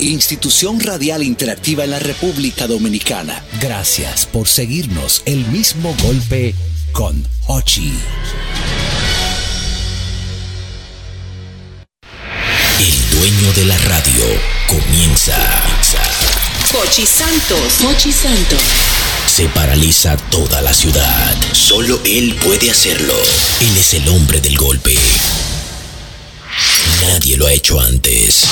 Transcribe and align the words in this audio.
Institución 0.00 0.80
Radial 0.80 1.22
Interactiva 1.22 1.84
en 1.84 1.90
la 1.90 1.98
República 1.98 2.66
Dominicana. 2.66 3.44
Gracias 3.60 4.26
por 4.26 4.48
seguirnos. 4.48 5.22
El 5.26 5.46
Mismo 5.46 5.94
Golpe 6.02 6.54
con 6.92 7.26
Hochi. 7.46 7.92
El 12.80 13.18
dueño 13.18 13.52
de 13.54 13.64
la 13.66 13.78
radio 13.78 14.24
comienza. 14.68 15.36
Pochi 16.72 17.06
Santos. 17.06 17.74
Pochi 17.82 18.12
Santos. 18.12 18.60
Se 19.26 19.48
paraliza 19.48 20.16
toda 20.30 20.60
la 20.60 20.72
ciudad. 20.72 21.34
Solo 21.52 22.00
él 22.04 22.34
puede 22.44 22.70
hacerlo. 22.70 23.14
Él 23.60 23.76
es 23.76 23.94
el 23.94 24.08
hombre 24.08 24.40
del 24.40 24.56
golpe. 24.56 24.94
Nadie 27.08 27.36
lo 27.36 27.46
ha 27.46 27.52
hecho 27.52 27.80
antes. 27.80 28.44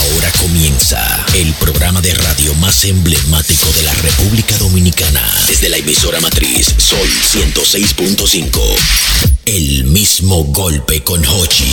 Ahora 0.00 0.30
comienza 0.32 1.24
el 1.34 1.52
programa 1.54 2.00
de 2.00 2.14
radio 2.14 2.54
más 2.54 2.84
emblemático 2.84 3.66
de 3.72 3.82
la 3.82 3.94
República 3.94 4.56
Dominicana. 4.58 5.22
Desde 5.48 5.68
la 5.68 5.76
emisora 5.76 6.20
matriz 6.20 6.74
Sol 6.78 7.08
106.5. 7.32 8.60
El 9.44 9.84
mismo 9.84 10.44
golpe 10.44 11.02
con 11.02 11.24
Hochi. 11.26 11.72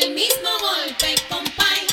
El 0.00 0.10
mismo 0.12 0.48
golpe, 0.58 1.14
compay, 1.28 1.86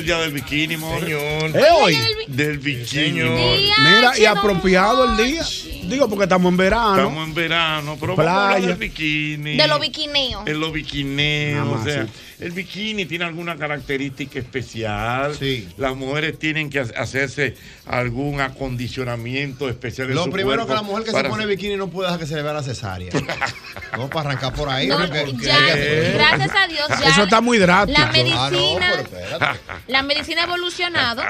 el 0.00 0.06
día 0.06 0.18
del 0.18 0.32
bikini, 0.32 0.76
More. 0.76 1.06
¿Es 1.46 1.66
hoy? 1.72 1.98
Del 2.26 2.58
bikini, 2.58 2.86
Señor. 2.86 3.38
Mira, 3.38 4.18
y 4.18 4.24
apropiado 4.24 5.04
el 5.04 5.16
día. 5.16 5.42
Digo, 5.84 6.08
porque 6.08 6.24
estamos 6.24 6.50
en 6.50 6.56
verano. 6.56 6.96
Estamos 6.96 7.28
en 7.28 7.34
verano, 7.34 7.96
pero 8.00 8.16
vamos 8.16 8.30
a 8.30 8.44
hablar 8.46 8.58
Playa. 8.58 8.68
del 8.68 8.76
bikini. 8.76 9.56
De 9.56 9.66
los 9.66 9.80
biquineos. 9.80 10.46
En 10.46 10.60
los 10.60 10.72
biquineos, 10.72 11.66
Nada 11.66 11.80
o 11.80 11.84
sea, 11.84 12.04
sí. 12.04 12.10
El 12.40 12.52
bikini 12.52 13.06
tiene 13.06 13.24
alguna 13.24 13.56
característica 13.56 14.38
especial. 14.38 15.34
Sí. 15.36 15.68
Las 15.76 15.94
mujeres 15.96 16.38
tienen 16.38 16.70
que 16.70 16.80
ha- 16.80 16.86
hacerse 16.96 17.54
algún 17.86 18.40
acondicionamiento 18.40 19.68
especial 19.68 20.08
en 20.08 20.14
Lo 20.14 20.24
su 20.24 20.30
primero 20.30 20.66
cuerpo 20.66 20.68
que 20.68 20.74
la 20.74 20.82
mujer 20.82 21.04
que 21.04 21.10
se 21.12 21.24
pone 21.24 21.46
bikini 21.46 21.76
no 21.76 21.88
puede 21.88 22.08
dejar 22.08 22.20
que 22.20 22.26
se 22.26 22.34
le 22.36 22.42
vea 22.42 22.52
la 22.52 22.62
cesárea. 22.62 23.10
No, 23.96 24.08
para 24.08 24.30
arrancar 24.30 24.54
por 24.54 24.68
ahí. 24.68 24.86
No, 24.86 24.98
porque- 24.98 25.20
porque 25.26 25.44
ya, 25.46 25.74
que- 25.74 26.12
gracias 26.14 26.50
a 26.54 26.66
Dios, 26.68 26.88
ya. 27.00 27.08
Eso 27.10 27.22
está 27.24 27.40
muy 27.40 27.58
drástico. 27.58 27.98
La 28.00 28.06
Ah, 28.06 28.50
no, 28.50 28.56
medicina, 28.56 29.04
la 29.88 30.02
medicina 30.02 30.42
ha 30.42 30.44
evolucionado 30.44 31.22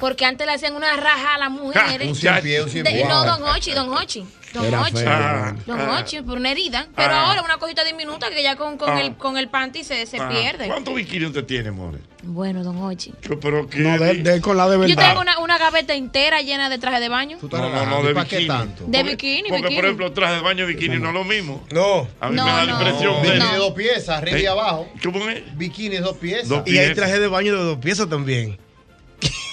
porque 0.00 0.24
antes 0.26 0.44
le 0.46 0.54
hacían 0.54 0.74
una 0.74 0.96
raja 0.96 1.36
a 1.36 1.38
las 1.38 1.50
mujeres. 1.52 2.08
Un 2.08 2.16
cien 2.16 2.40
pie, 2.42 2.62
un 2.62 2.68
cien 2.68 2.82
De- 2.84 2.90
pie. 2.90 3.04
no, 3.04 3.24
don 3.24 3.42
Hochi, 3.44 3.72
don 3.72 3.88
Hochi. 3.90 4.24
Don 4.52 4.64
Era 4.64 4.82
Hochi. 4.82 4.92
feo. 4.96 5.54
Don 5.66 5.80
Ah. 5.80 5.98
Hochi, 6.00 6.22
por 6.22 6.36
una 6.38 6.50
herida. 6.50 6.88
Pero 6.96 7.12
Ah. 7.14 7.26
ahora 7.28 7.42
una 7.42 7.56
cosita 7.58 7.84
diminuta 7.84 8.30
que 8.30 8.42
ya 8.42 8.56
con, 8.56 8.76
con 8.76 8.90
Ah. 8.90 9.00
el, 9.00 9.16
con 9.16 9.38
el 9.38 9.48
panty 9.48 9.84
se, 9.84 10.06
se 10.06 10.18
Ah, 10.18 10.28
pierde. 10.28 10.66
¿Cuántos 10.66 10.94
bikinis 10.94 11.28
usted 11.28 11.44
tiene, 11.44 11.70
More? 11.70 11.98
Bueno, 12.22 12.62
don. 12.64 12.80
Yo, 12.80 13.38
pero 13.40 13.68
que 13.68 13.78
No, 13.78 13.98
de, 13.98 14.14
de- 14.14 14.40
con 14.40 14.56
la 14.56 14.68
de 14.68 14.74
Yo 14.76 14.80
verdad. 14.80 15.08
tengo 15.08 15.20
una, 15.20 15.38
una 15.38 15.58
gaveta 15.58 15.94
entera 15.94 16.40
llena 16.42 16.68
de 16.68 16.78
traje 16.78 16.98
de 17.00 17.08
baño. 17.08 17.38
No, 17.42 17.48
no, 17.58 17.86
no, 17.86 18.02
de 18.02 18.10
¿y 18.10 18.14
¿Para 18.14 18.28
qué 18.28 18.36
bikini. 18.38 18.48
tanto? 18.48 18.84
De 18.86 18.98
Porque- 18.98 19.10
bikini, 19.10 19.48
Porque, 19.48 19.62
bikini. 19.62 19.76
por 19.76 19.84
ejemplo, 19.84 20.12
traje 20.12 20.34
de 20.34 20.40
baño 20.40 20.64
y 20.64 20.74
bikini 20.74 20.98
no 20.98 21.08
es 21.08 21.14
lo 21.14 21.24
mismo. 21.24 21.64
No. 21.72 22.08
A 22.20 22.28
mí 22.30 22.36
No, 22.36 22.44
me 22.44 22.50
da 22.50 22.64
la 22.64 22.72
no. 22.72 22.80
impresión 22.82 23.22
Bikini 23.22 23.50
de. 23.52 23.56
dos 23.56 23.72
piezas, 23.74 24.08
arriba 24.18 24.38
y 24.38 24.42
Eh, 24.44 24.48
abajo. 24.48 24.88
¿Cómo 25.02 25.28
es? 25.30 25.56
Bikini 25.56 25.96
de 25.96 26.00
dos 26.00 26.16
piezas. 26.16 26.48
Dos 26.48 26.62
Y 26.66 26.76
hay 26.78 26.94
traje 26.94 27.18
de 27.20 27.26
baño 27.28 27.56
de 27.56 27.62
dos 27.64 27.78
piezas 27.78 28.08
también. 28.08 28.58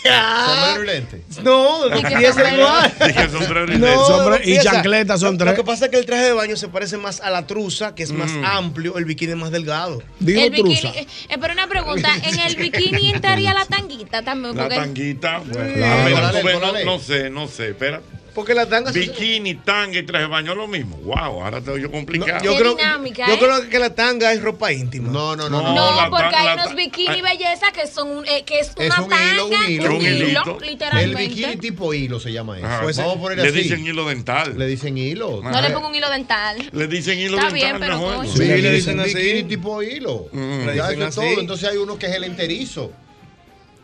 Sombrero 0.07 0.83
y 0.83 0.88
lente. 0.88 1.21
No, 1.44 1.88
No, 1.89 1.95
lente. 1.95 2.12
Y 2.12 2.25
son 2.27 2.57
Lo- 2.57 2.68
tres. 5.38 5.48
Lo 5.48 5.56
que 5.56 5.63
pasa 5.63 5.86
es 5.86 5.92
que 5.92 5.98
el 5.98 6.06
traje 6.06 6.25
de 6.25 6.33
baño 6.33 6.56
se 6.56 6.68
parece 6.68 6.98
más 6.98 7.21
a 7.21 7.30
la 7.30 7.45
truza, 7.48 7.95
que 7.95 8.04
es 8.04 8.12
más 8.12 8.31
Mm. 8.31 8.45
amplio, 8.45 8.98
el 8.98 9.06
bikini 9.06 9.31
es 9.33 9.38
más 9.38 9.51
delgado. 9.51 10.01
Digo 10.19 10.42
el 10.42 10.50
bikini. 10.51 10.80
truza. 10.80 10.98
eh, 11.00 11.07
eh, 11.30 11.38
pero 11.39 11.54
una 11.54 11.68
pregunta, 11.68 12.09
¿en 12.24 12.39
el 12.39 12.56
bikini 12.56 13.12
entraría 13.12 13.54
la 13.54 13.65
tanguita 13.65 14.21
también? 14.24 14.56
La 14.56 14.69
tanguita. 14.69 15.42
Ley. 15.54 16.86
no 16.86 17.00
sé, 17.00 17.30
no 17.30 17.48
sé. 17.48 17.69
Espera. 17.69 18.01
Porque 18.37 18.53
la 18.53 18.67
tanga 18.67 18.93
se- 18.93 18.99
Bikini, 18.99 19.55
tanga 19.55 19.97
y 19.97 20.03
traje 20.03 20.25
de 20.25 20.29
baño 20.29 20.53
lo 20.53 20.67
mismo. 20.67 20.95
Wow, 20.97 21.41
ahora 21.43 21.59
te 21.59 21.71
oigo 21.71 21.89
complicado. 21.89 22.43
yo 22.43 22.51
Qué 22.53 22.59
creo, 22.59 22.75
dinámica, 22.75 23.25
yo 23.27 23.33
¿eh? 23.33 23.39
creo 23.39 23.67
que 23.67 23.79
la 23.79 23.95
tanga 23.95 24.31
es 24.31 24.43
ropa 24.43 24.71
íntima. 24.71 25.11
No, 25.11 25.35
no, 25.35 25.49
No, 25.49 25.59
no. 25.59 25.73
No, 26.03 26.09
porque 26.11 26.35
hay 26.35 26.53
unos 26.53 26.75
bikini 26.75 27.19
belleza 27.23 27.71
que 27.73 27.87
son 27.87 28.09
un- 28.17 28.25
eh, 28.27 28.43
que 28.45 28.59
es 28.59 28.73
una 28.77 28.85
Es 28.85 28.97
un 28.99 29.09
tanga, 29.09 29.33
hilo, 29.33 29.47
un 29.47 29.53
hilo. 29.67 29.89
un 29.89 29.95
Un 29.95 30.01
hilo, 30.03 30.25
hilito. 30.27 30.57
El 30.61 30.67
literalmente. 30.67 31.27
bikini 31.29 31.57
tipo 31.57 31.93
hilo 31.95 32.19
se 32.19 32.31
llama 32.31 32.59
eso. 32.59 32.67
Ajá. 32.67 32.81
Pues 32.83 32.97
Vamos 32.97 33.17
a 33.17 33.19
poner 33.21 33.37
Le 33.39 33.47
así. 33.49 33.57
dicen 33.63 33.87
hilo 33.87 34.07
dental. 34.07 34.53
Le 34.55 34.67
dicen 34.67 34.95
hilo. 34.99 35.41
No 35.43 35.59
le 35.59 35.69
pongo 35.71 35.87
un 35.87 35.95
hilo 35.95 36.09
dental. 36.11 36.69
Le 36.73 36.85
dicen 36.87 37.17
hilo 37.17 37.37
Está 37.39 37.49
dental 37.49 37.53
bien, 37.53 37.77
pero 37.79 37.97
mejor. 37.99 38.27
Sí, 38.27 38.33
Sí, 38.37 38.61
le 38.61 38.71
dicen 38.71 39.01
bikini 39.03 39.43
tipo 39.45 39.81
hilo. 39.81 40.27
Mm. 40.31 40.65
Le 40.67 40.75
Ya 40.75 40.91
es 40.91 41.01
así. 41.01 41.15
todo. 41.21 41.39
Entonces 41.39 41.69
hay 41.69 41.77
uno 41.77 41.97
que 41.97 42.05
es 42.05 42.11
el 42.13 42.23
enterizo. 42.23 42.91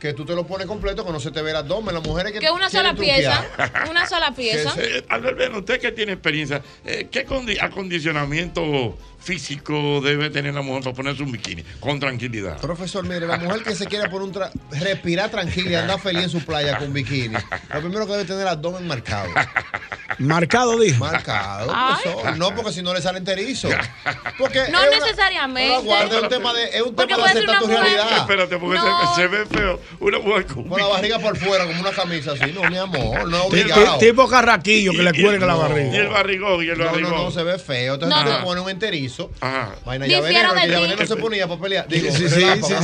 Que 0.03 0.13
tú 0.13 0.25
te 0.25 0.35
lo 0.35 0.45
pones 0.45 0.67
completo, 0.67 1.05
que 1.05 1.13
no 1.13 1.19
se 1.21 1.31
te 1.31 1.41
ve 1.41 1.51
el 1.51 1.55
abdomen. 1.55 1.95
Las 1.95 2.03
mujeres 2.03 2.33
que 2.33 2.39
Que 2.39 2.51
una 2.51 2.69
sola 2.69 2.94
pieza. 2.94 3.41
truquear. 3.55 3.88
Una 3.89 4.05
sola 4.05 4.35
pieza. 4.35 4.73
Eh, 4.77 5.05
Albert 5.07 5.38
Beno, 5.38 5.59
usted 5.59 5.79
que 5.79 5.94
tiene 5.94 6.11
experiencia, 6.11 6.61
eh, 6.83 7.07
¿qué 7.09 7.25
condi- 7.25 7.57
acondicionamiento 7.61 8.97
físico 9.21 10.01
debe 10.01 10.29
tener 10.29 10.53
la 10.55 10.61
mujer 10.61 10.83
para 10.83 10.94
ponerse 10.94 11.23
un 11.23 11.31
bikini 11.31 11.63
con 11.79 12.01
tranquilidad? 12.01 12.59
Profesor, 12.59 13.05
mire, 13.05 13.25
la 13.25 13.38
mujer 13.38 13.63
que 13.63 13.75
se 13.75 13.85
quiere 13.85 14.09
poner 14.09 14.27
un 14.27 14.33
tra- 14.33 14.51
respirar 14.71 15.29
tranquila 15.31 15.71
y 15.71 15.75
andar 15.75 16.01
feliz 16.01 16.23
en 16.23 16.29
su 16.31 16.41
playa 16.44 16.77
con 16.77 16.91
bikini, 16.91 17.35
lo 17.73 17.79
primero 17.79 18.05
que 18.05 18.11
debe 18.11 18.25
tener 18.25 18.39
es 18.39 18.41
el 18.41 18.47
abdomen 18.50 18.85
marcado. 18.85 19.29
Marcado, 20.19 20.80
dijo. 20.80 21.00
Marcado, 21.04 21.71
profesor. 22.04 22.38
No, 22.38 22.56
porque 22.56 22.71
si 22.71 22.81
no 22.81 22.94
le 22.94 23.01
sale 23.01 23.18
enterizo. 23.19 23.69
Porque 24.38 24.60
No 24.71 24.81
es 24.81 24.88
una- 24.88 25.00
necesariamente. 25.06 25.69
No, 25.69 25.75
aguarde, 25.80 26.18
es 26.18 26.24
un 26.24 26.30
tema 26.30 26.54
de, 26.54 26.63
es 26.65 26.81
un 26.81 26.95
Porque 26.95 27.13
tema 27.15 27.27
de 27.27 27.33
puede 27.33 27.33
ser 27.33 27.44
aceptar 27.50 27.60
tu 27.60 27.65
una 27.65 27.74
mujer- 27.80 27.94
realidad. 27.98 28.18
Espérate, 28.19 28.57
porque 28.57 28.77
No. 28.80 29.15
se, 29.15 29.21
se 29.21 29.27
ve 29.27 29.45
feo 29.45 29.80
una 30.00 30.19
mujer 30.19 30.45
con 30.45 30.63
Con 30.68 30.80
la 30.81 30.88
barriga 30.88 31.19
por 31.19 31.38
fuera, 31.38 31.65
como 31.65 31.80
una 31.81 31.92
camisa 31.92 32.31
así. 32.33 32.51
No, 32.54 32.69
mi 32.69 32.77
amor, 32.77 33.27
no 33.30 33.44
obligado. 33.45 33.98
ti- 34.00 34.07
Tipo 34.07 34.27
carraquillo 34.27 34.92
que 34.92 35.04
le 35.04 35.12
cuelga 35.21 35.45
la 35.45 35.54
no. 35.54 35.60
barriga. 35.60 35.94
Y 35.94 35.98
el 35.98 36.07
barrigón, 36.07 36.63
y 36.63 36.69
el 36.69 36.77
No, 36.77 36.86
barrigón. 36.86 37.12
no, 37.12 37.24
no, 37.25 37.31
se 37.31 37.44
ve 37.44 37.60
feo. 37.60 37.95
Entonces 37.95 38.18
No, 38.18 38.24
tú 38.24 38.30
te 38.31 38.38
no. 38.39 38.44
pones 38.45 38.63
un 38.63 38.69
enterizo. 38.69 39.31
Ajá. 39.42 39.75
Vaina 39.86 40.07
ya 40.07 40.21
veneno, 40.21 40.54
de 40.54 40.68
ya 40.69 40.80
veneno 40.80 41.06
se 41.06 41.15
ponía 41.15 41.48
para 41.48 41.62
pelear. 41.62 41.88
Digo, 41.88 42.12
Sí, 42.12 42.18
sí, 42.18 42.30
sí, 42.30 42.36
sí, 42.36 42.39
que 42.42 42.56
no, 42.56 42.65
O 42.65 42.68
sea, 42.68 42.80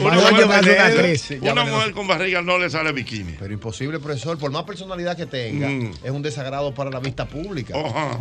una 0.00 0.18
una 0.18 1.52
una 1.52 1.64
mujer 1.64 1.92
con 1.92 2.06
barriga 2.06 2.42
no 2.42 2.58
le 2.58 2.70
sale 2.70 2.92
bikini. 2.92 3.36
Pero 3.38 3.52
imposible, 3.52 3.98
profesor. 3.98 4.38
Por 4.38 4.50
más 4.50 4.64
personalidad 4.64 5.01
que 5.16 5.26
tenga, 5.26 5.68
Mm. 5.68 5.92
es 6.04 6.10
un 6.10 6.22
desagrado 6.22 6.72
para 6.74 6.90
la 6.90 7.00
vista 7.00 7.26
pública. 7.26 7.74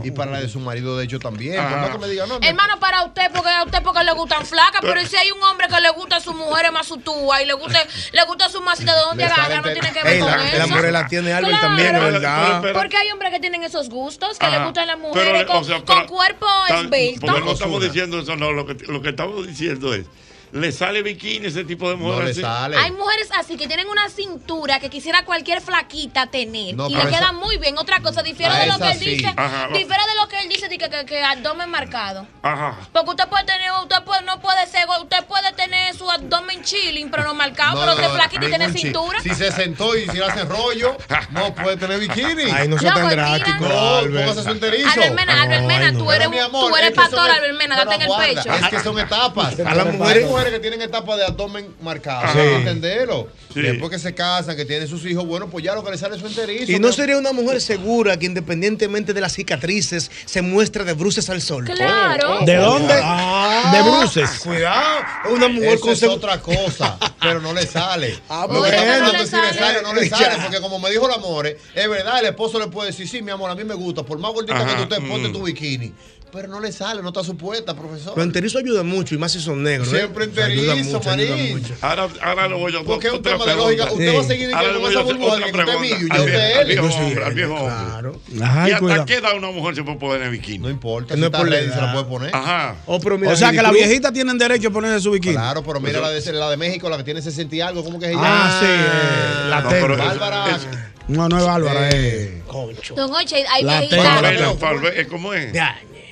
Y 0.04 0.12
para 0.12 0.32
la 0.32 0.40
de 0.42 0.50
su 0.50 0.60
marido, 0.60 0.98
de 0.98 1.06
hecho, 1.06 1.20
también. 1.20 1.56
Más 1.58 1.90
que 1.92 1.98
me 1.98 2.08
diga, 2.08 2.26
no, 2.26 2.40
Hermano, 2.42 2.80
para 2.80 3.04
usted, 3.06 3.32
porque 3.34 3.50
a 3.50 3.64
usted 3.64 3.82
porque 3.84 4.04
le 4.04 4.12
gustan 4.14 4.46
flacas, 4.46 4.82
pero 4.82 5.00
si 5.06 5.16
hay 5.16 5.32
un 5.32 5.42
hombre 5.44 5.68
que 5.68 5.80
le 5.80 5.90
gusta 5.92 6.18
a 6.18 6.20
su 6.20 6.34
mujer 6.34 6.72
más 6.72 6.88
su 6.88 6.98
túa 6.98 7.42
y 7.42 7.46
le 7.46 7.54
gusta, 7.54 7.80
le 8.12 8.24
gusta 8.26 8.50
su 8.50 8.62
masita 8.62 8.94
de 8.96 9.02
donde 9.02 9.24
agarra, 9.24 9.58
no 9.58 9.64
tiene 9.72 9.92
que 9.92 10.04
ver 10.04 10.14
Ey, 10.16 10.20
con 10.20 10.32
la, 10.32 10.48
eso. 10.50 10.58
la 10.58 10.68
morela 10.68 11.08
tiene 11.08 11.34
Albert 11.34 11.50
Claro. 11.60 11.68
también, 11.68 11.92
Pero- 11.94 12.06
¿verdad? 12.12 12.60
pero- 12.62 12.80
Porque 12.80 12.98
hay 12.98 13.12
hombres 13.12 13.32
que 13.32 13.40
tienen 13.40 13.64
esos 13.64 13.90
gustos, 13.90 14.38
que 14.40 14.46
Ajá. 14.46 14.58
le 14.60 14.66
gustan 14.66 14.88
las 14.88 14.96
Pero 14.98 15.08
mujeres 15.10 15.40
le- 15.40 15.46
con, 15.46 15.58
o 15.58 15.64
sea, 15.64 15.76
con 15.78 15.86
pero- 15.86 16.08
cuerpo 16.08 16.48
Tan- 16.68 16.86
esbelto. 16.86 17.28
Porque 17.28 17.42
no 17.42 17.52
estamos 17.52 17.84
diciendo 17.84 18.20
eso, 18.20 18.36
no. 18.36 18.52
Lo 18.52 18.66
que, 18.66 18.74
lo 18.88 19.02
que 19.02 19.10
estamos 19.10 19.48
diciendo 19.48 19.94
es, 19.94 20.06
¿le 20.52 20.72
sale 20.72 21.02
bikini 21.02 21.48
ese 21.48 21.64
tipo 21.64 21.90
de 21.90 21.96
mujer 21.96 22.20
no 22.20 22.24
le 22.26 22.32
así? 22.32 22.42
sale. 22.42 22.78
Hay 22.78 22.92
mujeres 22.92 23.30
así 23.38 23.58
que 23.58 23.68
tienen 23.68 23.88
una 23.88 24.10
cintura 24.10 24.80
que 24.80 24.90
quisiera 24.90 25.24
cualquier 25.26 25.62
flaquita 25.62 26.28
tener 26.28 26.76
No, 26.76 26.90
y 26.90 26.96
le 26.96 27.02
queda 27.08 27.32
muy 27.32 27.58
bien. 27.58 27.78
Otra 27.78 28.02
cosa, 28.02 28.22
difiere 28.24 28.54
de 28.56 28.68
lo 28.68 28.78
que 28.78 28.92
él 28.92 28.98
sí. 29.00 29.06
dice, 29.16 29.28
Ajá. 29.36 29.68
difiere 29.68 30.04
de 30.06 30.16
lo 30.22 30.28
que 30.28 30.40
él 30.42 30.50
dice 30.50 30.68
de 30.68 30.78
que, 30.78 30.90
que, 30.90 31.06
que 31.06 31.24
abdomen 31.24 31.70
marcado. 31.70 32.28
Ajá. 32.42 32.78
Porque 32.92 33.12
usted 33.12 33.28
puede 33.28 33.46
tener, 33.46 33.70
usted 33.82 34.04
puede, 34.04 34.22
no 34.24 34.40
puede 34.42 34.68
ser, 34.68 34.86
usted 35.02 35.24
puede 35.26 35.52
tener 35.54 35.96
su 35.96 36.10
abdomen 36.10 36.64
chilling, 36.64 37.10
pero 37.10 37.24
no 37.24 37.34
marcado, 37.34 37.80
pero 37.80 37.92
usted 37.94 38.06
es 38.06 38.12
flaquita 38.12 38.46
y 38.46 38.50
tiene 38.50 38.72
cintura. 38.74 39.20
Si 39.22 39.30
se 39.34 39.52
sentó 39.52 39.96
y 39.96 40.08
si 40.10 40.18
le 40.18 40.26
hacen 40.26 40.50
rollo, 40.50 40.98
no 41.32 41.54
puede 41.56 41.78
tener 41.78 42.00
bikini. 42.00 42.44
Ay, 42.52 42.68
no 42.68 42.78
sea 42.78 42.90
No, 42.92 42.96
tan 42.98 43.06
pues, 43.06 43.16
drástico, 43.16 43.66
no, 43.68 43.96
Albert. 43.98 44.28
póngase 44.28 45.12
Mena, 45.12 45.42
Albert 45.42 45.66
Mena, 45.66 45.94
tú 45.94 46.12
eres, 46.12 46.28
tú 46.52 46.96
pastor, 46.96 47.30
Albert 47.30 47.58
Mena, 47.58 47.76
date 47.78 47.96
en 47.96 48.02
el 48.02 48.10
pecho. 48.18 48.54
Es 48.54 48.68
que 48.70 48.80
son 48.80 49.00
etapas. 49.00 49.60
A 49.60 49.76
las 49.76 49.86
mujeres- 49.94 50.28
mujeres 50.42 50.60
que 50.60 50.60
tienen 50.60 50.82
etapas 50.82 51.18
de 51.18 51.26
abdomen. 51.26 51.74
Hay 51.86 52.00
que 52.00 52.56
entenderlo. 52.56 53.28
Sí. 53.54 53.62
Después 53.62 53.92
que 53.92 54.00
se 54.00 54.14
casan, 54.14 54.56
que 54.56 54.66
tienen 54.66 54.88
sus 54.88 55.06
hijos, 55.06 55.26
bueno, 55.26 55.50
pues 55.50 55.64
ya 55.64 55.76
lo 55.76 55.84
que 55.84 55.92
le 55.92 55.98
sale 55.98 56.16
es 56.16 56.22
su 56.22 56.28
enterizo. 56.28 56.72
Y 56.72 56.80
no 56.80 56.92
sería 56.92 57.18
una 57.18 57.34
mujer 57.34 57.62
segura 57.62 58.18
que 58.18 58.26
independientemente 58.26 59.14
de 59.14 59.22
las 59.22 59.34
cicatrices 59.34 60.10
se 60.26 60.42
muestre 60.42 60.84
de 60.84 60.94
bruces 60.94 61.30
al 61.30 61.42
sol. 61.42 61.66
Claro. 61.66 62.40
¿De 62.46 62.56
dónde? 62.56 62.94
Ah, 63.04 63.72
De 63.74 63.82
bruces. 63.90 64.40
Cuidado. 64.40 65.02
Una 65.32 65.48
mujer 65.48 65.74
Eso 65.74 65.82
con 65.82 65.92
es 65.92 66.04
otra 66.04 66.42
cosa, 66.42 66.98
pero 67.20 67.42
no 67.42 67.54
le 67.54 67.66
sale. 67.66 68.20
Ah, 68.34 68.48
Lo 68.50 68.64
que 68.64 68.72
no 68.72 68.78
hablando 68.78 69.12
le 69.12 69.28
si 69.28 69.36
le 69.36 69.54
sale. 69.54 69.82
no 69.82 69.94
le 69.94 70.08
sale, 70.08 70.38
porque 70.42 70.62
como 70.62 70.80
me 70.80 70.90
dijo 70.90 71.06
el 71.08 71.14
amor, 71.14 71.48
es 71.48 71.90
verdad, 71.90 72.20
el 72.20 72.28
esposo 72.28 72.60
le 72.60 72.68
puede 72.68 72.92
decir, 72.92 73.08
sí, 73.08 73.22
mi 73.22 73.32
amor, 73.32 73.50
a 73.50 73.56
mí 73.56 73.64
me 73.64 73.74
gusta, 73.74 74.04
por 74.04 74.18
más 74.20 74.32
gordita 74.32 74.56
Ajá, 74.58 74.88
que 74.88 74.96
tú 74.96 75.08
ponte 75.08 75.28
mm. 75.28 75.34
tu 75.34 75.44
bikini. 75.44 75.92
Pero 76.32 76.48
no 76.48 76.60
le 76.62 76.72
sale, 76.72 77.02
no 77.02 77.10
está 77.10 77.24
supuesta, 77.24 77.76
profesor. 77.76 78.14
Los 78.16 78.26
enterizos 78.26 78.62
ayudan 78.64 78.88
mucho 78.88 79.16
y 79.16 79.18
más 79.18 79.34
si 79.34 79.42
son 79.42 79.62
negros. 79.64 79.90
¿eh? 79.90 79.98
Siempre 79.98 80.24
enterizo, 80.26 80.76
mucho, 80.76 81.10
mucho. 81.52 81.74
Ahora, 81.82 82.08
ahora 82.22 82.48
lo 82.48 82.58
voy 82.60 82.74
a 82.76 82.84
Porque 82.84 83.08
es 83.08 83.14
un 83.14 83.22
tema 83.22 83.46
de 83.46 83.56
lógica. 83.56 83.92
Usted 83.92 84.16
va 84.16 84.20
a 84.20 84.24
Sí. 84.24 84.28
seguir 84.30 84.48
diciendo 84.48 84.80
con 84.82 84.92
esa 84.92 85.02
burbuja 85.02 85.38
que 85.38 85.44
usted 85.46 85.60
es 85.60 85.70
al 85.70 85.76
es 85.76 85.82
viejo 85.82 86.86
él. 86.88 86.92
hombre, 87.02 87.24
al 87.26 87.34
viejo 87.34 87.54
hombre. 87.56 87.74
Claro. 87.76 88.22
¿Y 88.32 88.72
hasta 88.72 89.06
qué 89.06 89.16
edad 89.16 89.36
una 89.36 89.52
mujer 89.52 89.76
se 89.76 89.84
puede 89.84 89.98
poner 89.98 90.22
en 90.22 90.32
bikini? 90.32 90.60
No 90.60 90.70
importa, 90.70 91.16
No 91.16 91.18
si 91.18 91.22
es 91.22 91.26
está 91.26 91.38
por 91.40 91.50
la 91.50 91.56
ready, 91.58 91.70
se 91.74 91.82
la 91.82 91.92
puede 91.92 92.06
poner. 92.06 92.36
Ajá. 92.36 92.76
Oh, 92.86 93.00
pero 93.02 93.18
mira, 93.18 93.34
O 93.34 93.36
sea 93.36 93.52
que 93.52 93.62
las 93.62 93.74
viejitas 93.74 94.14
tienen 94.14 94.38
derecho 94.38 94.70
a 94.70 94.72
ponerse 94.72 95.02
su 95.02 95.12
bikini. 95.12 95.34
Claro, 95.36 95.64
pero 95.64 95.80
mira 95.82 96.00
la 96.00 96.10
de, 96.12 96.32
la 96.34 96.50
de 96.50 96.58
México, 96.58 96.90
la 96.90 96.98
que 96.98 97.04
tiene 97.04 97.22
60 97.22 97.56
y 97.56 97.62
algo, 97.62 97.84
¿cómo 97.84 98.00
que 98.00 98.06
se 98.08 98.14
llama? 98.14 98.26
Ah, 98.26 98.60
sí, 98.62 98.66
eh, 98.70 99.50
la 99.50 99.62
No, 99.62 99.70
tengo. 99.70 99.82
pero 99.82 99.94
eso- 99.96 100.04
Bárbara. 100.06 100.60
No, 101.08 101.28
no 101.28 101.38
es 101.40 101.46
Bárbara, 101.46 101.90
es. 101.90 101.96
Eh, 101.96 102.42
Concho. 102.48 102.96
Don 102.96 103.12
Oche, 103.14 103.44
hay 103.50 103.64
La 103.64 103.80
viejitas. 103.82 104.22
tengo. 104.22 105.10
¿Cómo 105.10 105.34
es? 105.34 105.52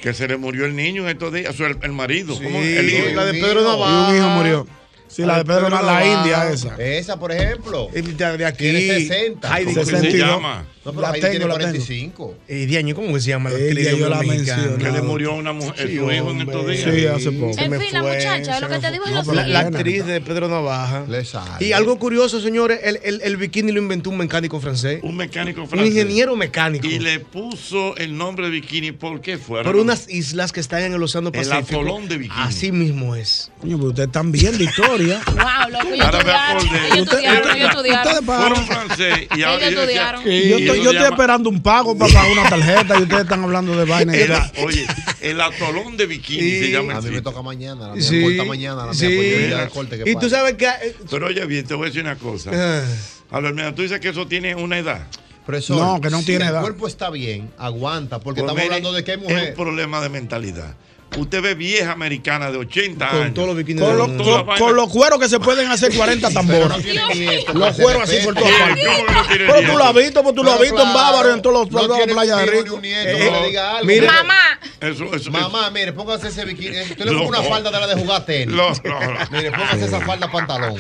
Que 0.02 0.14
se 0.14 0.28
le 0.28 0.38
murió 0.38 0.66
el 0.66 0.76
niño 0.76 1.04
en 1.04 1.10
estos 1.10 1.34
días, 1.34 1.50
o 1.54 1.58
sea, 1.58 1.68
el, 1.68 1.78
el 1.82 1.92
marido, 1.92 2.36
Sí, 2.36 2.44
¿cómo? 2.44 2.60
el 2.60 2.90
hijo. 2.90 3.16
la 3.16 3.26
de 3.26 3.34
Pedro 3.34 3.62
hijo. 3.62 4.08
Y 4.10 4.12
un 4.12 4.18
hijo 4.18 4.30
murió. 4.30 4.68
Sí, 5.10 5.24
la 5.24 5.40
de 5.40 5.44
Pedro, 5.46 5.66
Pedro 5.66 5.82
la. 5.84 6.06
India 6.06 6.50
esa. 6.52 6.76
Esa, 6.78 7.20
por 7.20 7.32
ejemplo. 7.32 7.90
Y 7.96 8.02
De, 8.02 8.38
de 8.38 8.46
aquí. 8.46 8.60
Tiene 8.64 8.82
60. 8.82 9.58
Heidi, 9.58 9.74
¿Cómo 9.74 9.86
que 9.86 9.92
se 9.92 9.98
62. 10.00 10.30
llama? 10.36 10.66
No, 10.86 10.92
pero 10.94 11.02
La 11.02 11.10
ahí 11.12 11.20
tengo, 11.20 11.32
tiene 11.32 11.46
la 11.48 11.54
tengo. 11.56 11.70
45. 11.72 12.36
Eh, 12.48 12.66
Diaño, 12.66 12.96
¿cómo 12.96 13.14
que 13.14 13.20
se 13.20 13.30
llama? 13.30 13.50
la 13.50 13.58
Ella, 13.58 13.70
actriz 13.70 13.98
yo 14.00 14.10
la 14.10 14.22
menciono. 14.24 14.78
Que 14.78 14.92
le 14.92 15.02
murió 15.02 15.34
una 15.36 15.52
mujer, 15.54 15.88
Sí, 15.90 15.98
su 15.98 16.12
hijo 16.12 16.32
en 16.32 16.42
estos 16.42 16.68
días. 16.68 16.84
Sí, 16.96 17.06
hace 17.06 17.32
poco. 17.32 17.60
En 17.60 17.82
fin, 17.82 17.90
la 17.94 18.04
muchacha, 18.04 18.60
lo 18.62 18.70
que 18.70 18.80
te 18.80 18.92
digo 18.92 19.06
es 19.06 19.12
No, 19.12 19.18
lo 19.18 19.24
pero 19.24 19.36
La, 19.36 19.44
siguiente. 19.46 19.78
actriz 19.78 20.06
de 20.06 20.22
Pedro 20.22 20.48
Navaja. 20.48 21.06
Le 21.08 21.26
sale. 21.26 21.66
Y 21.66 21.74
algo 21.74 22.00
curioso, 22.00 22.40
señores, 22.40 22.80
el, 22.84 23.00
el, 23.04 23.22
el 23.24 23.38
bikini 23.38 23.72
lo 23.72 23.80
inventó 23.82 24.10
un 24.10 24.18
mecánico 24.18 24.60
francés. 24.62 25.00
Un 25.04 25.18
mecánico 25.18 25.64
Un 25.64 25.70
francés. 25.70 25.90
ingeniero 25.92 26.36
mecánico. 26.36 26.88
Y 26.88 27.00
le 27.00 27.20
puso 27.20 27.96
el 27.98 28.16
nombre 28.18 28.46
de 28.46 28.52
bikini, 28.52 28.92
¿por 28.94 29.20
qué 29.22 29.38
fuera? 29.38 29.64
Por 29.66 29.76
unas 29.76 30.10
islas 30.10 30.52
que 30.54 30.60
están 30.62 30.84
en 30.84 30.94
el 30.94 31.04
Océano 31.04 31.28
El 31.34 31.34
Pacífico. 31.34 31.82
atolón 31.82 32.08
de 32.08 32.18
bikini. 32.20 32.42
Así 32.42 32.72
mismo 32.72 33.16
es. 33.16 33.52
Coño, 33.62 33.78
pero 33.78 33.90
ustedes 33.90 34.08
están 34.08 34.32
bien 34.32 34.58
de 34.58 34.64
historia. 35.04 35.22
Wow, 35.26 35.72
loco, 35.72 35.94
ellos 35.94 36.06
Ahora 36.06 36.18
me 36.24 36.32
estudiaron. 36.32 36.58
acordé. 36.58 36.88
Ellos 36.88 37.00
Usted- 37.00 37.64
estudiaron. 37.66 38.26
Fueron 38.26 38.66
francés 38.68 39.28
y 39.36 39.44
ahora 39.44 39.68
Ellos 39.68 39.74
yo 39.74 39.82
decía- 39.88 40.10
estudiaron. 40.12 40.22
Y 40.22 40.26
yo, 40.26 40.32
y 40.32 40.62
estoy, 40.64 40.64
eso 40.64 40.76
yo 40.76 40.90
se 40.92 40.98
estoy 40.98 41.12
esperando 41.12 41.50
un 41.50 41.62
pago 41.62 41.98
para 41.98 42.14
pagar 42.14 42.32
una 42.32 42.50
tarjeta 42.50 43.00
y 43.00 43.02
ustedes 43.04 43.22
están 43.24 43.44
hablando 43.44 43.76
de 43.78 43.86
vaina. 43.86 44.16
y 44.16 44.20
el- 44.22 44.28
tal. 44.30 44.52
oye, 44.64 44.88
el 45.22 45.42
atolón 45.42 45.98
de 45.98 46.06
bikini 46.06 46.42
Sí. 46.42 46.60
se 46.60 46.72
llama 46.72 46.96
A 46.98 47.02
mí 47.02 47.10
me 47.12 47.22
toca 47.22 47.42
mañana, 47.42 47.88
la 47.90 47.94
mía 47.96 48.04
Sí, 48.04 48.22
corta 48.22 48.44
mañana, 48.46 48.76
la 48.86 48.92
mía 48.92 48.94
sí. 48.94 49.16
yo 49.42 49.48
ya 49.50 49.64
el 49.64 49.70
corte 49.70 50.04
que 50.04 50.10
Y 50.12 50.16
tú 50.16 50.30
sabes 50.30 50.54
que... 50.56 50.66
eh, 50.66 50.96
Pero 51.10 51.28
oye 51.28 51.46
bien, 51.46 51.66
te 51.66 51.74
voy 51.74 51.86
a 51.86 51.88
decir 51.88 52.02
una 52.04 52.16
cosa. 52.16 52.52
ah, 52.54 52.84
A 53.32 53.40
ver, 53.40 53.54
mira, 53.54 53.74
tú 53.76 53.82
dices 53.84 54.00
que 54.00 54.10
eso 54.10 54.26
tiene 54.28 54.56
una 54.56 54.78
edad. 54.80 55.08
Profesor, 55.46 55.78
No, 55.78 56.02
que 56.02 56.10
no 56.12 56.20
si 56.20 56.26
tiene 56.26 56.46
el 56.46 56.52
edad. 56.52 56.62
cuerpo 56.62 56.88
está 56.88 57.10
bien, 57.10 57.52
aguanta, 57.58 58.20
porque 58.20 58.42
Pues 58.42 58.52
estamos 58.52 58.56
mire, 58.64 58.76
hablando 58.76 58.94
de 58.94 59.04
que 59.04 59.12
hay 59.12 59.18
Es 59.18 59.24
mujeres. 59.24 59.50
un 59.50 59.56
problema 59.56 60.02
de 60.02 60.10
mentalidad. 60.10 60.76
Usted 61.18 61.42
ve 61.42 61.56
vieja 61.56 61.92
americana 61.92 62.52
de 62.52 62.58
80 62.60 63.08
con 63.10 63.22
años. 63.22 63.34
todos 63.34 63.48
los 63.50 63.58
bikinis 63.58 63.84
Con, 63.84 64.76
los 64.76 64.90
cueros 64.90 65.20
que 65.20 65.28
se 65.28 65.40
pueden 65.40 65.70
hacer 65.72 65.92
40 65.94 66.28
Pero 66.28 66.40
tamboras. 66.40 66.78
no 66.78 66.84
tiene 66.84 67.02
nieto, 67.16 67.54
Los 67.54 67.76
cueros 67.76 68.04
así 68.04 68.18
por 68.24 68.36
todas 68.36 68.52
¿Cómo 68.52 68.66
partes. 68.68 68.86
no 68.86 69.24
Pero 69.28 69.54
tú 69.56 69.60
nieto? 69.62 69.78
lo 69.78 69.84
has 69.86 69.94
visto, 69.96 70.24
pues 70.24 70.36
tú 70.36 70.44
lo 70.44 70.52
has 70.54 70.62
visto 70.62 70.82
en 70.84 70.94
Bávaro, 70.94 71.34
en 71.34 71.42
todos 71.42 71.56
los 71.60 71.72
no 71.72 71.80
todas 71.82 71.90
las 71.90 71.98
tiene 71.98 72.14
playas 72.14 72.38
de 72.40 72.46
Rico. 72.46 72.80
Eh, 72.84 73.62
mire, 73.84 74.06
Mamá. 74.08 74.34
Eso, 74.82 75.14
eso, 75.16 75.32
Mamá, 75.32 75.70
mire, 75.72 75.94
póngase 75.94 76.28
ese 76.28 76.46
bikini. 76.46 76.76
eh, 76.78 76.88
Usted 76.92 77.06
le 77.06 77.12
No. 77.12 77.24
ponga 77.24 77.40
una 77.40 77.50
falda 77.50 77.72
de 77.72 77.80
la 77.80 77.88
de 77.88 77.96
jugar 78.02 78.26
tenis. 78.26 78.56
No, 78.56 78.70
no, 78.70 79.00
no. 79.00 79.20
Mire, 79.32 79.52
póngase 79.52 79.86
esa 79.86 80.02
falda 80.02 80.32
pantalón. 80.32 80.76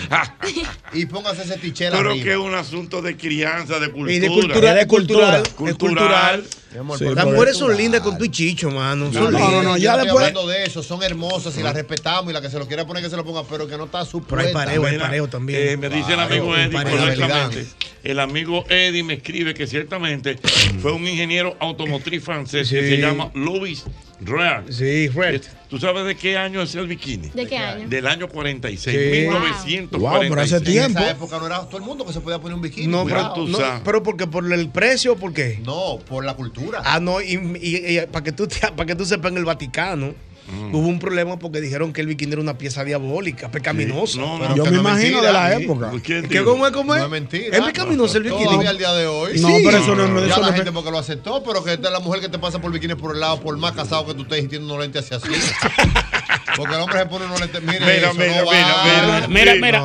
y 0.94 1.06
póngase 1.08 1.42
ese 1.44 1.58
tichel 1.58 1.92
Pero 1.92 2.12
arriba. 2.12 2.24
que 2.24 2.32
es 2.32 2.38
un 2.38 2.54
asunto 2.54 3.02
de 3.02 3.18
crianza, 3.18 3.80
de 3.80 3.90
cultura. 3.92 4.14
Y 4.14 4.20
de 4.20 4.28
cultura, 4.28 4.70
Es 4.70 4.76
de 4.76 4.88
cultural. 4.88 5.44
cultural. 5.78 6.44
Amor, 6.78 6.98
Sí, 7.00 7.06
Las 7.06 7.26
mujeres 7.26 7.54
es 7.54 7.58
son 7.58 7.76
lindas 7.76 8.02
con 8.02 8.18
tu 8.18 8.28
chicho, 8.28 8.70
mano. 8.70 9.06
No, 9.06 9.14
Son 9.14 9.34
no, 9.34 9.40
no, 9.52 9.64
no, 9.64 9.78
ya 9.78 9.92
estoy 9.94 10.06
después- 10.06 10.28
hablando 10.28 10.48
de 10.48 10.64
eso, 10.66 10.84
son 10.84 11.02
hermosas 11.02 11.58
y 11.58 11.64
las 11.64 11.74
respetamos 11.74 12.30
y 12.30 12.34
la 12.34 12.42
que 12.42 12.50
se 12.50 12.60
lo 12.60 12.68
quiera 12.68 12.86
poner 12.86 13.02
que 13.04 13.10
se 13.10 13.16
lo 13.18 13.26
ponga, 13.26 13.44
pero 13.44 13.68
que 13.68 13.76
no 13.78 13.86
está 13.86 14.06
su 14.06 14.22
Pero 14.24 14.42
hay 14.42 14.54
pareo, 14.54 14.86
hay 14.86 14.98
pareo 15.00 15.28
también. 15.28 15.60
Eh, 15.70 15.78
me 15.78 15.90
dice 15.90 16.14
el 16.14 16.20
amigo 16.20 16.56
Eddie 16.56 16.84
correctamente. 16.84 17.66
El 18.04 18.20
amigo 18.20 18.64
Eddie 18.70 19.04
me 19.04 19.16
escribe 19.16 19.54
que 19.54 19.66
ciertamente 19.68 20.38
fue 20.82 20.92
un 20.94 21.08
ingeniero 21.08 21.58
automotriz 21.60 22.24
francés 22.24 22.70
que 22.70 22.82
se 22.82 22.98
llama 22.98 23.32
Louis 23.34 23.84
Real. 24.22 24.66
Sí, 24.70 25.08
Red. 25.10 25.42
¿Tú 25.70 25.78
sabes 25.80 26.04
de 26.06 26.16
qué 26.16 26.36
año 26.38 26.62
es 26.62 26.74
el 26.76 26.88
bikini? 26.88 27.30
¿De 27.30 27.46
qué 27.48 27.58
año? 27.58 27.88
Del 27.88 28.08
año 28.08 28.28
46, 28.28 28.96
Sí. 28.96 28.98
1946. 29.28 29.90
Wow, 30.02 30.20
pero 30.30 30.42
hace 30.42 30.62
tiempo. 30.62 30.98
En 31.00 31.04
esa 31.06 31.12
época 31.12 31.40
no 31.40 31.46
era 31.46 31.60
todo 31.62 31.78
el 31.78 31.84
mundo 31.84 32.06
que 32.06 32.14
se 32.14 32.22
podía 32.22 32.40
poner 32.40 32.56
un 32.56 32.62
bikini. 32.62 32.88
No, 32.88 33.06
pero, 33.06 33.34
tú 33.34 33.48
no, 33.48 33.58
sabes. 33.58 33.82
pero 33.86 34.02
porque 34.04 34.26
por 34.28 34.52
el 34.52 34.70
precio 34.70 35.14
o 35.14 35.16
por 35.16 35.32
qué? 35.34 35.60
No, 35.64 36.00
por 36.08 36.26
la 36.26 36.34
cultura. 36.36 36.82
Ah, 36.84 37.00
no, 37.00 37.22
y, 37.22 37.34
y- 37.62 37.98
y 38.00 38.06
para 38.08 38.24
que 38.24 38.32
tú 38.32 38.48
te- 38.48 38.60
para 38.72 38.86
que 38.86 38.96
tú 38.96 39.06
sepas 39.06 39.32
en 39.32 39.38
el 39.38 39.46
Vaticano 39.46 40.14
Mm. 40.52 40.74
hubo 40.76 40.88
un 40.88 41.00
problema 41.00 41.38
porque 41.38 41.62
dijeron 41.62 41.94
que 41.94 42.02
el 42.02 42.08
bikini 42.08 42.32
era 42.34 42.42
una 42.42 42.58
pieza 42.58 42.84
diabólica, 42.84 43.50
pecaminosa. 43.52 44.20
No, 44.20 44.40
Pero 44.40 44.56
Yo 44.56 44.64
me 44.66 44.72
no 44.72 44.76
es 44.78 44.82
imagino 44.82 45.22
mentira. 45.22 45.28
de 45.28 45.34
la 45.34 45.54
época. 45.56 45.92
¿Quién 46.04 46.28
¿Qué 46.28 46.44
cómo 46.44 46.66
es 46.66 46.72
cómo 46.74 46.94
es? 46.96 47.00
No 47.00 47.06
es 47.06 47.12
mentira. 47.12 47.58
Es 47.58 47.64
pecaminoso 47.64 48.18
el 48.18 48.24
bikini. 48.24 48.44
Todavía 48.46 48.70
al 48.72 48.78
día 48.78 48.94
de 48.94 49.08
hoy. 49.08 49.40
No, 49.40 49.48
Sí. 49.50 49.62
pero 49.66 49.78
eso 49.78 49.96
no, 49.96 50.08
no- 50.08 50.20
Ya 50.22 50.28
eso 50.34 50.42
la 50.42 50.48
no- 50.48 50.54
gente 50.54 50.72
porque 50.72 50.92
lo 50.92 50.98
aceptó, 51.00 51.44
pero 51.44 51.64
que 51.64 51.74
esta 51.74 51.88
es 51.88 51.94
la 51.94 52.00
mujer 52.00 52.22
que 52.22 52.30
te 52.30 52.40
pasa 52.40 52.60
por 52.60 52.72
bikini 52.72 52.96
por 52.96 53.14
el 53.14 53.20
lado, 53.20 53.40
por 53.40 53.56
más 53.58 53.74
casado 53.74 54.06
que 54.08 54.14
tú 54.14 54.24
estés 54.24 54.44
y 54.46 54.48
tiene 54.48 54.66
unos 54.66 54.80
lentes 54.80 55.04
hacia 55.12 55.18
así. 55.18 55.30
Porque 56.56 56.76
el 56.76 56.82
hombre 56.82 57.00
se 57.00 57.06
pone 57.06 57.26
lentes. 57.40 57.62
Mire, 57.62 57.80
Mira, 57.80 57.94
eso 57.98 58.14
mira, 58.14 58.42
no 58.42 58.52
mira, 58.52 59.28
Mira, 59.28 59.28
Sí, 59.28 59.30
mira, 59.30 59.56
no, 59.56 59.60
Mira, 59.60 59.80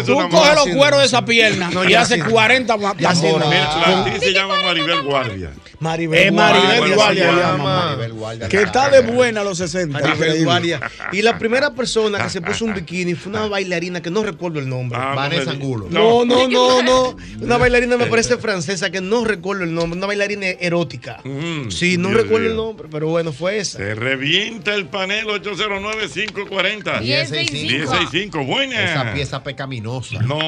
no. 0.00 0.04
Tú 0.04 0.28
coges 0.30 0.54
los 0.54 0.68
cueros 0.76 0.90
no. 0.92 0.98
de 1.00 1.06
esa 1.06 1.24
pierna 1.24 1.70
No, 1.70 1.88
y 1.88 1.94
hace 1.94 2.14
así 2.14 2.22
no. 2.22 2.30
40 2.30 2.76
ma- 2.76 2.94
Ya 2.98 3.10
así 3.10 3.22
tambores. 3.22 3.44
no. 3.48 3.50
Mira, 3.50 3.64
la 3.64 4.04
Ah. 4.06 4.18
se 4.20 4.32
llama 4.32 4.62
Maribel 4.62 5.02
Guardia. 5.02 5.50
Maribel 5.80 6.30
Guardia, 6.32 7.32
llama. 7.32 7.86
Maribel 7.86 8.12
Guardia. 8.12 8.48
Que 8.48 8.62
está 8.62 8.88
de 8.90 9.00
buena 9.00 9.40
a 9.40 9.44
los 9.44 9.58
60. 9.58 9.98
Maribel. 10.00 10.44
Guardia. 10.44 10.80
Y 11.12 11.22
la 11.22 11.38
primera 11.38 11.70
persona 11.74 12.18
que 12.22 12.30
se 12.30 12.40
puso 12.40 12.64
un 12.64 12.74
bikini 12.74 13.14
fue 13.14 13.30
una 13.30 13.46
bailarina 13.48 14.00
que 14.00 14.10
no 14.10 14.22
recuerdo 14.22 14.58
el 14.60 14.68
nombre. 14.68 14.98
Ah, 15.00 15.10
no 15.10 15.16
Vanessa 15.16 15.50
Angulo. 15.50 15.86
No, 15.90 16.24
no, 16.24 16.46
no, 16.48 16.82
no. 16.82 17.16
Una 17.40 17.56
bailarina 17.58 17.96
me 17.96 18.06
parece 18.06 18.36
francesa 18.38 18.90
que 18.90 19.00
no 19.00 19.24
recuerdo 19.24 19.64
el 19.64 19.74
nombre. 19.74 19.96
Una 19.98 20.06
bailarina 20.06 20.46
erótica. 20.46 21.18
Mm, 21.24 21.70
Sí, 21.70 21.96
no 21.98 22.08
Dios 22.10 22.22
recuerdo 22.22 22.46
el 22.48 22.56
nombre, 22.56 22.88
pero 22.90 23.08
bueno, 23.08 23.32
fue 23.32 23.58
esa. 23.58 23.78
Se 23.78 23.94
revienta 23.94 24.74
el 24.74 24.86
panel 24.86 25.26
809-540. 25.26 26.01
1065. 26.08 27.00
1065, 27.00 28.44
buena. 28.44 28.82
Esa 28.84 29.12
pieza 29.12 29.42
pecaminosa. 29.42 30.20
No, 30.22 30.38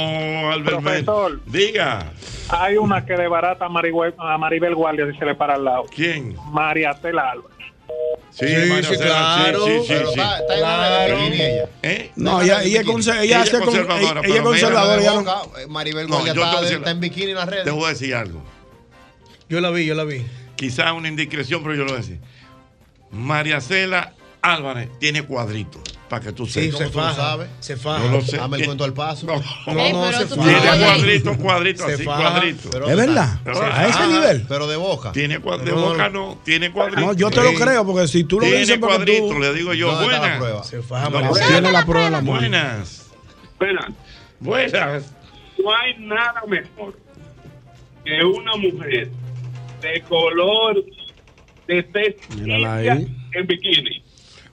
Albert 0.53 0.81
Profesor. 0.81 1.41
Diga. 1.47 2.13
Hay 2.49 2.77
una 2.77 3.05
que 3.05 3.15
de 3.15 3.29
barata 3.29 3.67
a 3.67 3.69
Maribel, 3.69 4.15
a 4.19 4.37
Maribel 4.39 4.75
Guardia 4.75 5.07
y 5.13 5.19
se 5.19 5.25
le 5.25 5.35
para 5.35 5.55
al 5.55 5.65
lado. 5.65 5.85
¿Quién? 5.95 6.37
María 6.51 6.95
Tela 6.95 7.31
Álvarez. 7.33 7.51
Sí, 8.31 8.47
Sí, 8.49 8.55
María 8.69 8.83
sí, 8.89 8.97
Cela, 8.97 9.39
claro. 9.43 9.65
Sí, 9.67 9.73
sí, 9.79 9.85
Pero 9.89 10.07
sí. 10.07 10.21
está, 10.21 10.39
está 10.39 10.55
en 10.55 10.61
la 10.61 10.99
de 10.99 11.07
Claro. 11.07 11.17
bikini 11.25 11.43
ella. 11.43 11.69
¿Eh? 11.83 12.11
No, 12.17 12.43
ella, 12.43 12.63
ella, 12.63 12.81
ella, 12.81 13.23
Ella 13.23 13.43
es 13.45 13.51
con- 13.51 13.61
conservadora, 13.63 14.21
ella- 14.25 14.35
es 14.37 14.41
conservadora. 14.43 15.03
Ella 15.03 15.13
no- 15.23 15.69
Maribel 15.69 16.09
No, 16.09 16.15
Guardia 16.21 16.33
está, 16.33 16.61
decir- 16.63 16.77
está 16.79 16.91
en 16.91 17.01
bikini 17.01 17.31
en 17.31 17.37
las 17.37 17.49
redes. 17.49 17.65
Te 17.65 17.71
voy 17.71 17.85
a 17.85 17.89
decir 17.91 18.15
algo. 18.15 18.43
Yo 19.49 19.61
la 19.61 19.71
vi, 19.71 19.87
yo 19.87 19.95
la 19.95 20.05
vi. 20.05 20.25
Quizás 20.57 20.93
una 20.93 21.09
indiscreción, 21.09 21.63
pero 21.63 21.75
yo 21.77 21.81
lo 21.83 21.89
voy 21.91 21.95
a 21.99 22.01
decir. 22.01 22.19
María 23.13 23.61
Cela 23.61 24.13
Álvarez 24.45 24.91
tiene 24.99 25.23
cuadritos, 25.23 25.83
para 26.09 26.23
que 26.23 26.33
tú 26.33 26.45
Sí, 26.47 26.71
sepas. 26.71 26.79
se 26.79 26.87
tú 26.91 26.99
lo 26.99 27.05
faja. 27.05 27.15
sabes? 27.17 27.49
Se 27.61 27.77
faja. 27.77 28.05
Yo 28.05 28.11
lo 28.13 28.21
sé. 28.21 28.37
Dame 28.37 28.59
el 28.59 28.65
cuento 28.67 28.85
al 28.85 28.93
paso. 28.93 29.27
No, 29.27 29.35
No, 29.35 29.89
no, 29.93 30.13
se 30.13 30.27
faja. 30.27 30.43
tiene 30.45 30.85
cuadritos, 30.85 31.37
cuadritos, 31.39 31.87
Se 31.87 31.93
así, 31.95 32.03
faja. 32.05 32.31
cuadritos. 32.31 32.71
Pero 32.71 32.89
Es 32.91 32.97
verdad. 32.97 33.41
Pero 33.43 33.63
A 33.63 33.77
se 33.77 33.83
ese 33.85 33.93
faja. 33.95 34.07
nivel. 34.07 34.47
Pero 34.49 34.67
de 34.67 34.77
boca. 34.77 35.13
Tiene 35.13 35.41
cua- 35.41 35.59
de 35.59 35.71
No, 35.73 35.77
boca 35.81 36.09
no. 36.11 36.39
tiene 36.45 36.71
cuadritos. 36.73 37.05
No, 37.05 37.13
yo 37.15 37.31
te 37.31 37.43
lo 37.43 37.55
creo, 37.55 37.87
porque 37.87 38.07
si 38.07 38.25
tú 38.25 38.39
lo 38.39 38.45
Tiene 38.47 38.61
dices 38.61 38.79
porque 38.79 38.97
cuadritos, 38.97 39.31
tú... 39.31 39.39
le 39.41 39.55
digo 39.55 39.73
yo. 39.75 39.93
¿Dónde 39.93 40.15
está 40.15 40.29
la 40.29 40.39
Buenas. 40.39 40.67
Se 40.69 40.83
faja. 40.83 41.11
Tiene 41.49 41.73
la 41.73 41.85
prueba 41.87 42.05
de 42.05 42.11
la 42.11 42.21
mano. 42.21 42.39
Buenas. 42.39 43.07
Buenas. 43.59 43.87
Buenas. 44.41 45.13
No 45.63 45.75
hay 45.75 45.95
nada 46.01 46.43
mejor 46.47 46.99
que 48.05 48.23
una 48.23 48.57
mujer 48.57 49.09
de 49.81 50.01
color 50.03 50.85
de 51.67 51.83
tez 51.85 52.17
Mírala 52.39 52.77
india 52.79 52.93
ahí. 52.93 53.17
en 53.33 53.47
bikini. 53.47 54.04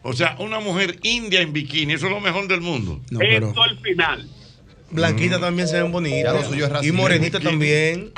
O 0.04 0.14
sea, 0.14 0.36
una 0.40 0.60
mujer 0.60 1.00
india 1.04 1.42
en 1.42 1.54
bikini, 1.54 1.94
eso 1.94 2.08
es 2.08 2.12
lo 2.12 2.20
mejor 2.20 2.48
del 2.48 2.62
mundo. 2.62 3.00
No, 3.12 3.20
pero... 3.20 3.50
Esto 3.50 3.62
al 3.62 3.78
final. 3.80 4.30
Blanquita 4.92 5.40
también 5.40 5.68
se 5.68 5.82
ven 5.82 5.92
bonitas. 5.92 6.34
Lo 6.34 6.44
suyo 6.44 6.66
es 6.66 6.70
Y 6.70 6.74
racismo. 6.74 7.02
morenita 7.02 7.40
también. 7.40 8.12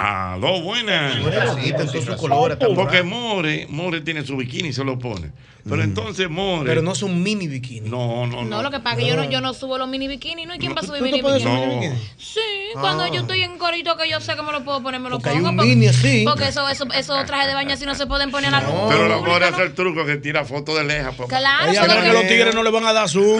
Buenas. 0.63 1.15
En 1.63 1.75
todos 1.87 2.03
sus 2.05 2.15
colores. 2.15 2.59
tan 2.59 2.73
Porque. 2.75 3.03
More, 3.03 3.67
More 3.69 4.01
tiene 4.01 4.25
su 4.25 4.35
bikini 4.37 4.69
y 4.69 4.73
se 4.73 4.83
lo 4.83 4.97
pone. 4.99 5.31
Pero 5.67 5.81
entonces 5.81 6.29
More. 6.29 6.65
Pero 6.67 6.81
no 6.81 6.93
son 6.93 7.23
mini 7.23 7.47
bikini. 7.47 7.89
No, 7.89 8.27
no, 8.27 8.43
no. 8.43 8.49
No, 8.49 8.61
lo 8.63 8.69
que 8.69 8.79
pasa 8.81 8.97
es 8.97 9.03
que 9.03 9.09
yo 9.09 9.15
no, 9.15 9.23
yo 9.29 9.39
no 9.39 9.53
subo 9.53 9.77
los 9.77 9.87
mini 9.87 10.09
bikini, 10.09 10.45
¿no? 10.45 10.55
¿Y 10.55 10.57
quién 10.59 10.73
va 10.75 10.81
a 10.81 10.85
subir 10.85 10.99
¿Tú 10.99 11.05
te 11.05 11.11
mini 11.13 11.21
bikini? 11.21 11.45
No. 11.45 11.79
bikini? 11.79 11.95
Sí, 12.17 12.39
cuando 12.73 13.03
Ah. 13.03 13.07
yo 13.09 13.21
estoy 13.21 13.43
en 13.43 13.57
corito 13.57 13.95
que 13.95 14.09
yo 14.09 14.19
sé 14.19 14.35
que 14.35 14.41
me 14.41 14.51
lo 14.51 14.65
puedo 14.65 14.83
poner, 14.83 14.99
me 14.99 15.09
lo 15.09 15.17
Porque 15.17 15.29
hay 15.29 15.35
pongo. 15.37 15.49
un 15.51 15.55
porque- 15.55 15.69
mini 15.69 15.87
así. 15.87 16.25
Porque 16.27 16.49
eso, 16.49 16.67
eso, 16.67 16.85
esos 16.93 17.25
trajes 17.25 17.47
de 17.47 17.53
baño 17.53 17.73
así 17.75 17.85
no 17.85 17.95
se 17.95 18.05
pueden 18.07 18.29
poner 18.29 18.53
a 18.53 18.59
la 18.61 18.67
luz. 18.67 18.73
Pero 18.89 19.07
la 19.07 19.17
More 19.19 19.45
hace 19.45 19.61
el 19.63 19.73
truco 19.73 20.05
que 20.05 20.17
tira 20.17 20.43
fotos 20.43 20.75
de 20.75 20.83
leja. 20.83 21.11
papá. 21.11 21.27
Claro, 21.37 21.71
Ella 21.71 21.79
porque 21.81 21.95
cree 21.95 22.07
que 22.09 22.13
los 22.13 22.27
tigres 22.27 22.55
no 22.55 22.63
le 22.63 22.69
van 22.71 22.85
a 22.85 22.91
dar 22.93 23.07
zoom. 23.07 23.39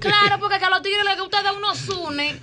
Claro, 0.00 0.38
porque 0.40 0.58
que 0.58 0.64
a 0.64 0.70
los 0.70 0.82
tigres 0.82 1.04
les 1.04 1.20
gusta 1.20 1.40
dar 1.42 1.54
unos 1.56 1.78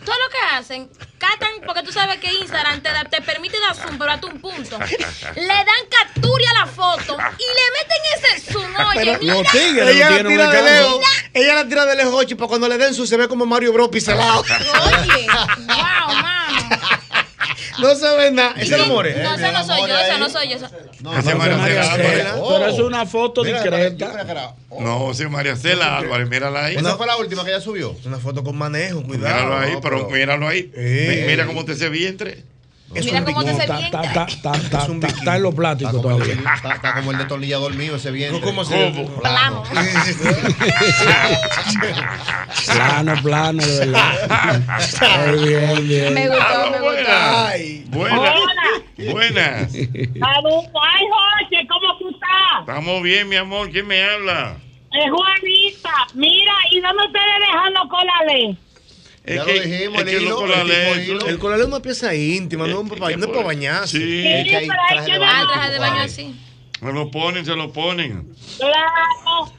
Todo 0.06 0.16
lo 0.16 0.30
que 0.30 0.56
hacen, 0.56 0.90
catan, 1.18 1.50
porque 1.66 1.84
tú 1.84 1.92
sabes 1.92 2.18
que 2.20 2.32
Instagram 2.34 2.82
te, 2.82 2.90
da- 2.90 3.04
te 3.06 3.22
permite 3.22 3.60
dar 3.60 3.76
zoom, 3.76 3.98
pero 3.98 4.12
hasta 4.12 4.28
un 4.28 4.40
punto. 4.42 4.78
Le 5.36 5.48
dan 5.48 5.84
captura 5.90 6.52
a 6.56 6.60
la 6.60 6.72
foto 6.72 7.18
y 7.38 7.46
le 7.58 7.66
meten 7.78 8.02
ese 8.40 8.52
zoom. 8.54 8.74
Oye, 8.76 9.00
Pero 9.00 9.20
mira. 9.20 9.34
los 9.36 9.48
tigres 9.52 9.90
Ella 9.90 10.10
la 10.10 10.18
tira 10.28 10.48
de 10.52 10.62
lejos. 10.64 11.02
Ella 11.34 11.54
la 11.56 11.68
tira 11.68 11.86
de 11.86 11.96
lejos, 11.96 12.14
ocho, 12.16 12.38
para 12.38 12.48
cuando 12.48 12.68
le 12.68 12.78
den 12.78 12.94
su 12.94 13.06
se 13.08 13.18
ve 13.18 13.28
como 13.28 13.46
Mario 13.46 13.74
Bros 13.74 13.90
piselado. 13.90 14.42
Oye, 14.42 15.28
wow, 15.58 16.16
mano. 16.16 16.39
No 17.82 17.96
se 17.96 18.18
ve 18.18 18.32
nada. 18.32 18.54
Ese 18.58 18.76
es 18.76 18.82
el 18.82 18.88
more. 18.88 19.14
No, 19.24 19.36
esa 19.36 19.52
no 19.52 19.64
soy 19.66 19.80
yo, 19.90 20.00
esa 20.00 20.18
no 20.18 20.30
soy 20.30 20.50
yo. 20.50 20.58
No, 21.02 21.18
Ese 21.18 21.32
no, 21.32 21.38
María 21.38 21.84
Cela. 21.96 22.36
Pero 22.48 22.68
es 22.68 22.80
una 22.80 23.06
foto 23.06 23.44
discreta. 23.44 24.56
No, 24.80 25.14
sí, 25.14 25.26
María 25.28 25.56
Cela 25.56 25.98
Álvarez, 25.98 26.30
mírala 26.30 26.66
ahí. 26.66 26.76
Esa 26.76 26.96
fue 26.96 27.08
la 27.08 27.18
última 27.18 27.44
que 27.44 27.52
ella 27.52 27.62
subió. 27.62 27.96
Una 28.06 28.18
foto 28.18 28.44
con 28.44 28.58
manejo, 28.58 29.02
Míralo 29.02 29.08
cuidado. 29.08 29.58
ahí, 29.58 29.74
no, 29.74 29.82
pero 29.82 30.10
míralo 30.10 30.48
ahí. 30.48 30.72
Mira 31.28 31.46
cómo 31.46 31.66
te 31.66 31.74
ese 31.74 31.90
vientre. 31.90 32.44
Es 32.96 33.06
Mira 33.06 33.24
cómo 33.24 33.44
te 33.44 33.52
Está, 33.52 33.64
está, 33.64 33.78
vienta. 33.78 34.02
está, 34.02 34.26
está, 34.26 34.52
está, 34.56 34.80
Es 34.84 34.90
un 34.90 34.96
está- 34.96 35.08
bikini. 35.08 35.20
está 35.20 35.36
en 35.36 35.44
lo 35.44 35.52
plástico 35.52 35.90
Está 35.92 36.02
como, 36.02 36.16
todavía. 36.16 36.34
está, 36.56 36.74
está 36.74 36.94
como 36.96 37.12
el 37.12 37.18
destornillador 37.20 37.76
mío, 37.76 37.96
ese 37.96 38.10
vientre. 38.12 38.42
¿Cómo 38.42 38.66
se 38.66 38.92
¿Cómo? 38.96 39.22
Plano. 39.22 39.64
Plano, 42.66 43.14
plano, 43.22 43.64
de 43.66 43.80
verdad. 43.80 44.12
Ay, 45.02 45.48
bien, 45.48 45.88
bien. 45.88 46.14
Me 46.14 46.28
gustó, 46.30 46.44
me 46.72 46.80
gustó. 46.80 46.84
buenas. 46.84 47.46
Ay. 47.48 47.86
Buenas. 47.90 48.36
Buenas. 49.12 49.72
Saludos, 49.72 50.66
ay 50.82 51.06
Jorge, 51.10 51.68
¿cómo 51.68 51.98
tú 52.00 52.10
estás? 52.10 52.60
Estamos 52.62 53.02
bien, 53.04 53.30
mi 53.30 53.36
amor. 53.38 53.70
¿Quién 53.72 53.88
me 53.88 54.04
habla? 54.04 54.58
Es 54.92 55.12
Juanita. 55.12 55.94
Mira, 56.16 56.54
¿y 56.72 56.82
dónde 56.82 57.06
ustedes 57.06 57.26
dejan 57.48 57.74
los 57.74 57.88
colales? 57.90 58.58
Es 59.24 59.36
Ya 59.36 59.46
que, 59.46 59.56
lo 59.56 59.62
dijimos, 59.62 59.96
es 59.96 60.00
el 60.02 60.06
que 60.18 60.24
hilo, 60.24 60.46
el 60.46 61.04
hilo. 61.10 61.28
El 61.28 61.40
coral 61.40 61.60
es 61.62 61.68
una 61.68 61.82
pieza 61.82 62.16
íntima, 62.16 62.66
no 62.68 62.82
es 62.82 62.90
para, 62.90 63.16
no 63.18 63.26
es 63.26 63.32
para 63.32 63.44
bañarse. 63.46 63.98
Sí, 63.98 64.24
Es 64.28 64.44
que 64.48 64.56
hay 64.58 64.68
traje 64.68 65.12
de 65.12 65.16
Ah, 65.18 65.20
baño. 65.20 65.48
traje 65.54 65.72
de 65.72 65.80
baño 65.80 66.02
así. 66.02 66.36
se 66.80 66.94
lo 66.94 67.12
ponen, 67.12 67.46
se 67.46 67.56
lo 67.56 67.72
ponen. 67.74 68.34
Claro. 68.58 69.54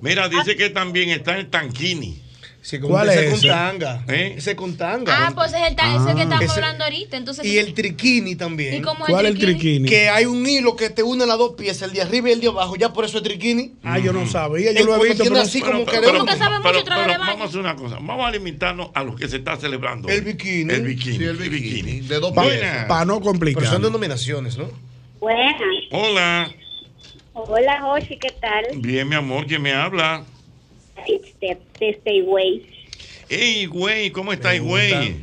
Mira, 0.00 0.28
dice 0.28 0.56
que 0.56 0.70
también 0.70 1.08
está 1.10 1.36
el 1.36 1.48
tanquini. 1.48 2.22
Sí, 2.66 2.80
como 2.80 2.94
¿Cuál 2.94 3.10
ese 3.10 3.20
es 3.26 3.30
con 3.30 3.38
ese? 3.38 3.48
tanga. 3.48 4.04
¿Eh? 4.08 4.34
Ese 4.38 4.56
con 4.56 4.76
tanga. 4.76 5.14
Ah, 5.28 5.32
pues 5.32 5.52
es 5.52 5.60
el 5.68 5.76
ta- 5.76 5.94
ese 5.94 6.16
que 6.16 6.22
estamos 6.22 6.42
Ese- 6.46 6.52
hablando 6.54 6.82
ahorita. 6.82 7.16
Entonces, 7.16 7.44
Y 7.46 7.58
el 7.58 7.74
triquini 7.74 8.34
también. 8.34 8.74
¿Y 8.74 8.80
cómo 8.82 9.04
¿Cuál 9.06 9.26
es 9.26 9.32
el 9.34 9.38
triquini? 9.38 9.88
Que 9.88 10.08
hay 10.08 10.24
un 10.24 10.44
hilo 10.44 10.74
que 10.74 10.90
te 10.90 11.04
une 11.04 11.24
las 11.26 11.38
dos 11.38 11.52
piezas, 11.52 11.82
el 11.82 11.92
de 11.94 12.02
arriba 12.02 12.28
y 12.28 12.32
el 12.32 12.40
de 12.40 12.48
abajo. 12.48 12.74
Ya 12.74 12.92
por 12.92 13.04
eso 13.04 13.18
es 13.18 13.22
triquini. 13.22 13.74
Ah, 13.84 14.00
yo 14.00 14.12
no 14.12 14.26
sabía, 14.26 14.72
yo 14.72 14.80
El 14.80 14.86
lo 14.86 14.96
he 14.96 15.08
visto, 15.10 15.22
pero 15.22 15.38
así 15.38 15.60
Pero- 15.60 15.72
como 15.74 15.86
que 15.86 15.98
pero- 16.00 16.12
¿Cómo 16.18 16.24
que 16.26 16.36
sabe 16.36 16.56
mucho 16.58 16.72
pero- 16.84 16.96
pero? 17.06 17.18
Vamos 17.20 17.40
a 17.40 17.44
hacer 17.44 17.60
una 17.60 17.76
cosa. 17.76 17.94
Vamos 18.00 18.26
a 18.26 18.30
limitarnos 18.32 18.88
a 18.94 19.04
lo 19.04 19.14
que 19.14 19.28
se 19.28 19.36
está 19.36 19.56
celebrando. 19.56 20.08
El 20.08 20.22
bikini. 20.22 20.74
El 20.74 20.82
bikini. 20.82 21.18
Sí, 21.18 21.22
el 21.24 21.36
bikini. 21.36 22.00
De 22.00 22.18
dos 22.18 22.32
piezas. 22.32 22.86
Para 22.86 23.04
no 23.04 23.20
Pero 23.20 23.26
complicar. 23.30 23.64
son 23.64 23.82
denominaciones, 23.82 24.58
¿no? 24.58 24.68
Buenas. 25.20 25.54
Hola. 25.92 26.50
Hola, 27.32 27.80
Jorge, 27.80 28.18
¿qué 28.18 28.32
tal? 28.40 28.64
Bien, 28.80 29.08
mi 29.08 29.14
amor. 29.14 29.46
¿Quién 29.46 29.62
me 29.62 29.72
habla? 29.72 30.24
Este, 31.06 31.58
este 31.80 32.22
güey. 32.22 32.66
Ey, 33.28 33.66
güey. 33.66 34.10
¿Cómo 34.10 34.32
estás, 34.32 34.52
Pregunta. 34.52 34.70
güey? 34.72 35.16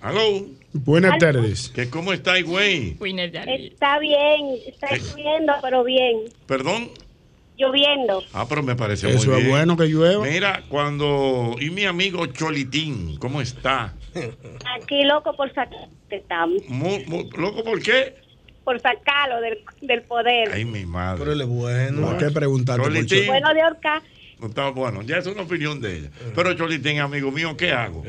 Aló. 0.00 0.46
Buenas 0.72 1.18
tardes. 1.18 1.68
¿Que 1.70 1.88
¿Cómo 1.88 2.12
estás, 2.12 2.42
güey? 2.42 2.96
Está 3.00 3.98
bien, 3.98 4.58
está 4.66 4.88
Eh. 4.94 5.00
lloviendo, 5.00 5.52
pero 5.62 5.82
bien. 5.84 6.18
Perdón. 6.46 6.90
Lloviendo. 7.56 8.22
Ah, 8.34 8.44
pero 8.46 8.62
me 8.62 8.76
parece 8.76 9.08
Eso 9.08 9.28
muy 9.30 9.36
es 9.36 9.42
bien. 9.44 9.50
bueno 9.50 9.76
que 9.78 9.84
llueva. 9.86 10.26
Mira, 10.26 10.62
cuando... 10.68 11.56
Y 11.58 11.70
mi 11.70 11.86
amigo 11.86 12.26
Cholitín, 12.26 13.16
¿cómo 13.18 13.40
está? 13.40 13.94
Aquí 14.78 15.02
loco 15.04 15.34
por 15.34 15.48
sacar, 15.54 15.88
estamos. 16.10 16.62
¿Loco 17.36 17.64
por 17.64 17.82
qué? 17.82 18.14
Por 18.66 18.80
sacarlo 18.80 19.40
del, 19.40 19.58
del 19.80 20.02
poder. 20.02 20.50
Ay, 20.52 20.64
mi 20.64 20.84
madre. 20.84 21.20
Pero 21.20 21.32
él 21.34 21.40
es 21.40 21.46
bueno. 21.46 22.02
¿Por 22.02 22.18
qué 22.18 22.30
preguntarte 22.32 22.82
por 22.82 22.92
Cholitín. 22.92 23.26
Bueno, 23.28 23.54
de 23.54 23.64
Orca, 23.64 24.02
No 24.40 24.48
está 24.48 24.70
bueno, 24.70 25.02
ya 25.02 25.18
es 25.18 25.26
una 25.28 25.42
opinión 25.42 25.80
de 25.80 25.98
ella. 25.98 26.10
Pero 26.34 26.52
Cholitín, 26.54 26.98
amigo 26.98 27.30
mío, 27.30 27.56
¿qué 27.56 27.70
hago? 27.70 28.02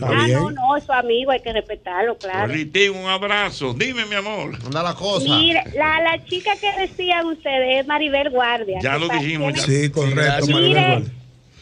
Ah, 0.00 0.26
no, 0.28 0.50
no, 0.52 0.76
es 0.76 0.84
su 0.84 0.92
amigo, 0.92 1.32
hay 1.32 1.40
que 1.40 1.52
respetarlo, 1.52 2.16
claro. 2.16 2.46
Cholitín, 2.46 2.92
un 2.94 3.06
abrazo. 3.06 3.74
Dime, 3.74 4.06
mi 4.06 4.14
amor. 4.14 4.56
Anda 4.64 4.84
la 4.84 4.94
cosa. 4.94 5.26
Mire, 5.36 5.64
la, 5.74 6.00
la 6.00 6.24
chica 6.24 6.52
que 6.60 6.72
decían 6.80 7.26
ustedes 7.26 7.80
es 7.80 7.86
Maribel 7.88 8.30
Guardia. 8.30 8.78
Ya 8.80 8.92
que 8.94 8.98
lo 9.00 9.08
dijimos. 9.08 9.54
Ya. 9.54 9.62
Sí, 9.62 9.90
correcto, 9.90 10.46
Maribel 10.46 10.74
Guardia. 10.74 11.12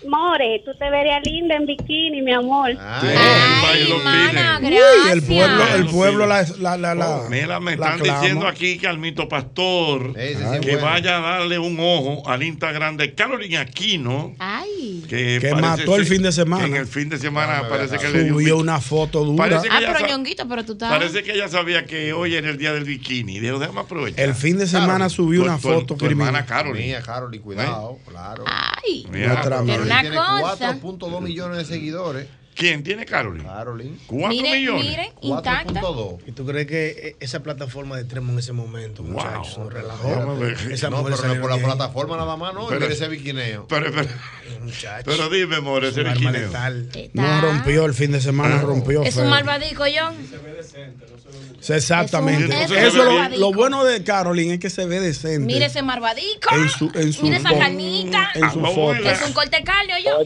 More, 0.08 0.62
tú 0.64 0.72
te 0.78 0.90
verías 0.90 1.22
linda 1.24 1.56
en 1.56 1.66
bikini, 1.66 2.22
mi 2.22 2.32
amor. 2.32 2.70
Ay, 2.80 3.94
mana, 4.04 4.60
Uy, 4.62 5.10
el 5.12 5.22
pueblo, 5.22 5.64
el 5.74 5.86
pueblo 5.86 6.26
la, 6.26 6.44
la, 6.58 6.76
la, 6.76 6.94
la- 6.94 7.06
Oh, 7.16 7.28
Mira, 7.30 7.60
me 7.60 7.76
la 7.76 7.86
están 7.88 8.00
clama. 8.00 8.20
diciendo 8.20 8.46
aquí 8.48 8.78
que 8.78 8.86
Almito 8.86 9.28
Pastor 9.28 10.12
Ese 10.16 10.38
sí 10.38 10.60
que 10.60 10.72
bueno. 10.72 10.86
vaya 10.86 11.18
a 11.18 11.20
darle 11.20 11.58
un 11.58 11.78
ojo 11.80 12.28
al 12.28 12.42
Instagram 12.42 12.96
de 12.96 13.14
Carolina 13.14 13.60
Aquino. 13.60 14.34
Ay. 14.38 15.04
Que, 15.08 15.38
Que 15.40 15.54
mató 15.54 15.96
el 15.96 16.04
ser 16.04 16.14
fin 16.14 16.22
de 16.22 16.32
semana. 16.32 16.64
que 16.64 16.70
En 16.70 16.76
el 16.76 16.86
fin 16.86 17.08
de 17.08 17.18
semana 17.18 17.62
parece 17.68 17.98
que 17.98 18.08
le 18.08 18.24
dio 18.24 18.34
un 18.34 18.40
Subió 18.40 18.56
una 18.58 18.80
foto 18.80 19.24
dura. 19.24 19.44
Parece 19.48 19.68
que 19.68 19.74
Ah, 19.86 19.92
pero 19.94 20.06
ñonguito, 20.08 20.48
pero 20.48 20.64
tú 20.64 20.72
estás. 20.72 20.90
Parece 20.90 21.22
que 21.22 21.32
ella 21.32 21.48
sabía 21.48 21.84
que 21.86 22.12
hoy 22.12 22.34
era 22.34 22.50
el 22.50 22.58
día 22.58 22.72
del 22.72 22.84
bikini. 22.84 23.38
Dijo, 23.40 23.58
déjame 23.58 23.80
aprovechar. 23.80 24.20
El 24.24 24.34
fin 24.34 24.58
de 24.58 24.66
semana 24.66 25.08
subió 25.08 25.40
Tu- 25.42 25.46
una 25.48 25.56
tu- 25.58 25.68
foto 25.68 25.86
tu 25.86 25.96
criminal. 25.96 26.28
hermana 26.28 26.46
Carolina. 26.46 27.00
Carolina, 27.02 27.42
cuidado, 27.44 27.98
claro. 28.08 28.44
Ay. 28.46 29.06
Mira, 29.10 29.28
Nuestra 29.34 29.62
una 30.00 30.10
tiene 30.10 30.16
cosa. 30.16 30.80
4.2 30.80 31.20
millones 31.22 31.58
de 31.58 31.64
seguidores. 31.64 32.28
¿Quién 32.56 32.82
tiene 32.82 33.04
Carolina? 33.04 33.50
Carolina. 33.52 33.96
¿Cuatro 34.06 34.28
Mire, 34.30 34.56
millones? 34.58 34.84
mire, 34.86 35.12
intacta. 35.20 35.80
4.2. 35.82 36.18
¿Y 36.26 36.32
tú 36.32 36.46
crees 36.46 36.66
que 36.66 36.86
eh, 36.88 37.16
esa 37.20 37.42
plataforma 37.42 37.98
de 37.98 38.04
Tremo 38.04 38.32
en 38.32 38.38
ese 38.38 38.52
momento, 38.54 39.02
muchachos, 39.02 39.58
nos 39.58 39.70
relajó? 39.72 40.08
Esa 40.70 40.88
No, 40.88 41.04
pero 41.04 41.16
no 41.34 41.40
por 41.42 41.50
la 41.50 41.58
plataforma 41.62 42.16
nada 42.16 42.34
más, 42.36 42.54
no. 42.54 42.66
Pero- 42.68 42.86
ese 42.86 43.08
biquineo. 43.08 43.66
Pero, 43.68 43.92
pero, 43.92 44.08
Muchachos. 44.62 45.02
pero 45.04 45.28
dime, 45.28 45.56
amor, 45.56 45.84
ese 45.84 46.02
letal. 46.02 46.88
No 47.12 47.40
rompió 47.42 47.84
el 47.84 47.92
fin 47.92 48.12
de 48.12 48.22
semana, 48.22 48.62
rompió. 48.62 49.02
Es 49.02 49.14
feo. 49.14 49.24
un 49.24 49.30
malvadico, 49.30 49.84
John. 49.84 50.14
Sí, 51.60 51.72
Exactamente. 51.74 52.54
Es 52.64 52.70
un- 52.70 52.76
Eso 52.78 52.86
es 52.86 52.94
un 52.94 53.30
lo, 53.32 53.36
lo 53.38 53.52
bueno 53.52 53.84
de 53.84 54.02
Carolina 54.04 54.54
es 54.54 54.60
que 54.60 54.70
se 54.70 54.86
ve 54.86 55.00
decente. 55.00 55.40
Mire 55.52 55.66
ese 55.66 55.82
malvadico. 55.82 56.54
en 56.54 56.68
su, 56.68 56.90
en 56.94 57.12
su 57.12 57.22
Mire 57.24 57.36
esa 57.36 57.48
foto. 57.48 57.60
carnita. 57.60 58.30
En 58.34 58.50
su 58.50 58.64
Ah, 58.64 58.70
foto. 58.70 58.92
Es 59.10 59.22
un 59.26 59.32
corte 59.32 59.62
carne, 59.64 59.92
yo. 60.04 60.18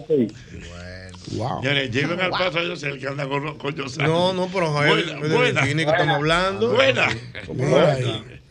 Wow. 1.33 1.63
Señores, 1.63 1.91
lleven 1.91 2.21
al 2.21 2.31
paso 2.31 2.59
a 2.59 2.67
José, 2.67 2.89
el 2.89 2.99
que 3.01 3.07
anda 3.07 3.29
con, 3.29 3.57
con 3.59 3.77
José. 3.77 4.03
No, 4.03 4.33
no, 4.33 4.49
pero 4.53 4.73
Javier, 4.73 5.17
Buena, 5.19 5.37
buena. 5.37 5.63
que 5.63 5.81
estamos 5.83 6.17
hablando. 6.17 6.71
Buena. 6.75 7.09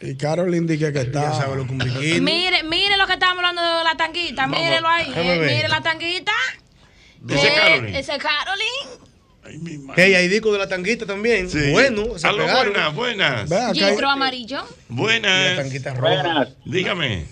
Y 0.01 0.15
Carolina 0.15 0.65
dice 0.65 0.93
que 0.93 1.05
Ya 1.12 1.31
sabe 1.33 1.39
está. 1.39 1.55
lo 1.55 1.67
que. 1.67 2.21
Mire, 2.21 2.63
mire 2.63 2.95
lo 2.98 3.05
que 3.05 3.13
estamos 3.13 3.38
hablando 3.38 3.62
de 3.62 3.83
la 3.83 3.95
tanguita. 3.98 4.48
Mírelo 4.48 4.88
ahí. 4.88 5.12
eh, 5.13 5.39
mire 5.55 5.67
la 5.67 5.81
tanguita. 5.81 6.31
Dice 7.21 7.48
Eh, 7.48 7.51
Carolina. 7.55 8.00
Ese 8.00 8.17
madre. 9.79 10.03
Hey, 10.05 10.13
hay 10.13 10.27
disco 10.27 10.53
de 10.53 10.59
la 10.59 10.69
tanguita 10.69 11.05
también. 11.05 11.50
Sí. 11.50 11.71
Bueno, 11.71 12.17
se 12.17 12.29
buenas, 12.31 12.95
buenas. 12.95 13.50
Gistro 13.74 14.09
amarillo. 14.09 14.59
Y 14.89 14.93
la 14.93 15.01
Buenas. 15.01 15.55
tanguita 15.57 15.93
roja. 15.95 16.13
Buenas. 16.24 16.50
Dígame. 16.65 17.25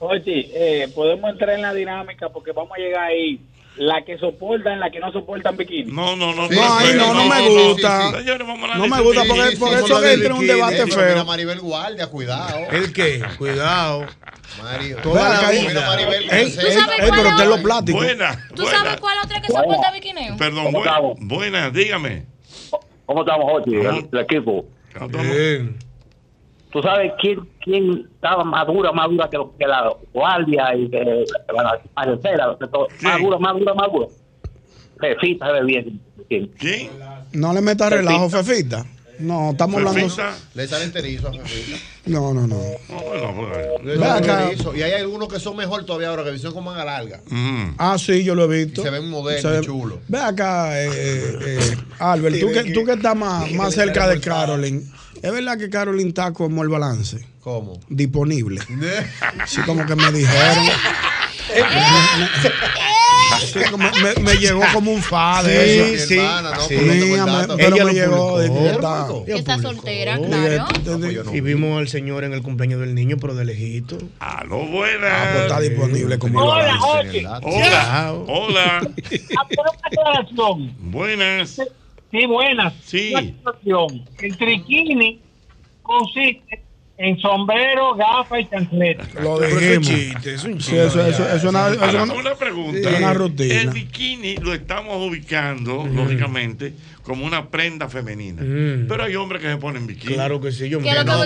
Oye, 0.00 0.50
eh, 0.54 0.88
podemos 0.94 1.30
entrar 1.30 1.54
en 1.54 1.62
la 1.62 1.72
dinámica 1.74 2.28
porque 2.30 2.52
vamos 2.52 2.72
a 2.76 2.80
llegar 2.80 3.04
ahí. 3.04 3.38
La 3.76 4.04
que 4.04 4.18
soportan, 4.18 4.80
la 4.80 4.90
que 4.90 4.98
no 5.00 5.10
soportan 5.12 5.56
bikini. 5.56 5.90
No, 5.92 6.14
no, 6.16 6.34
no. 6.34 6.48
Sí, 6.48 6.54
No, 6.56 6.76
ahí 6.78 6.94
no, 6.96 7.14
no 7.14 7.24
me 7.26 7.36
sí, 7.36 7.44
sí, 7.46 7.68
gusta. 7.68 8.10
sí. 8.10 8.16
Señores, 8.18 8.46
vamos 8.46 8.70
a 8.70 8.74
No 8.74 8.86
me 8.88 9.00
gusta 9.00 9.22
porque 9.26 9.50
sí, 9.50 9.56
por 9.56 9.68
sí, 9.70 9.74
eso 9.84 10.04
entra 10.04 10.26
en 10.26 10.32
un 10.32 10.46
debate 10.46 10.84
Mira 10.84 10.96
feo. 10.96 11.24
Maribel 11.24 11.60
Guardia, 11.60 12.06
cuidado. 12.08 12.58
¿El 12.72 12.92
qué? 12.92 13.22
Cuidado. 13.38 14.06
Mario. 14.62 14.96
Toda 15.02 15.40
la 15.42 15.50
vida. 15.50 15.86
Maribel. 15.86 16.30
Ey, 16.30 16.50
sabes 16.50 16.76
cuál 16.98 17.10
pero 17.10 17.22
la- 17.36 17.44
lo. 17.44 17.92
Buenas. 17.92 18.38
¿Tú 18.54 18.66
sabes 18.66 18.96
cuál 19.00 19.16
otra 19.24 19.40
que 19.40 19.46
soporta 19.52 19.92
bikineo? 19.92 20.36
Perdón, 20.36 20.64
¿Cómo 20.64 20.78
bu- 20.80 20.86
estamos? 20.86 21.18
buenas, 21.20 21.72
dígame. 21.72 22.26
¿Cómo 23.06 23.20
estamos, 23.22 23.46
Ochi? 23.52 23.74
el- 23.76 24.08
El, 24.12 24.18
equipo. 24.20 24.66
Bien. 25.08 25.76
¿Tú 26.72 26.80
sabes 26.82 27.12
quién, 27.20 27.40
quién 27.64 28.08
estaba 28.14 28.44
más 28.44 28.66
dura, 28.66 28.92
más 28.92 29.08
dura 29.10 29.28
que, 29.28 29.36
lo- 29.36 29.56
que 29.58 29.66
la 29.66 29.92
guardia 30.12 30.74
y 30.76 30.88
que 30.88 31.24
la, 31.52 31.80
¿Quién? 31.96 32.88
Más 33.02 33.20
dura, 33.20 33.38
más 33.38 33.58
dura, 33.58 33.74
más 33.74 33.88
dura. 33.92 34.06
Fefita 35.00 35.46
se 35.46 35.52
ve 35.52 35.64
bien. 35.64 36.00
¿Quién? 36.58 36.90
No 37.32 37.52
le 37.52 37.60
metas 37.60 37.90
relajo, 37.90 38.28
Fefita. 38.30 38.84
No, 39.18 39.50
estamos 39.50 39.76
hablando. 39.76 40.14
Le 40.54 40.66
sale 40.66 40.84
enterizo 40.84 41.28
a 41.28 41.32
Fefita. 41.32 41.76
No, 42.06 42.32
no, 42.32 42.46
no. 42.46 42.56
No. 43.82 44.74
Y 44.74 44.82
hay 44.82 44.92
algunos 44.92 45.28
que 45.28 45.38
son 45.40 45.56
mejor 45.56 45.84
todavía 45.84 46.08
ahora 46.08 46.24
que 46.24 46.30
visión 46.30 46.52
con 46.54 46.64
manga 46.64 46.84
larga. 46.84 47.20
Mm. 47.28 47.74
Ah, 47.78 47.96
sí, 47.98 48.24
yo 48.24 48.34
lo 48.34 48.44
he 48.50 48.64
visto. 48.64 48.80
Y 48.80 48.84
se 48.84 48.90
ven 48.90 49.10
modernos 49.10 49.42
Se 49.42 49.48
y 49.48 49.60
ve- 49.60 49.66
chulos. 49.66 49.98
Ve 50.08 50.18
acá, 50.18 50.80
eh, 50.82 50.88
eh, 50.92 51.38
eh, 51.60 51.76
Albert, 51.98 52.40
tú 52.40 52.50
que, 52.52 52.72
tú 52.72 52.84
que 52.84 52.92
estás 52.92 53.16
más, 53.16 53.50
más 53.52 53.74
cerca 53.74 54.08
de 54.08 54.20
Carolyn. 54.20 54.90
¿Es 55.22 55.32
verdad 55.32 55.58
que 55.58 55.68
Carolyn 55.70 56.08
está 56.08 56.32
como 56.32 56.62
el 56.62 56.68
balance? 56.68 57.24
¿Cómo? 57.40 57.80
Disponible. 57.88 58.60
Sí, 59.46 59.60
como 59.62 59.84
que 59.86 59.96
me 59.96 60.12
dijeron. 60.12 60.64
Sí, 63.40 63.58
como 63.70 63.88
me, 64.02 64.22
me 64.22 64.34
llegó 64.36 64.60
como 64.72 64.92
un 64.92 65.02
fa 65.02 65.42
de 65.42 65.64
Sí, 65.64 65.94
eso. 65.94 66.06
sí. 66.08 66.18
hermana, 66.18 66.50
no, 66.56 66.60
Sí. 66.62 66.74
Ella 66.74 67.24
me 67.70 67.78
lo 67.78 67.88
llegó. 67.90 69.24
que 69.24 69.34
está- 69.34 69.58
soltera, 69.58 70.18
claro. 70.18 70.66
Y 71.34 71.40
vimos 71.40 71.78
al 71.78 71.88
señor 71.88 72.24
en 72.24 72.32
el 72.34 72.42
cumpleaños 72.42 72.80
del 72.80 72.94
niño, 72.94 73.16
pero 73.20 73.34
de 73.34 73.44
lejito. 73.44 73.98
Aló, 74.18 74.56
Ah, 74.56 74.58
pues 74.58 74.70
buenas. 74.70 75.36
está 75.42 75.60
disponible 75.60 76.18
como 76.18 76.40
Hola. 76.40 76.78
Hola. 77.42 78.12
Hola. 78.26 78.90
Buenas. 80.80 81.60
Sí, 82.10 82.26
buenas. 82.26 82.74
Sí. 82.84 83.12
El 84.20 84.36
triquini 84.36 85.20
consiste 85.82 86.62
en 86.98 87.18
sombrero, 87.18 87.94
gafas 87.94 88.40
y 88.40 88.46
chancleta. 88.48 89.04
Lo 89.22 89.42
eso 89.42 89.58
es 89.58 89.60
dijimos. 89.80 89.86
chiste, 89.88 90.34
es 90.34 90.44
un 90.44 90.52
Sí, 90.54 90.58
chiste. 90.58 90.86
eso, 90.86 91.06
eso, 91.06 91.24
eso 91.24 91.34
es 91.36 91.44
una, 91.44 91.68
eso 91.68 91.74
es 91.76 91.82
Ahora, 91.82 92.02
una- 92.02 92.14
una 92.14 92.34
pregunta. 92.34 92.78
es 92.90 92.98
una 92.98 93.14
rutina. 93.14 93.54
El 93.54 93.70
bikini 93.70 94.36
lo 94.36 94.52
estamos 94.52 94.96
ubicando, 95.08 95.86
lógicamente, 95.86 96.74
como 97.02 97.24
una 97.24 97.48
prenda 97.48 97.88
femenina. 97.88 98.42
Mm. 98.42 98.86
Pero 98.88 99.04
hay 99.04 99.16
hombres 99.16 99.40
que 99.42 99.48
se 99.48 99.56
ponen 99.56 99.86
bikini. 99.86 100.14
Claro 100.14 100.40
que 100.40 100.52
sí, 100.52 100.68
yo 100.68 100.78
me 100.80 100.84
¿Qué 100.84 100.90
es 100.90 100.96
lo 100.96 101.04
que 101.04 101.10
no 101.10 101.18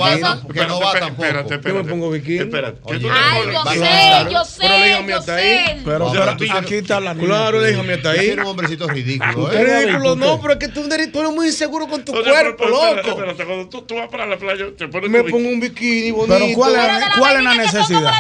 va, 0.81 0.93
tampoco. 0.93 1.25
espérate, 1.25 1.55
espérate. 1.55 1.69
Yo 1.69 1.75
me 1.75 1.85
pongo 1.91 2.11
bikini. 2.11 2.39
Espérate. 2.39 2.79
¿qué 2.87 2.93
Oye. 2.95 3.01
tú 3.01 3.07
te 3.09 3.13
Ay, 3.15 3.43
yo 3.53 3.65
Va- 3.65 3.73
sé, 3.73 3.79
claro. 3.79 4.31
yo 4.31 4.45
sé, 4.45 4.59
Pero 4.61 4.75
déjame 4.75 5.09
yo 5.11 5.19
hasta 5.19 5.35
ahí. 5.37 5.83
Pero, 5.85 6.13
aquí 6.59 6.75
está 6.77 7.01
la 7.01 7.15
niña. 7.15 7.27
Claro, 7.27 7.61
déjame 7.61 7.95
hasta 7.95 8.11
ahí. 8.11 8.27
Tiene 8.27 8.43
un 8.43 8.49
hombrecito 8.49 8.87
ridículo, 8.89 9.53
¿eh? 9.53 9.65
ridículo, 9.85 10.17
no, 10.17 10.41
pero 10.41 10.53
es 10.55 10.59
que 10.59 10.69
tú, 10.69 10.85
eres- 10.93 11.11
tú 11.13 11.21
eres 11.21 11.33
muy 11.33 11.47
inseguro 11.47 11.87
con 11.89 12.05
tu 12.05 12.13
cuerpo, 12.13 12.31
pero 12.31 12.45
espérate, 12.57 12.71
loco. 12.71 13.09
espérate, 13.21 13.45
cuando 13.45 13.69
tú, 13.69 13.83
tú 13.83 13.95
vas 13.97 14.09
para 14.09 14.27
la 14.27 14.37
playa, 14.39 14.67
te 14.77 14.89
pones 14.89 15.11
Me 15.11 15.25
pongo 15.25 15.49
un 15.49 15.61
bikini 15.61 16.11
bonito. 16.13 16.35
Pero 16.39 16.55
¿cuál 16.55 16.73
Pero 16.73 16.85
es, 16.95 17.01
la 17.01 17.13
cuál 17.19 17.37
es 17.47 17.57
necesidad? 17.59 18.13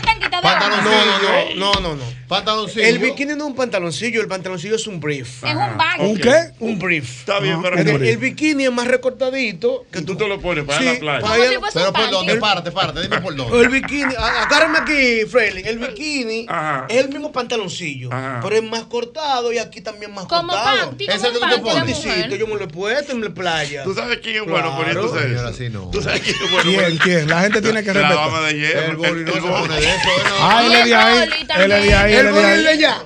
no, 0.82 1.54
no, 1.56 1.80
no, 1.80 1.94
no. 1.96 2.04
Pantaloncillo. 2.28 2.84
El 2.86 2.98
bikini 2.98 3.32
no 3.34 3.44
es 3.44 3.50
un 3.50 3.54
pantaloncillo, 3.54 4.20
el 4.20 4.28
pantaloncillo 4.28 4.76
es 4.76 4.86
un 4.86 4.98
brief. 5.00 5.44
Es 5.44 5.50
un 5.54 5.76
bag. 5.76 6.00
¿Un 6.00 6.16
qué? 6.18 6.50
Un 6.58 6.78
brief. 6.78 7.24
Bien, 7.44 7.62
pero 7.62 7.76
El, 7.78 8.02
el 8.08 8.16
bikini 8.18 8.64
es 8.64 8.72
más 8.72 8.86
recortadito. 8.88 9.84
que 9.90 10.02
tú 10.02 10.16
te 10.16 10.26
lo 10.26 10.40
pones 10.40 10.64
para 10.64 10.78
Sí, 10.78 10.84
la 10.84 10.98
playa. 10.98 11.20
para 11.20 11.70
Pero 11.72 11.92
por 11.92 12.10
dónde, 12.10 12.36
párate, 12.36 12.72
párate, 12.72 13.02
dime 13.02 13.20
por 13.20 13.32
El 13.32 13.38
dónde. 13.38 13.68
bikini, 13.68 14.14
a- 14.16 14.42
agárrame 14.42 14.78
aquí, 14.78 15.26
Freddy. 15.30 15.62
El 15.66 15.78
bikini 15.78 16.46
Ajá. 16.48 16.86
es 16.88 16.96
el 17.04 17.08
mismo 17.10 17.30
pantaloncillo, 17.32 18.12
Ajá. 18.12 18.40
pero 18.42 18.56
es 18.56 18.62
más 18.62 18.84
cortado 18.84 19.52
y 19.52 19.58
aquí 19.58 19.80
también 19.80 20.12
más 20.14 20.26
Como 20.26 20.48
cortado. 20.52 20.88
panty, 20.90 21.04
Ese 21.06 21.18
como 21.18 21.32
que 21.32 21.38
tú 21.38 21.48
te 21.50 21.58
pones. 21.60 22.02
Yo 22.38 22.46
me 22.46 22.54
lo 22.56 22.64
he 22.64 22.68
puesto 22.68 23.12
en 23.12 23.22
la 23.22 23.30
playa. 23.30 23.84
¿Tú 23.84 23.94
sabes 23.94 24.18
quién 24.22 24.36
es 24.36 24.44
bueno 24.48 24.76
Señora, 24.84 25.38
eso? 25.40 25.46
así 25.48 25.68
no. 25.70 25.90
¿Tú 25.90 26.02
sabes 26.02 26.20
quién 26.20 26.34
es 26.42 26.50
bueno 26.50 26.70
¿Quién? 26.70 26.98
¿Quién? 26.98 27.28
La 27.28 27.40
gente 27.42 27.62
tiene 27.62 27.82
que 27.82 27.92
La 27.94 28.00
respetar. 28.08 28.26
dama 28.30 28.40
de 28.46 28.54
hierro. 28.58 28.90
El 28.90 28.96
boli 28.96 29.24
no 29.24 29.32
se 29.32 29.38
el 29.38 29.44
pone 29.44 29.74
de 29.74 29.86
eso. 29.86 30.08
Ah, 30.40 30.62
él 30.66 30.72
es 30.72 30.84
de 30.86 30.94
ahí. 30.94 31.16
El 31.18 31.62
Él 31.62 31.72
es 31.72 31.82
de 31.84 31.94
ahí. 31.94 32.14
El 32.14 32.32
boli 32.32 32.42
de 32.62 32.68
allá. 32.68 32.98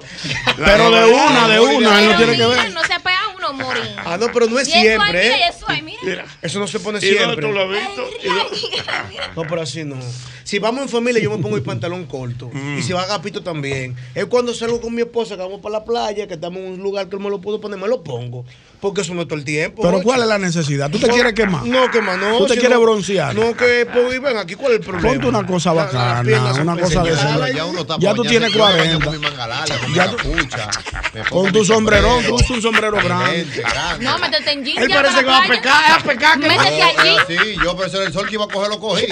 Pero 0.56 0.90
de 0.90 1.04
una, 1.12 1.48
de 1.48 1.60
una. 1.60 2.00
Él 2.02 2.08
no 2.10 2.16
tiene 2.16 2.36
que 2.36 2.46
ver. 2.46 2.72
no 2.72 2.80
se 2.82 3.00
pega 3.00 3.18
Ah, 3.98 4.16
no, 4.18 4.32
pero 4.32 4.46
no 4.46 4.58
es 4.58 4.68
Y 4.68 4.72
eso 4.72 4.78
ahí, 4.78 4.86
siempre, 4.86 5.22
mira, 5.22 5.36
¿eh? 5.36 5.40
y 5.40 5.48
eso 5.48 5.64
ahí, 5.68 5.82
mira. 5.82 6.00
Mira. 6.02 6.26
Eso 6.42 6.58
no 6.58 6.66
se 6.66 6.80
pone 6.80 6.98
¿Y 7.00 7.14
dónde 7.14 7.42
tú 7.42 7.52
lo 7.52 7.68
siempre. 7.68 7.80
No, 9.36 9.42
pero 9.42 9.62
así 9.62 9.84
no. 9.84 9.96
Si 10.48 10.58
vamos 10.58 10.80
en 10.80 10.88
familia, 10.88 11.20
yo 11.22 11.30
me 11.30 11.36
pongo 11.42 11.56
el 11.56 11.62
pantalón 11.72 12.06
corto. 12.06 12.48
Mm. 12.50 12.78
Y 12.78 12.82
si 12.82 12.94
va 12.94 13.02
Agapito 13.02 13.42
también. 13.42 13.94
Es 14.14 14.24
cuando 14.24 14.54
salgo 14.54 14.80
con 14.80 14.94
mi 14.94 15.02
esposa, 15.02 15.36
que 15.36 15.42
vamos 15.42 15.60
para 15.60 15.74
la 15.80 15.84
playa, 15.84 16.26
que 16.26 16.32
estamos 16.34 16.60
en 16.60 16.72
un 16.72 16.78
lugar 16.78 17.06
que 17.06 17.16
él 17.16 17.22
me 17.22 17.28
lo 17.28 17.38
puedo 17.38 17.60
poner, 17.60 17.78
me 17.78 17.86
lo 17.86 18.02
pongo. 18.02 18.46
Porque 18.80 19.02
eso 19.02 19.12
no 19.12 19.20
es 19.22 19.28
todo 19.28 19.38
el 19.38 19.44
tiempo. 19.44 19.82
Pero 19.82 19.96
oye. 19.96 20.04
¿cuál 20.04 20.22
es 20.22 20.26
la 20.28 20.38
necesidad? 20.38 20.88
¿Tú 20.90 20.98
te 20.98 21.08
quieres 21.08 21.34
quemar? 21.34 21.66
No, 21.66 21.90
quemar, 21.90 22.16
no. 22.18 22.38
¿Tú 22.38 22.46
te 22.46 22.54
si 22.54 22.60
quieres 22.60 22.78
no- 22.78 22.82
broncear? 22.82 23.34
No, 23.34 23.54
que 23.54 23.86
pues, 23.92 24.22
ven 24.22 24.38
aquí, 24.38 24.54
¿cuál 24.54 24.72
es 24.72 24.78
el 24.78 24.84
problema? 24.86 25.08
Ponte 25.10 25.26
una 25.26 25.46
cosa 25.46 25.74
bacana, 25.74 26.22
una 26.62 26.78
cosa 26.78 27.02
de 27.02 27.12
ese- 27.12 27.54
Ya 27.54 27.66
uno 27.66 27.80
está 27.82 27.98
Ya 27.98 28.14
tú 28.14 28.22
tienes 28.22 28.50
se- 28.50 28.56
yo 28.58 28.64
me 28.66 28.72
baño 28.78 29.00
40. 29.00 29.04
Con 29.04 29.20
mi 29.20 29.26
manga 29.28 29.46
larga, 29.48 29.78
con 29.78 29.90
mi 29.90 29.96
Ya 29.98 30.10
tú- 30.10 30.16
pongo 30.16 31.28
Con 31.28 31.44
mi 31.44 31.52
tu 31.52 31.64
sombrerón, 31.66 32.10
sombrero, 32.22 32.28
tú 32.28 32.34
usas 32.36 32.50
un 32.52 32.62
sombrero 32.62 32.96
grande. 32.96 33.46
No, 34.00 34.18
métete 34.18 34.52
en 34.52 34.64
jean 34.64 34.82
Él 34.82 34.88
parece 34.94 35.18
que 35.20 35.26
va 35.26 35.44
a 35.44 35.46
pecar, 35.46 36.00
a 36.00 36.02
pecar. 36.02 36.38
Métete 36.38 36.82
allí. 36.82 37.16
Sí, 37.28 37.56
yo, 37.62 37.76
era 37.84 38.04
el 38.04 38.12
sol 38.14 38.26
que 38.26 38.34
iba 38.36 38.44
a 38.44 38.48
coger, 38.48 38.70
lo 38.70 38.80
cogí. 38.80 39.04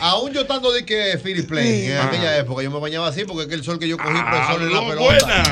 Aún 0.00 0.32
yo 0.32 0.42
estando 0.42 0.72
de 0.72 0.84
que 0.84 1.18
Philip 1.22 1.48
Plain 1.48 1.90
en 1.90 1.96
Ah. 1.98 2.04
aquella 2.06 2.36
época, 2.38 2.62
yo 2.62 2.70
me 2.70 2.78
bañaba 2.80 3.08
así 3.08 3.24
porque 3.24 3.42
es 3.42 3.48
que 3.48 3.54
el 3.54 3.64
sol 3.64 3.78
que 3.78 3.88
yo 3.88 3.96
cogí 3.96 4.08
por 4.20 4.34
el 4.34 4.44
sol 4.46 4.62
en 4.62 4.72
la 4.72 4.80
pelota. 4.80 5.00
buena. 5.02 5.42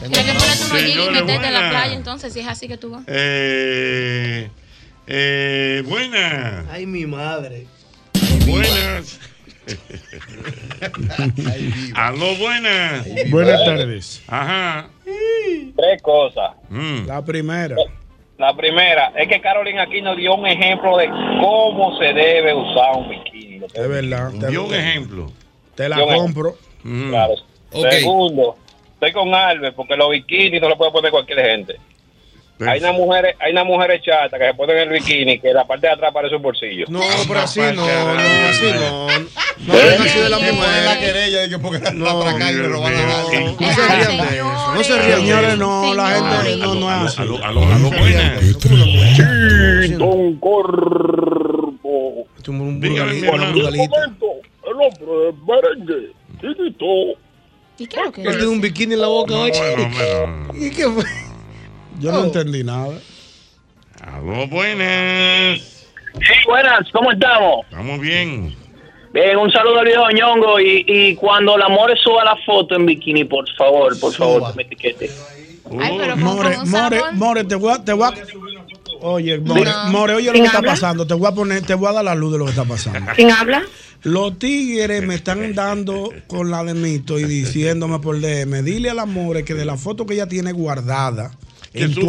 Tienes 0.00 0.32
que 0.32 0.38
ponerte 0.38 0.64
un 0.64 0.72
hoyito 0.72 1.04
y 1.10 1.14
meterte 1.14 1.32
en 1.46 1.52
la 1.52 1.60
buena. 1.60 1.70
playa, 1.70 1.94
entonces, 1.94 2.32
si 2.32 2.40
es 2.40 2.46
así 2.46 2.68
que 2.68 2.76
tú 2.76 2.90
vas. 2.90 3.02
Eh, 3.08 4.48
eh, 5.08 5.82
buenas. 5.86 6.64
Ay, 6.70 6.86
mi 6.86 7.06
madre. 7.06 7.66
Buenas. 8.46 9.18
Aló, 11.94 12.34
buenas. 12.36 13.06
Buenas 13.30 13.64
tardes. 13.64 14.22
Ajá. 14.28 14.88
Tres 15.76 16.02
cosas. 16.02 16.52
Mm. 16.68 17.06
La 17.06 17.24
primera. 17.24 17.76
La 18.38 18.54
primera 18.56 19.12
es 19.16 19.28
que 19.28 19.40
Carolina 19.40 19.82
aquí 19.82 20.02
nos 20.02 20.16
dio 20.16 20.34
un 20.34 20.46
ejemplo 20.46 20.96
de 20.98 21.08
cómo 21.08 21.96
se 21.98 22.12
debe 22.12 22.54
usar 22.54 22.94
un 22.96 23.08
bikini. 23.08 23.35
Es 23.72 23.88
verdad. 23.88 24.32
Te, 24.40 24.48
Dio 24.48 24.64
un 24.64 24.74
ejemplo. 24.74 25.32
te 25.74 25.88
la 25.88 26.00
compro. 26.04 26.56
Mm. 26.82 27.10
Claro. 27.10 27.34
Segundo, 27.90 28.56
estoy 28.94 29.12
con 29.12 29.34
Albert 29.34 29.74
porque 29.74 29.96
los 29.96 30.10
bikinis 30.10 30.60
no 30.60 30.68
lo 30.68 30.76
puede 30.76 30.92
poner 30.92 31.10
cualquier 31.10 31.40
gente. 31.40 31.76
Hay 32.60 32.80
una 32.80 32.92
mujer, 32.92 33.36
hay 33.38 33.52
una 33.52 33.64
mujer 33.64 34.00
chata 34.00 34.38
que 34.38 34.46
se 34.46 34.54
pone 34.54 34.72
en 34.72 34.78
el 34.78 34.88
bikini 34.88 35.38
que 35.38 35.52
la 35.52 35.66
parte 35.66 35.88
de 35.88 35.92
atrás 35.92 36.10
parece 36.12 36.36
un 36.36 36.42
bolsillo. 36.42 36.86
No, 36.88 37.00
pero 37.28 37.40
así 37.40 37.60
no, 37.60 37.74
no, 37.74 38.18
así 38.48 38.64
no. 38.72 39.08
No 39.66 39.74
es 39.78 40.00
así 40.00 40.18
de 40.20 40.28
la 40.30 40.98
querella 40.98 41.40
de 41.42 41.48
que 41.50 41.58
porque 41.58 41.78
la 41.80 42.10
atracan 42.10 42.48
y 42.48 42.52
le 42.54 42.68
roban 42.68 42.94
la. 42.94 43.02
No 43.60 43.72
se 43.74 43.88
rían 43.88 44.16
de 44.16 44.36
eso. 44.36 44.74
No 44.74 44.84
se 44.84 44.92
rían 45.02 45.10
de 45.10 45.16
Señores, 45.16 45.48
eso. 45.48 45.56
no, 45.58 45.94
la 45.94 46.08
gente 46.08 46.56
no, 46.56 46.74
no 46.76 47.06
es 47.06 47.18
así. 47.18 47.22
Un 50.00 50.38
corpo. 52.52 52.62
Un 52.64 52.80
Dígame, 52.80 53.12
mi 53.12 53.26
burgalito, 53.26 53.60
burgalita. 53.62 53.96
El 54.66 54.72
hombre 54.72 55.38
merengue. 55.46 56.12
Chiquito. 56.40 56.86
¿Y 57.78 57.86
qué 57.86 57.96
es 58.00 58.04
lo 58.06 58.12
que 58.12 58.22
Él 58.22 58.30
tiene 58.36 58.46
un 58.46 58.60
bikini 58.60 58.94
en 58.94 59.00
la 59.00 59.06
boca 59.08 59.34
hoy. 59.34 59.50
Bueno, 59.50 59.90
bueno. 59.94 60.66
¿Y 60.66 60.70
qué 60.70 60.84
fue? 60.88 61.04
Yo 62.00 62.12
no 62.12 62.24
entendí 62.24 62.64
nada. 62.64 62.98
Aló, 64.02 64.46
buenas. 64.48 65.60
Sí, 66.14 66.32
buenas, 66.46 66.90
¿cómo 66.92 67.12
estamos? 67.12 67.66
Estamos 67.70 68.00
bien. 68.00 68.54
Bien, 69.12 69.36
un 69.38 69.50
saludo 69.50 69.80
al 69.80 69.86
viejo 69.86 70.10
ñongo 70.10 70.60
y, 70.60 70.84
y 70.86 71.14
cuando 71.14 71.56
la 71.56 71.68
More 71.68 71.94
suba 72.02 72.24
la 72.24 72.36
foto 72.44 72.74
en 72.76 72.86
bikini, 72.86 73.24
por 73.24 73.44
favor, 73.56 73.98
por 73.98 74.12
favor, 74.12 74.50
que 74.50 74.56
me 74.56 74.62
etiquete. 74.64 75.10
Ay, 75.80 75.96
pero 75.98 76.12
con, 76.14 76.22
More, 76.22 76.54
con 76.56 76.64
un 76.64 76.70
More. 76.70 77.00
More, 77.12 77.44
te 77.44 77.54
voy 77.54 77.72
a, 77.72 77.84
te 77.84 77.92
voy 77.92 78.04
a- 78.08 78.14
Oye, 79.08 79.38
More, 79.38 79.64
No. 79.64 79.90
More, 79.90 80.14
oye 80.14 80.26
lo 80.26 80.32
que 80.32 80.44
está 80.44 80.62
pasando. 80.62 81.06
Te 81.06 81.14
voy 81.14 81.28
a 81.28 81.32
poner, 81.32 81.62
te 81.62 81.74
voy 81.74 81.88
a 81.88 81.92
dar 81.92 82.04
la 82.04 82.14
luz 82.14 82.32
de 82.32 82.38
lo 82.38 82.44
que 82.44 82.50
está 82.50 82.64
pasando. 82.64 83.12
¿Quién 83.14 83.30
habla? 83.30 83.62
Los 84.02 84.38
tigres 84.38 85.06
me 85.06 85.14
están 85.14 85.54
dando 85.54 86.12
con 86.26 86.50
la 86.50 86.64
de 86.64 86.74
mito 86.74 87.18
y 87.18 87.24
diciéndome 87.24 88.00
por 88.00 88.20
DM, 88.20 88.62
dile 88.62 88.90
a 88.90 88.94
la 88.94 89.06
More 89.06 89.44
que 89.44 89.54
de 89.54 89.64
la 89.64 89.76
foto 89.76 90.06
que 90.06 90.14
ella 90.14 90.26
tiene 90.26 90.52
guardada 90.52 91.30
en 91.72 91.94
tu, 91.94 92.08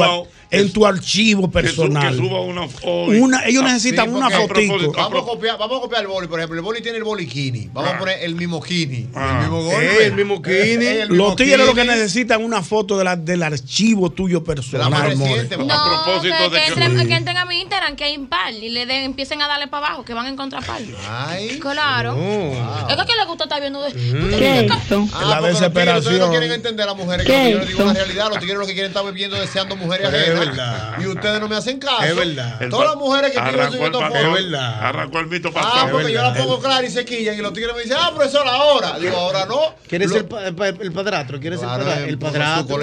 en 0.49 0.71
tu 0.71 0.86
archivo 0.86 1.49
personal. 1.51 2.12
que 2.15 2.17
suba 2.21 2.41
una. 2.41 2.67
Una, 2.83 3.45
ellos 3.45 3.63
necesitan 3.63 4.05
Sí, 4.10 4.12
una 4.15 4.29
propósito- 4.29 4.91
Vamos 4.93 5.23
a 5.23 5.25
copiar, 5.25 5.57
vamos 5.57 5.77
a 5.77 5.81
copiar 5.81 6.01
el 6.01 6.07
boli, 6.07 6.27
por 6.27 6.39
ejemplo, 6.39 6.57
el 6.57 6.63
boli 6.63 6.81
tiene 6.81 6.97
el 6.97 7.03
boliquini. 7.03 7.69
Vamos 7.73 7.91
a 7.93 7.99
poner 7.99 8.19
el 8.23 8.36
mismo 8.36 8.62
kini, 8.62 9.07
Ah. 9.15 9.31
el 9.43 9.49
mismo 9.51 9.60
Eh, 9.62 9.73
golpe, 9.73 10.05
el 10.05 10.13
mismo 10.13 10.41
kini. 10.41 10.55
Eh, 10.57 11.01
el 11.01 11.10
mismo 11.10 11.25
Los 11.27 11.36
tigres 11.36 11.65
lo 11.65 11.73
que 11.73 11.83
necesitan 11.83 12.43
una 12.43 12.62
foto 12.63 12.97
de 12.97 13.03
la, 13.03 13.15
del 13.15 13.43
archivo 13.43 14.10
tuyo 14.12 14.39
la 14.39 14.43
personal, 14.45 14.89
More. 15.17 15.31
reciente. 15.33 15.57
No, 15.57 15.73
A 15.73 16.03
propósito 16.03 16.36
que, 16.38 16.43
de 16.43 16.49
que 16.49 16.73
que- 16.73 16.83
entren, 16.83 17.07
que 17.07 17.15
entren 17.15 17.38
a 17.38 17.45
mi 17.45 17.62
Instagram, 17.62 17.95
que 17.95 18.03
hay 18.05 18.13
impar, 18.13 18.53
y 18.53 18.69
le 18.69 18.86
den, 18.86 19.03
empiecen 19.03 19.41
a 19.41 19.47
darle 19.47 19.67
para 19.67 19.88
abajo, 19.88 20.05
que 20.05 20.13
van 20.13 20.25
a 20.25 20.29
encontrar 20.29 20.65
par. 20.65 20.81
Ay. 21.10 21.60
Claro. 21.60 22.15
Oh. 22.17 22.88
Es 22.89 22.95
que 22.95 23.15
le 23.15 23.25
gusta 23.25 23.43
estar 23.45 23.60
viendo 23.62 23.81
de. 23.81 23.91
¿Qué 23.93 24.38
que- 24.38 24.65
eso? 24.65 25.07
Ah, 25.13 25.21
La 25.21 25.27
los 25.27 25.38
tigres, 25.38 25.53
desesperación. 25.60 25.97
Ustedes 25.97 26.19
no 26.19 26.29
quieren 26.29 26.51
entender 26.51 26.83
a 26.83 26.88
las 26.88 26.97
mujeres 26.97 27.25
que 27.25 27.31
¿Qué 27.31 27.51
yo 27.51 27.57
les 27.60 27.63
es 27.69 27.73
digo 27.73 27.86
la 27.86 27.93
realidad. 27.93 28.29
Los 28.29 28.39
tigres 28.39 28.57
lo 28.57 28.65
que 28.65 28.73
quieren 28.73 28.91
estar 28.91 29.05
viviendo 29.05 29.36
deseando 29.38 29.75
mujeres 29.75 30.07
Pero 30.12 30.37
es 30.41 30.47
verdad. 30.50 30.97
Y 31.02 31.06
ustedes 31.08 31.39
no 31.39 31.47
me 31.47 31.56
hacen 31.56 31.80
caso. 31.80 32.04
Es 32.04 32.15
verdad. 32.15 32.62
El 32.62 32.69
Todas 32.69 32.88
las 32.88 32.95
mujeres 32.95 33.32
que 33.32 33.38
el 33.39 33.45
esta 33.47 33.58
patrón, 33.69 33.91
foto. 33.91 34.15
Es 34.17 34.34
verdad. 34.34 34.84
Arrancó 34.86 35.19
el 35.19 35.28
mito 35.28 35.52
Ah, 35.56 35.88
porque 35.91 36.12
yo 36.13 36.21
la 36.21 36.34
pongo 36.34 36.60
clara 36.60 36.86
y 36.86 36.89
se 36.91 37.06
quillan 37.06 37.36
y 37.36 37.41
los 37.41 37.54
tigres 37.54 37.76
me 37.76 37.84
dicen, 37.84 37.97
ah, 38.00 38.12
profesor, 38.15 38.47
ahora. 38.47 39.00
Digo, 39.00 39.17
ahora 39.17 39.45
no. 39.45 39.60
¿Quieres 39.88 40.12
pa- 40.56 40.67
el 40.67 40.91
padrastro? 40.91 41.39
¿Quieres 41.39 41.62
el 41.62 41.65
en- 42.10 42.19
padrastro? 42.19 42.67
su. 42.67 42.78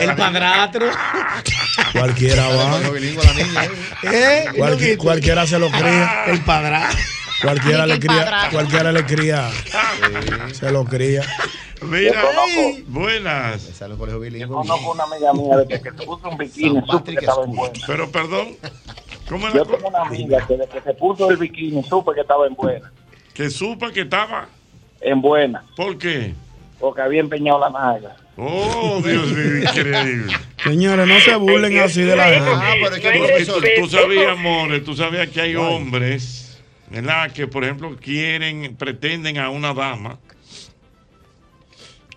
El 0.00 0.16
padrastro. 0.16 0.86
Cualquiera 1.92 2.48
va. 2.48 2.78
¿eh? 2.78 3.68
¿Eh? 4.02 4.44
Cualqui- 4.56 4.96
cualquiera 4.96 5.46
se 5.46 5.58
lo 5.58 5.70
cría. 5.70 6.24
El 6.26 6.40
padrastro. 6.42 7.00
Cualquiera 7.42 7.86
le 7.86 7.98
cría. 7.98 8.48
Cualquiera 8.50 8.92
le 8.92 9.04
cría. 9.04 9.50
Se 10.52 10.70
lo 10.70 10.84
cría. 10.84 11.22
Mira, 11.82 12.22
Yo 12.22 12.82
buenas. 12.86 13.60
Sale 13.62 13.92
un 13.94 13.98
colegio 13.98 14.20
bilingüe. 14.20 14.48
Conozco 14.56 14.92
una 14.92 15.04
amiga 15.04 15.32
mía 15.34 15.56
de 15.58 15.66
que 15.68 15.78
se 15.78 15.92
puso 15.92 16.28
un 16.30 16.38
bikini, 16.38 16.80
supe 16.88 17.12
que 17.12 17.18
estaba 17.18 17.44
en 17.44 17.52
buena. 17.54 17.74
Pero 17.86 18.10
perdón, 18.10 18.48
¿cómo 19.28 19.48
es 19.48 19.54
Yo 19.54 19.64
la 19.64 19.70
tengo 19.76 19.88
una 19.88 20.02
amiga 20.02 20.46
que 20.46 20.56
desde 20.56 20.68
que 20.72 20.80
se 20.80 20.94
puso 20.94 21.30
el 21.30 21.36
bikini, 21.36 21.82
supe 21.82 22.12
que 22.14 22.22
estaba 22.22 22.46
en 22.46 22.54
buena. 22.54 22.90
Que 23.34 23.50
supa 23.50 23.92
que 23.92 24.02
estaba. 24.02 24.48
En 25.00 25.20
buena, 25.20 25.62
¿Por 25.76 25.98
qué? 25.98 26.32
porque 26.80 27.02
había 27.02 27.20
empeñado 27.20 27.58
la 27.60 27.68
nalga. 27.70 28.16
Oh, 28.36 29.00
Dios 29.04 29.26
mío, 29.28 29.58
increíble. 29.62 30.32
Señores, 30.62 31.06
no 31.06 31.20
se 31.20 31.36
burlen 31.36 31.78
así 31.80 32.02
de 32.02 32.16
la 32.16 32.24
gente. 32.24 32.50
Ah, 32.54 32.72
pero 32.82 32.96
es 32.96 33.00
que 33.02 33.44
Tú, 33.44 33.52
tú- 33.52 33.66
tú 33.82 33.88
sabías, 33.90 34.36
More, 34.38 34.80
tú 34.80 34.96
sabías 34.96 35.28
que 35.28 35.40
hay 35.42 35.56
hombres, 35.56 36.43
¿verdad? 36.94 37.32
Que, 37.32 37.46
por 37.46 37.64
ejemplo, 37.64 37.96
quieren, 38.00 38.76
pretenden 38.76 39.38
a 39.38 39.50
una 39.50 39.74
dama, 39.74 40.18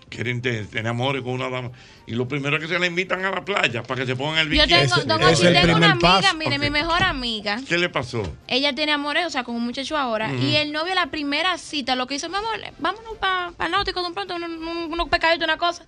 quieren 0.08 0.40
te- 0.40 0.64
tener 0.64 0.86
amores 0.88 1.22
con 1.22 1.32
una 1.32 1.50
dama, 1.50 1.70
y 2.06 2.12
lo 2.14 2.26
primero 2.26 2.56
es 2.56 2.62
que 2.62 2.68
se 2.68 2.78
la 2.78 2.86
invitan 2.86 3.24
a 3.24 3.30
la 3.30 3.44
playa 3.44 3.82
para 3.82 4.00
que 4.00 4.06
se 4.06 4.16
pongan 4.16 4.38
el 4.38 4.44
Yo 4.46 4.62
bikini. 4.62 4.80
tengo, 4.80 4.94
Ese- 4.96 5.04
don 5.06 5.22
Ochi, 5.22 5.42
tengo 5.42 5.76
una 5.76 5.90
amiga, 5.92 6.20
paso. 6.22 6.36
mire, 6.36 6.58
mi 6.58 6.70
mejor 6.70 7.02
amiga. 7.02 7.60
¿Qué 7.68 7.76
le 7.76 7.88
pasó? 7.90 8.22
Ella 8.46 8.74
tiene 8.74 8.92
amores, 8.92 9.26
o 9.26 9.30
sea, 9.30 9.44
con 9.44 9.54
un 9.54 9.64
muchacho 9.64 9.96
ahora. 9.96 10.32
Y 10.32 10.56
el 10.56 10.72
novio, 10.72 10.94
la 10.94 11.08
primera 11.08 11.58
cita, 11.58 11.94
lo 11.94 12.06
que 12.06 12.14
hizo, 12.14 12.28
mi 12.30 12.36
amor, 12.36 12.50
vámonos 12.78 13.16
para 13.18 13.52
el 13.66 13.70
náutico 13.70 14.00
de 14.00 14.06
un 14.08 14.14
pronto, 14.14 14.36
unos, 14.36 14.50
unos 14.90 15.08
pescaditos, 15.08 15.44
una 15.44 15.58
cosa. 15.58 15.84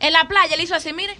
En 0.00 0.12
la 0.12 0.28
playa 0.28 0.56
le 0.56 0.62
hizo 0.64 0.74
así, 0.74 0.92
mire. 0.92 1.16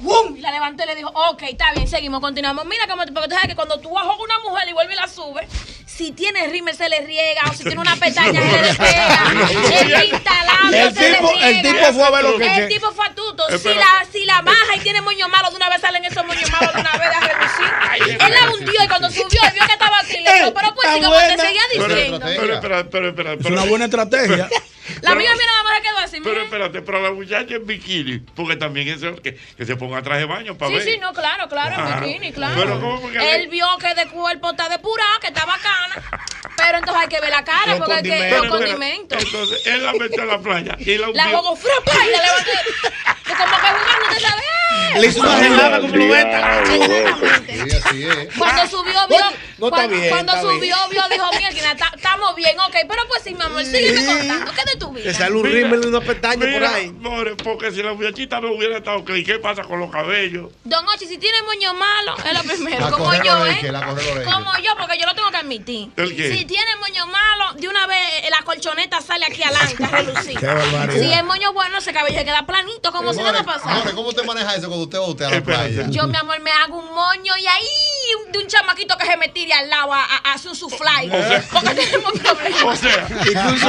¡Bum! 0.00 0.36
Y 0.36 0.40
la 0.40 0.50
levantó 0.50 0.82
y 0.82 0.86
le 0.88 0.96
dijo, 0.96 1.08
ok, 1.30 1.42
está 1.44 1.72
bien, 1.72 1.86
seguimos, 1.86 2.20
continuamos. 2.20 2.66
Mira, 2.66 2.86
como, 2.88 3.04
porque 3.14 3.28
tú 3.28 3.34
sabes 3.36 3.48
que 3.48 3.54
cuando 3.54 3.78
tú 3.80 3.90
bajas 3.90 4.16
con 4.16 4.24
una 4.24 4.38
mujer 4.40 4.68
y 4.68 4.72
vuelve 4.72 4.92
y 4.92 4.96
la 4.96 5.06
sube, 5.08 5.46
si 5.86 6.12
tiene 6.12 6.46
rímel 6.48 6.74
se 6.76 6.88
le 6.88 7.00
riega, 7.02 7.42
o 7.50 7.52
si 7.54 7.62
tiene 7.64 7.80
una 7.80 7.94
pestaña 8.00 8.40
se 8.40 8.50
le 8.52 8.62
despega, 8.62 9.22
el 10.00 10.10
pintalabio 10.10 10.76
El 10.88 10.94
se 10.94 11.12
tipo, 11.14 11.32
le 11.32 11.48
el 11.48 11.62
riega. 11.62 11.72
tipo 11.78 11.92
fue 11.92 12.04
a 12.04 12.10
ver 12.10 12.22
lo 12.24 12.38
que. 12.38 12.46
El 12.46 12.54
que- 12.68 12.74
tipo 12.74 12.92
fue 12.92 13.06
astuto. 13.06 13.44
Si 13.48 13.54
Espera. 13.54 13.76
la, 13.80 14.06
si 14.10 14.24
la 14.24 14.42
baja 14.42 14.76
y 14.76 14.80
tiene 14.80 15.00
moño 15.02 15.28
malo, 15.28 15.50
de 15.50 15.56
una 15.56 15.68
vez 15.68 15.80
salen 15.80 16.04
esos 16.04 16.24
moños 16.26 16.50
malos 16.50 16.72
de 16.74 16.80
una 16.80 16.92
vez 16.92 17.08
a 17.16 17.20
reducir. 17.20 18.18
Él 18.26 18.32
la 18.40 18.50
hundió 18.52 18.84
y 18.84 18.88
cuando 18.88 19.10
subió 19.10 19.26
y 19.26 19.52
vio 19.54 19.66
que 19.66 19.72
estaba 19.72 19.98
así, 20.00 20.18
le 20.20 20.34
dijo, 20.38 20.54
pero 20.54 20.74
pues, 20.74 20.88
si 20.88 21.00
como 21.00 21.14
te 21.14 21.26
buena. 21.26 21.42
seguía 21.44 21.62
Pero, 21.72 21.88
diciendo. 21.94 22.20
pero, 22.24 22.54
espera, 22.54 22.84
pero, 22.90 23.08
espera, 23.08 23.32
Es 23.32 23.38
pero- 23.42 23.54
una 23.54 23.64
buena 23.64 23.84
estrategia. 23.84 24.48
La 25.00 25.12
amiga 25.12 25.32
mía 25.34 25.46
nada 25.46 25.62
más 25.62 25.76
se 25.76 25.82
quedó 25.82 25.98
así, 25.98 26.20
Pero 26.22 26.42
espérate, 26.42 26.82
pero 26.82 27.00
la 27.02 27.10
muchacha 27.10 27.54
en 27.54 27.66
bikini, 27.66 28.18
porque 28.18 28.56
también 28.56 28.86
es 28.88 29.00
que, 29.22 29.34
que 29.56 29.64
se 29.66 29.76
ponga 29.76 30.02
traje 30.02 30.20
de 30.20 30.26
baño 30.26 30.58
para 30.58 30.70
Sí, 30.70 30.74
ver. 30.76 30.84
sí, 30.84 30.98
no, 30.98 31.12
claro, 31.14 31.48
claro, 31.48 31.88
en 31.94 32.00
bikini, 32.04 32.32
claro. 32.32 32.54
pero 32.54 32.80
¿cómo 32.80 33.00
porque 33.00 33.34
Él 33.36 33.48
vio 33.48 33.66
que 33.80 33.94
de 33.94 34.06
cuerpo 34.08 34.50
está 34.50 34.68
depurado, 34.68 35.20
que 35.20 35.28
está 35.28 35.46
Pero 36.56 36.78
entonces 36.78 37.02
hay 37.02 37.08
que 37.08 37.20
ver 37.20 37.30
la 37.30 37.44
cara, 37.44 37.66
Los 37.66 37.78
porque 37.78 37.94
hay 37.94 38.02
que, 38.02 38.08
condimentos. 38.10 38.46
los 38.46 38.56
condimentos. 38.56 39.24
Entonces, 39.24 39.66
él 39.66 39.84
la 39.84 39.92
metió 39.92 40.22
a 40.22 40.26
la 40.26 40.38
playa 40.38 40.76
y 40.78 40.98
la 40.98 41.08
La 41.08 41.24
jugó 41.28 41.56
frapa 41.56 41.92
y 42.06 42.10
la 42.10 42.22
levantó. 42.22 42.50
Como 43.24 43.36
que 43.36 43.68
jugando, 43.68 44.06
usted 44.08 44.20
sabe. 44.28 44.42
Le 45.00 45.06
hizo 45.08 45.20
una 45.20 45.38
gelada 45.38 45.76
así 47.86 48.04
es. 48.04 48.34
Cuando 48.38 48.66
subió, 48.68 49.08
vio. 49.08 49.18
no 49.58 49.70
cuando 49.70 49.96
bien, 49.96 50.08
cuando 50.10 50.32
está 50.32 50.42
subió, 50.42 50.76
vio, 50.90 51.02
dijo, 51.10 51.30
mira, 51.32 51.48
estamos 51.72 52.36
bien, 52.36 52.58
ok. 52.60 52.76
Pero 52.88 53.02
pues 53.08 53.22
sí, 53.22 53.34
mi 53.34 53.42
amor, 53.42 53.64
sígueme 53.64 54.04
contando. 54.06 54.52
¿Qué 54.52 54.64
de 54.64 54.76
tu 54.78 54.92
vida? 54.92 55.04
Te 55.04 55.14
sale 55.14 55.34
un 55.34 55.44
rímel 55.44 55.80
y 55.84 55.86
una 55.86 56.00
pestaña 56.00 56.52
por 56.52 56.64
ahí. 56.64 56.90
more, 56.92 57.34
porque 57.36 57.72
si 57.72 57.82
la 57.82 57.92
muchachita 57.94 58.40
no 58.40 58.52
hubiera 58.52 58.78
estado, 58.78 59.04
¿qué 59.04 59.24
qué 59.24 59.38
pasa 59.38 59.62
con 59.62 59.80
los 59.80 59.90
cabellos? 59.90 60.50
Don 60.64 60.86
Ochi, 60.88 61.06
si 61.06 61.18
tiene 61.18 61.42
moño 61.42 61.74
malo, 61.74 62.16
es 62.24 62.32
lo 62.32 62.42
primero. 62.44 62.90
Como 62.90 63.12
yo, 63.14 63.46
¿eh? 63.46 63.72
Como 64.24 64.52
yo, 64.58 64.76
porque 64.78 64.98
yo 64.98 65.06
lo 65.06 65.14
tengo 65.14 65.30
que 65.30 65.36
admitir. 65.38 65.63
¿El 65.96 66.16
qué? 66.16 66.36
Si 66.36 66.44
tiene 66.44 66.76
moño 66.80 67.06
malo, 67.06 67.54
de 67.54 67.68
una 67.68 67.86
vez 67.86 68.24
eh, 68.24 68.30
la 68.30 68.42
colchoneta 68.44 69.00
sale 69.00 69.24
aquí 69.26 69.42
adelante 69.42 69.84
a 69.84 69.88
relucir. 69.88 70.38
Si 70.92 71.12
es 71.12 71.24
moño 71.24 71.52
bueno, 71.52 71.78
ese 71.78 71.92
cabello 71.92 72.18
se 72.18 72.24
queda 72.24 72.46
planito, 72.46 72.92
como 72.92 73.12
si 73.12 73.22
nada 73.22 73.42
pasara. 73.44 73.76
More, 73.76 73.92
¿cómo 73.92 74.12
te 74.12 74.22
maneja 74.22 74.54
eso 74.54 74.68
cuando 74.68 74.84
usted 74.84 74.98
va 74.98 75.08
usted 75.08 75.24
a 75.24 75.30
la 75.30 75.42
playa? 75.42 75.86
Yo, 75.88 76.06
mi 76.06 76.16
amor, 76.16 76.40
me 76.40 76.50
hago 76.50 76.78
un 76.78 76.94
moño 76.94 77.36
y 77.36 77.46
ahí 77.46 77.66
un- 78.26 78.32
de 78.32 78.38
un 78.38 78.46
chamaquito 78.46 78.96
que 78.96 79.06
se 79.06 79.16
me 79.16 79.28
tire 79.28 79.52
al 79.52 79.68
lado 79.70 79.92
a, 79.92 80.02
a, 80.04 80.16
a 80.16 80.32
hacer 80.34 80.50
un 80.50 80.56
suflay. 80.56 81.08
porque 81.52 81.70
tenemos 81.74 82.12
problemas. 82.12 82.62
O 82.64 82.76
sea, 82.76 83.06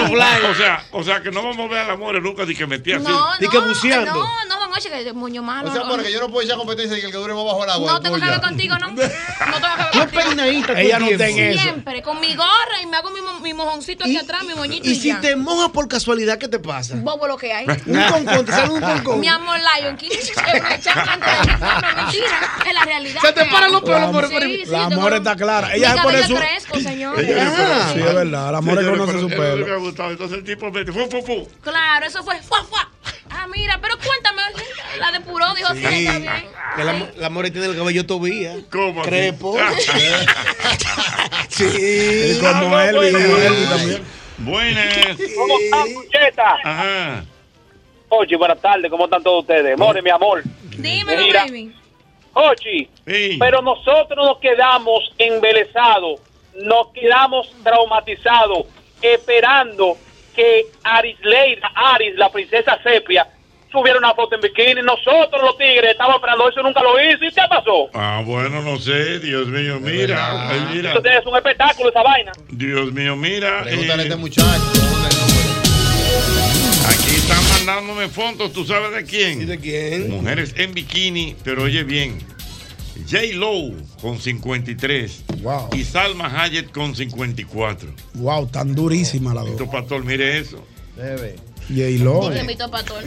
fly. 0.08 0.46
o 0.50 0.56
sea, 0.56 0.86
o 0.92 1.04
sea, 1.04 1.22
que 1.22 1.32
no 1.32 1.44
vamos 1.44 1.66
a 1.70 1.74
ver 1.74 1.80
al 1.84 1.92
amor 1.92 2.22
nunca 2.22 2.46
de 2.46 2.56
que 2.56 2.66
metí 2.68 2.92
así. 2.92 3.04
No, 3.04 3.38
Di 3.40 3.48
que 3.48 3.58
no, 3.60 3.68
buceando. 3.68 4.14
no, 4.14 4.46
no, 4.46 4.60
don 4.60 4.66
Oye, 4.76 4.90
que 4.90 5.08
es 5.08 5.14
moño 5.14 5.42
malo. 5.42 5.70
O 5.70 5.74
sea, 5.74 5.84
porque 5.88 6.12
yo 6.12 6.20
no 6.20 6.28
puedo 6.30 6.46
echar 6.46 6.58
competencia 6.58 6.96
de 6.96 7.00
que 7.00 7.06
el 7.08 7.12
que 7.14 7.18
dure 7.18 7.34
más 7.34 7.46
bajo 7.46 7.64
el 7.64 7.70
agua. 7.70 7.94
No 7.94 8.02
tengo 8.02 8.16
que 8.18 8.26
ver 8.26 8.42
contigo, 8.42 8.76
¿no? 8.78 8.88
No 8.90 8.96
tengo 8.96 9.08
que 9.08 9.84
ver 10.00 10.10
contigo. 10.10 10.22
peinadita 10.22 10.80
Ella 10.82 10.98
el 10.98 11.04
no 11.04 11.10
eso. 11.24 11.62
Siempre, 11.62 12.02
con 12.02 12.20
mi 12.20 12.36
gorra 12.36 12.82
y 12.84 12.86
me 12.86 12.98
hago 12.98 13.10
mi, 13.12 13.20
mi 13.42 13.54
mojoncito 13.54 14.04
aquí 14.04 14.18
atrás, 14.18 14.44
mi 14.44 14.54
moñito 14.54 14.86
y, 14.90 14.92
Y 14.92 14.96
si 14.96 15.08
ya. 15.10 15.22
te 15.22 15.38
mojas 15.38 15.70
por 15.72 15.88
casualidad, 15.88 16.38
¿qué 16.40 16.50
te 16.50 16.60
pasa? 16.60 16.96
Bobo 16.98 17.26
lo 17.26 17.38
que 17.38 17.54
hay. 17.54 17.66
Un 17.68 18.04
concón, 18.04 18.46
te 18.46 18.52
sale 18.52 18.70
un 18.70 18.82
concón. 18.82 19.20
Mi 19.22 19.28
amor, 19.30 19.58
Lion 19.80 19.96
King 19.96 20.10
mi 20.18 20.34
forma, 20.34 21.94
mentira. 21.96 22.54
Es 22.68 22.74
la 22.74 22.84
realidad. 22.84 23.22
Se 23.22 23.32
te 23.32 23.46
paran 23.46 23.72
los 23.72 23.82
pelos 23.82 24.12
por- 24.12 24.25
Sí, 24.28 24.34
por- 24.34 24.44
sí, 24.44 24.64
La 24.68 24.86
amor 24.86 25.14
está 25.14 25.36
clara. 25.36 25.74
Ella 25.76 25.94
se 25.96 26.02
pone 26.02 26.24
su. 26.24 26.36
crespo, 26.36 26.80
señor. 26.80 27.16
Ah. 27.20 27.92
Sí, 27.94 28.00
es 28.00 28.14
verdad. 28.14 28.52
La 28.52 28.58
amor 28.58 28.86
conoce 28.86 29.20
su 29.20 29.30
me 29.30 29.36
pelo. 29.36 29.74
ha 29.74 29.78
gustado. 29.78 30.12
Entonces 30.12 30.38
el 30.40 30.44
tipo 30.44 30.72
mete 30.72 30.92
fu, 30.92 31.00
fu, 31.10 31.22
fu. 31.22 31.48
Claro, 31.62 32.06
eso 32.06 32.24
fue. 32.24 32.42
Fua. 32.42 32.66
Ah, 33.30 33.48
mira, 33.54 33.80
pero 33.82 33.96
cuéntame. 33.98 34.42
La 35.00 35.12
depuró, 35.12 35.54
dijo, 35.56 35.74
sí, 35.74 35.80
Sí. 35.88 36.06
está 36.08 36.20
bien. 36.20 36.46
Que 36.76 36.84
la, 36.84 37.08
la 37.18 37.30
more 37.30 37.52
tiene 37.52 37.68
el 37.68 37.76
cabello 37.78 38.06
tobía. 38.06 38.56
¿Cómo? 38.72 39.02
Crepo. 39.04 39.58
Y 41.48 41.54
sí. 41.54 42.40
como 42.42 42.76
Ah, 42.76 42.90
él, 42.90 42.96
bueno. 42.96 43.20
y 43.20 43.24
como 43.24 43.38
él 43.38 43.70
también. 43.70 44.04
Buenas. 44.40 45.18
¿Cómo 45.36 45.60
están, 45.60 45.94
Pucheta? 45.94 46.56
Ajá. 46.64 47.24
Ochi, 48.10 48.36
buenas 48.36 48.62
tardes, 48.62 48.90
¿cómo 48.92 49.06
están 49.06 49.24
todos 49.24 49.42
ustedes? 49.42 49.78
More, 49.78 50.02
mi 50.02 50.10
amor. 50.10 50.44
Dímelo, 50.78 51.22
Mira. 51.24 51.46
baby. 51.46 51.74
Ochi, 52.38 52.90
Sí. 53.08 53.38
pero 53.40 53.62
nosotros 53.62 54.26
nos 54.26 54.40
quedamos 54.40 55.10
embelesados, 55.18 56.20
nos 56.56 56.88
quedamos 56.90 57.50
traumatizados, 57.64 58.66
esperando 59.02 59.98
que 60.36 60.66
Arisleida, 60.84 61.72
Aris, 61.74 62.16
la 62.18 62.30
princesa 62.30 62.78
Sepia, 62.84 63.26
subiera 63.72 63.98
una 63.98 64.14
foto 64.14 64.36
en 64.36 64.42
bikini. 64.42 64.82
Nosotros 64.82 65.42
los 65.42 65.58
tigres 65.58 65.92
estábamos 65.92 66.18
esperando 66.18 66.50
eso, 66.50 66.62
nunca 66.62 66.82
lo 66.82 67.00
hizo. 67.02 67.24
¿Y 67.24 67.32
qué 67.32 67.42
pasó? 67.50 67.90
Ah, 67.94 68.22
bueno, 68.26 68.62
no 68.62 68.78
sé. 68.80 69.20
Dios 69.20 69.48
mío, 69.48 69.80
mira. 69.80 70.50
Ay, 70.50 70.68
mira. 70.74 70.92
Eso 70.92 71.02
es 71.06 71.26
un 71.26 71.36
espectáculo 71.38 71.90
esa 71.90 72.04
vaina. 72.04 72.32
Dios 72.50 72.92
mío, 72.92 73.16
mira. 73.16 73.64
Pregúntale 73.64 74.04
a 74.04 74.06
eh, 74.06 74.08
este 74.10 74.16
muchacho. 74.18 74.46
Están 77.28 77.44
mandándome 77.66 78.08
fotos, 78.08 78.54
¿tú 78.54 78.66
sabes 78.66 78.92
de 78.96 79.04
quién? 79.04 79.42
¿Y 79.42 79.46
de 79.46 79.58
quién? 79.58 80.12
Mujeres 80.12 80.54
en 80.58 80.74
bikini, 80.74 81.36
pero 81.44 81.64
oye 81.64 81.84
bien. 81.84 82.20
J. 83.10 83.18
Lowe 83.34 83.74
con 84.02 84.20
53 84.22 85.24
Wow. 85.42 85.70
y 85.76 85.84
Salma 85.84 86.28
Hayek 86.44 86.72
con 86.72 86.96
54. 86.96 87.90
Wow, 88.16 88.48
tan 88.48 88.74
durísima 88.74 89.34
la 89.34 89.42
dos. 89.42 89.62
Pastor, 89.70 90.04
mire 90.06 90.38
eso. 90.40 90.64
Debe. 90.96 91.36
Pa' 92.72 92.84
todo. 92.84 93.00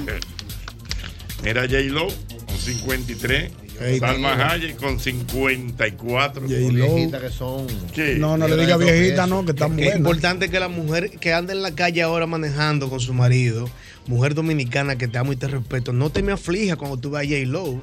Mira 1.44 1.62
J. 1.62 1.78
Lowe 1.84 2.12
con 2.46 2.56
53, 2.58 3.52
Ey, 3.80 3.98
Salma 4.00 4.50
Hayek 4.50 4.76
con 4.76 4.98
54. 4.98 6.42
J-Lo. 6.42 6.94
Viejitas 6.94 7.22
que 7.22 7.30
son. 7.30 7.66
¿Qué? 7.94 8.16
No, 8.16 8.36
no 8.36 8.46
le 8.48 8.56
diga 8.56 8.76
viejita, 8.76 9.26
no, 9.26 9.44
que 9.44 9.52
está 9.52 9.66
Es 9.66 9.72
buena. 9.74 9.96
importante 9.96 10.50
que 10.50 10.58
la 10.60 10.68
mujer 10.68 11.10
que 11.18 11.32
anda 11.32 11.52
en 11.52 11.62
la 11.62 11.70
calle 11.74 12.02
ahora 12.02 12.26
manejando 12.26 12.90
con 12.90 13.00
su 13.00 13.14
marido, 13.14 13.70
mujer 14.08 14.34
dominicana 14.34 14.98
que 14.98 15.06
te 15.06 15.18
amo 15.18 15.32
y 15.32 15.36
te 15.36 15.46
respeto, 15.46 15.92
no 15.92 16.10
te 16.10 16.22
me 16.24 16.32
aflija 16.32 16.74
cuando 16.76 16.96
tú 16.96 17.10
vas 17.10 17.22
a 17.22 17.26
J-Lo. 17.26 17.80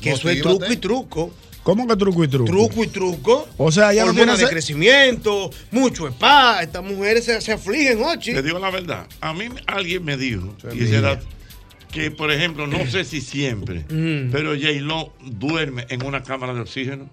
Que 0.00 0.10
eso 0.12 0.28
es 0.30 0.40
truco 0.42 0.70
y 0.70 0.76
truco. 0.76 1.32
¿Cómo 1.64 1.88
que 1.88 1.96
truco 1.96 2.22
y 2.22 2.28
truco? 2.28 2.44
Truco 2.44 2.84
y 2.84 2.86
truco. 2.86 3.48
O 3.56 3.72
sea, 3.72 3.92
ya 3.92 4.04
no 4.04 4.14
tiene 4.14 4.36
de 4.36 4.46
crecimiento, 4.48 5.50
mucho 5.72 6.06
spa. 6.06 6.62
Estas 6.62 6.84
mujeres 6.84 7.24
se, 7.24 7.40
se 7.40 7.52
afligen, 7.52 8.00
Ochi. 8.04 8.32
Te 8.34 8.42
digo 8.42 8.60
la 8.60 8.70
verdad. 8.70 9.08
A 9.20 9.32
mí 9.34 9.46
alguien 9.66 10.04
me 10.04 10.16
dijo, 10.16 10.54
y 10.72 10.84
que 11.90 12.10
por 12.10 12.30
ejemplo, 12.30 12.66
no 12.66 12.86
sé 12.86 13.04
si 13.04 13.20
siempre, 13.20 13.84
Mm. 13.88 14.30
pero 14.30 14.50
J. 14.54 14.68
Lo 14.80 15.12
duerme 15.24 15.86
en 15.88 16.04
una 16.04 16.22
cámara 16.22 16.52
de 16.54 16.60
oxígeno. 16.60 17.08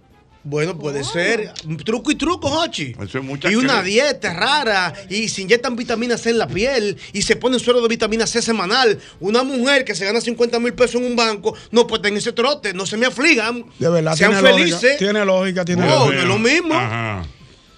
Bueno, 0.45 0.77
puede 0.77 1.03
ser. 1.05 1.53
Truco 1.85 2.11
y 2.11 2.15
truco, 2.15 2.47
Hochi. 2.49 2.93
Eso 3.01 3.17
es 3.19 3.23
mucha 3.23 3.49
Y 3.49 3.55
una 3.55 3.81
dieta 3.81 4.33
rara. 4.33 4.93
Y 5.09 5.29
se 5.29 5.41
inyectan 5.43 5.75
vitamina 5.77 6.17
C 6.17 6.31
en 6.31 6.37
la 6.37 6.47
piel. 6.47 6.97
Y 7.13 7.21
se 7.21 7.37
ponen 7.37 7.59
suero 7.61 7.81
de 7.81 7.87
vitamina 7.87 8.27
C 8.27 8.41
semanal. 8.41 8.99
Una 9.21 9.43
mujer 9.43 9.85
que 9.85 9.95
se 9.95 10.03
gana 10.05 10.19
50 10.19 10.59
mil 10.59 10.73
pesos 10.73 10.95
en 10.99 11.07
un 11.07 11.15
banco 11.15 11.55
no 11.71 11.87
puede 11.87 12.03
tener 12.03 12.17
ese 12.19 12.33
trote. 12.33 12.73
No 12.73 12.85
se 12.85 12.97
me 12.97 13.05
afligan. 13.05 13.63
De 13.79 13.89
verdad, 13.89 14.15
Sean 14.17 14.31
tiene 14.33 14.47
felices. 14.49 14.81
lógica. 14.83 14.97
Tiene 14.97 15.25
lógica, 15.25 15.65
tiene 15.65 15.81
No, 15.81 15.87
Dios 15.87 15.99
no 15.99 16.05
lógica. 16.07 16.21
es 16.23 16.27
lo 16.27 16.37
mismo. 16.39 16.73
Ajá. 16.75 17.23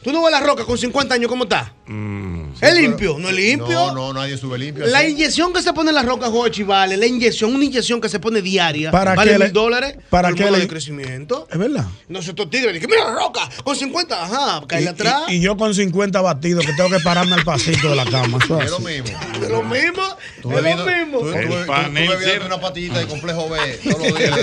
Tú 0.04 0.12
no 0.12 0.24
ves 0.24 0.32
la 0.32 0.40
roca 0.40 0.66
con 0.66 0.78
50 0.78 1.14
años, 1.14 1.30
¿cómo 1.30 1.44
está? 1.44 1.72
Mm. 1.88 2.54
¿Es 2.62 2.74
limpio? 2.74 3.18
¿No 3.20 3.30
es 3.30 3.36
limpio? 3.36 3.68
No, 3.70 3.94
no, 3.94 4.14
nadie 4.14 4.38
sube 4.38 4.58
limpio. 4.58 4.86
La 4.88 5.00
así. 5.00 5.10
inyección 5.10 5.54
que 5.54 5.62
se 5.62 5.72
pone 5.72 5.90
en 5.90 5.96
la 5.96 6.02
roca, 6.02 6.28
Jochi, 6.32 6.64
vale. 6.64 6.98
La 6.98 7.06
inyección, 7.06 7.54
una 7.54 7.64
inyección 7.64 8.02
que 8.02 8.10
se 8.10 8.20
pone 8.20 8.42
diaria. 8.42 8.90
¿Para 8.92 9.14
vale 9.14 9.34
qué 9.34 9.38
le- 9.38 9.46
mil 9.46 9.54
dólares. 9.54 9.96
para 10.10 10.34
qué 10.34 10.50
le- 10.50 10.60
de 10.62 10.68
crecimiento. 10.68 11.48
Es 11.52 11.58
verdad. 11.60 11.86
No 12.08 12.22
sé, 12.24 12.32
estos 12.32 12.50
tigres. 12.50 12.74
Dije, 12.74 12.88
mira 12.88 13.06
la 13.06 13.14
roca, 13.16 13.48
con 13.64 13.76
50, 13.76 14.24
ajá, 14.24 14.66
caerle 14.68 14.90
atrás. 14.90 15.24
y- 15.28 15.36
y 15.36 15.40
yo 15.42 15.58
con 15.58 15.76
50 15.76 16.22
batidos 16.22 16.66
que 16.66 16.74
tengo 16.74 16.90
que 16.90 17.00
pararme 17.02 17.36
al 17.36 17.44
pasito 17.44 17.90
de 17.90 17.96
la 17.96 18.06
cama. 18.06 18.40
Es 18.42 18.50
lo 18.72 18.80
mismo. 18.80 19.20
Es 19.42 19.50
lo 19.50 19.64
mismo. 19.64 20.04
Es 20.38 20.44
lo 20.44 20.54
mismo. 20.84 21.20
tú, 21.22 21.30
El 21.30 22.08
bebiendo 22.08 22.46
una 22.48 22.60
patita 22.60 23.00
de 23.00 23.08
complejo 23.08 23.48
B 23.50 23.80
todos 23.84 24.10
los 24.10 24.18
días. 24.20 24.40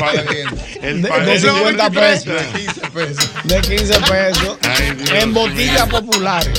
El 0.80 0.88
el 0.88 1.02
De- 1.02 1.08
panel- 1.08 1.26
de 1.26 1.40
50 1.40 1.90
pesos. 1.90 2.24
De 2.26 2.60
15 2.60 2.80
pesos. 2.90 3.30
De 3.44 3.60
15 3.60 4.00
pesos. 4.00 4.58
Ay, 4.62 4.92
Dios 4.96 5.10
en 5.22 5.34
botellas 5.34 5.88
populares. 5.88 6.52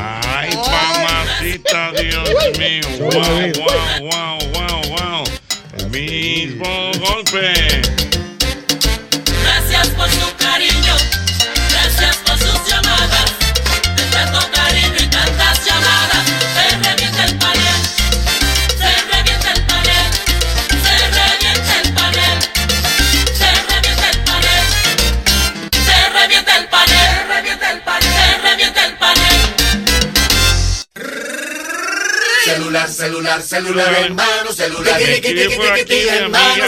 Ay, 0.00 0.50
mamacita, 0.56 1.92
Dios 1.92 2.30
mío. 2.58 2.82
Wow, 3.00 3.10
wow, 3.58 4.10
wow, 4.10 4.38
wow, 4.52 4.82
wow. 4.90 5.24
El 5.78 5.90
mismo 5.90 6.92
golpe. 7.00 7.52
Gracias 9.42 9.88
por 9.88 10.08
su 10.10 10.36
cariño, 10.36 10.94
Celular, 33.28 33.42
celular, 33.42 33.84
celular 33.86 34.04
en 34.06 34.16
mano, 34.16 34.52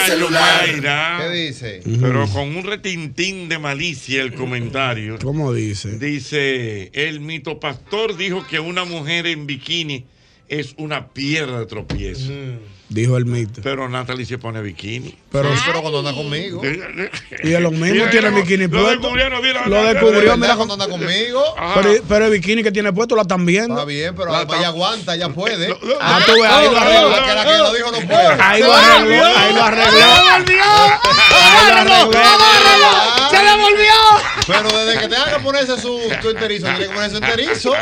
celular. 0.05 0.65
Yumaira, 0.67 1.17
¿Qué 1.21 1.29
dice? 1.29 1.81
pero 1.99 2.27
con 2.27 2.55
un 2.55 2.63
retintín 2.63 3.49
de 3.49 3.57
malicia 3.57 4.21
el 4.21 4.33
comentario. 4.35 5.17
¿Cómo 5.19 5.53
dice? 5.53 5.97
Dice, 5.97 6.91
el 6.93 7.19
mitopastor 7.19 8.15
dijo 8.15 8.45
que 8.45 8.59
una 8.59 8.85
mujer 8.85 9.25
en 9.25 9.47
bikini 9.47 10.05
es 10.47 10.75
una 10.77 11.09
piedra 11.13 11.59
de 11.59 11.65
tropiezo. 11.65 12.31
Dijo 12.93 13.15
el 13.15 13.25
mito. 13.25 13.61
Pero 13.63 13.87
Natalie 13.87 14.25
se 14.25 14.37
pone 14.37 14.61
bikini. 14.61 15.15
Pero, 15.31 15.49
Pero 15.65 15.81
cuando 15.81 15.99
anda 15.99 16.13
conmigo. 16.13 16.61
y 17.41 17.53
es 17.53 17.61
lo 17.61 17.71
mismo, 17.71 18.05
Y 18.05 18.09
tiene 18.09 18.29
lo- 18.31 18.35
bikini 18.35 18.65
lo 18.65 18.69
puesto. 18.69 18.89
descubrieron, 18.89 19.41
mira, 19.41 19.65
Lo 19.65 19.81
descubrió, 19.85 20.19
Pero 20.19 20.35
mira. 20.37 20.55
cuando 20.57 20.73
anda 20.73 20.89
conmigo. 20.89 21.41
Pero, 21.75 21.93
pero 22.09 22.25
el 22.25 22.31
bikini 22.33 22.63
que 22.63 22.71
tiene 22.73 22.91
puesto 22.91 23.15
la 23.15 23.21
están 23.21 23.45
viendo. 23.45 23.75
Está 23.75 23.85
bien, 23.85 24.13
pero 24.13 24.33
La- 24.33 24.41
ella 24.41 24.67
aguanta, 24.67 25.15
ella 25.15 25.29
puede. 25.29 25.69
Lo- 25.69 25.79
lo- 25.81 25.97
Ah, 26.01 26.19
tú 26.25 26.33
ves, 26.33 26.43
ahí 26.51 26.69
lo 26.69 26.77
arregló. 26.77 27.09
La 27.11 27.25
que 27.25 27.33
la 27.33 27.43
que 27.45 27.57
lo 27.59 27.73
dijo 27.73 27.91
no 27.93 27.99
puede. 28.07 28.27
Ahí 28.43 28.61
lo 28.61 28.73
arregló, 28.73 29.25
ahí 29.37 29.53
lo 29.53 29.63
arregló. 29.63 30.03
Ahí 30.03 31.67
lo 31.67 31.73
arregló. 31.75 32.11
¡Se 33.29 33.37
le 33.43 33.55
volvió! 33.57 33.93
Pero 34.47 34.69
desde 34.71 34.99
que 34.99 35.07
tenga 35.07 35.25
que 35.37 35.43
ponerse 35.43 35.77
su, 35.79 35.99
su 36.21 36.29
enterizo, 36.29 36.65
tiene 36.67 36.79
que 36.87 36.93
ponerse 36.93 37.17
su 37.17 37.23
enterizo. 37.23 37.73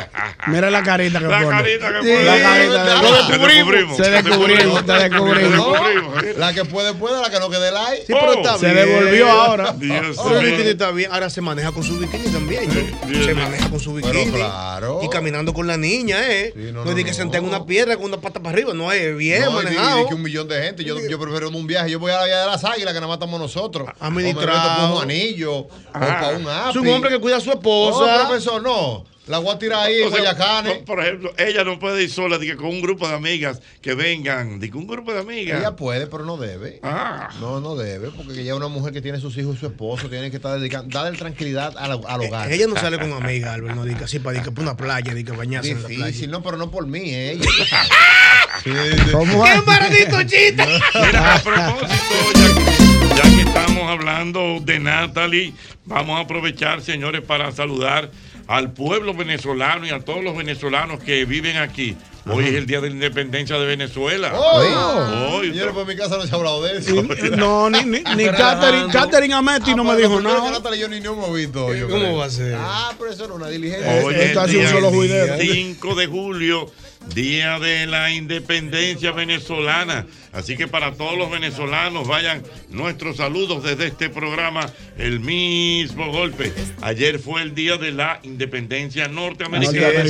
Mira 0.47 0.69
la 0.69 0.83
carita 0.83 1.19
que 1.19 1.25
La 1.27 1.39
pone. 1.41 1.49
carita 1.57 1.87
que 1.93 2.03
Sí, 2.03 2.13
pone. 2.13 2.23
La 2.25 2.41
carita 2.41 2.83
de- 2.83 3.01
Lo 3.01 3.27
Te 3.27 3.37
descubrimos. 3.37 3.97
Se 3.97 4.09
descubrimos, 4.09 4.85
te 4.85 4.91
descubrimos. 4.93 5.51
No, 5.57 5.71
descubrimos. 5.73 6.37
La 6.37 6.53
que 6.53 6.65
puede, 6.65 6.93
puede, 6.93 7.21
la 7.21 7.29
que 7.29 7.39
no 7.39 7.49
quede 7.49 7.71
like. 7.71 7.97
Sí, 8.05 8.13
pero 8.13 8.29
Oh, 8.29 8.33
está 8.33 8.57
Se 8.57 8.65
bien. 8.71 8.75
devolvió 8.87 9.29
ahora. 9.31 9.73
Dios 9.77 10.17
Pero 10.23 10.39
el 10.39 10.45
mío. 10.45 10.51
bikini 10.51 10.69
está 10.69 10.91
bien. 10.91 11.11
Ahora 11.11 11.29
se 11.29 11.41
maneja 11.41 11.71
con 11.71 11.83
su 11.83 11.97
bikini 11.97 12.27
también. 12.29 12.69
Dios 13.07 13.25
Se 13.25 13.33
maneja 13.33 13.69
con 13.69 13.79
su 13.79 13.93
Pero 13.95 14.07
bikini. 14.19 14.31
claro. 14.37 14.99
Y 15.03 15.09
caminando 15.09 15.53
con 15.53 15.65
la 15.67 15.77
niña, 15.77 16.17
¿eh? 16.29 16.51
Sí, 16.55 16.61
no, 16.71 16.79
no, 16.79 16.85
no, 16.85 16.89
es 16.91 16.95
de 16.95 17.05
que 17.05 17.13
senté 17.13 17.37
en 17.37 17.45
una 17.45 17.65
piedra 17.65 17.95
con 17.95 18.05
una 18.05 18.17
pata 18.21 18.39
para 18.39 18.53
arriba. 18.53 18.73
No 18.73 18.91
es 18.91 19.15
bien 19.17 19.51
manejado. 19.53 19.99
di 20.03 20.07
que 20.09 20.13
un 20.15 20.21
millón 20.23 20.47
de 20.47 20.61
gente. 20.61 20.83
Yo, 20.83 20.97
yo 21.07 21.19
prefiero 21.19 21.49
un 21.49 21.67
viaje. 21.67 21.89
Yo 21.91 21.99
voy 21.99 22.11
a 22.11 22.17
la 22.19 22.25
Vía 22.25 22.39
de 22.41 22.47
las 22.47 22.63
Águilas, 22.63 22.93
que 22.93 22.99
nada 22.99 23.07
más 23.07 23.15
estamos 23.15 23.39
nosotros. 23.39 23.87
O 23.99 24.09
me 24.11 24.23
meto 24.23 24.39
Administrado. 24.39 24.87
por 24.93 24.97
un 24.97 25.03
anillo. 25.03 25.53
O 25.55 25.67
para 25.93 26.29
un. 26.29 26.48
Es 26.69 26.75
un 26.75 26.87
hombre 26.87 27.09
que 27.11 27.19
cuida 27.19 27.37
a 27.37 27.39
su 27.41 27.47
No, 27.47 27.53
esposa. 27.53 28.27
profesor, 28.27 28.61
no. 28.61 29.05
La 29.27 29.37
voy 29.37 29.53
a 29.53 29.59
tirar 29.59 29.81
ahí 29.85 30.01
en 30.01 30.07
O 30.07 30.09
sea, 30.09 30.21
Guayacanes. 30.21 30.77
por, 30.77 30.85
por 30.95 31.01
ejemplo, 31.05 31.31
ella 31.37 31.63
no 31.63 31.77
puede 31.77 32.01
ir 32.01 32.09
sola, 32.09 32.39
dice, 32.39 32.55
con 32.55 32.65
un 32.65 32.81
grupo 32.81 33.07
de 33.07 33.13
amigas 33.13 33.61
que 33.79 33.93
vengan. 33.93 34.59
Dice, 34.59 34.75
un 34.75 34.87
grupo 34.87 35.13
de 35.13 35.19
amigas. 35.19 35.59
Ella 35.59 35.75
puede, 35.75 36.07
pero 36.07 36.25
no 36.25 36.35
debe. 36.37 36.79
Ah. 36.81 37.29
No, 37.39 37.59
no 37.59 37.75
debe, 37.75 38.09
porque 38.09 38.41
ella 38.41 38.53
es 38.53 38.57
una 38.57 38.69
mujer 38.69 38.91
que 38.91 39.03
tiene 39.03 39.19
sus 39.19 39.37
hijos 39.37 39.57
y 39.57 39.59
su 39.59 39.67
esposo, 39.67 40.09
tiene 40.09 40.31
que 40.31 40.37
estar 40.37 40.57
dedicando, 40.59 40.97
darle 40.97 41.15
tranquilidad 41.15 41.75
al, 41.77 41.91
al 42.07 42.21
hogar. 42.21 42.51
Eh, 42.51 42.55
Ella 42.55 42.65
no 42.65 42.75
sale 42.75 42.97
con 42.97 43.13
amiga, 43.13 43.53
Albert. 43.53 43.75
No 43.75 43.85
diga 43.85 44.05
así 44.05 44.17
para 44.17 44.35
ir 44.39 44.43
para 44.43 44.61
una 44.63 44.75
playa, 44.75 45.13
diga 45.13 45.35
bañarse 45.35 45.71
en 45.71 45.81
la 45.83 45.87
playa. 45.87 46.05
Difícil, 46.07 46.31
no, 46.31 46.41
pero 46.41 46.57
no 46.57 46.71
por 46.71 46.87
mí, 46.87 47.13
ella. 47.13 47.45
¿Cómo 49.11 49.43
¡Qué 49.43 49.61
maldito 49.65 50.23
chiste! 50.23 50.65
Mira, 50.95 51.35
a 51.35 51.39
propósito, 51.43 51.93
ya 52.33 52.55
que, 52.55 52.78
ya 53.23 53.35
que 53.35 53.41
estamos 53.41 53.83
hablando 53.89 54.59
de 54.61 54.79
Natalie, 54.79 55.53
vamos 55.85 56.17
a 56.17 56.21
aprovechar, 56.21 56.81
señores, 56.81 57.21
para 57.21 57.51
saludar 57.51 58.11
al 58.47 58.71
pueblo 58.71 59.13
venezolano 59.13 59.85
y 59.85 59.89
a 59.89 59.99
todos 59.99 60.23
los 60.23 60.35
venezolanos 60.37 61.03
que 61.03 61.25
viven 61.25 61.57
aquí. 61.57 61.97
Hoy 62.31 62.45
es 62.45 62.53
el 62.53 62.65
Día 62.65 62.79
de 62.79 62.89
la 62.89 62.93
Independencia 62.95 63.57
de 63.57 63.65
Venezuela. 63.65 64.31
Oh. 64.35 65.37
Hoy. 65.37 65.49
Señores, 65.49 65.73
por 65.73 65.85
mi 65.87 65.95
casa 65.95 66.17
no 66.17 66.25
se 66.25 66.31
ha 66.31 66.35
hablado 66.37 66.63
de 66.63 66.77
eso. 66.77 67.03
No, 67.35 67.69
ni, 67.69 67.83
ni, 67.83 68.01
ni 68.15 68.25
Catherine, 68.25 68.91
Catherine 68.91 69.33
Ametti 69.33 69.73
no 69.73 69.83
me 69.83 69.95
dijo 69.97 70.21
nada. 70.21 70.75
Yo 70.75 70.87
ni 70.87 70.99
no 70.99 71.13
hemos 71.13 71.33
visto. 71.35 71.73
yo 71.73 71.87
¿Cómo 71.89 71.99
creo. 72.01 72.17
va 72.17 72.25
a 72.25 72.29
ser? 72.29 72.55
Ah, 72.57 72.93
pero 72.97 73.11
eso 73.11 73.25
era 73.25 73.33
una 73.33 73.47
diligencia. 73.49 74.03
Hoy 74.05 74.13
Eh, 74.13 74.23
es 74.25 74.31
el 74.31 74.37
hace 74.37 74.55
un 74.57 74.61
día 74.61 74.69
solo 74.71 74.89
juidero. 74.91 75.35
5 75.39 75.95
de 75.95 76.07
julio, 76.07 76.71
Día 77.13 77.59
de 77.59 77.85
la 77.87 78.11
Independencia 78.11 79.11
Venezolana. 79.11 80.05
Así 80.31 80.55
que 80.55 80.67
para 80.67 80.93
todos 80.93 81.17
los 81.17 81.31
venezolanos 81.31 82.07
vayan 82.07 82.43
nuestros 82.69 83.17
saludos 83.17 83.63
desde 83.63 83.87
este 83.87 84.09
programa, 84.09 84.69
el 84.97 85.19
mismo 85.19 86.11
golpe. 86.11 86.53
Ayer 86.81 87.17
fue 87.19 87.41
el 87.41 87.55
Día 87.55 87.77
de 87.77 87.91
la 87.91 88.19
Independencia 88.23 89.07
Norteamericana 89.07 90.03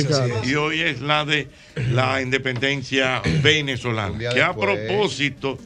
y 0.44 0.54
hoy 0.56 0.80
es 0.80 1.00
la 1.00 1.24
de 1.24 1.48
la 1.90 2.20
Independencia 2.20 3.22
Venezolana. 3.42 4.18
Que 4.34 4.42
a 4.42 4.52
propósito, 4.54 5.58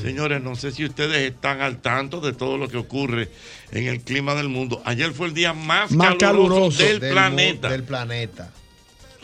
señores, 0.00 0.40
no 0.42 0.54
sé 0.54 0.70
si 0.70 0.84
ustedes 0.84 1.32
están 1.32 1.60
al 1.60 1.78
tanto 1.82 2.20
de 2.20 2.32
todo 2.32 2.58
lo 2.58 2.68
que 2.68 2.76
ocurre 2.76 3.28
en 3.72 3.88
el 3.88 4.00
clima 4.02 4.34
del 4.36 4.48
mundo. 4.48 4.80
Ayer 4.84 5.12
fue 5.12 5.26
el 5.26 5.34
día 5.34 5.52
más, 5.52 5.90
Más 5.90 6.14
caluroso, 6.14 6.78
caluroso 6.78 6.82
del, 6.84 7.00
mu- 7.00 7.10
planeta. 7.12 7.68
Del 7.70 7.82
planeta. 7.82 8.50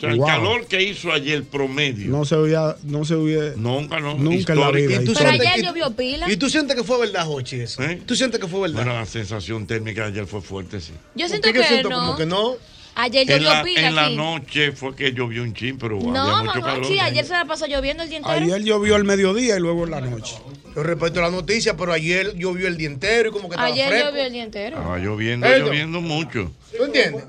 Sea, 0.03 0.11
el 0.13 0.17
Wow. 0.19 0.27
calor 0.27 0.67
que 0.67 0.81
hizo 0.83 1.11
ayer 1.11 1.43
promedio. 1.43 2.09
No 2.11 2.25
se 2.25 2.35
hubiera, 2.35 2.75
no 2.83 3.05
se 3.05 3.15
hubiera, 3.15 3.53
Nunca, 3.55 3.99
no. 3.99 4.15
nunca 4.15 4.53
en 4.53 4.59
la 4.59 4.71
vida. 4.71 5.01
¿Y 5.01 5.05
tú 5.05 5.13
Pero 5.13 5.29
sientes 5.29 5.47
ayer 5.47 5.61
que- 5.61 5.67
llovió 5.67 5.91
pila. 5.95 6.31
¿Y 6.31 6.37
tú 6.37 6.49
sientes 6.49 6.75
que 6.75 6.83
fue 6.83 6.99
verdad, 6.99 7.25
Jochi, 7.25 7.61
eso? 7.61 7.81
¿Eh? 7.83 8.01
¿Tú 8.05 8.15
sientes 8.15 8.39
que 8.39 8.47
fue 8.47 8.61
verdad? 8.61 8.75
Bueno, 8.83 8.93
la 8.93 9.05
sensación 9.05 9.65
térmica 9.67 10.01
de 10.03 10.07
ayer 10.09 10.25
fue 10.27 10.41
fuerte, 10.41 10.81
sí. 10.81 10.91
Yo 11.15 11.27
siento 11.27 11.47
¿Por 11.47 11.53
qué 11.53 11.61
que 11.61 11.67
siento 11.67 11.89
no. 11.89 11.99
como 11.99 12.17
que 12.17 12.25
no? 12.25 12.55
Ayer 12.95 13.23
En 13.23 13.37
llovió 13.39 13.49
la, 13.53 13.63
pila 13.63 13.87
en 13.87 13.95
la 13.95 14.09
noche 14.09 14.71
fue 14.71 14.95
que 14.95 15.11
llovió 15.13 15.41
un 15.43 15.53
chin, 15.53 15.77
pero 15.77 15.97
había 15.97 16.11
No, 16.11 16.43
mucho 16.43 16.61
calor. 16.61 16.85
Ayer 17.01 17.25
se 17.25 17.33
la 17.33 17.45
pasó 17.45 17.65
lloviendo 17.65 18.03
el 18.03 18.09
día 18.09 18.19
entero. 18.19 18.35
Ayer 18.35 18.63
llovió 18.63 18.95
al 18.95 19.03
mediodía 19.03 19.55
y 19.55 19.59
luego 19.59 19.85
en 19.85 19.91
la 19.91 20.01
noche. 20.01 20.35
Yo 20.75 20.83
respeto 20.83 21.21
la 21.21 21.29
noticia, 21.31 21.75
pero 21.75 21.91
ayer 21.93 22.35
llovió 22.35 22.67
el 22.67 22.77
día 22.77 22.87
entero 22.87 23.29
y 23.29 23.31
como 23.31 23.49
que 23.49 23.53
estaba 23.55 23.67
Ayer 23.67 23.87
fresco. 23.87 24.09
llovió 24.09 24.23
el 24.25 24.33
día 24.33 24.43
entero. 24.43 24.77
Estaba 24.77 24.97
lloviendo, 24.99 25.47
lloviendo 25.47 26.01
mucho. 26.01 26.51
¿Tú 26.77 26.83
entiendes? 26.83 27.23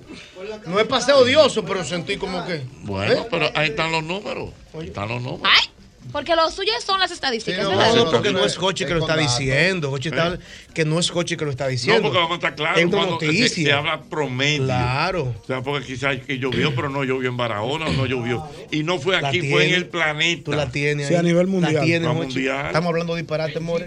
No 0.66 0.80
es 0.80 0.86
paseo 0.86 1.18
odioso, 1.18 1.64
pero 1.64 1.84
sentí 1.84 2.16
como 2.16 2.44
que. 2.46 2.62
Bueno, 2.82 3.12
¿Eh? 3.12 3.26
pero 3.30 3.50
ahí 3.54 3.70
están 3.70 3.90
los 3.92 4.02
números. 4.04 4.50
Ahí 4.78 4.86
están 4.88 5.08
los 5.08 5.22
números. 5.22 5.48
Ay, 5.50 5.68
porque 6.12 6.34
lo 6.36 6.50
suyo 6.50 6.72
son 6.84 7.00
las 7.00 7.10
estadísticas, 7.10 7.60
Sí, 7.60 7.70
no, 7.70 7.76
¿verdad? 7.76 7.94
No, 7.94 8.04
no, 8.04 8.10
porque 8.10 8.30
no, 8.32 8.38
no 8.40 8.44
es 8.44 8.54
no, 8.56 8.60
Jochi 8.62 8.84
que 8.84 8.94
lo 8.94 9.00
está 9.00 9.16
diciendo. 9.16 9.90
Jochi 9.90 10.08
está, 10.10 10.38
que 10.72 10.84
no 10.84 10.98
es 10.98 11.10
Jochi 11.10 11.36
que 11.36 11.44
lo 11.44 11.50
está 11.50 11.64
No, 11.64 11.70
diciendo. 11.70 12.02
porque 12.02 12.18
vamos 12.18 12.32
a 12.32 12.34
estar 12.34 12.54
claros 12.54 12.78
Entra 12.80 12.98
cuando 13.00 13.20
se, 13.20 13.48
se 13.48 13.72
habla 13.72 14.00
promedio. 14.02 14.64
Claro. 14.64 15.34
O 15.42 15.46
sea, 15.46 15.60
porque 15.62 15.86
quizás 15.86 16.16
que 16.26 16.38
llovió, 16.38 16.74
pero 16.74 16.88
no 16.88 17.04
llovió 17.04 17.28
en 17.28 17.36
Barahona, 17.36 17.88
no 17.90 18.06
llovió. 18.06 18.44
Y 18.70 18.82
no 18.82 18.98
fue 18.98 19.20
La 19.20 19.28
aquí, 19.28 19.50
fue 19.50 19.68
en 19.68 19.74
el 19.74 19.86
planeta. 19.86 20.44
Tú 20.44 20.52
la 20.52 20.70
tienes 20.70 21.08
Sí, 21.08 21.14
ahí. 21.14 21.20
a 21.20 21.22
nivel 21.22 21.46
La 21.46 21.52
mundial. 21.52 21.84
tienes, 21.84 22.08
A 22.08 22.12
Jochi. 22.12 22.26
mundial. 22.26 22.66
Estamos 22.66 22.88
hablando 22.90 23.14
de 23.14 23.22
disparate, 23.22 23.60
More. 23.60 23.86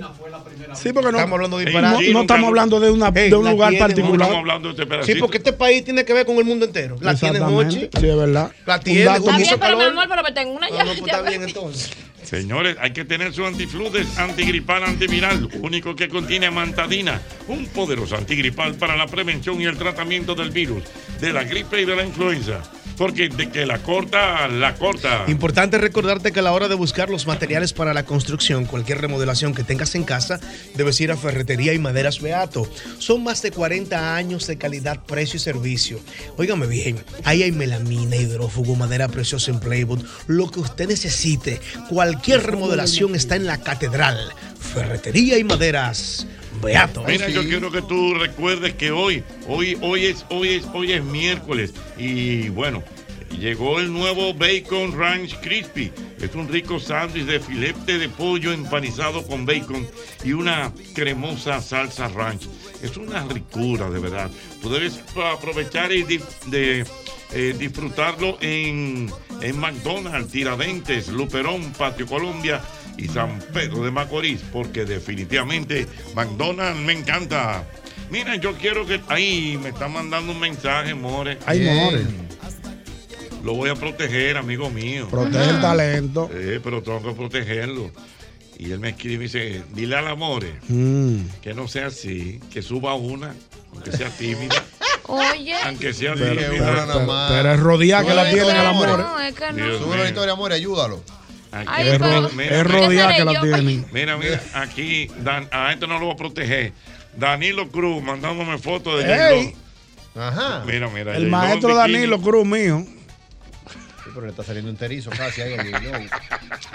Sí, 0.76 0.92
porque 0.94 1.12
no, 1.12 1.18
Estamos 1.18 1.34
hablando 1.36 1.58
de 1.60 1.66
disparate. 1.66 1.94
no, 1.96 2.00
sí, 2.02 2.14
no 2.14 2.22
estamos 2.22 2.48
hablando 2.48 2.80
de, 2.80 2.92
una, 2.92 3.08
Ey, 3.16 3.30
de 3.30 3.36
un 3.36 3.46
la 3.46 3.52
lugar 3.52 3.70
tiene, 3.70 3.82
No 3.82 3.88
particular. 3.88 4.22
estamos 4.22 4.38
hablando 4.38 4.68
de 4.70 4.74
este 4.74 4.86
pedacito. 4.86 5.14
Sí, 5.14 5.20
porque 5.20 5.38
este 5.38 5.54
país 5.54 5.84
tiene 5.84 6.04
que 6.06 6.14
ver 6.14 6.26
con 6.26 6.38
el 6.38 6.44
mundo 6.46 6.66
entero. 6.66 6.96
La 7.00 7.16
tiene 7.16 7.40
Jochi. 7.40 7.80
Sí, 7.80 8.08
es 8.08 8.16
verdad. 8.18 8.52
La 8.66 8.76
Un 8.76 8.82
tiene, 8.84 9.04
dato 9.06 9.22
Jochi. 9.22 9.34
muy- 9.34 9.44
Está 9.44 9.56
bien, 9.56 9.60
pero 9.60 9.78
mi 9.78 9.84
amor, 9.86 10.06
pero 10.10 10.24
me 10.24 10.32
tengo 10.32 10.52
una 10.52 10.68
No, 10.70 10.76
ya. 10.76 10.84
no, 10.84 10.90
pues 10.92 11.02
está 11.02 11.22
bien 11.22 11.44
entonces. 11.44 11.90
Señores, 12.28 12.76
hay 12.82 12.92
que 12.92 13.06
tener 13.06 13.34
su 13.34 13.46
antifludes, 13.46 14.18
antigripal, 14.18 14.84
antiviral, 14.84 15.48
único 15.62 15.96
que 15.96 16.10
contiene 16.10 16.48
amantadina, 16.48 17.22
un 17.48 17.68
poderoso 17.68 18.18
antigripal 18.18 18.76
para 18.76 18.98
la 18.98 19.08
prevención 19.08 19.62
y 19.62 19.64
el 19.64 19.78
tratamiento 19.78 20.36
del 20.36 20.52
virus, 20.52 20.84
de 21.22 21.32
la 21.32 21.46
gripe 21.46 21.82
y 21.82 21.86
de 21.86 21.96
la 21.96 22.04
influenza. 22.04 22.70
Porque 22.98 23.30
de 23.30 23.50
que 23.50 23.66
la 23.66 23.80
corta, 23.80 24.48
la 24.48 24.76
corta. 24.76 25.26
Importante 25.28 25.78
recordarte 25.78 26.32
que 26.32 26.40
a 26.40 26.44
la 26.44 26.52
hora 26.52 26.68
de 26.68 26.76
buscar 26.76 27.10
los 27.10 27.28
materiales 27.28 27.74
para 27.74 27.94
la 27.94 28.06
construcción, 28.06 28.66
cualquier 28.66 29.02
remodelación 29.02 29.54
que 29.54 29.64
tengas 29.64 29.94
en 29.96 30.04
casa, 30.04 30.40
debes 30.76 31.00
ir 31.00 31.12
a 31.12 31.18
Ferretería 31.18 31.74
y 31.74 31.80
Maderas 31.80 32.22
Beato. 32.22 32.68
Son 32.98 33.24
más 33.24 33.42
de 33.42 33.52
40 33.52 34.16
años 34.16 34.48
de 34.48 34.58
calidad, 34.58 35.04
precio 35.06 35.38
y 35.38 35.40
servicio. 35.40 36.00
Óigame 36.38 36.66
bien, 36.66 36.98
ahí 37.24 37.44
hay 37.44 37.52
melamina, 37.52 38.16
hidrófugo, 38.16 38.76
madera 38.76 39.08
preciosa 39.08 39.52
en 39.52 39.60
Playwood, 39.60 40.04
lo 40.28 40.50
que 40.50 40.60
usted 40.60 40.88
necesite. 40.88 41.62
Cualquier 41.90 42.44
remodelación 42.44 43.16
está 43.16 43.36
en 43.36 43.46
la 43.46 43.60
Catedral. 43.60 44.34
Ferretería 44.60 45.38
y 45.38 45.44
Maderas 45.44 46.28
Beato. 46.62 47.04
Mira, 47.08 47.30
yo 47.30 47.44
quiero 47.44 47.72
que 47.72 47.82
tú 47.82 48.14
recuerdes 48.14 48.74
que 48.74 48.92
hoy, 48.92 49.24
hoy, 49.48 49.78
hoy 49.82 50.06
es, 50.06 50.26
hoy 50.30 50.50
es, 50.50 50.66
hoy 50.74 50.92
es 50.92 51.04
miércoles 51.04 51.74
y 51.98 52.50
bueno, 52.50 52.84
llegó 53.40 53.80
el 53.80 53.92
nuevo 53.92 54.34
Bacon 54.34 54.98
Ranch 54.98 55.36
Crispy. 55.42 55.92
Es 56.22 56.34
un 56.36 56.48
rico 56.48 56.80
sándwich 56.80 57.26
de 57.26 57.40
filete 57.40 57.98
de 57.98 58.10
pollo 58.10 58.52
empanizado 58.52 59.26
con 59.26 59.46
bacon 59.46 59.88
y 60.24 60.34
una 60.34 60.72
cremosa 60.94 61.62
salsa 61.62 62.08
ranch. 62.08 62.48
Es 62.82 62.98
una 62.98 63.24
ricura, 63.26 63.90
de 63.90 64.00
verdad. 64.00 64.32
Tú 64.62 64.70
debes 64.70 65.00
aprovechar 65.16 65.92
y 65.92 66.04
de, 66.04 66.86
eh, 67.34 67.56
disfrutarlo 67.58 68.38
en, 68.42 69.12
en 69.42 69.60
McDonald's, 69.60 70.32
Tiradentes, 70.32 71.10
Luperón, 71.10 71.74
Patio 71.74 72.08
Colombia 72.08 72.62
y 72.98 73.08
San 73.08 73.40
Pedro 73.54 73.84
de 73.84 73.92
Macorís, 73.92 74.42
porque 74.52 74.86
definitivamente 74.86 75.88
McDonald's 76.16 76.80
me 76.82 76.94
encanta. 76.94 77.64
Mira, 78.10 78.36
yo 78.38 78.54
quiero 78.58 78.86
que 78.86 79.02
ahí 79.10 79.60
me 79.62 79.70
está 79.70 79.88
mandando 79.88 80.32
un 80.32 80.40
mensaje, 80.40 80.94
More. 80.96 81.38
Ay, 81.46 81.62
more. 81.62 82.02
Lo 83.44 83.54
voy 83.54 83.70
a 83.70 83.76
proteger, 83.76 84.38
amigo 84.38 84.70
mío. 84.70 85.08
Protege 85.10 85.50
el 85.52 85.62
talento. 85.62 86.30
Eh, 86.34 86.60
pero 86.64 86.82
tengo 86.82 87.02
que 87.04 87.12
protegerlo. 87.12 87.92
Y 88.58 88.72
él 88.72 88.80
me 88.80 88.90
escribe 88.90 89.14
y 89.14 89.18
me 89.20 89.24
dice, 89.26 89.64
dile 89.74 89.96
al 89.98 90.08
Amore 90.08 90.56
Mm. 90.68 91.20
que 91.42 91.54
no 91.54 91.68
sea 91.68 91.88
así, 91.88 92.40
que 92.52 92.62
suba 92.64 92.96
una, 92.96 93.36
aunque 93.72 93.92
sea 93.92 94.10
tímida, 94.10 94.64
Oye. 95.06 95.54
aunque 95.66 95.94
sea 95.94 96.16
Pero, 96.16 96.32
tímida. 96.42 96.66
pero, 96.88 96.88
pero- 97.06 97.26
pero 97.30 97.54
es 97.54 97.60
rodilla 97.60 98.04
que 98.04 98.14
la 98.16 98.30
tienen 98.32 98.48
la 98.48 98.62
el 98.62 98.68
amor. 98.68 98.98
No, 98.98 99.20
es 99.20 99.36
que 99.36 99.52
no. 99.52 99.56
Dios 99.66 99.78
Sube 99.78 99.88
una 99.90 99.96
mío. 99.98 100.06
historia, 100.08 100.34
amor, 100.34 100.52
ayúdalo. 100.52 101.04
Aquí- 101.52 101.68
Ay, 101.72 101.88
Es, 101.90 102.00
ro- 102.00 102.30
mira, 102.36 103.10
es 103.12 103.18
que 103.18 103.26
la 103.26 103.42
tienen. 103.42 103.86
Mira, 103.92 104.18
mira, 104.18 104.42
aquí 104.54 105.08
Dan- 105.20 105.48
a 105.52 105.72
esto 105.72 105.88
no 105.88 106.00
lo 106.00 106.06
voy 106.08 106.14
a 106.14 106.18
proteger. 106.18 106.74
Danilo 107.16 107.70
Cruz 107.70 108.04
mandándome 108.04 108.58
fotos 108.58 109.04
de 109.04 109.14
Ey. 109.34 109.56
Ajá. 110.16 110.64
Mira, 110.66 110.90
mira. 110.90 111.16
El 111.16 111.28
maestro. 111.28 111.76
Danilo 111.76 112.20
Cruz 112.22 112.46
mío. 112.46 112.86
Sí, 112.88 114.12
pero 114.14 114.26
le 114.26 114.32
está 114.32 114.44
saliendo 114.44 114.70
enterizo 114.72 115.10
casi 115.10 115.42
ahí. 115.42 115.58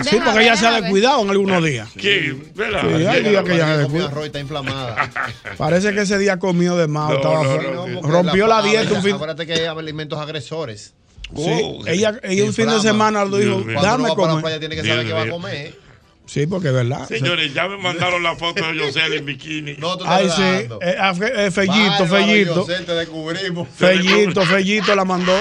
Sí, 0.02 0.18
porque 0.24 0.42
ella 0.42 0.56
se 0.56 0.66
ha 0.66 0.80
descuidado 0.80 1.22
en 1.22 1.30
algunos 1.30 1.64
días. 1.64 1.88
Sí, 1.98 2.08
hay 2.08 3.22
días 3.22 3.44
que 3.44 3.54
ella 3.54 3.66
se 3.66 3.78
descuida. 3.78 4.24
está 4.26 4.38
inflamada. 4.40 5.10
Parece 5.56 5.92
que 5.94 6.02
ese 6.02 6.18
día 6.18 6.38
comió 6.38 6.76
de 6.76 6.88
más. 6.88 7.10
No, 7.10 7.16
estaba 7.16 7.42
no, 7.44 8.02
Rompió 8.02 8.46
la 8.46 8.62
dieta 8.62 8.92
un 8.94 9.02
fin. 9.02 9.14
Acuérdate 9.14 9.46
que 9.46 9.54
hay 9.54 9.64
alimentos 9.66 10.18
agresores. 10.18 10.94
Sí, 11.34 11.42
Oh, 11.62 11.82
ella, 11.86 12.20
ella 12.22 12.44
un 12.44 12.52
fin 12.52 12.68
de 12.68 12.80
semana 12.80 13.24
lo 13.24 13.36
dijo, 13.38 13.62
dame 13.80 14.08
va 14.08 14.14
para 14.14 14.26
la 14.26 14.30
comer. 14.32 14.42
playa 14.42 14.58
tiene 14.58 14.76
que 14.76 14.86
saber 14.86 15.06
qué 15.06 15.12
va 15.12 15.22
a 15.22 15.28
comer. 15.30 15.82
Sí, 16.26 16.46
porque 16.46 16.68
es 16.68 16.74
verdad. 16.74 17.06
Señores, 17.08 17.52
ya 17.52 17.68
me 17.68 17.76
mandaron 17.78 18.22
la 18.22 18.36
foto 18.36 18.64
de 18.64 18.78
José 18.78 19.00
en 19.16 19.24
bikini. 19.24 19.74
No, 19.78 19.98
tú 19.98 20.04
Ay, 20.06 20.30
sí. 20.30 20.42
Eh, 20.42 20.96
ah, 20.98 21.12
eh, 21.20 21.50
Fellito, 21.50 21.74
Bárbaro, 21.90 22.06
Fellito. 22.06 22.54
Yosel, 22.54 22.86
te 22.86 22.92
descubrimos. 22.92 23.68
Fellito, 23.76 24.42
Fellito 24.46 24.94
la 24.94 25.04
mandó. 25.04 25.36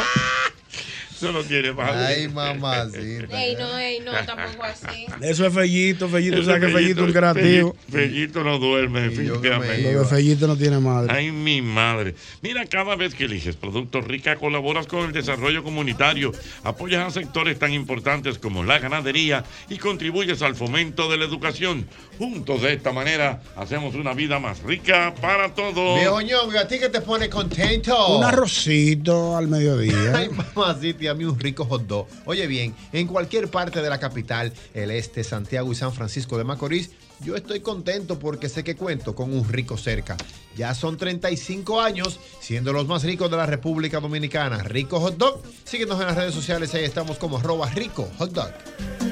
Eso 1.21 1.31
no 1.31 1.43
tiene 1.43 1.71
madre. 1.71 2.05
Ay, 2.05 2.27
mamacita. 2.27 3.39
Ey, 3.41 3.55
no, 3.55 3.77
ey, 3.77 3.99
no, 3.99 4.12
tampoco 4.25 4.63
así. 4.63 5.05
Eso 5.21 5.45
es 5.45 5.53
Fellito, 5.53 6.10
Fellito. 6.10 6.38
Eso 6.38 6.45
¿Sabes 6.45 6.65
que 6.65 6.73
Fellito 6.73 7.01
es 7.01 7.07
un 7.07 7.13
creativo? 7.13 7.75
Fellito, 7.91 8.43
no 8.43 8.57
duerme, 8.57 9.01
definitivamente. 9.01 9.93
Lo 9.93 9.99
de 9.99 10.05
Fellito 10.05 10.47
no 10.47 10.57
tiene 10.57 10.79
madre. 10.79 11.13
Ay, 11.13 11.31
mi 11.31 11.62
madre. 11.62 12.15
Mira, 12.41 12.65
cada 12.65 12.95
vez 12.95 13.13
que 13.13 13.25
eliges 13.25 13.55
Productos 13.55 14.03
Rica, 14.05 14.36
colaboras 14.38 14.88
con 14.88 15.05
el 15.05 15.12
desarrollo 15.12 15.63
comunitario, 15.63 16.31
apoyas 16.63 17.05
a 17.05 17.12
sectores 17.12 17.60
tan 17.60 17.71
importantes 17.71 18.39
como 18.39 18.63
la 18.63 18.79
ganadería 18.79 19.43
y 19.69 19.77
contribuyes 19.77 20.41
al 20.41 20.55
fomento 20.55 21.07
de 21.07 21.17
la 21.17 21.25
educación. 21.25 21.88
Juntos, 22.17 22.63
de 22.63 22.73
esta 22.73 22.91
manera, 22.91 23.41
hacemos 23.55 23.93
una 23.93 24.13
vida 24.13 24.39
más 24.39 24.63
rica 24.63 25.13
para 25.21 25.53
todos. 25.53 25.99
Viejo 25.99 26.21
ñongo, 26.21 26.53
¿y 26.53 26.57
a 26.57 26.67
ti 26.67 26.79
que 26.79 26.89
te 26.89 27.01
pone 27.01 27.29
contento? 27.29 28.17
Un 28.17 28.23
arrocito 28.23 29.38
al 29.38 29.47
mediodía. 29.47 30.15
Ay, 30.15 30.29
mamacita, 30.29 31.11
un 31.19 31.39
rico 31.39 31.65
hot 31.65 31.88
dog. 31.88 32.08
Oye 32.26 32.47
bien, 32.47 32.76
en 32.91 33.08
cualquier 33.08 33.50
parte 33.50 33.82
de 33.82 33.89
la 33.89 34.00
capital, 34.00 34.54
el 34.74 34.91
este, 34.91 35.24
Santiago 35.24 35.71
y 35.71 35.76
San 35.76 35.93
Francisco 35.93 36.38
de 36.38 36.43
Macorís, 36.43 36.91
yo 37.23 37.36
estoy 37.36 37.60
contento 37.60 38.19
porque 38.19 38.49
sé 38.49 38.63
que 38.63 38.75
cuento 38.75 39.15
con 39.15 39.34
un 39.34 39.47
rico 39.47 39.77
cerca. 39.77 40.17
Ya 40.55 40.73
son 40.75 40.97
35 40.97 41.79
años 41.79 42.19
siendo 42.39 42.73
los 42.73 42.88
más 42.88 43.03
ricos 43.03 43.31
de 43.31 43.38
la 43.38 43.45
República 43.45 43.99
Dominicana. 43.99 44.63
Rico 44.63 44.99
Hot 44.99 45.17
Dog. 45.17 45.41
Síguenos 45.63 45.99
en 46.01 46.07
las 46.07 46.15
redes 46.15 46.34
sociales, 46.34 46.74
ahí 46.74 46.84
estamos 46.84 47.17
como 47.17 47.38
arroba 47.38 47.69
rico 47.69 48.09
hot 48.17 48.32
dog. 48.32 48.51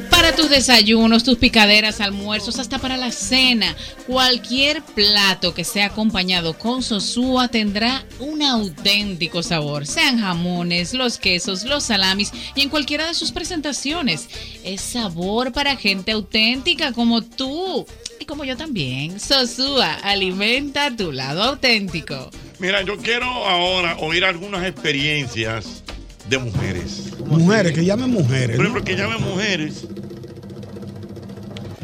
Para 0.10 0.36
tus 0.36 0.50
desayunos, 0.50 1.24
tus 1.24 1.38
picaderas, 1.38 2.02
almuerzos, 2.02 2.60
hasta 2.60 2.78
para 2.78 2.98
la 2.98 3.14
cena, 3.14 3.74
cualquier 4.06 4.84
plato 4.84 5.54
que 5.54 5.64
sea 5.64 5.86
acompañado 5.86 6.58
con 6.58 6.84
Sosúa 6.84 7.48
tendrá 7.48 8.04
un 8.20 8.42
auténtico 8.42 9.42
sabor. 9.42 9.88
Sean 9.88 10.20
jamones, 10.20 10.94
los 10.94 11.18
quesos, 11.18 11.64
los 11.64 11.86
salamis 11.86 12.34
y 12.56 12.62
en 12.62 12.70
cualquiera 12.70 13.08
de 13.08 13.14
sus 13.14 13.32
presentaciones. 13.32 14.28
Es 14.66 14.82
sabor 14.82 15.54
para 15.54 15.78
gente 15.78 16.12
auténtica 16.12 16.92
como 16.92 17.22
tú 17.22 17.86
y 18.20 18.26
como 18.26 18.44
yo 18.44 18.58
también. 18.58 19.20
Sosúa, 19.20 19.94
alimenta 19.96 20.96
tu 20.96 21.12
lado 21.12 21.44
auténtico. 21.44 22.30
Mira, 22.60 22.82
yo 22.82 22.98
quiero 22.98 23.26
ahora 23.26 23.98
oír 24.00 24.26
algunas 24.26 24.66
experiencias 24.66 25.84
de 26.30 26.38
mujeres. 26.38 27.14
Mujeres, 27.26 27.74
que 27.74 27.86
llamen 27.86 28.10
mujeres. 28.10 28.58
Por 28.58 28.66
¿no? 28.66 28.72
ejemplo, 28.72 28.84
que 28.84 28.96
llamen 28.96 29.22
mujeres 29.22 29.86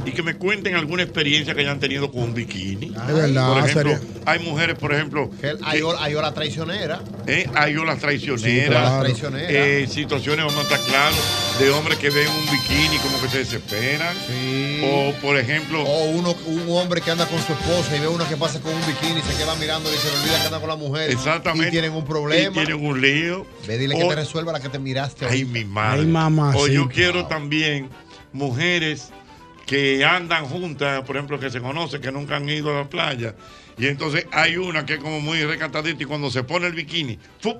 y 0.05 0.11
que 0.11 0.21
me 0.23 0.35
cuenten 0.35 0.75
alguna 0.75 1.03
experiencia 1.03 1.53
que 1.55 1.61
hayan 1.61 1.79
tenido 1.79 2.11
con 2.11 2.23
un 2.23 2.33
bikini. 2.33 2.91
Verdad, 3.07 3.47
Por 3.53 3.57
ejemplo, 3.69 3.97
sería- 3.97 4.21
hay 4.25 4.39
mujeres, 4.39 4.77
por 4.77 4.93
ejemplo, 4.93 5.29
Que 5.41 5.53
hay, 5.63 5.81
hay 5.99 6.15
ola 6.15 6.33
traicionera. 6.33 7.01
eh, 7.27 7.49
hay 7.55 7.75
olas 7.77 7.95
Sí, 7.95 8.01
traicioneras, 8.01 8.67
claro. 8.69 9.03
Traicioneras. 9.03 9.51
eh, 9.51 9.87
situaciones, 9.89 10.45
vamos 10.45 10.59
a 10.59 10.63
estar 10.75 10.79
claros, 10.87 11.17
de 11.59 11.69
hombres 11.71 11.97
que 11.97 12.09
ven 12.09 12.27
un 12.27 12.45
bikini 12.51 12.97
como 12.99 13.19
que 13.21 13.29
se 13.29 13.37
desesperan. 13.39 14.15
O, 14.83 15.13
por 15.21 15.37
ejemplo, 15.37 15.81
O 15.83 16.05
uno, 16.11 16.35
un 16.47 16.65
hombre 16.77 17.01
que 17.01 17.09
anda 17.09 17.25
con 17.27 17.41
su 17.41 17.53
esposa 17.53 17.95
y 17.95 17.99
ve 17.99 18.07
una 18.07 18.27
que 18.27 18.37
pasa 18.37 18.59
con 18.61 18.73
un 18.73 18.81
bikini 18.85 19.19
y 19.19 19.23
se 19.23 19.35
queda 19.37 19.55
mirando 19.55 19.91
y 19.91 19.95
se 19.97 20.07
le 20.11 20.17
olvida 20.19 20.39
que 20.41 20.45
anda 20.47 20.59
con 20.59 20.69
la 20.69 20.75
mujer. 20.75 21.09
Exactamente. 21.09 21.69
Y 21.69 21.71
tienen 21.71 21.93
un 21.93 22.05
problema. 22.05 22.51
Y 22.61 22.65
tienen 22.65 22.85
un 22.85 23.01
lío. 23.01 23.47
Ve, 23.67 23.77
dile 23.77 23.95
que 23.97 24.03
te 24.05 24.15
resuelva 24.15 24.51
la 24.51 24.59
que 24.59 24.69
te 24.69 24.77
miraste. 24.77 25.25
Ay, 25.25 25.41
ahorita. 25.41 25.51
mi 25.51 25.65
madre. 25.65 26.01
Ay, 26.01 26.07
mamacita. 26.07 26.63
O 26.63 26.67
yo 26.67 26.87
quiero 26.89 27.25
también 27.27 27.89
mujeres 28.33 29.09
que 29.65 30.05
andan 30.05 30.45
juntas, 30.45 31.01
por 31.03 31.15
ejemplo, 31.15 31.39
que 31.39 31.49
se 31.49 31.59
conocen, 31.59 32.01
que 32.01 32.11
nunca 32.11 32.35
han 32.37 32.47
ido 32.49 32.71
a 32.71 32.83
la 32.83 32.89
playa. 32.89 33.35
Y 33.77 33.87
entonces 33.87 34.25
hay 34.31 34.57
una 34.57 34.85
que 34.85 34.93
es 34.93 34.99
como 34.99 35.19
muy 35.19 35.43
recatadita 35.43 36.03
y 36.03 36.05
cuando 36.05 36.29
se 36.31 36.43
pone 36.43 36.67
el 36.67 36.73
bikini, 36.73 37.19
¡fu! 37.39 37.55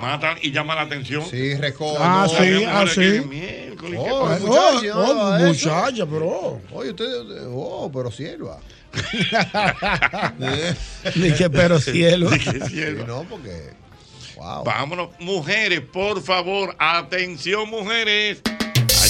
matan 0.00 0.38
y 0.40 0.50
llama 0.52 0.74
la 0.74 0.82
atención. 0.82 1.24
Sí, 1.28 1.54
recoge. 1.54 1.98
Ah, 2.00 2.26
no, 2.26 2.28
sí, 2.44 2.64
ah, 2.66 2.84
sí. 2.88 3.00
que- 3.00 3.76
Oh, 3.76 3.80
¿qué 3.80 3.98
Oh, 3.98 4.26
muchacha, 4.38 4.98
oh, 4.98 5.38
muchacha. 5.38 6.04
Oye, 6.72 6.90
usted. 6.90 7.46
Oh, 7.48 7.90
pero 7.92 8.10
sierva. 8.10 8.60
Dije, 11.14 11.50
pero 11.50 11.78
cielo. 11.80 12.30
Dije, 12.30 12.60
cielo. 12.68 13.00
Sí, 13.00 13.04
no, 13.06 13.24
porque. 13.24 13.70
Wow. 14.36 14.64
Vámonos, 14.64 15.08
mujeres, 15.18 15.80
por 15.80 16.22
favor, 16.22 16.74
atención, 16.78 17.68
mujeres, 17.68 18.40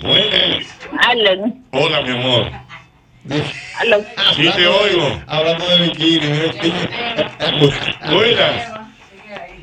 Buenas. 0.03 0.67
Alan. 0.99 1.65
Hola, 1.71 2.03
mi 2.03 2.11
amor. 2.11 2.51
Alan. 3.79 4.07
Sí, 4.35 4.51
te 4.57 4.67
oigo. 4.67 5.23
Hablando 5.29 5.69
de 5.69 5.79
bikini. 5.87 6.29
Buenas. 8.11 8.73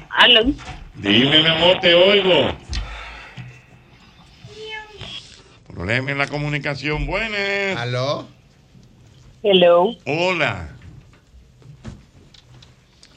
Alan. 0.09 0.55
Dime, 0.95 1.39
mi 1.41 1.47
amor, 1.47 1.79
te 1.81 1.93
oigo. 1.93 2.55
Problema 5.67 6.11
en 6.11 6.17
la 6.17 6.27
comunicación. 6.27 7.05
Buenas. 7.05 7.77
¿Aló? 7.77 8.27
Hello. 9.43 9.95
Hola. 10.05 10.69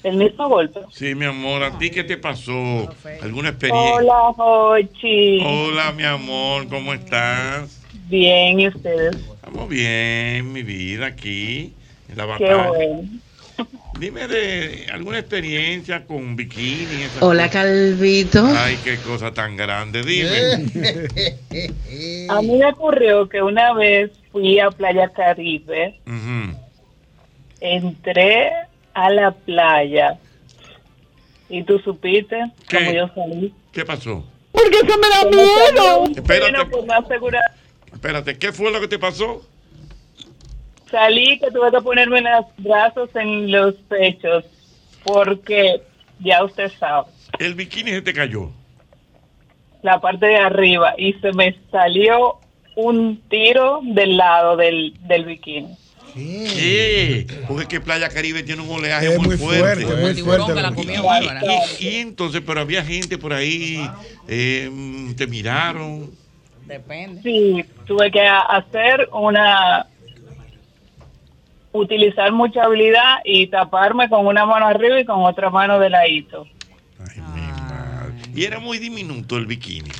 El 0.03 0.17
mismo 0.17 0.49
golpe. 0.49 0.81
Sí, 0.91 1.15
mi 1.15 1.25
amor, 1.27 1.63
¿a 1.63 1.79
ti 1.79 1.91
qué 1.91 2.03
te 2.03 2.17
pasó? 2.17 2.89
¿Alguna 3.23 3.51
experiencia? 3.51 3.95
Hola, 3.97 4.33
Jochi. 4.37 5.39
Hola, 5.45 5.93
mi 5.93 6.03
amor, 6.05 6.67
¿cómo 6.69 6.93
estás? 6.93 7.81
Bien, 8.09 8.59
¿y 8.59 8.69
ustedes? 8.69 9.15
Estamos 9.15 9.69
bien, 9.69 10.53
mi 10.53 10.63
vida, 10.63 11.07
aquí, 11.07 11.73
en 12.09 12.17
la 12.17 12.25
Qué 12.25 12.45
batalla. 12.45 12.69
bueno. 12.69 13.03
Dime 14.01 14.27
de 14.27 14.87
alguna 14.93 15.19
experiencia 15.21 16.05
con 16.05 16.35
bikini. 16.35 17.03
esas 17.03 17.23
Hola, 17.23 17.47
cosas. 17.49 17.63
Calvito. 17.63 18.45
Ay, 18.47 18.77
qué 18.83 18.97
cosa 18.97 19.33
tan 19.33 19.57
grande, 19.57 20.03
dime. 20.03 20.67
A 22.29 22.41
mí 22.43 22.57
me 22.57 22.67
ocurrió 22.67 23.29
que 23.29 23.41
una 23.43 23.73
vez 23.75 24.11
fui 24.33 24.59
a 24.59 24.71
Playa 24.71 25.11
Caribe, 25.11 26.01
Ujú. 26.07 26.57
entré 27.61 28.51
a 28.95 29.11
la 29.11 29.31
playa 29.33 30.19
y 31.49 31.63
tú 31.65 31.79
supiste 31.81 32.41
¿Qué? 32.69 32.79
cómo 32.79 32.93
yo 32.93 33.09
salí. 33.15 33.55
¿Qué 33.73 33.85
pasó? 33.85 34.25
Porque 34.53 34.77
eso 34.77 34.99
me 34.99 35.09
da 35.09 35.31
miedo. 35.31 36.05
Espérate. 36.17 36.67
Pues 36.67 37.35
Espérate, 37.93 38.39
¿qué 38.39 38.53
fue 38.53 38.71
lo 38.71 38.81
que 38.81 38.89
te 38.89 38.99
pasó? 38.99 39.43
Salí 40.91 41.39
que 41.39 41.51
tuve 41.51 41.71
que 41.71 41.81
ponerme 41.81 42.21
los 42.21 42.45
brazos 42.59 43.09
en 43.15 43.51
los 43.51 43.75
pechos 43.89 44.45
porque 45.05 45.83
ya 46.21 46.45
usted 46.45 46.71
sabe, 46.79 47.09
El 47.39 47.55
bikini 47.55 47.91
se 47.93 48.03
te 48.03 48.13
cayó. 48.13 48.51
la 49.83 50.01
parte 50.01 50.27
de 50.27 50.37
arriba 50.37 50.95
y 50.99 51.15
se 51.15 51.33
me 51.33 51.57
salió 51.71 52.37
un 52.77 53.21
tiro 53.29 53.81
del 53.83 54.17
lado 54.17 54.57
del, 54.57 54.95
del 55.07 55.25
bikini. 55.25 55.77
¿Qué? 56.15 57.27
Porque 57.49 57.63
es 57.63 57.69
que 57.69 57.81
Playa 57.81 58.09
Caribe 58.09 58.43
tiene 58.43 58.63
un 58.63 58.71
oleaje 58.71 59.07
Es 59.13 59.19
muy, 59.19 59.29
muy 59.29 59.37
fuerte, 59.37 59.85
fuerte. 59.85 60.01
muy 60.01 60.11
El 60.11 60.17
tiburón 60.17 60.47
fuerte. 60.47 60.55
que 60.55 60.63
la 60.63 60.73
Y- 61.81 61.97
entonces, 61.97 62.43
pero 62.47 62.61
había 62.61 62.85
gente 62.85 63.19
por 63.19 63.33
ahí, 63.33 63.89
eh, 64.29 64.69
mm, 64.71 65.13
te 65.15 65.27
miraron. 65.27 66.11
Depende. 66.67 67.23
Sí, 67.23 67.65
tuve 67.87 68.11
que 68.11 68.21
hacer 68.21 69.09
una 69.13 69.87
utilizar 71.73 72.31
mucha 72.33 72.65
habilidad 72.65 73.17
y 73.25 73.47
taparme 73.47 74.09
con 74.09 74.27
una 74.27 74.45
mano 74.45 74.67
arriba 74.67 75.01
y 75.01 75.05
con 75.05 75.23
otra 75.25 75.49
mano 75.51 75.79
de 75.79 75.91
ladito. 75.91 76.47
Y 78.35 78.45
era 78.45 78.59
muy 78.61 78.79
diminuto 78.79 79.37
el 79.37 79.47
bikini. 79.47 79.91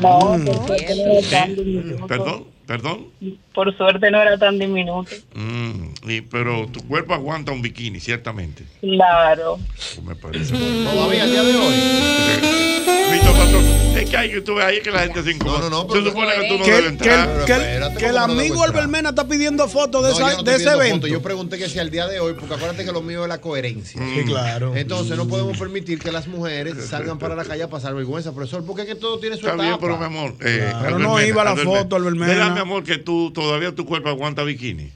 No, 0.00 0.20
suerte 0.66 0.94
no 0.96 1.12
¿Eh? 1.14 1.96
Perdón, 2.08 2.44
perdón. 2.66 3.06
Por 3.54 3.76
suerte 3.76 4.10
no 4.10 4.20
era 4.20 4.36
tan 4.38 4.58
diminuto. 4.58 5.10
Mm, 5.34 6.10
y- 6.10 6.20
pero 6.22 6.66
tu 6.66 6.80
cuerpo 6.86 7.14
aguanta 7.14 7.52
un 7.52 7.62
bikini, 7.62 8.00
ciertamente. 8.00 8.64
Claro. 8.80 9.58
Me 10.04 10.14
parece. 10.14 10.54
Todavía, 10.54 11.24
el 11.24 11.30
día 11.30 11.42
de 11.42 11.56
hoy. 11.56 12.73
Es 12.84 14.10
que 14.10 14.16
hay 14.16 14.30
que 14.30 14.40
tú 14.40 14.54
ves 14.56 14.64
ahí 14.64 14.80
que 14.80 14.90
la 14.90 15.00
gente 15.00 15.22
se 15.22 15.30
incomoda. 15.30 15.70
No, 15.70 15.84
no, 15.84 15.92
Se 15.92 16.02
supone 16.04 16.32
que 16.40 16.48
tú 16.48 16.58
no 16.58 16.64
debes 16.64 16.86
entrar. 16.86 17.44
que 17.44 17.52
el- 17.52 17.96
que 17.96 18.06
el 18.06 18.18
amigo 18.18 18.62
Albert 18.62 18.88
Mena 18.88 19.10
está 19.10 19.26
pidiendo 19.26 19.68
fotos 19.68 20.02
de, 20.04 20.10
No, 20.10 20.18
yo 20.36 20.42
no 20.42 20.50
ese 20.50 20.68
evento. 20.68 21.06
Yo 21.06 21.22
pregunté 21.22 21.58
que 21.58 21.68
si 21.68 21.78
al 21.78 21.90
día 21.90 22.06
de 22.06 22.20
hoy, 22.20 22.34
porque 22.34 22.54
acuérdate 22.54 22.84
que 22.84 22.92
lo 22.92 23.02
mío 23.02 23.22
es 23.22 23.28
la 23.28 23.40
coherencia. 23.40 24.00
Sí, 24.14 24.24
claro. 24.24 24.74
Entonces 24.76 25.16
no 25.16 25.26
podemos 25.28 25.56
permitir 25.56 25.98
que 26.00 26.10
las 26.12 26.26
mujeres 26.26 26.74
salgan 26.88 27.18
para 27.18 27.34
la 27.34 27.44
calle 27.44 27.62
a 27.62 27.68
pasar 27.68 27.94
vergüenza, 27.94 28.32
profesor, 28.32 28.64
porque 28.66 28.82
es 28.82 28.88
que 28.88 28.94
todo 28.96 29.18
tiene 29.18 29.36
su 29.36 29.42
Está 29.42 29.54
etapa. 29.54 29.62
bien, 29.68 29.78
pero 29.80 29.98
mi 29.98 30.04
amor. 30.04 30.34
Eh, 30.40 30.66
Claro, 30.70 30.98
no 30.98 31.14
Mena, 31.14 31.26
iba 31.28 31.44
la 31.44 31.50
Albert 31.50 31.66
foto, 31.68 31.84
Mena. 31.84 31.96
Albert 31.96 32.16
Mena. 32.16 32.26
¿Verdad, 32.32 32.54
mi 32.54 32.60
amor, 32.60 32.84
que 32.84 32.98
tú 32.98 33.30
todavía 33.32 33.72
tu 33.74 33.86
cuerpo 33.86 34.08
aguanta 34.08 34.42
bikini? 34.42 34.90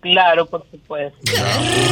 Claro, 0.00 0.46
por 0.46 0.64
supuesto. 0.70 1.18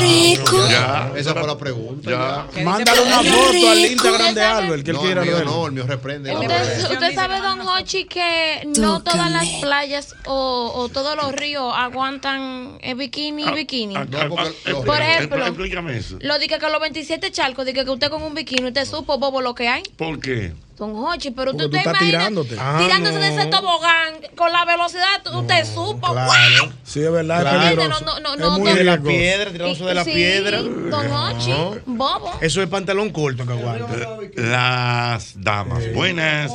rico! 0.01 0.69
Ya, 0.71 1.13
Esa 1.17 1.35
fue 1.35 1.47
la 1.47 1.59
pregunta. 1.59 2.11
Ya. 2.55 2.63
Mándale 2.63 3.01
una 3.01 3.23
foto 3.23 3.71
al 3.71 3.79
Instagram 3.79 4.35
de 4.35 4.43
Albert, 4.43 4.85
que 4.85 4.91
él 4.93 4.97
no, 4.97 5.03
quiera 5.03 5.23
el 5.23 5.29
mío 5.29 5.45
no, 5.45 5.67
el 5.67 5.73
mío 5.73 5.85
reprende. 5.87 6.35
Usted, 6.35 7.15
sabe, 7.15 7.41
don 7.41 7.61
Hochi, 7.61 8.05
que 8.05 8.69
no 8.79 9.03
todas 9.03 9.31
las 9.31 9.49
playas 9.61 10.15
o, 10.27 10.73
o 10.75 10.89
todos 10.89 11.17
los 11.17 11.33
ríos 11.33 11.73
aguantan 11.75 12.79
el 12.81 12.95
bikini 12.95 13.43
y 13.43 13.51
bikini. 13.53 13.97
Ah, 13.97 14.07
ah, 14.13 14.29
Por 14.29 15.01
eh, 15.01 15.15
ejemplo, 15.17 15.45
Explícame 15.45 15.97
eso. 15.97 16.19
Lo 16.21 16.39
dije 16.39 16.59
que 16.59 16.69
los 16.69 16.81
27 16.81 17.33
charcos, 17.33 17.67
dije 17.67 17.85
que 17.85 17.91
usted 17.91 18.09
con 18.09 18.23
un 18.23 18.35
bikini, 18.35 18.69
usted 18.69 18.85
supo, 18.85 19.19
bobo, 19.19 19.41
lo 19.41 19.55
que 19.55 19.69
hay. 19.69 19.83
¿Por 19.97 20.21
qué? 20.21 20.53
Don 20.77 20.95
Hochi, 20.95 21.31
pero 21.31 21.53
Porque 21.53 21.65
usted 21.65 21.71
tú 21.71 21.77
estás 21.79 21.93
imagina 22.03 22.19
tirándote. 22.19 22.57
Ah, 22.61 22.79
tirándose 22.83 23.19
de 23.19 23.31
no. 23.31 23.41
ese 23.41 23.47
tobogán 23.51 24.15
con 24.37 24.53
la 24.53 24.65
velocidad, 24.67 25.27
usted 25.35 25.65
supo. 25.65 26.13
Claro. 26.13 26.73
Sí, 26.85 27.01
es 27.01 27.11
verdad, 27.11 27.41
Claro. 27.41 27.59
es 27.61 27.75
peligroso. 27.77 28.05
No, 28.05 28.21
no, 28.21 28.35
es 28.35 28.39
no, 28.41 28.59
muy 28.59 28.71
Y 28.71 28.75
de 28.75 28.85
la 28.85 28.97
riesgoso. 28.97 29.17
piedra, 29.17 29.51
tirándose 29.53 29.85
de 29.85 29.95
la 29.95 30.05
Sí, 30.05 30.11
piedra. 30.13 30.61
Don 30.63 31.11
Hochi, 31.13 31.51
No. 31.51 31.77
bobo. 31.87 32.33
Eso 32.43 32.63
es 32.63 32.69
pantalón 32.69 33.09
corto 33.11 33.47
que 33.47 33.53
aguanta. 33.55 33.97
Las 34.37 35.33
damas. 35.43 35.83
Buenas. 35.95 36.53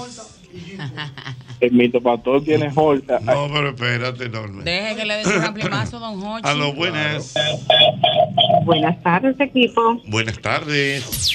El 1.60 1.72
mito 1.72 2.00
pastor 2.02 2.44
tiene 2.44 2.72
Horta. 2.76 3.20
No, 3.22 3.48
pero 3.52 3.70
espérate, 3.70 4.30
Norma. 4.30 4.62
Deje 4.64 4.96
que 4.98 5.06
le 5.06 5.16
dé 5.18 5.24
su 5.24 5.32
ramplimazo, 5.32 6.00
don 6.00 6.22
Hochi. 6.24 6.48
A 6.48 6.54
lo 6.54 6.74
buenas. 6.74 7.34
Buenas 8.66 9.02
tardes, 9.02 9.36
equipo. 9.40 10.00
Buenas 10.06 10.38
tardes. 10.40 11.32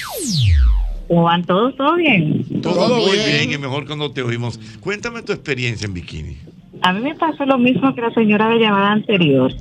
¿Cómo 1.07 1.23
van 1.23 1.43
todos? 1.45 1.75
¿Todo 1.75 1.95
bien? 1.95 2.43
Todo, 2.61 2.97
muy 2.97 3.17
bien. 3.17 3.51
y 3.51 3.57
mejor 3.57 3.85
cuando 3.85 4.11
te 4.11 4.21
oímos. 4.21 4.59
Cuéntame 4.81 5.21
tu 5.21 5.31
experiencia 5.31 5.85
en 5.85 5.93
bikini. 5.93 6.37
A 6.81 6.93
mí 6.93 7.01
me 7.01 7.15
pasó 7.15 7.45
lo 7.45 7.57
mismo 7.57 7.93
que 7.95 8.01
la 8.01 8.13
señora 8.13 8.49
de 8.49 8.59
llamada 8.59 8.91
anterior. 8.91 9.53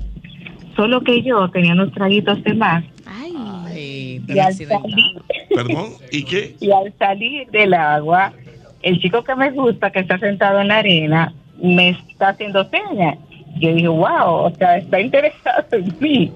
Solo 0.74 1.00
que 1.02 1.22
yo 1.22 1.48
tenía 1.50 1.72
unos 1.72 1.92
traguitos 1.92 2.42
de 2.42 2.54
más. 2.54 2.84
Ay, 3.06 4.20
Y 4.26 4.38
al, 4.38 4.54
salir, 4.54 5.22
¿Perdón? 5.54 5.92
¿Y 6.10 6.24
qué? 6.24 6.56
y 6.60 6.70
al 6.70 6.92
salir 6.98 7.48
del 7.50 7.74
agua, 7.74 8.32
el 8.82 9.00
chico 9.00 9.22
que 9.22 9.34
me 9.34 9.50
gusta, 9.52 9.90
que 9.90 10.00
está 10.00 10.18
sentado 10.18 10.60
en 10.60 10.68
la 10.68 10.78
arena, 10.78 11.32
me 11.62 11.90
está 11.90 12.30
haciendo 12.30 12.68
señas. 12.68 13.18
Yo 13.58 13.72
dije, 13.72 13.88
wow, 13.88 14.26
o 14.26 14.52
sea, 14.58 14.76
está 14.76 15.00
interesado 15.00 15.64
en 15.72 15.96
mí. 16.00 16.30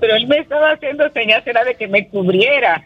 Pero 0.00 0.16
él 0.16 0.26
me 0.26 0.38
estaba 0.38 0.72
haciendo 0.72 1.08
señas, 1.12 1.46
era 1.46 1.62
de 1.62 1.76
que 1.76 1.86
me 1.86 2.08
cubriera. 2.08 2.82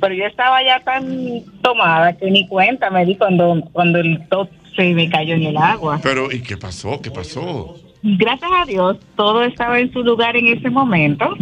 Pero 0.00 0.14
yo 0.14 0.26
estaba 0.26 0.62
ya 0.62 0.80
tan 0.80 1.42
tomada 1.62 2.16
que 2.16 2.30
ni 2.30 2.46
cuenta 2.48 2.90
me 2.90 3.04
di 3.04 3.16
cuando, 3.16 3.62
cuando 3.72 3.98
el 3.98 4.26
top 4.28 4.48
se 4.76 4.92
me 4.94 5.08
cayó 5.08 5.34
en 5.34 5.44
el 5.44 5.56
agua. 5.56 6.00
Pero, 6.02 6.30
¿y 6.32 6.42
qué 6.42 6.56
pasó? 6.56 7.00
¿Qué 7.00 7.10
pasó? 7.10 7.76
Gracias 8.02 8.50
a 8.52 8.66
Dios, 8.66 8.98
todo 9.16 9.44
estaba 9.44 9.78
en 9.78 9.92
su 9.92 10.02
lugar 10.02 10.36
en 10.36 10.48
ese 10.48 10.68
momento. 10.68 11.34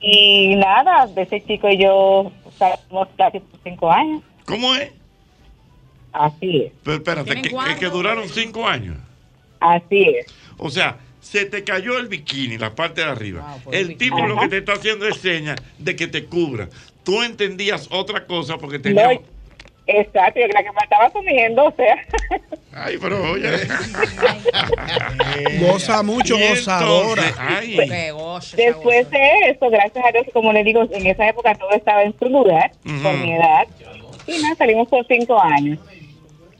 Y 0.00 0.54
nada, 0.56 1.06
de 1.06 1.22
ese 1.22 1.42
chico 1.46 1.68
y 1.70 1.78
yo 1.78 2.30
salimos 2.58 3.08
casi 3.16 3.40
por 3.40 3.60
cinco 3.64 3.90
años. 3.90 4.22
¿Cómo 4.44 4.74
es? 4.74 4.92
Así 6.12 6.58
es, 6.58 6.72
Pero 6.84 6.96
espérate, 6.98 7.42
que, 7.42 7.48
es 7.48 7.76
que 7.78 7.88
duraron 7.88 8.28
cinco 8.28 8.68
años. 8.68 8.96
así 9.60 10.02
es. 10.02 10.26
O 10.58 10.70
sea, 10.70 10.98
se 11.20 11.46
te 11.46 11.64
cayó 11.64 11.98
el 11.98 12.06
bikini, 12.06 12.58
la 12.58 12.74
parte 12.74 13.00
de 13.00 13.10
arriba. 13.10 13.56
el 13.72 13.96
tipo 13.96 14.24
lo 14.26 14.38
que 14.38 14.48
te 14.48 14.58
está 14.58 14.74
haciendo 14.74 15.08
es 15.08 15.16
señas 15.16 15.56
de 15.78 15.96
que 15.96 16.06
te 16.06 16.26
cubra. 16.26 16.68
Tú 17.04 17.22
entendías 17.22 17.88
otra 17.90 18.26
cosa 18.26 18.56
porque 18.58 18.78
tenía... 18.78 19.06
No, 19.12 19.20
exacto, 19.86 20.40
yo 20.40 20.46
la 20.48 20.62
que 20.62 20.70
me 20.72 20.78
estaba 20.82 21.10
comiendo, 21.10 21.64
o 21.66 21.74
sea. 21.76 21.96
Ay, 22.72 22.98
pero 23.00 23.22
oye. 23.32 23.50
Goza 25.60 26.02
mucho, 26.02 26.36
gozadora. 26.38 27.22
ay. 27.38 27.76
Después 28.56 29.10
de 29.10 29.30
eso, 29.50 29.70
gracias 29.70 30.04
a 30.04 30.12
Dios, 30.12 30.26
como 30.32 30.52
le 30.52 30.64
digo, 30.64 30.82
en 30.90 31.06
esa 31.06 31.28
época 31.28 31.54
todo 31.54 31.70
estaba 31.72 32.02
en 32.02 32.14
su 32.18 32.24
lugar, 32.26 32.72
Ujú. 32.84 33.02
por 33.02 33.16
mi 33.18 33.32
edad. 33.32 33.66
Y 34.26 34.42
nada, 34.42 34.54
salimos 34.56 34.88
por 34.88 35.06
cinco 35.06 35.40
años. 35.40 35.78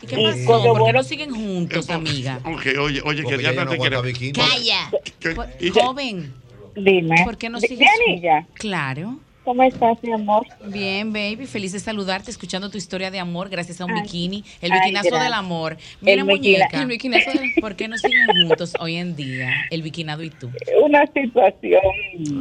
¿Y 0.02 0.06
qué 0.06 0.20
Y 0.20 0.24
pasó? 0.24 0.44
¿Por 0.46 0.62
qué 0.62 0.68
bueno- 0.70 0.92
no 0.98 1.02
siguen 1.02 1.30
juntos, 1.34 1.88
amiga? 1.88 2.40
Ok, 2.44 2.66
oye, 2.78 3.00
oye, 3.04 3.24
que 3.24 3.34
ella 3.36 3.52
no 3.52 3.66
te 3.70 4.00
bikini. 4.02 4.32
Calla. 4.32 4.90
¿Qué- 5.18 5.70
Joven. 5.70 6.34
Dime. 6.76 7.24
¿Por 7.24 7.36
qué 7.38 7.48
no 7.48 7.60
sigues? 7.60 7.78
Dianilla. 7.78 8.46
Claro. 8.54 9.18
¿Cómo 9.44 9.62
estás, 9.62 9.98
mi 10.02 10.10
amor? 10.10 10.46
Bien, 10.64 11.12
baby, 11.12 11.44
feliz 11.46 11.72
de 11.72 11.78
saludarte, 11.78 12.30
escuchando 12.30 12.70
tu 12.70 12.78
historia 12.78 13.10
de 13.10 13.18
amor 13.20 13.50
gracias 13.50 13.78
a 13.80 13.84
un 13.84 13.90
Ay. 13.92 14.00
bikini, 14.02 14.42
el 14.62 14.72
Ay, 14.72 14.78
bikinazo 14.80 15.08
gracias. 15.10 15.24
del 15.24 15.32
amor. 15.34 15.76
Mira, 16.00 16.22
El 16.22 16.24
muñeca, 16.24 16.80
el 16.80 16.86
bikinazo 16.86 17.30
del- 17.30 17.52
¿por 17.60 17.76
qué 17.76 17.86
no 17.86 17.98
siguen 17.98 18.26
juntos 18.48 18.72
hoy 18.80 18.96
en 18.96 19.14
día, 19.16 19.50
el 19.70 19.82
bikinado 19.82 20.22
y 20.22 20.30
tú? 20.30 20.50
Una 20.82 21.04
situación 21.12 21.82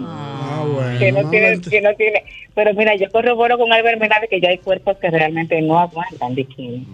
Ah, 0.06 0.66
bueno. 0.66 0.98
que 1.00 1.12
no 1.12 1.30
tiene, 1.30 1.60
que 1.60 1.82
no 1.82 1.94
tiene. 1.96 2.24
Pero 2.56 2.72
mira, 2.76 2.96
yo 2.96 3.10
corroboro 3.12 3.58
con 3.58 3.74
Albert 3.74 4.00
Menade 4.00 4.28
que 4.28 4.40
ya 4.40 4.50
hay 4.50 4.60
cuerpos 4.60 4.96
que 4.98 5.10
realmente 5.10 5.60
no 5.62 5.80
aguantan 5.80 6.36
bikini. 6.36 6.86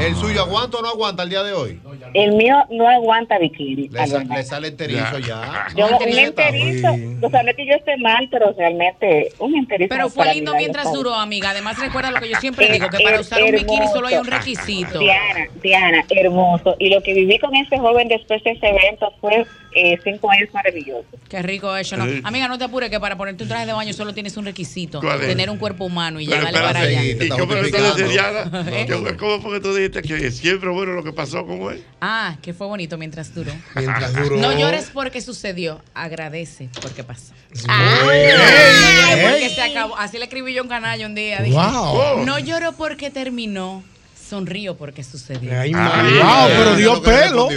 ¿El 0.00 0.16
suyo 0.16 0.42
aguanta 0.42 0.78
o 0.78 0.82
no 0.82 0.88
aguanta 0.88 1.22
el 1.22 1.30
día 1.30 1.44
de 1.44 1.52
hoy? 1.52 1.80
El 2.12 2.32
mío 2.34 2.56
no 2.70 2.88
aguanta 2.88 3.38
bikini. 3.38 3.88
Le, 3.88 4.06
sa- 4.08 4.24
le 4.24 4.42
sale 4.42 4.68
enterizo 4.68 5.18
ya. 5.20 5.68
Yo, 5.76 5.86
Un 5.86 5.94
un 5.94 6.02
enterizo. 6.02 6.28
enterizo, 6.28 6.88
o 7.26 7.30
sea, 7.30 7.42
no 7.44 7.50
es 7.50 7.56
que 7.56 7.66
yo 7.66 7.74
esté 7.74 7.96
mal, 7.98 8.26
pero 8.32 8.52
realmente 8.58 9.29
un 9.38 9.56
enterizo. 9.56 9.88
Pero 9.88 10.08
fue 10.10 10.34
lindo 10.34 10.54
mientras 10.56 10.92
duró, 10.92 11.14
amiga. 11.14 11.50
Además, 11.50 11.78
recuerda 11.78 12.10
lo 12.10 12.20
que 12.20 12.28
yo 12.28 12.36
siempre 12.40 12.68
Eh, 12.68 12.72
digo, 12.72 12.88
que 12.88 13.02
para 13.02 13.20
usar 13.20 13.42
un 13.42 13.52
bikini 13.52 13.86
solo 13.92 14.06
hay 14.08 14.14
un 14.16 14.26
requisito. 14.26 14.98
Diana, 14.98 15.46
Diana, 15.62 16.04
hermoso. 16.10 16.76
Y 16.78 16.90
lo 16.90 17.02
que 17.02 17.14
viví 17.14 17.38
con 17.38 17.54
ese 17.54 17.78
joven 17.78 18.08
después 18.08 18.42
de 18.44 18.52
ese 18.52 18.68
evento 18.68 19.12
fue 19.20 19.46
eh, 19.74 19.98
cinco 20.02 20.30
años 20.30 20.48
maravillosos. 20.52 21.04
Qué 21.28 21.42
rico 21.42 21.76
eso, 21.76 21.96
¿no? 21.96 22.04
Sí. 22.06 22.20
Amiga, 22.24 22.48
no 22.48 22.58
te 22.58 22.64
apures 22.64 22.90
que 22.90 22.98
para 22.98 23.16
ponerte 23.16 23.44
un 23.44 23.48
traje 23.48 23.66
de 23.66 23.72
baño 23.72 23.92
solo 23.92 24.12
tienes 24.12 24.36
un 24.36 24.44
requisito. 24.44 25.00
¿Cuál 25.00 25.20
es? 25.20 25.28
Tener 25.28 25.48
un 25.48 25.58
cuerpo 25.58 25.84
humano 25.84 26.18
y 26.20 26.26
ya, 26.26 26.40
dale 26.40 26.58
para 26.58 26.80
allá. 26.80 27.04
¿y 27.04 27.28
cómo 27.28 27.46
fue 27.46 27.62
que 27.70 27.78
tú 27.78 27.84
dices, 27.84 28.10
Diana? 28.10 28.50
¿Eh? 28.70 28.86
¿Cómo- 28.90 29.16
¿Cómo 29.16 29.40
fue 29.40 29.52
que 29.54 29.60
tú 29.60 29.74
dijiste 29.74 30.02
que 30.02 30.30
siempre 30.32 30.70
bueno 30.70 30.92
lo 30.94 31.04
que 31.04 31.12
pasó 31.12 31.46
con 31.46 31.60
él? 31.72 31.84
Ah, 32.00 32.36
que 32.42 32.52
fue 32.52 32.66
bonito 32.66 32.98
mientras 32.98 33.32
duró. 33.34 33.52
Mientras 33.76 34.12
duró. 34.14 34.36
No 34.38 34.58
llores 34.58 34.90
porque 34.92 35.20
sucedió, 35.20 35.80
agradece 35.94 36.68
porque 36.82 37.04
pasó. 37.04 37.32
Ey, 37.52 37.64
Ay, 37.68 39.19
porque 39.22 39.50
se 39.54 39.62
acabó. 39.62 39.96
Así 39.96 40.18
le 40.18 40.24
escribí 40.24 40.52
yo 40.54 40.60
a 40.60 40.62
un 40.64 40.68
canalla 40.68 41.06
un 41.06 41.14
día. 41.14 41.40
Dije, 41.40 41.56
Wow. 41.56 42.24
No 42.24 42.38
lloro 42.38 42.72
porque 42.72 43.10
terminó, 43.10 43.82
sonrío 44.28 44.76
porque 44.76 45.02
sucedió. 45.04 45.58
Ay, 45.60 45.72
wow, 45.72 46.46
pero 46.48 46.76
dio 46.76 47.02
pelo. 47.02 47.48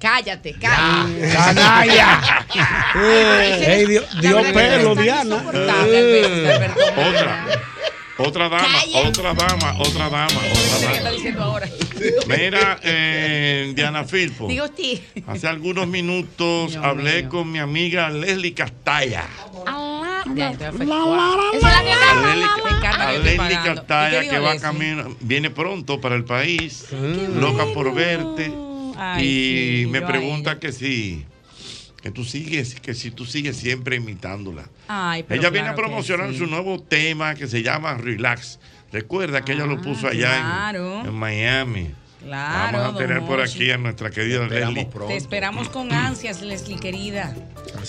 Cállate, 0.00 0.54
cállate. 0.60 1.32
Canalla. 1.32 2.44
Eh, 2.96 3.64
ey, 3.66 3.86
dio, 3.86 4.02
dio 4.20 4.42
pelo, 4.52 4.94
Diana. 4.94 5.44
Otra. 6.96 7.46
Otra 8.20 8.48
dama, 8.48 8.66
otra 9.06 9.32
dama, 9.32 9.76
otra 9.78 10.08
dama, 10.10 10.26
otra 10.26 10.78
¿Qué 10.80 10.84
dama. 10.86 10.96
está 10.96 11.10
diciendo 11.12 11.42
ahora? 11.44 11.68
Mira, 12.26 12.80
eh, 12.82 13.72
Diana 13.76 14.02
Filpo. 14.02 14.48
Digo. 14.48 14.66
Hace 15.28 15.46
algunos 15.46 15.86
minutos 15.86 16.76
hablé 16.82 17.28
con 17.28 17.52
mi 17.52 17.60
amiga 17.60 18.10
Leslie 18.10 18.54
Castalla. 18.54 19.24
Ya, 20.34 20.50
estoy 20.50 20.66
afectada. 20.66 21.38
Esa 21.52 21.68
es 21.68 21.74
la 21.74 21.82
que 21.84 21.92
habla. 21.92 22.36
Leslie, 22.36 22.64
Me 22.64 22.76
encanta 22.76 23.10
que 23.10 23.16
estoy 23.16 23.24
Leslie 23.24 23.36
pagando. 23.36 23.58
¿Y 23.58 23.64
qué 23.64 23.74
Castalla 23.74 24.20
dijo 24.20 24.32
que 24.32 24.38
va 24.40 24.58
camino, 24.58 25.16
viene 25.20 25.50
pronto 25.50 26.00
para 26.00 26.14
el 26.14 26.24
país, 26.24 26.86
loca 27.36 27.64
por 27.74 27.94
verte. 27.94 28.52
Y 29.20 29.86
me 29.86 29.98
a 29.98 30.06
pregunta 30.06 30.58
que 30.58 30.72
si 30.72 31.24
que 32.02 32.10
tú 32.12 32.24
sigues, 32.24 32.76
que 32.80 32.94
si 32.94 33.10
tú 33.10 33.26
sigues 33.26 33.56
siempre 33.56 33.96
imitándola. 33.96 34.68
Ay, 34.86 35.24
pero 35.24 35.40
ella 35.40 35.50
viene 35.50 35.68
a 35.68 35.74
claro 35.74 35.88
promocionar 35.88 36.30
sí. 36.30 36.38
su 36.38 36.46
nuevo 36.46 36.80
tema 36.80 37.34
que 37.34 37.48
se 37.48 37.62
llama 37.62 37.94
Relax. 37.94 38.60
Recuerda 38.92 39.44
que 39.44 39.52
ella 39.52 39.66
lo 39.66 39.80
puso 39.82 40.06
allá 40.06 40.36
en- 40.36 40.44
claro. 40.44 41.00
en, 41.00 41.14
Miami. 41.14 41.90
Claro, 42.24 42.78
Vamos 42.78 42.94
a 42.94 42.98
tener 42.98 43.22
por 43.22 43.40
aquí 43.40 43.70
a 43.70 43.78
nuestra 43.78 44.10
querida 44.10 44.46
Leslie. 44.46 44.88
Te 45.06 45.16
esperamos 45.16 45.68
con 45.68 45.92
ansias, 45.92 46.42
Leslie 46.42 46.78
querida. 46.78 47.34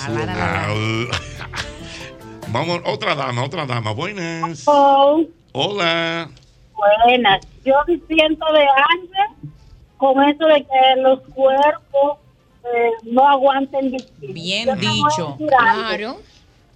Alá. 0.02 0.66
Ah, 0.68 0.74
uh. 0.74 1.76
Vamos, 2.52 2.82
otra 2.86 3.14
dama, 3.14 3.44
otra 3.44 3.66
dama. 3.66 3.92
Buenas. 3.92 4.66
Hola. 5.54 6.30
buenas. 7.06 7.48
Yo 7.64 7.76
siento 8.08 8.46
de 8.54 8.62
años 8.62 9.54
con 9.98 10.24
eso 10.24 10.46
de 10.48 10.64
que 10.64 11.02
los 11.02 11.20
cuerpos 11.36 12.18
eh, 12.64 12.92
no 13.04 13.28
aguanten 13.28 13.92
bikini. 13.92 14.34
Bien 14.34 14.66
Yo 14.68 14.76
dicho. 14.76 15.38
Claro. 15.38 16.18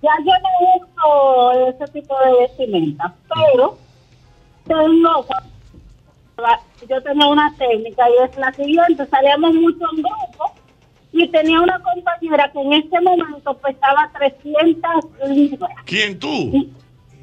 Ya 0.02 0.12
yo 0.20 0.34
no 0.44 0.86
uso 0.86 1.70
ese 1.70 1.92
tipo 1.94 2.16
de 2.20 2.42
vestimenta, 2.42 3.14
pero 3.34 3.78
tengo, 4.68 5.26
yo 6.90 7.02
tenía 7.02 7.28
una 7.28 7.56
técnica 7.58 8.04
y 8.10 8.24
es 8.24 8.38
la 8.38 8.52
siguiente, 8.52 9.06
salíamos 9.08 9.54
mucho 9.54 9.86
en 9.94 10.04
grupo 10.04 10.53
y 11.14 11.28
tenía 11.28 11.62
una 11.62 11.80
compañera 11.80 12.52
que 12.52 12.60
en 12.60 12.74
ese 12.74 13.00
momento 13.00 13.54
pesaba 13.60 14.10
300 14.18 15.30
libras. 15.30 15.72
¿Quién 15.86 16.18
tú? 16.18 16.72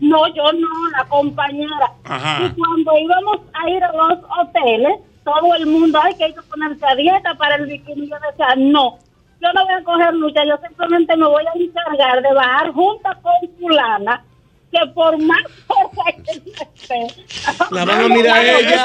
No, 0.00 0.28
yo 0.34 0.52
no, 0.52 0.68
la 0.96 1.04
compañera. 1.08 1.92
Ajá. 2.04 2.46
Y 2.46 2.50
cuando 2.58 2.98
íbamos 2.98 3.40
a 3.52 3.68
ir 3.68 3.82
a 3.82 3.92
los 3.92 4.18
hoteles, 4.38 5.00
todo 5.24 5.54
el 5.56 5.66
mundo, 5.66 5.98
ay, 6.02 6.14
que 6.14 6.24
hay 6.24 6.32
que 6.32 6.42
ponerse 6.42 6.86
a 6.86 6.94
dieta 6.94 7.34
para 7.34 7.56
el 7.56 7.66
bikini. 7.66 8.08
Yo 8.08 8.16
decía, 8.30 8.54
no, 8.56 8.98
yo 9.42 9.52
no 9.52 9.64
voy 9.64 9.74
a 9.74 9.84
coger 9.84 10.14
lucha, 10.14 10.44
yo 10.44 10.56
simplemente 10.66 11.16
me 11.16 11.26
voy 11.26 11.44
a 11.44 11.58
encargar 11.58 12.22
de 12.22 12.32
bajar 12.32 12.70
junto 12.72 13.10
con 13.22 13.32
fulana, 13.58 14.24
que 14.70 14.86
por 14.94 15.18
más 15.20 15.42
cosas 15.66 16.14
que 16.24 16.40
yo 16.46 16.52
esté, 16.62 17.24
La 17.72 17.84
van 17.84 18.04
a 18.04 18.08
mirar 18.08 18.36
a 18.36 18.58
ella. 18.60 18.84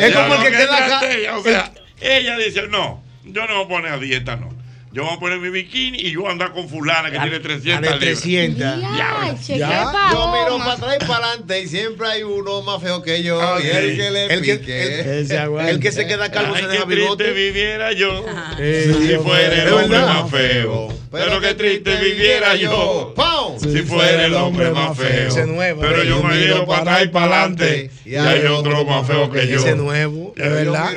Es 0.00 0.16
como 0.16 0.34
el 0.34 0.42
que 0.42 0.50
queda 0.50 0.84
acá. 0.84 1.00
O 1.36 1.42
sea, 1.42 1.70
ella 2.00 2.36
dice, 2.36 2.66
no, 2.68 3.05
yo 3.26 3.46
no 3.46 3.48
me 3.48 3.54
voy 3.54 3.64
a 3.64 3.68
poner 3.68 3.92
a 3.92 3.98
dieta, 3.98 4.36
no. 4.36 4.55
Yo 4.96 5.04
voy 5.04 5.12
a 5.14 5.18
poner 5.20 5.38
mi 5.40 5.50
bikini 5.50 5.98
y 5.98 6.12
yo 6.12 6.20
voy 6.22 6.30
a 6.30 6.32
andar 6.32 6.52
con 6.54 6.70
fulana 6.70 7.10
que 7.10 7.18
tiene 7.18 7.38
300 7.38 7.64
de 7.64 7.80
libras. 7.82 7.98
300. 8.00 8.58
Ya, 8.58 10.08
Yo 10.10 10.32
miro 10.32 10.56
para 10.56 10.72
atrás 10.72 10.96
y 11.02 11.04
para 11.04 11.26
adelante 11.26 11.60
y 11.60 11.68
siempre 11.68 12.08
hay 12.08 12.22
uno 12.22 12.62
más 12.62 12.80
feo 12.82 13.02
que 13.02 13.22
yo. 13.22 13.38
Ah, 13.38 13.58
y 13.62 13.66
el 13.66 13.90
sí. 13.90 13.96
que 13.98 14.10
le 14.10 14.24
El 14.32 14.40
que- 14.42 14.56
pique. 14.56 15.10
el- 15.10 15.68
el 15.68 15.80
que 15.80 15.92
se 15.92 16.06
queda 16.06 16.30
calvo 16.30 16.54
Ay, 16.54 16.62
se 16.62 16.66
qué 16.68 16.72
deja 16.72 16.84
bigote. 16.86 17.30
viviera 17.32 17.92
yo 17.92 18.24
Eh, 18.58 18.90
si 18.98 19.06
Dios 19.06 19.22
fuera 19.22 19.62
el 19.64 19.68
hombre 19.70 19.98
más 19.98 20.30
feo. 20.30 20.88
Pero 21.12 21.40
qué 21.40 21.54
triste 21.54 21.96
viviera 21.96 22.54
yo 22.56 23.14
si 23.60 23.82
fuera 23.82 24.24
el 24.26 24.34
hombre 24.34 24.70
más 24.70 24.96
feo. 24.96 25.28
Ese 25.28 25.44
nuevo. 25.46 25.82
Pero 25.82 26.04
yo 26.04 26.22
me 26.22 26.36
miro 26.36 26.64
para 26.66 26.80
atrás 26.80 27.04
y 27.04 27.08
para 27.08 27.26
adelante 27.42 27.90
y 28.06 28.14
hay 28.16 28.46
otro 28.46 28.82
más 28.86 29.06
feo 29.06 29.30
que 29.30 29.46
yo. 29.46 29.58
Ese 29.58 29.74
nuevo. 29.74 30.32
Es 30.38 30.50
verdad. 30.50 30.90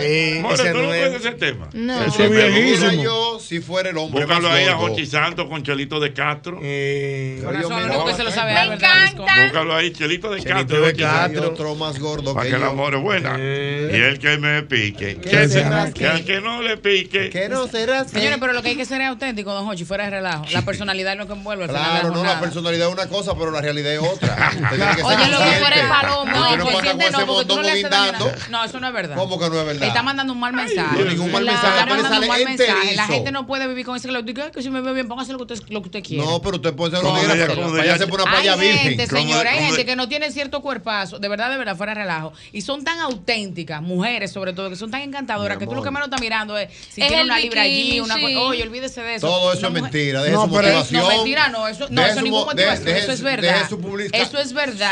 Sí, 0.00 0.40
¿tú 0.40 0.64
no 0.64 0.72
nuevo. 0.72 1.04
conoces 1.04 1.14
ese 1.26 1.32
tema? 1.32 1.68
No. 1.74 2.04
Ese 2.06 2.28
viejísimo. 2.28 3.33
Yo 3.34 3.40
si 3.40 3.60
fuera 3.60 3.90
el 3.90 3.98
hombre 3.98 4.24
Búscalo 4.24 4.48
más 4.48 4.56
ahí 4.56 4.66
a 4.66 4.74
gordo. 4.74 4.94
Jochi 4.94 5.06
Santos 5.06 5.46
con 5.48 5.62
Chelito 5.62 6.00
de 6.00 6.12
Castro. 6.12 6.60
Que 6.60 7.38
se 8.16 8.24
lo 8.24 8.30
sabe 8.30 8.54
Me 8.54 8.74
encanta. 8.74 9.44
Búscalo 9.44 9.74
ahí, 9.74 9.92
Chelito 9.92 10.30
de 10.30 10.38
Chelito 10.40 10.58
Castro. 10.58 10.80
de 10.80 10.86
Jochi 10.92 11.02
Santos. 11.02 11.32
Castro. 11.32 11.52
otro 11.52 11.74
más 11.74 11.98
gordo 11.98 12.34
Para 12.34 12.44
que 12.44 12.50
que 12.50 12.56
el 12.56 12.64
amor 12.64 12.94
es 12.94 13.02
buena. 13.02 13.36
Y 13.38 13.96
el 13.96 14.18
que 14.18 14.38
me 14.38 14.62
pique. 14.62 15.16
¿Qué 15.16 15.30
Que, 15.30 15.48
será 15.48 15.92
que 15.92 16.06
al 16.06 16.24
que 16.24 16.40
no 16.40 16.62
le 16.62 16.76
pique. 16.76 17.30
Que 17.30 17.48
no 17.48 17.66
serás 17.66 18.10
Señores, 18.10 18.38
pero 18.40 18.52
lo 18.52 18.62
que 18.62 18.70
hay 18.70 18.76
que 18.76 18.84
ser 18.84 19.00
es 19.00 19.08
auténtico, 19.08 19.52
don 19.52 19.68
Hochi, 19.68 19.84
fuera 19.84 20.04
de 20.04 20.10
relajo. 20.10 20.44
La 20.52 20.62
personalidad 20.62 21.12
es 21.12 21.18
lo 21.18 21.26
que 21.26 21.32
envuelve 21.32 21.66
Claro, 21.68 22.08
la 22.08 22.14
no, 22.14 22.24
la 22.24 22.40
personalidad 22.40 22.88
es 22.88 22.94
una 22.94 23.08
cosa, 23.08 23.34
pero 23.34 23.50
la 23.50 23.60
realidad 23.60 23.92
es 23.92 24.00
otra. 24.00 24.52
Oye, 24.72 24.78
lo 24.78 24.84
que 24.84 25.02
consciente. 25.02 25.58
fuera 25.58 25.76
es 25.76 25.88
palomo, 25.88 26.24
no 26.24 26.40
pasa 26.40 26.54
inconsciente 26.54 27.04
con 27.04 27.12
no, 27.12 27.26
porque 27.26 27.48
tú 27.48 27.56
no 27.56 27.62
le 27.62 27.70
haces 27.70 27.90
daño 27.90 28.12
a. 28.12 28.50
No, 28.50 28.64
eso 28.64 28.80
no 28.80 28.86
es 28.86 28.92
verdad. 28.92 29.16
¿Cómo 29.16 29.38
que 29.38 29.48
no 29.48 29.60
es 29.60 29.66
verdad? 29.66 29.88
Está 29.88 30.02
mandando 30.02 30.32
un 30.32 30.40
mal 30.40 30.52
mensaje. 30.52 30.98
No, 30.98 31.04
ningún 31.04 31.32
mal 31.32 31.44
mensaje, 31.44 31.68
está 31.68 31.82
apenas 31.82 32.02
mandando 32.02 32.20
un 32.22 32.28
mal 32.28 32.38
sale 32.38 32.56
mensaje. 32.56 32.96
La 32.96 33.02
enterizo. 33.04 33.23
Gente 33.24 33.32
no 33.32 33.46
puede 33.46 33.66
vivir 33.68 33.84
con 33.86 33.96
ese 33.96 34.10
lo 34.10 34.22
diga 34.22 34.50
que 34.50 34.62
si 34.62 34.70
me 34.70 34.80
ve 34.80 34.92
bien, 34.92 35.08
póngase 35.08 35.32
lo 35.32 35.38
que 35.44 35.54
usted, 35.54 35.68
lo 35.70 35.80
que 35.82 35.88
usted 35.88 36.02
quiera. 36.02 36.24
No, 36.24 36.40
pero 36.42 36.56
usted 36.56 36.74
puede 36.74 36.96
ser 36.96 37.04
ella, 37.04 37.34
negra, 37.34 37.98
ser 37.98 38.08
por 38.08 38.20
una 38.20 38.30
Hay 38.30 38.36
playa 38.42 38.56
virgen. 38.56 38.78
gente, 38.88 39.06
señora, 39.06 39.50
hay 39.52 39.58
gente 39.66 39.84
que 39.86 39.96
no 39.96 40.08
tiene 40.08 40.30
cierto 40.30 40.60
cuerpazo, 40.62 41.18
de 41.18 41.28
verdad, 41.28 41.50
de 41.50 41.56
verdad, 41.56 41.76
fuera 41.76 41.94
de 41.94 42.00
relajo. 42.02 42.32
Y 42.52 42.60
son 42.62 42.84
tan 42.84 42.98
auténticas, 43.00 43.82
mujeres 43.82 44.32
sobre 44.32 44.52
todo, 44.52 44.70
que 44.70 44.76
son 44.76 44.90
tan 44.90 45.02
encantadoras, 45.02 45.58
que 45.58 45.66
tú 45.66 45.74
lo 45.74 45.82
que 45.82 45.90
menos 45.90 46.06
estás 46.06 46.20
mirando 46.20 46.56
es 46.58 46.68
si 46.90 47.00
Es 47.02 47.08
tiene 47.08 47.24
una 47.24 47.38
libra 47.38 47.62
allí, 47.62 48.00
una 48.00 48.20
cosa. 48.20 48.40
Oye, 48.40 48.62
olvídese 48.62 49.00
de 49.02 49.14
eso. 49.16 49.26
Todo 49.26 49.52
eso 49.52 49.66
es 49.66 49.72
mentira, 49.72 50.22
deje 50.22 50.34
su 50.36 50.42
es- 50.44 50.48
motivación. 50.50 51.02
No, 51.02 51.08
mentira, 51.08 51.48
no, 51.48 51.68
eso 51.68 51.86
no, 51.90 52.02
ningún 52.22 52.40
mo- 52.40 52.46
motivación, 52.46 52.88
eso 52.88 53.12
es 53.12 53.22
verdad. 53.22 53.54
deje 53.54 53.68
su 53.68 53.80
publica- 53.80 54.16
Eso 54.18 54.38
es 54.38 54.52
verdad. 54.52 54.90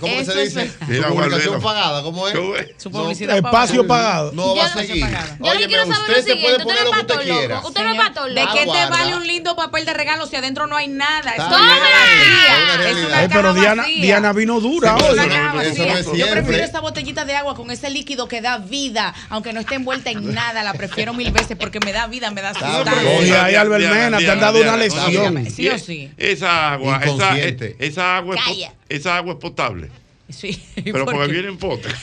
¿Cómo 0.00 0.24
se 0.24 0.42
es 0.42 0.54
dice? 0.54 0.70
Su 0.70 1.14
publicación 1.14 1.60
pagada, 1.62 2.02
¿cómo 2.02 2.28
es? 2.28 2.34
¿Cómo 2.34 2.56
es? 2.56 2.68
Su 2.76 2.90
publicidad 2.90 3.36
Espacio 3.36 3.86
pagado. 3.86 4.32
No 4.32 4.54
va 4.56 4.64
a 4.66 4.72
seguir. 4.74 5.04
es 5.04 5.88
usted 5.88 6.24
se 6.24 6.36
puede 6.36 6.60
poner 6.60 6.84
lo 6.84 6.90
que 6.92 6.96
es 6.98 7.02
usted 7.02 7.14
patólogo. 7.16 7.40
Quiera. 7.58 7.66
Usted 7.68 7.84
no 7.84 7.92
es 7.92 7.98
patólogo. 8.08 8.40
¿De 8.40 8.46
qué 8.58 8.64
te 8.64 8.90
vale 8.90 9.16
un 9.16 9.26
lindo 9.26 9.56
papel 9.56 9.84
de 9.84 9.92
regalo 9.94 10.26
si 10.26 10.36
adentro 10.36 10.66
no 10.66 10.76
hay 10.76 10.88
nada? 10.88 11.32
Es 11.32 11.44
una 11.44 13.18
Ay, 13.18 13.28
pero 13.30 13.54
Diana, 13.54 14.32
vino 14.32 14.60
dura 14.60 14.96
hoy. 14.96 15.18
Yo 16.16 16.30
prefiero 16.30 16.64
esta 16.64 16.80
botellita 16.80 17.24
de 17.24 17.36
agua 17.36 17.54
con 17.54 17.70
ese 17.70 17.90
líquido 17.90 18.28
que 18.28 18.40
da 18.40 18.58
vida, 18.58 19.14
aunque 19.28 19.52
no 19.52 19.60
esté 19.60 19.74
envuelta 19.76 20.10
en 20.10 20.32
nada, 20.34 20.62
la 20.62 20.72
prefiero 20.74 21.12
mil 21.14 21.30
veces 21.32 21.56
porque 21.58 21.80
me 21.80 21.92
da 21.92 22.06
vida, 22.06 22.30
me 22.30 22.42
da 22.42 22.50
Está 22.50 22.74
sustancia. 22.76 23.10
Oye, 23.18 23.36
ahí, 23.36 23.54
Albert 23.54 23.80
Diana, 23.82 23.96
Mena, 24.04 24.18
te 24.18 24.30
han 24.30 24.40
dado 24.40 24.60
una 24.60 24.76
lección. 24.76 25.46
Sí 25.50 25.68
o 25.68 25.78
sí. 25.78 26.10
Esa 26.16 26.72
agua, 26.72 26.96
esa, 27.02 27.06
Inconsciente. 27.12 27.76
esa 27.78 28.16
agua, 28.16 28.36
es, 28.36 28.42
po- 28.42 28.48
Calla. 28.50 28.72
esa 28.88 29.16
agua 29.16 29.32
es 29.34 29.38
potable. 29.38 29.90
Sí. 30.40 30.62
Pero 30.84 31.04
¿por 31.04 31.14
porque 31.14 31.26
qué? 31.28 31.32
viene 31.32 31.48
en 31.48 31.58
pote. 31.58 31.88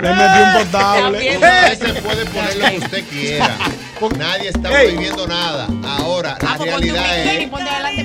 Le 0.00 0.08
metí 0.10 0.40
un 0.42 0.64
potable. 0.64 1.30
Usted 1.36 1.78
se 1.94 2.02
puede 2.02 2.24
poner 2.26 2.56
lo 2.56 2.68
que 2.70 2.78
usted 2.78 3.04
quiera. 3.08 3.58
Nadie 4.18 4.48
está 4.48 4.70
prohibiendo 4.70 5.26
nada. 5.26 5.68
Ahora, 5.84 6.38
la 6.40 6.52
Ah, 6.52 6.54
pues 6.56 6.70
realidad 6.70 7.18
es. 7.18 7.50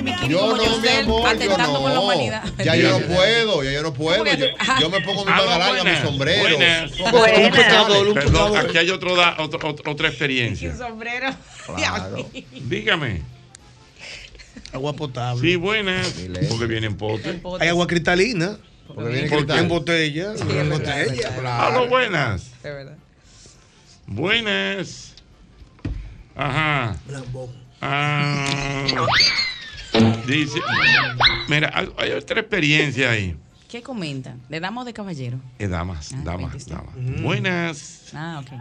bikini 0.04 0.28
Yo 0.28 0.56
no, 0.56 0.78
mi 0.78 0.88
amor, 0.88 1.22
yo 1.22 1.26
atentando 1.26 1.80
con 1.80 1.88
la 1.90 1.94
no. 1.94 2.02
humanidad. 2.02 2.42
Ya 2.62 2.76
yo 2.76 2.98
no 2.98 3.06
puedo, 3.06 3.62
ya 3.64 3.70
yo 3.72 3.82
no 3.82 3.94
puedo. 3.94 4.24
Yo, 4.26 4.46
yo 4.80 4.90
me 4.90 5.00
pongo 5.00 5.24
mi 5.24 5.32
Ah, 5.32 5.36
manga 5.36 5.58
larga, 5.58 5.84
mi 5.84 5.96
sombrero. 6.06 6.56
un 6.56 7.50
pecador, 7.50 8.08
un 8.08 8.14
pecador. 8.14 8.58
aquí 8.58 8.78
hay 8.78 8.90
otro 8.90 9.16
da- 9.16 9.36
otro- 9.38 9.70
otro- 9.70 9.92
otra 9.92 10.08
experiencia. 10.08 10.70
Un 10.70 10.78
sombrero. 10.78 11.30
Claro. 11.76 12.28
Dígame. 12.52 13.22
Agua 14.72 14.94
potable. 14.94 15.40
Sí, 15.40 15.56
buenas. 15.56 16.14
Porque 16.48 16.66
viene 16.66 16.86
en 16.86 16.96
pote. 16.96 17.40
Hay 17.60 17.68
agua 17.68 17.86
cristalina. 17.86 18.58
Porque 18.86 19.10
viene 19.10 19.28
cristal. 19.28 19.58
En 19.58 19.68
botella. 19.68 20.32
en 20.34 20.70
botella. 20.70 21.66
Aló, 21.66 21.88
buenas. 21.88 22.50
De 22.62 22.70
verdad. 22.72 22.96
Buenas. 24.06 25.14
Ajá. 26.36 26.96
Ah, 27.80 28.86
dice. 30.26 30.60
Mira, 31.48 31.70
hay, 31.74 31.88
hay 31.98 32.10
otra 32.12 32.40
experiencia 32.40 33.10
ahí. 33.10 33.36
¿Qué 33.68 33.82
comentan? 33.82 34.40
¿Le 34.48 34.60
damos 34.60 34.86
de 34.86 34.92
caballero? 34.92 35.38
Eh, 35.58 35.66
damas, 35.66 36.12
Ah, 36.14 36.20
damas, 36.24 36.66
damas. 36.66 36.94
Buenas. 37.22 38.04
Ah, 38.14 38.40
ok. 38.44 38.52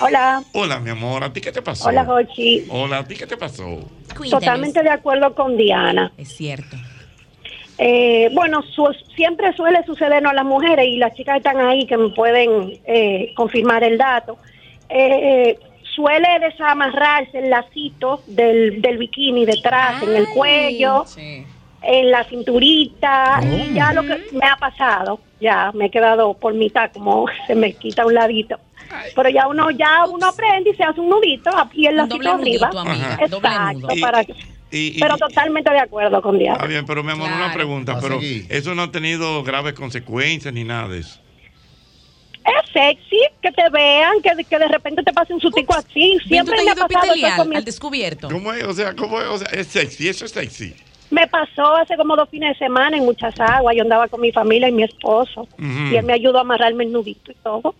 Hola, 0.00 0.42
Hola, 0.52 0.78
mi 0.80 0.90
amor. 0.90 1.24
¿A 1.24 1.32
ti 1.32 1.40
qué 1.40 1.52
te 1.52 1.62
pasó? 1.62 1.88
hola 1.88 2.04
Jochi. 2.04 2.64
Hola, 2.70 2.98
¿a 2.98 3.04
ti 3.06 3.14
qué 3.14 3.26
te 3.26 3.36
pasó? 3.36 3.78
Totalmente 4.30 4.82
de 4.82 4.90
acuerdo 4.90 5.34
con 5.34 5.56
Diana. 5.56 6.12
Es 6.16 6.36
cierto. 6.36 6.76
Eh, 7.78 8.30
bueno, 8.34 8.62
su- 8.74 8.94
siempre 9.14 9.52
suele 9.54 9.84
sucedernos 9.84 10.32
a 10.32 10.34
las 10.34 10.44
mujeres 10.44 10.86
y 10.88 10.96
las 10.96 11.14
chicas 11.14 11.36
están 11.38 11.60
ahí 11.60 11.86
que 11.86 11.96
me 11.96 12.10
pueden 12.10 12.80
eh, 12.86 13.32
confirmar 13.36 13.84
el 13.84 13.96
dato. 13.98 14.38
Eh, 14.88 15.58
suele 15.94 16.28
desamarrarse 16.40 17.38
el 17.38 17.50
lacito 17.50 18.22
del, 18.26 18.80
del 18.82 18.98
bikini 18.98 19.44
detrás, 19.46 20.02
en 20.02 20.14
el 20.16 20.28
cuello, 20.28 21.04
Sí. 21.06 21.46
En 21.86 22.10
la 22.10 22.24
cinturita. 22.24 23.40
y 23.42 23.74
Ya 23.74 23.92
lo 23.92 24.02
que 24.02 24.26
me 24.32 24.46
ha 24.46 24.56
pasado, 24.56 25.20
ya 25.40 25.70
me 25.74 25.86
he 25.86 25.90
quedado 25.90 26.34
por 26.34 26.54
mitad, 26.54 26.90
como 26.92 27.26
se 27.46 27.54
me 27.54 27.72
quita 27.74 28.04
un 28.06 28.14
ladito. 28.14 28.58
Pero 29.14 29.28
ya 29.28 29.48
uno 29.48 29.70
ya 29.72 30.04
uno 30.08 30.26
aprende 30.26 30.70
y 30.70 30.74
se 30.74 30.84
hace 30.84 31.00
un 31.00 31.08
nudito 31.10 31.50
el 31.50 31.88
Un 31.90 31.96
lacito 31.96 32.16
doble 32.16 32.30
arriba. 32.30 32.66
nudito, 32.68 32.78
amiga. 32.80 33.06
Ajá. 33.14 33.26
Doble 33.28 33.48
Exacto. 33.48 33.88
Y- 33.96 34.00
para 34.00 34.24
que- 34.24 34.34
Y, 34.70 34.96
y- 34.96 35.00
pero 35.00 35.16
totalmente 35.16 35.70
de 35.70 35.78
acuerdo 35.80 36.20
con 36.22 36.38
Diana. 36.38 36.54
Está 36.56 36.66
bien, 36.66 36.84
pero 36.86 37.02
mi 37.04 37.12
amor, 37.12 37.30
una 37.30 37.52
pregunta. 37.52 37.98
Pero 38.00 38.18
eso 38.48 38.74
no 38.74 38.82
ha 38.82 38.90
tenido 38.92 39.42
graves 39.44 39.74
consecuencias 39.74 40.52
ni 40.52 40.64
nada 40.64 40.88
de 40.88 41.00
eso. 41.00 41.20
Es 42.44 42.70
sexy 42.72 43.18
que 43.42 43.50
te 43.50 43.68
vean, 43.70 44.22
que, 44.22 44.44
que 44.44 44.58
de 44.58 44.68
repente 44.68 45.02
te 45.02 45.12
pase 45.12 45.34
un 45.34 45.40
sutico 45.40 45.74
así. 45.74 46.16
Siempre 46.28 46.56
me 46.64 46.70
ha 46.70 46.74
pasado 46.76 47.14
eso 47.14 47.26
con 47.36 47.48
mi- 47.48 47.56
al 47.56 47.64
descubierto. 47.64 48.28
¿Cómo 48.30 48.52
es? 48.52 48.62
O 48.64 48.72
sea, 48.72 48.94
¿cómo 48.94 49.20
es? 49.20 49.26
O 49.28 49.38
sea, 49.38 49.48
es 49.48 49.66
sexy, 49.66 50.08
eso 50.08 50.24
es 50.24 50.30
sexy. 50.30 50.74
Me 51.10 51.26
pasó 51.28 51.76
hace 51.76 51.96
como 51.96 52.16
dos 52.16 52.28
fines 52.28 52.58
de 52.58 52.66
semana 52.66 52.96
en 52.96 53.04
muchas 53.04 53.38
aguas. 53.38 53.74
Yo 53.76 53.82
andaba 53.82 54.08
con 54.08 54.20
mi 54.20 54.32
familia 54.32 54.68
y 54.68 54.72
mi 54.72 54.82
esposo. 54.84 55.46
Y 55.58 55.94
él 55.96 56.04
me 56.04 56.12
ayudó 56.14 56.38
a 56.38 56.40
amarrarme 56.40 56.84
el 56.84 56.92
nudito 56.92 57.30
y 57.30 57.34
todo. 57.36 57.74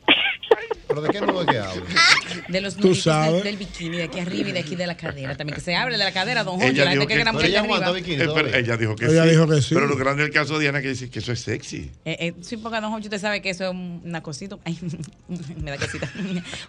¿Pero 0.88 1.00
de 1.02 1.08
qué 1.10 1.20
nudo 1.20 1.40
es 1.42 1.46
que 1.48 1.58
hablo? 1.58 1.82
De 2.48 2.60
los 2.60 2.76
nuditos 2.76 3.42
del, 3.42 3.56
bikini, 3.56 3.96
de 3.96 4.04
aquí 4.04 4.20
arriba 4.20 4.50
y 4.50 4.52
de 4.52 4.60
aquí 4.60 4.76
de 4.76 4.86
la 4.86 4.96
cadera. 4.96 5.36
También 5.36 5.56
que 5.56 5.60
se 5.60 5.74
abre 5.74 5.98
de 5.98 6.04
la 6.04 6.12
cadera, 6.12 6.44
don 6.44 6.54
Jorge. 6.54 6.68
Ella 6.70 6.84
La 6.84 6.90
gente 6.92 6.98
dijo 7.00 7.08
que 7.08 7.14
que- 7.14 7.48
ella 7.48 7.60
arriba. 7.60 7.74
aguanta 7.76 7.92
bikini 7.92 8.22
Eh, 8.22 8.28
pero 8.32 8.48
ella 8.56 8.76
dijo 8.76 8.94
que 8.96 9.06
Ella 9.06 9.24
sí. 9.24 9.30
dijo 9.30 9.48
que 9.48 9.62
sí. 9.62 9.74
Pero 9.74 9.86
lo 9.86 9.96
grande 9.96 10.22
del 10.22 10.32
caso 10.32 10.54
de 10.54 10.60
Diana 10.60 10.80
que 10.80 10.88
dice 10.88 11.10
que 11.10 11.18
eso 11.18 11.32
es 11.32 11.40
sexy. 11.40 11.90
Eh, 12.04 12.16
eh, 12.20 12.34
sí, 12.40 12.56
porque 12.56 12.80
don 12.80 12.90
Jorge, 12.92 13.06
usted 13.08 13.18
sabe 13.20 13.42
que 13.42 13.50
eso 13.50 13.64
es 13.64 13.70
un- 13.70 14.00
una 14.04 14.22
cosita. 14.22 14.56
Ay, 14.64 14.78
me 15.60 15.70
da 15.72 15.78
cosita. 15.78 16.08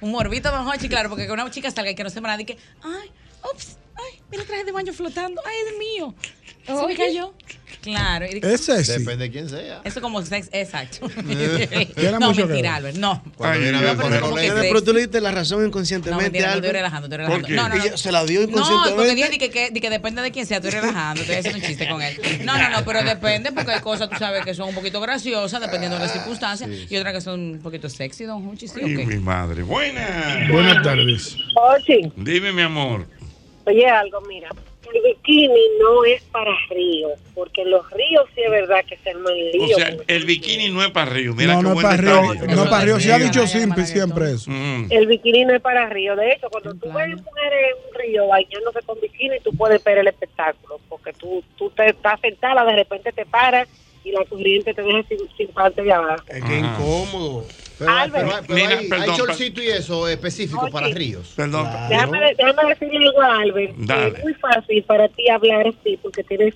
un 0.02 0.12
morbito, 0.12 0.50
don 0.52 0.66
Jorge, 0.66 0.90
claro, 0.90 1.10
porque 1.10 1.28
que 1.28 1.32
una 1.32 1.50
chica 1.52 1.70
salga 1.70 1.92
y 1.92 1.96
que 1.96 2.04
no 2.04 2.10
se 2.10 2.20
nada 2.22 2.42
y 2.42 2.46
que, 2.46 2.58
ay, 2.84 3.12
ups, 3.54 3.78
ay, 3.96 4.20
mira 4.32 4.42
el 4.44 4.48
traje 4.50 4.64
de 4.64 4.72
baño 4.72 4.94
flotando, 4.94 5.42
ay, 5.46 5.56
es 5.72 5.78
mío. 5.78 6.16
Se 6.68 6.74
me 6.74 6.80
Oye. 6.80 6.96
cayó. 6.98 7.34
Claro. 7.82 8.26
Es 8.26 8.62
sexy. 8.66 8.92
Depende 9.00 9.26
de 9.26 9.32
quién 9.32 9.50
sea. 9.50 9.80
Eso 9.86 10.02
como 10.02 10.22
sex, 10.22 10.50
exacto. 10.52 11.08
Tiene 11.08 12.12
no, 12.20 12.28
mucho 12.28 12.46
mentira. 12.46 12.76
Albert, 12.76 12.98
no. 12.98 13.24
Cuando 13.38 13.56
Ay, 13.56 13.62
viene 13.62 13.78
a 13.78 13.82
Dios, 13.94 13.98
ver 14.44 14.62
pero 14.68 14.84
tú 14.84 14.92
le 14.94 15.02
diste 15.02 15.22
la 15.22 15.32
razón 15.32 15.62
No, 15.62 15.68
inconscientemente. 15.68 16.24
mentira, 16.26 16.50
no, 16.50 16.56
estoy 16.56 16.72
relajando, 16.72 17.06
estoy 17.08 17.26
¿Por 17.26 17.42
relajando. 17.50 17.78
No, 17.80 17.90
no, 17.92 17.98
se 17.98 18.12
la 18.12 18.26
dio 18.26 18.42
No, 18.42 18.48
porque 18.48 18.60
inconscientemente. 18.60 19.16
dije 19.38 19.50
que, 19.50 19.72
que, 19.74 19.80
que 19.80 19.90
depende 19.90 20.22
de 20.22 20.32
quién 20.32 20.46
sea, 20.46 20.58
estoy 20.58 20.72
relajando, 20.72 21.22
estoy 21.22 21.36
haciendo 21.38 21.60
un 21.60 21.66
chiste 21.66 21.88
con 21.88 22.02
él. 22.02 22.20
No, 22.44 22.58
no, 22.58 22.70
no, 22.70 22.84
pero 22.84 23.04
depende 23.04 23.52
porque 23.54 23.72
hay 23.72 23.80
cosas, 23.82 24.10
tú 24.10 24.18
sabes, 24.18 24.44
que 24.44 24.54
son 24.54 24.68
un 24.70 24.76
poquito 24.76 25.00
graciosas 25.00 25.62
dependiendo 25.62 25.98
de 25.98 26.04
las 26.04 26.12
circunstancias 26.14 26.70
y 26.90 26.98
otras 26.98 27.14
que 27.14 27.22
son 27.22 27.40
un 27.40 27.60
poquito 27.60 27.88
sexy, 27.88 28.26
don 28.26 28.46
Juchi, 28.46 28.68
sí, 28.68 28.82
Y 28.82 28.98
ok. 28.98 29.06
mi 29.08 29.18
madre. 29.20 29.64
Buena. 29.64 30.48
Buenas 30.52 30.84
tardes. 30.84 31.38
Oye, 31.56 32.12
Dime, 32.18 32.52
mi 32.52 32.64
amor. 32.64 33.08
oye 33.66 33.88
algo, 33.88 34.20
mira. 34.28 34.50
El 34.94 35.02
bikini 35.02 35.62
no 35.80 36.06
es 36.06 36.22
para 36.24 36.52
ríos, 36.70 37.20
porque 37.34 37.62
en 37.62 37.72
los 37.72 37.90
ríos 37.92 38.26
sí 38.36 38.42
es 38.42 38.52
verdad 38.52 38.84
que 38.86 38.98
se 38.98 39.10
arman 39.10 39.34
O 39.34 39.36
líos. 39.36 39.76
sea, 39.76 39.96
el 40.08 40.26
bikini 40.26 40.70
no 40.70 40.84
es 40.84 40.92
para 40.92 41.12
Río. 41.12 41.34
Mira 41.34 41.54
No, 41.54 41.60
qué 41.60 41.64
no 41.68 41.74
es 41.76 41.84
para. 41.84 41.98
Río. 41.98 42.34
No 42.56 42.64
es 42.64 42.70
para 42.70 42.86
Río. 42.86 43.00
Se 43.00 43.14
ha 43.14 43.20
dicho 43.20 43.48
simple 43.48 43.86
siempre 43.86 44.32
eso. 44.32 44.50
Mm. 44.52 44.88
El 44.90 45.08
bikini 45.08 45.46
no 45.46 45.54
es 45.56 45.62
para 45.62 45.88
río. 45.90 46.16
De 46.16 46.32
hecho, 46.32 46.50
cuando 46.50 46.74
tú 46.76 46.92
ves 46.94 47.10
mujeres 47.22 47.60
en 47.72 47.90
un 47.90 48.00
río 48.00 48.28
bañándose 48.28 48.82
con 48.86 49.00
bikini, 49.00 49.40
tú 49.42 49.56
puedes 49.56 49.84
ver 49.84 50.00
el 50.00 50.08
espectáculo, 50.08 50.80
porque 50.90 51.14
tú, 51.14 51.44
tú 51.58 51.70
te 51.72 51.90
estás 51.90 52.20
sentada, 52.22 52.64
de 52.66 52.76
repente 52.76 53.12
te 53.12 53.26
paras 53.26 53.68
y 54.08 54.12
la 54.12 54.24
corriente 54.26 54.74
te 54.74 54.82
deja 54.82 55.04
sin, 55.10 55.18
sin 55.36 55.48
parte 55.50 55.82
de 55.84 55.92
abajo. 55.92 56.24
Es 56.28 56.44
que 56.44 56.60
incómodo. 56.60 57.46
Pero, 57.78 57.92
Albert. 57.92 58.26
pero- 58.28 58.42
pero 58.48 58.54
Mira, 58.56 58.70
hay, 58.70 58.76
hay 58.86 58.90
perdón, 58.90 59.16
shortcito 59.18 59.62
y 59.62 59.68
eso 59.68 60.08
específico 60.08 60.68
para 60.72 60.88
ríos. 60.88 61.34
Perdón. 61.36 61.68
Déjame, 61.90 62.34
déjame 62.38 62.70
decirle 62.70 63.06
algo 63.08 63.22
a 63.22 63.40
Albert. 63.42 63.74
Dale. 63.78 64.18
Es 64.18 64.24
muy 64.24 64.34
fácil 64.36 64.84
para 64.84 65.08
ti 65.10 65.30
hablar 65.30 65.68
así, 65.68 65.98
porque 66.02 66.24
tienes 66.24 66.54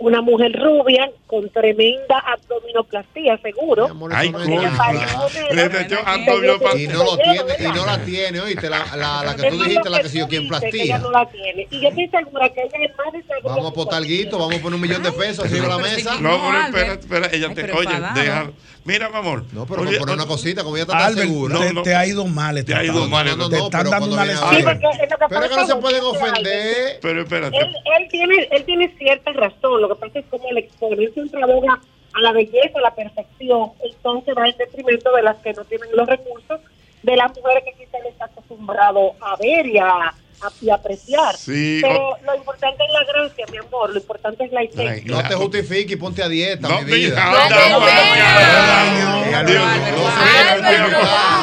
una 0.00 0.22
mujer 0.22 0.52
rubia 0.52 1.10
con 1.26 1.48
tremenda 1.50 2.18
abdominoplastía, 2.20 3.38
seguro. 3.38 3.88
Ay, 4.12 4.32
Le 4.32 4.46
nena. 4.46 5.80
echó 5.80 5.96
Ella 5.98 6.02
abdominoplastía. 6.06 6.84
Y 6.84 6.88
no 6.88 7.04
lo 7.04 7.16
tiene, 7.16 7.54
y 7.58 7.72
no 7.72 7.86
la 7.86 8.04
tiene, 8.04 8.40
oíste, 8.40 8.70
la, 8.70 8.96
la, 8.96 9.24
la 9.24 9.36
que 9.36 9.50
tú 9.50 9.62
dijiste, 9.62 9.90
la 9.90 10.00
que 10.00 10.08
si 10.08 10.18
yo 10.18 10.28
quien 10.28 10.48
plastía. 10.48 10.84
ella 10.84 10.98
no 10.98 11.10
la 11.10 11.28
tiene. 11.28 11.66
Y 11.70 11.80
yo 11.80 11.88
estoy 11.88 12.08
segura 12.08 12.48
que 12.50 12.60
ella 12.62 12.86
es 12.86 12.96
más 12.96 13.12
de 13.12 13.22
seguro. 13.22 13.48
Vamos 13.54 13.64
a 13.66 13.68
apostar 13.68 14.02
guito, 14.02 14.38
vamos 14.38 14.54
a 14.56 14.62
poner 14.62 14.74
un 14.76 14.80
millón 14.80 15.02
de 15.02 15.12
pesos 15.12 15.44
arriba 15.44 15.62
de 15.64 15.68
la 15.70 15.78
mesa. 15.78 16.20
No, 16.20 16.40
pero 16.72 16.92
espera, 16.92 16.92
espera, 16.94 17.28
ella 17.32 17.54
te, 17.54 17.72
oye, 17.72 18.00
deja. 18.14 18.50
Mira, 18.88 19.10
mi 19.10 19.16
amor. 19.16 19.44
No, 19.52 19.66
pero 19.66 19.84
por 19.84 19.98
poner 19.98 20.14
una 20.14 20.26
cosita, 20.26 20.64
como 20.64 20.76
ella 20.76 20.84
está 20.84 20.94
tan 20.96 21.06
Albert, 21.08 21.28
segura. 21.28 21.58
te, 21.58 21.82
te 21.82 21.94
ha 21.94 22.06
ido 22.06 22.24
mal. 22.26 22.56
esta 22.56 22.72
Te 22.72 22.78
ha 22.78 22.84
ido 22.84 23.06
mal, 23.06 23.26
Te 23.26 23.36
no, 23.36 23.48
no, 23.50 23.56
están 23.66 23.90
dando 23.90 24.14
una 24.14 24.24
lección. 24.24 24.50
que 24.50 24.62
Pero 24.64 24.80
pasa 25.28 25.44
es 25.44 25.50
que 25.50 25.56
no 25.56 25.66
se 25.66 25.76
pueden 25.76 26.00
que 26.00 26.06
ofender. 26.06 26.98
Pero 27.02 27.22
espérate. 27.22 27.56
Él, 27.58 27.66
él 27.98 28.08
tiene, 28.10 28.48
él 28.50 28.64
tiene 28.64 28.94
cierta 28.96 29.32
razón. 29.34 29.82
Lo 29.82 29.88
que 29.90 29.94
pasa 29.96 30.18
es 30.20 30.24
como 30.30 30.48
él 30.48 30.56
expone. 30.58 31.04
Él 31.04 31.10
siempre 31.12 31.42
aboga 31.42 31.78
a 32.14 32.20
la 32.22 32.32
belleza, 32.32 32.78
a 32.78 32.80
la 32.80 32.94
perfección. 32.94 33.72
Entonces 33.84 34.34
va 34.34 34.48
en 34.48 34.56
detrimento 34.56 35.14
de 35.14 35.22
las 35.22 35.36
que 35.36 35.52
no 35.52 35.64
tienen 35.64 35.88
los 35.94 36.06
recursos, 36.08 36.60
de 37.02 37.16
las 37.16 37.36
mujeres 37.36 37.64
que 37.64 37.72
quizás 37.84 38.00
él 38.00 38.06
está 38.10 38.24
acostumbrado 38.24 39.12
a 39.20 39.36
ver 39.36 39.66
y 39.66 39.76
a- 39.78 40.14
y 40.60 40.70
apreciar. 40.70 41.36
Sí, 41.36 41.80
Pero 41.82 42.16
lo 42.24 42.34
importante 42.36 42.84
es 42.84 42.92
la 42.92 43.04
gracia, 43.12 43.46
mi 43.50 43.58
amor. 43.58 43.90
Lo 43.90 43.98
importante 43.98 44.44
es 44.44 44.52
la 44.52 44.62
esencia. 44.62 45.02
No 45.22 45.28
te 45.28 45.34
justifiques 45.34 45.92
y 45.92 45.96
ponte 45.96 46.22
a 46.22 46.28
dieta, 46.28 46.68
No, 46.68 46.80
mi 46.82 46.92
vida. 46.92 47.14
mija, 47.16 47.44
anda, 47.44 47.64
anda, 47.66 49.38
anda. 49.38 49.42
Dios, 49.44 49.62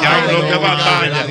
Ya, 0.02 0.32
no 0.32 0.40
te 0.46 0.56
batalla. 0.56 1.26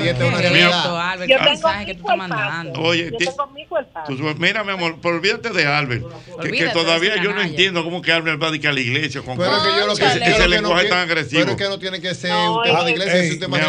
Mira, 0.52 0.96
Yo 1.26 1.38
tengo. 1.38 2.86
Oye, 2.86 3.10
Yo 3.10 3.18
tengo 3.18 3.46
mi 3.48 3.64
cuerpazo. 3.66 4.12
tú- 4.14 4.34
mira, 4.38 4.64
mi 4.64 4.72
amor, 4.72 4.96
pero 5.02 5.16
olvídate 5.16 5.50
de 5.50 5.66
Albert. 5.66 6.04
Que, 6.42 6.68
todavía 6.68 7.16
yo 7.22 7.32
no 7.32 7.40
entiendo 7.42 7.82
cómo 7.84 8.02
que 8.02 8.12
Albert 8.12 8.42
va 8.42 8.48
a 8.48 8.50
dedicar 8.50 8.70
a 8.72 8.74
la 8.74 8.80
iglesia 8.80 9.22
con 9.22 9.36
que 9.38 9.44
ese, 9.44 10.38
no 10.38 10.46
lenguaje 10.48 10.82
quiero- 10.82 10.96
tan 10.96 11.08
agresivo. 11.08 11.40
Pero 11.40 11.52
es 11.52 11.56
que 11.58 11.64
no 11.64 11.78
tiene 11.78 12.00
que 12.00 12.14
ser 12.14 12.32
un 12.32 12.62
tema 12.62 12.84
de 12.84 12.90
iglesia, 12.92 13.14
es 13.22 13.32
un 13.34 13.40
tema 13.40 13.58
de. 13.58 13.64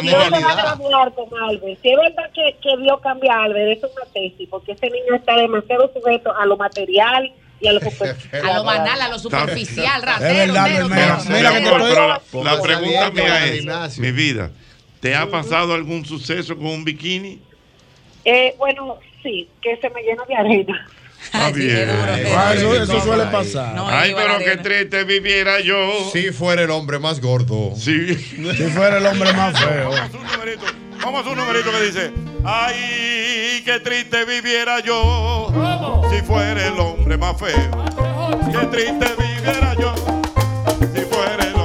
Si 1.82 1.90
es 1.90 1.98
verdad 1.98 2.30
que, 2.34 3.30
Albert, 3.30 3.87
una 3.96 4.06
tesis, 4.14 4.48
porque 4.50 4.74
ese 4.74 4.90
niño 4.90 5.16
está 5.16 5.36
demasiado 5.36 5.92
sujeto 5.94 6.36
a 6.36 6.46
lo 6.46 6.58
material 6.58 7.34
y 7.60 7.68
a 7.68 7.74
lo 7.74 7.80
superficial. 7.90 8.46
A 8.46 8.54
lo 8.58 8.64
banal, 8.64 9.02
a 9.02 9.10
lo 9.10 9.20
superficial, 9.20 10.02
ratero. 10.02 10.54
La, 10.54 10.64
pregunta 12.62 13.12
mía 13.12 13.46
es, 13.86 14.00
mi 14.00 14.12
vida, 14.12 14.52
¿te 15.00 15.16
ha 15.16 15.30
pasado 15.30 15.74
algún 15.74 16.06
suceso 16.06 16.56
con 16.56 16.68
un 16.68 16.84
bikini? 16.84 17.40
Eh, 18.26 18.56
bueno, 18.58 18.98
sí, 19.24 19.48
que 19.62 19.78
se 19.78 19.90
me 19.90 20.02
llena 20.02 20.24
de 20.26 20.36
arena. 20.36 20.88
Está 21.24 21.52
bien. 21.52 21.90
Ah, 21.90 22.54
eso, 22.54 22.76
eso 22.76 23.02
suele 23.02 23.26
pasar. 23.26 23.76
Ay, 23.88 24.14
pero 24.16 24.38
qué 24.40 24.58
triste 24.58 25.04
viviera 25.04 25.60
yo. 25.60 26.10
Si 26.14 26.32
fuera 26.32 26.64
el 26.64 26.72
hombre 26.72 27.00
más 27.00 27.20
gordo. 27.20 27.74
Sí. 27.76 28.16
Si 28.16 28.64
fuera 28.70 28.98
el 28.98 29.06
hombre 29.06 29.34
más 29.34 29.60
feo. 29.60 29.92
Vamos 31.08 31.26
a 31.26 31.30
un 31.30 31.38
numerito 31.38 31.72
que 31.72 31.84
dice, 31.84 32.12
ay, 32.44 33.62
qué 33.64 33.80
triste 33.80 34.26
viviera 34.26 34.82
yo 34.82 35.50
si 36.12 36.22
fuera 36.22 36.68
el 36.68 36.78
hombre 36.78 37.18
más 37.18 37.38
feo. 37.40 37.72
Qué 38.52 38.68
triste 38.68 39.16
viviera 39.18 39.74
yo 39.76 39.96
si 40.94 41.00
fuera 41.04 41.46
el 41.46 41.57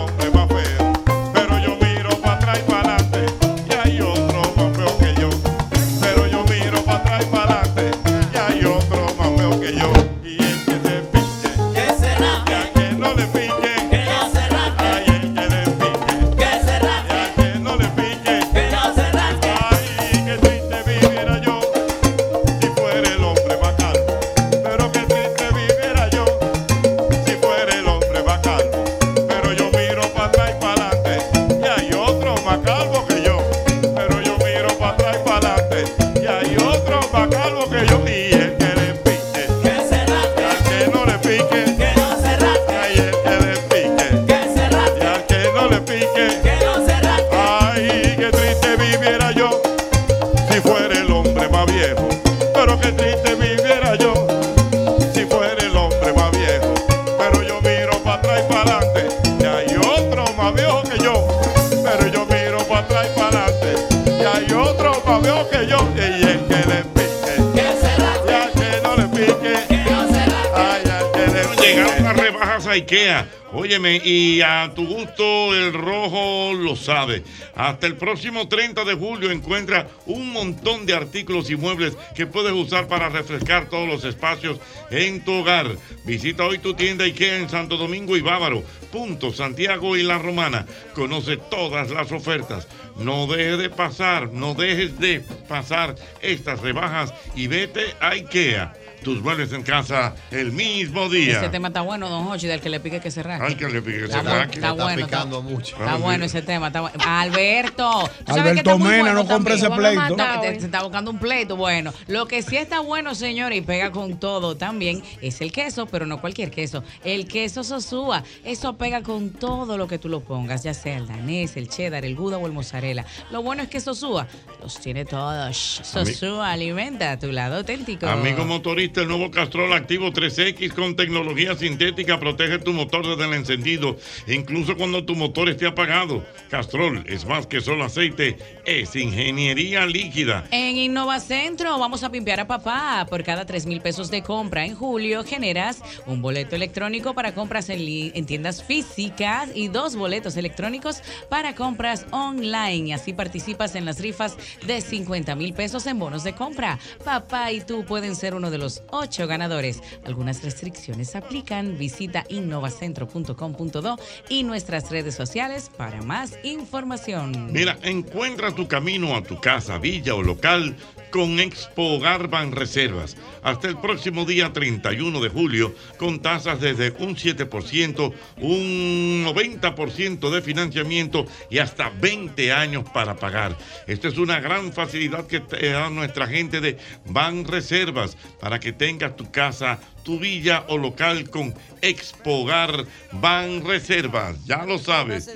a 72.72 72.74
IKEA. 72.74 73.28
Óyeme, 73.52 74.00
y 74.02 74.40
a 74.40 74.72
tu 74.74 74.86
gusto 74.86 75.54
el 75.54 75.74
rojo 75.74 76.54
lo 76.54 76.74
sabe. 76.74 77.22
Hasta 77.54 77.86
el 77.86 77.96
próximo 77.96 78.48
30 78.48 78.84
de 78.84 78.94
julio 78.94 79.30
encuentra 79.30 79.88
un 80.06 80.32
montón 80.32 80.86
de 80.86 80.94
artículos 80.94 81.50
y 81.50 81.56
muebles 81.56 81.94
que 82.14 82.26
puedes 82.26 82.52
usar 82.52 82.88
para 82.88 83.10
refrescar 83.10 83.68
todos 83.68 83.86
los 83.86 84.04
espacios 84.04 84.58
en 84.90 85.22
tu 85.22 85.32
hogar. 85.32 85.76
Visita 86.04 86.46
hoy 86.46 86.58
tu 86.58 86.72
tienda 86.72 87.04
IKEA 87.04 87.38
en 87.38 87.50
Santo 87.50 87.76
Domingo 87.76 88.16
y 88.16 88.22
Bávaro, 88.22 88.64
Punto 88.90 89.32
Santiago 89.32 89.96
y 89.98 90.02
La 90.02 90.18
Romana. 90.18 90.66
Conoce 90.94 91.36
todas 91.36 91.90
las 91.90 92.10
ofertas. 92.10 92.66
No 92.96 93.26
dejes 93.26 93.58
de 93.58 93.68
pasar, 93.68 94.32
no 94.32 94.54
dejes 94.54 94.98
de 94.98 95.20
pasar 95.46 95.94
estas 96.22 96.60
rebajas 96.60 97.12
y 97.36 97.48
vete 97.48 97.94
a 98.00 98.10
IKEA. 98.10 98.72
Tus 99.02 99.20
muebles 99.22 99.52
en 99.52 99.62
casa 99.62 100.14
el 100.30 100.52
mismo 100.52 101.08
día. 101.08 101.38
Ese 101.38 101.48
tema 101.48 101.68
está 101.68 101.80
bueno, 101.80 102.08
don 102.08 102.26
Hochi, 102.28 102.46
del 102.46 102.60
que 102.60 102.68
le 102.68 102.80
pique 102.80 103.00
que 103.00 103.10
se 103.10 103.22
raje. 103.22 103.42
Ay, 103.46 103.54
que 103.56 103.68
le 103.68 103.82
pique 103.82 103.98
que 103.98 104.04
Está 104.04 104.22
se 104.22 104.28
raque. 104.28 104.54
está 104.56 104.72
bueno, 104.72 105.04
picando 105.06 105.38
está, 105.40 105.50
mucho. 105.50 105.76
Está 105.76 105.96
bueno 105.96 106.24
ese 106.24 106.42
tema. 106.42 106.68
Está 106.68 106.80
bueno. 106.82 106.96
Alberto. 107.04 108.10
¿tú 108.24 108.34
sabes 108.34 108.50
Alberto 108.52 108.78
Mena, 108.78 108.90
bueno 109.02 109.14
no 109.14 109.26
compre 109.26 109.54
ese 109.54 109.70
pleito. 109.70 110.16
No, 110.16 110.40
que 110.40 110.48
te- 110.52 110.60
se 110.60 110.66
está 110.66 110.82
buscando 110.82 111.10
un 111.10 111.18
pleito. 111.18 111.56
Bueno, 111.56 111.92
lo 112.06 112.26
que 112.26 112.42
sí 112.42 112.56
está 112.56 112.80
bueno, 112.80 113.14
señores, 113.14 113.58
y 113.58 113.62
pega 113.62 113.90
con 113.90 114.18
todo 114.18 114.56
también, 114.56 115.02
es 115.20 115.40
el 115.40 115.52
queso, 115.52 115.86
pero 115.86 116.06
no 116.06 116.20
cualquier 116.20 116.50
queso. 116.50 116.84
El 117.04 117.26
queso 117.26 117.64
Sosúa. 117.64 118.22
Eso 118.44 118.76
pega 118.76 119.02
con 119.02 119.30
todo 119.30 119.76
lo 119.78 119.88
que 119.88 119.98
tú 119.98 120.08
lo 120.08 120.20
pongas, 120.20 120.62
ya 120.62 120.74
sea 120.74 120.96
el 120.96 121.06
danés, 121.06 121.56
el 121.56 121.68
cheddar, 121.68 122.04
el 122.04 122.14
gouda 122.14 122.38
o 122.38 122.46
el 122.46 122.52
mozzarella. 122.52 123.04
Lo 123.30 123.42
bueno 123.42 123.62
es 123.62 123.68
que 123.68 123.80
Sosúa 123.80 124.26
los 124.62 124.78
tiene 124.80 125.04
todos. 125.04 125.56
Sosúa 125.82 126.52
alimenta 126.52 127.18
tu 127.18 127.32
lado 127.32 127.56
auténtico. 127.56 128.06
Amigo 128.06 128.44
motorista, 128.44 128.91
el 129.00 129.08
nuevo 129.08 129.30
Castrol 129.30 129.72
Activo 129.72 130.12
3X 130.12 130.74
con 130.74 130.96
tecnología 130.96 131.56
sintética 131.56 132.20
protege 132.20 132.58
tu 132.58 132.72
motor 132.72 133.06
desde 133.06 133.24
el 133.24 133.34
encendido, 133.34 133.96
incluso 134.26 134.76
cuando 134.76 135.04
tu 135.04 135.14
motor 135.14 135.48
esté 135.48 135.66
apagado. 135.66 136.24
Castrol 136.50 137.02
es 137.06 137.24
más 137.24 137.46
que 137.46 137.60
solo 137.60 137.84
aceite, 137.84 138.36
es 138.66 138.94
ingeniería 138.94 139.86
líquida. 139.86 140.44
En 140.50 140.76
Innovacentro 140.76 141.78
vamos 141.78 142.02
a 142.02 142.10
pimpear 142.10 142.40
a 142.40 142.46
papá. 142.46 143.06
Por 143.08 143.22
cada 143.22 143.46
3 143.46 143.66
mil 143.66 143.80
pesos 143.80 144.10
de 144.10 144.22
compra 144.22 144.64
en 144.66 144.74
julio 144.74 145.24
generas 145.24 145.82
un 146.06 146.20
boleto 146.20 146.54
electrónico 146.54 147.14
para 147.14 147.34
compras 147.34 147.70
en, 147.70 147.80
en 148.14 148.26
tiendas 148.26 148.62
físicas 148.62 149.50
y 149.54 149.68
dos 149.68 149.96
boletos 149.96 150.36
electrónicos 150.36 151.02
para 151.28 151.54
compras 151.54 152.06
online. 152.10 152.88
Y 152.88 152.92
así 152.92 153.12
participas 153.12 153.74
en 153.74 153.84
las 153.84 154.00
rifas 154.00 154.36
de 154.66 154.80
50 154.80 155.34
mil 155.34 155.54
pesos 155.54 155.86
en 155.86 155.98
bonos 155.98 156.24
de 156.24 156.34
compra. 156.34 156.78
Papá 157.04 157.52
y 157.52 157.60
tú 157.60 157.84
pueden 157.84 158.14
ser 158.16 158.34
uno 158.34 158.50
de 158.50 158.58
los 158.58 158.81
ocho 158.90 159.26
ganadores. 159.26 159.82
Algunas 160.04 160.42
restricciones 160.42 161.14
aplican. 161.16 161.78
Visita 161.78 162.24
innovacentro.com.do 162.28 163.96
y 164.28 164.42
nuestras 164.42 164.90
redes 164.90 165.14
sociales 165.14 165.70
para 165.76 166.02
más 166.02 166.38
información. 166.42 167.52
Mira, 167.52 167.78
encuentra 167.82 168.54
tu 168.54 168.68
camino 168.68 169.16
a 169.16 169.22
tu 169.22 169.40
casa, 169.40 169.78
villa 169.78 170.14
o 170.14 170.22
local 170.22 170.76
con 171.12 171.38
Expo 171.38 172.00
Garban 172.00 172.50
Reservas. 172.50 173.16
Hasta 173.42 173.68
el 173.68 173.76
próximo 173.76 174.24
día 174.24 174.52
31 174.52 175.20
de 175.20 175.28
julio, 175.28 175.74
con 175.98 176.20
tasas 176.20 176.60
desde 176.60 176.90
un 176.98 177.14
7%, 177.14 178.12
un 178.38 179.24
90% 179.24 180.30
de 180.30 180.42
financiamiento 180.42 181.26
y 181.50 181.58
hasta 181.58 181.90
20 181.90 182.52
años 182.52 182.88
para 182.92 183.14
pagar. 183.14 183.56
Esta 183.86 184.08
es 184.08 184.18
una 184.18 184.40
gran 184.40 184.72
facilidad 184.72 185.26
que 185.26 185.40
te 185.40 185.70
da 185.70 185.90
nuestra 185.90 186.26
gente 186.26 186.60
de 186.60 186.78
Ban 187.04 187.44
Reservas 187.44 188.16
para 188.40 188.58
que 188.58 188.72
tengas 188.72 189.14
tu 189.14 189.30
casa, 189.30 189.78
tu 190.02 190.18
villa 190.18 190.64
o 190.68 190.78
local 190.78 191.28
con 191.28 191.54
Expogar 191.82 192.86
Ban 193.12 193.64
Reservas. 193.64 194.44
Ya 194.46 194.64
lo 194.64 194.78
sabes. 194.78 195.28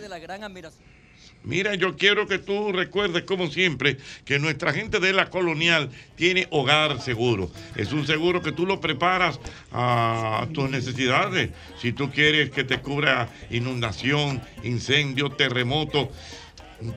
Mira, 1.47 1.77
yo 1.77 1.97
quiero 1.97 2.27
que 2.27 2.39
tú 2.39 2.73
recuerdes, 2.73 3.23
como 3.23 3.47
siempre, 3.47 3.99
que 4.25 4.41
nuestra 4.41 4.73
gente 4.73 4.99
de 4.99 5.13
la 5.13 5.31
colonial 5.31 5.91
tiene 6.17 6.49
hogar 6.51 7.01
seguro. 7.01 7.51
Es 7.77 7.93
un 7.93 8.05
seguro 8.05 8.43
que 8.43 8.51
tú 8.51 8.67
lo 8.67 8.81
preparas 8.81 9.39
a 9.73 10.49
tus 10.53 10.69
necesidades. 10.69 11.51
Si 11.81 11.93
tú 11.93 12.11
quieres 12.11 12.51
que 12.51 12.65
te 12.65 12.81
cubra 12.81 13.29
inundación, 13.51 14.43
incendio, 14.65 15.31
terremoto, 15.31 16.11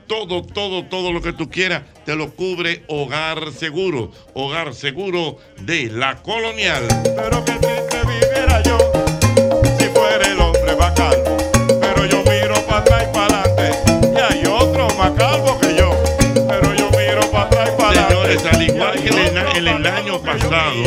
todo, 0.07 0.43
todo, 0.43 0.85
todo 0.85 1.13
lo 1.13 1.21
que 1.21 1.31
tú 1.31 1.49
quieras, 1.49 1.83
te 2.03 2.15
lo 2.15 2.31
cubre 2.31 2.83
Hogar 2.87 3.51
Seguro. 3.51 4.11
Hogar 4.33 4.73
Seguro 4.73 5.37
de 5.61 5.91
la 5.91 6.23
colonial. 6.23 6.87
Pero 7.03 7.45
que 7.45 7.53
triste 7.53 8.01
viviera 8.07 8.63
yo 8.63 8.98
pasado, 20.19 20.83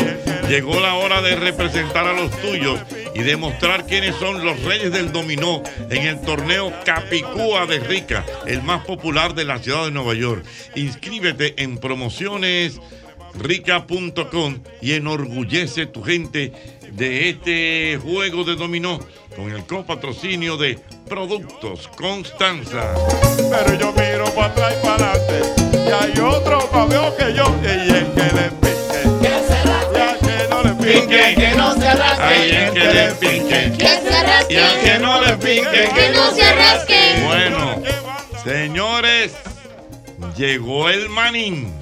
llegó 0.47 0.79
la 0.79 0.95
hora 0.95 1.21
de 1.21 1.35
representar 1.35 2.07
a 2.07 2.13
los 2.13 2.31
tuyos 2.41 2.79
y 3.15 3.23
demostrar 3.23 3.85
quiénes 3.85 4.15
son 4.15 4.43
los 4.45 4.61
reyes 4.63 4.91
del 4.91 5.11
dominó 5.11 5.61
en 5.89 6.03
el 6.03 6.21
torneo 6.21 6.73
Capicúa 6.85 7.65
de 7.65 7.79
Rica, 7.79 8.25
el 8.45 8.63
más 8.63 8.85
popular 8.85 9.35
de 9.35 9.45
la 9.45 9.59
ciudad 9.59 9.85
de 9.85 9.91
Nueva 9.91 10.13
York. 10.13 10.45
Inscríbete 10.75 11.61
en 11.61 11.77
promociones 11.77 12.79
rica.com 13.35 14.59
y 14.81 14.93
enorgullece 14.93 15.85
tu 15.87 16.03
gente 16.03 16.51
de 16.91 17.29
este 17.29 17.99
juego 18.01 18.43
de 18.43 18.55
dominó 18.55 18.99
con 19.35 19.51
el 19.51 19.65
copatrocinio 19.65 20.57
de 20.57 20.79
Productos 21.07 21.87
Constanza. 21.95 22.93
Pero 23.37 23.79
yo 23.79 23.91
miro 23.93 24.25
para 24.35 24.47
atrás 24.47 24.75
y 24.79 24.85
para 24.85 25.11
adelante 25.11 25.63
y 25.73 25.91
hay 25.91 26.19
otro 26.19 26.69
que 27.17 27.33
yo 27.33 27.43
y 27.63 27.89
el 27.91 28.13
que 28.13 28.35
le 28.35 28.62
que 30.83 30.93
no 30.93 31.01
le 31.01 31.01
pique. 31.01 31.35
Que 31.35 31.55
no 31.55 31.73
se 31.75 31.93
rasque. 31.93 32.23
Ahí 32.23 32.51
es 32.51 32.71
que 32.71 32.93
le 32.93 33.11
pique. 33.13 33.77
Que 33.77 33.87
se 33.87 34.23
rasque. 34.23 34.53
Y 34.53 34.57
al 34.57 34.79
que 34.81 34.99
no 34.99 35.21
le 35.21 35.37
pique. 35.37 35.89
Que 35.95 36.09
no 36.09 36.31
se 36.31 36.55
rasque. 36.55 36.99
Bueno, 37.25 37.81
señores, 38.43 39.33
llegó 40.37 40.89
el 40.89 41.09
manín. 41.09 41.73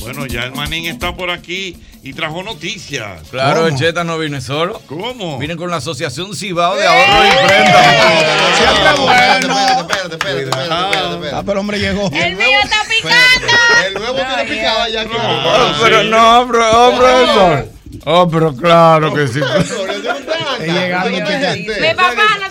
Bueno, 0.08 0.26
ya 0.26 0.44
el 0.44 0.54
manín 0.54 0.86
está 0.86 1.14
por 1.14 1.30
aquí 1.30 1.76
y 2.02 2.14
trajo 2.14 2.42
noticias. 2.42 3.28
Claro, 3.30 3.56
¿Cómo? 3.56 3.68
el 3.68 3.76
Cheta 3.76 4.06
no 4.06 4.18
vino 4.18 4.40
solo. 4.40 4.82
¿Cómo? 4.88 5.38
Viene 5.38 5.58
con 5.58 5.70
la 5.70 5.78
Asociación 5.78 6.34
Cibao 6.34 6.78
de 6.78 6.88
Ahorro 6.88 7.26
y 7.26 7.28
Imprenta. 7.28 7.84
Siempre 8.56 9.04
bueno. 9.04 9.82
Espérate, 9.82 10.14
espérate, 10.14 10.16
espérate, 10.16 10.44
espérate. 10.44 11.36
Ah, 11.36 11.42
pero 11.42 11.52
el 11.52 11.58
hombre 11.58 11.80
llegó. 11.80 12.10
El 12.14 12.38
mío 12.38 12.58
está 12.64 12.78
picando. 12.88 13.48
El 13.86 13.94
nuevo 13.96 14.16
tiene 14.16 14.46
picada 14.46 14.88
ya. 14.88 15.06
Oh, 15.12 15.74
pero 15.84 16.04
no, 16.06 16.46
bro, 16.46 16.72
oh, 16.72 16.96
profesor. 16.96 17.68
Oh, 18.06 18.30
pero 18.30 18.56
claro 18.56 19.14
que 19.14 19.28
sí. 19.28 19.42
Mi 20.62 21.94
papá, 21.96 22.38
no 22.40 22.47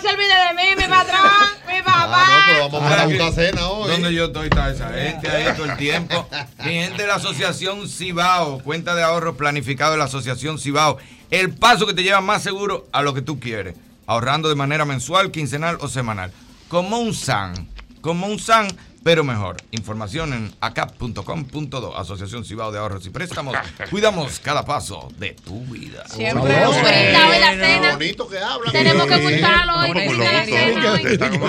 vamos 2.71 2.89
para 2.89 3.05
buscar 3.05 3.33
cena 3.33 3.67
hoy. 3.67 3.91
Donde 3.91 4.13
yo 4.13 4.25
estoy 4.25 4.47
está 4.47 4.71
esa 4.71 4.89
gente 4.89 5.29
ahí 5.29 5.55
todo 5.55 5.65
el 5.65 5.77
tiempo. 5.77 6.27
Mi 6.65 6.73
gente 6.73 7.01
de 7.03 7.07
la 7.07 7.15
Asociación 7.15 7.87
Cibao, 7.87 8.59
cuenta 8.63 8.95
de 8.95 9.03
ahorro 9.03 9.35
planificado 9.35 9.91
de 9.93 9.97
la 9.97 10.05
Asociación 10.05 10.59
Cibao. 10.59 10.97
El 11.29 11.53
paso 11.53 11.85
que 11.85 11.93
te 11.93 12.03
lleva 12.03 12.21
más 12.21 12.43
seguro 12.43 12.87
a 12.91 13.01
lo 13.01 13.13
que 13.13 13.21
tú 13.21 13.39
quieres, 13.39 13.75
ahorrando 14.05 14.49
de 14.49 14.55
manera 14.55 14.85
mensual, 14.85 15.31
quincenal 15.31 15.77
o 15.81 15.87
semanal. 15.87 16.31
Como 16.67 16.99
un 16.99 17.13
SAN, 17.13 17.67
como 18.01 18.27
un 18.27 18.39
SAN, 18.39 18.67
pero 19.03 19.23
mejor. 19.23 19.57
Información 19.71 20.33
en 20.33 20.53
acap.com.do, 20.61 21.97
Asociación 21.97 22.43
Cibao 22.45 22.71
de 22.71 22.79
Ahorros 22.79 23.05
y 23.05 23.09
Préstamos. 23.09 23.55
Cuidamos 23.89 24.39
cada 24.39 24.65
paso 24.65 25.09
de 25.17 25.31
tu 25.31 25.61
vida. 25.65 26.03
Siempre 26.07 26.67
un 26.67 26.81
brindado 26.83 27.33
en 27.33 27.41
la 27.41 27.51
cena. 27.51 27.91
bonito 27.93 28.27
que 28.27 28.37
habla. 28.39 28.71
Tenemos 28.71 29.07
que 29.07 29.15
juntarlo 29.17 29.79
hoy. 29.79 29.87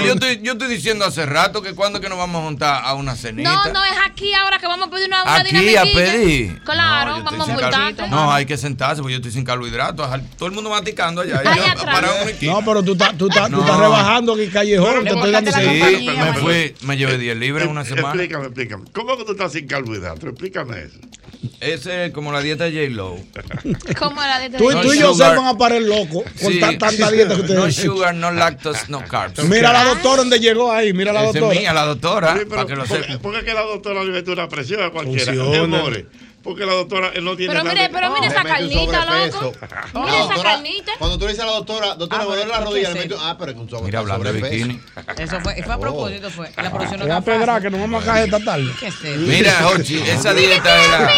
Yo 0.06 0.12
estoy, 0.14 0.40
yo 0.42 0.52
estoy 0.52 0.68
diciendo 0.68 1.04
hace 1.04 1.26
rato 1.26 1.62
que 1.62 1.74
cuando 1.74 2.00
que 2.00 2.08
nos 2.08 2.18
vamos 2.18 2.42
a 2.42 2.44
juntar 2.46 2.82
a 2.84 2.94
una 2.94 3.16
cenita. 3.16 3.50
No, 3.50 3.72
no, 3.72 3.84
es 3.84 3.92
aquí 4.06 4.32
ahora 4.34 4.58
que 4.58 4.66
vamos 4.66 4.88
a 4.88 4.90
pedir 4.90 5.08
una, 5.08 5.22
una 5.22 5.36
Aquí 5.36 5.76
a 5.76 5.82
pedir. 5.82 6.62
Claro, 6.62 7.18
No, 7.18 7.24
vamos 7.24 7.48
a 7.50 7.56
carbo- 7.70 8.06
No, 8.08 8.32
hay 8.32 8.46
que 8.46 8.56
sentarse 8.56 9.02
porque 9.02 9.12
yo 9.14 9.18
estoy 9.18 9.32
sin 9.32 9.44
carbohidratos. 9.44 10.08
Todo 10.36 10.48
el 10.48 10.54
mundo 10.54 10.70
maticando 10.70 11.22
allá. 11.22 11.42
No, 12.42 12.60
pero 12.64 12.82
tú 12.82 12.92
estás 12.92 13.16
tú 13.16 13.28
estás- 13.28 13.50
tú 13.50 13.56
No. 13.56 13.62
estás 13.62 13.78
rebajando 13.78 14.34
aquí 14.34 14.48
callejón. 14.48 15.04
Te 15.04 15.10
estoy 15.10 15.30
dando 15.32 15.48
Sí, 15.52 16.08
me 16.18 16.32
fui, 16.34 16.74
me 16.82 16.96
llevé 16.96 17.18
10 17.18 17.36
en 17.56 17.64
em, 17.64 17.70
una 17.70 17.84
semana. 17.84 18.08
Explícame, 18.08 18.44
explícame. 18.46 18.84
¿Cómo 18.92 19.16
que 19.16 19.24
tú 19.24 19.32
estás 19.32 19.52
sin 19.52 19.66
carbohidratos? 19.66 20.24
Explícame 20.24 20.82
eso. 20.82 20.98
Es 21.60 21.86
eh, 21.86 22.10
como 22.12 22.32
la 22.32 22.40
dieta 22.40 22.64
J-Lo. 22.64 23.16
Como 23.98 24.20
la 24.20 24.40
dieta 24.40 24.58
Tú, 24.58 24.72
y 24.72 24.80
tú 24.80 24.92
y 24.92 24.98
yo 24.98 25.14
se 25.14 25.22
van 25.22 25.46
a 25.46 25.56
parar 25.56 25.80
loco 25.82 26.24
con 26.42 26.52
sí. 26.52 26.58
tanta 26.58 26.88
dieta 27.10 27.34
que 27.34 27.42
ustedes 27.42 27.58
No 27.60 27.70
sugar, 27.70 28.14
no 28.14 28.32
lactos, 28.32 28.88
no 28.88 29.04
carbs. 29.04 29.44
Mira 29.44 29.72
la 29.72 29.84
doctora 29.84 30.16
donde 30.18 30.40
llegó 30.40 30.72
ahí, 30.72 30.92
mira 30.92 31.12
la 31.12 31.22
doctora. 31.22 31.54
Es 31.54 31.60
mía, 31.60 31.72
la 31.72 31.84
doctora. 31.84 32.38
Sí, 32.38 32.44
para 32.44 32.66
que 32.66 32.74
lo 32.74 32.84
porque, 32.84 33.40
sepa. 33.40 33.54
la 33.54 33.62
doctora 33.62 34.04
le 34.04 34.10
mete 34.10 34.30
una 34.32 34.48
presión 34.48 34.82
a 34.82 34.90
cualquiera. 34.90 35.32
Funciona. 35.32 35.82
Porque 36.42 36.64
la 36.64 36.72
doctora 36.72 37.12
no 37.20 37.36
tiene 37.36 37.52
Pero 37.52 37.64
mire, 37.64 37.88
pero 37.90 38.10
mire 38.10 38.26
ah. 38.26 38.30
esa 38.30 38.42
carnita, 38.44 39.04
loco. 39.04 39.52
Mire 39.94 40.20
esa 40.20 40.42
carnita. 40.42 40.92
Cuando 40.98 41.18
tú 41.18 41.24
le 41.24 41.32
dices 41.32 41.44
a 41.44 41.46
la 41.46 41.52
doctora, 41.52 41.94
doctora, 41.96 42.22
ah, 42.22 42.26
me 42.26 42.36
duele 42.36 42.46
la 42.46 42.60
rodilla, 42.60 42.90
le 42.90 43.08
ah, 43.18 43.36
pero 43.38 43.52
es 43.52 43.58
un 43.58 43.68
sobre. 43.68 43.86
Mira, 43.86 43.98
hablando 44.00 44.32
de 44.32 44.40
bikini. 44.40 44.80
Eso 45.18 45.40
fue, 45.40 45.62
fue 45.62 45.72
a 45.72 45.76
oh. 45.76 45.80
propósito, 45.80 46.30
fue. 46.30 46.50
La 46.56 46.68
ah. 46.68 46.70
producción 46.70 47.00
no 47.00 47.06
está 47.06 47.20
pedra 47.20 47.60
que 47.60 47.70
nos 47.70 47.80
vamos 47.80 48.02
a 48.02 48.06
caer 48.06 48.24
esta 48.26 48.40
tarde. 48.44 48.72
Mira, 49.18 49.52
Jorge, 49.62 50.12
esa 50.12 50.32
dieta 50.32 50.80
es 50.80 50.90
la 50.90 51.12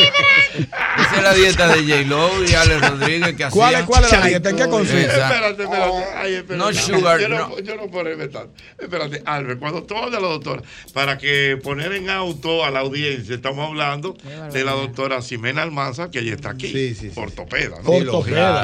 Esa 1.02 1.16
es 1.16 1.22
la 1.22 1.34
dieta 1.34 1.68
de 1.68 1.82
J. 1.82 2.08
Lo 2.08 2.44
y 2.44 2.54
Alex 2.54 2.90
Rodríguez 2.90 3.36
que 3.36 3.48
¿Cuál 3.50 3.74
es, 3.74 3.82
cuál 3.84 4.04
es 4.04 4.12
la 4.12 4.26
dieta? 4.26 4.50
¿En 4.50 4.56
qué 4.56 4.68
consiste? 4.68 5.06
Espérate, 5.06 5.64
oh. 5.66 6.00
espérate. 6.00 6.56
No 6.56 6.72
sugar, 6.72 7.20
yo 7.20 7.28
no. 7.28 7.48
no. 7.48 7.58
Yo 7.60 7.76
no 7.76 7.90
ponerme 7.90 8.28
tanto. 8.28 8.54
Espérate, 8.78 9.22
Albert, 9.26 9.60
cuando 9.60 9.82
tú 9.82 9.94
de 9.94 10.20
la 10.20 10.28
doctora, 10.28 10.62
para 10.94 11.18
que 11.18 11.58
poner 11.62 11.92
en 11.92 12.08
auto 12.08 12.64
a 12.64 12.70
la 12.70 12.80
audiencia, 12.80 13.34
estamos 13.34 13.68
hablando 13.68 14.16
de 14.52 14.64
la 14.64 14.72
doctora 14.72 15.09
señora 15.10 15.22
Ximena 15.22 15.62
Almanza, 15.62 16.10
que 16.10 16.20
ella 16.20 16.34
está 16.34 16.50
aquí, 16.50 16.68
sí, 16.68 16.94
sí, 16.94 17.10
sí. 17.10 17.16
¿no? 17.16 17.22
Ortopeda. 17.22 17.76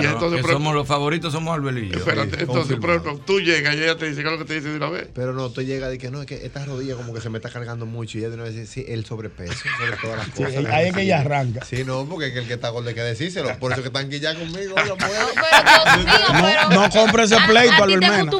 Y 0.02 0.06
entonces, 0.06 0.44
que 0.44 0.52
somos 0.52 0.74
los 0.74 0.86
favoritos, 0.86 1.32
somos 1.32 1.54
Albelillo. 1.54 1.98
Espérate, 1.98 2.40
entonces, 2.40 2.76
por 2.78 2.90
ejemplo, 2.90 3.20
tú 3.24 3.40
llegas 3.40 3.74
y 3.74 3.82
ella 3.82 3.96
te 3.96 4.08
dice, 4.08 4.22
¿qué 4.22 4.30
lo 4.30 4.38
que 4.38 4.44
te 4.44 4.54
dice 4.54 4.68
de 4.68 4.76
una 4.76 4.90
vez? 4.90 5.08
Pero 5.14 5.32
no, 5.32 5.50
tú 5.50 5.62
llegas 5.62 5.94
y 5.94 5.98
que 5.98 6.10
no, 6.10 6.20
es 6.20 6.26
que 6.26 6.46
esta 6.46 6.64
rodilla 6.64 6.94
como 6.94 7.12
que 7.12 7.20
se 7.20 7.30
me 7.30 7.38
está 7.38 7.50
cargando 7.50 7.86
mucho. 7.86 8.18
Y 8.18 8.20
ella 8.20 8.30
de 8.30 8.34
una 8.34 8.44
vez 8.44 8.54
dice, 8.54 8.66
sí, 8.66 8.84
el 8.88 9.04
sobrepeso, 9.04 9.54
sobre 9.54 9.96
todas 9.96 10.18
las 10.18 10.28
cosas. 10.28 10.64
ahí 10.72 10.88
es 10.88 10.94
que 10.94 11.02
ella 11.02 11.20
arranca. 11.20 11.64
Sí, 11.64 11.84
no, 11.84 12.06
porque 12.06 12.28
es 12.28 12.32
que 12.32 12.38
el 12.40 12.46
que 12.46 12.54
está 12.54 12.68
gordo 12.70 12.88
hay 12.88 12.94
que 12.94 13.02
decírselo. 13.02 13.58
Por 13.58 13.72
eso 13.72 13.82
que 13.82 13.88
están 13.88 14.06
aquí 14.06 14.20
ya 14.20 14.34
conmigo. 14.34 14.74
No, 14.86 14.96
pero, 14.96 16.70
no, 16.70 16.90
compre 16.90 17.24
ese 17.24 17.36
pleito, 17.46 17.82
Albermena. 17.82 18.30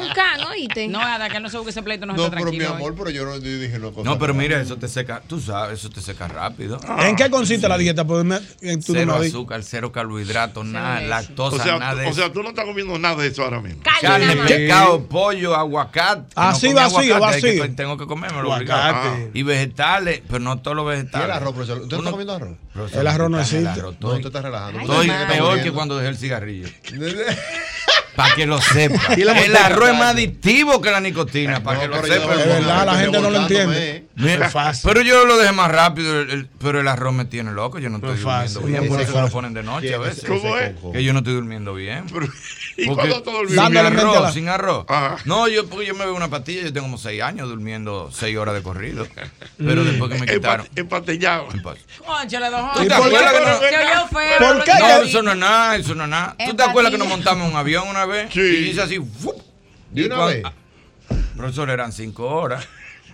No, 0.89 1.01
Ada, 1.01 1.29
que 1.29 1.39
no 1.39 1.49
se 1.49 1.57
busque 1.57 1.71
ese 1.71 1.83
pleito, 1.83 2.05
no 2.05 2.13
No, 2.13 2.29
pero 2.29 2.51
mi 2.51 2.63
amor, 2.63 2.93
pero 2.97 3.09
yo 3.09 3.25
no 3.25 3.39
dije 3.39 3.77
una 3.77 3.91
cosa. 3.91 4.03
No, 4.03 4.19
pero 4.19 4.33
mira, 4.33 4.59
eso 4.61 4.77
te 4.77 4.87
seca, 4.87 5.21
tú 5.27 5.39
sabes, 5.39 5.79
eso 5.79 5.89
te 5.89 6.01
seca 6.01 6.27
rápido. 6.27 6.79
Ah, 6.87 7.07
¿En 7.07 7.15
qué 7.15 7.29
consiste 7.29 7.67
la 7.67 7.77
dieta? 7.77 7.96
dieta, 7.97 8.07
pero 8.07 8.23
pues, 8.23 8.61
me, 8.61 8.71
eh, 8.71 8.77
tú 8.77 8.93
cero 8.93 9.05
no 9.05 9.15
azúcar, 9.15 9.63
cero 9.63 9.91
carbohidratos, 9.91 10.65
sí, 10.65 10.73
nada, 10.73 10.99
sí. 10.99 11.05
lactosa, 11.07 11.55
o 11.55 11.63
sea, 11.63 11.79
nada 11.79 11.95
de 11.95 12.07
O 12.07 12.13
sea, 12.13 12.31
tú 12.31 12.43
no 12.43 12.49
estás 12.49 12.65
comiendo 12.65 12.97
nada 12.99 13.15
de 13.21 13.27
eso 13.27 13.43
ahora 13.43 13.61
mismo. 13.61 13.81
Carne, 14.01 14.35
pescado, 14.35 15.03
pollo, 15.05 15.55
aguacate. 15.55 16.33
Así 16.35 16.67
ah, 16.67 16.69
no 16.69 16.75
vacío, 16.75 17.19
vacío. 17.19 17.63
Que 17.63 17.69
tengo 17.69 17.97
que 17.97 18.05
comérmelo 18.05 18.53
obligado. 18.53 19.09
Ah. 19.09 19.19
Y 19.33 19.43
vegetales, 19.43 20.21
pero 20.27 20.39
no 20.39 20.59
todos 20.59 20.77
los 20.77 20.85
vegetales. 20.85 21.27
¿Y 21.27 21.31
el 21.31 21.35
arroz, 21.35 21.53
profesor? 21.53 21.81
¿Usted 21.81 21.97
está 21.97 22.11
comiendo 22.11 22.33
arroz? 22.33 22.57
Profesor, 22.73 23.01
el 23.01 23.07
arroz 23.07 23.29
no 23.29 23.39
existe. 23.39 23.81
No, 23.81 23.93
tú 23.93 24.27
estás 24.27 24.43
relajando. 24.43 24.79
Estoy 24.81 25.11
peor 25.27 25.63
que 25.63 25.71
cuando 25.71 25.97
dejé 25.97 26.09
el 26.09 26.17
cigarrillo. 26.17 26.67
Para 28.17 28.33
que 28.33 28.47
lo 28.47 28.59
sepa. 28.59 29.13
el 29.13 29.55
arroz 29.55 29.89
es 29.89 29.95
más 29.95 30.15
adictivo 30.15 30.81
que 30.81 30.89
la 30.89 30.99
nicotina, 30.99 31.61
para 31.61 31.81
que 31.81 31.87
lo 31.87 32.03
sepa. 32.03 32.35
De 32.35 32.45
verdad, 32.47 32.85
la 32.87 32.95
gente 32.95 33.21
no 33.21 33.29
lo 33.29 33.41
entiende. 33.43 34.07
Pero 34.83 35.01
yo 35.01 35.25
lo 35.25 35.37
dejé 35.37 35.51
más 35.51 35.69
rápido, 35.71 36.25
pero 36.59 36.81
el 36.81 36.87
arroz 36.87 37.13
me 37.13 37.25
tiene 37.25 37.51
loco, 37.51 37.77
yo 37.77 37.89
no 37.89 37.97
estoy 37.97 38.17
durmiendo 38.17 38.61
bien, 38.61 38.87
por 38.87 38.99
eso 38.99 39.21
lo 39.21 39.29
ponen 39.29 39.53
de 39.53 39.61
noche 39.61 39.93
a 39.93 39.99
veces. 39.99 40.25
¿Cómo 40.25 40.57
es? 40.57 40.73
Que 40.91 41.03
yo 41.03 41.13
no 41.13 41.19
estoy 41.19 41.35
durmiendo 41.35 41.75
bien. 41.75 42.05
¿Y 42.75 42.87
cuándo 42.87 43.21
durmiendo? 43.21 43.67
Sin 43.67 43.77
arroz, 43.77 44.33
sin 44.33 44.49
arroz. 44.49 44.85
No, 45.25 45.47
yo, 45.47 45.67
porque 45.67 45.85
yo 45.85 45.93
me 45.93 46.05
veo 46.05 46.15
una 46.15 46.29
pastilla, 46.29 46.63
yo 46.63 46.73
tengo 46.73 46.87
como 46.87 46.97
seis 46.97 47.21
años 47.21 47.47
durmiendo 47.47 48.09
seis 48.11 48.35
horas 48.35 48.55
de 48.55 48.63
corrido. 48.63 49.07
Pero 49.57 49.83
mm. 49.83 49.85
después 49.85 50.11
que 50.11 50.19
me 50.19 50.25
quitaron. 50.25 50.67
Empatillado. 50.75 51.47
Conchale, 51.47 52.49
¿Por 54.39 54.63
qué? 54.63 54.71
Eso 55.03 55.21
no 55.21 55.31
es 55.31 55.37
nada, 55.37 55.75
eso 55.75 55.93
no 55.93 56.05
es 56.05 56.09
nada. 56.09 56.35
¿Tú 56.43 56.55
te 56.55 56.63
acuerdas 56.63 56.91
que 56.91 56.97
nos 56.97 57.07
montamos 57.07 57.47
un 57.47 57.55
avión 57.55 57.87
una 57.87 58.05
vez? 58.05 58.06
vez. 58.07 58.35
Y 58.35 58.69
hice 58.69 58.81
así. 58.81 58.99
¡fup! 58.99 59.35
De 59.91 60.05
una 60.05 60.25
vez. 60.25 60.43
Ah, 60.43 60.53
profesor, 61.35 61.69
eran 61.69 61.91
cinco 61.91 62.27
horas. 62.27 62.67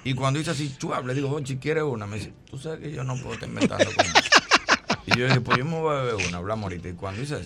Y 0.06 0.14
cuando 0.16 0.40
hice 0.40 0.52
así, 0.52 0.74
chuab, 0.78 1.06
le 1.06 1.14
digo, 1.14 1.30
Bonchi, 1.30 1.58
¿quieres 1.58 1.84
una? 1.84 2.06
Me 2.06 2.18
dice, 2.18 2.34
tú 2.50 2.58
sabes 2.58 2.80
que 2.80 2.92
yo 2.92 3.04
no 3.04 3.16
puedo 3.18 3.36
estar 3.36 3.48
inventando 3.48 3.86
con 3.86 4.06
Y 5.06 5.18
yo 5.18 5.26
dije, 5.26 5.42
pues 5.42 5.58
yo 5.58 5.66
me 5.66 5.80
voy 5.80 5.96
a 5.96 6.02
beber 6.02 6.28
una, 6.28 6.38
hablamos 6.38 6.64
ahorita. 6.64 6.90
Y 6.90 6.94
cuando 6.94 7.22
hice, 7.22 7.38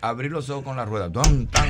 abrí 0.00 0.28
los 0.28 0.48
ojos 0.48 0.64
con 0.64 0.76
la 0.76 0.84
rueda, 0.84 1.10
tan, 1.12 1.46
tan, 1.48 1.68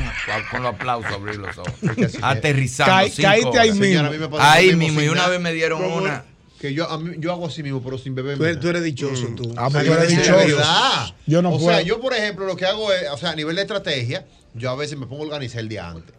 con 0.51 0.63
los 0.63 0.75
aplausos 0.75 1.13
abrí 1.13 1.37
los 1.37 1.59
ojos. 1.59 1.75
Aterrizando. 2.23 2.93
Caíste 2.93 3.27
ahí 3.27 3.73
mismo. 3.73 4.39
ahí 4.39 4.77
mismo. 4.77 5.01
Y 5.01 5.09
una 5.09 5.27
vez 5.29 5.41
me 5.41 5.53
dieron 5.53 5.83
una. 5.85 6.25
Que 6.61 6.75
yo, 6.75 6.91
a 6.91 6.99
mí, 6.99 7.15
yo 7.19 7.31
hago 7.31 7.47
así 7.47 7.63
mismo, 7.63 7.81
pero 7.83 7.99
sin 7.99 8.17
beber. 8.17 8.37
Tú, 8.59 8.69
eres 8.69 8.83
dichoso, 8.83 9.29
tú. 9.37 9.55
Ah, 9.57 9.69
o 9.69 9.71
sea, 9.71 9.85
tú 9.85 9.93
eres 9.93 10.09
dichoso. 10.09 11.15
Yo 11.27 11.41
no 11.41 11.51
puedo. 11.51 11.67
o 11.67 11.71
sea, 11.71 11.83
yo, 11.83 12.01
por 12.01 12.15
ejemplo, 12.15 12.47
lo 12.47 12.57
que 12.57 12.67
hago 12.67 12.93
es, 12.93 13.09
o 13.11 13.17
sea, 13.17 13.31
a 13.31 13.37
nivel 13.37 13.55
de 13.55 13.63
estrategia, 13.63 14.27
yo 14.55 14.71
a 14.71 14.77
veces 14.77 14.99
me 14.99 15.07
pongo 15.07 15.25
el 15.25 15.29
organizar 15.29 15.61
el 15.61 15.69
día 15.69 15.89
antes. 15.89 16.15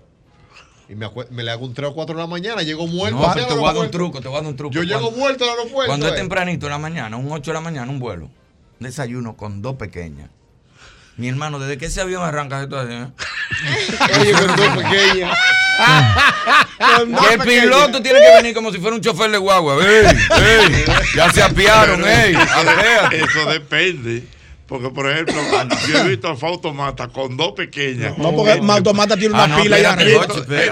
Y 0.87 0.95
me, 0.95 1.07
me, 1.29 1.43
le 1.43 1.51
hago 1.51 1.65
un 1.65 1.73
3 1.73 1.89
o 1.89 1.93
4 1.93 2.15
de 2.15 2.21
la 2.21 2.27
mañana, 2.27 2.63
llego 2.63 2.87
muerto. 2.87 3.19
No, 3.19 3.31
pero 3.33 3.47
te 3.47 3.53
voy 3.53 3.69
a 3.69 3.73
dar 3.73 3.85
un 3.85 3.91
truco, 3.91 4.21
te 4.21 4.27
voy 4.27 4.37
a 4.37 4.41
dar 4.41 4.49
un 4.49 4.57
truco. 4.57 4.73
Yo 4.73 4.81
cuando, 4.81 4.97
llego 4.97 5.11
muerto 5.11 5.43
al 5.43 5.51
aeropuerto. 5.51 5.87
Cuando 5.87 6.07
es 6.07 6.13
eh. 6.13 6.15
tempranito 6.15 6.65
en 6.65 6.71
la 6.71 6.79
mañana, 6.79 7.17
un 7.17 7.31
8 7.31 7.51
de 7.51 7.53
la 7.53 7.61
mañana, 7.61 7.91
un 7.91 7.99
vuelo. 7.99 8.29
Desayuno 8.79 9.37
con 9.37 9.61
dos 9.61 9.75
pequeñas. 9.75 10.29
Mi 11.17 11.27
hermano, 11.27 11.59
¿desde 11.59 11.77
qué 11.77 11.87
ese 11.87 11.99
avión 12.01 12.23
arranca 12.23 12.63
esto 12.63 12.81
¿eh? 12.89 13.07
así? 13.11 14.19
Oye, 14.21 14.31
con 14.31 14.55
dos 14.55 14.83
pequeñas. 14.83 15.37
el 17.31 17.39
piloto 17.39 18.01
tiene 18.01 18.19
que 18.19 18.35
venir 18.37 18.55
como 18.55 18.71
si 18.71 18.79
fuera 18.79 18.95
un 18.95 19.01
chofer 19.01 19.29
de 19.29 19.37
guagua. 19.37 19.75
Ey, 19.85 20.05
ey, 20.07 20.85
ya 21.15 21.31
se 21.31 21.43
apiaron, 21.43 22.07
ey. 22.07 22.33
Eso 23.11 23.45
depende. 23.51 24.38
Porque, 24.69 24.89
por 24.91 25.09
ejemplo, 25.09 25.33
ah, 25.57 25.67
yo 25.87 25.97
he 25.97 26.07
visto 26.09 26.29
a 26.29 26.37
Fautomata 26.37 27.07
con 27.07 27.35
dos 27.35 27.53
pequeñas. 27.53 28.15
No, 28.19 28.33
porque 28.35 28.53
eh, 28.53 28.61
Automata 28.69 29.17
tiene 29.17 29.33
una 29.33 29.55
ah, 29.55 29.61
pila 29.61 29.79
y 29.79 29.83
arriba. 29.83 30.21
Eh, 30.25 30.27
eh, 30.47 30.71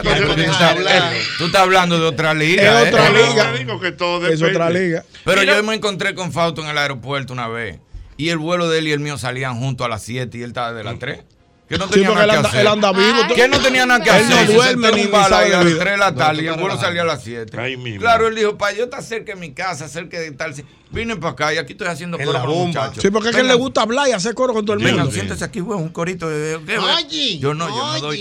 tú, 1.39 1.45
estás 1.45 1.61
hablando, 1.61 1.99
de 1.99 2.05
otra 2.05 2.35
liga. 2.35 2.83
Es 2.83 2.87
otra 2.89 3.07
eh. 3.07 3.11
liga. 3.11 4.29
Es 4.29 4.41
otra 4.41 4.69
liga. 4.69 5.03
Pero 5.25 5.43
yo 5.43 5.63
me 5.63 5.73
encontré 5.73 6.13
con 6.13 6.31
Fauto 6.31 6.61
en 6.61 6.69
el 6.69 6.77
aeropuerto 6.77 7.33
una 7.33 7.47
vez. 7.47 7.79
Y 8.17 8.29
el 8.29 8.37
vuelo 8.37 8.69
de 8.69 8.79
él 8.79 8.87
y 8.87 8.91
el 8.91 8.99
mío 8.99 9.17
salían 9.17 9.59
juntos 9.59 9.85
a 9.85 9.89
las 9.89 10.03
7 10.03 10.37
y 10.37 10.41
él 10.41 10.49
estaba 10.49 10.73
de 10.73 10.83
las 10.83 10.95
mm. 10.95 10.99
3. 10.99 11.19
Que 11.67 11.77
no 11.77 11.87
tenía 11.87 12.09
sí, 12.09 12.15
nada 12.15 12.41
que 12.41 12.47
hacer. 12.47 12.61
Él 12.61 12.67
anda 12.67 12.91
vivo. 12.93 13.17
Ay, 13.27 13.35
que 13.35 13.47
no 13.47 13.59
tenía 13.59 13.85
nada 13.85 14.03
que 14.03 14.09
hacer. 14.09 14.39
Él 14.39 14.47
no 14.47 14.53
duerme 14.53 14.91
ni 14.93 15.01
a 15.13 15.29
las 15.29 15.63
3 15.63 15.77
de 15.77 15.97
la 15.97 16.15
tarde 16.15 16.43
y 16.43 16.47
el 16.47 16.55
vuelo 16.55 16.79
salía 16.79 17.01
a 17.01 17.05
las 17.05 17.23
7. 17.23 17.59
Ay, 17.59 17.97
claro, 17.99 18.27
él 18.27 18.35
dijo, 18.35 18.57
para 18.57 18.75
yo 18.75 18.85
estar 18.85 19.03
cerca 19.03 19.33
de 19.33 19.39
mi 19.39 19.51
casa, 19.51 19.87
cerca 19.87 20.19
de 20.19 20.31
tal. 20.31 20.53
Vine 20.89 21.17
para 21.17 21.33
acá 21.33 21.53
y 21.53 21.57
aquí 21.57 21.73
estoy 21.73 21.87
haciendo 21.87 22.17
coro 22.17 22.31
con 22.31 22.49
los 22.49 22.67
muchachos. 22.67 23.01
Sí, 23.01 23.11
porque 23.11 23.29
es 23.29 23.35
que 23.35 23.41
él 23.41 23.47
le 23.47 23.55
gusta 23.55 23.81
hablar 23.81 24.07
y 24.07 24.13
hacer 24.13 24.33
coro 24.33 24.53
con 24.53 24.65
todo 24.65 24.77
el 24.77 24.83
mundo. 24.83 25.11
Siéntese 25.11 25.43
aquí, 25.43 25.59
güey, 25.59 25.77
un 25.77 25.89
corito. 25.89 26.29
De, 26.29 26.57
de, 26.59 26.77
oye, 26.77 27.39
yo 27.39 27.53
no, 27.53 27.67
yo 27.99 28.11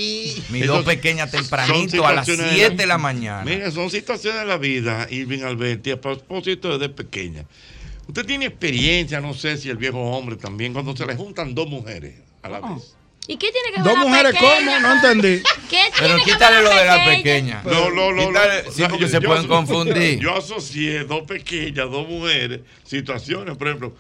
mi 0.51 0.63
dos 0.63 0.85
pequeñas 0.85 1.31
tempranito 1.31 2.05
a 2.07 2.13
las 2.13 2.27
7 2.27 2.75
de 2.75 2.87
la 2.87 2.99
mañana. 2.99 3.45
Mira, 3.45 3.71
son 3.71 3.91
situaciones 3.91 4.41
de 4.41 4.47
la 4.47 4.59
vida, 4.59 5.07
Irving 5.11 5.43
Alberti, 5.43 5.93
a 5.93 6.01
propósito 6.01 6.77
desde 6.77 6.93
pequeña. 6.93 7.45
Usted 8.09 8.25
tiene 8.25 8.47
experiencia, 8.47 9.21
no 9.21 9.35
sé 9.35 9.57
si 9.57 9.69
el 9.69 9.77
viejo 9.77 10.01
hombre 10.01 10.37
también, 10.37 10.73
cuando 10.73 10.97
se 10.97 11.07
le 11.07 11.17
juntan 11.17 11.55
dos 11.55 11.69
mujeres 11.69 12.15
a 12.43 12.49
la 12.49 12.61
oh. 12.61 12.75
vez. 12.75 12.97
¿Y 13.29 13.37
qué 13.37 13.51
tiene 13.51 13.71
que 13.75 13.83
ver 13.83 13.85
Dos 13.85 13.99
mujeres 13.99 14.35
como, 14.39 14.79
no 14.81 14.95
entendí. 14.95 15.43
¿Qué 15.71 15.81
Pero 15.99 16.19
quítale 16.19 16.63
lo 16.63 16.71
de 16.71 16.85
la 16.85 17.05
pequeña. 17.05 17.63
No, 17.65 17.91
no, 17.91 18.13
no. 18.13 18.29
Quítale, 18.29 18.63
no, 18.63 18.69
no. 18.69 18.73
sí, 18.73 18.85
porque 18.89 19.05
yo, 19.05 19.09
se 19.09 19.21
pueden 19.21 19.43
yo, 19.43 19.49
confundir. 19.49 20.19
Yo 20.21 20.37
asocié 20.37 21.05
dos 21.05 21.23
pequeñas, 21.23 21.91
dos 21.91 22.09
mujeres, 22.09 22.61
situaciones, 22.85 23.57
por 23.57 23.69
ejemplo 23.69 23.93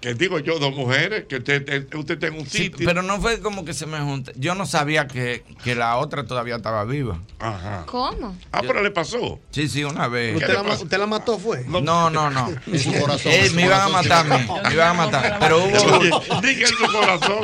qué 0.00 0.14
digo 0.14 0.38
yo, 0.38 0.58
dos 0.58 0.74
mujeres, 0.74 1.24
que 1.24 1.36
usted, 1.36 1.94
usted 1.94 2.18
tenga 2.18 2.38
un 2.38 2.46
sitio. 2.46 2.78
Sí, 2.78 2.84
pero 2.84 3.02
no 3.02 3.20
fue 3.20 3.40
como 3.40 3.64
que 3.64 3.72
se 3.72 3.86
me 3.86 3.98
junta. 3.98 4.32
Yo 4.36 4.54
no 4.54 4.66
sabía 4.66 5.06
que, 5.06 5.44
que 5.64 5.74
la 5.74 5.96
otra 5.96 6.26
todavía 6.26 6.56
estaba 6.56 6.84
viva. 6.84 7.20
Ajá. 7.38 7.84
¿Cómo? 7.86 8.36
Ah, 8.52 8.60
pero 8.62 8.82
le 8.82 8.90
pasó. 8.90 9.40
Sí, 9.50 9.68
sí, 9.68 9.84
una 9.84 10.08
vez. 10.08 10.36
¿Usted 10.36 10.98
la, 10.98 11.06
mató, 11.06 11.38
fue? 11.38 11.64
No, 11.64 11.80
no, 12.10 12.30
no. 12.30 12.48
En 12.66 12.78
su 12.78 12.92
corazón. 12.92 13.32
Me 13.54 13.64
iban 13.64 13.80
a 13.80 13.88
matar 13.88 14.30
a. 14.30 14.38
Me 14.68 14.74
iban 14.74 14.88
a 14.88 14.94
matar. 14.94 15.38
Pero 15.40 15.64
hubo. 15.64 16.40
Dije 16.40 16.62
en 16.62 16.68
su 16.68 16.92
corazón. 16.92 17.38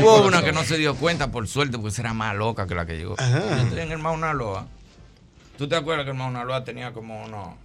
Hubo 0.00 0.26
una 0.26 0.42
que 0.42 0.52
no 0.52 0.64
se 0.64 0.76
dio 0.76 0.94
cuenta, 0.94 1.30
por 1.30 1.48
suerte, 1.48 1.78
porque 1.78 2.00
era 2.00 2.12
más 2.12 2.36
loca 2.36 2.66
que 2.66 2.74
la 2.74 2.86
que 2.86 2.96
llegó. 2.96 3.16
Yo 3.16 3.62
estoy 3.62 3.80
en 3.80 3.92
el 3.92 3.98
Mauna 3.98 4.34
Loa. 4.34 4.66
¿Tú 5.56 5.66
te 5.68 5.74
acuerdas 5.74 6.04
que 6.04 6.12
el 6.12 6.16
Mauna 6.16 6.44
Loa 6.44 6.62
tenía 6.62 6.92
como 6.92 7.24
unos 7.24 7.56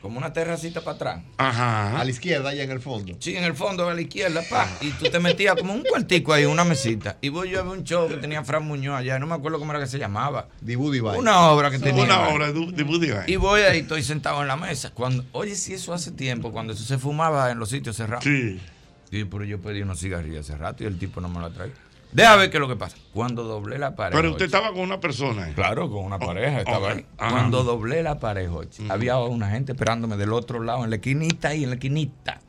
como 0.00 0.18
una 0.18 0.32
terracita 0.32 0.80
para 0.80 0.96
atrás. 0.96 1.22
Ajá. 1.36 2.00
A 2.00 2.04
la 2.04 2.10
izquierda, 2.10 2.48
allá 2.48 2.62
en 2.62 2.70
el 2.70 2.80
fondo. 2.80 3.14
Sí, 3.18 3.36
en 3.36 3.44
el 3.44 3.54
fondo, 3.54 3.88
a 3.88 3.94
la 3.94 4.00
izquierda, 4.00 4.42
pa. 4.48 4.66
Y 4.80 4.90
tú 4.92 5.06
te 5.06 5.18
metías 5.18 5.56
como 5.56 5.74
un 5.74 5.82
cuartico 5.82 6.32
ahí, 6.32 6.46
una 6.46 6.64
mesita. 6.64 7.18
Y 7.20 7.28
voy 7.28 7.50
yo 7.50 7.60
a 7.60 7.62
ver 7.62 7.78
un 7.78 7.84
show 7.84 8.08
que 8.08 8.16
tenía 8.16 8.42
Fran 8.42 8.66
Muñoz 8.66 8.98
allá. 8.98 9.18
No 9.18 9.26
me 9.26 9.34
acuerdo 9.34 9.58
cómo 9.58 9.72
era 9.72 9.80
que 9.80 9.86
se 9.86 9.98
llamaba. 9.98 10.48
Dibu 10.60 10.90
Divine. 10.90 11.18
Una 11.18 11.50
obra 11.50 11.70
que 11.70 11.78
tenía. 11.78 12.04
Una 12.04 12.28
obra, 12.28 12.50
Dibu 12.50 12.98
Divine. 12.98 13.24
Y 13.26 13.36
voy 13.36 13.60
ahí, 13.60 13.80
estoy 13.80 14.02
sentado 14.02 14.40
en 14.40 14.48
la 14.48 14.56
mesa. 14.56 14.90
Cuando, 14.94 15.24
oye, 15.32 15.54
si 15.54 15.74
eso 15.74 15.92
hace 15.92 16.12
tiempo, 16.12 16.50
cuando 16.50 16.72
eso 16.72 16.84
se 16.84 16.96
fumaba 16.96 17.50
en 17.50 17.58
los 17.58 17.68
sitios 17.68 17.96
cerrados. 17.96 18.24
Sí. 18.24 18.58
Y 19.10 19.24
pero 19.24 19.44
yo 19.44 19.60
pedí 19.60 19.82
unos 19.82 20.00
cigarrillos 20.00 20.48
hace 20.48 20.56
rato 20.56 20.84
y 20.84 20.86
el 20.86 20.98
tipo 20.98 21.20
no 21.20 21.28
me 21.28 21.40
lo 21.40 21.50
traía. 21.50 21.74
Deja 22.12 22.36
ver 22.36 22.50
qué 22.50 22.56
es 22.56 22.60
lo 22.60 22.68
que 22.68 22.76
pasa. 22.76 22.96
Cuando 23.14 23.44
doblé 23.44 23.78
la 23.78 23.94
pareja. 23.94 24.20
Pero 24.20 24.32
usted 24.32 24.46
estaba 24.46 24.72
con 24.72 24.80
una 24.80 25.00
persona. 25.00 25.48
¿eh? 25.48 25.52
Claro, 25.54 25.90
con 25.90 26.04
una 26.04 26.16
oh, 26.16 26.26
pareja. 26.26 26.58
Estaba 26.58 26.92
ahí. 26.92 27.06
Cuando 27.16 27.62
doblé 27.62 28.02
la 28.02 28.18
pareja, 28.18 28.52
había 28.88 29.18
una 29.18 29.48
gente 29.48 29.72
esperándome 29.72 30.16
del 30.16 30.32
otro 30.32 30.62
lado, 30.62 30.84
en 30.84 30.90
la 30.90 30.96
esquinita 30.96 31.54
y 31.54 31.64
en 31.64 31.70
la 31.70 31.76
esquinita. 31.76 32.40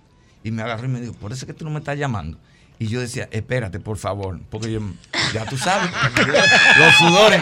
Y 0.44 0.52
me 0.52 0.64
agarró 0.64 0.86
y 0.86 0.90
me 0.90 1.02
dijo, 1.02 1.14
por 1.14 1.32
eso 1.32 1.46
que 1.46 1.54
tú 1.54 1.66
no 1.66 1.72
me 1.72 1.80
estás 1.80 1.98
llamando. 1.98 2.38
Y 2.82 2.88
yo 2.88 3.00
decía, 3.00 3.30
espérate, 3.30 3.80
por 3.80 4.00
favor, 4.00 4.40
porque 4.50 4.72
yo, 4.72 4.80
ya 5.36 5.46
tú 5.46 5.56
sabes, 5.56 5.92
los 6.80 6.96
sudores. 6.96 7.40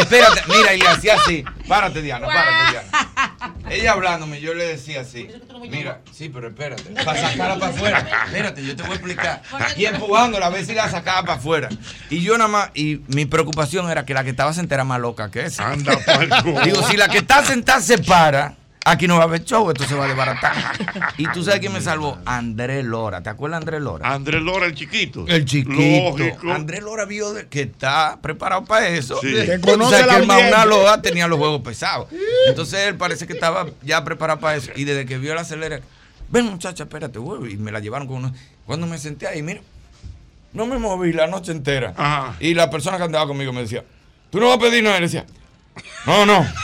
Espérate, 0.00 0.40
mira, 0.48 0.72
y 0.72 0.78
le 0.78 0.88
hacía 0.88 1.16
así. 1.16 1.44
Párate, 1.68 2.00
Diana, 2.00 2.26
párate, 2.26 2.70
Diana. 2.70 3.54
Ella 3.68 3.92
hablándome, 3.92 4.40
yo 4.40 4.54
le 4.54 4.64
decía 4.64 5.02
así. 5.02 5.28
Mira, 5.68 6.00
sí, 6.10 6.30
pero 6.30 6.48
espérate, 6.48 6.82
para 7.04 7.20
sacarla 7.20 7.58
para 7.58 7.72
afuera. 7.74 8.08
Espérate, 8.24 8.64
yo 8.64 8.74
te 8.74 8.82
voy 8.84 8.92
a 8.92 8.94
explicar. 8.94 9.42
Y 9.76 9.84
empujándola 9.84 10.46
a 10.46 10.48
ver 10.48 10.64
si 10.64 10.72
la 10.72 10.88
sacaba 10.88 11.20
para 11.20 11.34
afuera. 11.34 11.68
Y 12.08 12.22
yo 12.22 12.38
nada 12.38 12.48
más, 12.48 12.70
y 12.72 13.02
mi 13.08 13.26
preocupación 13.26 13.90
era 13.90 14.06
que 14.06 14.14
la 14.14 14.24
que 14.24 14.30
estaba 14.30 14.54
sentada 14.54 14.76
era 14.76 14.84
más 14.84 14.98
loca 14.98 15.30
que 15.30 15.44
esa. 15.44 15.72
Anda. 15.72 15.94
Digo, 16.64 16.82
si 16.88 16.96
la 16.96 17.08
que 17.08 17.18
está 17.18 17.44
sentada 17.44 17.82
se 17.82 17.98
para, 17.98 18.54
aquí 18.84 19.06
no 19.08 19.16
va 19.16 19.22
a 19.22 19.24
haber 19.24 19.44
show, 19.44 19.70
esto 19.70 19.84
se 19.84 19.94
va 19.94 20.04
a 20.04 20.08
desbaratar. 20.08 20.54
Y 21.16 21.26
tú 21.28 21.44
sabes 21.44 21.60
quién 21.60 21.72
me 21.72 21.80
salvó? 21.80 22.18
Andrés 22.26 22.84
Lora. 22.84 23.22
¿Te 23.22 23.30
acuerdas 23.30 23.60
de 23.60 23.62
Andrés 23.64 23.82
Lora? 23.82 24.12
Andrés 24.12 24.42
Lora, 24.42 24.66
el 24.66 24.74
chiquito. 24.74 25.24
El 25.28 25.44
chiquito. 25.44 26.10
Lógico. 26.18 26.50
Andrés 26.52 26.82
Lora 26.82 27.04
vio 27.04 27.32
de- 27.32 27.46
que 27.46 27.62
está 27.62 28.18
preparado 28.20 28.64
para 28.64 28.88
eso. 28.88 29.18
Sí. 29.20 29.32
Que 29.32 29.60
conoce 29.60 29.70
conoce 30.00 30.06
la 30.06 30.14
que 30.16 30.20
el 30.20 30.26
Mauna. 30.26 30.64
Loa 30.66 31.00
tenía 31.02 31.28
los 31.28 31.38
juegos 31.38 31.62
pesados. 31.62 32.08
Entonces 32.48 32.80
él 32.88 32.96
parece 32.96 33.26
que 33.26 33.32
estaba 33.34 33.66
ya 33.82 34.02
preparado 34.04 34.40
para 34.40 34.56
eso. 34.56 34.70
Y 34.74 34.84
desde 34.84 35.06
que 35.06 35.18
vio 35.18 35.34
la 35.34 35.42
acelera, 35.42 35.80
ven 36.30 36.46
muchacha, 36.46 36.82
espérate, 36.84 37.18
güey. 37.18 37.52
Y 37.52 37.56
me 37.56 37.70
la 37.70 37.78
llevaron 37.80 38.06
con 38.08 38.16
uno. 38.16 38.34
Cuando 38.66 38.86
me 38.86 38.98
senté 38.98 39.26
ahí, 39.28 39.42
mira, 39.42 39.60
no 40.52 40.66
me 40.66 40.78
moví 40.78 41.12
la 41.12 41.26
noche 41.26 41.52
entera. 41.52 42.34
Y 42.40 42.54
la 42.54 42.70
persona 42.70 42.96
que 42.96 43.04
andaba 43.04 43.26
conmigo 43.26 43.52
me 43.52 43.60
decía, 43.62 43.84
¿tú 44.30 44.40
no 44.40 44.48
vas 44.48 44.56
a 44.56 44.60
pedir 44.60 44.82
nada? 44.82 44.96
Y 44.96 45.00
le 45.00 45.06
decía, 45.06 45.26
no, 46.06 46.26
no. 46.26 46.44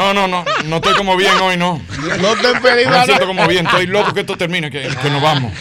No, 0.00 0.14
no, 0.14 0.26
no, 0.26 0.44
no 0.64 0.76
estoy 0.76 0.94
como 0.94 1.14
bien 1.14 1.34
hoy, 1.42 1.58
no. 1.58 1.78
No 2.22 2.34
te 2.36 2.50
he 2.50 2.60
pedido 2.60 2.90
No 2.90 3.00
me 3.00 3.04
siento 3.04 3.26
como 3.26 3.46
bien, 3.46 3.66
estoy 3.66 3.86
loco 3.86 4.14
que 4.14 4.20
esto 4.20 4.34
termine, 4.34 4.70
que, 4.70 4.80
que 4.80 5.10
nos 5.10 5.20
vamos. 5.20 5.52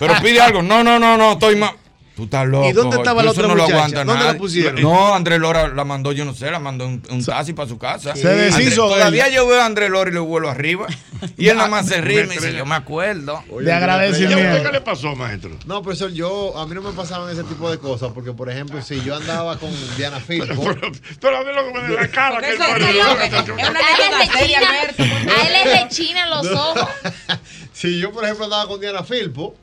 Pero 0.00 0.14
pide 0.20 0.40
algo. 0.40 0.60
No, 0.60 0.82
no, 0.82 0.98
no, 0.98 1.16
no, 1.16 1.34
estoy 1.34 1.54
mal. 1.54 1.70
Tú 2.16 2.24
estás 2.24 2.46
loco. 2.46 2.66
¿Y 2.66 2.72
dónde 2.72 2.96
estaba 2.96 3.22
la 3.22 3.30
otra 3.30 3.42
no 3.46 3.54
lo 3.54 3.62
muchacha? 3.64 3.76
aguanta 3.76 3.98
¿Dónde 4.04 4.14
la 4.14 4.26
nadie. 4.28 4.38
pusieron? 4.40 4.80
No, 4.80 5.14
Andrés 5.14 5.38
Lora 5.38 5.68
la 5.68 5.84
mandó, 5.84 6.12
yo 6.12 6.24
no 6.24 6.32
sé, 6.32 6.50
la 6.50 6.58
mandó 6.58 6.86
un, 6.86 7.02
un 7.10 7.22
taxi 7.22 7.52
para 7.52 7.68
su 7.68 7.76
casa. 7.76 8.16
Se 8.16 8.26
deshizo 8.26 8.88
Todavía 8.88 9.28
yo 9.28 9.46
veo 9.46 9.60
a 9.60 9.66
Andrés 9.66 9.90
Lora 9.90 10.08
y 10.10 10.14
le 10.14 10.20
vuelo 10.20 10.48
arriba. 10.48 10.86
Y 11.36 11.48
él 11.48 11.56
nada 11.58 11.68
más 11.68 11.86
se 11.86 12.00
ríe 12.00 12.22
y 12.24 12.26
me 12.26 12.34
dice, 12.36 12.54
yo 12.54 12.64
me 12.64 12.74
acuerdo. 12.74 13.42
De 13.60 13.70
agradecimiento. 13.70 14.62
¿Qué 14.62 14.72
le 14.72 14.80
pasó, 14.80 15.14
maestro? 15.14 15.50
No, 15.66 15.82
profesor, 15.82 16.10
yo, 16.10 16.56
a 16.58 16.66
mí 16.66 16.74
no 16.74 16.80
me 16.80 16.92
pasaban 16.92 17.30
ese 17.30 17.44
tipo 17.44 17.70
de 17.70 17.76
cosas, 17.78 18.10
porque, 18.14 18.32
por 18.32 18.48
ejemplo, 18.48 18.80
si 18.80 18.98
yo 19.02 19.14
andaba 19.14 19.58
con 19.58 19.70
Diana 19.98 20.18
Filpo. 20.20 20.64
pero 21.20 21.36
a 21.36 21.40
mí 21.44 21.50
lo 21.54 21.66
que 21.66 21.78
me 21.80 21.94
da 21.94 22.00
la 22.02 22.08
cara 22.08 22.38
que 22.40 22.48
él 22.48 22.54
es 22.54 22.66
una- 22.66 23.24
es 23.24 23.48
una 23.48 23.60
A 23.60 23.66
él 23.66 23.76
anécdota 23.76 24.18
le 24.18 24.26
seria, 24.38 24.58
china- 24.60 24.70
Alberto. 24.80 25.02
a 25.02 25.46
él 25.46 25.52
le 25.52 25.82
rechinan 25.82 26.30
los 26.30 26.46
ojos. 26.46 26.88
Si 27.76 28.00
yo, 28.00 28.10
por 28.10 28.24
ejemplo, 28.24 28.46
andaba 28.46 28.66
con 28.66 28.80
Diana 28.80 29.02
Filpo, 29.04 29.54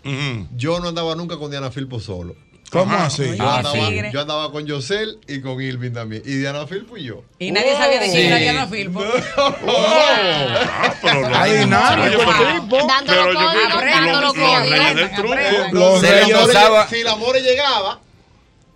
yo 0.55 0.79
no 0.79 0.89
andaba 0.89 1.15
nunca 1.15 1.37
con 1.37 1.49
Diana 1.49 1.71
Filpo 1.71 1.99
solo. 1.99 2.35
¿Cómo 2.69 2.95
así? 2.95 3.23
Yo, 3.37 3.43
Ah, 3.43 3.57
andaba, 3.57 3.75
sí. 3.75 4.01
yo 4.13 4.21
andaba 4.21 4.51
con 4.51 4.67
Yosel 4.67 5.19
y 5.27 5.41
con 5.41 5.59
Irving 5.59 5.91
también. 5.93 6.21
Y 6.23 6.35
Diana 6.37 6.67
Filpo 6.67 6.95
y 6.95 7.05
yo. 7.05 7.23
Y 7.39 7.51
nadie 7.51 7.73
sabía 7.75 7.99
de 7.99 8.05
quién 8.05 8.17
Sí. 8.17 8.21
era 8.27 8.37
Diana 8.37 8.67
Filpo. 8.67 9.03
Ah, 9.35 10.93
pero 11.01 11.35
Hay 11.35 11.57
dinámico 11.57 12.03
Oye, 12.03 12.17
pero- 12.17 12.49
el 12.49 12.61
pero 12.67 13.31
yo 13.31 13.33
creo 13.33 14.33
que 14.33 14.51
los- 14.51 14.61
reyes 14.61 14.95
del 14.95 15.11
truco. 15.15 16.87
Si 16.89 17.03
la 17.03 17.15
More 17.15 17.41
llegaba 17.41 17.99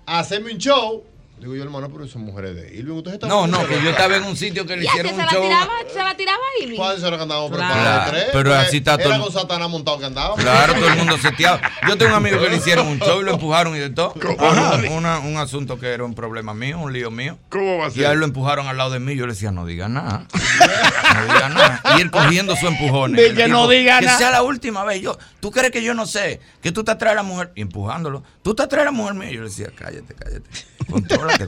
a 0.07 0.19
hacerme 0.19 0.53
un 0.53 0.57
show, 0.57 1.03
digo 1.39 1.55
yo, 1.55 1.63
hermano, 1.63 1.89
pero 1.91 2.07
son 2.07 2.23
mujeres 2.23 2.55
de 2.55 2.73
Irving. 2.75 2.93
Ustedes 2.93 3.15
están 3.15 3.29
No, 3.29 3.45
no, 3.47 3.65
que 3.67 3.81
yo 3.81 3.89
estaba 3.91 4.15
en 4.17 4.23
un 4.23 4.35
sitio 4.35 4.65
que 4.65 4.75
le 4.75 4.81
que 4.81 4.87
hicieron 4.87 5.11
se 5.15 5.19
un 5.19 5.25
la 5.25 5.31
show. 5.31 5.41
tiraba, 5.43 5.73
se 5.93 5.99
la 6.03 6.17
tiraba 6.17 6.39
Irving. 6.61 6.77
¿Cuáles 6.77 7.03
horas 7.03 7.17
que 7.17 7.23
andábamos 7.23 7.51
Claro. 7.51 7.73
preparados 7.73 8.05
de 8.05 8.11
tres? 8.11 8.29
Pero 8.33 8.55
así 8.55 8.77
está 8.77 8.93
Era 8.95 9.03
todo- 9.03 9.23
con 9.23 9.33
Satanás 9.33 9.69
montado 9.69 9.99
que 9.99 10.05
andaba. 10.05 10.35
Claro, 10.35 10.73
todo 10.73 10.87
el 10.87 10.95
mundo 10.97 11.17
seteado. 11.17 11.59
Yo 11.87 11.97
tengo 11.97 12.11
un 12.11 12.17
amigo 12.17 12.39
que 12.39 12.49
le 12.49 12.57
hicieron 12.57 12.87
un 12.87 12.99
show 12.99 13.21
y 13.21 13.23
lo 13.23 13.31
empujaron 13.33 13.75
y 13.75 13.79
de 13.79 13.89
todo. 13.91 14.13
Ajá. 14.39 14.79
Una- 14.91 15.19
un 15.19 15.37
asunto 15.37 15.79
que 15.79 15.87
era 15.93 16.03
un 16.03 16.15
problema 16.15 16.53
mío, 16.53 16.79
un 16.79 16.91
lío 16.91 17.11
mío. 17.11 17.37
¿Cómo 17.49 17.77
va 17.77 17.85
a 17.85 17.87
Y 17.89 17.91
a 17.91 17.93
ser? 17.93 18.05
él 18.13 18.19
lo 18.19 18.25
empujaron 18.25 18.67
al 18.67 18.77
lado 18.77 18.89
de 18.91 18.99
mí. 18.99 19.15
Yo 19.15 19.27
le 19.27 19.33
decía, 19.33 19.51
no 19.51 19.65
diga 19.65 19.87
nada. 19.87 20.25
No 20.31 21.33
diga 21.33 21.49
nada. 21.49 21.81
Y 21.97 22.01
él 22.01 22.11
cogiendo 22.11 22.55
su 22.55 22.67
empujones. 22.67 23.21
Di 23.21 23.29
El 23.29 23.35
que 23.35 23.47
no 23.47 23.67
diga 23.67 23.99
Que 23.99 24.05
nada. 24.07 24.17
sea 24.17 24.31
la 24.31 24.41
última 24.43 24.83
vez. 24.83 25.01
Yo, 25.01 25.17
¿tú 25.39 25.51
crees 25.51 25.71
que 25.71 25.83
yo 25.83 25.93
no 25.93 26.05
sé? 26.05 26.39
Que 26.61 26.71
tú 26.71 26.83
te 26.83 26.91
atraes 26.91 27.13
a 27.13 27.15
la 27.17 27.23
mujer. 27.23 27.51
Y 27.55 27.61
empujándolo. 27.61 28.23
Tú 28.41 28.55
te 28.55 28.63
atraes 28.63 28.81
a 28.83 28.85
la 28.85 28.91
mujer 28.91 29.13
mía. 29.13 29.29
Yo 29.31 29.41
le 29.41 29.49
decía, 29.49 29.67
cállate, 29.75 30.13
cállate. 30.15 30.49
Contrólate, 31.27 31.47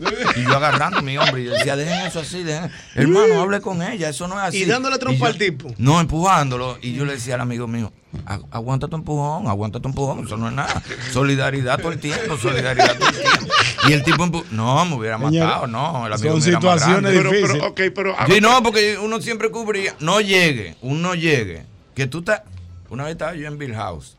Y 0.40 0.44
yo 0.44 0.56
agarrando 0.56 0.98
a 0.98 1.02
mi 1.02 1.18
hombre. 1.18 1.42
Y 1.42 1.44
yo 1.46 1.52
decía, 1.52 1.76
dejen 1.76 2.06
eso 2.06 2.20
así. 2.20 2.42
Dejen. 2.42 2.70
Hermano, 2.94 3.40
hable 3.42 3.60
con 3.60 3.82
ella. 3.82 4.08
Eso 4.08 4.26
no 4.28 4.34
es 4.40 4.48
así. 4.48 4.62
Y 4.62 4.64
dándole 4.64 4.98
trompa 4.98 5.26
al 5.28 5.38
tipo. 5.38 5.72
no, 5.78 6.00
empujándolo. 6.00 6.78
Y 6.82 6.92
yo 6.94 7.04
le 7.04 7.12
decía 7.14 7.34
al 7.36 7.40
amigo 7.42 7.66
mío, 7.66 7.92
"Agu- 8.26 8.46
aguanta 8.50 8.88
tu 8.88 8.96
empujón, 8.96 9.46
aguanta 9.48 9.80
tu 9.80 9.88
empujón, 9.88 10.24
eso 10.26 10.36
no 10.36 10.48
es 10.48 10.54
nada. 10.54 10.82
Solidaridad 11.12 11.78
todo 11.78 11.92
el 11.92 11.98
tiempo, 12.00 12.36
solidaridad 12.36 12.96
todo 12.98 13.08
el 13.08 13.16
tiempo. 13.16 13.46
Y 13.88 13.92
el 13.92 14.02
tipo 14.02 14.24
empu- 14.24 14.44
no, 14.50 14.84
me 14.84 14.94
hubiera 14.96 15.16
matado, 15.18 15.66
no, 15.66 16.06
el 16.06 16.12
amigo 16.12 16.32
son 16.32 16.42
situaciones 16.42 17.02
grande. 17.02 17.10
Pero, 17.18 17.30
difíciles. 17.30 17.62
pero, 17.62 17.70
ok, 17.70 17.80
pero. 17.94 18.16
Sí, 18.26 18.40
no, 18.40 18.62
porque 18.62 18.98
uno 18.98 19.20
siempre 19.20 19.50
cubría, 19.50 19.94
no 20.00 20.20
llegue, 20.20 20.76
uno 20.82 21.00
no 21.10 21.14
llegue, 21.14 21.64
que 21.94 22.06
tú 22.06 22.18
estás, 22.20 22.42
una 22.90 23.04
vez 23.04 23.12
estaba 23.12 23.34
yo 23.34 23.46
en 23.46 23.58
Bill 23.58 23.74
House, 23.74 24.16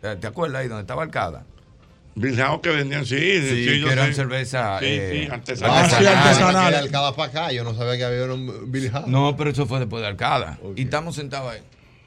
¿te 0.00 0.16
te 0.16 0.26
acuerdas 0.26 0.60
ahí 0.62 0.68
donde 0.68 0.82
estaba 0.82 1.02
Arcada? 1.04 1.44
Bilbao 2.14 2.60
que 2.60 2.68
vendían, 2.70 3.06
sí. 3.06 3.16
Sí, 3.16 3.48
sí, 3.64 3.80
yo 3.80 3.86
que 3.86 3.92
eran 3.92 4.08
sé. 4.08 4.14
cerveza, 4.14 4.78
Sí, 4.80 4.84
eh, 4.88 5.24
sí, 5.26 5.32
artesanal. 5.32 5.84
Ah, 5.84 5.88
sí, 5.88 6.06
artesanal. 6.06 6.72
Era 6.74 6.82
el 6.82 6.90
cada 6.90 7.16
para 7.16 7.28
acá. 7.30 7.52
Yo 7.52 7.64
no 7.64 7.74
sabía 7.74 7.96
que 7.96 8.04
había 8.04 8.24
un 8.34 8.70
House. 8.92 9.06
No, 9.06 9.34
pero 9.36 9.50
eso 9.50 9.64
fue 9.66 9.78
después 9.78 10.02
de 10.02 10.08
Arcada. 10.08 10.58
Y 10.76 10.82
estamos 10.82 11.14
sentados 11.16 11.52
ahí, 11.52 11.60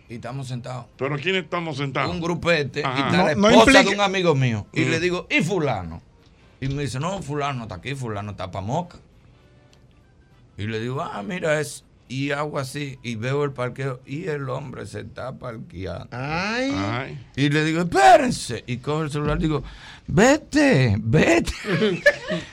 y 0.09 0.15
estamos 0.15 0.47
sentados. 0.47 0.85
Pero 0.97 1.17
¿quién 1.17 1.35
estamos 1.37 1.77
sentados? 1.77 2.11
un 2.11 2.21
grupete 2.21 2.81
y 2.81 2.83
está 2.83 3.23
la 3.25 3.35
no 3.35 3.49
esposa 3.49 3.81
de 3.83 3.89
un 3.95 4.01
amigo 4.01 4.35
mío. 4.35 4.67
Y 4.73 4.81
Mm. 4.81 4.89
le 4.91 4.99
digo, 4.99 5.27
¿y 5.29 5.41
fulano? 5.41 6.01
Y 6.61 6.67
me 6.67 6.83
dice, 6.83 6.99
no, 6.99 7.21
fulano 7.23 7.63
está 7.63 7.75
aquí, 7.75 7.95
fulano 7.95 8.31
está 8.31 8.51
pa' 8.51 8.61
moca. 8.61 8.97
Y 10.57 10.67
le 10.67 10.79
digo, 10.79 11.01
ah, 11.01 11.23
mira, 11.23 11.59
es. 11.59 11.83
Y 12.07 12.31
hago 12.31 12.59
así, 12.59 12.99
y 13.01 13.15
veo 13.15 13.43
el 13.43 13.51
parqueo, 13.51 13.99
y 14.05 14.25
el 14.25 14.47
hombre 14.49 14.85
se 14.85 14.99
está 14.99 15.37
parqueando. 15.37 16.07
Ay. 16.11 16.71
Ay. 16.71 17.25
Y 17.35 17.49
le 17.49 17.65
digo, 17.65 17.81
espérense. 17.81 18.63
Y 18.67 18.77
cojo 18.77 19.03
el 19.03 19.11
celular 19.11 19.37
y 19.39 19.43
digo, 19.43 19.63
vete, 20.05 20.97
vete. 20.99 21.53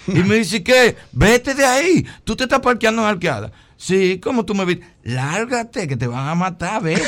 y 0.07 0.23
me 0.23 0.37
dice, 0.37 0.63
¿qué? 0.63 0.97
Vete 1.13 1.55
de 1.55 1.67
ahí. 1.67 2.07
Tú 2.25 2.35
te 2.35 2.45
estás 2.45 2.61
parqueando 2.61 3.03
en 3.03 3.09
arqueada. 3.09 3.53
Sí, 3.77 4.21
¿cómo 4.23 4.45
tú 4.45 4.55
me 4.55 4.65
viste? 4.65 4.87
Lárgate, 5.05 5.89
que 5.89 5.97
te 5.97 6.07
van 6.07 6.29
a 6.29 6.35
matar, 6.35 6.83
vete. 6.83 7.03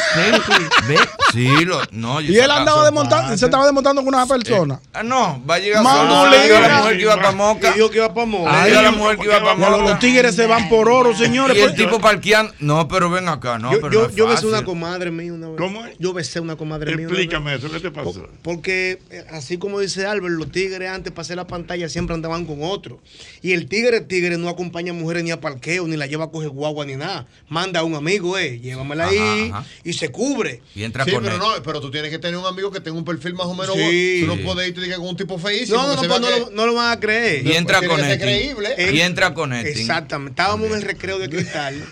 vete. 0.89 1.03
Sí, 1.33 1.47
lo, 1.65 1.81
no. 1.93 2.21
yo 2.21 2.33
Y 2.33 2.39
él 2.39 2.51
andaba 2.51 2.85
desmontando, 2.85 3.37
se 3.37 3.45
estaba 3.45 3.65
desmontando 3.65 4.03
con 4.05 4.15
una 4.15 4.27
persona. 4.27 4.81
Ah, 4.93 5.03
no, 5.03 5.43
va 5.49 5.57
a 5.57 5.59
llegar 5.59 5.83
Mando 5.83 6.15
solo. 6.15 6.23
un 6.25 6.31
Le 6.31 6.43
digo 6.45 6.57
a 6.57 6.61
la 6.61 6.79
mujer 6.79 6.97
que 6.97 7.03
iba 7.03 7.17
para 7.17 7.33
Moca. 7.33 7.73
Dijo 7.73 7.91
que 7.91 7.97
iba 7.99 8.15
para 8.15 8.27
Moca. 8.27 8.63
A 8.63 8.69
la 8.69 8.91
mujer 8.93 9.19
que 9.19 9.25
iba 9.27 9.41
para 9.41 9.55
Moca. 9.55 9.77
los 9.79 9.99
tigres 9.99 10.35
se 10.35 10.47
van 10.47 10.69
por 10.69 10.89
oro, 10.89 11.15
señores. 11.17 11.57
Y 11.57 11.61
el 11.61 11.67
pues- 11.73 11.77
tipo 11.77 12.01
parqueando. 12.01 12.53
No, 12.61 12.89
pero 12.89 13.11
ven 13.11 13.29
acá, 13.29 13.59
no, 13.59 13.73
yo 13.73 13.81
pero 13.81 13.93
yo, 13.93 14.01
no 14.03 14.09
es 14.09 14.15
yo 14.17 14.27
besé 14.29 14.47
una 14.47 14.65
comadre 14.65 15.11
mía 15.11 15.33
una 15.33 15.49
vez. 15.49 15.57
¿Cómo 15.59 15.85
es? 15.87 15.97
Yo 15.99 16.13
besé 16.13 16.41
una 16.41 16.57
comadre 16.57 16.97
mía. 16.97 17.07
una 17.07 17.17
vez. 17.17 17.25
Explícame 17.25 17.55
eso, 17.55 17.71
¿qué 17.71 17.81
te 17.81 17.91
pasó? 17.91 18.29
Porque, 18.43 19.01
eh, 19.11 19.25
así 19.33 19.57
como 19.59 19.81
dice 19.81 20.07
Albert, 20.07 20.35
los 20.35 20.51
tigres 20.51 20.91
antes 20.91 21.13
para 21.13 21.23
hacer 21.23 21.37
la 21.37 21.47
pantalla 21.47 21.89
siempre 21.89 22.15
andaban 22.15 22.45
con 22.45 22.59
otro. 22.63 23.01
Y 23.43 23.53
el 23.53 23.67
tigre, 23.69 24.01
tigre, 24.01 24.37
no 24.39 24.49
acompaña 24.49 24.93
a 24.93 24.95
mujeres 24.95 25.23
ni 25.25 25.31
a 25.31 25.41
parqueo, 25.41 25.87
ni 25.87 25.97
la 25.97 26.07
lleva 26.07 26.25
a 26.25 26.31
coger 26.31 26.51
guagua 26.51 26.85
ni 26.87 26.97
nada. 26.97 27.27
Manda 27.49 27.81
a 27.81 27.84
un 27.85 27.95
amigo, 27.95 28.37
eh, 28.39 28.59
llévamela 28.61 29.07
ahí 29.09 29.51
Ajá, 29.53 29.65
y 29.85 29.93
se 29.93 30.09
cubre. 30.11 30.61
Y 30.75 30.83
entra 30.85 31.05
Sí, 31.05 31.13
con 31.13 31.23
pero 31.23 31.35
él. 31.37 31.41
no, 31.41 31.63
pero 31.63 31.81
tú 31.81 31.91
tienes 31.91 32.11
que 32.11 32.19
tener 32.19 32.37
un 32.39 32.47
amigo 32.47 32.71
que 32.71 32.81
tenga 32.81 32.97
un 32.99 33.05
perfil 33.05 33.35
más 33.35 33.47
o 33.47 33.55
menos. 33.55 33.77
Sí. 33.77 34.25
Tú 34.27 34.35
no 34.37 34.43
puedes 34.43 34.69
irte 34.69 34.95
con 34.97 35.07
un 35.09 35.17
tipo 35.17 35.39
feísimo. 35.39 35.77
No, 35.79 35.95
no, 35.95 36.01
que 36.01 36.09
no, 36.09 36.19
pues 36.19 36.21
no, 36.31 36.39
lo, 36.39 36.51
no 36.51 36.67
lo 36.67 36.75
van 36.75 36.91
a 36.93 37.01
creer. 37.01 37.47
Y 37.47 37.53
entra 37.53 37.81
con 37.87 37.99
él. 38.05 38.19
creíble. 38.19 38.75
Y 38.93 39.01
entra 39.01 39.35
con 39.35 39.53
él. 39.53 39.67
Exactamente. 39.67 40.31
Estábamos 40.41 40.69
en 40.69 40.75
el 40.77 40.83
recreo 40.83 41.19
de 41.19 41.29
cristal. 41.29 41.85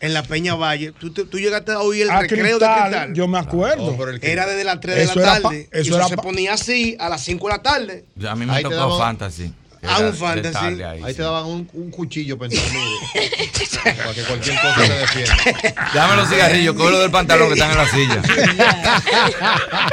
en 0.00 0.14
la 0.14 0.24
Peña 0.24 0.54
Valle. 0.56 0.92
Tú, 0.98 1.12
tú 1.12 1.38
llegaste 1.38 1.70
a 1.72 1.78
oír 1.80 2.02
el 2.02 2.10
A 2.10 2.20
recreo 2.22 2.58
Cristal, 2.58 2.90
de 2.90 2.96
cristal. 2.96 3.14
yo 3.14 3.28
me 3.28 3.38
acuerdo. 3.38 3.96
Oh, 3.96 4.08
Era 4.20 4.46
desde 4.46 4.64
las 4.64 4.80
3 4.80 4.96
de 4.96 5.02
Eso 5.04 5.14
la 5.14 5.22
era 5.22 5.32
pa- 5.34 5.40
tarde. 5.42 5.68
eso 5.70 5.78
y 5.78 5.86
eso 5.88 5.96
era 5.96 6.08
se 6.08 6.16
ponía 6.16 6.52
así 6.54 6.96
a 6.98 7.08
las 7.08 7.22
5 7.24 7.46
de 7.46 7.52
la 7.54 7.62
tarde. 7.62 8.04
A 8.28 8.34
mí 8.34 8.44
me 8.44 8.52
Ahí 8.52 8.64
te 8.64 8.70
tocó 8.70 8.98
fantasy. 8.98 9.52
Ah, 9.84 9.96
Era 9.98 10.08
un 10.10 10.14
fantasy. 10.14 10.64
ahí, 10.82 11.02
Ahí 11.02 11.10
sí. 11.12 11.16
te 11.16 11.22
daban 11.22 11.44
un, 11.46 11.68
un 11.72 11.90
cuchillo 11.90 12.36
mire, 12.38 12.56
para 13.84 14.14
que 14.14 14.22
cualquier 14.22 14.60
cosa 14.60 14.76
te 14.76 14.92
defienda. 14.92 15.86
Dame 15.94 16.16
los 16.16 16.28
cigarrillos, 16.28 16.76
cógelo 16.76 17.00
del 17.00 17.10
pantalón 17.10 17.48
que 17.48 17.54
están 17.54 17.70
en 17.72 17.76
la 17.78 17.88
silla. 17.88 18.22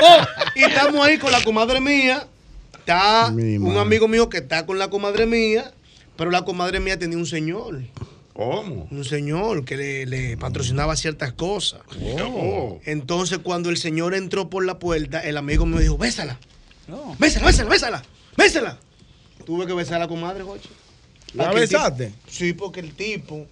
Oh, 0.01 0.21
y 0.55 0.63
estamos 0.63 1.05
ahí 1.05 1.17
con 1.17 1.31
la 1.31 1.43
comadre 1.43 1.81
mía. 1.81 2.27
Está 2.77 3.31
Mi 3.31 3.57
un 3.57 3.63
madre. 3.63 3.79
amigo 3.81 4.07
mío 4.07 4.29
que 4.29 4.37
está 4.37 4.65
con 4.65 4.79
la 4.79 4.89
comadre 4.89 5.25
mía. 5.25 5.71
Pero 6.15 6.31
la 6.31 6.43
comadre 6.43 6.79
mía 6.79 6.97
tenía 6.99 7.17
un 7.17 7.25
señor. 7.25 7.81
¿Cómo? 8.33 8.87
Un 8.91 9.03
señor 9.05 9.65
que 9.65 9.75
le, 9.77 10.05
le 10.05 10.37
patrocinaba 10.37 10.95
ciertas 10.95 11.33
cosas. 11.33 11.81
Oh. 12.21 12.79
Entonces, 12.85 13.39
cuando 13.39 13.69
el 13.69 13.77
señor 13.77 14.13
entró 14.15 14.49
por 14.49 14.65
la 14.65 14.79
puerta, 14.79 15.19
el 15.19 15.37
amigo 15.37 15.65
me 15.65 15.81
dijo: 15.81 15.97
Bésala. 15.97 16.37
Bésala, 17.19 17.45
bésala, 17.45 17.69
bésala. 17.69 18.03
Bésala. 18.37 18.77
Tuve 19.45 19.65
que 19.65 19.73
besar 19.73 19.95
a 19.95 19.99
la 19.99 20.07
comadre. 20.07 20.43
¿La 21.33 21.45
tipo- 21.49 21.55
besaste? 21.59 22.11
Sí, 22.27 22.53
porque 22.53 22.79
el 22.79 22.93
tipo 22.93 23.47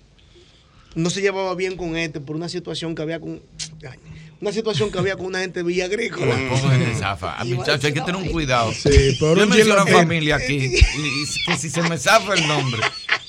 no 0.96 1.10
se 1.10 1.22
llevaba 1.22 1.54
bien 1.56 1.78
con 1.78 1.96
este 1.98 2.20
por 2.20 2.36
una 2.36 2.50
situación 2.50 2.96
que 2.96 3.02
había 3.02 3.20
con. 3.20 3.42
Ay, 3.90 3.98
una 4.40 4.52
situación 4.52 4.92
que 4.92 5.00
había 5.00 5.16
con 5.16 5.26
una 5.26 5.40
gente 5.40 5.60
de 5.60 5.64
Villa 5.64 5.86
Agrícola. 5.86 6.36
Zafa. 6.98 7.40
A 7.40 7.44
muchachos 7.44 7.86
hay 7.86 7.94
que 7.94 8.02
tener 8.02 8.16
un 8.16 8.28
cuidado. 8.30 8.72
Sí, 8.72 9.16
pero 9.20 9.36
yo 9.36 9.48
menciono 9.48 9.84
chilo- 9.86 9.98
familia 9.98 10.36
aquí. 10.36 10.54
Y, 10.58 10.76
y 10.78 11.26
que 11.46 11.58
si 11.58 11.70
se 11.70 11.82
me 11.84 11.98
zafa 11.98 12.36
el 12.36 12.48
nombre, 12.48 12.82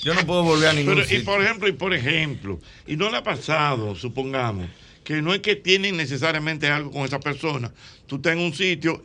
yo 0.03 0.13
no 0.15 0.27
puedo 0.27 0.43
volver 0.43 0.69
a 0.69 0.73
ningún 0.75 0.95
Pero, 0.97 1.07
y 1.07 1.09
sitio. 1.09 1.25
por 1.25 1.43
ejemplo, 1.43 1.69
y 1.69 1.73
por 1.73 1.95
ejemplo, 1.95 2.61
y 2.87 2.97
no 2.97 3.11
le 3.11 3.17
ha 3.17 3.23
pasado, 3.23 3.95
supongamos, 3.95 4.69
que 5.05 5.23
no 5.23 5.33
es 5.33 5.41
que 5.41 5.57
tienen 5.57 5.97
necesariamente 5.97 6.67
algo 6.69 6.91
con 6.91 7.03
esa 7.05 7.19
persona. 7.21 7.73
Tú 8.07 8.17
estás 8.17 8.35
en 8.35 8.41
un 8.41 8.53
sitio 8.55 9.03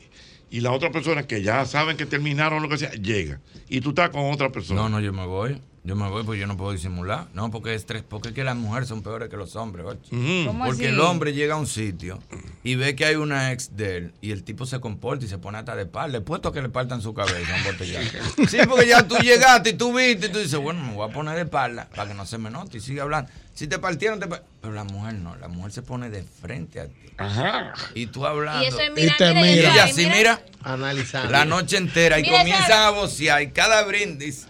y 0.54 0.60
la 0.60 0.72
otra 0.72 0.92
persona 0.92 1.26
que 1.26 1.42
ya 1.42 1.66
saben 1.66 1.98
que 1.98 2.06
terminaron 2.06 2.62
lo 2.62 2.70
que 2.70 2.78
sea, 2.78 2.92
llega. 2.92 3.42
Y 3.70 3.82
tú 3.82 3.90
estás 3.90 4.12
con 4.12 4.32
otra 4.32 4.52
persona. 4.52 4.84
No, 4.84 4.88
no, 4.88 5.00
yo 5.00 5.12
me 5.12 5.26
voy. 5.26 5.60
Yo 5.86 5.98
me 5.98 6.08
voy 6.08 6.24
porque 6.24 6.40
yo 6.40 6.48
no 6.48 6.56
puedo 6.56 6.72
disimular. 6.72 7.28
No, 7.34 7.52
porque 7.52 7.76
es 7.76 7.86
tres, 7.86 8.04
porque 8.08 8.30
es 8.30 8.34
que 8.34 8.46
las 8.46 8.56
mujeres 8.56 8.88
son 8.88 9.04
peores 9.04 9.28
que 9.30 9.36
los 9.36 9.56
hombres. 9.58 9.86
oye. 9.86 10.46
¿Cómo 10.48 10.64
Porque 10.66 10.86
así? 10.88 10.94
el 10.94 11.00
hombre 11.02 11.34
llega 11.34 11.56
a 11.56 11.58
un 11.58 11.68
sitio 11.68 12.20
y 12.64 12.76
ve 12.76 12.96
que 12.96 13.06
hay 13.06 13.16
una 13.16 13.52
ex 13.52 13.76
de 13.76 13.98
él 13.98 14.14
y 14.22 14.32
el 14.32 14.46
tipo 14.46 14.66
se 14.66 14.80
comporta 14.80 15.26
y 15.26 15.28
se 15.28 15.38
pone 15.40 15.58
hasta 15.58 15.76
de 15.76 15.86
par. 15.86 16.10
Le 16.10 16.20
he 16.20 16.22
puesto 16.22 16.48
a 16.48 16.54
que 16.54 16.62
le 16.62 16.70
partan 16.70 17.02
su 17.02 17.14
cabeza 17.14 17.54
un 17.58 17.64
botellazo. 17.66 18.18
Sí, 18.48 18.58
porque 18.70 18.88
ya 18.88 19.06
tú 19.06 19.18
llegaste 19.18 19.72
y 19.72 19.74
tú 19.74 19.94
viste 19.94 20.28
y 20.28 20.30
tú 20.30 20.40
dices, 20.40 20.58
bueno, 20.58 20.82
me 20.82 20.94
voy 20.94 21.10
a 21.10 21.14
poner 21.14 21.36
de 21.36 21.42
espalda 21.42 21.90
para 21.94 22.08
que 22.08 22.14
no 22.14 22.26
se 22.26 22.38
me 22.38 22.50
note 22.50 22.78
y 22.78 22.80
sigue 22.80 23.02
hablando. 23.02 23.30
Si 23.54 23.68
te 23.68 23.78
partieron, 23.78 24.22
te 24.22 24.28
par- 24.28 24.44
Pero 24.62 24.74
la 24.74 24.86
mujer 24.86 25.16
no, 25.16 25.36
la 25.36 25.50
mujer 25.50 25.74
se 25.74 25.82
pone 25.82 26.10
de 26.10 26.24
frente 26.24 26.80
a 26.80 26.86
ti. 26.88 26.94
Ajá. 27.18 27.74
Y 27.94 28.08
tú 28.08 28.26
hablando. 28.26 28.64
Y 28.64 28.68
eso 28.68 28.80
es 28.80 28.88
Y 28.90 28.94
mira, 29.02 29.16
te 29.18 29.34
mira, 29.34 29.46
y 29.46 29.60
es, 29.60 29.80
así, 29.84 30.06
mira. 30.06 30.16
mira, 30.18 30.42
Analizando. 30.64 31.30
la 31.30 31.44
noche 31.46 31.76
entera 31.78 32.20
y 32.20 32.24
Mira, 32.24 32.38
comienza 32.40 32.64
esa- 32.66 32.88
a 32.88 32.92
vocear 32.92 33.42
y 33.44 33.52
cada 33.52 33.84
brindis. 33.84 34.48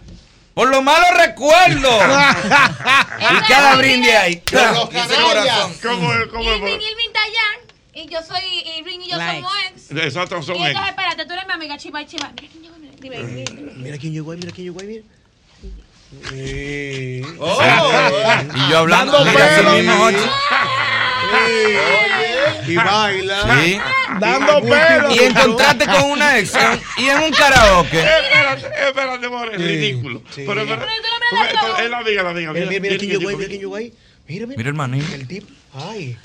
Por 0.54 0.68
los 0.70 0.82
malos 0.82 1.10
recuerdos. 1.18 2.02
y 3.20 3.48
cada 3.48 3.76
brindis 3.76 4.14
ahí. 4.14 4.42
¿Cómo 5.82 6.12
es? 6.12 6.20
Irving, 6.28 6.80
Irving 6.80 7.12
Dayan. 7.12 7.60
Y 7.96 8.08
yo 8.08 8.18
soy 8.22 8.42
Irving 8.78 9.00
y 9.00 9.10
yo 9.10 9.16
somos 9.16 9.52
ex. 9.70 9.90
Exacto, 9.92 10.42
son 10.42 10.56
Y 10.56 10.66
entonces, 10.66 10.80
ex. 10.82 10.88
espérate, 10.90 11.26
tú 11.26 11.32
eres 11.32 11.46
mi 11.46 11.52
amiga, 11.52 11.76
chiva, 11.78 12.04
chiva. 12.06 12.32
Mira 12.34 12.48
quién 12.50 12.62
llegó, 12.62 12.76
mira, 12.78 12.92
dime, 12.98 13.16
dime. 13.44 13.72
Mira 13.76 13.98
quién 13.98 14.12
llegó 14.12 14.32
ahí, 14.32 14.38
mira 14.38 14.52
quién 14.52 14.66
llegó 14.66 14.80
ahí, 14.80 14.86
mira. 14.88 15.02
Oh. 17.40 17.60
Y 18.54 18.70
yo 18.70 18.78
hablando 18.78 19.12
Dando 19.12 19.30
mira, 19.32 19.56
pelo. 19.56 19.72
mismo, 19.72 20.10
Y 22.66 22.76
baila. 22.76 23.62
Sí. 23.62 23.78
Dando 24.20 24.60
pelo. 24.62 25.14
Y 25.14 25.18
encontrarte 25.18 25.86
con 25.86 26.10
una 26.10 26.38
ex 26.38 26.52
y 26.96 27.08
en 27.08 27.18
un 27.22 27.30
karaoke. 27.30 27.98
Espérate, 28.00 28.66
espérate, 28.88 29.28
more, 29.28 29.54
es 29.54 29.60
ridículo. 29.60 30.22
Pero 30.34 30.60
es 30.62 30.68
verdad. 30.68 30.88
Es 31.82 31.90
la 31.90 31.98
amiga, 31.98 32.22
la 32.22 32.30
amiga. 32.30 32.52
Mira, 32.52 32.66
mira, 32.66 32.80
mira 32.80 32.96
mira. 32.98 33.18
Mira, 34.26 34.46
mira. 34.46 34.56
Mira 34.56 34.68
el 34.68 34.74
maní. 34.74 35.02
El 35.12 35.28
tipo. 35.28 35.48
Ay. 35.76 36.16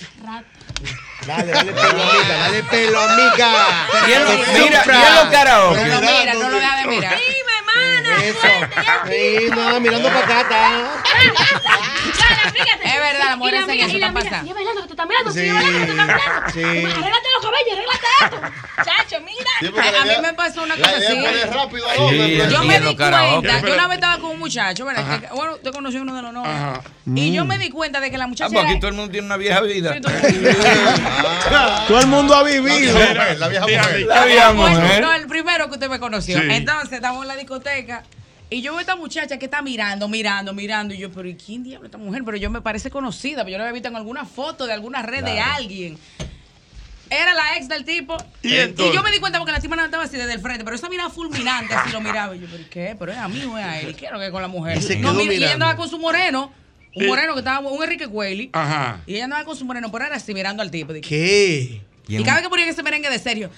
Dale, 1.26 1.52
dale 1.52 1.74
pelo, 1.74 2.02
amiga, 2.02 2.38
dale 2.38 2.64
pelo, 2.64 3.00
amiga. 3.02 3.88
Mira, 4.06 4.84
en 4.84 5.16
los 5.16 5.26
karaoke. 5.32 5.80
Pero 5.82 6.00
Mira, 6.02 6.34
no 6.36 6.50
lo 6.50 6.56
deja 6.56 6.78
de 6.78 6.88
mirar. 6.88 7.16
Dime, 7.18 7.56
mana. 7.66 8.24
Eso. 8.24 8.48
Sí, 9.08 9.50
no, 9.56 9.80
mirando 9.80 10.08
para 10.10 10.20
acá, 10.20 10.42
está. 10.42 10.80
Es 12.84 12.96
verdad, 13.00 13.38
mujeres 13.38 13.64
hacen 13.64 13.80
eso, 13.80 14.14
pasando. 14.14 14.50
y 14.50 14.54
bailando, 14.54 14.82
que 14.82 14.88
te 14.88 14.94
están 14.94 15.08
mirando, 15.08 15.32
Sí, 15.32 15.40
sí, 15.40 15.50
bailando, 15.50 15.80
que 15.80 15.86
te 15.86 15.92
están 15.92 16.08
mirando. 16.08 16.52
sí. 16.54 16.60
Arréglate 16.62 17.28
los 17.36 17.44
cabellos, 17.46 17.74
arréglate 17.74 18.08
esto. 18.22 18.38
Chacho, 18.84 19.22
mira. 19.22 20.00
A 20.00 20.06
mí 20.06 20.14
me 20.22 20.34
pasó 20.34 20.64
una 20.64 20.76
cosa 20.76 20.90
así. 20.90 21.26
es 21.26 21.50
Sí, 22.10 22.52
Yo 22.52 22.64
me 22.64 22.80
di 22.80 22.96
cuenta, 22.96 23.28
yo 23.30 23.74
una 23.74 23.88
vez 23.88 23.96
estaba 23.96 24.18
con 24.20 24.32
un 24.32 24.40
muchacho, 24.40 24.86
¿verdad? 24.86 25.30
Bueno, 25.34 25.56
te 25.58 25.72
conocí 25.72 25.98
uno 25.98 26.16
de 26.16 26.22
los 26.22 26.34
novios. 26.34 26.80
Y 27.16 27.34
yo 27.34 27.46
me 27.46 27.58
di 27.58 27.70
cuenta 27.70 28.00
de 28.00 28.10
que 28.12 28.18
la 28.18 28.28
muchacha 28.28 28.60
aquí 28.62 28.80
todo 28.80 28.90
el 28.90 28.96
mundo 28.96 29.12
tiene 29.12 29.26
una 29.26 29.38
vieja 29.40 29.61
vida. 29.61 29.99
Todo 31.88 31.99
el 31.99 32.07
mundo 32.07 32.36
ha 32.36 32.44
vivido. 32.44 32.98
La 33.38 33.48
vieja 33.48 33.66
mujer. 33.66 34.02
La 34.06 34.26
vieja 34.26 34.52
Bueno, 34.52 34.80
mujer. 34.82 35.02
No, 35.02 35.14
el 35.14 35.28
primero 35.28 35.68
que 35.68 35.74
usted 35.74 35.90
me 35.90 35.99
conoció. 35.99 36.40
Sí. 36.40 36.48
Entonces, 36.52 36.94
estamos 36.94 37.24
en 37.24 37.28
la 37.28 37.36
discoteca. 37.36 38.03
Y 38.52 38.61
yo 38.61 38.72
veo 38.72 38.80
a 38.80 38.82
esta 38.82 38.95
muchacha 38.95 39.38
que 39.38 39.45
está 39.45 39.61
mirando, 39.61 40.07
mirando, 40.07 40.53
mirando. 40.53 40.94
Y 40.94 40.98
yo, 40.98 41.11
pero 41.11 41.28
¿y 41.28 41.36
quién 41.36 41.64
diablo 41.64 41.86
esta 41.86 41.98
mujer? 41.98 42.24
Pero 42.24 42.38
yo 42.38 42.49
me 42.49 42.61
parece 42.61 42.90
conocida. 42.90 43.44
Pero 43.44 43.52
yo 43.52 43.57
la 43.57 43.64
había 43.66 43.74
visto 43.74 43.90
en 43.90 43.95
alguna 43.95 44.26
foto 44.26 44.66
de 44.68 44.74
alguna 44.74 45.02
red 45.02 45.24
de 45.24 45.40
alguien. 45.40 45.98
Era 47.11 47.34
la 47.34 47.57
ex 47.57 47.68
del 47.68 47.86
tipo. 47.86 48.18
Y 48.44 48.52
yo 48.94 49.02
me 49.03 49.11
di 49.11 49.20
cuenta 49.20 49.40
porque 49.40 49.52
la 49.52 49.60
tipa 49.60 49.76
no 49.76 49.84
estaba 49.86 50.03
así 50.03 50.16
desde 50.18 50.34
el 50.34 50.41
frente. 50.41 50.64
Pero 50.64 50.76
esa 50.76 50.90
mirada 50.90 51.10
fulminante, 51.10 51.74
así 51.74 51.91
lo 51.91 52.02
miraba. 52.02 52.36
Y 52.36 52.40
yo, 52.40 52.48
¿pero 52.52 52.64
qué? 52.70 52.95
¿Pero 52.98 53.11
es 53.11 53.18
a 53.18 53.28
mí 53.28 53.44
o 53.45 53.57
es 53.57 53.66
a 53.66 53.80
él? 53.80 53.90
¿Y 53.90 53.94
qué 53.95 54.06
es 54.07 54.11
lo 54.11 54.20
que 54.20 54.26
es 54.28 54.32
con 54.32 54.41
la 54.41 54.48
mujer? 54.48 54.78
Y 54.78 54.82
se 54.82 54.98
no, 54.98 55.11
quedó 55.11 55.22
y 55.22 55.24
ella 55.24 55.32
mirando. 55.34 55.53
andaba 55.53 55.76
con 55.76 55.90
su 55.90 55.98
moreno. 55.99 56.52
Un 57.00 57.06
Eh. 57.06 57.08
moreno 57.08 57.34
que 57.34 57.40
estaba, 57.40 57.60
un 57.70 57.84
Enrique 57.84 58.08
Cueli. 58.08 58.50
Ajá. 58.54 59.02
Y 59.08 59.16
ella 59.16 59.26
andaba 59.26 59.44
con 59.46 59.56
su 59.56 59.66
moreno, 59.66 59.92
pero 59.92 60.06
era 60.06 60.16
así 60.16 60.34
mirando 60.34 60.62
al 60.62 60.72
tipo. 60.72 60.94
Dije, 60.94 61.08
¿Qué? 61.10 61.82
Y 62.08 62.24
cada 62.24 62.36
vez 62.38 62.44
que 62.44 62.50
ponían 62.50 62.70
ese 62.70 62.82
merengue 62.84 63.10
de 63.10 63.20
serio. 63.20 63.50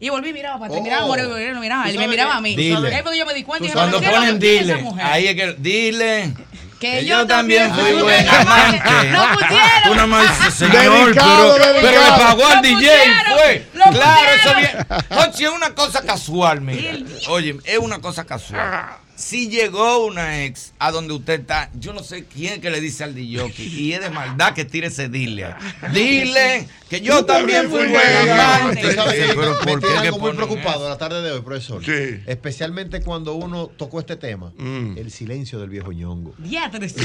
Y 0.00 0.08
volví 0.10 0.30
y 0.30 0.32
miraba 0.32 0.56
para 0.58 0.66
atrás, 0.66 0.80
Oh. 0.80 0.84
miraba 0.84 1.04
a 1.04 1.06
Moreno, 1.06 1.28
Moreno, 1.30 1.60
miraba, 1.60 1.84
¿Tú 1.84 1.90
y 1.90 1.98
me 1.98 2.08
miraba 2.08 2.32
qué? 2.32 2.38
a 2.38 2.40
mí. 2.40 2.56
Dile. 2.56 2.94
Ahí 2.94 3.02
fue 3.02 3.12
que 3.12 3.18
yo 3.18 3.26
me 3.26 3.34
di 3.34 3.42
cuenta 3.44 3.64
y 3.64 3.68
dije, 3.68 3.74
Cuando 3.78 4.00
¿pero 4.00 4.10
qué 4.10 4.16
es 4.16 4.66
lo 4.66 4.74
ponen 4.74 4.94
dile, 4.94 5.02
ahí 5.04 5.26
es 5.28 5.34
que 5.36 5.54
dile. 5.58 6.34
Que 6.80 6.98
Que 6.98 7.04
yo 7.04 7.20
yo 7.20 7.26
también 7.28 7.72
fui 7.72 7.80
fui 7.84 7.92
buen 7.92 8.04
buena 8.04 8.40
amante. 8.40 9.12
Lo 9.12 9.22
pusieron. 9.38 9.94
Nada 9.96 10.06
más 10.08 10.54
señor, 10.54 11.04
Dedicado, 11.06 11.52
pero, 11.56 11.64
pero 11.64 11.80
le 11.80 11.88
dedicado. 11.88 12.18
pagó 12.18 12.46
al 12.48 12.62
DJ, 12.62 12.74
pusieron, 12.74 13.32
fue. 13.38 13.66
Lo 13.86 13.92
Claro, 13.92 14.30
eso 14.34 14.54
bien. 14.56 14.86
Oye, 15.10 15.42
es 15.44 15.50
una 15.50 15.74
cosa 15.74 16.02
casual, 16.02 16.60
mira. 16.60 16.98
Oye, 17.28 17.56
es 17.64 17.78
una 17.78 18.00
cosa 18.00 18.24
casual. 18.24 18.86
Si 19.14 19.48
llegó 19.48 20.04
una 20.06 20.44
ex 20.44 20.72
a 20.78 20.90
donde 20.90 21.12
usted 21.14 21.40
está, 21.40 21.70
yo 21.74 21.92
no 21.92 22.02
sé 22.02 22.24
quién 22.24 22.60
que 22.60 22.70
le 22.70 22.80
dice 22.80 23.04
al 23.04 23.14
DJ 23.14 23.52
y 23.56 23.92
es 23.92 24.00
de 24.00 24.10
maldad 24.10 24.52
que 24.52 24.64
tire 24.64 24.88
ese 24.88 25.08
dile. 25.08 25.54
Dile 25.92 26.66
que 26.88 27.00
yo 27.02 27.24
también 27.24 27.70
fui 27.70 27.86
buen 27.86 28.30
amante. 28.30 28.80
Pero 28.82 29.58
¿por 29.60 29.80
qué 29.80 29.96
algo 29.98 30.18
muy 30.18 30.32
preocupado 30.32 30.88
la 30.88 30.98
tarde 30.98 31.22
de 31.22 31.30
hoy, 31.30 31.40
profesor. 31.42 31.84
Sí. 31.84 32.22
Especialmente 32.26 33.02
cuando 33.02 33.34
uno 33.34 33.68
tocó 33.68 34.00
este 34.00 34.16
tema. 34.16 34.52
Mm. 34.56 34.98
El 34.98 35.10
silencio 35.12 35.60
del 35.60 35.68
viejo 35.68 35.92
ñongo. 35.92 36.34
Diatres. 36.38 36.94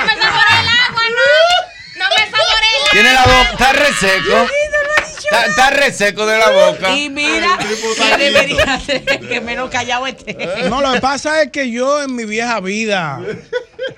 No 0.00 0.06
me 0.06 0.16
saboré 0.16 0.54
el 0.60 0.68
agua, 0.68 1.02
no. 1.18 1.30
No 1.98 2.06
me 2.08 2.22
saboré 2.30 2.66
el 2.66 2.74
agua. 2.74 2.78
Tiene 2.92 3.12
la 3.12 3.22
boca, 3.22 3.50
está 3.52 3.72
reseco. 3.72 4.46
Está, 5.22 5.46
está 5.46 5.70
reseco 5.70 6.26
de 6.26 6.38
la 6.38 6.50
boca. 6.50 6.96
Y 6.96 7.08
mira, 7.10 7.56
que 7.58 8.16
debería 8.16 8.80
ser 8.80 9.04
que 9.04 9.40
menos 9.40 9.70
callado 9.70 10.06
esté. 10.06 10.36
No, 10.68 10.80
lo 10.80 10.92
que 10.94 11.00
pasa 11.00 11.42
es 11.42 11.50
que 11.50 11.70
yo 11.70 12.02
en 12.02 12.16
mi 12.16 12.24
vieja 12.24 12.58
vida 12.60 13.20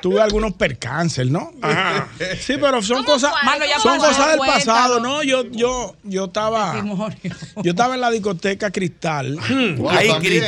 tuve 0.02 0.20
algunos 0.20 0.52
percances, 0.54 1.26
¿no? 1.28 1.52
Ajá. 1.62 2.08
Sí, 2.38 2.56
pero 2.60 2.82
son 2.82 3.04
cosas, 3.04 3.30
cuál? 3.30 3.44
Mano, 3.46 3.64
ya 3.64 3.78
son 3.78 3.98
cosas 3.98 4.28
del 4.28 4.38
cuéntalo. 4.38 4.64
pasado, 4.64 5.00
¿no? 5.00 5.22
Yo, 5.22 5.44
yo, 5.50 5.96
yo 6.02 6.24
estaba, 6.26 6.84
yo 7.62 7.70
estaba 7.70 7.94
en 7.94 8.00
la 8.00 8.10
discoteca 8.10 8.70
Cristal. 8.70 9.38
Ay, 9.88 10.08
también. 10.08 10.42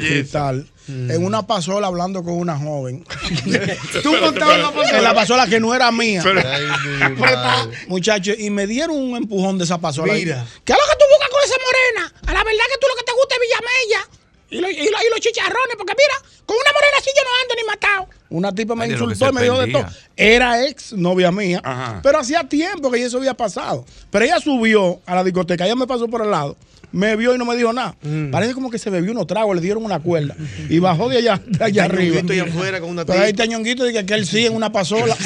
cristal. 0.00 0.66
Cristal. 0.86 1.10
En 1.10 1.24
una 1.24 1.46
pasola 1.46 1.86
hablando 1.86 2.22
con 2.22 2.34
una 2.34 2.58
joven. 2.58 3.04
Tú 4.02 4.16
montabas 4.16 4.58
En 4.58 4.62
pasola. 4.74 5.00
la 5.00 5.14
pasola 5.14 5.46
que 5.46 5.60
no 5.60 5.74
era 5.74 5.90
mía. 5.92 6.22
Ay, 6.24 7.12
madre. 7.16 7.76
Muchachos, 7.88 8.36
y 8.38 8.50
me 8.50 8.66
dieron 8.66 8.96
un 8.96 9.16
empujón 9.16 9.58
de 9.58 9.64
esa 9.64 9.78
pasola. 9.78 10.12
Mira. 10.14 10.44
¿Qué 10.64 10.72
es 10.72 10.78
lo 10.78 10.84
que 10.92 10.98
tú 10.98 11.04
buscas 11.10 11.28
con 11.30 11.40
esa 11.44 11.54
morena? 11.64 12.12
A 12.26 12.32
la 12.34 12.44
verdad 12.44 12.64
que 12.72 12.78
tú 12.80 12.86
lo 12.88 12.96
que 12.96 13.04
te 13.04 13.12
gusta 13.12 13.34
es 13.34 13.40
Villamella. 13.40 14.08
Y, 14.50 14.60
lo- 14.60 14.70
y 14.70 14.90
lo- 14.90 15.02
y 15.02 15.10
los 15.10 15.20
chicharrones, 15.20 15.76
porque 15.76 15.94
mira, 15.96 16.14
con 16.46 16.56
una 16.56 16.70
morena 16.72 16.96
así 16.98 17.10
yo 17.16 17.22
no 17.24 17.30
ando 17.42 17.54
ni 17.56 17.64
matado. 17.64 18.08
Una 18.34 18.52
tipa 18.52 18.74
me 18.74 18.82
Ay, 18.84 18.90
de 18.90 18.94
insultó 18.96 19.28
y 19.30 19.32
me 19.32 19.42
dijo 19.42 19.58
de 19.60 19.70
todo. 19.72 19.86
Era 20.16 20.66
ex 20.66 20.92
novia 20.92 21.30
mía, 21.30 21.60
Ajá. 21.62 22.00
pero 22.02 22.18
hacía 22.18 22.42
tiempo 22.42 22.90
que 22.90 23.04
eso 23.04 23.18
había 23.18 23.34
pasado. 23.34 23.84
Pero 24.10 24.24
ella 24.24 24.40
subió 24.40 25.00
a 25.06 25.14
la 25.14 25.22
discoteca, 25.22 25.64
ella 25.64 25.76
me 25.76 25.86
pasó 25.86 26.08
por 26.08 26.20
el 26.22 26.30
lado, 26.32 26.56
me 26.90 27.14
vio 27.16 27.34
y 27.34 27.38
no 27.38 27.44
me 27.44 27.56
dijo 27.56 27.72
nada. 27.72 27.94
Mm. 28.02 28.30
Parece 28.30 28.54
como 28.54 28.70
que 28.70 28.78
se 28.78 28.90
bebió 28.90 29.12
unos 29.12 29.26
tragos, 29.28 29.54
le 29.54 29.62
dieron 29.62 29.84
una 29.84 29.98
cuerda 30.00 30.34
y 30.68 30.78
bajó 30.80 31.08
de 31.08 31.18
allá, 31.18 31.40
de 31.46 31.64
allá 31.64 31.84
arriba. 31.84 32.20
Afuera 32.48 32.80
con 32.80 32.90
una 32.90 33.04
Pero 33.04 33.18
ahí 33.20 33.32
tía. 33.32 33.44
está 33.44 33.46
Ñonguito 33.46 33.88
y 33.88 34.04
que 34.04 34.14
él 34.14 34.26
sí 34.26 34.46
en 34.46 34.54
una 34.54 34.70
pasola. 34.72 35.16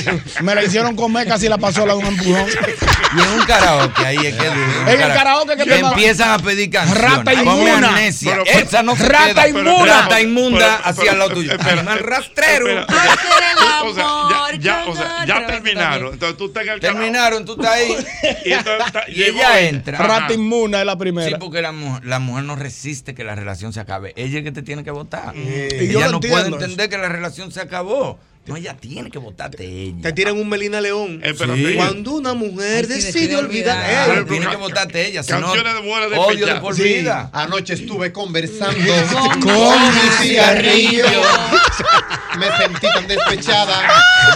Me 0.43 0.55
la 0.55 0.63
hicieron 0.65 0.95
comer 0.97 1.27
casi 1.29 1.49
la 1.49 1.59
pasola 1.59 1.95
de 1.95 1.99
un 2.01 2.07
empujón. 2.07 2.47
Y 3.17 3.21
en 3.23 3.41
un 3.41 3.47
karaoke, 3.47 4.05
ahí 4.07 4.17
es 4.19 4.35
que 4.35 4.47
En 4.47 5.01
el 5.01 5.13
karaoke 5.15 5.57
que 5.57 5.65
te 5.65 5.79
empiezan 5.79 6.31
a 6.31 6.39
pedir 6.39 6.71
canciones. 6.71 7.03
Rata 7.03 7.33
pero- 7.35 8.45
Esa 8.47 8.83
no 8.83 8.97
se 8.97 9.09
Rata 9.09 9.45
queda. 9.45 9.49
inmuna. 9.49 9.85
Rata 10.03 10.21
inmunda 10.21 10.59
Pero- 10.59 10.89
hacia 10.89 10.95
pero- 11.03 11.13
el 11.13 11.19
lado 11.19 11.31
tuyo. 11.33 11.53
espera, 11.53 11.73
Animal 11.73 11.99
espera, 11.99 12.17
rastrero. 12.17 12.69
espera. 12.81 12.98
O 13.85 13.95
sea, 13.95 14.05
ya, 14.53 14.59
ya, 14.59 14.83
o 14.83 14.87
con 14.87 14.97
sea, 14.97 15.25
ya 15.27 15.47
terminaron. 15.47 16.13
Entonces 16.15 16.37
tú 16.37 16.47
estás 16.47 16.65
en 16.65 16.69
el 16.71 16.81
Terminaron, 16.81 17.45
tú 17.45 17.53
estás 17.53 17.71
ahí. 17.75 17.97
Y, 18.45 18.53
está- 18.53 19.05
ella 19.09 19.61
entra. 19.61 19.99
Rata 19.99 20.33
inmuna 20.35 20.81
es 20.81 20.87
la 20.87 20.93
Sí, 20.93 20.99
primera. 20.99 21.39
porque 21.39 21.63
la 21.63 21.73
mujer, 21.73 22.05
la 22.05 22.19
mujer 22.19 22.45
no 22.45 22.57
resiste 22.57 23.15
que 23.15 23.25
la 23.25 23.35
relación 23.35 23.73
se 23.73 23.81
acabe. 23.81 24.13
Ella 24.17 24.39
es 24.39 24.45
que 24.45 24.53
te 24.53 24.63
tiene 24.63 24.85
que 24.85 24.91
votar. 24.91 25.35
Y 25.37 25.69
ella 25.91 26.09
no 26.09 26.21
puede 26.21 26.49
entender 26.49 26.89
que 26.91 26.99
la 26.99 27.09
relación 27.09 27.53
se 27.53 27.61
acabó. 27.61 28.19
No, 28.49 28.57
ella 28.57 28.77
tiene 28.79 29.11
que 29.11 29.19
votarte 29.19 29.65
ella. 29.65 29.97
Te 30.03 30.13
tiran 30.13 30.37
un 30.39 30.49
Melina 30.49 30.81
León. 30.81 31.21
Espérate. 31.23 31.75
Cuando 31.77 32.13
una 32.13 32.35
mujer 32.35 32.87
Ay, 32.91 33.01
sí, 33.01 33.07
decide 33.13 33.37
olvidar. 33.37 34.09
olvidar. 34.11 34.27
Tiene 34.27 34.49
que 34.49 34.57
votarte 34.57 35.07
ella. 35.07 35.23
Si 35.23 35.33
no, 35.33 35.41
Canciones 35.53 35.75
de 36.11 36.17
odio 36.19 36.47
de 36.47 36.55
por 36.61 36.75
Sí, 36.75 36.83
vida. 36.83 37.31
Anoche 37.33 37.75
estuve 37.75 38.13
conversando 38.13 38.79
Con 39.13 39.41
con 39.41 39.95
mi 39.95 40.27
cigarrillo. 40.27 41.05
Me 42.39 42.47
sentí 42.57 42.87
tan 42.95 43.07
despechada, 43.09 43.91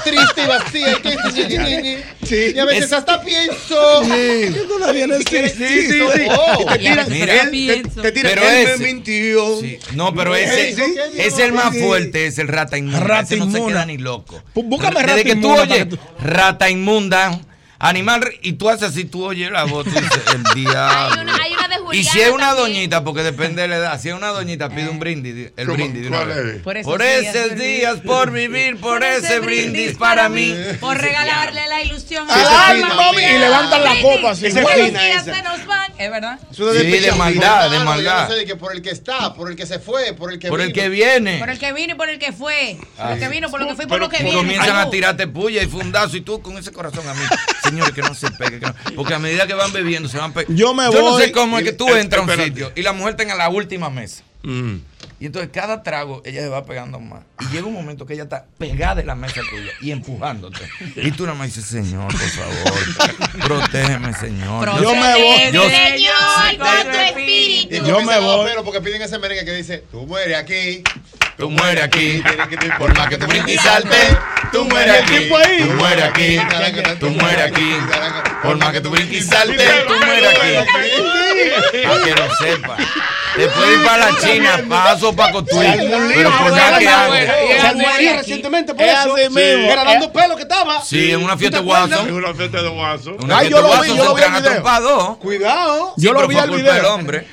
triste 0.05 0.43
y 0.43 0.47
vacía. 0.47 0.93
y 0.93 2.27
que- 2.29 2.51
Y 2.55 2.59
a 2.59 2.65
veces 2.65 2.85
Es- 2.87 2.93
hasta 2.93 3.23
pienso. 3.23 4.03
Sí. 4.05 4.11
que 4.53 4.65
todavía 4.69 5.07
no 5.07 5.17
Sí, 5.19 5.25
estoy 5.37 5.49
sí, 5.69 5.83
sí, 5.87 5.93
sí. 5.93 6.27
Oh. 6.31 6.65
Te 6.73 6.79
tiran- 6.81 7.09
Mira, 7.09 7.43
él 7.43 7.83
te- 7.95 8.01
te 8.03 8.13
tiran, 8.13 8.33
pero 8.35 8.49
él 8.49 8.65
me 8.67 8.73
ese- 8.75 8.85
mintió. 8.85 9.61
Sí. 9.61 9.79
No, 9.95 10.15
pero 10.15 10.35
ese, 10.35 10.75
Sí, 10.75 10.83
sí. 10.83 10.95
es 11.19 11.39
el 11.39 11.53
más 11.53 11.73
Sí. 11.75 11.81
fuerte, 11.81 12.27
es 12.27 12.39
el 12.39 12.49
rata 12.49 12.77
inmunda. 12.79 13.01
Rata 13.01 13.23
ese 13.23 13.37
no 13.37 13.51
se 13.51 13.59
inmunda. 13.59 13.81
Loco. 14.03 14.43
búscame 14.55 15.01
Desde 15.01 15.13
rata 15.13 15.25
que 15.25 15.37
tú 15.37 15.49
inmunda 15.49 15.63
oyes 15.63 15.87
que 15.87 15.99
rata 16.21 16.71
inmunda, 16.71 17.41
animal, 17.79 18.25
y 18.43 18.53
tú 18.53 18.69
haces 18.69 18.91
así, 18.91 19.05
tú 19.05 19.25
oyes 19.25 19.51
la 19.51 19.65
voz, 19.65 19.85
tú 19.85 19.91
dices, 19.91 20.23
el 20.35 20.43
diablo. 20.55 21.17
Hay 21.17 21.23
una, 21.23 21.37
hay 21.43 21.53
una 21.55 21.62
de 21.77 21.83
Juliana. 21.83 21.97
Y 21.97 22.05
si 22.05 22.21
es 22.21 22.31
una 22.31 22.49
también. 22.49 22.67
doñita, 22.75 23.05
porque 23.05 23.23
depende 23.23 23.63
de 23.63 23.69
la 23.69 23.77
edad, 23.77 24.01
si 24.01 24.09
es 24.11 24.15
una 24.15 24.29
doñita, 24.29 24.69
pide 24.69 24.89
un 24.89 24.99
brindis, 24.99 25.51
el 25.57 25.67
brindis. 25.69 26.09
Por, 26.63 26.83
Por 26.83 27.03
esos 27.03 27.57
días, 27.57 27.59
días, 27.59 27.97
por 28.05 28.31
vivir, 28.31 28.79
por 28.79 29.03
ese 29.03 29.41
brindis 29.41 29.97
para 29.97 30.29
mí. 30.29 30.55
Por 30.81 30.99
regalarle 30.99 31.67
la 31.69 31.83
ilusión 31.83 32.27
Sí, 32.29 32.35
al 32.41 32.83
alma 32.85 33.11
y 33.15 33.39
levantan 33.39 33.85
la 33.85 34.01
copa 34.01 34.31
así. 34.31 34.47
Fina 34.51 34.63
días, 35.03 35.25
se 35.25 35.43
nos 35.43 35.67
van. 35.67 35.93
Es 35.99 36.11
verdad. 36.11 36.39
Eso 36.51 36.67
de 36.73 36.81
Sí, 36.83 36.91
de 36.99 37.13
maldad, 37.13 37.71
de 37.71 37.77
Hermano, 37.77 37.85
maldad. 37.85 38.17
Yo 38.17 38.29
no 38.29 38.35
sé 38.35 38.35
de 38.41 38.45
que 38.47 38.57
por 38.57 38.73
el 38.73 38.83
que 38.83 38.91
está, 38.91 39.35
por 39.35 39.51
el 39.51 39.57
que 39.57 39.67
se 39.67 39.79
fue, 39.79 40.13
por 40.15 40.33
el 40.33 40.39
que 40.39 40.49
Por 40.49 40.61
el 40.61 40.69
vino. 40.69 40.83
que 40.83 40.89
viene. 40.89 41.39
Por 41.39 41.49
el 41.51 41.59
que 41.59 41.73
vino 41.73 41.95
y 41.95 41.97
por 41.97 42.09
el 42.09 42.19
que 42.19 42.33
fue. 42.33 42.77
Por 42.97 43.13
el 43.13 43.19
que 43.19 43.29
vino, 43.29 43.51
por 43.51 43.61
lo 43.61 43.67
que 43.69 43.75
fue 43.77 43.85
y 43.85 43.89
por 43.89 44.01
lo 44.01 44.09
que 44.09 44.23
viene. 44.23 44.37
comienzan 44.39 44.77
a 44.77 44.91
tirarte 44.91 45.27
puya 45.27 45.63
y 45.63 45.67
fundazo 45.67 46.17
y 46.17 46.21
tú 46.23 46.41
con 46.43 46.57
ese 46.59 46.73
corazón 46.73 47.07
a 47.09 47.15
mí. 47.15 47.21
Señores, 47.63 47.93
que 47.95 48.03
no 48.03 48.15
se 48.15 48.31
pegue. 48.33 48.59
que 48.61 48.67
no- 48.67 48.75
porque 48.97 49.15
a 49.15 49.19
medida 49.19 49.47
que 49.47 49.55
van 49.55 49.73
bebiendo 49.73 50.09
se 50.09 50.19
van 50.19 50.33
pegando. 50.33 50.55
Yo 50.59 50.75
me 50.75 50.85
no 50.85 50.93
voy 50.93 51.23
sé 51.25 51.33
cómo 51.33 51.59
que 51.65 51.73
tú 51.73 51.89
entras 51.95 52.29
a 52.29 52.33
un 52.33 52.45
sitio 52.45 52.73
y 52.75 52.83
la 52.83 52.93
mujer 52.93 53.17
en 53.19 53.37
la 53.37 53.49
última 53.49 53.91
mesa. 53.91 54.25
Mm. 54.43 54.77
Y 55.21 55.27
entonces 55.27 55.51
cada 55.53 55.83
trago 55.85 56.21
ella 56.25 56.41
se 56.43 56.49
va 56.49 56.65
pegando 56.65 56.99
más. 56.99 57.21
Y 57.41 57.47
llega 57.55 57.67
un 57.67 57.75
momento 57.75 58.07
que 58.07 58.15
ella 58.15 58.25
está 58.25 58.45
pegada 58.59 58.97
de 58.97 59.05
la 59.05 59.15
mesa 59.15 59.41
tuya 59.49 59.71
y 59.81 59.93
empujándote. 59.93 60.69
Y 60.97 61.13
tú 61.13 61.25
nada 61.25 61.37
más 61.39 61.47
dices, 61.49 61.65
Señor, 61.65 62.09
por 62.09 62.21
favor, 62.29 63.41
protégeme, 63.47 64.13
Señor. 64.15 64.83
Yo 64.83 64.95
me 64.95 65.15
voy. 65.15 65.53
Yo- 65.53 65.69
Señor, 65.71 66.59
con 66.59 66.93
tu 66.93 66.99
espíritu. 66.99 67.75
Y 67.77 67.89
Yo 67.89 68.01
me 68.03 68.19
voy. 68.19 68.47
Pero 68.49 68.65
porque 68.65 68.81
piden 68.81 69.01
ese 69.03 69.19
merengue 69.19 69.45
que 69.45 69.53
dice, 69.55 69.85
tú 69.91 70.07
mueres 70.07 70.37
aquí. 70.39 70.83
Tú 71.39 71.49
mueres 71.51 71.83
aquí, 71.83 72.23
por 72.79 72.97
más 72.97 73.09
que 73.09 73.17
tú 73.17 73.27
brinques 73.27 73.55
y 73.55 73.59
saltes, 73.59 74.17
tú 74.53 74.65
mueres 74.67 75.03
aquí, 75.03 75.29
tú 75.65 75.73
mueres 75.73 76.05
aquí, 76.05 76.37
tú 77.01 77.09
mueres 77.11 77.41
aquí, 77.47 77.73
por 78.43 78.57
más 78.59 78.71
que 78.73 78.81
tú 78.83 78.91
brinques 78.91 79.25
y 79.25 79.27
saltes, 79.27 79.87
tú 79.87 79.95
mueres 80.05 80.29
aquí. 80.29 81.87
Para 81.89 82.05
que 82.05 82.11
lo 82.15 82.35
sepa. 82.37 82.77
Te 83.37 83.49
puedes 83.49 83.79
ir 83.79 83.85
para 83.85 84.11
la 84.11 84.19
China, 84.19 84.65
paso 84.69 85.15
para 85.15 85.33
Cotuí, 85.33 85.67
pero 86.15 86.31
por 86.31 86.51
más 86.53 86.79
que 86.79 86.89
andes. 86.89 87.31
Se 87.61 87.67
admitió 87.67 88.17
recientemente 88.17 88.75
por 88.75 88.85
Es 88.85 88.99
eso. 88.99 89.17
Era 89.17 89.85
dando 89.85 90.13
pelo 90.13 90.37
que 90.37 90.43
estaba. 90.43 90.83
Sí, 90.83 91.11
en 91.13 91.23
una 91.23 91.37
fiesta 91.37 91.59
de. 91.59 91.65
Guaso. 91.65 92.01
En 92.01 92.15
una 92.15 92.35
fiesta 92.35 92.63
de 92.63 92.69
guaso. 92.69 93.17
Ay, 93.31 93.49
yo 93.49 93.63
lo 93.63 93.81
vi, 93.81 93.89
yo 93.97 94.05
lo 94.05 94.15
vi 94.15 94.23
el 94.23 94.43
video. 94.43 95.19
Cuidado. 95.19 95.95
Yo 95.97 96.13
lo 96.13 96.29
vi 96.29 96.35
fue 96.35 96.43
al 96.43 96.51
culpa 96.51 96.73
del 96.73 96.81
video. 96.81 96.95
hombre. 96.95 97.27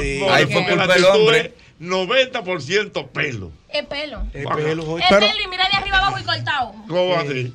sí. 0.00 0.22
Ahí 0.30 0.46
fue 0.46 0.66
culpa 0.66 0.86
del 0.86 1.04
hombre. 1.04 1.54
es 1.80 1.86
90% 1.86 3.08
pelo. 3.08 3.52
Es 3.68 3.86
pelo. 3.86 4.22
El 4.34 4.44
pelo. 4.46 4.98
Es 4.98 5.08
pelo 5.08 5.26
y 5.44 5.48
mira 5.48 5.68
de 5.70 5.76
arriba 5.78 5.98
abajo 5.98 6.18
y 6.18 6.24
cortado. 6.24 6.74
¿Cómo 6.88 7.14
así? 7.16 7.54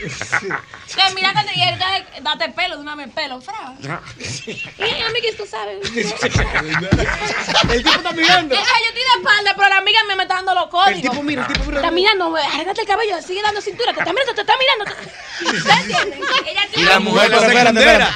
Que 0.00 1.14
mira 1.14 1.32
que 1.32 1.44
te 1.52 1.62
entonces, 1.62 2.22
date 2.22 2.48
pelo 2.50 2.76
de 2.76 2.82
una 2.82 2.94
vez 2.96 3.08
pelo, 3.14 3.40
fra. 3.40 3.74
Y 3.78 5.02
a 5.02 5.10
mí 5.10 5.20
que 5.20 5.32
tú 5.36 5.46
sabes. 5.46 5.78
El 5.84 5.92
tipo 6.02 6.26
está 6.26 8.12
mirando. 8.12 8.54
Entonces, 8.54 8.74
yo 8.80 8.88
estoy 8.88 9.02
de 9.02 9.18
espalda, 9.18 9.54
pero 9.56 9.68
la 9.68 9.78
amiga 9.78 10.00
me 10.08 10.16
me 10.16 10.22
está 10.22 10.34
dando 10.36 10.54
los 10.54 10.68
códigos. 10.68 10.96
El 10.96 11.02
tipo 11.02 11.22
mira, 11.22 11.46
el 11.46 11.52
tipo 11.52 11.64
mira. 11.66 11.78
Está 11.78 11.90
mirando, 11.90 12.36
arréglate 12.36 12.80
el 12.80 12.86
cabello, 12.86 13.22
sigue 13.22 13.42
dando 13.42 13.60
cintura, 13.60 13.92
te 13.92 14.00
está 14.00 14.12
mirando, 14.12 14.34
te 14.34 14.40
está 14.40 14.54
mirando. 14.58 14.84
te- 15.40 15.56
¿Ustedes 15.56 15.80
entienden? 15.80 16.20
Ella 16.46 16.62
Y 16.76 16.82
la 16.82 17.00
mujer, 17.00 17.30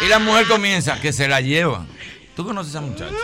y 0.00 0.08
la 0.08 0.18
mujer 0.18 0.46
comienza 0.46 1.00
que 1.00 1.12
se 1.12 1.28
la 1.28 1.40
llevan. 1.40 1.88
¿Tú 2.36 2.44
conoces 2.44 2.74
a 2.74 2.78
esa 2.78 2.86
muchacha? 2.86 3.14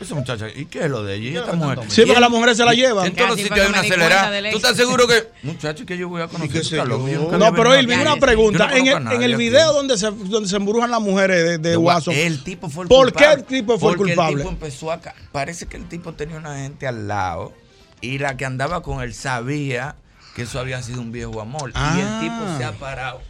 Esa 0.00 0.14
muchacha, 0.14 0.48
¿y 0.48 0.64
qué 0.66 0.84
es 0.84 0.90
lo 0.90 1.02
de 1.04 1.16
ella? 1.16 1.28
¿Y 1.30 1.36
esta 1.36 1.52
mujer? 1.52 1.78
Sí, 1.88 2.02
porque 2.06 2.20
las 2.20 2.30
mujeres 2.30 2.56
se 2.56 2.64
la 2.64 2.72
llevan. 2.72 3.06
En 3.06 3.14
todos 3.14 3.30
los 3.30 3.38
sitios 3.40 3.60
hay 3.60 3.68
una 3.68 3.80
acelerada. 3.80 4.50
¿Tú 4.50 4.56
estás 4.56 4.76
seguro 4.76 5.06
que, 5.06 5.28
muchacho, 5.42 5.84
que 5.84 5.98
yo 5.98 6.08
voy 6.08 6.22
a 6.22 6.28
conocer? 6.28 6.62
yo. 6.62 6.84
yo 7.08 7.38
No, 7.38 7.52
pero 7.54 7.72
aquí. 7.72 7.84
una 7.92 8.16
pregunta. 8.16 8.68
no 8.68 8.76
En 8.76 8.86
el, 8.86 9.04
nadie 9.04 9.16
en 9.16 9.22
el 9.22 9.34
aquí. 9.34 9.42
video 9.42 9.72
donde 9.74 9.98
se, 9.98 10.10
donde 10.10 10.48
se 10.48 10.56
embrujan 10.56 10.90
las 10.90 11.00
mujeres 11.02 11.44
de, 11.44 11.58
de 11.58 11.70
De 11.70 11.76
Guaso, 11.76 12.10
El 12.10 12.42
tipo 12.42 12.70
fue 12.70 12.84
el 12.84 12.88
¿por 12.88 13.12
qué 13.12 13.32
el 13.32 13.44
tipo 13.44 13.78
fue 13.78 13.92
el 13.92 13.98
culpable? 13.98 14.32
el 14.32 14.38
tipo 14.38 14.48
empezó 14.50 14.90
a... 14.92 15.00
Parece 15.32 15.66
que 15.66 15.76
el 15.76 15.86
tipo 15.88 16.14
tenía 16.14 16.36
una 16.38 16.56
gente 16.56 16.86
al 16.86 17.06
lado 17.08 17.52
y 18.00 18.18
la 18.18 18.36
que 18.38 18.46
andaba 18.46 18.82
con 18.82 19.02
él 19.02 19.12
sabía 19.12 19.96
que 20.34 20.42
eso 20.42 20.58
había 20.58 20.82
sido 20.82 21.00
un 21.02 21.12
viejo 21.12 21.40
amor. 21.40 21.70
Y 21.70 22.00
el 22.00 22.06
Ah. 22.06 22.18
tipo 22.22 22.58
se 22.58 22.64
ha 22.64 22.72
parado. 22.72 23.20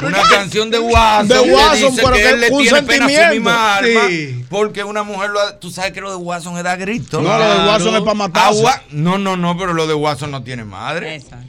Una 0.06 0.22
canción 0.30 0.70
de 0.72 0.80
Watson. 0.80 1.28
De 1.28 1.44
que 1.44 1.52
Watson, 1.54 1.92
dice 1.92 2.02
pero 2.04 2.16
que 2.16 2.22
que 2.22 2.30
él 2.30 2.40
le 2.42 2.50
un 2.52 2.62
tiene 2.64 2.84
pena 2.84 3.06
a 3.06 3.08
su 3.10 3.14
sentimiento. 3.16 3.34
misma 3.34 3.76
alma. 3.76 4.02
Sí. 4.08 4.46
Porque 4.50 4.84
una 4.84 5.04
mujer 5.04 5.30
lo 5.30 5.40
ha- 5.42 5.60
Tú 5.60 5.70
sabes 5.72 5.92
que 5.92 6.02
lo 6.02 6.10
de 6.12 6.16
Watson 6.18 6.58
es 6.58 6.64
dar 6.64 6.78
grito. 6.78 7.22
No, 7.22 7.38
lo 7.38 7.44
de 7.62 7.68
Watson 7.68 7.96
es 7.96 8.02
para 8.02 8.14
matarse. 8.14 8.60
Agua- 8.60 8.82
No, 8.92 9.18
no, 9.18 9.38
no, 9.38 9.58
pero 9.58 9.74
lo 9.74 9.88
de 9.88 9.94
Watson 9.94 10.32
no 10.32 10.44
tiene 10.44 10.64
madre. 10.64 11.16
Exacto. 11.16 11.46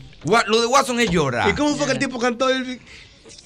Lo 0.46 0.60
de 0.60 0.66
Watson 0.66 1.00
es 1.00 1.10
llorar. 1.10 1.48
¿Y 1.48 1.54
cómo 1.54 1.74
fue 1.76 1.86
que 1.86 1.92
el 1.92 1.98
tipo 1.98 2.18
cantó 2.18 2.48
el... 2.50 2.80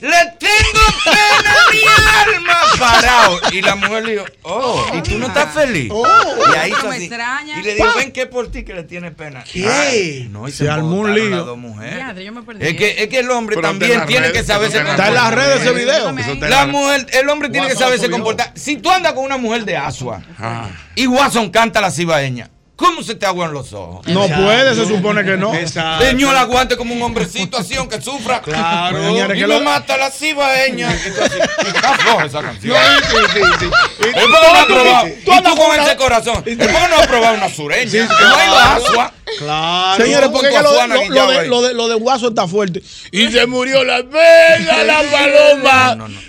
Le 0.03 0.09
tengo 0.39 0.87
pena 1.05 1.53
a 1.53 1.71
mi 1.71 2.35
alma 2.35 2.57
parado. 2.77 3.41
Y 3.53 3.63
la 3.63 3.77
mujer 3.77 4.05
le 4.05 4.13
dijo, 4.15 4.25
oh, 4.43 4.85
¿y 4.95 5.01
tú 5.03 5.17
no 5.19 5.29
estás 5.29 5.55
feliz? 5.55 5.93
Y 5.93 6.57
ahí 6.59 6.73
me 6.83 6.89
así. 6.89 7.05
extraña. 7.05 7.61
Y 7.61 7.63
le 7.63 7.75
dijo, 7.77 7.87
ven 7.97 8.11
que 8.11 8.27
por 8.27 8.51
ti 8.51 8.65
que 8.65 8.75
le 8.75 8.83
tiene 8.83 9.13
pena. 9.13 9.45
¿Qué? 9.45 9.69
Ay, 9.69 10.29
no, 10.31 10.49
y 10.49 10.51
Se 10.51 10.65
se, 10.65 10.71
armó 10.71 10.89
un 10.89 11.07
embotaron 11.07 11.15
lío. 11.29 11.37
las 11.37 11.47
dos 11.47 11.57
mujeres. 11.59 12.25
Yo 12.25 12.33
me 12.33 12.43
perdí. 12.43 12.67
Es 12.67 12.77
que, 12.77 13.03
es 13.03 13.09
que 13.09 13.19
el 13.21 13.31
hombre 13.31 13.55
Pero 13.57 13.69
también 13.69 14.05
tiene 14.07 14.27
redes, 14.29 14.41
que 14.41 14.45
saberse 14.47 14.79
está 14.79 14.89
en 14.89 14.95
Está 14.97 15.09
en 15.09 15.15
las 15.15 15.35
redes 15.35 15.61
ese 15.63 15.73
video. 15.73 16.13
La 16.49 16.67
mujer, 16.67 17.07
el 17.13 17.29
hombre 17.29 17.49
tiene 17.49 17.69
que 17.69 17.77
saberse 17.77 18.11
comportar. 18.11 18.53
Si 18.57 18.77
tú 18.79 18.91
andas 18.91 19.13
con 19.13 19.25
una 19.25 19.37
mujer 19.37 19.65
de 19.65 19.77
Asua 19.77 20.21
Ah. 20.39 20.69
y 20.97 21.07
Watson 21.07 21.51
canta 21.51 21.81
la 21.81 21.93
cibaeña, 21.93 22.51
¿cómo 22.77 23.03
se 23.03 23.15
te 23.15 23.27
aguan 23.27 23.53
los 23.53 23.73
ojos? 23.73 24.07
No 24.07 24.27
puede, 24.29 24.75
se 24.75 24.87
supone 24.87 25.25
que 25.25 25.37
no. 25.37 25.55
Exacto. 25.55 26.05
Señor, 26.05 26.35
aguante 26.37 26.77
como 26.77 26.95
un 26.95 27.03
hombrecito 27.03 27.59
así, 27.59 27.75
aunque 27.77 28.01
sufra. 28.01 28.41
Claro. 28.43 29.11
Y 29.11 29.23
que 29.39 29.47
me 29.47 29.59
lo- 29.59 29.61
mata 29.61 29.97
la 29.97 30.11
cibaeña. 30.11 30.93
Y 30.95 31.11
tú 31.11 31.21
Está 31.69 31.95
floja 31.99 32.25
esa 32.27 32.43
canción. 32.43 32.77
Sí, 32.77 33.17
sí, 33.35 33.41
sí. 33.61 33.67
¿Y 34.01 34.13
qué 34.13 34.27
no 34.29 34.37
has 34.37 34.65
probado? 34.67 35.07
tú 35.25 35.33
¿Y 35.33 35.43
tú 35.43 35.57
con 35.57 35.81
ese 35.81 35.97
corazón? 35.97 36.43
¿Y 36.47 36.57
por 36.57 36.67
qué 36.67 36.89
no 36.89 36.97
has 36.97 37.07
probado 37.07 37.35
una 37.37 37.49
sureña? 37.49 37.91
Sí, 37.91 37.99
Que 37.99 38.25
no 38.25 38.35
hay 38.37 38.49
claro. 38.49 38.85
Asua. 38.87 39.13
Claro. 39.39 40.05
Señores, 40.05 40.29
porque 40.33 40.51
lo, 40.51 40.63
lo- 40.63 41.31
de, 41.31 41.49
lo, 41.49 41.63
de, 41.63 41.75
lo 41.75 41.89
de 41.89 41.95
Guaso 41.97 42.29
está 42.29 42.47
fuerte. 42.49 42.83
Y 43.11 43.29
se 43.29 43.47
murió 43.47 43.85
la 43.85 44.03
pega, 44.05 44.85
la 44.85 45.03
paloma. 45.11 45.95
No, 45.97 46.09
no, 46.09 46.15
no. 46.15 46.21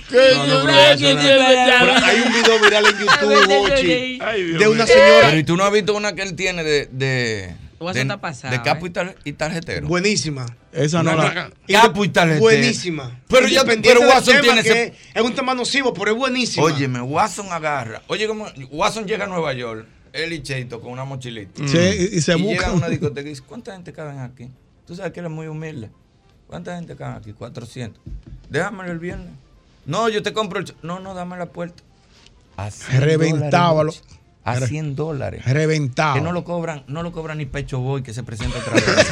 Hay 0.74 2.22
un 2.22 2.34
video 2.34 2.60
viral 2.60 2.86
en 2.86 2.98
YouTube, 3.00 3.72
Ochi, 3.72 4.20
Ay, 4.22 4.44
de 4.54 4.68
una 4.68 4.86
señora. 4.86 5.28
Pero 5.28 5.38
¿y 5.38 5.44
tú 5.44 5.58
no 5.58 5.64
has 5.66 5.72
visto 5.72 5.94
una 5.96 6.14
que 6.14 6.22
él 6.24 6.36
tiene 6.36 6.64
de. 6.64 6.88
de 6.92 7.56
Guaso 7.80 7.96
de, 7.96 8.02
está 8.04 8.22
pasado, 8.22 8.54
de 8.56 8.62
capo 8.62 8.86
¿eh? 8.86 8.90
y, 8.90 8.92
tar- 8.94 9.16
y 9.26 9.34
tarjetero. 9.34 9.88
Buenísima. 9.88 10.46
Esa 10.72 11.04
no 11.04 11.16
la. 11.16 11.50
Capo 11.68 12.06
y 12.06 12.10
tarjetero. 12.10 12.40
Buenísima. 12.42 13.20
Pero 13.28 13.48
ya- 13.48 13.66
pero 13.66 14.02
Watson 14.02 14.38
tiene 14.42 14.64
que 14.64 14.70
ese- 14.70 14.94
Es 15.14 15.22
un 15.22 15.34
tema 15.36 15.54
nocivo, 15.54 15.94
pero 15.94 16.12
es 16.12 16.18
buenísima. 16.18 16.66
Óyeme, 16.66 17.02
Watson 17.02 17.52
agarra. 17.52 18.02
Oye, 18.08 18.26
como 18.28 18.48
Watson 18.72 19.06
llega 19.06 19.26
a 19.26 19.28
Nueva 19.28 19.52
York, 19.54 19.86
él 20.14 20.32
y 20.34 20.42
Cheito 20.44 20.80
con 20.80 20.92
una 20.92 21.04
mochilita. 21.04 21.68
Sí, 21.68 21.78
y, 21.78 22.18
y 22.18 22.22
se 22.22 22.38
y 22.38 22.44
llega 22.44 22.68
a 22.68 22.74
una 22.74 22.88
discoteca 22.90 23.28
y 23.28 23.32
dice, 23.32 23.44
¿cuánta 23.46 23.74
gente 23.74 23.92
caben 23.92 24.20
aquí? 24.20 24.50
Tú 24.86 24.96
sabes 24.96 25.12
que 25.12 25.20
él 25.20 25.26
es 25.26 25.32
muy 25.32 25.48
humilde. 25.48 25.90
¿Cuánta 26.48 26.76
gente 26.76 26.96
caben 26.96 27.18
aquí? 27.18 27.34
400. 27.34 28.02
Déjamelo 28.50 28.92
el 28.92 29.00
viernes. 29.00 29.30
No, 29.86 30.08
yo 30.10 30.22
te 30.24 30.32
compro 30.34 30.60
el... 30.60 30.74
No, 30.84 31.00
no, 31.00 31.14
dame 31.14 31.36
la 31.38 31.48
puerta. 31.48 31.82
A 32.56 32.70
100 32.70 33.02
Reventaba 33.02 33.74
dólares, 33.74 34.04
lo- 34.46 34.52
A 34.52 34.60
100 34.60 34.96
dólares. 34.96 35.46
Reventado. 35.46 36.14
Que 36.16 36.22
no 36.22 36.32
lo 36.32 36.44
cobran, 36.44 36.84
no 36.88 37.02
lo 37.02 37.12
cobran 37.12 37.40
ni 37.40 37.46
Pecho 37.46 37.80
Boy 37.80 38.04
que 38.04 38.14
se 38.14 38.22
presenta 38.24 38.60
otra 38.60 38.74
vez. 38.74 39.08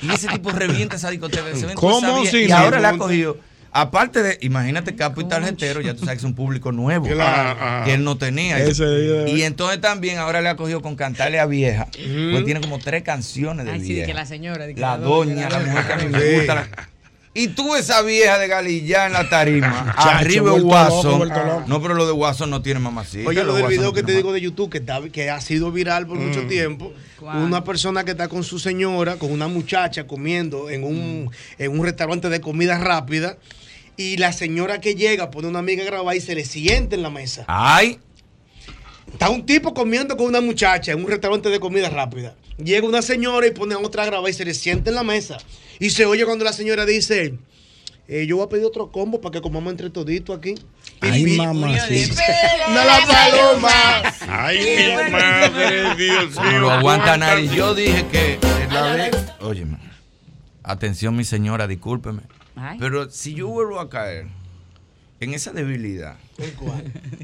y 0.02 0.10
ese 0.10 0.28
tipo 0.28 0.50
revienta 0.50 0.96
esa 0.96 1.10
discoteca. 1.10 1.54
Se 1.54 1.74
¿Cómo 1.74 2.24
si 2.24 2.46
Y 2.46 2.50
ahora 2.50 2.80
le 2.80 2.86
ha 2.86 2.96
cogido. 2.96 3.36
Aparte 3.74 4.22
de, 4.22 4.38
imagínate 4.42 4.94
Capo 4.94 5.22
y 5.22 5.24
Tarjetero, 5.24 5.80
ya 5.80 5.94
tú 5.94 6.00
sabes 6.00 6.14
que 6.16 6.18
es 6.18 6.24
un 6.24 6.34
público 6.34 6.72
nuevo. 6.72 7.06
Claro. 7.06 7.84
Que 7.86 7.94
él 7.94 8.04
no 8.04 8.18
tenía. 8.18 8.58
Ese 8.58 8.84
día- 8.86 9.28
Y 9.28 9.42
entonces 9.44 9.80
también 9.80 10.18
ahora 10.18 10.42
le 10.42 10.50
ha 10.50 10.56
cogido 10.56 10.82
con 10.82 10.94
cantarle 10.94 11.40
a 11.40 11.46
vieja. 11.46 11.86
Pues 11.90 12.44
tiene 12.44 12.60
como 12.60 12.78
tres 12.78 13.02
canciones 13.02 13.64
de 13.64 13.72
Ay, 13.72 13.80
sí, 13.80 13.86
de 13.88 13.92
vieja. 13.94 14.06
que 14.08 14.14
la 14.14 14.26
señora. 14.26 14.66
de 14.66 14.74
que 14.74 14.80
La 14.80 14.98
doña, 14.98 15.48
la 15.48 15.58
mujer 15.60 15.86
que 15.86 15.92
a 15.92 15.96
mí 15.96 16.04
me 16.06 16.20
Sí. 16.20 16.34
gusta. 16.36 16.54
la- 16.54 16.68
Y 17.34 17.48
tú 17.48 17.74
esa 17.74 18.02
vieja 18.02 18.38
de 18.38 18.46
Galillá 18.46 19.06
en 19.06 19.14
la 19.14 19.30
tarima, 19.30 19.94
Chacho, 19.96 20.08
arriba 20.10 20.52
de 20.52 20.58
loco. 20.60 21.64
No, 21.66 21.80
pero 21.80 21.94
lo 21.94 22.04
de 22.04 22.12
Watson 22.12 22.50
no 22.50 22.60
tiene 22.60 22.78
mamacita. 22.78 23.26
Oye, 23.26 23.42
lo 23.42 23.54
del 23.54 23.62
de 23.64 23.70
video 23.70 23.94
que 23.94 24.02
te 24.02 24.12
digo 24.14 24.34
de 24.34 24.42
YouTube, 24.42 24.68
que, 24.68 24.76
está, 24.78 25.00
que 25.10 25.30
ha 25.30 25.40
sido 25.40 25.72
viral 25.72 26.06
por 26.06 26.18
mucho 26.18 26.42
tiempo. 26.46 26.92
Una 27.22 27.64
persona 27.64 28.04
que 28.04 28.10
está 28.10 28.28
con 28.28 28.44
su 28.44 28.58
señora, 28.58 29.16
con 29.16 29.32
una 29.32 29.48
muchacha 29.48 30.06
comiendo 30.06 30.68
en 30.68 30.84
un, 30.84 31.30
en 31.56 31.72
un 31.78 31.82
restaurante 31.86 32.28
de 32.28 32.42
comida 32.42 32.76
rápida. 32.76 33.38
Y 33.96 34.16
la 34.16 34.32
señora 34.32 34.80
que 34.80 34.94
llega 34.94 35.30
pone 35.30 35.48
una 35.48 35.58
amiga 35.58 35.82
a 35.82 35.86
grabar 35.86 36.16
y 36.16 36.20
se 36.20 36.34
le 36.34 36.44
sienta 36.44 36.96
en 36.96 37.02
la 37.02 37.10
mesa. 37.10 37.44
Ay. 37.46 37.98
Está 39.12 39.28
un 39.28 39.44
tipo 39.44 39.74
comiendo 39.74 40.16
con 40.16 40.26
una 40.26 40.40
muchacha 40.40 40.92
en 40.92 41.00
un 41.04 41.08
restaurante 41.08 41.50
de 41.50 41.60
comida 41.60 41.90
rápida. 41.90 42.34
Llega 42.56 42.86
una 42.86 43.02
señora 43.02 43.46
y 43.46 43.50
pone 43.50 43.74
a 43.74 43.78
otra 43.78 44.04
a 44.04 44.06
grabar 44.06 44.30
y 44.30 44.32
se 44.34 44.44
le 44.44 44.54
sienta 44.54 44.90
en 44.90 44.96
la 44.96 45.02
mesa. 45.02 45.36
Y 45.78 45.90
se 45.90 46.06
oye 46.06 46.24
cuando 46.24 46.44
la 46.44 46.52
señora 46.52 46.86
dice, 46.86 47.34
eh, 48.08 48.26
yo 48.26 48.36
voy 48.36 48.46
a 48.46 48.48
pedir 48.48 48.64
otro 48.64 48.90
combo 48.90 49.20
para 49.20 49.32
que 49.32 49.40
comamos 49.42 49.70
entre 49.72 49.90
toditos 49.90 50.36
aquí. 50.38 50.54
Ay, 51.00 51.36
mamá. 51.36 51.78
sí. 51.88 52.10
¡No 52.68 52.74
la 52.84 53.00
paloma! 53.06 54.02
Ay, 54.28 54.58
mi 54.58 55.10
madre, 55.12 55.94
Dios 55.96 56.34
No 56.36 56.42
mío. 56.44 56.58
lo 56.60 56.70
aguanta 56.70 57.16
nadie. 57.16 57.48
Yo 57.54 57.74
dije 57.74 58.06
que 58.10 58.38
la 58.70 58.82
vez. 58.94 59.10
Óyeme. 59.40 59.76
Atención, 60.62 61.16
mi 61.16 61.24
señora, 61.24 61.66
discúlpeme. 61.66 62.22
Ay. 62.56 62.78
Pero 62.78 63.10
si 63.10 63.34
yo 63.34 63.48
vuelvo 63.48 63.80
a 63.80 63.88
caer 63.88 64.26
en 65.20 65.34
esa 65.34 65.52
debilidad 65.52 66.16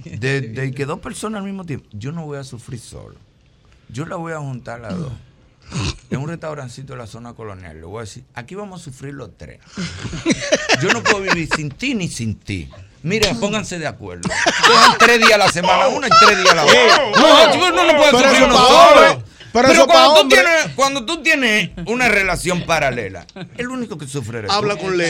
de, 0.04 0.40
de 0.40 0.72
que 0.72 0.86
dos 0.86 1.00
personas 1.00 1.40
al 1.40 1.44
mismo 1.46 1.64
tiempo, 1.64 1.86
yo 1.92 2.12
no 2.12 2.24
voy 2.24 2.38
a 2.38 2.44
sufrir 2.44 2.80
solo. 2.80 3.16
Yo 3.88 4.06
la 4.06 4.16
voy 4.16 4.32
a 4.32 4.38
juntar 4.38 4.80
las 4.80 4.96
dos. 4.96 5.12
En 6.10 6.20
un 6.20 6.28
restaurancito 6.28 6.94
de 6.94 6.98
la 6.98 7.06
zona 7.06 7.34
colonial. 7.34 7.76
Le 7.76 7.84
voy 7.84 7.98
a 7.98 8.00
decir, 8.02 8.24
aquí 8.34 8.54
vamos 8.54 8.80
a 8.80 8.84
sufrir 8.84 9.12
los 9.12 9.36
tres. 9.36 9.60
Yo 10.80 10.90
no 10.92 11.02
puedo 11.02 11.20
vivir 11.20 11.48
sin 11.54 11.70
ti 11.70 11.94
ni 11.94 12.08
sin 12.08 12.36
ti. 12.36 12.70
Miren, 13.02 13.38
pónganse 13.38 13.78
de 13.78 13.86
acuerdo. 13.86 14.28
Cojan 14.66 14.98
tres 14.98 15.18
días 15.18 15.32
a 15.32 15.38
la 15.38 15.52
semana 15.52 15.88
una 15.88 16.06
y 16.06 16.10
tres 16.24 16.38
días 16.38 16.52
a 16.52 16.54
la 16.54 16.64
otra. 16.64 17.10
No, 17.16 17.52
chicos, 17.52 17.70
no, 17.74 17.86
no 17.86 17.96
puede 17.96 18.10
Pero 18.12 18.28
sufrir 18.28 18.42
uno 18.44 18.56
solo. 18.56 19.22
Pero 19.52 19.68
Pero 19.68 19.86
cuando 19.86 20.22
tú, 20.22 20.28
tienes, 20.28 20.68
cuando 20.74 21.04
tú 21.06 21.22
tienes 21.22 21.70
una 21.86 22.08
relación 22.08 22.62
paralela, 22.66 23.26
el 23.56 23.68
único 23.68 23.96
que 23.96 24.06
sufre 24.06 24.40
eres 24.40 24.50
tú. 24.50 24.56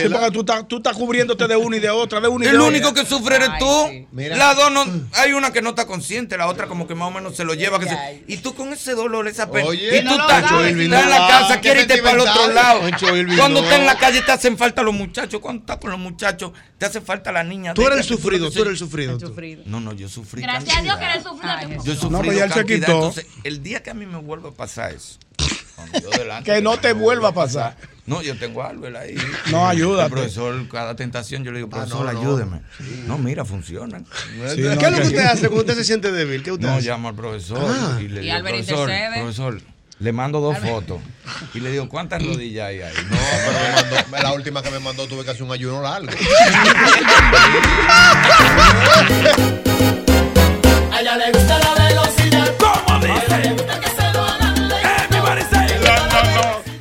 Sí, 0.03 0.09
porque 0.09 0.31
tú 0.31 0.39
estás, 0.41 0.67
tú 0.67 0.77
estás 0.77 0.95
cubriéndote 0.95 1.47
de 1.47 1.55
una 1.55 1.77
y 1.77 1.79
de 1.79 1.89
otra, 1.89 2.19
de 2.21 2.27
una 2.27 2.45
y 2.45 2.47
de 2.47 2.53
El 2.53 2.61
otra. 2.61 2.67
único 2.69 2.93
que 2.93 3.05
sufre 3.05 3.35
eres 3.35 3.49
tú. 3.59 4.07
Mira. 4.11 4.35
Las 4.37 4.55
dos 4.55 4.71
no, 4.71 4.85
hay 5.13 5.33
una 5.33 5.51
que 5.51 5.61
no 5.61 5.69
está 5.71 5.85
consciente, 5.85 6.37
la 6.37 6.47
otra 6.47 6.67
como 6.67 6.87
que 6.87 6.95
más 6.95 7.07
o 7.09 7.11
menos 7.11 7.35
se 7.35 7.43
lo 7.43 7.53
lleva. 7.53 7.79
que 7.79 7.87
se- 7.87 8.23
y 8.27 8.37
tú 8.37 8.55
con 8.55 8.71
ese 8.73 8.93
dolor, 8.95 9.27
esa 9.27 9.51
pena. 9.51 9.67
Oye, 9.67 9.97
y 9.97 10.01
tú 10.01 10.05
no 10.05 10.11
estás, 10.21 10.43
estás 10.43 10.67
en 10.67 10.89
la 10.89 11.27
casa, 11.27 11.59
quieres 11.61 11.83
irte 11.83 12.01
para 12.01 12.15
el 12.15 12.19
otro 12.21 12.47
lado. 12.49 12.81
Cuando 13.37 13.59
estás 13.61 13.79
en 13.79 13.85
la 13.85 13.97
calle 13.97 14.21
te 14.21 14.31
hacen 14.31 14.57
falta 14.57 14.81
los 14.83 14.93
muchachos. 14.93 15.39
Cuando 15.41 15.61
estás 15.61 15.77
con 15.77 15.91
los 15.91 15.99
muchachos 15.99 16.51
te 16.77 16.85
hace 16.85 17.01
falta 17.01 17.31
la 17.31 17.43
niña. 17.43 17.73
Tú 17.73 17.81
eres 17.85 17.99
el 17.99 18.03
sufrido, 18.05 18.49
tú 18.51 18.61
eres 18.61 18.71
el 18.73 18.77
sufrido. 18.77 19.17
No, 19.65 19.79
no, 19.79 19.93
yo 19.93 20.07
sufrí. 20.09 20.41
Gracias 20.41 20.77
a 20.77 20.81
Dios 20.81 20.97
que 20.97 21.05
eres 21.05 21.23
sufrido. 21.23 21.55
Yo 21.83 21.91
he 21.91 21.95
No, 21.95 22.01
sufrido 22.01 22.21
pero 22.21 22.33
ya 22.33 22.45
él 22.45 22.53
se 22.53 22.65
quitó. 22.65 22.91
Entonces, 22.91 23.25
el 23.43 23.61
día 23.63 23.83
que 23.83 23.89
a 23.89 23.93
mí 23.93 24.05
me 24.05 24.17
vuelva 24.29 24.49
a 24.49 24.53
pasar 24.53 24.91
eso, 24.93 25.17
delante, 26.17 26.51
Que 26.51 26.61
no 26.61 26.77
te 26.77 26.93
vuelva 26.93 27.29
a 27.29 27.33
pasar. 27.33 27.75
no, 28.05 28.21
yo 28.21 28.37
tengo 28.37 28.61
a 28.63 28.67
Albert 28.69 28.95
ahí. 28.97 29.15
No, 29.51 29.67
ayúdate. 29.67 30.05
El 30.05 30.11
profesor, 30.11 30.67
cada 30.69 30.95
tentación, 30.95 31.43
yo 31.43 31.51
le 31.51 31.57
digo, 31.59 31.69
profesor, 31.69 32.05
no, 32.05 32.11
no. 32.13 32.19
ayúdeme. 32.19 32.61
No, 33.07 33.17
mira, 33.17 33.43
funciona. 33.45 33.99
¿Qué 33.99 34.45
es 34.45 34.67
lo 34.67 34.77
que 34.97 35.01
usted 35.01 35.25
hace 35.25 35.47
cuando 35.49 35.59
usted 35.61 35.75
se 35.75 35.83
siente 35.83 36.11
débil? 36.11 36.43
¿Qué 36.43 36.51
usted 36.51 36.67
No, 36.67 36.75
hace? 36.75 36.87
llamo 36.87 37.09
al 37.09 37.15
profesor 37.15 37.59
Ah. 37.67 37.97
y 37.99 38.07
le 38.07 38.21
Y 38.21 38.23
digo, 38.25 38.35
Albert 38.35 38.55
profesor, 38.57 38.89
intercede. 38.89 39.19
profesor, 39.21 39.61
le 39.99 40.11
mando 40.13 40.39
dos 40.39 40.57
fotos. 40.59 40.99
Y 41.53 41.59
le 41.59 41.71
digo, 41.71 41.89
¿cuántas 41.89 42.23
rodillas 42.25 42.67
hay 42.67 42.81
ahí? 42.81 42.93
No, 43.09 43.17
Pero 43.17 43.59
me 43.59 44.05
mandó- 44.11 44.23
la 44.23 44.33
última 44.33 44.61
que 44.61 44.71
me 44.71 44.79
mandó 44.79 45.07
tuve 45.07 45.23
que 45.25 45.31
hacer 45.31 45.43
un 45.43 45.51
ayuno 45.51 45.81
largo. 45.81 46.09
A 50.91 51.01
ella 51.01 51.15
le 51.17 51.31
gusta 51.31 51.59
la 51.59 51.73
velocidad. 51.87 52.53
¿Cómo 52.59 52.99
dice? 52.99 53.37
Le 53.39 53.53
gusta 53.53 53.79
que 53.79 53.89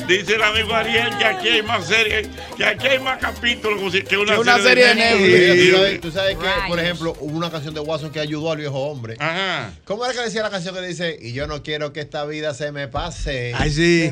Dice 0.09 0.36
el 0.36 0.43
amigo 0.43 0.74
Ariel 0.74 1.10
que 1.18 1.24
aquí 1.26 1.48
hay 1.48 1.62
más 1.62 1.86
series, 1.86 2.28
que 2.56 2.64
aquí 2.64 2.86
hay 2.86 2.98
más 2.98 3.18
capítulos 3.18 3.93
que 4.09 4.16
una, 4.16 4.35
Que 4.35 4.40
una 4.40 4.59
serie 4.59 4.86
de 4.86 4.93
Sí, 4.94 4.98
Netflix. 4.98 5.70
tú 5.70 5.76
sabes, 5.76 6.01
tú 6.01 6.12
sabes 6.12 6.36
que, 6.39 6.47
por 6.68 6.80
ejemplo, 6.80 7.14
hubo 7.20 7.36
una 7.36 7.51
canción 7.51 7.74
de 7.74 7.80
Watson 7.80 8.10
que 8.10 8.18
ayudó 8.20 8.51
al 8.52 8.56
viejo 8.59 8.78
hombre. 8.78 9.16
Ajá. 9.18 9.70
¿Cómo 9.85 10.06
era 10.06 10.14
que 10.14 10.20
decía 10.20 10.43
la 10.43 10.48
canción 10.51 10.74
que 10.74 10.80
dice, 10.80 11.18
y 11.20 11.35
yo 11.35 11.47
no 11.47 11.62
quiero 11.62 11.93
que 11.93 12.01
esta 12.01 12.24
vida 12.24 12.55
se 12.55 12.72
me 12.72 12.89
pase? 12.89 13.52
Ay, 13.55 13.70
sí. 13.70 14.10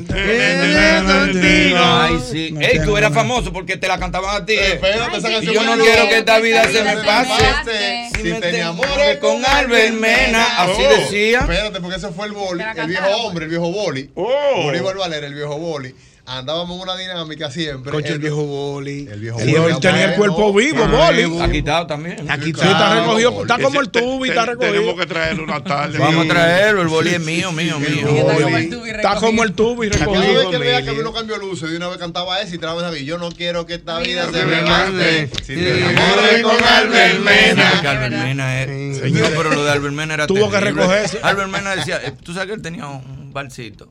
Ay, 1.75 2.19
sí. 2.29 2.53
Ey, 2.59 2.79
tú 2.85 2.95
eras 2.95 3.13
famoso 3.13 3.51
porque 3.51 3.77
te 3.77 3.87
la 3.87 3.97
cantaban 3.97 4.41
a 4.41 4.45
ti. 4.45 4.53
eh. 4.53 4.73
Espérate, 4.73 5.17
esa 5.17 5.31
Y 5.43 5.45
yo 5.53 5.63
no 5.63 5.77
quiero 5.83 6.07
que 6.09 6.17
esta 6.19 6.39
vida 6.39 6.63
se 6.71 6.83
me 6.83 6.97
pase. 6.97 8.09
Si 8.21 8.33
te 8.33 8.49
enamores 8.59 9.17
con 9.17 9.43
Albert 9.45 9.93
Mena, 9.95 10.43
así 10.59 10.81
Oh, 10.85 10.89
decía. 10.89 11.39
Espérate, 11.39 11.79
porque 11.81 11.97
ese 11.97 12.09
fue 12.09 12.27
el 12.27 12.33
boli, 12.33 12.63
el 12.63 12.87
viejo 12.87 13.01
cantaron. 13.01 13.25
hombre, 13.25 13.45
el 13.45 13.49
viejo 13.49 13.71
boli. 13.71 14.09
Oh. 14.15 14.61
Bolívar 14.63 14.95
Valera, 14.97 15.25
el 15.27 15.33
viejo 15.33 15.57
boli. 15.57 15.86
Andábamos 16.29 16.75
en 16.75 16.81
una 16.81 16.97
dinámica 16.97 17.49
siempre. 17.49 17.89
Coche 17.89 18.09
el 18.11 18.19
viejo 18.19 18.43
boli. 18.45 19.07
El 19.09 19.21
viejo 19.21 19.39
Sí, 19.39 19.53
boli. 19.53 19.73
él 19.73 19.79
tenía 19.79 20.11
el 20.11 20.15
cuerpo 20.15 20.53
vivo, 20.53 20.85
Boli. 20.85 21.39
Ha 21.41 21.49
quitado 21.49 21.87
también. 21.87 22.29
Aquí 22.29 22.45
Sí, 22.53 22.67
está 22.67 22.91
Ah, 22.91 22.99
recogido, 22.99 23.41
está 23.43 23.57
como 23.59 23.79
el 23.79 23.89
tubo 23.89 24.25
y 24.25 24.29
está 24.29 24.45
recogido. 24.45 24.73
Tenemos 24.73 24.99
que 24.99 25.05
traerlo 25.05 25.43
una 25.45 25.63
tarde. 25.63 25.97
Vamos 25.99 26.25
a 26.25 26.27
traerlo, 26.27 26.81
el 26.81 26.89
boli 26.89 27.11
es 27.11 27.21
mío, 27.21 27.53
mío, 27.53 27.79
mío. 27.79 28.07
Está 28.85 29.15
como 29.15 29.41
el 29.45 29.53
tubo 29.53 29.83
y 29.85 29.89
Cada 29.89 30.03
recogido. 30.05 30.33
vez 30.33 30.47
que 30.49 30.55
él 30.57 30.61
veía 30.61 30.83
que 30.83 30.91
uno 30.91 31.13
cambió 31.13 31.37
luces, 31.37 31.69
de 31.71 31.77
una 31.77 31.87
vez 31.87 31.97
cantaba 31.97 32.41
ese 32.41 32.55
y 32.55 32.57
trababa 32.57 32.89
esa 32.89 32.97
Yo 32.99 33.17
no 33.17 33.31
quiero 33.31 33.65
que 33.65 33.75
esta 33.75 33.99
vida 33.99 34.29
se 34.29 34.45
me 34.45 34.61
mate. 34.63 35.29
Si 35.45 35.55
te 35.55 35.77
enamores 35.79 36.43
con 36.43 36.61
Albert 36.61 37.19
Mena. 37.21 37.69
Porque 37.71 37.87
Albert 37.87 38.13
Mena 38.15 38.63
es. 38.63 39.11
No, 39.13 39.27
pero 39.29 39.51
lo 39.53 39.63
de 39.63 39.71
Albert 39.71 39.93
Mena 39.93 40.13
era 40.15 40.27
Tuvo 40.27 40.49
que 40.51 40.59
recogerse. 40.59 41.19
Albert 41.23 41.49
Mena 41.49 41.73
decía, 41.75 42.01
eh, 42.03 42.11
tú 42.21 42.33
sabes 42.33 42.47
que 42.49 42.53
él 42.55 42.61
tenía 42.61 42.85
un 42.87 43.31
balsito. 43.31 43.87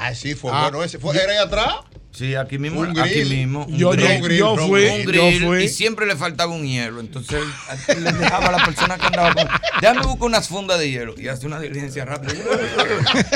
Ah, 0.00 0.14
sí, 0.14 0.34
fue 0.34 0.50
Ah. 0.54 0.62
bueno 0.62 0.84
ese. 0.84 0.98
Fue, 0.98 1.14
¿Era 1.20 1.32
ahí 1.32 1.38
atrás? 1.38 1.74
Sí, 2.12 2.34
aquí 2.34 2.58
mismo, 2.58 2.80
Un 2.80 2.98
aquí 2.98 3.24
mismo. 3.24 3.64
un 3.66 3.76
Yo- 3.76 3.90
grill. 3.90 4.08
yo- 4.18 4.22
grill, 4.24 4.38
yo 4.38 4.56
fui, 4.56 4.84
un 4.86 4.98
yo 5.02 5.08
grill 5.08 5.44
fui. 5.44 5.64
y 5.64 5.68
siempre 5.68 6.06
le 6.06 6.16
faltaba 6.16 6.52
un 6.52 6.64
hielo. 6.66 7.00
Entonces 7.00 7.42
le 7.88 8.12
dejaba 8.12 8.46
a 8.48 8.52
la 8.52 8.64
persona 8.64 8.96
que 8.98 9.06
andaba 9.06 9.34
con. 9.34 9.48
Déjame 9.80 10.00
buscar 10.02 10.24
unas 10.26 10.48
fundas 10.48 10.78
de 10.78 10.90
hielo 10.90 11.14
y 11.16 11.28
hace 11.28 11.46
una 11.46 11.60
diligencia 11.60 12.04
rápida. 12.04 12.34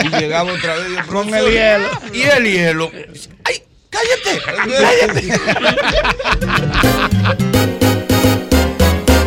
Y 0.05 0.09
llegaba 0.20 0.52
otra 0.52 0.76
vez 0.76 0.89
y 0.90 0.94
yo, 0.97 1.06
Con 1.06 1.28
el 1.28 1.43
"Profesor, 1.44 1.51
hielo. 1.52 1.89
Y 2.12 2.22
el 2.22 2.44
hielo. 2.44 2.90
¡Ay! 3.44 3.62
¡Cállate! 3.90 4.40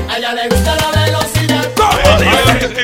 A 0.10 0.18
ella 0.18 0.34
le 0.34 0.50
gusta 0.50 0.76
la. 0.76 0.95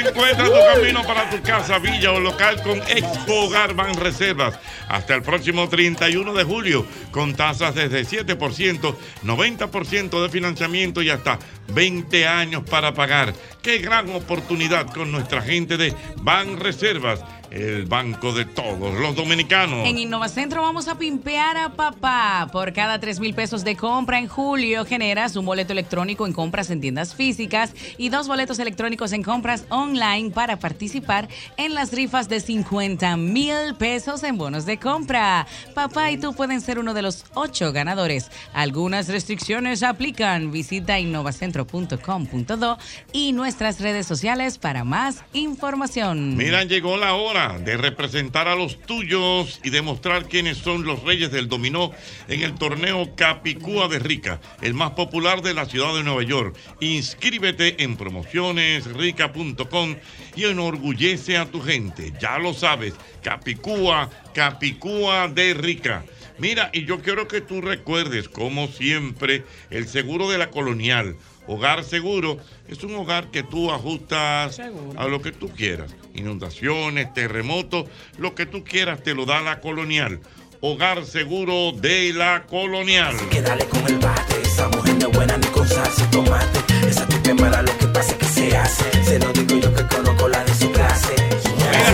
Encuentra 0.08 0.46
tu 0.46 0.52
camino 0.52 1.04
para 1.04 1.30
tu 1.30 1.42
casa, 1.44 1.78
villa 1.78 2.12
o 2.12 2.20
local 2.20 2.62
con 2.64 2.80
Expo 2.80 3.46
Hogar 3.46 3.76
Ban 3.76 3.94
Reservas. 3.94 4.58
Hasta 4.90 5.14
el 5.14 5.22
próximo 5.22 5.70
31 5.70 6.34
de 6.34 6.44
julio, 6.44 6.86
con 7.12 7.36
tasas 7.36 7.76
desde 7.76 8.02
7%, 8.02 8.96
90% 9.24 10.24
de 10.24 10.30
financiamiento 10.30 11.04
y 11.04 11.12
hasta 11.12 11.38
20 11.68 12.28
años 12.28 12.64
para 12.68 12.96
pagar. 12.96 13.34
Qué 13.62 13.78
gran 13.78 14.10
oportunidad 14.10 14.92
con 14.92 15.12
nuestra 15.12 15.44
gente 15.44 15.78
de 15.78 15.94
Ban 16.18 16.60
Reservas, 16.60 17.24
el 17.52 17.86
banco 17.86 18.32
de 18.32 18.46
todos 18.46 18.94
los 18.96 19.16
dominicanos. 19.16 19.86
En 19.86 19.98
Innovacentro 19.98 20.62
vamos 20.62 20.88
a 20.88 20.98
pimpear 20.98 21.58
a 21.58 21.74
papá. 21.74 22.48
Por 22.52 22.72
cada 22.72 23.00
3 23.00 23.20
mil 23.20 23.34
pesos 23.34 23.64
de 23.64 23.76
compra 23.76 24.20
en 24.20 24.28
julio 24.28 24.86
generas 24.86 25.36
un 25.36 25.46
boleto 25.46 25.74
electrónico 25.74 26.26
en 26.26 26.34
compras 26.34 26.70
en 26.70 26.80
tiendas 26.80 27.14
físicas 27.14 27.74
y 27.98 28.10
dos 28.10 28.28
boletos 28.28 28.60
electrónicos 28.60 29.12
en 29.12 29.22
compras 29.22 29.66
online 29.70 30.32
para 30.32 30.60
participar 30.60 31.28
en 31.58 31.74
las 31.74 31.92
rifas 31.92 32.30
de 32.30 32.40
50 32.40 33.18
mil 33.18 33.76
pesos 33.78 34.24
en 34.24 34.38
bonos 34.38 34.66
de 34.66 34.78
compra. 34.78 35.46
Papá 35.76 36.12
y 36.12 36.18
tú 36.18 36.34
pueden 36.34 36.62
ser 36.62 36.80
uno 36.80 36.94
de 36.94 37.02
los 37.02 37.26
ocho 37.34 37.74
ganadores. 37.74 38.32
Algunas 38.54 39.10
restricciones 39.10 39.84
aplican. 39.84 40.52
Visita 40.52 41.00
innovacentro.com.do 41.00 42.78
y 43.12 43.34
nuestras 43.34 43.82
redes 43.82 44.08
sociales 44.08 44.58
para 44.58 44.84
más 44.86 45.24
información. 45.34 46.38
Mira, 46.38 46.64
llegó 46.64 46.96
la 46.96 47.14
hora 47.14 47.41
de 47.50 47.76
representar 47.76 48.48
a 48.48 48.56
los 48.56 48.80
tuyos 48.82 49.60
y 49.64 49.72
demostrar 49.72 50.28
quiénes 50.28 50.58
son 50.58 50.84
los 50.84 51.02
reyes 51.04 51.32
del 51.32 51.50
dominó 51.50 51.92
en 52.28 52.42
el 52.42 52.54
torneo 52.54 53.16
Capicúa 53.16 53.88
de 53.88 53.98
Rica, 53.98 54.40
el 54.62 54.76
más 54.76 54.92
popular 54.92 55.42
de 55.42 55.56
la 55.56 55.66
ciudad 55.66 55.96
de 55.96 56.04
Nueva 56.04 56.22
York. 56.24 56.56
Inscríbete 56.80 57.84
en 57.84 57.98
promocionesrica.com 57.98 59.96
y 60.36 60.44
enorgullece 60.44 61.38
a 61.38 61.46
tu 61.46 61.62
gente. 61.62 62.14
Ya 62.22 62.38
lo 62.38 62.54
sabes, 62.54 62.94
Capicúa, 63.24 64.10
Capicúa 64.36 65.28
de 65.28 65.56
Rica. 65.56 66.06
Mira, 66.38 66.70
y 66.74 66.86
yo 66.86 67.02
quiero 67.02 67.28
que 67.28 67.42
tú 67.42 67.62
recuerdes, 67.62 68.30
como 68.30 68.68
siempre, 68.68 69.46
el 69.70 69.88
seguro 69.88 70.30
de 70.30 70.38
la 70.38 70.52
colonial. 70.52 71.16
Hogar 71.48 71.84
seguro 71.84 72.38
es 72.68 72.84
un 72.84 72.96
hogar 72.96 73.32
que 73.32 73.44
tú 73.44 73.72
ajustas 73.72 74.60
a 74.60 75.08
lo 75.08 75.22
que 75.22 75.32
tú 75.32 75.50
quieras. 75.50 75.96
Inundaciones, 76.14 77.14
terremotos, 77.14 77.86
lo 78.18 78.36
que 78.36 78.46
tú 78.46 78.64
quieras 78.64 79.04
te 79.04 79.14
lo 79.16 79.26
da 79.26 79.42
la 79.42 79.60
colonial. 79.60 80.20
Hogar 80.62 81.06
seguro 81.06 81.72
de 81.72 82.14
la 82.14 82.44
colonial. 82.44 83.16
Que 83.32 83.42
dale 83.42 83.66
con 83.66 83.86
el 83.88 83.98
bate. 83.98 84.42
Esa 84.44 84.68
mujer 84.70 84.96
no 85.00 85.08
es 85.08 85.16
buena 85.18 85.38
ni 85.38 85.48
con 85.48 85.68
salsa 85.68 86.04
y 86.04 86.12
tomate. 86.12 86.60
Esa 86.88 87.08
tipa 87.08 87.30
es 87.30 87.42
mala, 87.42 87.62
lo 87.64 87.78
que 87.78 87.88
pasa 87.88 88.12
es 88.12 88.18
que 88.18 88.26
se 88.26 88.58
hace. 88.58 89.04
Se 89.04 89.20
lo 89.20 89.34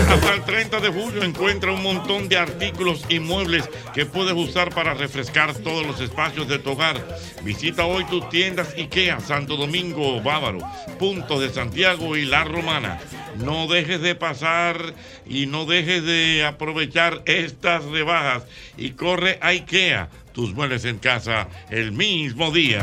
hasta 0.08 0.34
el 0.34 0.42
30 0.42 0.80
de 0.80 0.88
julio 0.88 1.22
encuentra 1.22 1.72
un 1.72 1.82
montón 1.82 2.28
de 2.28 2.38
artículos 2.38 3.04
y 3.08 3.20
muebles 3.20 3.68
que 3.94 4.06
puedes 4.06 4.32
usar 4.32 4.74
para 4.74 4.94
refrescar 4.94 5.54
todos 5.54 5.86
los 5.86 6.00
espacios 6.00 6.48
de 6.48 6.58
tu 6.58 6.70
hogar. 6.70 6.96
Visita 7.42 7.84
hoy 7.84 8.04
tus 8.04 8.28
tiendas 8.30 8.74
IKEA, 8.74 9.20
Santo 9.20 9.56
Domingo, 9.56 10.22
Bávaro, 10.22 10.60
Punto 10.98 11.38
de 11.38 11.50
Santiago 11.50 12.16
y 12.16 12.24
La 12.24 12.44
Romana. 12.44 12.98
No 13.36 13.66
dejes 13.66 14.00
de 14.00 14.14
pasar 14.14 14.94
y 15.26 15.46
no 15.46 15.66
dejes 15.66 16.02
de 16.04 16.44
aprovechar 16.44 17.22
estas 17.26 17.84
rebajas 17.84 18.44
y 18.76 18.92
corre 18.92 19.38
a 19.42 19.48
IKEA, 19.48 20.08
tus 20.32 20.54
muebles 20.54 20.84
en 20.86 20.98
casa 20.98 21.48
el 21.68 21.92
mismo 21.92 22.50
día. 22.50 22.82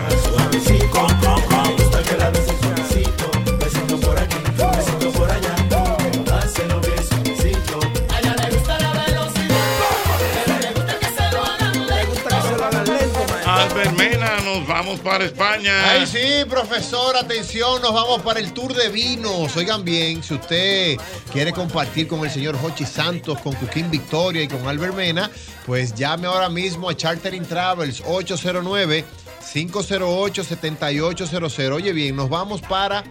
Vamos 14.95 14.99
para 15.01 15.26
España. 15.26 15.91
Ay, 15.91 16.05
sí, 16.07 16.45
profesor, 16.49 17.15
atención, 17.17 17.81
nos 17.81 17.93
vamos 17.93 18.22
para 18.22 18.39
el 18.39 18.53
tour 18.53 18.73
de 18.73 18.89
vinos. 18.89 19.55
Oigan 19.55 19.84
bien, 19.84 20.23
si 20.23 20.34
usted 20.35 20.97
quiere 21.31 21.51
compartir 21.51 22.07
con 22.07 22.23
el 22.23 22.31
señor 22.31 22.57
Jochi 22.57 22.85
Santos, 22.85 23.39
con 23.39 23.53
Cuquín 23.55 23.89
Victoria 23.91 24.43
y 24.43 24.47
con 24.47 24.67
Albert 24.67 24.95
Mena, 24.95 25.30
pues 25.65 25.93
llame 25.95 26.27
ahora 26.27 26.49
mismo 26.49 26.89
a 26.89 26.95
Chartering 26.95 27.45
Travels 27.45 28.01
809 28.05 29.05
508 29.53 30.43
7800. 30.43 31.72
Oye 31.76 31.93
bien, 31.93 32.15
nos 32.15 32.30
vamos 32.30 32.61
para 32.61 33.03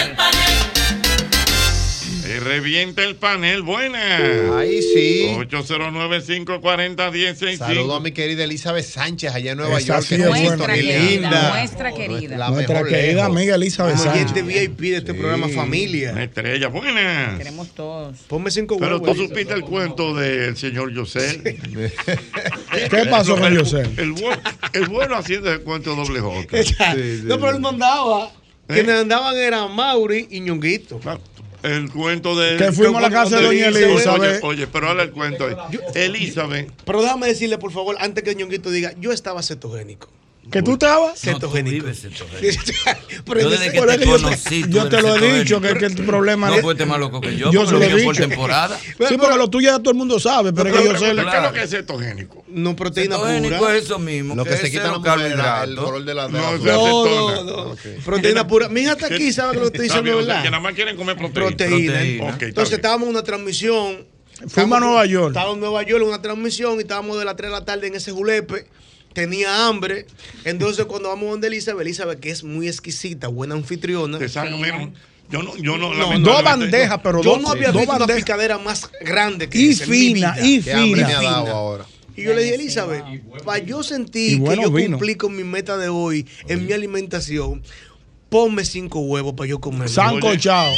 Se 2.34 2.40
revienta 2.40 3.04
el 3.04 3.14
panel, 3.14 3.62
buenas. 3.62 4.20
Ahí 4.56 4.82
sí. 4.82 5.28
809-540-1065. 5.38 7.58
Saludo 7.58 7.94
a 7.94 8.00
mi 8.00 8.10
querida 8.10 8.42
Elizabeth 8.42 8.84
Sánchez 8.84 9.32
allá 9.32 9.52
en 9.52 9.58
Nueva 9.58 9.78
Esa 9.78 10.00
York. 10.00 10.02
sí 10.02 10.16
que 10.16 10.22
es 10.22 10.28
buena. 10.28 10.48
Nuestra 10.56 10.74
querida, 10.74 10.98
linda. 10.98 11.54
nuestra 11.56 11.92
querida. 11.94 12.36
La 12.36 12.50
Nuestra 12.50 12.74
mejor 12.74 12.88
querida 12.90 13.12
lejos. 13.14 13.22
amiga 13.36 13.54
Elizabeth 13.54 13.96
Sánchez. 13.98 14.32
oyente 14.32 14.42
VIP 14.42 14.80
de 14.80 14.96
este 14.96 15.14
programa 15.14 15.48
Familia. 15.48 16.10
Una 16.10 16.24
estrella, 16.24 16.66
buenas. 16.66 17.38
Queremos 17.38 17.68
todos. 17.72 18.18
Ponme 18.26 18.50
cinco 18.50 18.78
Pero 18.80 18.98
huevos. 18.98 19.16
tú 19.16 19.22
supiste 19.28 19.54
el 19.54 19.62
cuento 19.62 20.12
del 20.16 20.56
señor 20.56 20.92
José. 20.92 21.40
¿Qué 22.90 23.06
pasó 23.08 23.36
con 23.38 23.56
José? 23.56 23.82
El, 23.96 24.10
bueno, 24.10 24.42
el 24.72 24.86
bueno 24.88 25.14
haciendo 25.14 25.52
el 25.52 25.60
cuento 25.60 25.94
doble 25.94 26.18
J. 26.18 26.48
No, 27.22 27.38
pero 27.38 27.52
él 27.52 27.60
mandaba. 27.60 28.32
¿Eh? 28.68 28.74
Quienes 28.74 29.02
andaban 29.02 29.36
eran 29.36 29.72
Mauri 29.72 30.26
y 30.32 30.40
Ñonguito. 30.40 30.98
El 31.64 31.90
cuento 31.90 32.36
de. 32.36 32.58
Que 32.58 32.72
fuimos 32.72 32.98
a 32.98 33.08
la 33.08 33.10
casa 33.10 33.38
de 33.38 33.46
doña 33.46 33.68
Elizabeth. 33.68 34.44
Oye, 34.44 34.62
oye, 34.62 34.66
pero 34.66 34.88
ahora 34.88 35.02
el 35.02 35.10
cuento. 35.12 35.46
ahí. 35.46 35.56
Elizabeth. 35.94 36.70
Pero 36.84 37.00
déjame 37.02 37.26
decirle, 37.26 37.56
por 37.56 37.72
favor, 37.72 37.96
antes 38.00 38.22
que 38.22 38.34
Ñonguito 38.34 38.70
diga, 38.70 38.92
yo 39.00 39.12
estaba 39.12 39.42
cetogénico. 39.42 40.08
¿Que 40.50 40.62
tú 40.62 40.72
estabas? 40.74 41.20
Cetogénico. 41.20 41.86
Pero 43.26 43.40
Yo 43.40 43.50
desde 43.50 43.72
que 43.72 43.72
te 43.72 43.76
eso 43.78 43.86
yo 43.86 43.98
te- 43.98 44.04
conocí, 44.06 44.62
tú 44.62 44.68
Yo 44.70 44.88
te 44.88 45.00
lo 45.02 45.08
he 45.08 45.12
cetogénico. 45.12 45.38
dicho, 45.44 45.60
que, 45.60 45.74
que 45.74 45.86
el 45.86 45.94
problema 46.06 46.48
No 46.48 46.54
es- 46.56 46.62
fuiste 46.62 46.86
más 46.86 46.98
loco 47.00 47.20
que 47.20 47.36
yo, 47.36 47.50
Yo 47.50 47.64
porque 47.64 47.66
se 47.66 47.72
lo 47.72 47.82
he 47.82 47.94
dije 47.94 48.04
por 48.04 48.14
dicho. 48.16 48.28
temporada. 48.28 48.78
Sí, 49.08 49.16
porque 49.18 49.36
lo 49.36 49.48
tuyo 49.50 49.70
ya 49.70 49.78
todo 49.78 49.90
el 49.90 49.96
mundo 49.96 50.20
sabe, 50.20 50.52
pero 50.52 50.68
es 50.68 50.76
que 50.76 50.84
yo 50.84 50.92
sé. 50.98 51.04
¿Qué 51.14 51.20
es 51.20 51.42
lo 51.42 51.52
que 51.52 51.62
es 51.62 51.70
cetogénico? 51.70 52.44
No, 52.48 52.76
proteína 52.76 53.16
Cetogénico 53.16 53.56
pura. 53.58 53.76
es 53.76 53.84
eso 53.84 53.98
mismo. 53.98 54.34
Lo 54.36 54.44
que 54.44 54.56
se 54.56 54.70
quita 54.70 54.84
la 54.92 54.98
mujer, 54.98 55.12
el 55.20 55.36
carbohidratos. 55.36 55.84
color 55.84 56.04
de 56.04 56.14
la 56.14 56.28
No, 56.28 56.58
No, 56.58 57.44
no, 57.44 57.44
no. 57.44 57.76
Proteína 58.04 58.46
pura. 58.46 58.68
Mi 58.68 58.82
hija 58.82 58.92
está 58.92 59.06
aquí, 59.06 59.32
¿sabe 59.32 59.54
que 59.54 59.58
lo 59.60 59.66
estoy 59.66 59.86
Está 59.86 59.98
diciendo, 60.00 60.18
verdad? 60.24 60.42
que 60.42 60.50
nada 60.50 60.62
más 60.62 60.74
quieren 60.74 60.96
comer 60.96 61.16
proteína. 61.16 62.02
Entonces 62.02 62.74
estábamos 62.74 63.06
en 63.08 63.10
una 63.14 63.22
transmisión. 63.22 64.06
Fuimos 64.48 64.76
a 64.76 64.80
Nueva 64.80 65.06
York. 65.06 65.28
Estábamos 65.28 65.54
en 65.54 65.60
Nueva 65.60 65.82
York 65.84 66.02
en 66.02 66.08
una 66.08 66.20
transmisión 66.22 66.76
y 66.76 66.80
estábamos 66.82 67.18
de 67.18 67.24
las 67.24 67.34
3 67.36 67.50
de 67.50 67.56
la 67.58 67.64
tarde 67.64 67.86
en 67.86 67.94
ese 67.94 68.12
julepe. 68.12 68.66
Tenía 69.14 69.66
hambre. 69.66 70.06
Entonces, 70.44 70.84
cuando 70.84 71.08
vamos 71.08 71.30
donde 71.30 71.46
Elizabeth, 71.46 71.80
Elizabeth, 71.80 72.20
que 72.20 72.30
es 72.30 72.44
muy 72.44 72.68
exquisita, 72.68 73.28
buena 73.28 73.54
anfitriona. 73.54 74.18
Te 74.18 74.28
sacan, 74.28 74.60
mira, 74.60 74.90
Yo 75.30 75.42
no, 75.42 75.56
yo 75.56 75.78
no, 75.78 75.94
No, 75.94 76.18
Dos 76.18 76.42
bandejas, 76.44 77.00
pero 77.02 77.22
yo 77.22 77.30
dos, 77.30 77.40
no 77.42 77.48
había 77.50 77.68
dos 77.72 77.80
visto 77.82 77.90
una 77.92 77.98
bandejas. 78.00 78.22
picadera 78.22 78.58
más 78.58 78.90
grande 79.00 79.48
que 79.48 79.58
Y 79.58 79.68
esa 79.70 79.84
en 79.84 79.90
mi 79.90 79.96
fina, 80.14 80.32
vida. 80.32 80.46
y 80.46 80.60
Qué 80.62 80.74
fina. 80.74 81.06
me 81.08 81.14
ha 81.14 81.22
dado 81.22 81.46
ahora. 81.48 81.86
Y 82.16 82.22
yo 82.24 82.34
le 82.34 82.42
dije, 82.42 82.54
Elizabeth, 82.56 83.04
para 83.44 83.58
yo 83.58 83.82
sentir 83.82 84.38
bueno 84.38 84.62
que 84.62 84.68
yo 84.68 84.70
vino. 84.72 84.90
cumplí 84.98 85.14
con 85.16 85.34
mi 85.34 85.42
meta 85.44 85.76
de 85.78 85.88
hoy 85.88 86.26
en 86.48 86.64
mi 86.66 86.72
alimentación, 86.72 87.62
ponme 88.28 88.64
cinco 88.64 89.00
huevos 89.00 89.34
para 89.34 89.48
yo 89.48 89.60
comer. 89.60 89.88
Sancochado. 89.88 90.72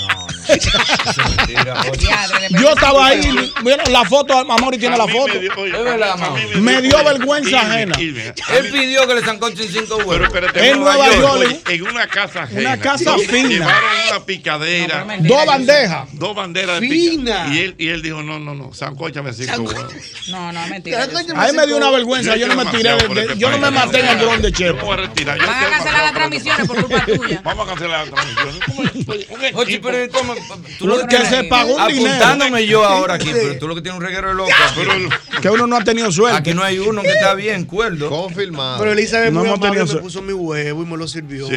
Mentira, 0.48 0.72
Yo 2.60 2.70
estaba 2.70 3.06
ahí, 3.06 3.52
la 3.90 4.04
foto, 4.04 4.38
Amori 4.38 4.78
tiene 4.78 4.96
la 4.96 5.06
foto. 5.06 5.34
me 5.34 5.40
dio- 5.40 5.52
oye, 5.56 5.72
verdad. 5.72 6.16
Me 6.56 6.80
vergüenza 7.02 7.60
ajena. 7.60 7.94
Él 7.98 8.70
pidió 8.72 9.06
que 9.06 9.14
le 9.14 9.22
sancochen 9.22 9.68
cinco 9.68 9.96
huevos. 9.96 10.28
En 10.54 10.80
Nueva 10.80 11.10
York. 11.16 11.60
en 11.68 11.82
una 11.88 12.06
casa 12.06 12.42
ajena. 12.44 12.60
Una 12.60 12.78
casa 12.80 13.16
fina. 13.18 13.48
Llevaron 13.48 13.90
una 14.10 14.24
picadera. 14.26 15.06
Dos 15.20 15.46
bandejas. 15.46 16.08
Dos 16.12 16.34
banderas 16.34 16.80
de 16.80 16.88
Fina. 16.88 17.44
pica- 17.44 17.54
Y 17.54 17.58
él, 17.60 17.74
y 17.78 17.88
él 17.88 18.02
dijo, 18.02 18.22
no, 18.22 18.38
no, 18.38 18.54
no, 18.54 18.72
sancóchame 18.72 19.32
cinco 19.32 19.62
huevos. 19.62 19.92
No, 20.28 20.52
no, 20.52 20.66
mentira. 20.68 21.06
yo 21.06 21.18
sé. 21.18 21.32
A 21.34 21.46
mí 21.46 21.56
me 21.56 21.66
dio 21.66 21.76
una 21.76 21.90
vergüenza, 21.90 22.36
yo 22.36 22.46
no 22.48 22.56
me 22.56 22.66
tiré, 22.70 22.96
de- 22.96 23.36
yo 23.38 23.50
no 23.50 23.58
me 23.58 23.70
maté 23.70 24.00
en 24.00 24.08
el 24.08 24.18
dron 24.18 24.42
de 24.42 24.52
Chepo. 24.52 24.86
voy 24.86 24.94
a 24.98 25.02
cancelar 25.06 25.38
las 25.38 25.60
demasiado 25.60 26.12
transmisiones 26.14 26.66
por 26.66 26.76
culpa 26.84 27.04
tuya. 27.06 27.40
Vamos 27.44 27.66
a 27.66 27.70
cancelar 27.70 28.06
la 28.06 28.12
transmisión. 28.14 28.60
¿Cómo 28.66 28.82
es? 28.82 28.94
Un 29.28 29.56
Oye, 29.56 29.78
pero 29.80 30.12
¿cómo? 30.12 30.34
Tú 30.97 31.02
lo 31.02 31.06
Que 31.09 31.27
se 31.27 31.44
pagó 31.44 31.77
un 31.77 31.89
dinero. 31.89 32.09
Apuntándome 32.10 32.66
yo 32.66 32.85
ahora 32.85 33.14
aquí, 33.14 33.31
pero 33.32 33.59
tú 33.59 33.68
lo 33.68 33.74
que 33.74 33.82
tienes 33.82 33.98
un 34.01 34.05
reguero 34.06 34.28
de 34.28 34.35
loco. 34.35 34.51
Pero 34.74 34.93
el- 34.93 35.09
Que 35.40 35.51
uno 35.51 35.66
no 35.66 35.77
ha 35.77 35.85
tenido 35.85 36.10
suerte. 36.10 36.39
Aquí 36.39 36.55
no 36.55 36.62
hay 36.62 36.78
uno 36.78 37.02
que 37.02 37.09
está 37.12 37.35
bien, 37.35 37.64
cuerdo. 37.64 38.09
Confirmado. 38.09 38.78
Pero 38.78 38.93
Elizabeth 38.93 39.32
No 39.32 39.40
muy 39.40 39.48
amable 39.51 39.85
me 39.85 39.94
puso 39.97 40.23
mi 40.23 40.32
huevo 40.32 40.82
y 40.82 40.86
me 40.86 40.97
lo 40.97 41.06
sirvió. 41.09 41.47
Sí, 41.48 41.55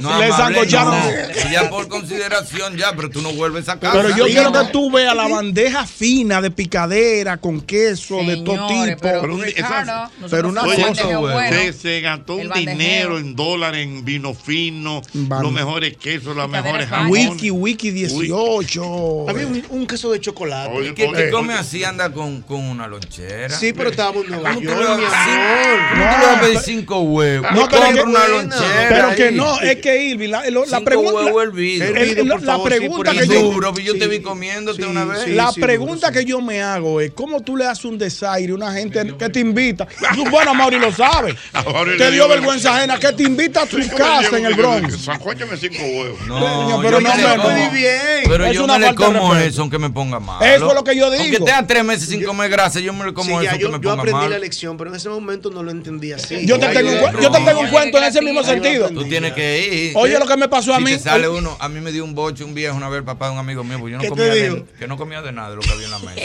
No, 0.00 0.18
le 0.20 0.28
sancocharon. 0.30 0.94
no. 0.94 1.50
Ya 1.52 1.68
por 1.70 1.88
consideración 1.88 2.76
ya, 2.76 2.92
pero 2.94 3.10
tú 3.10 3.20
no 3.22 3.32
vuelves 3.32 3.68
a 3.68 3.78
casa. 3.78 3.92
Pero 3.96 4.16
yo 4.16 4.26
Sí, 4.26 4.32
quiero 4.32 4.52
que 4.52 4.64
tú 4.72 4.90
veas 4.90 5.14
la 5.14 5.28
bandeja 5.28 5.86
fina 5.86 6.40
de 6.40 6.50
picadera 6.50 7.36
con 7.36 7.60
queso 7.60 8.16
de 8.24 8.36
todo 8.38 8.66
tipo. 8.66 8.96
pero, 9.00 9.20
Pero 9.20 9.34
un- 9.34 9.42
Ricardo, 9.42 9.74
esas- 9.74 9.86
nosotros 9.86 10.30
pero 10.30 10.48
una 10.48 10.60
cosa, 10.62 11.18
bueno. 11.18 11.56
se, 11.56 11.72
se 11.72 12.00
gastó 12.00 12.36
un 12.36 12.50
dinero 12.52 13.18
en 13.18 13.34
dólares, 13.36 13.84
en 13.86 14.04
vino 14.04 14.34
fino, 14.34 15.00
Vale. 15.14 15.42
los 15.44 15.52
mejores 15.52 15.96
quesos, 15.96 16.36
las 16.36 16.48
mejores 16.48 16.88
jamones. 16.88 17.30
Wiki, 17.30 17.50
wiki 17.50 17.90
18. 17.90 18.71
Había 18.80 19.46
un, 19.46 19.64
un 19.70 19.86
queso 19.86 20.10
de 20.12 20.20
chocolate. 20.20 20.86
¿Y 20.88 20.94
que 20.94 21.10
que 21.12 21.30
come 21.30 21.54
así 21.54 21.84
anda 21.84 22.10
con, 22.12 22.42
con 22.42 22.60
una 22.60 22.86
lonchera? 22.86 23.50
Sí, 23.50 23.72
pero 23.72 23.90
estábamos 23.90 24.24
en 24.24 24.30
Nueva 24.32 24.48
¿Cómo 24.54 24.60
tú 24.60 24.66
York, 24.66 24.78
le 24.80 24.96
mi 24.96 25.04
a- 25.04 25.24
amor. 25.24 25.78
¿Cómo 25.90 26.02
tú 26.02 26.18
le 26.20 26.26
vas 26.26 26.36
a 26.36 26.40
pedir 26.40 26.58
cinco 26.60 27.00
huevos? 27.00 27.52
No, 27.52 27.68
pero 27.68 27.92
que- 27.92 28.00
una 28.02 28.28
lonchera. 28.28 28.86
Pero 28.88 29.14
que 29.14 29.22
ahí. 29.28 29.34
no, 29.34 29.60
es 29.60 29.76
que 29.76 30.04
Irving, 30.04 30.28
la, 30.30 30.42
la 30.50 30.64
Cinco 30.66 30.84
pregunta. 30.84 31.30
Hervido, 31.42 32.24
por 32.26 32.42
la 32.42 32.62
pregunta 32.62 33.12
que 33.12 33.26
yo. 33.26 33.42
Duro, 33.42 33.74
yo 33.78 33.98
te 33.98 34.06
vi 34.08 34.20
comiéndote 34.20 34.84
una 34.86 35.04
vez. 35.04 35.26
la 35.28 35.52
pregunta 35.52 36.10
que 36.12 36.24
yo 36.24 36.40
me 36.40 36.62
hago 36.62 37.00
es: 37.00 37.12
¿cómo 37.12 37.40
tú 37.40 37.56
le 37.56 37.66
haces 37.66 37.84
un 37.84 37.98
desaire 37.98 38.52
a 38.52 38.54
una 38.54 38.72
gente 38.72 39.14
que 39.18 39.28
te 39.28 39.40
invita? 39.40 39.86
Tú, 40.14 40.24
bueno, 40.30 40.54
Mauri 40.54 40.78
lo 40.78 40.92
sabe. 40.92 41.34
Te 41.98 42.10
dio 42.10 42.28
vergüenza 42.28 42.76
ajena 42.76 42.98
que 42.98 43.12
te 43.12 43.22
invita 43.24 43.62
a 43.62 43.66
tu 43.66 43.76
casa 43.96 44.38
en 44.38 44.46
el 44.46 44.54
Bronx. 44.54 45.04
Sancochame 45.04 45.56
cinco 45.56 45.82
huevos. 45.82 46.18
Coño, 46.28 46.80
pero 46.82 47.00
yo 47.00 47.08
no 47.08 47.16
me 47.16 47.38
muy 47.38 47.76
bien. 47.78 47.98
Pero 48.28 48.46
Es 48.46 48.58
yo 48.62 48.74
una 48.74 48.78
me 48.78 48.86
le 48.88 48.94
como 48.94 49.36
eso 49.36 49.60
aunque 49.62 49.78
me 49.78 49.90
ponga 49.90 50.18
mal. 50.20 50.42
Eso 50.42 50.68
es 50.68 50.74
lo 50.74 50.84
que 50.84 50.96
yo 50.96 51.10
digo. 51.10 51.22
Aunque 51.22 51.38
tenga 51.38 51.66
tres 51.66 51.84
meses 51.84 52.08
sin 52.08 52.24
comer 52.24 52.50
grasa, 52.50 52.80
yo 52.80 52.92
me 52.92 53.04
le 53.04 53.12
como 53.14 53.28
Sí, 53.40 53.46
eso 53.46 53.54
ya, 53.54 53.56
yo, 53.58 53.66
aunque 53.68 53.78
me 53.78 53.84
yo 53.84 53.90
ponga 53.90 54.02
aprendí 54.02 54.20
mal. 54.20 54.30
la 54.30 54.38
lección, 54.38 54.76
pero 54.76 54.90
en 54.90 54.96
ese 54.96 55.08
momento 55.08 55.50
no 55.50 55.62
lo 55.62 55.70
entendí 55.70 56.12
así. 56.12 56.46
Yo 56.46 56.58
te 56.58 56.68
tengo 56.68 56.90
un 56.90 56.96
cuen- 56.98 57.20
yo 57.20 57.30
te 57.30 57.40
tengo 57.40 57.60
un 57.60 57.68
cuento 57.68 57.98
en 57.98 58.04
ese 58.04 58.22
mismo 58.22 58.42
sentido. 58.42 58.88
Tú 58.90 59.04
tienes 59.04 59.32
que 59.32 59.88
ir. 59.90 59.96
Oye, 59.96 60.18
lo 60.18 60.26
que 60.26 60.36
me 60.36 60.48
pasó 60.48 60.74
a 60.74 60.80
mí- 60.80 60.98
sale 60.98 61.28
uno, 61.28 61.56
a 61.60 61.68
mí 61.68 61.80
me 61.80 61.92
dio 61.92 62.04
un 62.04 62.14
boche 62.14 62.44
un 62.44 62.54
viejo 62.54 62.76
una 62.76 62.88
vez, 62.88 62.98
el 62.98 63.04
papá 63.04 63.26
de 63.26 63.32
un 63.32 63.38
amigo 63.38 63.64
mío, 63.64 63.78
porque 63.78 63.92
yo 63.92 63.96
no 63.98 64.02
¿Qué 64.02 64.08
te 64.08 64.14
comía 64.16 64.34
de, 64.34 64.64
que 64.78 64.86
no 64.86 64.96
comía 64.96 65.22
de 65.22 65.32
nada 65.32 65.50
de 65.50 65.56
lo 65.56 65.62
que 65.62 65.70
había 65.70 65.84
en 65.86 65.90
la 65.90 65.98
mesa. 65.98 66.20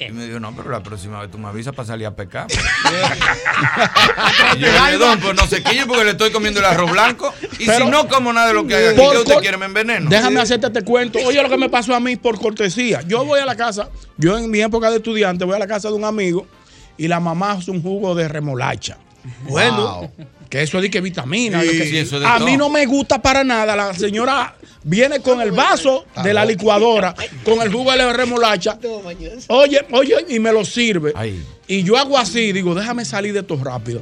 Y 0.00 0.12
me 0.12 0.26
dijo, 0.26 0.40
no, 0.40 0.54
pero 0.56 0.70
la 0.70 0.82
próxima 0.82 1.20
vez 1.20 1.30
tú 1.30 1.38
me 1.38 1.48
avisas 1.48 1.74
para 1.74 1.86
salir 1.86 2.06
a 2.06 2.14
pecar. 2.14 2.46
y 4.56 4.58
yo 4.60 4.66
le 4.66 4.72
dije, 4.72 4.98
don, 4.98 5.18
pues 5.20 5.34
no 5.36 5.46
se 5.46 5.62
quille 5.62 5.86
porque 5.86 6.04
le 6.04 6.10
estoy 6.12 6.30
comiendo 6.30 6.60
el 6.60 6.66
arroz 6.66 6.90
blanco. 6.90 7.32
Y 7.58 7.66
Pero- 7.66 7.84
si 7.86 7.90
no 7.90 8.08
como 8.08 8.32
nada 8.32 8.48
de 8.48 8.54
lo 8.54 8.66
que 8.66 8.74
hay 8.74 8.86
aquí, 8.88 8.96
¿qué 9.00 9.18
usted 9.18 9.36
quiere? 9.40 9.56
¿Me 9.56 9.66
enveneno? 9.66 10.08
Déjame 10.10 10.40
hacerte 10.40 10.66
este 10.68 10.82
cuento. 10.82 11.18
Oye, 11.24 11.42
lo 11.42 11.48
que 11.48 11.56
me 11.56 11.67
pasó 11.68 11.94
a 11.94 12.00
mí 12.00 12.16
por 12.16 12.40
cortesía. 12.40 13.02
Yo 13.02 13.24
voy 13.24 13.40
a 13.40 13.46
la 13.46 13.56
casa, 13.56 13.88
yo 14.16 14.36
en 14.38 14.50
mi 14.50 14.60
época 14.60 14.90
de 14.90 14.96
estudiante 14.96 15.44
voy 15.44 15.56
a 15.56 15.58
la 15.58 15.66
casa 15.66 15.88
de 15.88 15.94
un 15.94 16.04
amigo 16.04 16.46
y 16.96 17.08
la 17.08 17.20
mamá 17.20 17.52
hace 17.52 17.70
un 17.70 17.82
jugo 17.82 18.14
de 18.14 18.28
remolacha. 18.28 18.98
Bueno, 19.48 20.10
que 20.48 20.62
eso 20.62 20.78
es 20.78 20.82
de 20.82 20.90
que 20.90 21.00
vitamina. 21.00 21.60
Sí, 21.62 21.68
que- 21.68 22.00
eso 22.00 22.16
es 22.16 22.22
de 22.22 22.26
a 22.26 22.36
todo. 22.38 22.46
mí 22.46 22.56
no 22.56 22.68
me 22.68 22.86
gusta 22.86 23.20
para 23.20 23.44
nada. 23.44 23.76
La 23.76 23.92
señora 23.94 24.54
viene 24.84 25.20
con 25.20 25.40
el 25.40 25.52
vaso 25.52 26.06
de 26.22 26.32
la 26.32 26.44
licuadora, 26.44 27.14
con 27.44 27.60
el 27.62 27.70
jugo 27.72 27.92
de 27.92 28.12
remolacha. 28.12 28.78
Oye, 29.48 29.84
oye, 29.92 30.14
y 30.28 30.38
me 30.38 30.52
lo 30.52 30.64
sirve. 30.64 31.12
Y 31.70 31.82
yo 31.82 31.98
hago 31.98 32.16
así, 32.16 32.50
digo, 32.52 32.74
déjame 32.74 33.04
salir 33.04 33.34
de 33.34 33.40
esto 33.40 33.58
rápido. 33.62 34.00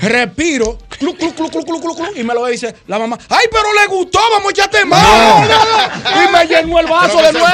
Respiro, 0.00 0.78
clu, 0.98 1.12
clu, 1.16 1.34
clu, 1.34 1.48
clu, 1.50 1.64
clu, 1.64 1.80
clu, 1.80 1.94
clu, 1.96 2.06
y 2.14 2.22
me 2.22 2.34
lo 2.34 2.46
dice 2.46 2.72
la 2.86 3.00
mamá. 3.00 3.18
¡Ay, 3.28 3.46
pero 3.50 3.64
le 3.72 3.86
gustó! 3.88 4.20
¡Vamos 4.30 4.46
a 4.46 4.50
echarte 4.52 4.84
más! 4.84 5.48
Y 6.28 6.32
me 6.32 6.44
llenó 6.46 6.78
el 6.78 6.86
vaso 6.86 7.20
de 7.20 7.32
nuevo. 7.32 7.46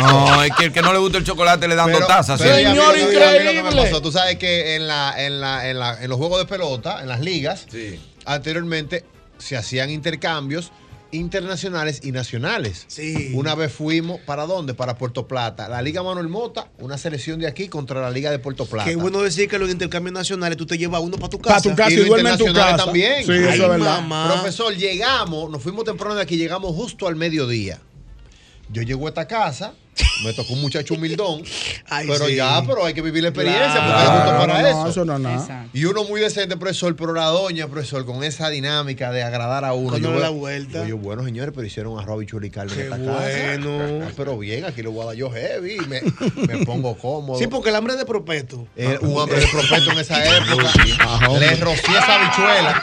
No, 0.00 0.42
es 0.42 0.52
que 0.56 0.64
el 0.64 0.72
que 0.72 0.82
no 0.82 0.92
le 0.92 0.98
gusta 0.98 1.18
el 1.18 1.24
chocolate 1.24 1.68
le 1.68 1.76
dan 1.76 1.92
dos 1.92 2.04
tazas. 2.08 2.40
Me 2.40 3.72
pasó. 3.90 4.02
Tú 4.02 4.10
sabes 4.12 4.36
que 4.38 4.74
en, 4.76 4.88
la, 4.88 5.14
en, 5.16 5.40
la, 5.40 5.68
en, 5.70 5.78
la, 5.78 6.02
en 6.02 6.08
los 6.10 6.18
juegos 6.18 6.38
de 6.40 6.46
pelota, 6.46 7.00
en 7.02 7.08
las 7.08 7.20
ligas, 7.28 7.66
anteriormente 8.24 9.04
se 9.38 9.56
hacían 9.56 9.90
intercambios 9.90 10.72
internacionales 11.10 12.00
y 12.02 12.12
nacionales. 12.12 12.84
Sí. 12.88 13.32
Una 13.34 13.54
vez 13.54 13.72
fuimos, 13.72 14.20
¿para 14.20 14.46
dónde? 14.46 14.74
Para 14.74 14.96
Puerto 14.98 15.26
Plata. 15.26 15.68
La 15.68 15.80
Liga 15.80 16.02
Manuel 16.02 16.28
Mota, 16.28 16.68
una 16.78 16.98
selección 16.98 17.40
de 17.40 17.46
aquí 17.46 17.68
contra 17.68 18.00
la 18.00 18.10
Liga 18.10 18.30
de 18.30 18.38
Puerto 18.38 18.66
Plata. 18.66 18.88
Qué 18.88 18.96
bueno 18.96 19.22
decir 19.22 19.48
que 19.48 19.58
los 19.58 19.70
intercambios 19.70 20.12
nacionales 20.12 20.58
tú 20.58 20.66
te 20.66 20.76
llevas 20.76 21.00
uno 21.00 21.16
para 21.16 21.30
tu 21.30 21.38
casa. 21.38 21.70
tu 21.70 21.74
casa 21.74 21.92
y, 21.92 21.96
los 21.96 22.06
duerme 22.06 22.30
en 22.30 22.38
tu 22.38 22.52
casa 22.52 22.76
también. 22.84 23.24
Sí, 23.24 23.32
eso 23.32 23.48
es 23.50 23.58
verdad. 23.58 24.00
mamá. 24.00 24.34
Profesor, 24.34 24.74
llegamos, 24.74 25.50
nos 25.50 25.62
fuimos 25.62 25.84
temprano 25.84 26.14
de 26.14 26.22
aquí, 26.22 26.36
llegamos 26.36 26.74
justo 26.74 27.06
al 27.06 27.16
mediodía. 27.16 27.80
Yo 28.70 28.82
llego 28.82 29.06
a 29.06 29.08
esta 29.08 29.26
casa, 29.26 29.72
me 30.24 30.32
tocó 30.34 30.52
un 30.52 30.60
muchacho 30.60 30.94
humildón, 30.94 31.42
pero 32.06 32.26
sí. 32.26 32.36
ya, 32.36 32.62
pero 32.66 32.84
hay 32.84 32.92
que 32.92 33.00
vivir 33.02 33.22
la 33.22 33.30
experiencia 33.30 33.72
Claro. 33.72 33.88
porque 33.88 34.02
es 34.04 34.10
justo 34.10 34.38
para 34.38 34.46
No, 34.46 34.60
no, 34.62 34.68
eso. 34.68 34.88
eso 34.90 35.04
no 35.06 35.14
es 35.14 35.20
nada. 35.20 35.36
Exacto. 35.40 35.70
Y 35.78 35.84
uno 35.86 36.04
muy 36.04 36.20
decente, 36.20 36.56
profesor, 36.58 36.94
pero 36.94 37.14
la 37.14 37.26
doña, 37.26 37.66
profesor, 37.68 38.04
con 38.04 38.22
esa 38.24 38.50
dinámica 38.50 39.10
de 39.10 39.22
agradar 39.22 39.64
a 39.64 39.72
uno. 39.72 39.96
Yo, 39.96 40.14
la 40.18 40.28
vuelta. 40.28 40.86
Yo, 40.86 40.98
bueno, 40.98 41.24
señores, 41.24 41.52
pero 41.54 41.66
hicieron 41.66 41.98
arroz 41.98 42.22
y 42.22 42.26
chuli 42.26 42.50
carne 42.50 42.74
en 42.74 42.80
esta 42.80 42.96
bueno. 42.98 44.00
casa. 44.00 44.12
Pero 44.18 44.36
bien, 44.38 44.64
aquí 44.66 44.82
lo 44.82 44.92
voy 44.92 45.02
a 45.04 45.06
dar 45.06 45.14
yo 45.16 45.30
heavy, 45.30 45.78
me, 45.88 46.02
me 46.46 46.64
pongo 46.66 46.96
cómodo. 46.98 47.38
Sí, 47.38 47.46
porque 47.46 47.70
el 47.70 47.76
hambre 47.76 47.96
de 47.96 48.04
propeto. 48.04 48.66
Eh, 48.76 48.98
un 49.00 49.18
hambre 49.20 49.40
de 49.40 49.46
propeto 49.46 49.92
en 49.92 49.98
esa 49.98 50.22
época. 50.36 51.38
Le 51.38 51.54
rocié 51.56 51.96
esa 51.98 52.14
habichuela. 52.16 52.82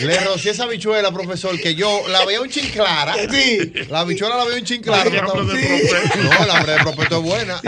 Le 0.00 0.18
rocié 0.20 0.50
esa 0.50 0.64
habichuela, 0.64 1.10
profesor, 1.12 1.58
que 1.60 1.74
yo 1.74 2.02
la 2.08 2.24
veía 2.24 2.40
un 2.40 2.48
chin 2.48 2.68
clara. 2.70 3.14
Sí. 3.36 3.72
La 3.90 4.00
habichuela 4.00 4.36
la 4.36 4.44
veía 4.44 4.58
un 4.58 4.64
chin 4.64 4.80
clara. 4.80 5.10
Ay, 5.10 5.20
no, 5.20 5.34
no, 5.34 6.44
el 6.44 6.50
hambre 6.50 6.72
de 6.72 6.78
propeto 6.78 7.16
es 7.18 7.22
buena. 7.22 7.60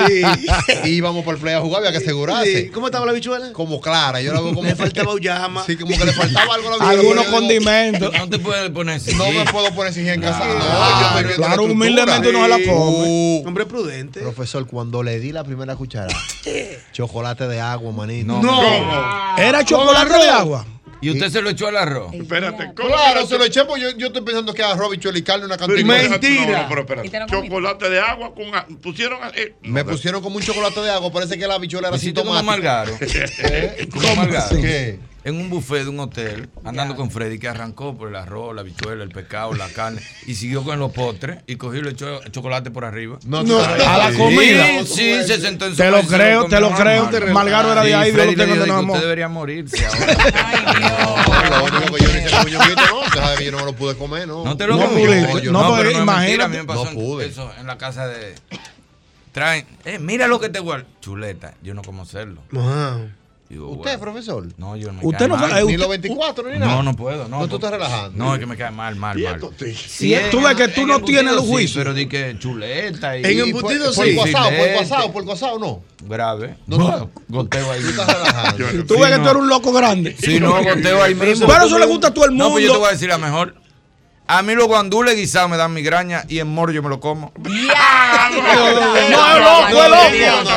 Y 0.85 0.89
íbamos 0.89 1.25
por 1.25 1.35
el 1.35 1.41
play 1.41 1.55
a 1.55 1.61
jugar, 1.61 1.81
había 1.81 1.93
que 1.93 1.99
asegurarse. 1.99 2.63
Sí. 2.65 2.69
¿Cómo 2.71 2.87
estaba 2.87 3.05
la 3.07 3.13
habichuela? 3.13 3.53
Como 3.53 3.81
clara. 3.81 4.21
Yo 4.21 4.33
la 4.33 4.41
veo 4.41 4.55
como. 4.55 4.69
Le 4.69 4.77
faltaba 4.77 5.13
llama. 5.21 5.65
Sí, 5.67 5.77
como 5.77 5.97
que 5.97 6.05
le 6.05 6.13
faltaba 6.13 6.55
algo 6.55 6.69
a 6.69 6.71
la 6.71 6.77
habichuela. 6.77 7.01
Algunos 7.01 7.27
condimentos. 7.27 8.13
No 8.13 8.29
te 8.29 8.39
puedes 8.39 8.71
poner 8.71 8.97
así. 8.97 9.15
No 9.15 9.31
me 9.31 9.45
puedo 9.47 9.75
poner 9.75 9.93
sin 9.93 10.09
en 10.09 10.21
casa. 10.21 10.45
No, 10.47 11.21
yo 11.29 11.37
Claro, 11.37 11.67
la 11.67 11.73
humildemente 11.73 12.29
uno 12.29 12.43
se 12.43 12.49
la 12.49 12.57
come. 12.57 12.71
Uh, 12.73 13.43
Hombre 13.47 13.67
prudente. 13.67 14.21
Profesor, 14.21 14.67
cuando 14.67 15.03
le 15.03 15.19
di 15.19 15.33
la 15.33 15.45
primera 15.45 15.77
cuchara, 15.77 16.15
chocolate 16.93 17.49
de 17.49 17.61
agua, 17.61 17.93
manito. 17.93 18.41
No. 18.41 19.37
¿Era 19.39 19.65
chocolate 19.65 20.15
de 20.15 20.29
agua? 20.29 20.67
¿Y 21.01 21.11
usted 21.11 21.31
se 21.31 21.41
lo 21.43 21.51
echó 21.51 21.69
al 21.69 21.77
arroz? 21.77 22.13
Espérate, 22.13 22.73
¿cómo 22.75 22.89
Claro, 22.89 23.27
se 23.27 23.39
lo 23.39 23.45
eché 23.45 23.65
porque 23.65 23.83
yo, 23.83 23.91
yo 23.97 24.07
estoy 24.09 24.23
pensando 24.23 24.53
que 24.53 24.63
arroz, 24.63 24.91
bichuelo 24.91 25.17
y 25.19 25.23
carne 25.23 25.47
una 25.47 25.57
cantidad. 25.57 25.79
espérate, 25.81 26.31
No, 26.31 26.59
no, 26.63 26.69
pero 26.69 26.81
espérate. 26.81 27.27
Chocolate 27.31 27.91
de 27.91 28.01
agua 28.01 28.35
con. 28.35 28.55
a- 28.55 28.67
Pusieron. 28.83 29.23
a- 29.23 29.31
eh, 29.35 29.55
Me 29.63 29.85
pusieron 29.85 30.21
como 30.23 30.37
un 30.37 30.43
chocolate 30.43 30.81
de 30.81 30.91
agua, 30.91 31.13
parece 31.13 31.39
que 31.39 31.47
la 31.47 31.59
bichuela 31.59 31.89
era 31.89 31.97
Hiciste 31.97 32.21
como 32.21 32.35
sintomática. 32.35 32.85
Margaro. 32.85 32.99
¿Eh? 33.01 33.89
Como 33.93 34.17
Margaro. 34.17 34.61
¿Qué? 34.61 34.99
En 35.25 35.37
un 35.37 35.51
buffet 35.51 35.83
de 35.83 35.89
un 35.91 35.99
hotel, 36.01 36.49
andando 36.65 36.95
con 36.95 37.11
Freddy, 37.11 37.39
que 37.39 37.49
arrancó 37.49 37.97
por 37.97 38.09
el 38.09 38.17
arroz, 38.17 38.55
la 38.55 38.63
bichuela, 38.63 39.03
el 39.03 39.11
pescado, 39.11 39.53
la 39.53 39.69
carne, 39.69 40.01
y 40.27 40.37
siguió 40.37 40.63
con 40.63 40.79
los 40.79 40.93
postres, 40.93 41.41
y 41.47 41.57
cogió 41.57 41.83
le 41.83 41.91
echó 41.91 42.21
chocolate 42.31 42.71
por 42.71 42.85
arriba. 42.85 43.19
No, 43.27 43.43
No, 43.43 43.59
a 43.61 43.99
la 43.99 44.13
comida. 44.17 44.65
Sí, 44.87 44.95
sí, 44.95 45.25
se 45.27 45.41
sentó 45.41 45.67
en 45.67 45.73
su 45.73 45.77
Te 45.77 45.91
lo 45.91 46.03
creo, 46.03 46.45
te 46.47 46.61
lo 46.61 46.71
normal. 46.71 47.09
creo. 47.11 47.35
Margaro 47.35 47.73
era 47.73 47.83
de 47.83 47.95
ahí, 47.95 48.13
Dios 48.13 48.27
lo 48.27 48.33
tenga 48.35 48.55
le 48.55 48.61
de 48.61 48.67
nuevo. 48.69 48.87
Usted 48.93 49.01
debería 49.03 49.29
morirse 49.29 49.85
ahora. 49.87 51.49
Lo 51.51 51.65
único 51.65 51.95
que 51.95 52.05
yo 52.05 52.13
no 52.13 52.19
hice 52.19 52.51
ñonguito, 52.51 52.83
no. 52.89 53.37
Que 53.37 53.45
yo 53.45 53.51
no 53.53 53.59
me 53.59 53.65
lo 53.65 53.73
pude 53.75 53.97
comer, 53.97 54.29
¿no? 54.29 54.45
No 54.45 54.57
te 54.57 54.67
lo 54.67 54.79
yo 55.41 55.53
No, 55.53 55.75
pero 55.77 55.91
imagínate. 55.91 56.43
a 56.45 56.49
mí 56.49 56.57
me 56.59 56.65
pasó 56.65 56.85
No 56.87 56.91
pude. 56.93 57.27
eso 57.27 57.51
en 57.59 57.67
la 57.67 57.77
casa 57.77 58.07
de... 58.07 58.35
Traen, 59.33 59.67
eh, 59.85 59.99
mira 59.99 60.27
lo 60.27 60.41
que 60.41 60.49
te 60.49 60.59
guardo. 60.59 60.87
Chuleta, 61.01 61.55
yo 61.63 61.75
no 61.75 61.83
como 61.83 62.03
hacerlo. 62.03 62.41
Wow. 62.51 63.11
Digo, 63.49 63.69
¿Usted, 63.71 63.83
bueno, 63.99 64.01
profesor? 64.01 64.47
No, 64.59 64.77
yo 64.77 64.89
no 64.89 65.01
me 65.01 65.07
Usted 65.07 65.19
cae 65.21 65.29
no- 65.29 65.37
mal. 65.39 65.51
eh, 65.53 65.55
Ni 65.55 65.63
usted- 65.65 65.79
los 65.79 65.89
24 65.89 66.51
ni 66.51 66.59
nada. 66.59 66.71
No, 66.75 66.83
no 66.83 66.95
puedo, 66.95 67.29
no. 67.29 67.41
No, 67.41 67.49
tú 67.49 67.55
estás 67.57 67.71
relajando. 67.71 68.23
No, 68.23 68.35
es 68.35 68.41
que 68.41 68.45
me 68.47 68.57
cae 68.59 68.71
mal, 68.71 68.95
mal, 68.97 69.19
mal. 69.19 69.41
Sí, 69.87 70.15
tú 70.31 70.43
ves 70.43 70.55
que 70.55 70.69
tú 70.69 70.87
no 70.87 71.01
tienes 71.01 71.33
los 71.33 71.45
sí, 71.45 71.51
juicios. 71.51 71.79
pero 71.83 71.95
di 71.95 72.07
que 72.07 72.37
chuleta 72.39 73.17
y... 73.17 73.25
En 73.25 73.41
embutido 73.49 73.87
por, 73.87 73.95
por 73.95 74.05
sí. 74.07 74.15
por 74.17 74.29
el 74.29 74.35
Filete. 74.37 74.77
WhatsApp, 74.77 75.13
por 75.13 75.23
el 75.23 75.29
WhatsApp, 75.31 75.55
no. 75.59 75.83
Grave. 76.07 76.57
No, 76.67 76.77
No, 76.77 77.11
goteo 77.29 77.73
ahí 77.73 77.81
Tú 77.81 77.89
estás 77.89 78.07
relajando. 78.07 78.57
Tú 78.87 78.99
ves 78.99 79.11
que 79.13 79.17
tú 79.19 79.29
eres 79.29 79.37
un 79.37 79.49
loco 79.49 79.73
grande. 79.73 80.15
Sí, 80.21 80.39
no, 80.41 80.63
goteo 80.63 81.03
ahí 81.03 81.15
mismo. 81.15 81.47
Pero 81.47 81.65
eso 81.65 81.79
le 81.79 81.87
gusta 81.87 82.09
a 82.09 82.15
todo 82.15 82.27
el 82.27 82.37
No, 82.37 82.51
pues 82.51 82.65
yo 82.65 82.69
te 82.69 82.73
mundo. 82.75 82.81
voy 82.81 82.89
a 82.89 82.93
decir 82.93 83.09
la 83.09 83.17
mejor. 83.19 83.55
A 84.31 84.43
mí 84.43 84.55
los 84.55 84.67
guandules 84.67 85.17
guisados 85.17 85.49
me 85.49 85.57
dan 85.57 85.73
migraña 85.73 86.23
y 86.29 86.39
en 86.39 86.49
moro 86.49 86.71
yo 86.71 86.83
me 86.83 86.91
lo 86.91 87.01
como. 87.01 87.33
No, 87.39 87.51
es 87.51 87.65
loco, 89.41 89.69
es 89.69 89.89
loco. 89.89 90.05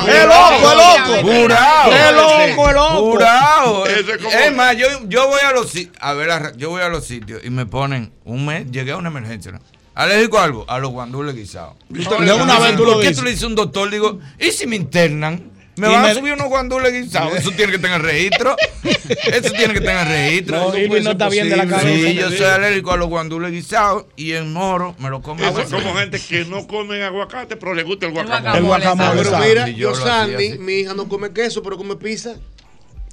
Es 0.09 0.25
loco, 0.25 0.71
es 0.71 0.75
loco. 0.75 1.21
Jurado. 1.21 1.93
Es 1.93 2.13
loco, 2.13 2.69
es 2.69 2.75
loco. 2.75 2.99
Jurado. 2.99 3.87
Es 3.87 4.53
más, 4.53 4.75
yo, 4.75 4.87
yo 5.07 5.29
voy 5.29 5.39
a 5.47 5.53
los 5.53 5.69
sitios, 5.69 5.95
a 6.01 6.11
ver, 6.11 6.57
yo 6.57 6.69
voy 6.69 6.81
a 6.81 6.89
los 6.89 7.05
sitios 7.05 7.41
y 7.45 7.49
me 7.49 7.65
ponen 7.65 8.11
un 8.25 8.45
mes, 8.45 8.69
llegué 8.69 8.91
a 8.91 8.97
una 8.97 9.07
emergencia. 9.07 9.53
¿no? 9.53 9.59
¿Alérgico 9.95 10.37
a 10.39 10.43
algo? 10.43 10.65
A 10.67 10.77
los 10.79 10.91
guandules 10.91 11.33
guisados. 11.33 11.75
De 11.87 12.33
una 12.33 12.59
vez 12.59 12.75
tú 12.75 12.83
lo 12.83 12.93
¿Por 12.95 13.03
qué 13.03 13.13
tú 13.13 13.23
le 13.23 13.29
dices 13.29 13.45
a 13.45 13.47
un 13.47 13.55
doctor? 13.55 13.89
Digo, 13.89 14.19
¿y 14.37 14.51
si 14.51 14.67
me 14.67 14.75
internan? 14.75 15.49
Me 15.75 15.87
van 15.87 16.05
a 16.05 16.13
subir 16.13 16.33
unos 16.33 16.47
guandules 16.47 16.91
guisados. 16.93 17.35
Eso 17.37 17.51
tiene 17.51 17.71
que 17.71 17.79
tener 17.79 18.01
registro. 18.01 18.55
Eso 18.83 19.51
tiene 19.51 19.73
que 19.73 19.81
tener 19.81 20.07
registro. 20.07 20.57
No, 20.57 20.77
Irving 20.77 21.03
no 21.03 21.11
está 21.11 21.29
bien 21.29 21.49
de 21.49 21.57
la 21.57 21.67
cabeza. 21.67 21.87
Sí, 21.87 22.13
yo 22.13 22.29
soy 22.29 22.45
alérgico 22.45 22.91
a 22.91 22.97
los 22.97 23.07
guandules 23.07 23.51
guisados 23.51 24.05
y 24.15 24.33
en 24.33 24.51
moro 24.51 24.95
me 24.99 25.09
lo 25.09 25.21
como. 25.21 25.43
Eso 25.43 25.61
es 25.61 25.69
como 25.69 25.93
gente 25.95 26.19
que 26.19 26.45
no 26.45 26.67
come 26.67 27.03
aguacate, 27.03 27.55
pero 27.55 27.73
le 27.73 27.83
gusta 27.83 28.05
el 28.05 28.11
El 28.11 28.25
guacamole. 28.25 28.57
El 28.57 28.63
guacamole. 28.65 29.21
Pero 29.23 29.37
mira, 29.39 29.67
yo 29.69 29.95
Sandy, 29.95 30.57
mi 30.57 30.73
hija 30.79 30.93
no 30.93 31.07
come 31.07 31.31
queso, 31.31 31.63
pero 31.63 31.77
come 31.77 31.95
pizza. 31.95 32.35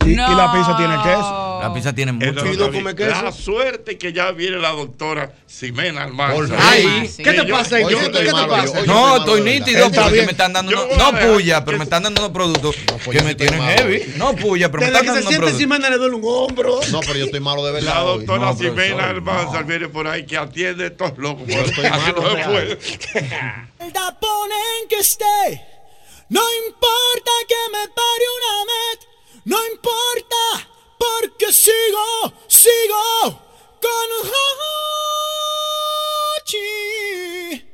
Y, 0.09 0.13
y 0.13 0.35
la 0.35 0.53
pizza 0.53 0.77
tiene 0.77 0.95
queso. 1.03 1.45
La 1.61 1.75
pizza 1.75 1.93
tiene 1.93 2.13
mucho. 2.13 2.29
Entonces, 2.29 2.57
David, 2.57 3.01
La 3.01 3.33
suerte 3.33 3.99
que 3.99 4.13
ya 4.13 4.31
viene 4.31 4.59
la 4.59 4.71
doctora 4.71 5.33
Ximena 5.49 6.05
Almanza. 6.05 6.55
Ay, 6.57 7.11
¿qué 7.17 7.33
te 7.33 7.47
yo- 7.47 7.55
pasa? 7.55 7.77
Oye, 7.77 7.97
¿Qué 8.13 8.25
yo 8.25 8.35
te 8.35 8.47
pasa? 8.47 8.81
yo- 8.81 8.87
No, 8.87 9.17
yo 9.17 9.17
estoy 9.19 9.41
nítido 9.41 9.87
Está 9.87 10.03
porque 10.03 10.15
bien. 10.15 10.27
me 10.27 10.33
están 10.33 10.53
dando 10.53 10.71
Yo 10.73 10.89
no 10.97 11.19
puya, 11.19 11.65
pero 11.65 11.79
me 11.79 11.85
están 11.85 12.05
dando 12.05 12.21
unos 12.21 12.33
productos 12.33 12.77
que 13.11 13.23
me 13.23 13.35
tienen 13.35 13.61
heavy. 13.61 14.15
No 14.17 14.35
puya, 14.37 14.71
pero 14.71 14.83
me 14.83 14.87
están 14.87 15.07
dando 15.07 15.13
se 15.15 15.19
unos 15.21 15.29
siente 15.31 15.37
productos. 15.47 15.53
encima 15.61 15.79
le 15.91 15.97
duele 15.99 16.15
un 16.15 16.23
hombro. 16.25 16.81
No, 16.93 17.01
pero 17.01 17.15
yo 17.15 17.25
estoy 17.25 17.41
malo 17.41 17.65
de 17.67 17.73
verdad. 17.73 17.95
La 17.95 18.01
doctora 18.03 18.55
Ximena 18.55 19.11
Almanza 19.11 19.63
viene 19.63 19.89
por 19.89 20.07
ahí 20.07 20.25
que 20.27 20.37
atiende 20.39 20.85
a 20.85 20.87
estos 20.89 21.19
locos. 21.19 21.47
Yo 21.49 21.59
estoy 21.61 21.85
Así 21.87 22.13
malo 22.13 22.23
ponen 24.21 24.89
que 24.89 24.97
esté. 25.01 25.25
No 26.29 26.41
importa 26.67 27.31
que 27.49 27.55
me 27.73 27.89
pare 27.89 28.25
una 28.39 28.65
met. 28.65 29.08
No 29.49 29.57
importa. 29.73 30.69
Porque 30.99 31.51
sigo, 31.51 32.35
sigo 32.49 33.41
con 33.81 34.09
Hochi. 36.45 37.65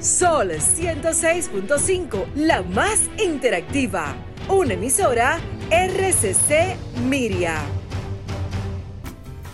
Sol 0.00 0.52
106.5, 0.52 2.32
la 2.36 2.62
más 2.62 3.00
interactiva. 3.18 4.16
Una 4.48 4.72
emisora 4.72 5.38
RCC 5.70 6.78
Miria. 7.06 7.60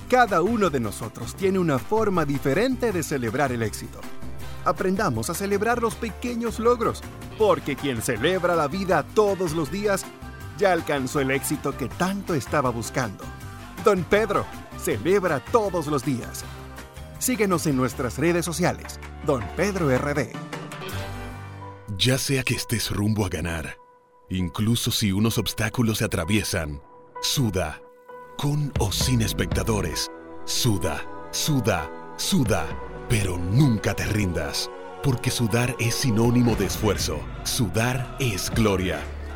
Cada 0.09 0.41
uno 0.43 0.71
de 0.71 0.79
nosotros 0.79 1.35
tiene 1.35 1.59
una 1.59 1.81
forma 1.81 2.25
diferente 2.25 2.93
de 2.93 3.03
celebrar 3.03 3.51
el 3.51 3.65
éxito. 3.65 3.99
Aprendamos 4.65 5.31
a 5.31 5.35
celebrar 5.35 5.83
los 5.83 5.97
pequeños 5.97 6.61
logros, 6.61 7.03
porque 7.39 7.75
quien 7.75 8.01
celebra 8.03 8.55
la 8.55 8.69
vida 8.69 9.05
todos 9.15 9.55
los 9.55 9.73
días 9.73 10.07
ya 10.59 10.73
alcanzó 10.73 11.21
el 11.21 11.31
éxito 11.31 11.77
que 11.77 11.89
tanto 11.89 12.35
estaba 12.35 12.71
buscando. 12.71 13.25
Don 13.85 14.05
Pedro 14.05 14.45
celebra 14.79 15.41
todos 15.41 15.87
los 15.87 16.05
días. 16.05 16.45
Síguenos 17.19 17.67
en 17.67 17.77
nuestras 17.77 18.19
redes 18.19 18.45
sociales. 18.45 18.99
Don 19.25 19.43
Pedro 19.57 19.97
RD. 19.97 20.31
Ya 21.97 22.19
sea 22.19 22.43
que 22.43 22.55
estés 22.55 22.91
rumbo 22.91 23.25
a 23.27 23.29
ganar, 23.29 23.77
incluso 24.29 24.91
si 24.91 25.13
unos 25.13 25.39
obstáculos 25.39 25.99
se 25.99 26.05
atraviesan, 26.05 26.83
suda, 27.21 27.81
con 28.39 28.73
o 28.81 28.91
sin 28.91 29.21
espectadores, 29.23 30.11
suda, 30.45 31.05
suda, 31.31 31.89
suda, 32.17 32.67
pero 33.09 33.37
nunca 33.37 33.95
te 33.95 34.05
rindas, 34.07 34.71
porque 35.05 35.31
sudar 35.31 35.77
es 35.79 35.95
sinónimo 35.95 36.57
de 36.57 36.67
esfuerzo, 36.67 37.21
sudar 37.45 38.17
es 38.19 38.51
gloria. 38.51 39.01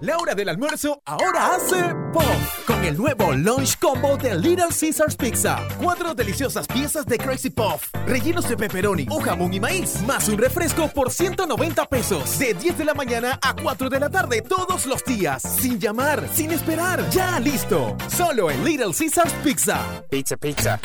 La 0.00 0.16
hora 0.16 0.34
del 0.34 0.48
almuerzo 0.48 1.02
ahora 1.04 1.54
hace 1.54 1.94
POF 2.14 2.64
con 2.66 2.82
el 2.84 2.96
nuevo 2.96 3.34
Lunch 3.34 3.78
Combo 3.78 4.16
de 4.16 4.34
Little 4.34 4.68
Caesars 4.68 5.14
Pizza. 5.14 5.58
Cuatro 5.78 6.14
deliciosas 6.14 6.66
piezas 6.66 7.04
de 7.04 7.18
Crazy 7.18 7.50
Puff, 7.50 7.90
rellenos 8.06 8.48
de 8.48 8.56
pepperoni 8.56 9.06
o 9.10 9.20
jamón 9.20 9.52
y 9.52 9.60
maíz, 9.60 10.00
más 10.06 10.26
un 10.30 10.38
refresco 10.38 10.88
por 10.88 11.10
190 11.10 11.84
pesos. 11.86 12.38
De 12.38 12.54
10 12.54 12.78
de 12.78 12.84
la 12.86 12.94
mañana 12.94 13.38
a 13.42 13.54
4 13.54 13.90
de 13.90 14.00
la 14.00 14.08
tarde 14.08 14.40
todos 14.40 14.86
los 14.86 15.04
días. 15.04 15.42
Sin 15.42 15.78
llamar, 15.78 16.26
sin 16.32 16.50
esperar. 16.50 17.06
Ya 17.10 17.38
listo. 17.38 17.94
Solo 18.08 18.50
en 18.50 18.64
Little 18.64 18.94
Caesars 18.98 19.34
Pizza. 19.44 20.02
Pizza, 20.08 20.38
pizza. 20.38 20.80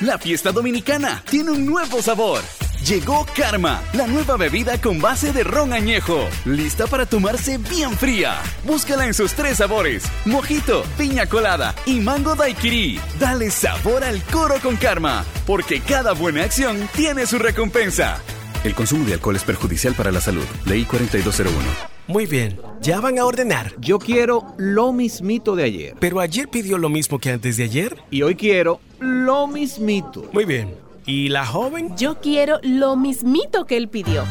La 0.00 0.18
fiesta 0.18 0.50
dominicana 0.50 1.22
tiene 1.30 1.52
un 1.52 1.64
nuevo 1.64 2.02
sabor. 2.02 2.40
Llegó 2.88 3.26
Karma, 3.36 3.82
la 3.92 4.06
nueva 4.06 4.38
bebida 4.38 4.80
con 4.80 4.98
base 4.98 5.30
de 5.30 5.44
ron 5.44 5.74
añejo, 5.74 6.26
lista 6.46 6.86
para 6.86 7.04
tomarse 7.04 7.58
bien 7.58 7.90
fría. 7.90 8.40
Búscala 8.64 9.04
en 9.04 9.12
sus 9.12 9.34
tres 9.34 9.58
sabores: 9.58 10.04
mojito, 10.24 10.84
piña 10.96 11.26
colada 11.26 11.74
y 11.84 12.00
mango 12.00 12.34
daiquiri. 12.34 12.98
Dale 13.20 13.50
sabor 13.50 14.02
al 14.04 14.22
coro 14.22 14.54
con 14.62 14.76
Karma, 14.76 15.26
porque 15.46 15.80
cada 15.82 16.14
buena 16.14 16.44
acción 16.44 16.88
tiene 16.96 17.26
su 17.26 17.38
recompensa. 17.38 18.22
El 18.64 18.74
consumo 18.74 19.04
de 19.04 19.12
alcohol 19.12 19.36
es 19.36 19.44
perjudicial 19.44 19.92
para 19.92 20.10
la 20.10 20.22
salud. 20.22 20.46
Ley 20.64 20.86
4201. 20.86 21.58
Muy 22.06 22.24
bien, 22.24 22.58
ya 22.80 23.00
van 23.00 23.18
a 23.18 23.26
ordenar. 23.26 23.74
Yo 23.80 23.98
quiero 23.98 24.54
lo 24.56 24.94
mismito 24.94 25.56
de 25.56 25.64
ayer. 25.64 25.94
Pero 26.00 26.20
ayer 26.20 26.48
pidió 26.48 26.78
lo 26.78 26.88
mismo 26.88 27.18
que 27.18 27.32
antes 27.32 27.58
de 27.58 27.64
ayer. 27.64 27.98
Y 28.10 28.22
hoy 28.22 28.34
quiero 28.34 28.80
lo 28.98 29.46
mismito. 29.46 30.24
Muy 30.32 30.46
bien. 30.46 30.87
¿Y 31.08 31.30
la 31.30 31.46
joven? 31.46 31.96
Yo 31.96 32.20
quiero 32.20 32.58
lo 32.62 32.94
mismito 32.94 33.64
que 33.64 33.78
él 33.78 33.88
pidió. 33.88 34.24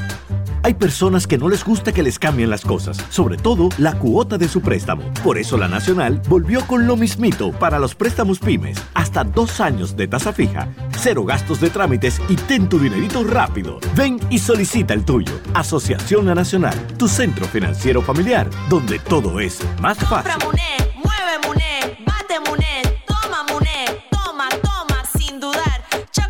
Hay 0.62 0.76
personas 0.76 1.26
que 1.26 1.40
no 1.40 1.50
les 1.50 1.64
gusta 1.66 1.92
que 1.92 2.04
les 2.04 2.20
cambien 2.20 2.52
las 2.52 2.64
cosas, 2.64 3.04
sobre 3.10 3.36
todo 3.36 3.70
la 3.80 3.98
cuota 3.98 4.38
de 4.38 4.48
su 4.48 4.62
préstamo. 4.62 5.02
Por 5.24 5.40
eso 5.40 5.58
la 5.58 5.68
Nacional 5.68 6.22
volvió 6.30 6.68
con 6.68 6.86
lo 6.86 6.96
mismito 6.96 7.52
para 7.52 7.80
los 7.80 7.96
préstamos 7.96 8.38
pymes. 8.38 8.78
Hasta 8.94 9.24
dos 9.24 9.60
años 9.60 9.98
de 9.98 10.08
tasa 10.08 10.34
fija, 10.34 10.68
cero 11.00 11.26
gastos 11.26 11.60
de 11.62 11.72
trámites 11.72 12.22
y 12.30 12.36
ten 12.36 12.70
tu 12.70 12.78
dinerito 12.78 13.24
rápido. 13.24 13.80
Ven 13.96 14.20
y 14.30 14.38
solicita 14.38 14.94
el 14.94 15.04
tuyo. 15.04 15.34
Asociación 15.56 16.28
La 16.28 16.36
Nacional, 16.36 16.76
tu 16.98 17.08
centro 17.08 17.48
financiero 17.48 18.04
familiar, 18.04 18.52
donde 18.70 19.00
todo 19.00 19.40
es 19.40 19.62
más 19.82 19.98
fácil. 19.98 20.77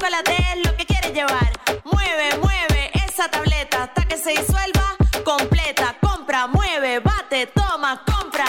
Chocolate 0.07 0.35
es 0.53 0.65
lo 0.65 0.77
que 0.77 0.85
quieres 0.85 1.13
llevar. 1.13 1.51
Mueve, 1.83 2.37
mueve 2.41 2.91
esa 2.93 3.29
tableta 3.29 3.83
hasta 3.83 4.05
que 4.05 4.17
se 4.17 4.29
disuelva 4.29 4.95
completa. 5.25 5.97
Compra, 5.99 6.47
mueve, 6.47 6.99
bate, 6.99 7.47
toma, 7.47 8.01
compra, 8.05 8.45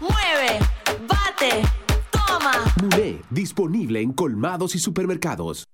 mueve, 0.00 0.58
bate, 1.06 1.62
toma. 2.10 2.52
Muné, 2.82 3.22
disponible 3.30 4.00
en 4.00 4.12
colmados 4.12 4.74
y 4.74 4.80
supermercados. 4.80 5.68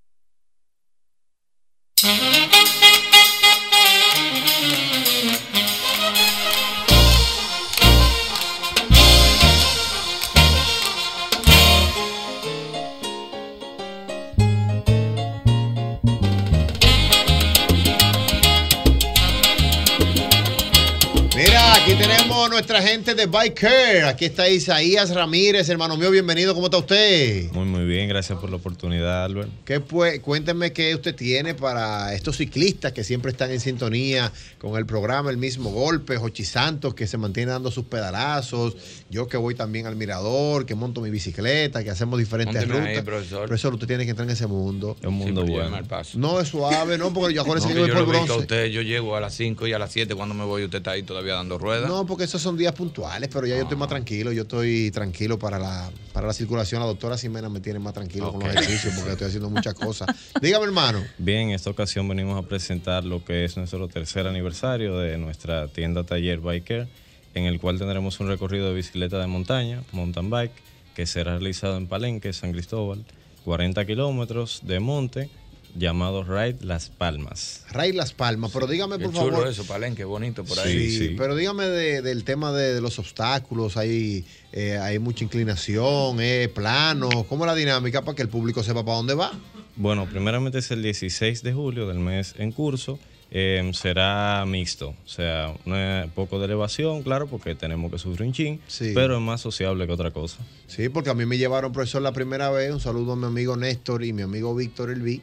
Aquí 21.83 21.95
tenemos 21.97 22.22
nuestra 22.49 22.83
gente 22.83 23.15
de 23.15 23.27
Biker. 23.27 24.05
Aquí 24.07 24.25
está 24.25 24.49
Isaías 24.49 25.15
Ramírez, 25.15 25.69
hermano 25.69 25.97
mío, 25.97 26.11
bienvenido. 26.11 26.55
¿Cómo 26.55 26.67
está 26.67 26.79
usted? 26.79 27.51
Muy, 27.53 27.65
muy 27.67 27.85
bien, 27.85 28.09
gracias 28.09 28.39
por 28.39 28.51
la 28.51 28.57
oportunidad, 28.57 29.25
Albert. 29.25 29.49
¿Qué 29.65 29.81
pues, 29.81 30.19
cuénteme 30.21 30.73
qué 30.73 30.95
usted 30.95 31.15
tiene 31.15 31.55
para 31.55 32.15
estos 32.15 32.39
ciclistas 32.39 32.93
que 32.93 33.05
siempre 33.05 33.31
están 33.31 33.51
en 33.51 33.61
sintonía 33.61 34.33
con 34.59 34.77
el 34.77 34.87
programa 34.87 35.31
El 35.31 35.37
mismo 35.37 35.71
golpe, 35.71 36.17
Jochi 36.17 36.45
Santos 36.45 36.95
que 36.95 37.07
se 37.07 37.17
mantiene 37.19 37.53
dando 37.53 37.71
sus 37.71 37.85
pedalazos, 37.85 38.77
yo 39.11 39.29
que 39.29 39.37
voy 39.37 39.55
también 39.55 39.87
al 39.87 39.97
mirador, 39.97 40.67
que 40.67 40.75
monto 40.75 41.01
mi 41.01 41.11
bicicleta, 41.11 41.85
que 41.85 41.91
hacemos 41.91 42.19
diferentes 42.19 42.55
Mónteme 42.67 42.75
rutas. 42.81 42.97
ahí, 42.97 43.03
profesor. 43.05 43.47
Profesor, 43.47 43.75
usted 43.75 43.87
tiene 43.87 44.05
que 44.05 44.11
entrar 44.11 44.27
en 44.27 44.33
ese 44.33 44.47
mundo. 44.47 44.97
Es 45.01 45.07
un 45.07 45.15
mundo 45.15 45.45
bueno. 45.45 45.79
paso. 45.87 46.19
No, 46.19 46.41
es 46.41 46.49
suave, 46.49 46.99
no, 46.99 47.13
porque 47.13 47.35
yo 47.35 47.43
acuérdense 47.43 47.69
No, 47.69 47.75
que 47.75 47.81
yo 47.81 47.87
que 47.87 47.93
voy 47.93 48.01
yo 48.01 48.07
por 48.07 48.15
bronce. 48.27 48.43
usted, 48.43 48.67
yo 48.67 48.83
llego 48.83 49.17
a 49.17 49.21
las 49.21 49.35
5 49.35 49.67
y 49.67 49.73
a 49.73 49.79
las 49.79 49.93
7 49.93 50.15
cuando 50.15 50.35
me 50.35 50.45
voy, 50.45 50.65
usted 50.65 50.79
está 50.79 50.93
ahí 50.93 51.03
todavía 51.03 51.35
dando 51.35 51.59
ruedas. 51.59 51.89
No, 51.89 52.07
porque 52.07 52.22
esos 52.23 52.41
son 52.41 52.57
días 52.57 52.73
puntuales, 52.73 53.29
pero 53.33 53.47
ya 53.47 53.57
yo 53.57 53.63
estoy 53.63 53.77
más 53.77 53.89
tranquilo. 53.89 54.33
Yo 54.33 54.43
estoy 54.43 54.91
tranquilo 54.91 55.39
para 55.39 55.59
la, 55.59 55.91
para 56.13 56.27
la 56.27 56.33
circulación. 56.33 56.81
La 56.81 56.87
doctora 56.87 57.17
Ximena 57.17 57.49
me 57.49 57.61
tiene 57.61 57.79
más 57.79 57.93
tranquilo 57.93 58.33
con 58.33 58.41
los 58.41 58.51
ejercicios 58.51 58.95
porque 58.95 59.13
estoy 59.13 59.29
haciendo 59.29 59.51
muchas 59.51 59.75
cosas. 59.75 60.09
Dígame, 60.41 60.65
hermano. 60.65 61.03
Bien, 61.19 61.49
en 61.49 61.55
esta 61.55 61.71
ocasión 61.71 62.09
venimos 62.09 62.43
a 62.43 62.47
presentar 62.49 63.05
lo 63.05 63.25
que 63.25 63.45
es 63.45 63.57
nuestro 63.57 63.89
tercer 63.89 64.27
aniversario 64.27 64.99
de 64.99 65.19
nuestra 65.19 65.69
tienda 65.69 66.05
taller 66.05 66.41
Biker, 66.41 66.89
en 67.35 67.45
el 67.45 67.61
cual 67.61 67.79
tendremos 67.79 68.19
un 68.21 68.29
recorrido 68.29 68.69
de 68.69 68.75
bicicleta 68.75 69.19
de 69.19 69.27
montaña, 69.27 69.83
mountain 69.93 70.31
bike, 70.31 70.53
que 70.95 71.07
será 71.07 71.33
realizado 71.33 71.77
en 71.77 71.87
Palenque, 71.87 72.33
San 72.33 72.53
Cristóbal, 72.53 73.05
40 73.45 73.85
kilómetros 73.87 74.61
de 74.65 74.81
monte, 74.81 75.31
llamado 75.75 76.23
Ride 76.25 76.59
Las 76.63 76.91
Palmas. 76.91 77.65
Ray 77.71 77.93
Las 77.93 78.13
Palmas, 78.13 78.51
pero 78.53 78.67
dígame 78.67 78.99
Qué 78.99 79.05
por 79.05 79.15
chulo 79.15 79.33
favor. 79.33 79.49
eso, 79.49 79.65
Palenque, 79.67 80.05
bonito 80.05 80.45
por 80.45 80.59
ahí. 80.61 80.91
Sí, 80.91 80.99
sí. 81.09 81.15
pero 81.17 81.35
dígame 81.35 81.65
de- 81.67 82.03
del 82.03 82.25
tema 82.25 82.53
de, 82.53 82.75
de 82.75 82.81
los 82.81 82.99
obstáculos, 82.99 83.77
hay, 83.77 84.25
eh, 84.53 84.79
hay 84.79 84.99
mucha 84.99 85.25
inclinación, 85.25 86.21
es 86.21 86.49
plano, 86.49 87.09
¿cómo 87.29 87.45
es 87.45 87.49
la 87.49 87.55
dinámica 87.55 88.03
para 88.03 88.15
que 88.17 88.23
el 88.23 88.29
público 88.29 88.63
sepa 88.63 88.85
para 88.85 88.97
dónde 88.99 89.15
va? 89.15 89.33
Bueno, 89.77 90.07
primeramente 90.07 90.59
es 90.59 90.71
el 90.71 90.83
16 90.83 91.43
de 91.43 91.53
julio 91.53 91.87
del 91.87 91.99
mes 91.99 92.35
en 92.39 92.53
curso. 92.53 92.99
eh, 93.35 93.71
será 93.73 94.45
mixto, 94.47 94.89
o 94.91 95.09
sea, 95.09 95.55
un 95.65 96.11
poco 96.15 96.39
de 96.39 96.45
elevación, 96.45 97.03
claro, 97.03 97.27
porque 97.29 97.55
tenemos 97.55 97.91
que 97.91 97.97
subir 97.97 98.21
un 98.23 98.35
chin, 98.35 98.61
Sí. 98.67 98.93
pero 98.95 99.15
es 99.17 99.23
más 99.23 99.41
sociable 99.41 99.87
que 99.87 99.93
otra 99.95 100.11
cosa. 100.11 100.37
Sí, 100.67 100.91
porque 100.91 101.09
a 101.09 101.15
mí 101.15 101.25
me 101.25 101.39
llevaron, 101.39 101.73
profesor, 101.73 102.03
la 102.03 102.13
primera 102.13 102.51
vez. 102.51 102.71
Un 102.75 102.81
saludo 102.81 103.13
a 103.13 103.17
mi 103.17 103.25
amigo 103.25 103.57
Néstor 103.57 104.05
y 104.05 104.13
mi 104.13 104.21
amigo 104.21 104.55
Víctor 104.55 104.91
Elví, 104.91 105.23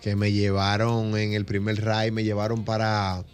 que 0.00 0.16
me 0.16 0.32
llevaron 0.32 1.16
en 1.16 1.32
el 1.32 1.44
primer 1.44 1.84
ride, 1.84 2.10
me 2.10 2.24
llevaron 2.24 2.64
para. 2.64 3.24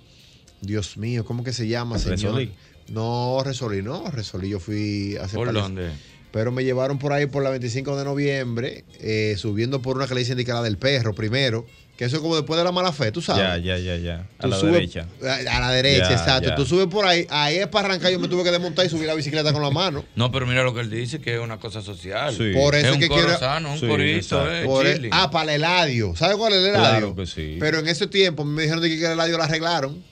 Dios 0.61 0.97
mío, 0.97 1.25
¿cómo 1.25 1.45
que 1.45 1.53
se 1.53 1.69
llama, 1.69 1.99
señor? 1.99 2.35
Resolí. 2.35 2.53
No, 2.89 3.43
Resolí, 3.45 3.83
no, 3.83 4.11
Resolí. 4.11 4.49
Yo 4.49 4.61
fui 4.61 5.17
hace 5.17 5.37
¿Por 5.37 5.53
dónde? 5.53 5.91
Pero 6.33 6.53
me 6.53 6.65
llevaron 6.65 6.99
por 6.99 7.13
ahí 7.13 7.27
por 7.27 7.43
la 7.43 7.51
25 7.51 7.97
de 7.97 8.05
noviembre, 8.05 8.85
eh, 9.01 9.35
subiendo 9.39 9.81
por 9.81 9.97
una 9.97 10.07
que 10.07 10.15
le 10.15 10.21
dicen 10.21 10.37
de 10.37 10.45
del 10.45 10.77
perro 10.77 11.15
primero, 11.15 11.67
que 11.97 12.05
eso 12.05 12.17
es 12.17 12.23
como 12.23 12.37
después 12.37 12.59
de 12.59 12.65
la 12.65 12.73
mala 12.73 12.93
fe, 12.93 13.11
tú 13.11 13.23
sabes. 13.23 13.43
Ya, 13.43 13.57
ya, 13.57 13.79
ya, 13.79 13.97
ya. 13.97 14.27
A 14.39 14.43
Tú 14.43 14.49
la 14.49 14.57
subes- 14.61 14.73
derecha. 14.73 15.07
A, 15.25 15.57
a 15.57 15.61
la 15.61 15.71
derecha, 15.71 16.11
Ya, 16.11 16.13
exacto. 16.17 16.51
ya. 16.51 16.55
Tú 16.55 16.67
subes 16.67 16.89
por 16.89 17.07
ahí, 17.07 17.27
ahí 17.31 17.57
es 17.57 17.67
para 17.69 17.89
arrancar, 17.89 18.13
yo 18.13 18.19
me 18.21 18.29
tuve 18.29 18.45
que 18.45 18.51
desmontar 18.51 18.85
y 18.85 18.91
subir 18.91 19.07
la 19.07 19.15
bicicleta 19.15 19.53
con 19.53 19.63
la 19.63 19.71
mano. 19.71 20.05
No, 20.15 20.31
pero 20.31 20.47
mira 20.47 20.63
lo 20.63 20.75
que 20.75 20.81
él 20.81 20.91
dice, 20.91 21.21
que 21.21 21.35
es 21.37 21.41
una 21.41 21.57
cosa 21.59 21.81
social. 21.81 22.35
Por 22.55 22.75
eso 22.75 22.89
es 22.89 22.93
un 22.95 23.01
que 23.01 23.09
coro 23.09 23.23
quiero- 23.23 23.39
sano, 23.39 23.73
un 23.73 23.81
Sí, 23.81 23.87
corito, 23.89 24.17
exacto. 24.19 24.53
eh, 24.55 24.65
Por 24.67 24.87
el- 24.87 24.97
chilling. 24.97 25.11
ah, 25.15 25.31
para 25.31 25.55
el 25.55 25.61
Eladio. 25.63 26.15
¿Sabes 26.17 26.37
cuál 26.37 26.53
es 26.53 26.59
el 26.59 26.67
Eladio? 26.67 26.89
Claro 26.91 27.17
que 27.17 27.27
sí. 27.27 27.57
Pero 27.59 27.79
en 27.79 27.89
ese 27.89 28.07
tiempo 28.07 28.45
me 28.45 28.63
dijeron 28.63 28.83
de 28.83 28.89
que 28.91 29.05
el 29.05 29.13
Eladio 29.13 29.39
la 29.39 29.45
arreglaron. 29.45 30.05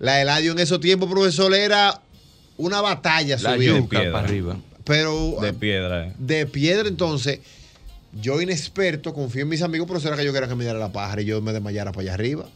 La 0.00 0.20
Eladio 0.20 0.52
en 0.52 0.58
esos 0.58 0.78
tiempos, 0.78 1.08
profesor, 1.10 1.54
era 1.54 2.00
una 2.58 2.80
batalla 2.82 3.36
La 3.40 3.54
subir. 3.54 3.88
para 3.88 4.18
arriba. 4.18 4.56
Pero 4.84 5.36
De 5.40 5.52
piedra. 5.52 6.06
eh. 6.06 6.12
de 6.18 6.46
piedra, 6.46 6.88
entonces, 6.88 7.40
yo 8.12 8.40
inexperto, 8.40 9.12
confío 9.14 9.42
en 9.42 9.48
mis 9.48 9.62
amigos, 9.62 9.86
pero 9.86 10.00
será 10.00 10.16
que 10.16 10.24
yo 10.24 10.32
quería 10.32 10.48
que 10.48 10.54
me 10.54 10.64
diera 10.64 10.78
la 10.78 10.92
pájara 10.92 11.22
y 11.22 11.26
yo 11.26 11.40
me 11.42 11.52
desmayara 11.52 11.92
para 11.92 12.02
allá 12.02 12.14
arriba. 12.14 12.48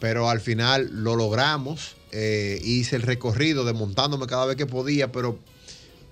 Pero 0.00 0.28
al 0.28 0.40
final 0.40 0.90
lo 0.92 1.16
logramos. 1.16 1.96
eh, 2.12 2.60
hice 2.64 2.96
el 2.96 3.02
recorrido 3.02 3.64
desmontándome 3.64 4.26
cada 4.26 4.46
vez 4.46 4.56
que 4.56 4.66
podía, 4.66 5.12
pero. 5.12 5.38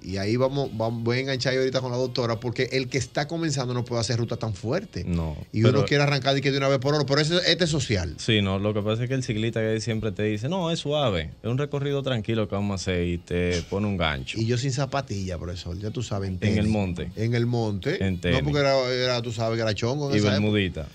Y 0.04 0.18
ahí 0.18 0.36
vamos, 0.36 0.68
vamos, 0.76 1.02
voy 1.02 1.16
a 1.16 1.20
enganchar 1.20 1.54
yo 1.54 1.60
ahorita 1.60 1.80
con 1.80 1.90
la 1.90 1.96
doctora, 1.96 2.38
porque 2.38 2.68
el 2.72 2.88
que 2.88 2.98
está 2.98 3.26
comenzando 3.26 3.72
no 3.72 3.84
puede 3.86 4.02
hacer 4.02 4.18
ruta 4.18 4.36
tan 4.36 4.52
fuerte. 4.54 5.02
No. 5.04 5.36
Y 5.50 5.62
pero- 5.62 5.78
uno 5.78 5.86
quiere 5.86 6.02
arrancar 6.02 6.34
de 6.34 6.42
que 6.42 6.50
de 6.52 6.58
una 6.58 6.68
vez 6.68 6.78
por 6.78 6.94
hora, 6.94 7.04
pero 7.06 7.20
ese, 7.22 7.36
este 7.50 7.64
es 7.64 7.70
social. 7.70 8.14
Sí, 8.18 8.42
no, 8.42 8.58
lo 8.58 8.74
que 8.74 8.82
pasa 8.82 9.02
es 9.04 9.08
que 9.08 9.14
el 9.14 9.22
ciclista 9.22 9.60
que 9.60 9.80
siempre 9.80 10.12
te 10.12 10.22
dice, 10.24 10.48
no, 10.48 10.70
es 10.70 10.78
suave, 10.80 11.30
es 11.42 11.48
un 11.50 11.56
recorrido 11.58 12.02
tranquilo 12.02 12.46
que 12.48 12.54
vamos 12.54 12.72
a 12.72 12.74
hacer 12.82 13.06
y 13.08 13.18
te 13.18 13.62
pone 13.70 13.86
un 13.86 13.96
gancho. 13.96 14.38
Y 14.38 14.44
yo 14.46 14.58
sin 14.58 14.72
zapatilla, 14.72 15.38
profesor, 15.38 15.78
ya 15.78 15.90
tú 15.90 16.02
sabes. 16.02 16.28
En, 16.28 16.38
En 16.42 16.58
el 16.58 16.68
monte. 16.68 17.10
En 17.16 17.34
el 17.34 17.46
monte. 17.46 18.04
En 18.06 18.20
no, 18.22 18.40
porque 18.44 18.58
era, 18.60 18.78
era, 18.90 19.22
tú 19.22 19.32
sabes 19.32 19.56
que 19.56 19.62
era 19.62 19.74
chongo. 19.74 20.10
en 20.10 20.16
Y 20.16 20.18
esa 20.18 20.26
época. 20.28 20.40
bermudita. 20.40 20.86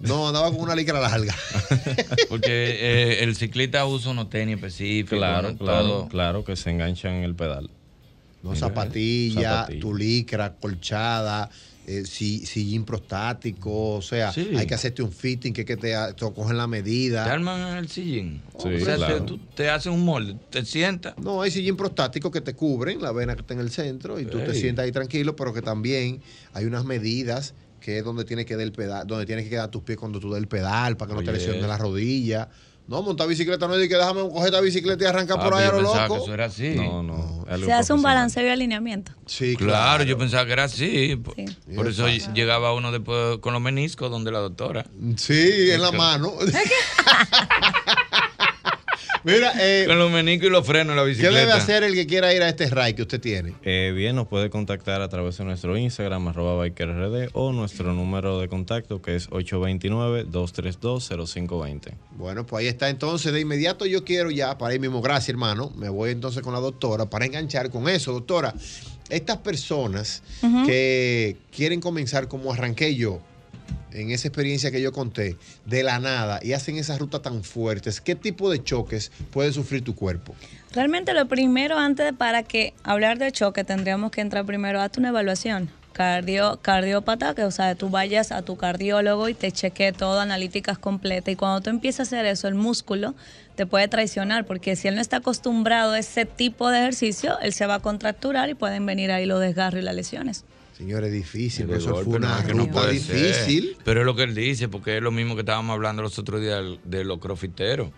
No, 0.00 0.28
andaba 0.28 0.50
con 0.50 0.60
una 0.62 0.74
licra 0.74 0.98
larga. 0.98 1.34
Porque 2.30 2.48
eh, 2.48 3.22
el 3.22 3.36
ciclista 3.36 3.84
usa 3.84 4.12
unos 4.12 4.30
tenis 4.30 4.54
específicos. 4.56 5.18
Claro, 5.18 5.52
¿no? 5.52 5.58
claro, 5.58 5.86
Todo. 5.86 6.08
claro 6.08 6.44
que 6.44 6.56
se 6.56 6.70
enganchan 6.70 7.14
en 7.16 7.24
el 7.24 7.34
pedal. 7.34 7.68
No, 8.42 8.50
Mira, 8.50 8.60
zapatilla, 8.60 9.42
zapatilla. 9.52 9.80
tu 9.80 9.94
licra, 9.94 10.54
colchada, 10.56 11.50
eh, 11.86 12.04
si- 12.06 12.46
sillín 12.46 12.84
prostático, 12.84 13.96
o 13.96 14.02
sea, 14.02 14.32
Sí. 14.32 14.48
hay 14.56 14.66
que 14.66 14.74
hacerte 14.74 15.02
un 15.02 15.12
fitting 15.12 15.52
que, 15.52 15.64
que 15.64 15.76
te, 15.76 15.92
te 16.16 16.32
cogen 16.32 16.56
la 16.56 16.66
medida. 16.66 17.24
Te 17.24 17.30
arman 17.30 17.76
el 17.76 17.88
sillín. 17.88 18.42
Sí, 18.58 18.68
o 18.68 18.84
sea, 18.84 18.96
claro. 18.96 19.14
te, 19.16 19.26
tú- 19.26 19.38
te 19.54 19.68
hacen 19.68 19.92
un 19.92 20.04
molde, 20.04 20.36
te 20.50 20.64
sientas. 20.64 21.14
No, 21.18 21.42
hay 21.42 21.50
sillín 21.50 21.76
prostático 21.76 22.30
que 22.30 22.40
te 22.40 22.54
cubren, 22.54 23.02
la 23.02 23.12
vena 23.12 23.34
que 23.34 23.42
está 23.42 23.54
en 23.54 23.60
el 23.60 23.70
centro, 23.70 24.18
y 24.18 24.24
tú 24.26 24.38
te 24.38 24.54
sientas 24.54 24.84
ahí 24.84 24.92
tranquilo, 24.92 25.36
pero 25.36 25.52
que 25.52 25.62
también 25.62 26.22
hay 26.52 26.64
unas 26.64 26.84
medidas 26.84 27.54
que 27.78 27.98
es 27.98 28.04
donde 28.04 28.24
tiene 28.24 28.44
que 28.44 28.54
dar 28.56 28.62
el 28.62 28.72
pedal, 28.72 29.06
donde 29.06 29.24
tienes 29.26 29.44
que 29.44 29.50
quedar 29.50 29.70
tus 29.70 29.82
pies 29.82 29.96
cuando 29.98 30.20
tú 30.20 30.30
des 30.32 30.40
el 30.42 30.48
pedal, 30.48 30.96
para 30.98 31.10
que 31.10 31.14
no 31.16 31.22
te 31.24 31.32
lesiones 31.32 31.62
la 31.62 31.78
rodilla. 31.78 32.48
No, 32.90 33.02
montar 33.02 33.28
bicicleta 33.28 33.68
no 33.68 33.74
es 33.74 33.80
de 33.82 33.88
que 33.88 33.94
déjame 33.94 34.20
coger 34.28 34.46
esta 34.46 34.60
bicicleta 34.60 35.04
y 35.04 35.06
arrancar 35.06 35.38
por 35.38 35.54
Ah, 35.54 35.58
ahí 35.58 35.62
a 35.64 35.66
yo 35.68 35.72
lo 35.74 35.78
pensaba 35.92 36.08
loco. 36.08 36.14
que 36.16 36.22
eso 36.24 36.34
era 36.34 36.44
así. 36.46 36.70
No, 36.70 37.02
no. 37.04 37.44
Se 37.64 37.72
hace 37.72 37.92
un 37.92 38.02
balanceo 38.02 38.44
y 38.44 38.48
alineamiento. 38.50 39.12
Sí, 39.26 39.54
Claro, 39.56 40.02
yo 40.02 40.18
pensaba 40.18 40.44
que 40.44 40.52
era 40.52 40.64
así. 40.64 41.16
Sí. 41.36 41.44
por 41.76 41.86
eso 41.86 42.08
llegaba 42.34 42.74
uno 42.74 42.90
después 42.90 43.38
con 43.38 43.52
los 43.52 43.62
meniscos 43.62 44.10
donde 44.10 44.32
la 44.32 44.40
doctora. 44.40 44.86
Sí, 45.16 45.70
en 45.70 45.80
la 45.82 45.92
mano. 45.92 46.32
Mira, 49.24 49.52
eh, 49.60 49.84
Con 49.86 49.98
los 49.98 50.10
meniscos 50.10 50.46
y 50.48 50.50
los 50.50 50.66
frenos 50.66 50.92
en 50.92 50.96
la 50.96 51.02
¿qué 51.02 51.08
bicicleta. 51.08 51.38
debe 51.38 51.52
hacer 51.52 51.84
el 51.84 51.94
que 51.94 52.06
quiera 52.06 52.32
ir 52.32 52.42
a 52.42 52.48
este 52.48 52.68
ride 52.70 52.94
que 52.94 53.02
usted 53.02 53.20
tiene? 53.20 53.52
Eh, 53.62 53.92
bien, 53.94 54.16
nos 54.16 54.26
puede 54.28 54.48
contactar 54.50 55.02
a 55.02 55.08
través 55.08 55.36
de 55.38 55.44
nuestro 55.44 55.76
Instagram, 55.76 56.28
arroba 56.28 56.62
bikerrd, 56.64 57.28
o 57.34 57.52
nuestro 57.52 57.92
número 57.92 58.40
de 58.40 58.48
contacto 58.48 59.02
que 59.02 59.16
es 59.16 59.28
829-232-0520. 59.30 61.92
Bueno, 62.16 62.46
pues 62.46 62.60
ahí 62.62 62.68
está 62.68 62.88
entonces. 62.88 63.32
De 63.32 63.40
inmediato 63.40 63.86
yo 63.86 64.04
quiero 64.04 64.30
ya, 64.30 64.56
para 64.58 64.74
ir 64.74 64.80
mismo, 64.80 65.00
gracias 65.02 65.30
hermano, 65.30 65.72
me 65.76 65.88
voy 65.88 66.10
entonces 66.10 66.42
con 66.42 66.52
la 66.54 66.60
doctora 66.60 67.06
para 67.08 67.24
enganchar 67.26 67.70
con 67.70 67.88
eso, 67.88 68.12
doctora. 68.12 68.54
Estas 69.08 69.38
personas 69.38 70.22
que 70.66 71.36
quieren 71.54 71.80
comenzar 71.80 72.28
como 72.28 72.52
arranqué 72.52 72.94
yo, 72.94 73.20
en 73.92 74.10
esa 74.10 74.28
experiencia 74.28 74.70
que 74.70 74.80
yo 74.80 74.92
conté, 74.92 75.36
de 75.66 75.82
la 75.82 75.98
nada, 75.98 76.40
y 76.42 76.52
hacen 76.52 76.76
esas 76.76 76.98
rutas 76.98 77.22
tan 77.22 77.42
fuertes, 77.42 78.00
¿qué 78.00 78.14
tipo 78.14 78.50
de 78.50 78.62
choques 78.62 79.10
puede 79.32 79.52
sufrir 79.52 79.82
tu 79.82 79.94
cuerpo? 79.94 80.34
Realmente 80.72 81.14
lo 81.14 81.26
primero, 81.26 81.78
antes 81.78 82.06
de 82.06 82.12
para 82.12 82.42
que 82.42 82.74
hablar 82.84 83.18
de 83.18 83.32
choque, 83.32 83.64
tendríamos 83.64 84.10
que 84.12 84.20
entrar 84.20 84.44
primero 84.46 84.80
a 84.80 84.90
una 84.96 85.08
evaluación. 85.08 85.70
Cardio, 85.92 86.60
cardiópata, 86.62 87.34
que 87.34 87.44
o 87.44 87.50
sea, 87.50 87.74
tú 87.74 87.90
vayas 87.90 88.30
a 88.30 88.42
tu 88.42 88.56
cardiólogo 88.56 89.28
y 89.28 89.34
te 89.34 89.50
chequee 89.50 89.92
todo, 89.92 90.20
analíticas 90.20 90.78
completas. 90.78 91.32
Y 91.32 91.36
cuando 91.36 91.60
tú 91.60 91.70
empiezas 91.70 92.00
a 92.00 92.16
hacer 92.16 92.26
eso, 92.26 92.46
el 92.46 92.54
músculo 92.54 93.14
te 93.56 93.66
puede 93.66 93.88
traicionar, 93.88 94.46
porque 94.46 94.76
si 94.76 94.88
él 94.88 94.94
no 94.94 95.00
está 95.00 95.16
acostumbrado 95.16 95.92
a 95.92 95.98
ese 95.98 96.24
tipo 96.24 96.70
de 96.70 96.78
ejercicio, 96.78 97.38
él 97.40 97.52
se 97.52 97.66
va 97.66 97.74
a 97.74 97.80
contracturar 97.80 98.48
y 98.48 98.54
pueden 98.54 98.86
venir 98.86 99.10
ahí 99.10 99.26
los 99.26 99.40
desgarros 99.40 99.82
y 99.82 99.84
las 99.84 99.94
lesiones. 99.94 100.44
Señores, 100.80 101.12
difícil, 101.12 101.66
pero 101.66 101.78
eso 101.78 101.90
golpe, 101.92 102.10
fue 102.10 102.18
una 102.20 102.40
no, 102.40 102.46
que 102.46 102.54
no 102.54 102.66
puede 102.68 102.92
difícil. 102.94 103.64
ser. 103.74 103.76
Pero 103.84 104.00
es 104.00 104.06
lo 104.06 104.16
que 104.16 104.22
él 104.22 104.34
dice, 104.34 104.68
porque 104.68 104.96
es 104.96 105.02
lo 105.02 105.10
mismo 105.10 105.34
que 105.34 105.40
estábamos 105.40 105.74
hablando 105.74 106.00
los 106.00 106.18
otros 106.18 106.40
días 106.40 106.64
de 106.84 107.04
los 107.04 107.18
crofiteros. 107.18 107.90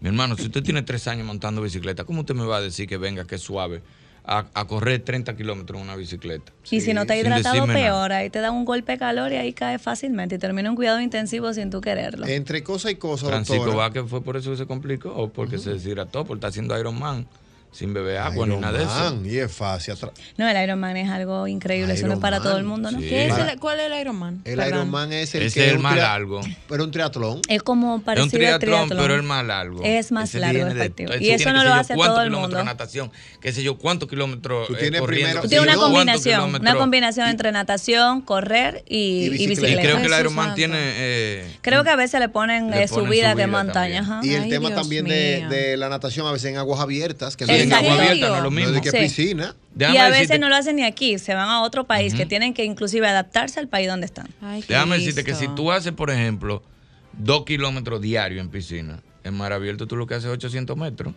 Mi 0.00 0.08
hermano, 0.08 0.34
si 0.36 0.44
usted 0.46 0.62
tiene 0.62 0.80
tres 0.80 1.06
años 1.08 1.26
montando 1.26 1.60
bicicleta, 1.60 2.04
¿cómo 2.04 2.20
usted 2.20 2.34
me 2.34 2.46
va 2.46 2.56
a 2.56 2.60
decir 2.62 2.88
que 2.88 2.96
venga, 2.96 3.26
que 3.26 3.34
es 3.34 3.42
suave, 3.42 3.82
a, 4.24 4.46
a 4.54 4.64
correr 4.66 5.00
30 5.00 5.36
kilómetros 5.36 5.78
en 5.78 5.84
una 5.84 5.94
bicicleta? 5.94 6.50
Y 6.70 6.80
si 6.80 6.94
no 6.94 7.04
te 7.04 7.12
has 7.12 7.18
hidratado, 7.20 7.66
nada. 7.66 7.78
peor. 7.78 8.12
Ahí 8.12 8.30
te 8.30 8.38
da 8.38 8.50
un 8.50 8.64
golpe 8.64 8.92
de 8.92 8.98
calor 8.98 9.30
y 9.30 9.36
ahí 9.36 9.52
cae 9.52 9.78
fácilmente. 9.78 10.36
Y 10.36 10.38
termina 10.38 10.70
un 10.70 10.76
cuidado 10.76 11.02
intensivo 11.02 11.52
sin 11.52 11.68
tú 11.68 11.82
quererlo. 11.82 12.26
Entre 12.26 12.62
cosa 12.62 12.90
y 12.90 12.94
cosa, 12.94 13.26
Francisco 13.26 13.56
doctora. 13.66 13.76
Vázquez 13.76 14.04
fue 14.08 14.22
por 14.22 14.38
eso 14.38 14.52
que 14.52 14.56
se 14.56 14.66
complicó, 14.66 15.14
o 15.14 15.28
porque 15.30 15.58
se 15.58 15.74
deshidrató, 15.74 16.24
por 16.24 16.38
estar 16.38 16.48
haciendo 16.48 16.76
Ironman, 16.80 17.28
sin 17.72 17.94
beber 17.94 18.18
agua 18.18 18.46
ni 18.46 18.52
Iron 18.52 18.60
nada 18.60 18.78
de 18.78 18.84
eso. 18.84 18.94
Man, 18.94 19.22
Y 19.26 19.38
es 19.38 19.50
fácil. 19.50 19.94
No, 20.36 20.46
el 20.48 20.62
Ironman 20.62 20.96
es 20.98 21.08
algo 21.10 21.46
increíble. 21.48 21.94
Eso 21.94 22.06
no 22.06 22.14
es 22.14 22.18
para 22.20 22.38
todo 22.40 22.56
el 22.58 22.64
mundo, 22.64 22.90
¿no? 22.90 23.00
sí. 23.00 23.08
¿Qué 23.08 23.26
es 23.28 23.36
el- 23.38 23.58
¿Cuál 23.58 23.80
es 23.80 23.86
el 23.90 23.98
Ironman? 24.00 24.42
El 24.44 24.56
Perdón. 24.56 24.68
Ironman 24.74 25.12
es 25.12 25.34
el 25.34 25.40
que 25.52 25.66
es 25.66 25.72
el 25.72 25.78
más 25.78 25.96
largo. 25.96 26.40
Pero 26.68 26.84
un 26.84 26.90
triatlón. 26.90 27.40
Es 27.48 27.62
como 27.62 27.94
Es 27.94 27.98
un 27.98 28.04
parecido 28.04 28.24
al 28.24 28.58
triatlón, 28.60 28.88
triatlón. 28.88 28.98
pero 28.98 29.16
es 29.16 29.22
más 29.24 29.44
largo. 29.46 29.80
Es 29.84 30.12
más 30.12 30.28
Ese 30.28 30.40
largo, 30.40 30.66
efectivo. 30.66 31.12
Y 31.18 31.30
eso 31.30 31.36
tiene 31.44 31.52
no 31.54 31.58
qué 31.60 31.64
lo 31.64 31.70
sé 31.70 31.74
yo 31.76 31.80
hace 31.80 31.94
todo 31.94 32.22
el 32.22 32.30
mundo. 32.30 32.56
de 32.58 32.64
natación, 32.64 33.10
qué 33.40 33.52
sé 33.52 33.62
yo, 33.62 33.78
cuántos 33.78 34.08
kilómetros 34.08 34.68
Tú 34.68 34.74
eh, 34.74 34.78
tienes 34.78 35.00
primero- 35.02 35.40
Tú 35.42 35.48
tienes 35.48 35.66
una 35.66 35.76
combinación, 35.76 36.54
una 36.54 36.74
combinación 36.74 37.28
entre 37.28 37.52
natación, 37.52 38.20
correr 38.20 38.84
y, 38.86 39.30
Y 39.32 39.42
y 39.44 39.46
bicicleta. 39.46 39.80
Y 39.80 39.84
creo 39.84 39.96
que 39.96 40.06
el 40.06 40.12
santo. 40.34 40.54
tiene... 40.54 40.76
eh, 40.78 41.56
Creo 41.62 41.84
que 41.84 41.90
a 41.90 41.96
veces 41.96 42.20
le 42.20 42.28
ponen, 42.28 42.72
eh, 42.74 42.86
subidas 42.88 43.34
de 43.36 43.46
montaña. 43.46 44.20
Y 44.22 44.34
el 44.34 44.48
tema 44.48 44.74
también 44.74 45.06
de, 45.06 45.76
la 45.78 45.88
natación, 45.88 46.26
a 46.26 46.32
veces 46.32 46.50
en 46.50 46.58
aguas 46.58 46.80
abiertas, 46.80 47.36
que 47.36 47.46
Sí, 47.46 47.52
en 47.62 47.68
¿En 47.68 47.74
agua 47.74 47.94
abierta 47.94 48.28
no 48.28 48.36
es 48.36 48.42
lo 48.42 48.50
mismo. 48.50 48.68
es 48.70 48.74
de 48.76 48.80
que 48.82 48.90
Sí. 48.90 48.96
piscina. 48.98 49.54
Déjame 49.74 49.96
y 49.96 50.00
a 50.00 50.04
decirte- 50.06 50.20
veces 50.20 50.40
no 50.40 50.48
lo 50.48 50.56
hacen 50.56 50.76
ni 50.76 50.84
aquí, 50.84 51.18
se 51.18 51.34
van 51.34 51.48
a 51.48 51.62
otro 51.62 51.84
país 51.86 52.14
que 52.14 52.26
tienen 52.26 52.52
que 52.54 52.64
inclusive 52.64 53.06
adaptarse 53.08 53.58
al 53.58 53.68
país 53.68 53.88
donde 53.88 54.06
están. 54.06 54.28
Ay, 54.42 54.62
Déjame 54.68 54.98
decirte 54.98 55.24
que 55.24 55.34
si 55.34 55.48
tú 55.48 55.72
haces, 55.72 55.92
por 55.92 56.10
ejemplo, 56.10 56.62
dos 57.14 57.44
kilómetros 57.44 58.00
diarios 58.00 58.40
en 58.40 58.50
piscina, 58.50 59.02
en 59.24 59.34
mar 59.34 59.52
abierto 59.52 59.86
tú 59.86 59.96
lo 59.96 60.06
que 60.06 60.14
haces 60.14 60.26
es 60.26 60.32
800 60.32 60.76
metros. 60.76 61.14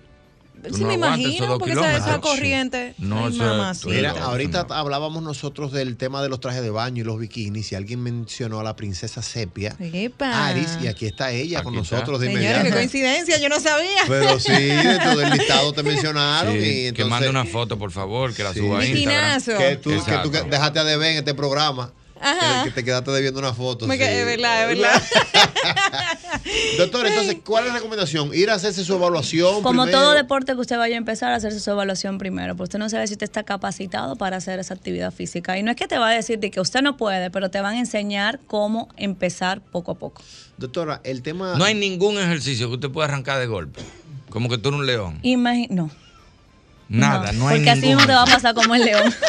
Sí, 0.74 0.82
no 0.82 0.88
me 0.88 0.94
imagino, 0.96 1.48
dos 1.48 1.60
porque 1.60 1.74
esa, 1.74 2.22
corriente. 2.22 2.96
No, 2.98 3.26
Ay, 3.28 3.34
eso- 3.36 3.44
mamacita. 3.44 3.90
Mira, 3.94 4.12
ahorita 4.12 4.66
no. 4.70 4.74
hablábamos 4.76 5.24
nosotros 5.24 5.72
del 5.72 5.98
tema 5.98 6.22
de 6.22 6.30
los 6.30 6.40
trajes 6.40 6.62
de 6.62 6.70
baño 6.70 7.02
y 7.02 7.06
los 7.06 7.20
bikinis 7.20 7.72
y 7.72 7.76
alguien 7.76 8.02
mencionó 8.02 8.60
a 8.60 8.64
la 8.64 8.76
princesa 8.76 9.22
Sepia, 9.22 9.76
Epa. 9.80 10.48
Aris, 10.48 10.78
y 10.82 10.88
aquí 10.88 11.06
está 11.06 11.32
ella 11.32 11.64
con 11.64 11.76
está. 11.76 11.96
nosotros 11.98 12.20
de 12.20 12.28
Señores, 12.28 12.64
qué 12.64 12.72
coincidencia, 12.72 13.38
yo 13.40 13.50
no 13.50 13.60
sabía. 13.60 14.02
Pero 14.08 14.40
sí, 14.40 14.52
dentro 14.54 15.16
del 15.18 15.32
listado 15.32 15.74
te 15.74 15.84
mencionaron 15.84 16.54
Sí, 16.54 16.60
y 16.60 16.62
que 16.64 16.88
entonces 16.90 17.10
mande 17.10 17.30
una 17.30 17.46
foto, 17.46 17.78
por 17.78 17.92
favor, 17.92 18.34
que 18.34 18.44
la 18.44 18.54
Sí. 18.54 18.60
suba 18.60 18.80
a 18.80 18.86
Instagram. 18.86 18.96
Bikinazo. 19.42 19.58
que 19.58 19.76
tú, 19.78 19.90
que 20.06 20.18
tú 20.24 20.32
que 20.32 20.42
dejaste 20.44 20.84
de 20.84 20.98
ver 20.98 21.12
en 21.12 21.18
este 21.18 21.34
programa 21.34 21.92
Ajá. 22.20 22.64
Que, 22.64 22.72
te 22.72 22.84
quedaste 22.84 23.12
debiendo 23.12 23.40
una 23.40 23.54
foto. 23.54 23.88
Me 23.88 23.98
sí. 23.98 24.04
es 24.04 24.26
verdad, 24.26 24.72
es 24.72 24.78
verdad. 24.78 25.04
Doctor, 26.78 27.08
entonces, 27.08 27.38
¿cuál 27.44 27.66
es 27.66 27.70
la 27.70 27.76
recomendación? 27.76 28.34
Ir 28.34 28.50
a 28.50 28.54
hacerse 28.56 28.84
su 28.84 28.94
evaluación. 28.94 29.62
Como 29.62 29.84
primero? 29.84 30.00
todo 30.00 30.14
deporte 30.14 30.54
que 30.54 30.60
usted 30.60 30.78
vaya 30.78 30.96
a 30.96 30.98
empezar 30.98 31.34
a 31.34 31.36
hacerse 31.36 31.60
su 31.60 31.72
evaluación 31.72 32.18
primero, 32.18 32.56
porque 32.56 32.64
usted 32.70 32.80
no 32.80 32.90
sabe 32.90 33.08
si 33.08 33.14
usted 33.14 33.26
está 33.26 33.44
capacitado 33.44 34.16
para 34.16 34.38
hacer 34.38 34.60
esa 34.60 34.74
actividad 34.74 35.12
física. 35.12 35.58
Y 35.58 35.64
no 35.64 35.72
es 35.72 35.78
que 35.78 35.88
te 35.88 35.98
va 35.98 36.10
a 36.10 36.14
decir 36.14 36.40
de 36.40 36.52
que 36.52 36.60
usted 36.62 36.82
no 36.82 36.98
puede, 36.98 37.30
pero 37.32 37.50
te 37.50 37.62
van 37.62 37.76
a 37.76 37.80
enseñar 37.80 38.40
cómo 38.48 38.90
empezar 38.98 39.62
poco 39.62 39.92
a 39.92 39.96
poco. 39.96 40.22
Doctora, 40.58 41.02
el 41.04 41.22
tema. 41.22 41.56
No 41.58 41.66
hay 41.66 41.76
ningún 41.76 42.18
ejercicio 42.18 42.68
que 42.70 42.76
usted 42.76 42.90
pueda 42.90 43.08
arrancar 43.08 43.40
de 43.40 43.48
golpe. 43.48 43.82
Como 44.30 44.50
que 44.50 44.58
tú 44.58 44.70
eres 44.70 44.80
un 44.80 44.86
león. 44.86 45.20
Imagi- 45.22 45.70
no. 45.70 45.90
Nada, 46.88 47.32
no, 47.32 47.48
hay 47.48 47.58
Porque 47.58 47.72
así 47.72 47.82
ningún. 47.82 47.96
mismo 47.98 48.08
te 48.08 48.14
va 48.14 48.24
a 48.24 48.26
pasar 48.28 48.54
como 48.54 48.76
el 48.76 48.84
león. 48.84 49.14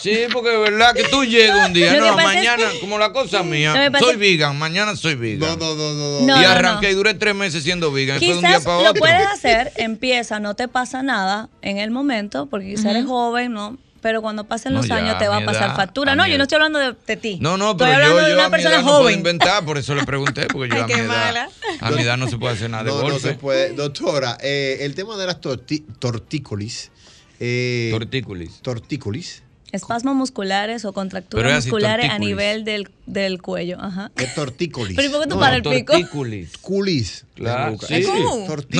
Sí, 0.00 0.16
porque 0.32 0.54
es 0.54 0.60
verdad 0.70 0.94
que 0.94 1.04
tú 1.04 1.24
llegas 1.24 1.66
un 1.66 1.72
día, 1.72 1.92
Lo 1.94 2.12
no, 2.12 2.18
es 2.18 2.24
mañana, 2.24 2.70
que- 2.72 2.80
como 2.80 2.98
la 2.98 3.12
cosa 3.12 3.42
mía, 3.42 3.90
Lo 3.90 3.98
soy 3.98 4.16
vegan, 4.16 4.56
mañana 4.58 4.94
soy 4.96 5.14
vegan. 5.16 5.58
No, 5.58 5.74
no, 5.74 5.74
no, 5.74 6.20
No, 6.20 6.40
y 6.40 6.44
arranqué 6.44 6.86
no. 6.86 6.92
y 6.92 6.94
duré 6.94 7.14
tres 7.14 7.34
meses 7.34 7.62
siendo 7.64 7.90
vegan. 7.90 8.18
Después 8.20 8.36
de 8.36 8.38
un 8.38 8.42
día 8.42 8.58
Quizás 8.58 8.64
para 8.64 8.82
lo 8.82 8.90
otro. 8.90 9.00
puedes 9.00 9.26
hacer, 9.32 9.72
empieza, 9.76 10.38
no 10.40 10.54
te 10.54 10.68
pasa 10.68 11.02
nada 11.02 11.48
en 11.62 11.78
el 11.78 11.90
momento, 11.90 12.46
porque 12.46 12.66
quizás 12.70 12.86
eres 12.86 13.06
joven, 13.06 13.52
¿no? 13.52 13.76
Pero 14.00 14.22
cuando 14.22 14.44
pasen 14.44 14.74
No, 14.74 14.78
los 14.78 14.88
ya, 14.88 14.94
años 14.98 15.18
te 15.18 15.26
va 15.26 15.38
a 15.38 15.44
pasar 15.44 15.70
edad, 15.70 15.76
factura. 15.76 16.12
a 16.12 16.14
No, 16.14 16.24
yo 16.28 16.38
no 16.38 16.44
estoy 16.44 16.54
hablando 16.54 16.78
de, 16.78 16.94
de 17.04 17.16
ti. 17.16 17.38
No, 17.40 17.56
no, 17.56 17.72
estoy 17.72 17.88
pero 17.88 17.94
hablando 18.04 18.20
yo, 18.22 18.26
de 18.28 18.34
una 18.34 18.44
a 18.44 18.48
mi 18.48 18.50
persona 18.52 18.74
edad 18.76 18.82
no 18.82 18.86
puedo 18.86 18.98
joven. 19.00 19.14
inventar, 19.16 19.64
por 19.64 19.76
eso 19.76 19.94
le 19.96 20.04
pregunté, 20.04 20.46
porque 20.46 20.68
yo 20.68 20.74
Ay, 20.76 20.80
a 20.82 20.86
mi 20.86 20.92
qué 20.94 21.00
edad, 21.00 21.08
mala. 21.08 21.48
a 21.80 21.90
mi 21.90 22.02
edad 22.02 22.16
no 22.16 22.28
se 22.28 22.38
puede 22.38 22.54
hacer 22.54 22.70
nada 22.70 22.84
de 22.84 22.90
No, 22.90 22.96
no 22.98 23.02
golpe. 23.02 23.18
se 23.18 23.34
puede. 23.34 23.70
Doctora, 23.72 24.38
eh, 24.40 24.78
el 24.82 24.94
tema 24.94 25.16
de 25.16 25.26
las 25.26 25.40
torti- 25.40 25.82
tortícolis. 25.98 26.92
Eh, 27.40 27.88
tortícolis. 27.92 28.60
Tortícolis. 28.62 29.42
Espasmos 29.72 30.14
musculares 30.14 30.84
o 30.84 30.92
contracturas 30.92 31.64
musculares 31.64 32.10
a 32.10 32.18
nivel 32.18 32.64
del, 32.64 32.88
del 33.06 33.42
cuello. 33.42 33.78
Ajá. 33.80 34.10
Es 34.16 34.34
tortícolis. 34.34 34.96
Pero 34.96 35.08
¿y 35.08 35.12
por 35.12 35.20
qué 35.22 35.28
tú 35.28 35.34
No, 35.34 35.40
paras 35.40 35.56
el 35.56 35.62
pico? 35.62 35.92
Tortícolis. 35.92 36.56
Culis. 36.58 37.24
No 37.40 37.78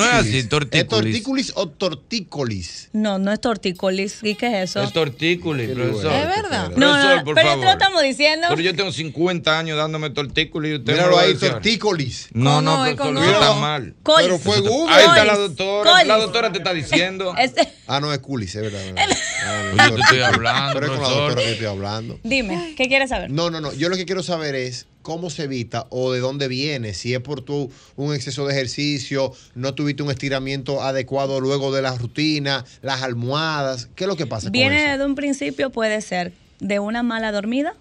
es 0.04 0.12
así, 0.14 0.44
tortícolis. 0.48 0.72
¿Es 0.74 0.88
tortícolis 0.88 1.52
o 1.54 1.68
tortícolis? 1.68 2.88
No, 2.92 3.18
no 3.18 3.32
es 3.32 3.40
tortícolis. 3.40 4.18
¿Y 4.22 4.34
qué 4.34 4.46
es 4.62 4.70
eso? 4.70 4.82
Es 4.82 4.92
tortícolis, 4.92 5.70
profesor. 5.70 6.12
¿Es 6.12 6.26
verdad? 6.26 6.70
Profesor, 6.72 6.78
No, 6.78 7.16
no, 7.16 7.24
por 7.24 7.34
pero 7.34 7.48
favor. 7.48 7.60
te 7.60 7.66
lo 7.66 7.72
estamos 7.72 8.02
diciendo. 8.02 8.46
Pero 8.50 8.60
yo 8.62 8.74
tengo 8.74 8.92
50 8.92 9.58
años 9.58 9.76
dándome 9.76 10.10
tortícolis 10.10 10.72
y 10.72 10.74
usted 10.76 10.92
Míralo 10.94 11.18
ahí, 11.18 11.34
tortícolis. 11.34 12.28
No, 12.32 12.60
no, 12.60 12.78
No, 12.78 12.86
es 12.86 12.94
profesor, 12.94 13.14
con 13.14 13.24
eso 13.24 13.38
O. 13.38 13.42
está 13.42 13.54
mal. 13.54 13.94
Colis. 14.02 14.26
Pero 14.26 14.38
fue 14.38 14.60
Google. 14.60 14.94
Ahí 14.94 15.04
está 15.06 15.24
la 15.24 15.36
doctora. 15.36 15.90
Colis. 15.92 16.06
La 16.06 16.16
doctora 16.18 16.52
te 16.52 16.58
está 16.58 16.72
diciendo. 16.74 17.34
Este- 17.38 17.68
Ah, 17.86 18.00
no, 18.00 18.12
es 18.12 18.18
culis, 18.18 18.54
es 18.54 18.62
verdad. 18.62 18.80
verdad. 18.94 19.16
Ah, 19.50 19.88
yo 19.88 19.94
te 19.94 20.00
estoy 20.02 20.20
hablando, 20.20 20.74
Pero 20.80 20.86
es 20.86 20.92
con 20.92 21.02
la 21.02 21.08
doctora 21.08 21.42
que 21.42 21.52
estoy 21.52 21.66
hablando. 21.66 22.20
Dime, 22.22 22.74
¿qué 22.76 22.88
quieres 22.88 23.08
saber? 23.10 23.30
No, 23.30 23.50
no, 23.50 23.60
no. 23.60 23.72
Yo 23.72 23.88
lo 23.88 23.96
que 23.96 24.04
quiero 24.04 24.22
saber 24.22 24.54
es 24.54 24.86
cómo 25.08 25.30
se 25.30 25.44
evita 25.44 25.86
o 25.88 26.12
de 26.12 26.20
dónde 26.20 26.48
viene. 26.48 26.92
Si 26.92 27.14
es 27.14 27.20
por 27.20 27.40
tu 27.40 27.70
un 27.96 28.14
exceso 28.14 28.46
de 28.46 28.52
ejercicio, 28.52 29.32
no 29.54 29.72
tuviste 29.72 30.02
un 30.02 30.10
estiramiento 30.10 30.82
adecuado 30.82 31.40
luego 31.40 31.74
de 31.74 31.80
la 31.80 31.96
rutina, 31.96 32.66
las 32.82 33.00
almohadas. 33.00 33.88
¿Qué 33.94 34.04
es 34.04 34.08
lo 34.08 34.16
que 34.16 34.26
pasa 34.26 34.48
con 34.48 34.52
Viene 34.52 34.82
eso? 34.82 34.90
desde 34.90 35.06
un 35.06 35.14
principio, 35.14 35.70
puede 35.70 36.02
ser 36.02 36.34
de 36.60 36.78
una 36.78 37.02
mala 37.02 37.32
dormida 37.32 37.74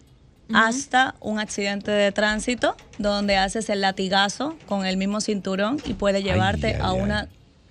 hasta 0.53 1.15
un 1.19 1.39
accidente 1.39 1.91
de 1.91 2.13
tránsito 2.13 2.77
donde 2.97 3.35
haces 3.35 3.69
el 3.69 3.81
latigazo 3.81 4.55
con 4.65 4.85
el 4.85 4.95
mismo 4.95 5.19
cinturón 5.19 5.81
y 5.85 5.95
puede 5.95 6.23
llevarte 6.23 6.67
ay, 6.67 6.81
a 6.81 6.91
ay. 6.91 7.01
una 7.01 7.27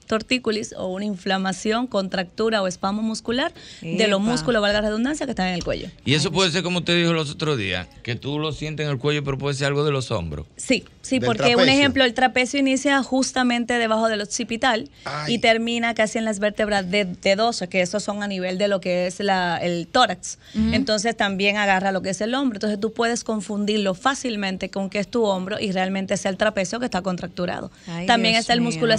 tortícolis 0.06 0.74
o 0.76 0.86
una 0.88 1.04
inflamación, 1.04 1.86
contractura 1.86 2.62
o 2.62 2.66
espasmo 2.66 3.02
muscular 3.02 3.52
de 3.82 4.08
los 4.08 4.20
músculos, 4.20 4.62
valga 4.62 4.80
la 4.80 4.88
redundancia, 4.88 5.26
que 5.26 5.32
están 5.32 5.48
en 5.48 5.54
el 5.54 5.64
cuello. 5.64 5.88
Y 6.04 6.14
eso 6.14 6.30
puede 6.30 6.50
ser 6.50 6.62
como 6.62 6.78
usted 6.78 6.96
dijo 6.96 7.12
los 7.12 7.30
otros 7.30 7.58
días, 7.58 7.86
que 8.02 8.14
tú 8.14 8.38
lo 8.38 8.52
sientes 8.52 8.84
en 8.84 8.92
el 8.92 8.98
cuello, 8.98 9.24
pero 9.24 9.38
puede 9.38 9.54
ser 9.54 9.68
algo 9.68 9.84
de 9.84 9.92
los 9.92 10.10
hombros. 10.10 10.46
Sí, 10.56 10.84
sí, 11.02 11.20
porque 11.20 11.56
un 11.56 11.68
ejemplo, 11.68 12.04
el 12.04 12.14
trapecio 12.14 12.58
inicia 12.58 13.02
justamente 13.02 13.74
debajo 13.74 14.08
del 14.08 14.20
occipital 14.20 14.88
y 15.28 15.38
termina 15.38 15.94
casi 15.94 16.18
en 16.18 16.24
las 16.24 16.38
vértebras 16.38 16.90
de, 16.90 17.04
dedoso, 17.04 17.68
que 17.68 17.80
esos 17.80 18.02
son 18.02 18.22
a 18.22 18.28
nivel 18.28 18.58
de 18.58 18.68
lo 18.68 18.80
que 18.80 19.06
es 19.06 19.20
la, 19.20 19.58
el 19.58 19.86
tórax. 19.86 20.38
Entonces 20.54 21.16
también 21.16 21.56
agarra 21.56 21.92
lo 21.92 22.02
que 22.02 22.10
es 22.10 22.20
el 22.20 22.34
hombro. 22.34 22.56
Entonces 22.56 22.80
tú 22.80 22.92
puedes 22.92 23.24
confundirlo 23.24 23.94
fácilmente 23.94 24.70
con 24.70 24.90
que 24.90 24.98
es 24.98 25.08
tu 25.08 25.24
hombro 25.24 25.58
y 25.60 25.72
realmente 25.72 26.14
es 26.14 26.24
el 26.26 26.36
trapecio 26.36 26.78
que 26.78 26.86
está 26.86 27.02
contracturado. 27.02 27.70
Ay, 27.86 28.06
también 28.06 28.34
Dios 28.34 28.42
está 28.42 28.52
el 28.52 28.60
músculo 28.60 28.92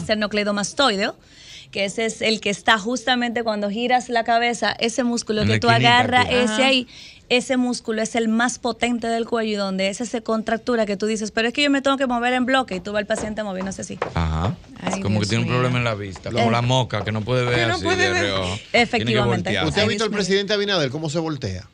que 1.71 1.85
ese 1.85 2.05
es 2.05 2.21
el 2.21 2.39
que 2.39 2.49
está 2.49 2.77
justamente 2.79 3.43
cuando 3.43 3.69
giras 3.69 4.09
la 4.09 4.23
cabeza, 4.23 4.71
ese 4.79 5.03
músculo 5.03 5.41
En 5.41 5.47
que 5.49 5.59
tú 5.59 5.69
agarras, 5.69 6.25
aquí. 6.27 6.35
ese 6.35 6.53
Ajá. 6.53 6.65
ahí, 6.67 6.87
ese 7.29 7.57
músculo 7.57 8.01
es 8.01 8.15
el 8.15 8.29
más 8.29 8.57
potente 8.57 9.07
del 9.07 9.25
cuello 9.25 9.51
y 9.51 9.55
donde 9.55 9.89
ese 9.89 10.05
se 10.05 10.23
contractura 10.23 10.85
que 10.85 10.95
tú 10.95 11.07
dices, 11.07 11.31
pero 11.31 11.49
es 11.49 11.53
que 11.53 11.61
yo 11.61 11.69
me 11.69 11.81
tengo 11.81 11.97
que 11.97 12.07
mover 12.07 12.31
en 12.31 12.45
bloque 12.45 12.75
y 12.75 12.79
tú 12.79 12.93
vas 12.93 13.01
al 13.01 13.05
paciente 13.05 13.43
moviéndose 13.43 13.81
así. 13.81 13.99
Ajá. 14.13 14.55
Ay, 14.81 15.01
como 15.01 15.19
que 15.19 15.25
tiene 15.25 15.43
un 15.43 15.49
problema 15.49 15.77
en 15.77 15.83
la 15.83 15.93
vista, 15.95 16.31
como 16.31 16.47
Eh. 16.47 16.51
la 16.51 16.61
moca, 16.61 17.03
que 17.03 17.11
no 17.11 17.19
puede 17.21 17.43
ver 17.43 17.55
Que 17.59 17.65
no 17.67 17.73
así 17.75 17.83
puede 17.83 18.13
de 18.13 18.21
ver. 18.21 18.33
Efectivamente. 18.71 19.57
¿Usted 19.65 19.81
ha 19.81 19.85
visto 19.87 20.05
al 20.05 20.11
presidente 20.11 20.53
Abinader 20.53 20.89
cómo 20.89 21.09
se 21.09 21.19
voltea? 21.19 21.67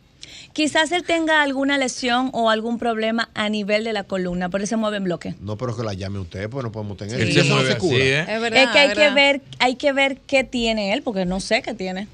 Quizás 0.53 0.91
él 0.91 1.03
tenga 1.03 1.41
alguna 1.41 1.79
lesión 1.79 2.29
o 2.31 2.51
algún 2.51 2.77
problema 2.77 3.29
a 3.33 3.49
nivel 3.49 3.83
de 3.83 3.91
la 3.91 4.03
columna, 4.03 4.49
por 4.49 4.61
eso 4.61 4.69
se 4.71 4.75
mueve 4.77 4.97
en 4.97 5.03
bloque. 5.05 5.33
No, 5.39 5.57
pero 5.57 5.75
que 5.75 5.81
la 5.83 5.93
llame 5.95 6.19
usted, 6.19 6.47
pues 6.47 6.63
no 6.63 6.71
podemos 6.71 6.95
tener 6.95 7.19
Él 7.19 7.29
eso. 7.29 7.43
se 7.43 7.49
mueve 7.49 7.73
así. 7.73 7.95
¿eh? 7.95 8.19
Es 8.21 8.39
verdad, 8.39 8.63
es 8.63 8.69
que 8.69 8.79
hay 8.79 8.93
que 8.93 9.09
ver, 9.09 9.41
hay 9.59 9.75
que 9.75 9.93
ver 9.93 10.17
qué 10.27 10.43
tiene 10.43 10.93
él, 10.93 11.01
porque 11.01 11.25
no 11.25 11.39
sé 11.39 11.63
qué 11.63 11.73
tiene. 11.73 12.07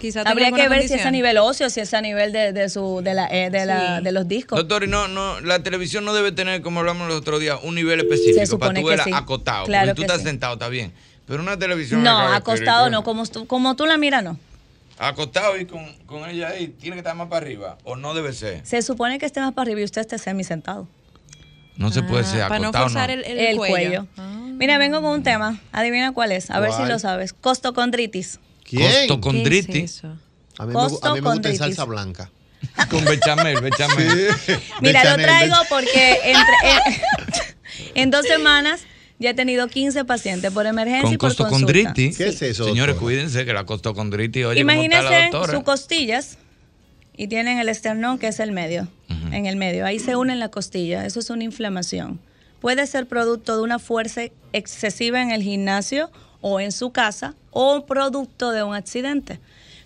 Quizá 0.00 0.22
Habría 0.22 0.50
que 0.52 0.68
ver 0.68 0.86
si 0.88 0.94
es 0.94 1.04
a 1.04 1.10
nivel 1.10 1.36
óseo, 1.38 1.68
si 1.68 1.80
es 1.80 1.92
a 1.92 2.00
nivel 2.00 2.32
de, 2.32 2.52
de 2.52 2.68
su, 2.70 3.00
de, 3.02 3.12
la, 3.12 3.26
eh, 3.26 3.50
de, 3.50 3.66
la- 3.66 3.98
Sí. 3.98 4.04
de 4.04 4.12
los 4.12 4.26
discos. 4.28 4.56
Doctor, 4.58 4.84
y 4.84 4.86
no, 4.86 5.08
no, 5.08 5.40
la 5.40 5.62
televisión 5.62 6.04
no 6.04 6.14
debe 6.14 6.30
tener, 6.32 6.62
como 6.62 6.80
hablamos 6.80 7.08
los 7.08 7.16
otros 7.18 7.38
días, 7.40 7.58
un 7.64 7.74
nivel 7.74 7.98
específico 8.00 8.46
Se 8.46 8.56
para 8.56 8.72
tú 8.72 8.82
que 8.82 8.88
verla 8.88 9.04
sí. 9.04 9.10
acotado. 9.12 9.66
Claro 9.66 9.88
porque 9.88 9.96
tú 9.96 10.02
estás 10.02 10.18
sí. 10.18 10.24
sentado, 10.28 10.54
está 10.54 10.68
bien. 10.68 10.92
Pero 11.26 11.42
una 11.42 11.58
televisión. 11.58 12.02
no, 12.02 12.18
acá, 12.18 12.36
acostado 12.36 12.88
no, 12.88 13.02
como 13.04 13.26
tú, 13.26 13.46
como 13.46 13.74
tú 13.76 13.84
la 13.84 13.98
miras, 13.98 14.22
no. 14.24 14.38
Acostado 15.02 15.58
y 15.58 15.64
con, 15.64 15.82
con 16.04 16.28
ella 16.28 16.48
ahí, 16.48 16.68
tiene 16.68 16.96
que 16.96 17.00
estar 17.00 17.16
más 17.16 17.28
para 17.28 17.38
arriba. 17.44 17.78
O 17.84 17.96
no 17.96 18.12
debe 18.12 18.34
ser. 18.34 18.60
Se 18.66 18.82
supone 18.82 19.18
que 19.18 19.24
esté 19.24 19.40
más 19.40 19.54
para 19.54 19.62
arriba 19.62 19.80
y 19.80 19.84
usted 19.84 20.02
esté 20.02 20.18
semi 20.18 20.44
sentado. 20.44 20.86
No 21.76 21.90
se 21.90 22.02
puede 22.02 22.24
ser 22.24 22.40
para 22.48 22.58
no 22.58 22.68
acostado. 22.68 22.84
forzar 22.90 23.08
no. 23.08 23.14
el, 23.14 23.38
el 23.38 23.56
cuello. 23.56 24.06
Mira, 24.58 24.76
vengo 24.76 25.00
con 25.00 25.12
un 25.12 25.22
tema. 25.22 25.58
Adivina 25.72 26.12
cuál 26.12 26.32
es. 26.32 26.50
A 26.50 26.60
ver 26.60 26.72
si 26.72 26.84
lo 26.84 26.98
sabes. 26.98 27.32
Costocondritis. 27.32 28.40
¿Quién? 28.62 29.08
Costocondritis. 29.08 30.04
A 30.58 30.66
mí, 30.66 30.74
me, 30.74 30.80
gu- 30.80 30.98
a 31.02 31.14
mí 31.14 31.20
me 31.22 31.30
gusta 31.30 31.48
en 31.48 31.56
salsa 31.56 31.84
blanca. 31.84 32.30
Con 32.90 33.02
bechamel, 33.06 33.58
bechamel. 33.62 34.28
Mira, 34.82 35.02
lo 35.04 35.22
traigo 35.22 35.54
bech- 35.54 35.68
porque 35.70 36.18
entre, 36.24 36.54
en, 36.74 37.92
en 38.02 38.10
dos 38.10 38.26
semanas 38.26 38.82
ya 39.20 39.30
he 39.30 39.34
tenido 39.34 39.68
15 39.68 40.04
pacientes 40.06 40.50
por 40.50 40.66
emergencia 40.66 41.02
Con 41.02 41.12
y 41.12 41.18
por 41.18 41.28
consulta. 41.28 41.50
costocondritis. 41.50 42.16
¿Qué 42.16 42.28
es 42.28 42.42
eso, 42.42 42.64
Señores, 42.64 42.96
doctora? 42.96 43.14
cuídense 43.14 43.44
que 43.44 43.52
la 43.52 43.64
costocondritis, 43.64 44.46
oye, 44.46 44.62
¿cómo 44.62 44.70
está 44.72 45.02
la 45.02 45.28
Imagínense 45.28 45.52
sus 45.52 45.62
costillas 45.62 46.38
y 47.16 47.28
tienen 47.28 47.58
el 47.58 47.68
esternón 47.68 48.18
que 48.18 48.28
es 48.28 48.40
el 48.40 48.50
medio, 48.50 48.88
en 49.30 49.44
el 49.44 49.56
medio. 49.56 49.84
Ahí 49.84 49.98
se 49.98 50.16
unen 50.16 50.38
la 50.38 50.48
costilla, 50.48 51.04
eso 51.04 51.20
es 51.20 51.28
una 51.28 51.44
inflamación. 51.44 52.18
Puede 52.60 52.86
ser 52.86 53.06
producto 53.06 53.56
de 53.56 53.62
una 53.62 53.78
fuerza 53.78 54.22
excesiva 54.54 55.20
en 55.20 55.30
el 55.30 55.42
gimnasio 55.42 56.10
o 56.40 56.60
en 56.60 56.72
su 56.72 56.90
casa 56.90 57.34
o 57.50 57.84
producto 57.84 58.52
de 58.52 58.62
un 58.62 58.74
accidente. 58.74 59.38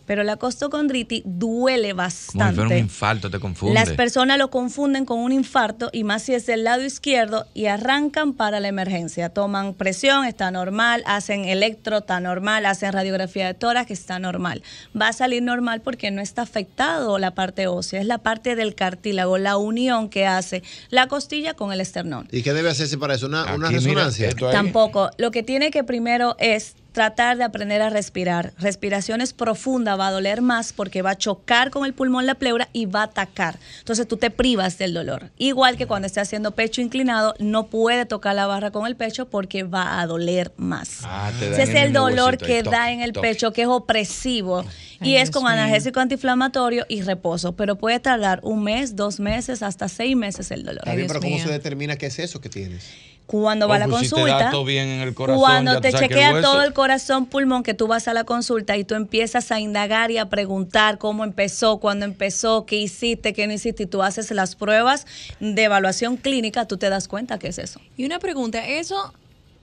Pero 0.07 0.23
la 0.23 0.37
costocondritis 0.37 1.23
duele 1.25 1.91
Como 1.95 2.11
si 2.11 2.27
fuera 2.33 2.51
un 2.51 2.57
bastante. 2.57 2.79
infarto, 2.79 3.31
te 3.31 3.39
confunde. 3.41 3.75
Las 3.75 3.91
personas 3.93 4.39
lo 4.39 4.51
confunden 4.51 5.05
con 5.05 5.19
un 5.19 5.33
infarto 5.33 5.91
y 5.93 6.05
más 6.05 6.23
si 6.23 6.35
es 6.35 6.47
del 6.47 6.65
lado 6.65 6.83
izquierdo 6.85 7.47
y 7.55 7.67
arrancan 7.67 8.33
para 8.35 8.61
la 8.61 8.69
emergencia. 8.69 9.29
Toman 9.31 9.75
presión, 9.75 10.25
está 10.25 10.51
normal, 10.51 11.03
hacen 11.07 11.45
electro, 11.45 11.99
está 11.99 12.21
normal, 12.21 12.67
hacen 12.67 12.93
radiografía 12.93 13.47
de 13.47 13.55
tórax, 13.55 13.91
está 13.91 14.19
normal. 14.19 14.63
Va 15.01 15.09
a 15.09 15.13
salir 15.13 15.43
normal 15.43 15.81
porque 15.81 16.11
no 16.11 16.21
está 16.21 16.43
afectado 16.43 17.19
la 17.19 17.35
parte 17.35 17.67
ósea, 17.67 18.01
es 18.01 18.07
la 18.07 18.19
parte 18.19 18.57
del 18.57 18.75
cartílago, 18.75 19.39
la 19.39 19.57
unión 19.57 20.09
que 20.09 20.27
hace 20.27 20.63
la 20.91 21.07
costilla 21.07 21.55
con 21.55 21.73
el 21.73 21.81
esternón. 21.81 22.29
¿Y 22.31 22.43
qué 22.43 22.53
debe 22.53 22.71
hacerse 22.71 22.99
para 22.99 23.15
eso? 23.15 23.27
¿Una, 23.27 23.55
una 23.55 23.71
resonancia? 23.71 24.31
Tampoco. 24.35 25.11
Lo 25.19 25.31
que 25.31 25.43
tiene 25.43 25.71
que 25.71 25.85
primero 25.85 26.37
es 26.39 26.77
tratar 26.95 27.37
de 27.37 27.45
aprender 27.45 27.83
a 27.83 27.91
respirar. 27.91 28.55
Respiraciones 28.57 29.33
profundas 29.35 29.99
va 29.99 30.07
a 30.07 30.11
doler 30.13 30.41
más 30.41 30.73
porque 30.73 31.03
va 31.03 31.11
a 31.11 31.19
chocar 31.19 31.71
con 31.71 31.85
el 31.85 31.93
pulmón 31.93 32.25
la 32.25 32.37
pleura 32.37 32.69
y 32.73 32.87
va 32.87 33.01
a 33.01 33.05
atacar. 33.05 33.59
Entonces 33.81 34.07
tú 34.09 34.17
te 34.17 34.31
privas 34.31 34.79
del 34.79 34.95
dolor. 34.95 35.31
Igual 35.37 35.77
que 35.77 35.87
cuando 35.87 36.07
esté 36.07 36.21
haciendo 36.21 36.53
pecho 36.53 36.81
inclinado, 36.81 37.35
no 37.41 37.67
puede 37.67 38.07
tocar 38.07 38.35
la 38.37 38.47
barra 38.47 38.71
con 38.71 38.87
el 38.87 38.97
pecho 38.97 39.29
porque 39.29 39.65
va 39.65 40.01
a 40.01 40.07
doler 40.07 40.53
más. 40.57 41.01
Ah, 41.03 41.33
Ese 41.39 41.65
es 41.65 41.71
el 41.71 41.93
dolor 41.93 42.39
que 42.39 42.63
da 42.63 42.93
en 42.93 43.01
el 43.03 43.13
pecho, 43.13 43.53
que 43.53 43.63
es 43.63 43.69
opresivo. 43.69 44.61
Ay, 45.01 45.11
y 45.11 45.17
es 45.17 45.25
Dios 45.25 45.31
con 45.33 45.43
mío. 45.43 45.53
analgésico 45.53 45.99
antiinflamatorio 45.99 46.87
y 46.89 47.03
reposo. 47.03 47.57
Pero 47.57 47.77
puede 47.77 47.99
tardar 47.99 48.39
un 48.45 48.63
mes, 48.63 48.95
dos 48.95 49.19
meses, 49.19 49.63
hasta 49.63 49.89
seis 49.89 50.17
meses 50.17 50.53
el 50.53 50.65
dolor. 50.65 50.85
Bien, 50.95 51.09
pero 51.09 51.21
¿cómo 51.21 51.39
se 51.41 51.51
determina 51.51 51.97
qué 51.97 52.07
es 52.07 52.21
eso 52.21 52.41
que 52.41 52.49
tienes? 52.49 52.85
Cuando 53.27 53.67
va 53.69 53.77
a 53.77 53.79
la 53.79 53.87
Oh, 53.87 53.89
pues 53.89 54.03
si 54.03 54.09
te 54.11 54.21
consulta, 54.21 54.53
bien 54.65 54.87
en 54.89 55.01
el 55.01 55.15
corazón, 55.15 55.41
cuando 55.41 55.81
te 55.81 55.89
el 55.89 55.95
chequea 55.95 56.43
todo 56.43 56.63
el 56.63 56.75
corazón, 56.75 57.25
pulmón, 57.25 57.63
que 57.63 57.73
tú 57.73 57.87
vas 57.87 58.07
a 58.07 58.13
la 58.13 58.25
consulta 58.25 58.77
y 58.77 58.85
tú 58.85 58.95
empiezas 58.95 59.51
a 59.51 59.61
indagar 59.61 60.11
y 60.11 60.19
a 60.19 60.27
preguntar 60.29 60.99
cómo 60.99 61.25
empezó, 61.25 61.79
cuándo 61.79 62.05
empezó, 62.05 62.67
qué 62.67 62.77
hiciste, 62.77 63.33
qué 63.33 63.47
no 63.47 63.55
hiciste, 63.55 63.85
y 63.85 63.87
tú 63.87 64.03
haces 64.03 64.31
las 64.33 64.57
pruebas 64.57 65.07
de 65.41 65.63
evaluación 65.63 66.19
clínica, 66.19 66.67
tú 66.67 66.77
te 66.77 66.91
das 66.91 67.09
cuenta 67.09 67.39
que 67.39 67.49
es 67.49 67.57
eso. 67.59 67.81
Y 67.97 68.05
una 68.05 68.19
pregunta, 68.19 68.67
¿eso 68.69 69.15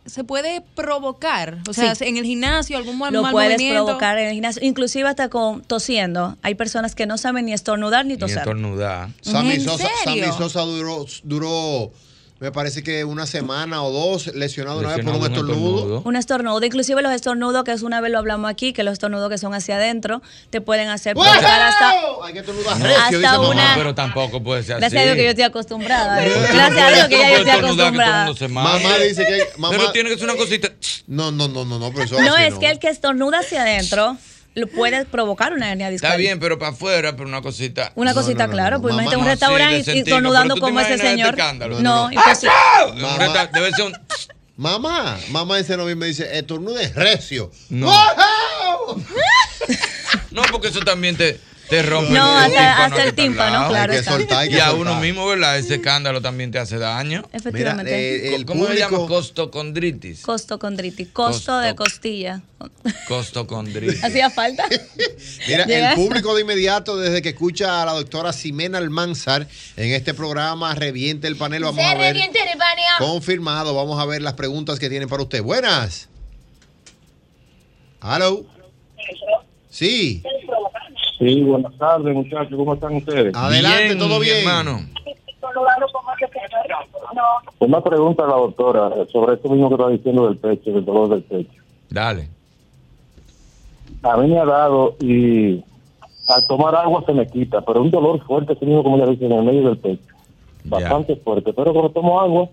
se 0.07 0.23
puede 0.23 0.61
provocar? 0.73 1.59
O 1.69 1.73
sea, 1.73 1.93
Sí. 1.93 2.05
en 2.05 2.17
el 2.17 2.23
gimnasio, 2.25 2.75
algún 2.77 2.97
mal, 2.97 3.13
Lo 3.13 3.21
mal 3.21 3.31
puedes 3.31 3.51
movimiento. 3.51 3.85
provocar 3.85 4.17
en 4.17 4.27
el 4.29 4.33
gimnasio, 4.33 4.63
inclusive 4.65 5.07
hasta 5.07 5.29
con 5.29 5.61
tosiendo. 5.61 6.35
Hay 6.41 6.55
personas 6.55 6.95
que 6.95 7.05
no 7.05 7.19
saben 7.19 7.45
ni 7.45 7.53
estornudar 7.53 8.05
ni 8.07 8.13
Ni 8.13 8.19
toser. 8.19 8.39
estornudar. 8.39 9.09
Sammy 9.21 9.51
¿En 9.53 9.61
Sosa, 9.61 9.87
serio? 10.03 10.23
Sammy 10.25 10.37
Sosa 10.39 10.61
duró, 10.61 11.05
duró, 11.23 11.91
me 12.41 12.51
parece 12.51 12.81
que 12.81 13.05
una 13.05 13.27
semana 13.27 13.83
o 13.83 13.91
dos 13.91 14.33
lesionado 14.33 14.79
una 14.79 14.95
vez 14.95 15.05
por 15.05 15.13
un 15.13 15.23
estornudo. 15.23 16.01
Un 16.03 16.15
estornudo, 16.15 16.65
inclusive 16.65 16.99
los 17.03 17.13
estornudos, 17.13 17.63
que 17.63 17.71
es 17.71 17.83
una 17.83 18.01
vez 18.01 18.11
lo 18.11 18.17
hablamos 18.17 18.49
aquí, 18.49 18.73
que 18.73 18.81
los 18.81 18.93
estornudos 18.93 19.29
que 19.29 19.37
son 19.37 19.53
hacia 19.53 19.75
adentro, 19.75 20.23
te 20.49 20.59
pueden 20.59 20.89
hacer 20.89 21.13
provocar 21.13 21.61
hasta, 21.61 21.91
Hay 22.23 22.33
que 22.33 22.39
estornudar 22.39 22.79
No, 22.79 22.85
recio, 22.87 23.19
dice 23.19 23.31
no, 23.31 23.43
mamá. 23.43 23.73
pero 23.75 23.93
tampoco 23.93 24.41
puede 24.41 24.63
ser 24.63 24.77
así. 24.77 24.79
Gracias 24.81 25.01
a 25.01 25.05
Dios 25.05 25.15
que 25.17 25.23
yo 25.23 25.29
estoy 25.29 25.43
acostumbrada. 25.43 26.25
¿eh? 26.25 26.31
Gracias 26.51 26.71
no 26.71 26.81
a 26.83 26.91
Dios 26.91 27.07
que 27.09 27.17
ya 27.19 27.27
no 27.27 27.29
yo 27.29 27.37
estoy 27.37 27.51
acostumbrada. 27.51 28.33
Mamá 28.49 28.97
dice 28.97 29.23
que 29.23 29.59
mamá, 29.59 29.77
Pero 29.77 29.91
tiene 29.91 30.09
que 30.09 30.15
ser 30.17 30.23
una 30.27 30.35
cosita. 30.35 30.71
No, 31.05 31.31
no, 31.31 31.47
no, 31.47 31.63
no, 31.63 31.77
no, 31.77 31.91
pero 31.91 32.05
eso 32.05 32.19
No, 32.19 32.37
es 32.37 32.55
que 32.55 32.71
el 32.71 32.79
que 32.79 32.89
estornuda 32.89 33.41
hacia 33.41 33.61
adentro 33.61 34.17
puede 34.73 35.05
provocar 35.05 35.53
una 35.53 35.71
hernia 35.71 35.89
discal. 35.89 36.11
Está 36.11 36.17
bien, 36.17 36.39
pero 36.39 36.59
para 36.59 36.71
afuera, 36.71 37.15
pero 37.15 37.27
una 37.27 37.41
cosita. 37.41 37.91
Una 37.95 38.13
cosita, 38.13 38.47
claro, 38.47 38.81
pues 38.81 38.93
imagínate 38.93 39.17
un 39.17 39.25
restaurante 39.25 39.83
sí, 39.83 39.99
y- 39.99 40.03
te 40.03 40.11
como 40.11 40.79
ese 40.79 40.95
este 40.95 41.07
señor. 41.07 41.37
No, 41.81 42.11
imposible. 42.11 42.53
Debe 43.53 43.71
ser 43.71 43.85
un. 43.85 43.97
Mamá, 44.57 45.17
mamá 45.29 45.57
ese 45.57 45.75
no 45.75 45.85
me 45.85 46.05
dice, 46.05 46.37
estornude 46.37 46.89
recio. 46.89 47.51
No. 47.69 47.87
¡Wow! 47.87 49.03
No, 50.31 50.41
porque 50.51 50.69
eso 50.69 50.79
también 50.79 51.15
te, 51.17 51.39
te 51.71 51.81
rompe 51.83 52.11
No, 52.11 52.37
el, 52.37 52.43
hasta- 52.43 52.49
tímpano 52.51 52.83
hasta 52.83 53.03
el 53.05 53.13
tímpano, 53.13 53.67
claro 53.69 53.91
Hay 53.93 53.97
que 53.97 53.99
está. 54.01 54.11
soltar, 54.11 54.37
hay 54.39 54.49
que 54.49 54.55
y 54.55 54.59
a 54.59 54.65
soltar. 54.65 54.81
uno 54.81 54.99
mismo, 54.99 55.25
¿verdad? 55.25 55.57
Ese 55.57 55.75
escándalo 55.75 56.21
también 56.21 56.51
te 56.51 56.59
hace 56.59 56.77
daño. 56.77 57.23
Efectivamente. 57.31 57.91
Mira, 57.91 57.97
eh, 58.31 58.35
el 58.35 58.45
¿Cómo 58.45 58.67
se 58.67 58.75
llama? 58.75 58.97
público- 58.97 59.07
Costocondritis. 59.15 60.21
Costocondritis, 60.21 61.07
costo 61.13 61.57
de 61.59 61.73
costilla. 61.73 62.41
Costocondritis. 63.07 64.03
¿Hacía 64.03 64.29
falta? 64.29 64.65
Mira, 65.47 65.63
el 65.63 65.95
público 65.95 66.35
de 66.35 66.41
inmediato, 66.41 66.97
desde 66.97 67.21
que 67.21 67.29
escucha 67.29 67.81
a 67.81 67.85
la 67.85 67.93
doctora 67.93 68.33
Ximena 68.33 68.77
Almanzar 68.77 69.47
en 69.77 69.93
este 69.93 70.13
programa, 70.13 70.75
reviente 70.75 71.27
el 71.27 71.37
panel. 71.37 71.63
Vamos 71.63 71.83
a 71.85 71.93
ver. 71.95 72.17
Confirmado, 72.99 73.73
vamos 73.73 73.97
a 73.97 74.05
ver 74.05 74.21
las 74.21 74.33
preguntas 74.33 74.77
que 74.77 74.89
tienen 74.89 75.07
para 75.07 75.23
usted. 75.23 75.41
Buenas. 75.41 76.09
Hello. 78.03 78.45
Sí. 79.69 80.21
Sí, 81.21 81.43
buenas 81.43 81.77
tardes, 81.77 82.15
muchachos. 82.15 82.57
¿Cómo 82.57 82.73
están 82.73 82.95
ustedes? 82.95 83.35
Adelante, 83.35 83.95
todo 83.95 84.19
bien. 84.19 84.39
hermano. 84.39 84.79
Una 87.59 87.81
pregunta 87.81 88.23
a 88.23 88.27
la 88.27 88.35
doctora 88.37 88.89
sobre 89.11 89.35
esto 89.35 89.49
mismo 89.49 89.69
que 89.69 89.75
está 89.75 89.89
diciendo 89.89 90.27
del 90.27 90.37
pecho, 90.37 90.71
del 90.71 90.83
dolor 90.83 91.09
del 91.09 91.21
pecho. 91.21 91.61
Dale. 91.91 92.27
A 94.01 94.17
mí 94.17 94.29
me 94.29 94.39
ha 94.39 94.45
dado 94.45 94.95
y 94.99 95.63
al 96.27 96.47
tomar 96.47 96.73
agua 96.73 97.03
se 97.05 97.13
me 97.13 97.27
quita, 97.27 97.61
pero 97.61 97.83
un 97.83 97.91
dolor 97.91 98.25
fuerte, 98.25 98.53
así 98.53 98.65
mismo 98.65 98.81
como 98.81 98.97
ya 98.97 99.05
dicen, 99.05 99.31
en 99.31 99.37
el 99.37 99.45
medio 99.45 99.63
del 99.65 99.77
pecho. 99.77 100.15
Bastante 100.63 101.17
fuerte, 101.17 101.53
pero 101.53 101.71
cuando 101.71 101.91
tomo 101.91 102.19
agua 102.19 102.49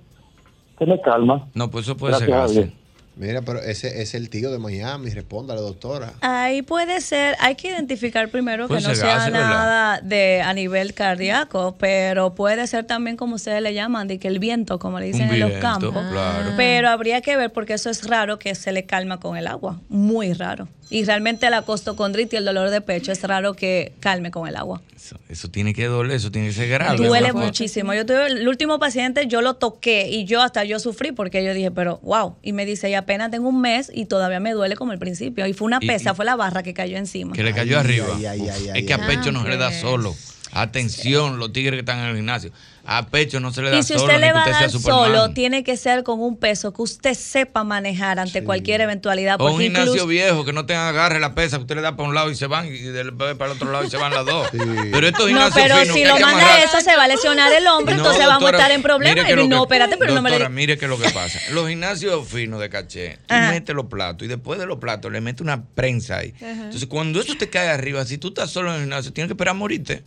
se 0.79 0.85
me 0.85 1.01
calma. 1.01 1.49
No, 1.55 1.71
pues 1.71 1.87
eso 1.87 1.97
puede 1.97 2.19
Gracias 2.19 2.53
ser. 2.53 2.73
Mira, 3.19 3.43
pero 3.43 3.61
ese 3.61 4.01
es 4.01 4.15
el 4.15 4.31
tío 4.31 4.51
de 4.53 4.59
Miami. 4.59 5.11
Responda 5.11 5.55
la 5.55 5.61
doctora. 5.61 6.13
Ahí 6.21 6.63
puede 6.63 7.01
ser, 7.01 7.37
hay 7.41 7.57
que 7.57 7.69
identificar 7.69 8.29
primero 8.29 8.69
que 8.69 8.75
no 8.75 8.81
ser 8.81 8.97
sea 8.97 9.29
nada 9.29 10.01
de 10.01 10.41
a 10.41 10.55
nivel 10.55 10.95
cardíaco, 10.95 11.77
pero 11.79 12.35
puede 12.35 12.67
ser 12.69 12.85
también 12.85 13.17
como 13.17 13.35
ustedes 13.35 13.61
le 13.61 13.75
llaman, 13.75 14.07
de 14.07 14.19
que 14.19 14.29
el 14.29 14.39
viento, 14.39 14.79
como 14.79 15.01
le 15.01 15.07
dicen 15.07 15.29
Un 15.29 15.35
en 15.35 15.41
los 15.41 15.53
campos. 15.55 15.93
claro. 16.11 16.53
Pero 16.57 16.89
habría 16.91 17.21
que 17.21 17.37
ver 17.37 17.53
porque 17.53 17.75
eso 17.75 17.91
es 17.91 18.07
raro 18.09 18.39
que 18.39 18.55
se 18.55 18.71
le 18.71 18.85
calma 18.85 19.19
con 19.19 19.37
el 19.37 19.49
agua, 19.49 19.81
muy 19.89 20.33
raro. 20.33 20.69
Y 20.91 21.05
realmente 21.05 21.51
la 21.51 21.63
costocondritis, 21.63 22.39
el 22.39 22.47
dolor 22.47 22.71
de 22.71 22.81
pecho, 22.81 23.13
es 23.13 23.23
raro 23.23 23.53
que 23.55 23.93
calme 24.01 24.31
con 24.31 24.49
el 24.49 24.57
agua. 24.57 24.81
Eso 25.29 25.49
tiene 25.49 25.75
que 25.75 25.87
doler, 25.87 26.17
eso 26.17 26.31
tiene 26.31 26.49
que 26.49 26.55
ser 26.55 26.69
grave. 26.69 26.97
Duele 26.97 27.33
muchísimo. 27.33 27.95
Yo 27.95 28.07
tuve 28.07 28.27
el 28.27 28.49
último 28.49 28.79
paciente, 28.79 29.27
yo 29.27 29.43
lo 29.43 29.55
toqué 29.55 30.09
y 30.09 30.25
yo 30.25 30.43
hasta 30.43 30.65
yo 30.65 30.79
sufrí 30.79 31.13
porque 31.13 31.45
yo 31.45 31.55
dije, 31.55 31.71
pero 31.71 31.99
wow. 32.03 32.37
Y 32.43 32.53
me 32.53 32.65
dice, 32.65 32.91
y 32.91 32.95
apenas 33.09 33.31
tengo 33.31 33.49
un 33.49 33.61
mes 33.63 33.91
y 33.95 34.05
todavía 34.05 34.39
me 34.39 34.53
duele 34.53 34.77
como 34.77 34.93
el 34.93 34.99
principio. 34.99 35.47
Y 35.47 35.55
fue 35.55 35.65
una 35.67 35.81
pesa, 35.81 36.11
y- 36.11 36.15
fue 36.15 36.27
la 36.27 36.37
barra 36.37 36.63
que 36.63 36.75
cayó 36.75 36.99
encima. 36.99 37.33
Que 37.33 37.43
le 37.43 37.55
cayó 37.55 37.79
arriba. 37.79 38.07
ay, 38.15 38.27
ay, 38.27 38.41
Uf, 38.43 38.51
ay, 38.55 38.65
es 38.69 38.75
ay, 38.75 38.85
que 38.87 38.93
a 38.93 38.97
ay. 38.97 39.17
pecho 39.17 39.33
no 39.33 39.43
se 39.43 39.49
le 39.49 39.57
da 39.57 39.73
solo. 39.73 40.15
Atención, 40.53 41.39
los 41.39 41.53
tigres 41.53 41.75
que 41.75 41.81
están 41.81 41.99
en 42.01 42.07
el 42.11 42.17
gimnasio. 42.17 42.51
A 42.91 43.07
pecho 43.07 43.39
no 43.39 43.53
se 43.53 43.61
le 43.61 43.69
da 43.69 43.77
Y 43.79 43.83
si 43.83 43.93
solo. 43.93 44.05
usted 44.07 44.19
le 44.19 44.29
que 44.29 44.33
va 44.33 44.45
a 44.45 44.51
dar 44.51 44.71
solo, 44.71 45.35
tiene 45.35 45.63
que 45.63 45.77
ser 45.77 46.05
con 46.05 46.21
un 46.23 46.39
peso 46.39 46.73
que 46.73 46.81
usted 46.81 47.13
sepa 47.13 47.63
manejar 47.63 48.19
ante 48.19 48.43
cualquier 48.43 48.81
eventualidad. 48.81 49.39
O 49.41 49.51
un 49.53 49.61
gimnasio 49.61 49.89
incluso, 49.93 50.07
viejo 50.07 50.43
que 50.47 50.55
no 50.55 50.65
tenga 50.65 50.89
agarre 50.89 51.21
la 51.21 51.35
pesa, 51.35 51.59
que 51.59 51.63
usted 51.65 51.75
le 51.77 51.83
da 51.83 51.97
para 51.97 52.09
un 52.09 52.15
lado 52.15 52.31
y 52.31 52.35
se 52.35 52.47
van, 52.47 52.65
y 52.67 52.79
después 52.79 53.35
para 53.37 53.51
el 53.53 53.57
otro 53.59 53.71
lado 53.71 53.85
y 53.85 53.91
se 53.91 53.99
van 53.99 54.15
las 54.15 54.25
dos. 54.25 54.49
Pero 54.51 55.07
estos 55.07 55.21
no, 55.21 55.27
gimnasios 55.27 55.55
pero 55.55 55.77
finos 55.77 55.95
si 55.97 56.03
que 56.03 56.09
lo 56.09 56.15
que 56.17 56.23
manda 56.25 56.63
eso, 56.65 56.81
se 56.81 56.97
va 56.97 57.05
a 57.05 57.09
lesionar 57.09 57.53
el 57.53 57.67
hombre, 57.67 57.95
No, 57.95 58.01
entonces 58.01 58.21
vamos 58.27 58.43
a 58.43 58.47
doctora, 58.47 58.59
estar 58.59 58.73
en 58.73 58.83
problemas. 58.83 59.25
que 59.27 59.33
Y 59.33 59.37
lo 59.37 59.47
no, 59.49 59.57
que- 59.59 59.63
espérate, 59.75 59.97
pero 59.99 60.15
no 60.15 60.23
me 60.23 60.31
doctora, 60.31 60.49
le 60.49 60.55
mire 60.55 60.79
qué 60.79 60.87
es 60.87 60.89
lo 60.91 60.99
que 60.99 61.11
pasa. 61.11 61.39
Los 61.53 61.69
gimnasios 61.69 62.27
finos 62.27 62.59
de 62.59 62.71
caché, 62.71 63.19
tú 63.27 63.35
Ajá. 63.35 63.51
metes 63.51 63.77
los 63.77 63.85
platos 63.85 64.25
y 64.25 64.29
después 64.29 64.59
de 64.59 64.65
los 64.65 64.79
platos 64.79 65.13
le 65.13 65.21
metes 65.21 65.43
una 65.43 65.63
prensa 65.63 66.17
ahí. 66.17 66.33
Ajá. 66.39 66.49
Entonces, 66.53 66.87
cuando 66.87 67.21
eso 67.21 67.35
te 67.39 67.51
cae 67.51 67.69
arriba, 67.69 68.03
si 68.07 68.17
tú 68.17 68.29
estás 68.29 68.51
solo 68.51 68.71
en 68.71 68.77
el 68.77 68.81
gimnasio, 68.85 69.13
tienes 69.13 69.29
que 69.29 69.35
esperar 69.35 69.51
a 69.51 69.59
morirte. 69.59 70.05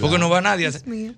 Porque 0.00 0.18
no 0.18 0.28
va 0.30 0.40
nadie. 0.40 0.70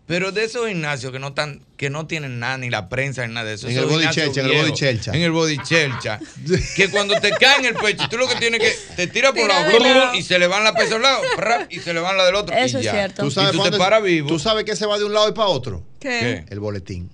Pero 0.07 0.33
de 0.33 0.45
esos 0.45 0.69
gimnasios 0.69 1.13
que 1.13 1.19
no 1.19 1.29
están, 1.29 1.61
que 1.77 1.91
no 1.91 2.07
tienen 2.07 2.39
nada, 2.39 2.59
ni 2.59 2.71
la 2.71 2.89
prensa, 2.89 3.27
ni 3.27 3.35
nada 3.35 3.47
de 3.49 3.55
eso. 3.55 3.69
En 3.69 3.77
el 3.79 3.85
body 3.87 4.09
chelcha, 4.11 4.41
en 4.41 4.47
el 4.51 4.57
body 4.63 4.73
chelcha. 4.73 5.13
En 5.13 5.23
el 5.23 5.31
body 5.33 5.59
chelcha. 5.63 6.21
que 6.77 6.91
cuando 6.91 7.21
te 7.21 7.31
cae 7.33 7.59
en 7.59 7.65
el 7.67 7.75
pecho, 7.75 8.09
tú 8.09 8.17
lo 8.17 8.29
que 8.29 8.37
tienes 8.37 8.61
que, 8.61 8.77
te 8.97 9.07
tiras 9.07 9.33
por 9.33 9.43
Tira 9.43 9.61
lado, 9.61 9.73
de 9.73 9.81
lado. 9.81 10.15
y 10.15 10.23
se 10.23 10.39
le 10.39 10.47
van 10.47 10.65
la 10.65 10.73
pesa 10.75 10.95
a 10.95 10.97
un 10.97 11.03
lado, 11.03 11.23
y 11.71 11.81
se 11.81 11.93
le 11.95 12.01
van 12.01 12.17
la 12.17 12.25
del 12.27 12.35
otro. 12.35 12.55
Eso 12.57 12.79
y 12.79 12.81
es 12.81 12.85
ya. 12.87 12.93
cierto. 12.93 13.23
¿Tú 13.23 13.31
sabes, 13.31 13.51
y 13.51 13.53
tú 13.53 13.59
para 13.59 13.71
te 13.71 13.77
dónde- 13.77 13.85
paras 13.85 14.03
vivo. 14.03 14.29
¿Tú 14.29 14.39
sabes 14.39 14.65
que 14.65 14.77
se 14.77 14.87
va 14.87 14.99
de 14.99 15.05
un 15.05 15.13
lado 15.15 15.29
y 15.29 15.33
para 15.33 15.49
otro? 15.49 15.83
¿Qué? 16.01 16.45
El 16.49 16.61
boletín. 16.61 17.11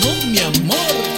No, 0.00 0.26
mi 0.26 0.38
amor. 0.38 1.17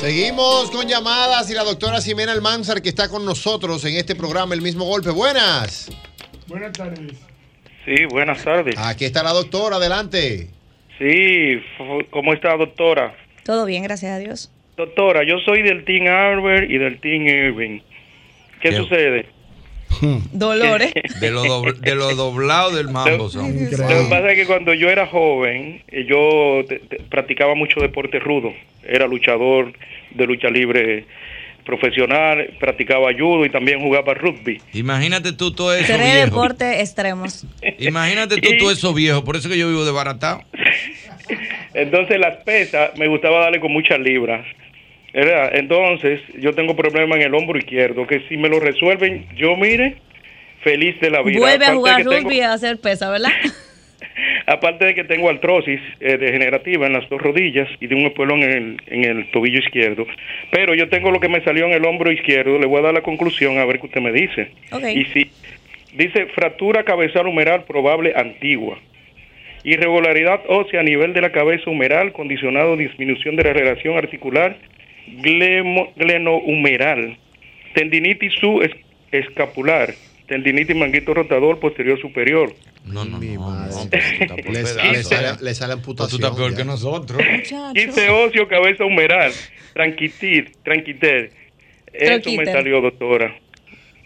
Seguimos 0.00 0.70
con 0.70 0.88
llamadas 0.88 1.50
y 1.50 1.54
la 1.54 1.62
doctora 1.62 2.00
Ximena 2.00 2.32
Almanzar 2.32 2.80
que 2.80 2.88
está 2.88 3.10
con 3.10 3.22
nosotros 3.26 3.84
en 3.84 3.96
este 3.96 4.14
programa 4.14 4.54
El 4.54 4.62
mismo 4.62 4.86
golpe. 4.86 5.10
Buenas. 5.10 5.90
Buenas 6.46 6.72
tardes. 6.72 7.12
Sí, 7.84 8.06
buenas 8.10 8.42
tardes. 8.42 8.76
Aquí 8.78 9.04
está 9.04 9.22
la 9.22 9.32
doctora, 9.34 9.76
adelante. 9.76 10.48
Sí, 10.98 11.60
¿cómo 12.10 12.32
está, 12.32 12.56
doctora? 12.56 13.14
Todo 13.44 13.66
bien, 13.66 13.82
gracias 13.82 14.12
a 14.12 14.18
Dios. 14.18 14.50
Doctora, 14.78 15.20
yo 15.26 15.36
soy 15.44 15.60
del 15.62 15.84
Team 15.84 16.06
Arbor 16.06 16.64
y 16.64 16.78
del 16.78 16.98
Team 16.98 17.26
Irving. 17.26 17.80
¿Qué, 18.62 18.70
¿Qué? 18.70 18.76
sucede? 18.76 19.26
Dolores. 20.32 20.92
De 21.20 21.30
lo, 21.30 21.44
dobl- 21.44 21.76
de 21.78 21.94
lo 21.94 22.14
doblado 22.14 22.70
del 22.74 22.88
mambo 22.88 23.28
son. 23.28 23.52
Lo 23.52 23.70
que 23.70 23.76
pasa 24.08 24.30
es 24.32 24.36
que 24.38 24.46
cuando 24.46 24.72
yo 24.74 24.88
era 24.88 25.06
joven, 25.06 25.82
eh, 25.88 26.06
yo 26.08 26.64
te- 26.68 26.78
te- 26.78 26.96
practicaba 27.02 27.54
mucho 27.54 27.80
deporte 27.80 28.18
rudo. 28.18 28.52
Era 28.82 29.06
luchador 29.06 29.72
de 30.10 30.26
lucha 30.26 30.48
libre 30.48 31.04
profesional, 31.64 32.50
practicaba 32.58 33.12
judo 33.12 33.44
y 33.44 33.50
también 33.50 33.80
jugaba 33.80 34.14
rugby. 34.14 34.60
Imagínate 34.72 35.32
tú 35.32 35.52
todo 35.52 35.74
eso 35.74 35.86
Tres 35.92 36.00
viejo. 36.00 36.24
deportes 36.26 36.80
extremos. 36.80 37.46
Imagínate 37.78 38.36
tú 38.40 38.48
todo 38.58 38.70
eso 38.70 38.94
viejo. 38.94 39.22
Por 39.24 39.36
eso 39.36 39.48
que 39.48 39.58
yo 39.58 39.68
vivo 39.68 39.84
desbaratado. 39.84 40.42
Entonces 41.74 42.18
las 42.18 42.36
pesas 42.38 42.90
me 42.96 43.06
gustaba 43.06 43.40
darle 43.40 43.60
con 43.60 43.72
muchas 43.72 44.00
libras. 44.00 44.44
¿Verdad? 45.12 45.50
Entonces 45.54 46.20
yo 46.38 46.52
tengo 46.52 46.76
problema 46.76 47.16
en 47.16 47.22
el 47.22 47.34
hombro 47.34 47.58
izquierdo, 47.58 48.06
que 48.06 48.20
si 48.28 48.36
me 48.36 48.48
lo 48.48 48.60
resuelven, 48.60 49.26
yo 49.36 49.56
mire, 49.56 49.96
feliz 50.62 50.98
de 51.00 51.10
la 51.10 51.22
vida. 51.22 51.38
Vuelve 51.40 51.64
a 51.66 51.74
jugar 51.74 51.96
tengo- 51.98 52.12
rugby 52.12 52.36
y 52.38 52.40
a 52.40 52.52
hacer 52.52 52.78
pesa, 52.80 53.10
¿verdad? 53.10 53.30
Aparte 54.46 54.84
de 54.84 54.94
que 54.94 55.04
tengo 55.04 55.30
artrosis 55.30 55.80
eh, 56.00 56.16
degenerativa 56.18 56.86
en 56.86 56.94
las 56.94 57.08
dos 57.08 57.20
rodillas 57.20 57.68
y 57.80 57.86
de 57.86 57.94
un 57.94 58.02
espolón 58.02 58.42
en 58.42 58.50
el, 58.50 58.82
en 58.86 59.04
el 59.04 59.30
tobillo 59.30 59.58
izquierdo. 59.60 60.06
Pero 60.50 60.74
yo 60.74 60.88
tengo 60.88 61.10
lo 61.10 61.20
que 61.20 61.28
me 61.28 61.42
salió 61.44 61.66
en 61.66 61.72
el 61.72 61.84
hombro 61.84 62.10
izquierdo. 62.10 62.58
Le 62.58 62.66
voy 62.66 62.80
a 62.80 62.82
dar 62.82 62.94
la 62.94 63.02
conclusión 63.02 63.58
a 63.58 63.64
ver 63.64 63.78
qué 63.78 63.86
usted 63.86 64.00
me 64.00 64.12
dice. 64.12 64.50
Ok. 64.72 64.84
Y 64.94 65.04
si 65.06 65.30
dice 65.94 66.26
fractura 66.34 66.84
cabezal 66.84 67.26
humeral 67.26 67.64
probable 67.64 68.12
antigua. 68.16 68.78
Irregularidad 69.62 70.40
ósea 70.48 70.80
a 70.80 70.84
nivel 70.84 71.12
de 71.12 71.20
la 71.20 71.30
cabeza 71.32 71.70
humeral, 71.70 72.12
condicionado 72.12 72.76
disminución 72.76 73.36
de 73.36 73.44
la 73.44 73.52
relación 73.52 73.96
articular 73.96 74.56
glenohumeral. 75.96 77.18
Tendinitis 77.74 78.32
subescapular. 78.40 79.94
Tendinitis 80.26 80.76
manguito 80.76 81.14
rotador 81.14 81.58
posterior 81.58 82.00
superior. 82.00 82.54
No, 82.84 83.04
no, 83.04 83.18
no. 83.18 83.20
Le, 84.50 84.62
le 84.92 85.02
sale, 85.04 85.28
le 85.40 85.54
sale 85.54 85.72
amputación. 85.74 86.20
Tú 86.20 86.26
estás 86.26 86.36
peor 86.36 86.50
ya. 86.52 86.56
que 86.58 86.64
nosotros. 86.64 87.22
Quiste 87.74 88.08
óseo, 88.08 88.48
cabeza 88.48 88.84
humeral. 88.84 89.32
Tranquitir, 89.74 90.52
tranquiter. 90.64 91.32
Eso 91.92 92.04
me 92.04 92.20
Tranquiter. 92.20 92.52
salió, 92.52 92.80
doctora. 92.80 93.36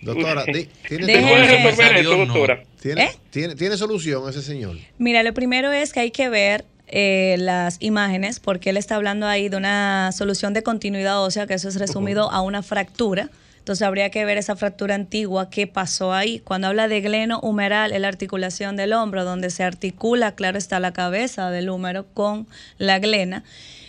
Doctora, 0.00 0.44
di- 0.44 0.66
¿tiene, 0.88 1.06
Deje- 1.06 1.20
¿Puede 1.22 1.40
Me 1.46 1.46
resolver 1.70 1.74
salió 1.86 2.00
eso, 2.00 2.16
no. 2.18 2.24
doctora? 2.26 2.62
¿Tiene, 2.82 3.04
¿Eh? 3.04 3.08
tiene, 3.30 3.54
tiene 3.54 3.76
solución 3.76 4.28
ese 4.28 4.42
señor? 4.42 4.76
Mira, 4.98 5.22
lo 5.22 5.32
primero 5.32 5.72
es 5.72 5.92
que 5.92 6.00
hay 6.00 6.10
que 6.10 6.28
ver 6.28 6.64
eh, 6.86 7.36
las 7.38 7.78
imágenes, 7.80 8.40
porque 8.40 8.70
él 8.70 8.76
está 8.76 8.96
hablando 8.96 9.26
ahí 9.26 9.48
de 9.48 9.56
una 9.56 10.12
solución 10.12 10.52
de 10.52 10.62
continuidad 10.62 11.22
ósea, 11.22 11.46
que 11.46 11.54
eso 11.54 11.68
es 11.68 11.76
resumido 11.76 12.30
a 12.30 12.42
una 12.42 12.62
fractura. 12.62 13.30
Entonces 13.58 13.86
habría 13.86 14.10
que 14.10 14.26
ver 14.26 14.36
esa 14.36 14.56
fractura 14.56 14.94
antigua, 14.94 15.48
qué 15.48 15.66
pasó 15.66 16.12
ahí. 16.12 16.40
Cuando 16.40 16.66
habla 16.66 16.86
de 16.86 17.00
gleno 17.00 17.40
humeral, 17.40 17.92
es 17.92 18.00
la 18.00 18.08
articulación 18.08 18.76
del 18.76 18.92
hombro, 18.92 19.24
donde 19.24 19.48
se 19.48 19.64
articula, 19.64 20.32
claro 20.32 20.58
está, 20.58 20.80
la 20.80 20.92
cabeza 20.92 21.50
del 21.50 21.70
húmero 21.70 22.04
con 22.12 22.46
la 22.76 22.98
glena. 22.98 23.42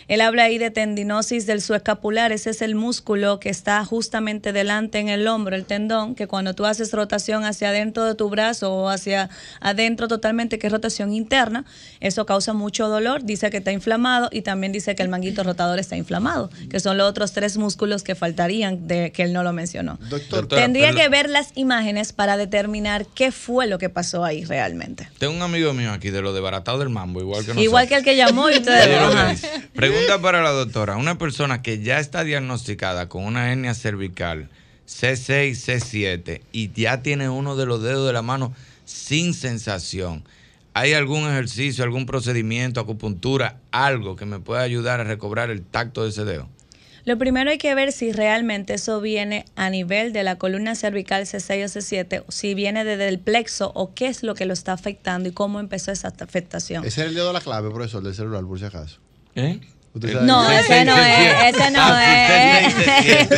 Él 0.08 0.20
habla 0.20 0.44
ahí 0.44 0.58
de 0.58 0.70
tendinosis 0.70 1.46
del 1.46 1.60
suescapular, 1.60 2.30
ese 2.30 2.50
es 2.50 2.62
el 2.62 2.74
músculo 2.76 3.40
que 3.40 3.48
está 3.48 3.84
justamente 3.84 4.52
delante 4.52 4.98
en 5.00 5.08
el 5.08 5.26
hombro, 5.26 5.56
el 5.56 5.64
tendón, 5.64 6.14
que 6.14 6.28
cuando 6.28 6.54
tú 6.54 6.64
haces 6.64 6.92
rotación 6.92 7.44
hacia 7.44 7.70
adentro 7.70 8.04
de 8.04 8.14
tu 8.14 8.30
brazo 8.30 8.72
o 8.72 8.88
hacia 8.88 9.30
adentro 9.60 10.06
totalmente, 10.06 10.58
que 10.60 10.68
es 10.68 10.72
rotación 10.72 11.12
interna, 11.12 11.64
eso 12.00 12.24
causa 12.24 12.52
mucho 12.52 12.88
dolor, 12.88 13.24
dice 13.24 13.50
que 13.50 13.56
está 13.56 13.72
inflamado 13.72 14.28
y 14.30 14.42
también 14.42 14.72
dice 14.72 14.94
que 14.94 15.02
el 15.02 15.08
manguito 15.08 15.42
rotador 15.42 15.78
está 15.80 15.96
inflamado, 15.96 16.50
que 16.70 16.78
son 16.78 16.98
los 16.98 17.08
otros 17.10 17.32
tres 17.32 17.56
músculos 17.56 18.04
que 18.04 18.14
faltarían, 18.14 18.86
de 18.86 19.10
que 19.10 19.24
él 19.24 19.32
no 19.32 19.42
lo 19.42 19.52
mencionó. 19.52 19.98
Doctora, 20.08 20.46
Tendría 20.46 20.90
pero- 20.90 20.98
que 20.98 21.08
ver 21.08 21.30
las 21.30 21.50
imágenes 21.56 22.12
para 22.12 22.36
determinar 22.36 23.06
qué 23.14 23.32
fue 23.32 23.66
lo 23.66 23.78
que 23.78 23.88
pasó 23.88 24.24
ahí 24.24 24.44
realmente. 24.44 25.08
Tengo 25.18 25.34
un 25.34 25.42
amigo 25.42 25.72
mío 25.72 25.90
aquí 25.92 26.10
de 26.10 26.22
lo 26.22 26.32
de 26.32 26.40
baratado 26.40 26.78
del 26.78 26.90
mambo, 26.90 27.20
igual 27.20 27.40
que 27.40 27.48
nosotros. 27.48 27.64
Igual 27.64 27.88
que 27.88 27.94
el 27.96 28.04
que 28.04 28.16
llamó 28.16 28.50
y 28.50 28.58
ustedes. 28.58 29.42
Pregunta 29.96 30.20
para 30.20 30.42
la 30.42 30.50
doctora. 30.50 30.98
Una 30.98 31.16
persona 31.16 31.62
que 31.62 31.80
ya 31.80 31.98
está 32.00 32.22
diagnosticada 32.22 33.08
con 33.08 33.24
una 33.24 33.50
hernia 33.50 33.72
cervical 33.72 34.50
C6, 34.86 35.52
C7 35.52 36.42
y 36.52 36.70
ya 36.72 37.00
tiene 37.00 37.30
uno 37.30 37.56
de 37.56 37.64
los 37.64 37.82
dedos 37.82 38.06
de 38.06 38.12
la 38.12 38.20
mano 38.20 38.52
sin 38.84 39.32
sensación. 39.32 40.22
¿Hay 40.74 40.92
algún 40.92 41.22
ejercicio, 41.22 41.82
algún 41.82 42.04
procedimiento, 42.04 42.78
acupuntura, 42.78 43.56
algo 43.70 44.16
que 44.16 44.26
me 44.26 44.38
pueda 44.38 44.60
ayudar 44.60 45.00
a 45.00 45.04
recobrar 45.04 45.48
el 45.48 45.62
tacto 45.62 46.02
de 46.02 46.10
ese 46.10 46.26
dedo? 46.26 46.46
Lo 47.06 47.16
primero 47.16 47.50
hay 47.50 47.56
que 47.56 47.74
ver 47.74 47.90
si 47.90 48.12
realmente 48.12 48.74
eso 48.74 49.00
viene 49.00 49.46
a 49.56 49.70
nivel 49.70 50.12
de 50.12 50.24
la 50.24 50.36
columna 50.36 50.74
cervical 50.74 51.22
C6 51.22 51.64
o 51.64 51.80
C7, 51.80 52.24
o 52.28 52.32
si 52.32 52.52
viene 52.52 52.84
desde 52.84 53.08
el 53.08 53.18
plexo 53.18 53.72
o 53.74 53.94
qué 53.94 54.08
es 54.08 54.22
lo 54.22 54.34
que 54.34 54.44
lo 54.44 54.52
está 54.52 54.74
afectando 54.74 55.30
y 55.30 55.32
cómo 55.32 55.58
empezó 55.58 55.90
esa 55.90 56.08
afectación. 56.08 56.84
Ese 56.84 57.00
es 57.00 57.08
el 57.08 57.14
dedo 57.14 57.28
de 57.28 57.32
la 57.32 57.40
clave, 57.40 57.70
profesor, 57.70 58.02
del 58.02 58.14
celular, 58.14 58.44
por 58.44 58.58
si 58.58 58.66
acaso. 58.66 58.98
¿Eh? 59.36 59.60
Sabe 60.00 60.26
No, 60.26 60.50
ese 60.50 60.84
no 60.84 60.96
es, 60.98 61.54
ese 61.54 61.70
no 61.70 61.98
es. 61.98 63.28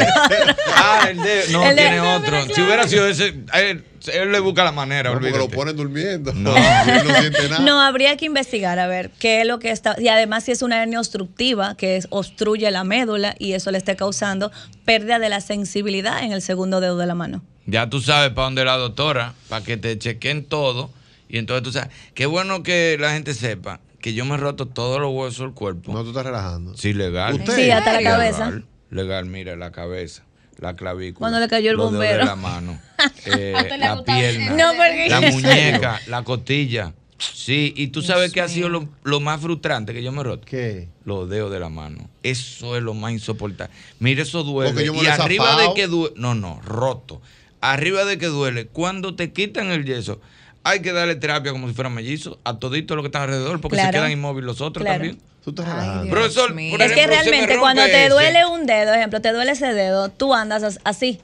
Ah, 0.74 1.06
el 1.10 1.16
dedo. 1.18 1.52
No, 1.52 1.68
El 1.70 1.76
de- 1.76 1.82
tiene 1.82 2.00
otro. 2.00 2.44
Si 2.54 2.60
hubiera 2.62 2.86
sido 2.88 3.06
ese, 3.06 3.34
él, 3.54 3.84
él 4.12 4.32
le 4.32 4.40
busca 4.40 4.64
la 4.64 4.72
manera. 4.72 5.12
Porque 5.12 5.30
lo 5.30 5.48
ponen 5.48 5.76
durmiendo. 5.76 6.32
No. 6.34 6.54
Él 6.86 7.02
no 7.06 7.14
siente 7.20 7.48
nada. 7.48 7.58
No, 7.64 7.80
habría 7.80 8.16
que 8.16 8.24
investigar 8.24 8.78
a 8.78 8.86
ver 8.86 9.10
qué 9.18 9.42
es 9.42 9.46
lo 9.46 9.58
que 9.58 9.70
está. 9.70 9.96
Y 10.00 10.08
además, 10.08 10.44
si 10.44 10.52
es 10.52 10.62
una 10.62 10.82
hernia 10.82 10.98
obstructiva 10.98 11.74
que 11.76 11.96
es- 11.96 12.06
obstruye 12.10 12.70
la 12.70 12.84
médula 12.84 13.34
y 13.38 13.52
eso 13.52 13.70
le 13.70 13.78
esté 13.78 13.96
causando 13.96 14.50
pérdida 14.84 15.18
de 15.18 15.28
la 15.28 15.40
sensibilidad 15.40 16.22
en 16.22 16.32
el 16.32 16.42
segundo 16.42 16.80
dedo 16.80 16.96
de 16.96 17.06
la 17.06 17.14
mano. 17.14 17.42
Ya 17.66 17.90
tú 17.90 18.00
sabes 18.00 18.30
para 18.30 18.44
dónde 18.46 18.64
la 18.64 18.76
doctora, 18.76 19.34
para 19.48 19.64
que 19.64 19.76
te 19.76 19.98
chequen 19.98 20.44
todo. 20.44 20.90
Y 21.28 21.36
entonces 21.36 21.62
tú 21.62 21.72
sabes, 21.72 21.90
qué 22.14 22.24
bueno 22.24 22.62
que 22.62 22.96
la 22.98 23.12
gente 23.12 23.34
sepa 23.34 23.80
que 24.00 24.14
yo 24.14 24.24
me 24.24 24.34
he 24.34 24.38
roto 24.38 24.66
todos 24.66 25.00
los 25.00 25.12
huesos 25.12 25.40
del 25.40 25.52
cuerpo. 25.52 25.92
No, 25.92 26.02
tú 26.02 26.10
estás 26.10 26.24
relajando. 26.26 26.76
Sí, 26.76 26.92
legal. 26.92 27.34
¿Usted? 27.34 27.54
Sí, 27.56 27.70
hasta 27.70 27.92
la 27.92 27.98
Legal, 27.98 28.12
cabeza. 28.14 28.52
Legal, 28.90 29.26
mira, 29.26 29.56
la 29.56 29.70
cabeza, 29.72 30.24
la 30.58 30.76
clavícula. 30.76 31.18
Cuando 31.18 31.40
le 31.40 31.48
cayó 31.48 31.70
el 31.72 31.76
los 31.76 31.90
dedos 31.92 32.04
bombero. 32.04 32.18
de 32.20 32.24
la 32.24 32.36
mano, 32.36 32.80
eh, 33.26 33.52
la 33.78 34.02
pierna, 34.04 34.50
No, 34.52 34.76
porque- 34.76 35.08
la 35.10 35.18
¿En 35.18 35.32
muñeca, 35.34 36.00
la 36.06 36.22
costilla. 36.24 36.94
Sí, 37.18 37.74
y 37.76 37.88
tú 37.88 38.00
sabes 38.00 38.32
que 38.32 38.40
ha 38.40 38.46
sido 38.48 38.68
lo, 38.68 38.88
lo 39.02 39.18
más 39.18 39.40
frustrante 39.40 39.92
que 39.92 40.04
yo 40.04 40.12
me 40.12 40.20
he 40.20 40.24
roto. 40.24 40.46
¿Qué? 40.46 40.88
Los 41.04 41.28
dedos 41.28 41.50
de 41.50 41.58
la 41.58 41.68
mano. 41.68 42.08
Eso 42.22 42.76
es 42.76 42.82
lo 42.84 42.94
más 42.94 43.10
insoportable. 43.10 43.74
Mire, 43.98 44.22
eso 44.22 44.44
duele. 44.44 44.70
Porque 44.70 44.86
yo 44.86 44.94
me 44.94 45.02
y 45.02 45.06
arriba 45.08 45.44
zafado. 45.46 45.68
de 45.68 45.74
que 45.74 45.88
duele. 45.88 46.14
No, 46.16 46.36
no, 46.36 46.60
roto. 46.64 47.20
Arriba 47.60 48.04
de 48.04 48.18
que 48.18 48.26
duele, 48.26 48.66
cuando 48.68 49.16
te 49.16 49.32
quitan 49.32 49.72
el 49.72 49.84
yeso, 49.84 50.20
hay 50.64 50.80
que 50.80 50.92
darle 50.92 51.14
terapia 51.16 51.52
como 51.52 51.68
si 51.68 51.74
fuera 51.74 51.88
mellizo 51.90 52.38
a 52.44 52.58
toditos 52.58 52.96
los 52.96 53.02
que 53.04 53.08
están 53.08 53.22
alrededor, 53.22 53.60
porque 53.60 53.76
se 53.76 53.82
Claro. 53.82 53.98
quedan 53.98 54.10
inmóviles 54.12 54.46
los 54.46 54.60
otros 54.60 54.84
Claro. 54.84 54.98
también. 55.04 55.18
Tú 55.44 55.50
estás. 55.50 56.06
Profesor, 56.08 56.48
por 56.48 56.82
es 56.82 56.92
que 56.92 57.00
se 57.00 57.06
realmente 57.06 57.58
cuando 57.58 57.82
te 57.84 58.00
ese. 58.04 58.08
duele 58.10 58.44
un 58.46 58.66
dedo, 58.66 58.92
ejemplo, 58.92 59.20
te 59.22 59.32
duele 59.32 59.52
ese 59.52 59.72
dedo, 59.72 60.10
tú 60.10 60.34
andas 60.34 60.62
as- 60.62 60.80
así. 60.84 61.20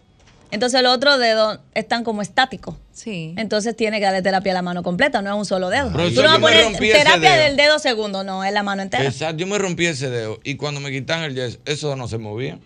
Entonces 0.50 0.82
los 0.82 0.94
otros 0.94 1.18
dedos 1.18 1.58
están 1.74 2.04
como 2.04 2.22
estáticos. 2.22 2.76
Sí. 2.92 3.34
Entonces 3.36 3.74
tiene 3.76 3.98
que 3.98 4.04
darle 4.04 4.22
terapia 4.22 4.52
a 4.52 4.54
la 4.54 4.62
mano 4.62 4.82
completa, 4.84 5.20
no 5.20 5.30
es 5.30 5.36
un 5.36 5.44
solo 5.44 5.68
dedo. 5.68 5.92
Profesor, 5.92 6.14
tú 6.14 6.22
no 6.22 6.28
vas 6.28 6.36
a 6.36 6.38
me 6.38 6.62
poner 6.78 6.92
terapia 6.92 7.32
dedo. 7.32 7.42
del 7.44 7.56
dedo 7.56 7.78
segundo, 7.80 8.22
no, 8.22 8.44
es 8.44 8.52
la 8.52 8.62
mano 8.62 8.82
entera. 8.82 9.04
Exacto, 9.04 9.36
yo 9.38 9.46
me 9.48 9.58
rompí 9.58 9.86
ese 9.86 10.08
dedo 10.10 10.38
y 10.44 10.54
cuando 10.54 10.80
me 10.80 10.92
quitan 10.92 11.22
el 11.24 11.34
yeso, 11.34 11.58
eso 11.64 11.96
no 11.96 12.06
se 12.06 12.18
movía. 12.18 12.58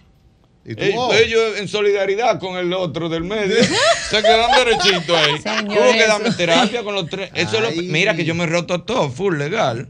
Oh. 0.96 1.12
Ellos 1.14 1.58
en 1.58 1.68
solidaridad 1.68 2.38
con 2.38 2.56
el 2.56 2.72
otro 2.72 3.08
del 3.08 3.24
medio 3.24 3.56
se 4.10 4.22
quedan 4.22 4.50
derechitos 4.52 5.16
ahí. 5.16 5.38
Señor, 5.40 5.74
Tuvo 5.78 5.92
que 5.92 6.06
darme 6.06 6.30
terapia 6.32 6.82
con 6.82 6.94
los 6.94 7.08
tres. 7.08 7.30
Eso 7.34 7.58
es 7.64 7.76
lo- 7.76 7.82
mira 7.82 8.14
que 8.14 8.24
yo 8.24 8.34
me 8.34 8.44
he 8.44 8.46
roto 8.46 8.82
todo, 8.82 9.10
full 9.10 9.36
legal. 9.36 9.88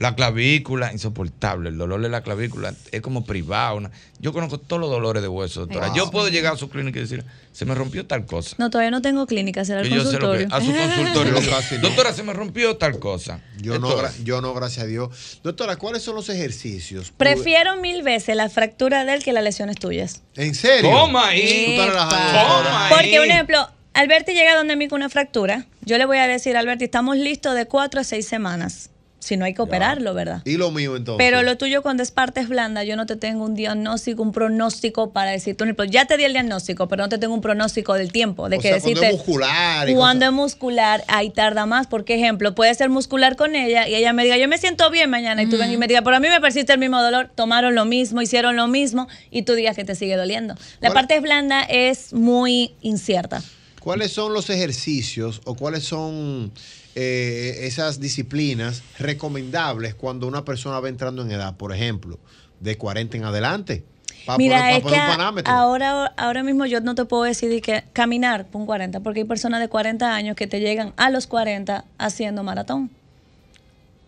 La 0.00 0.14
clavícula, 0.14 0.92
insoportable. 0.94 1.68
El 1.68 1.76
dolor 1.76 2.00
de 2.00 2.08
la 2.08 2.22
clavícula 2.22 2.72
es 2.90 3.02
como 3.02 3.26
privado. 3.26 3.76
una- 3.76 3.90
Yo 4.18 4.32
conozco 4.32 4.56
todos 4.58 4.80
los 4.80 4.88
dolores 4.90 5.20
de 5.20 5.28
hueso, 5.28 5.60
doctora. 5.60 5.92
Yo 5.94 6.10
puedo 6.10 6.28
llegar 6.28 6.54
a 6.54 6.56
su 6.56 6.70
clínica 6.70 6.98
y 6.98 7.02
decir, 7.02 7.22
se 7.52 7.66
me 7.66 7.74
rompió 7.74 8.06
tal 8.06 8.24
cosa. 8.24 8.56
No, 8.58 8.70
todavía 8.70 8.90
no 8.90 9.02
tengo 9.02 9.26
clínica, 9.26 9.62
será 9.62 9.82
el 9.82 9.90
consultorio. 9.90 10.48
a 10.50 10.60
su 10.62 10.72
consultorio. 10.74 11.34
Doctora, 11.82 12.14
se 12.14 12.22
me 12.22 12.32
rompió 12.32 12.78
tal 12.78 12.98
cosa. 12.98 13.40
Yo 13.60 13.78
no, 13.78 13.90
yo 14.24 14.40
no, 14.40 14.54
gracias 14.54 14.84
a 14.84 14.86
Dios. 14.88 15.40
Doctora, 15.44 15.76
¿cuáles 15.76 16.02
son 16.02 16.14
los 16.14 16.30
ejercicios? 16.30 17.12
Prefiero 17.18 17.76
mil 17.76 18.02
veces 18.02 18.34
la 18.36 18.48
fractura 18.48 19.04
de 19.04 19.12
él 19.14 19.22
que 19.22 19.34
las 19.34 19.44
lesiones 19.44 19.76
tuyas. 19.76 20.22
¿En 20.34 20.54
serio? 20.54 20.90
Toma 20.90 21.28
ahí. 21.28 21.74
Epa. 21.78 21.84
doctora. 21.92 22.86
Porque, 22.88 23.20
un 23.20 23.30
ejemplo, 23.30 23.68
Alberti 23.92 24.32
llega 24.32 24.54
donde 24.56 24.76
mí 24.76 24.88
con 24.88 24.96
una 24.96 25.10
fractura. 25.10 25.66
Yo 25.82 25.98
le 25.98 26.06
voy 26.06 26.16
a 26.16 26.26
decir, 26.26 26.56
Alberti, 26.56 26.84
estamos 26.84 27.18
listos 27.18 27.54
de 27.54 27.66
cuatro 27.66 28.00
a 28.00 28.04
seis 28.04 28.26
semanas. 28.26 28.88
Si 29.20 29.36
no 29.36 29.44
hay 29.44 29.54
que 29.54 29.62
operarlo, 29.62 30.14
¿verdad? 30.14 30.40
Y 30.46 30.56
lo 30.56 30.70
mío 30.70 30.96
entonces. 30.96 31.18
Pero 31.18 31.42
lo 31.42 31.56
tuyo 31.58 31.82
cuando 31.82 32.02
es 32.02 32.10
partes 32.10 32.48
blandas, 32.48 32.86
yo 32.86 32.96
no 32.96 33.04
te 33.04 33.16
tengo 33.16 33.44
un 33.44 33.54
diagnóstico, 33.54 34.22
un 34.22 34.32
pronóstico 34.32 35.12
para 35.12 35.30
decirte, 35.30 35.62
ejemplo, 35.62 35.84
ya 35.84 36.06
te 36.06 36.16
di 36.16 36.24
el 36.24 36.32
diagnóstico, 36.32 36.88
pero 36.88 37.02
no 37.02 37.08
te 37.10 37.18
tengo 37.18 37.34
un 37.34 37.42
pronóstico 37.42 37.94
del 37.94 38.12
tiempo, 38.12 38.48
de 38.48 38.56
O 38.56 38.60
que 38.60 38.68
sea, 38.68 38.80
cuando 38.80 39.02
es 39.02 39.12
muscular 39.12 39.88
y 39.88 39.94
cuando 39.94 40.24
es 40.24 40.32
muscular, 40.32 41.04
ahí 41.06 41.28
tarda 41.30 41.66
más, 41.66 41.86
porque 41.86 42.14
ejemplo, 42.14 42.54
puede 42.54 42.74
ser 42.74 42.88
muscular 42.88 43.36
con 43.36 43.54
ella 43.54 43.86
y 43.86 43.94
ella 43.94 44.12
me 44.14 44.24
diga, 44.24 44.38
yo 44.38 44.48
me 44.48 44.56
siento 44.56 44.90
bien 44.90 45.10
mañana, 45.10 45.42
y 45.42 45.46
tú 45.46 45.58
ven 45.58 45.70
y 45.70 45.76
me 45.76 45.86
digas, 45.86 46.02
pero 46.02 46.16
a 46.16 46.20
mí 46.20 46.28
me 46.28 46.40
persiste 46.40 46.72
el 46.72 46.78
mismo 46.78 47.02
dolor, 47.02 47.30
tomaron 47.34 47.74
lo 47.74 47.84
mismo, 47.84 48.22
hicieron 48.22 48.56
lo 48.56 48.68
mismo, 48.68 49.06
y 49.30 49.42
tú 49.42 49.52
digas 49.52 49.76
que 49.76 49.84
te 49.84 49.94
sigue 49.94 50.16
doliendo. 50.16 50.54
La 50.80 50.88
¿Cuál- 50.88 50.94
parte 50.94 51.20
blanda 51.20 51.62
es 51.62 52.14
muy 52.14 52.74
incierta. 52.80 53.42
¿Cuáles 53.80 54.12
son 54.12 54.34
los 54.34 54.50
ejercicios 54.50 55.40
o 55.44 55.54
cuáles 55.54 55.84
son 55.84 56.52
eh, 56.94 57.60
esas 57.62 57.98
disciplinas 57.98 58.82
recomendables 58.98 59.94
cuando 59.94 60.28
una 60.28 60.44
persona 60.44 60.78
va 60.80 60.88
entrando 60.90 61.22
en 61.22 61.32
edad? 61.32 61.56
Por 61.56 61.74
ejemplo, 61.74 62.18
de 62.60 62.76
40 62.76 63.16
en 63.16 63.24
adelante. 63.24 63.84
Para 64.26 64.36
Mira, 64.36 64.58
poner, 64.58 64.76
es 64.76 64.82
para 64.82 65.42
que 65.42 65.50
ahora, 65.50 66.06
ahora 66.18 66.42
mismo 66.42 66.66
yo 66.66 66.82
no 66.82 66.94
te 66.94 67.06
puedo 67.06 67.22
decir 67.22 67.62
que 67.62 67.84
caminar 67.94 68.46
por 68.46 68.60
un 68.60 68.66
40, 68.66 69.00
porque 69.00 69.20
hay 69.20 69.24
personas 69.24 69.60
de 69.60 69.68
40 69.68 70.14
años 70.14 70.36
que 70.36 70.46
te 70.46 70.60
llegan 70.60 70.92
a 70.98 71.08
los 71.08 71.26
40 71.26 71.86
haciendo 71.96 72.42
maratón. 72.42 72.90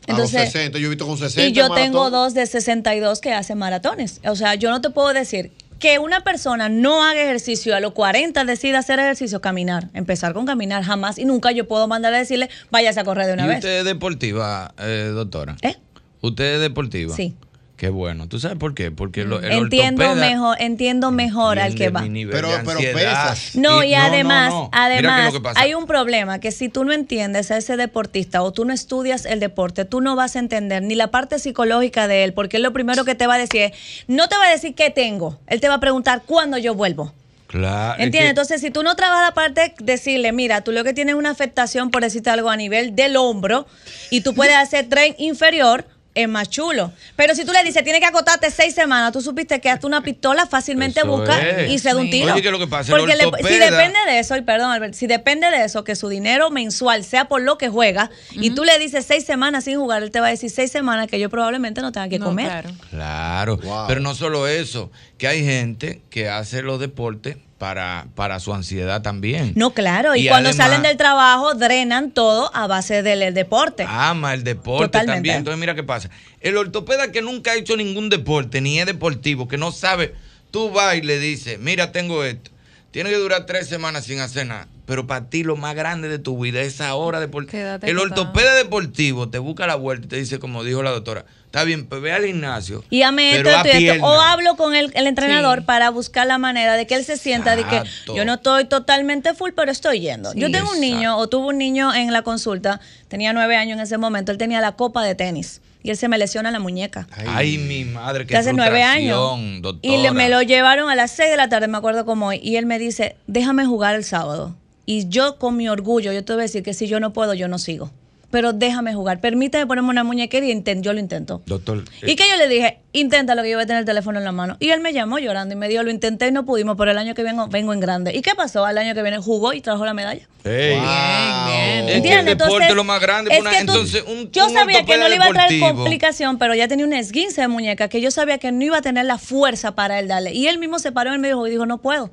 a 0.07 0.13
los 0.13 0.29
60, 0.29 0.79
yo 0.79 0.87
he 0.87 0.91
visto 0.91 1.07
con 1.07 1.17
60. 1.17 1.49
y 1.49 1.53
yo 1.53 1.71
maratón. 1.71 1.83
tengo 1.83 2.11
dos 2.11 2.35
de 2.35 2.45
62 2.45 3.23
que 3.23 3.33
hacen 3.33 3.57
maratones. 3.57 4.21
O 4.27 4.37
sea, 4.37 4.55
yo 4.55 4.71
no 4.71 4.83
te 4.83 4.91
puedo 4.91 5.15
decir 5.15 5.51
Que 5.83 5.99
una 5.99 6.21
persona 6.23 6.69
no 6.69 7.03
haga 7.03 7.21
ejercicio 7.21 7.73
y 7.73 7.75
a 7.75 7.81
los 7.81 7.91
40 7.91 8.45
decida 8.45 8.79
hacer 8.79 9.01
ejercicio, 9.01 9.41
caminar, 9.41 9.89
empezar 9.95 10.33
con 10.33 10.47
caminar, 10.47 10.85
jamás 10.85 11.19
y 11.19 11.25
nunca 11.25 11.51
yo 11.51 11.67
puedo 11.67 11.89
mandarle 11.89 12.19
a 12.19 12.21
decirle, 12.21 12.49
váyase 12.71 13.01
a 13.01 13.05
correr 13.05 13.27
de 13.27 13.33
una 13.33 13.47
¿Y 13.47 13.49
vez. 13.49 13.57
usted 13.57 13.79
es 13.81 13.85
deportiva, 13.85 14.73
eh, 14.79 15.11
doctora? 15.13 15.57
¿Eh? 15.61 15.75
¿Usted 16.21 16.55
es 16.55 16.61
deportiva? 16.61 17.17
Sí. 17.17 17.35
Qué 17.83 17.89
bueno. 17.89 18.29
¿Tú 18.29 18.39
sabes 18.39 18.59
por 18.59 18.75
qué? 18.77 18.93
Porque 18.93 19.25
lo- 19.25 19.41
el 19.43 19.51
Entiendo 19.51 20.05
ortopeda 20.05 20.29
mejor, 20.31 20.57
entiendo 20.61 21.11
mejor 21.11 21.59
al 21.59 21.75
que 21.75 21.89
va. 21.91 22.03
mi 22.03 22.11
nivel 22.11 22.41
de 22.41 22.55
ansiedad. 22.55 23.37
No, 23.55 23.83
y, 23.83 23.95
además, 23.95 24.51
no, 24.51 24.61
no. 24.63 24.71
Además 24.71 25.33
que 25.33 25.41
hay 25.57 25.75
un 25.75 25.87
problema 25.87 26.39
que 26.39 26.53
si 26.53 26.69
tú 26.69 26.85
no 26.85 26.93
entiendes 26.93 27.51
a 27.51 27.57
ese 27.57 27.77
deportista 27.77 28.45
o 28.45 28.53
tú 28.53 28.65
no 28.65 28.73
estudias 28.73 29.27
el 29.27 29.41
deporte, 29.41 29.85
tú 29.85 30.01
no 30.01 30.15
vas 30.15 30.37
a 30.37 30.39
entender 30.39 30.81
ni 30.85 30.95
la 30.95 31.09
parte 31.11 31.41
psicológica 31.41 32.07
de 32.07 32.23
él, 32.23 32.35
porque 32.35 32.59
él 32.59 32.63
lo 32.63 32.73
primero 32.73 33.05
que 33.05 33.17
te 33.17 33.27
va 33.27 33.35
a 33.35 33.39
decir 33.39 33.63
es, 33.63 33.73
no 34.07 34.29
te 34.29 34.37
va 34.39 34.47
a 34.47 34.51
decir 34.53 34.77
qué 34.77 34.91
tengo, 34.91 35.41
él 35.49 35.61
te 35.61 35.67
va 35.69 35.75
a 35.75 35.81
preguntar 35.81 36.23
cuándo 36.25 36.59
yo 36.59 36.77
vuelvo. 36.77 37.13
Claro. 37.49 37.95
es 37.99 38.05
¿Entiendes? 38.05 38.21
que- 38.27 38.29
Entonces, 38.29 38.61
si 38.61 38.71
tú 38.71 38.85
no 38.85 38.95
trabajas 38.95 39.27
la 39.31 39.35
parte, 39.35 39.75
decirle, 39.81 40.31
mira, 40.31 40.61
tú 40.61 40.71
lo 40.71 40.85
que 40.85 40.93
tienes 40.95 41.15
es 41.15 41.19
una 41.19 41.31
afectación, 41.31 41.91
por 41.91 42.03
decirte 42.03 42.31
algo, 42.31 42.49
a 42.49 42.57
nivel 42.57 42.95
del 42.95 43.17
hombro, 43.17 43.67
y 44.09 44.21
tú 44.21 44.35
puedes 44.35 44.55
hacer 44.55 44.89
tren 44.89 45.17
inferior, 45.19 45.85
es 46.15 46.29
más 46.29 46.51
chulo. 46.51 46.93
Pero 47.17 47.35
si 47.35 47.45
tú 47.45 47.53
le 47.53 47.65
dices, 47.65 47.83
tienes 47.85 48.01
que 48.01 48.07
acotarte 48.07 48.51
seis 48.51 48.75
semanas, 48.75 49.13
tú 49.13 49.21
supiste 49.23 49.61
que 49.61 49.71
hasta 49.71 49.87
una 49.87 50.03
pistola 50.03 50.47
fácilmente 50.47 51.01
Eso 51.01 51.09
busca 51.09 51.41
es. 51.41 51.71
y 51.71 51.79
se 51.79 51.89
da 51.89 51.97
un 51.97 52.05
Sí. 52.05 52.11
tiro. 52.11 52.33
Oye, 52.35 52.43
¿qué 52.43 52.49
es 52.49 52.53
lo 52.53 52.59
que 52.59 52.67
pasa? 52.67 52.91
Porque 52.95 53.17
le- 53.17 53.25
si 53.49 53.59
depende 53.59 53.99
de 54.07 54.19
eso, 54.19 54.37
y 54.37 54.43
perdón, 54.43 54.71
Albert, 54.73 54.95
si 54.95 55.07
depende 55.07 55.49
de 55.51 55.65
eso, 55.65 55.85
que 55.85 55.97
su 55.97 56.09
dinero 56.09 56.51
mensual 56.51 57.05
sea 57.05 57.29
por 57.29 57.41
lo 57.41 57.57
que 57.57 57.69
juega, 57.71 58.11
y 58.33 58.51
tú 58.51 58.65
le 58.65 58.79
dices 58.79 59.07
seis 59.07 59.25
semanas 59.25 59.65
sin 59.65 59.79
jugar, 59.79 60.03
él 60.03 60.11
te 60.11 60.21
va 60.21 60.27
a 60.27 60.31
decir 60.31 60.51
seis 60.51 60.71
semanas 60.71 61.07
que 61.07 61.19
yo 61.19 61.31
probablemente 61.31 61.81
no 61.81 61.93
tenga 61.93 62.09
que 62.09 62.19
comer. 62.19 62.65
Claro, 62.91 63.59
pero 63.89 64.01
no 64.01 64.15
solo 64.15 64.47
eso, 64.47 64.91
que 65.19 65.29
hay 65.29 65.45
gente 65.45 66.03
que 66.11 66.29
hace 66.29 66.63
los 66.63 66.79
deportes 66.79 67.37
para, 67.63 68.09
para 68.17 68.41
su 68.41 68.53
ansiedad 68.53 69.03
también. 69.03 69.53
No, 69.55 69.71
claro, 69.73 70.17
y, 70.17 70.25
Y 70.25 70.29
cuando 70.29 70.49
además- 70.49 70.67
salen 70.67 70.83
del 70.83 70.97
trabajo 70.97 71.55
drenan 71.55 72.11
todo 72.11 72.51
a 72.57 72.67
base 72.67 73.05
del 73.05 73.23
el 73.23 73.35
deporte. 73.35 73.85
Ama 73.89 74.35
el 74.35 74.43
deporte 74.43 74.87
Totalmente. 74.87 75.15
también. 75.15 75.37
Entonces, 75.37 75.61
mira 75.61 75.77
qué 75.77 75.85
pasa. 75.85 76.11
El 76.41 76.57
ortopeda 76.57 77.13
que 77.13 77.23
nunca 77.23 77.53
ha 77.53 77.55
hecho 77.55 77.77
ningún 77.77 78.11
deporte, 78.11 78.61
ni 78.61 78.81
es 78.81 78.87
deportivo, 78.87 79.47
que 79.47 79.59
no 79.59 79.71
sabe, 79.71 80.13
tú 80.51 80.71
vas 80.73 80.97
y 80.97 81.03
le 81.03 81.21
dices, 81.21 81.61
mira, 81.61 81.93
tengo 81.93 82.25
esto. 82.25 82.51
Tiene 82.91 83.11
que 83.11 83.17
durar 83.17 83.47
tres 83.47 83.69
semanas 83.69 84.07
sin 84.07 84.19
hacer 84.19 84.45
nada. 84.49 84.67
Pero 84.85 85.07
para 85.07 85.31
ti 85.31 85.45
lo 85.45 85.55
más 85.55 85.77
grande 85.77 86.09
de 86.09 86.19
tu 86.19 86.37
vida 86.43 86.63
es 86.63 86.75
esa 86.75 86.93
hora 86.97 87.21
deportiva. 87.21 87.53
Quédate 87.53 87.89
El 87.89 87.99
ortopeda 88.01 88.55
deportivo 88.57 89.29
te 89.29 89.39
busca 89.39 89.69
la 89.69 89.77
vuelta 89.77 90.07
y 90.07 90.09
te 90.09 90.17
dice, 90.17 90.41
como 90.41 90.65
dijo 90.65 90.83
la 90.83 90.91
doctora, 90.91 91.27
está 91.53 91.65
bien, 91.65 91.87
pues 91.87 92.01
ve 92.01 92.13
al 92.13 92.25
gimnasio. 92.25 92.83
Y 92.89 93.03
ame 93.03 93.37
esto, 93.37 93.51
esto 93.51 93.79
esto. 93.93 94.07
O 94.07 94.21
hablo 94.21 94.57
con 94.57 94.75
el, 94.75 94.91
el 94.95 95.07
entrenador 95.07 95.65
para 95.67 95.91
buscar 95.91 96.27
la 96.27 96.39
manera 96.39 96.75
de 96.77 96.87
que 96.87 96.95
él 96.95 97.05
se 97.05 97.19
sienta 97.19 97.57
de 97.57 97.65
que 97.65 97.83
yo 98.17 98.25
no 98.25 98.35
estoy 98.35 98.65
totalmente 98.65 99.35
full, 99.35 99.51
pero 99.55 99.71
estoy 99.71 100.01
yendo. 100.01 100.33
Sí. 100.33 100.41
yo 100.41 100.51
tengo 100.51 100.71
un 100.73 100.81
niño, 100.81 101.19
o 101.19 101.29
tuve 101.29 101.49
un 101.49 101.59
niño 101.59 101.95
en 101.95 102.11
la 102.11 102.23
consulta, 102.23 102.81
tenía 103.09 103.35
nueve 103.35 103.57
años 103.57 103.77
en 103.77 103.83
ese 103.83 103.99
momento, 103.99 104.33
él 104.33 104.39
tenía 104.39 104.63
la 104.63 104.73
copa 104.73 105.05
de 105.05 105.15
tenis 105.15 105.61
y 105.83 105.91
él 105.91 105.97
se 105.99 106.09
me 106.09 106.17
lesiona 106.17 106.51
la 106.51 106.59
muñeca. 106.59 107.07
Ay, 107.29 107.59
mi 107.59 107.85
madre, 107.85 108.25
qué 108.27 108.35
hace 108.37 108.53
nueve 108.55 108.83
años. 108.83 109.19
doctora. 109.61 109.95
Y 109.95 110.01
le- 110.01 110.13
me 110.13 110.31
lo 110.31 110.41
llevaron 110.41 110.89
a 110.89 110.95
las 110.95 111.11
6 111.11 111.31
de 111.31 111.37
la 111.37 111.49
tarde, 111.51 111.69
me 111.69 111.77
acuerdo 111.77 112.07
como 112.07 112.29
hoy, 112.29 112.41
y 112.43 112.57
él 112.57 112.65
me 112.67 112.79
dice, 112.79 113.17
déjame 113.27 113.67
jugar 113.67 113.95
el 113.95 114.05
sábado. 114.05 114.57
Y 114.87 115.09
yo 115.09 115.39
con 115.39 115.57
mi 115.57 115.69
orgullo, 115.69 116.13
yo 116.13 116.25
te 116.25 116.33
voy 116.33 116.41
a 116.41 116.45
decir 116.45 116.63
que 116.63 116.73
si 116.73 116.87
yo 116.89 116.99
no 116.99 117.13
puedo, 117.13 117.35
yo 117.35 117.47
no 117.49 117.59
sigo. 117.59 117.91
Pero 118.33 118.53
déjame 118.55 118.95
jugar, 118.95 119.21
permíteme 119.21 119.67
ponerme 119.67 119.91
una 119.91 120.05
muñequera 120.05 120.47
y 120.47 120.51
inten- 120.53 120.81
yo 120.81 120.93
lo 120.95 120.99
intento. 120.99 121.43
Doctor, 121.45 121.85
Y 122.01 122.17
que 122.17 122.25
yo 122.31 122.37
le 122.39 122.49
dije, 122.49 122.79
intenta 122.95 123.35
lo 123.35 123.43
que 123.43 123.51
yo 123.51 123.59
voy 123.59 123.65
a 123.65 123.67
tener 123.67 123.81
el 123.81 123.85
teléfono 123.87 124.19
en 124.19 124.25
la 124.25 124.33
mano. 124.33 124.57
Y 124.59 124.71
él 124.71 124.81
me 124.81 124.95
llamó 124.95 125.19
llorando 125.19 125.55
y 125.55 125.59
me 125.59 125.69
dijo, 125.69 125.83
lo 125.83 125.91
intenté 125.91 126.29
y 126.29 126.33
no 126.33 126.47
pudimos, 126.47 126.77
pero 126.79 126.91
el 126.91 126.97
año 126.97 127.15
que 127.15 127.23
viene 127.23 127.39
vengo 127.51 127.75
en 127.75 127.81
grande. 127.81 128.13
¿Y 128.17 128.23
qué 128.23 128.35
pasó? 128.35 128.65
Al 128.65 128.79
año 128.79 128.95
que 128.95 129.03
viene 129.03 129.19
jugó 129.19 129.53
y 129.53 129.61
trajo 129.61 129.85
la 129.85 129.93
medalla. 129.93 130.23
Es 130.45 130.81
que 130.81 131.79
el 131.81 131.89
¿Entiendes? 131.91 132.25
deporte 132.25 132.33
Entonces, 132.33 132.69
es 132.71 132.75
lo 132.75 132.85
más 132.85 133.01
grande. 133.03 133.35
es 133.35 133.41
una- 133.41 133.51
que 133.51 133.57
tú- 133.65 133.73
entonces, 133.73 134.05
un, 134.09 134.31
yo 134.33 134.47
un 134.47 134.53
sabía 134.55 134.83
que 134.85 134.97
no 134.97 135.09
le 135.09 135.15
iba 135.17 135.27
a 135.27 135.31
traer 135.31 135.61
complicación, 135.61 136.39
pero 136.39 136.55
ya 136.55 136.69
tenía 136.69 136.87
un 136.87 136.93
esguince 136.95 137.43
de 137.43 137.49
muñeca 137.49 137.89
que 137.89 138.01
yo 138.01 138.11
sabía 138.11 138.39
que 138.39 138.51
no 138.51 138.65
iba 138.65 138.79
a 138.79 138.83
tener 138.83 139.05
la 139.05 139.19
fuerza 139.19 139.75
para 139.75 139.99
él 139.99 140.09
darle. 140.09 140.33
Y 140.33 140.47
él 140.47 140.57
mismo 140.59 140.79
se 140.79 140.91
paró 140.91 141.11
en 141.11 141.15
el 141.17 141.21
medio 141.21 141.47
y 141.47 141.51
dijo, 141.51 141.67
no 141.67 141.79
puedo, 141.79 142.11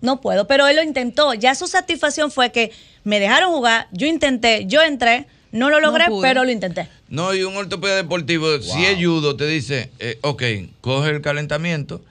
no 0.00 0.20
puedo. 0.20 0.46
Pero 0.48 0.66
él 0.66 0.74
lo 0.76 0.82
intentó. 0.82 1.34
Ya 1.34 1.54
su 1.54 1.68
satisfacción 1.68 2.30
fue 2.32 2.50
que 2.50 2.72
me 3.04 3.20
dejaron 3.20 3.52
jugar, 3.52 3.86
yo 3.92 4.08
intenté, 4.08 4.66
yo 4.66 4.82
entré, 4.82 5.26
no 5.52 5.70
lo 5.70 5.80
logré, 5.80 6.06
pero 6.20 6.44
lo 6.44 6.50
intenté. 6.50 6.88
No, 7.08 7.34
y 7.34 7.42
un 7.42 7.56
ortopeda 7.56 7.96
deportivo, 7.96 8.60
si 8.60 8.84
es 8.84 8.96
judo, 8.96 9.36
te 9.36 9.46
dice, 9.46 9.90
eh, 9.98 10.18
ok, 10.22 10.42
coge 10.80 11.10
el 11.10 11.20
calentamiento 11.20 12.02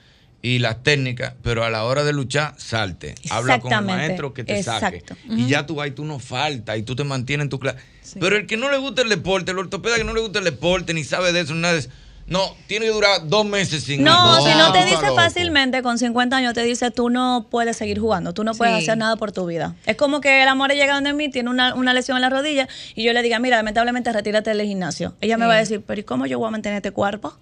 y 0.42 0.58
las 0.58 0.82
técnicas, 0.82 1.34
pero 1.42 1.64
a 1.64 1.70
la 1.70 1.84
hora 1.84 2.02
de 2.04 2.12
luchar, 2.12 2.54
salte. 2.58 3.14
Habla 3.30 3.60
con 3.60 3.72
el 3.72 3.82
maestro 3.82 4.32
que 4.34 4.44
te 4.44 4.62
saque. 4.62 5.04
Y 5.28 5.46
ya 5.46 5.66
tú 5.66 5.76
vas 5.76 5.88
y 5.88 5.90
tú 5.92 6.04
no 6.04 6.18
faltas 6.18 6.78
y 6.78 6.82
tú 6.82 6.96
te 6.96 7.04
mantienes 7.04 7.44
en 7.44 7.50
tu 7.50 7.58
clase. 7.58 7.78
Pero 8.18 8.36
el 8.36 8.46
que 8.46 8.56
no 8.56 8.70
le 8.70 8.78
gusta 8.78 9.02
el 9.02 9.08
deporte, 9.08 9.52
el 9.52 9.58
ortopeda 9.58 9.96
que 9.96 10.04
no 10.04 10.14
le 10.14 10.20
gusta 10.20 10.40
el 10.40 10.44
deporte, 10.44 10.94
ni 10.94 11.04
sabe 11.04 11.32
de 11.32 11.40
eso, 11.40 11.54
ni 11.54 11.60
nada 11.60 11.74
de 11.74 11.80
eso, 11.80 11.90
no, 12.32 12.56
tiene 12.66 12.86
que 12.86 12.92
durar 12.92 13.28
dos 13.28 13.44
meses 13.46 13.84
sin 13.84 14.02
No, 14.02 14.34
algo. 14.34 14.46
si 14.48 14.54
no 14.56 14.72
te 14.72 14.78
tú 14.80 14.84
estás 14.84 14.90
dice 14.90 15.02
loco. 15.06 15.14
fácilmente, 15.16 15.82
con 15.82 15.98
50 15.98 16.36
años 16.36 16.54
te 16.54 16.62
dice, 16.64 16.90
tú 16.90 17.10
no 17.10 17.46
puedes 17.50 17.76
seguir 17.76 17.98
jugando, 18.00 18.32
tú 18.34 18.42
no 18.42 18.54
puedes 18.54 18.74
Sí. 18.78 18.82
hacer 18.84 18.98
nada 18.98 19.16
por 19.16 19.30
tu 19.32 19.46
vida. 19.46 19.76
Es 19.86 19.96
como 19.96 20.20
que 20.20 20.42
el 20.42 20.48
amor 20.48 20.72
llega 20.72 20.94
donde 20.94 21.12
mí, 21.12 21.28
tiene 21.30 21.50
una, 21.50 21.74
una 21.74 21.92
lesión 21.94 22.16
en 22.16 22.22
la 22.22 22.30
rodilla, 22.30 22.68
y 22.94 23.04
yo 23.04 23.12
le 23.12 23.22
diga, 23.22 23.38
mira, 23.38 23.56
lamentablemente 23.58 24.12
retírate 24.12 24.50
del 24.54 24.66
gimnasio. 24.66 25.14
Ella 25.20 25.36
me 25.36 25.46
va 25.46 25.54
a 25.54 25.58
decir, 25.58 25.82
pero 25.86 26.00
¿y 26.00 26.04
cómo 26.04 26.26
yo 26.26 26.38
voy 26.38 26.48
a 26.48 26.50
mantener 26.50 26.76
este 26.78 26.90
cuerpo? 26.90 27.34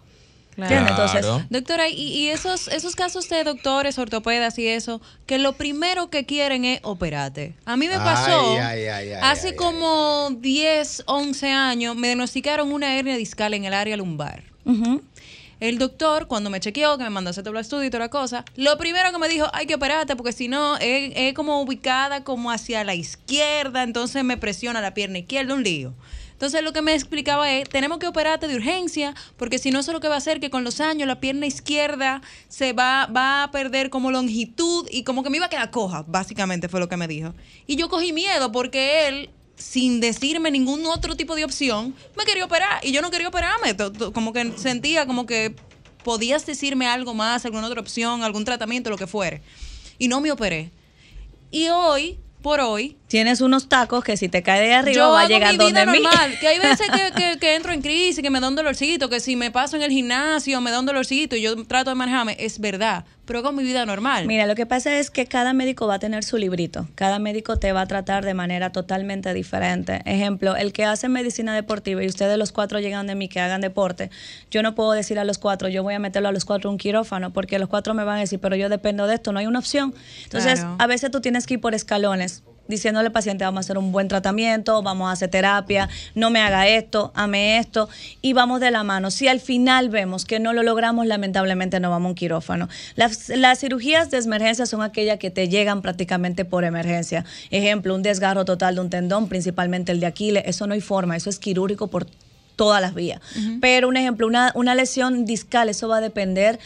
¿Entiendes? 0.56 0.90
Entonces, 0.90 1.24
Doctora, 1.48 1.88
y, 1.88 1.94
y 1.94 2.28
esos, 2.28 2.68
esos 2.68 2.94
casos 2.94 3.28
de 3.30 3.44
doctores, 3.44 3.98
ortopedas 3.98 4.58
y 4.58 4.66
eso, 4.66 5.00
que 5.24 5.38
lo 5.38 5.52
primero 5.54 6.10
que 6.10 6.26
quieren 6.26 6.66
es 6.66 6.80
operarte. 6.82 7.54
A 7.64 7.76
mí 7.78 7.88
me 7.88 7.96
pasó, 7.96 8.50
Ay, 8.52 8.58
ay, 8.58 8.86
ay, 8.88 9.12
ay, 9.12 9.18
hace 9.22 9.48
ay, 9.50 9.54
como 9.56 10.28
10, 10.38 11.04
11 11.06 11.50
años, 11.52 11.96
me 11.96 12.08
diagnosticaron 12.08 12.72
una 12.72 12.94
hernia 12.98 13.16
discal 13.16 13.54
en 13.54 13.64
el 13.64 13.72
área 13.72 13.96
lumbar. 13.96 14.49
El 15.60 15.76
doctor, 15.76 16.26
cuando 16.26 16.48
me 16.48 16.58
chequeó, 16.58 16.96
que 16.96 17.04
me 17.04 17.10
mandó 17.10 17.28
a 17.28 17.32
hacer 17.32 17.44
todo 17.44 17.52
el 17.52 17.60
estudio 17.60 17.84
y 17.84 17.90
toda 17.90 18.04
la 18.04 18.08
cosa, 18.08 18.46
lo 18.56 18.78
primero 18.78 19.12
que 19.12 19.18
me 19.18 19.28
dijo, 19.28 19.46
hay 19.52 19.66
que 19.66 19.74
operarte 19.74 20.16
porque 20.16 20.32
si 20.32 20.48
no, 20.48 20.78
es, 20.78 21.34
como 21.34 21.60
ubicada 21.60 22.24
como 22.24 22.50
hacia 22.50 22.82
la 22.82 22.94
izquierda, 22.94 23.82
entonces 23.82 24.24
me 24.24 24.38
presiona 24.38 24.80
la 24.80 24.94
pierna 24.94 25.18
izquierda, 25.18 25.52
un 25.52 25.62
lío. 25.62 25.92
Entonces 26.32 26.62
lo 26.62 26.72
que 26.72 26.80
me 26.80 26.94
explicaba 26.94 27.52
es, 27.52 27.68
tenemos 27.68 27.98
que 27.98 28.06
operarte 28.06 28.48
de 28.48 28.56
urgencia, 28.56 29.14
porque 29.36 29.58
si 29.58 29.70
no, 29.70 29.80
eso 29.80 29.92
lo 29.92 30.00
que 30.00 30.08
va 30.08 30.14
a 30.14 30.18
hacer 30.18 30.40
que 30.40 30.48
con 30.48 30.64
los 30.64 30.80
años 30.80 31.06
la 31.06 31.20
pierna 31.20 31.44
izquierda 31.44 32.22
se 32.48 32.72
va, 32.72 33.04
va 33.14 33.42
a 33.42 33.50
perder 33.50 33.90
como 33.90 34.10
longitud 34.10 34.88
y 34.90 35.04
como 35.04 35.22
que 35.22 35.28
me 35.28 35.36
iba 35.36 35.44
a 35.44 35.50
quedar 35.50 35.70
coja, 35.70 36.06
básicamente 36.08 36.70
fue 36.70 36.80
lo 36.80 36.88
que 36.88 36.96
me 36.96 37.06
dijo. 37.06 37.34
Y 37.66 37.76
yo 37.76 37.90
cogí 37.90 38.14
miedo 38.14 38.50
porque 38.50 39.08
él, 39.08 39.30
sin 39.60 40.00
decirme 40.00 40.50
ningún 40.50 40.86
otro 40.86 41.16
tipo 41.16 41.36
de 41.36 41.44
opción, 41.44 41.94
me 42.16 42.24
quería 42.24 42.44
operar 42.44 42.84
y 42.84 42.92
yo 42.92 43.02
no 43.02 43.10
quería 43.10 43.28
operarme. 43.28 43.76
Como 44.12 44.32
que 44.32 44.52
sentía 44.56 45.06
como 45.06 45.26
que 45.26 45.54
podías 46.02 46.46
decirme 46.46 46.86
algo 46.86 47.14
más, 47.14 47.44
alguna 47.44 47.66
otra 47.66 47.80
opción, 47.80 48.22
algún 48.22 48.44
tratamiento, 48.44 48.90
lo 48.90 48.96
que 48.96 49.06
fuere. 49.06 49.42
Y 49.98 50.08
no 50.08 50.20
me 50.20 50.32
operé. 50.32 50.70
Y 51.50 51.68
hoy, 51.68 52.18
por 52.42 52.60
hoy, 52.60 52.96
tienes 53.06 53.40
unos 53.40 53.68
tacos 53.68 54.02
que 54.04 54.16
si 54.16 54.28
te 54.28 54.42
cae 54.42 54.60
de 54.60 54.72
arriba 54.74 54.94
yo 54.96 55.10
va 55.10 55.22
a 55.22 55.28
llegar 55.28 55.52
mi 55.52 55.58
donde 55.58 55.72
vida 55.84 55.92
mí. 55.92 56.00
normal. 56.00 56.38
Que 56.40 56.48
hay 56.48 56.58
veces 56.58 56.88
que, 56.90 57.12
que- 57.32 57.38
que 57.38 57.54
entro 57.56 57.72
en 57.72 57.82
crisis, 57.82 58.22
que 58.22 58.30
me 58.30 58.40
da 58.40 58.48
un 58.48 58.54
dolorcito, 58.56 59.08
que 59.08 59.20
si 59.20 59.36
me 59.36 59.50
paso 59.50 59.76
en 59.76 59.82
el 59.82 59.90
gimnasio 59.90 60.60
me 60.60 60.70
da 60.70 60.78
un 60.80 60.86
dolorcito 60.86 61.36
y 61.36 61.42
yo 61.42 61.56
trato 61.66 61.90
de 61.90 61.96
manejarme, 61.96 62.36
es 62.38 62.58
verdad. 62.60 63.04
Pero 63.26 63.40
hago 63.40 63.52
mi 63.52 63.62
vida 63.62 63.86
normal. 63.86 64.26
Mira, 64.26 64.46
lo 64.46 64.56
que 64.56 64.66
pasa 64.66 64.98
es 64.98 65.08
que 65.10 65.26
cada 65.26 65.52
médico 65.52 65.86
va 65.86 65.94
a 65.94 65.98
tener 66.00 66.24
su 66.24 66.36
librito. 66.36 66.88
Cada 66.96 67.20
médico 67.20 67.58
te 67.58 67.70
va 67.70 67.82
a 67.82 67.86
tratar 67.86 68.24
de 68.24 68.34
manera 68.34 68.72
totalmente 68.72 69.32
diferente. 69.34 70.00
Ejemplo, 70.04 70.56
el 70.56 70.72
que 70.72 70.84
hace 70.84 71.08
medicina 71.08 71.54
deportiva 71.54 72.02
y 72.02 72.06
ustedes 72.08 72.36
los 72.38 72.50
cuatro 72.50 72.80
llegan 72.80 73.06
de 73.06 73.14
mí 73.14 73.28
que 73.28 73.38
hagan 73.38 73.60
deporte, 73.60 74.10
yo 74.50 74.62
no 74.64 74.74
puedo 74.74 74.92
decir 74.92 75.18
a 75.20 75.24
los 75.24 75.38
cuatro, 75.38 75.68
yo 75.68 75.84
voy 75.84 75.94
a 75.94 76.00
meterlo 76.00 76.28
a 76.28 76.32
los 76.32 76.44
cuatro 76.44 76.70
un 76.70 76.78
quirófano, 76.78 77.32
porque 77.32 77.60
los 77.60 77.68
cuatro 77.68 77.94
me 77.94 78.02
van 78.02 78.16
a 78.16 78.20
decir, 78.20 78.40
pero 78.40 78.56
yo 78.56 78.68
dependo 78.68 79.06
de 79.06 79.14
esto, 79.14 79.30
no 79.32 79.38
hay 79.38 79.46
una 79.46 79.60
opción. 79.60 79.94
Entonces, 80.24 80.60
Claro. 80.60 80.76
a 80.80 80.86
veces 80.88 81.10
tú 81.12 81.20
tienes 81.20 81.46
que 81.46 81.54
ir 81.54 81.60
por 81.60 81.74
escalones 81.74 82.39
diciéndole 82.70 83.08
al 83.08 83.12
paciente 83.12 83.44
vamos 83.44 83.58
a 83.58 83.60
hacer 83.60 83.76
un 83.76 83.92
buen 83.92 84.08
tratamiento, 84.08 84.82
vamos 84.82 85.08
a 85.08 85.12
hacer 85.12 85.28
terapia, 85.28 85.88
no 86.14 86.30
me 86.30 86.40
haga 86.40 86.68
esto, 86.68 87.12
ame 87.14 87.58
esto 87.58 87.88
y 88.22 88.32
vamos 88.32 88.60
de 88.60 88.70
la 88.70 88.82
mano. 88.82 89.10
Si 89.10 89.28
al 89.28 89.40
final 89.40 89.90
vemos 89.90 90.24
que 90.24 90.40
no 90.40 90.52
lo 90.52 90.62
logramos, 90.62 91.06
lamentablemente 91.06 91.80
no 91.80 91.90
vamos 91.90 92.06
a 92.06 92.08
un 92.10 92.14
quirófano. 92.14 92.68
Las, 92.96 93.28
las 93.28 93.58
cirugías 93.58 94.10
de 94.10 94.18
emergencia 94.18 94.64
son 94.66 94.82
aquellas 94.82 95.18
que 95.18 95.30
te 95.30 95.48
llegan 95.48 95.82
prácticamente 95.82 96.44
por 96.44 96.64
emergencia. 96.64 97.24
Ejemplo, 97.50 97.94
un 97.94 98.02
desgarro 98.02 98.44
total 98.44 98.76
de 98.76 98.80
un 98.80 98.90
tendón, 98.90 99.28
principalmente 99.28 99.92
el 99.92 100.00
de 100.00 100.06
Aquiles, 100.06 100.44
eso 100.46 100.66
no 100.66 100.74
hay 100.74 100.80
forma, 100.80 101.16
eso 101.16 101.28
es 101.28 101.38
quirúrgico 101.38 101.88
por 101.88 102.06
todas 102.60 102.82
las 102.82 102.94
vías. 102.94 103.22
Pero 103.62 103.88
un 103.88 103.96
ejemplo, 103.96 104.26
una, 104.26 104.52
una 104.54 104.74
lesión 104.74 105.24
discal, 105.24 105.70
eso 105.70 105.88
va 105.88 105.96
a 105.96 106.00
depender 106.02 106.58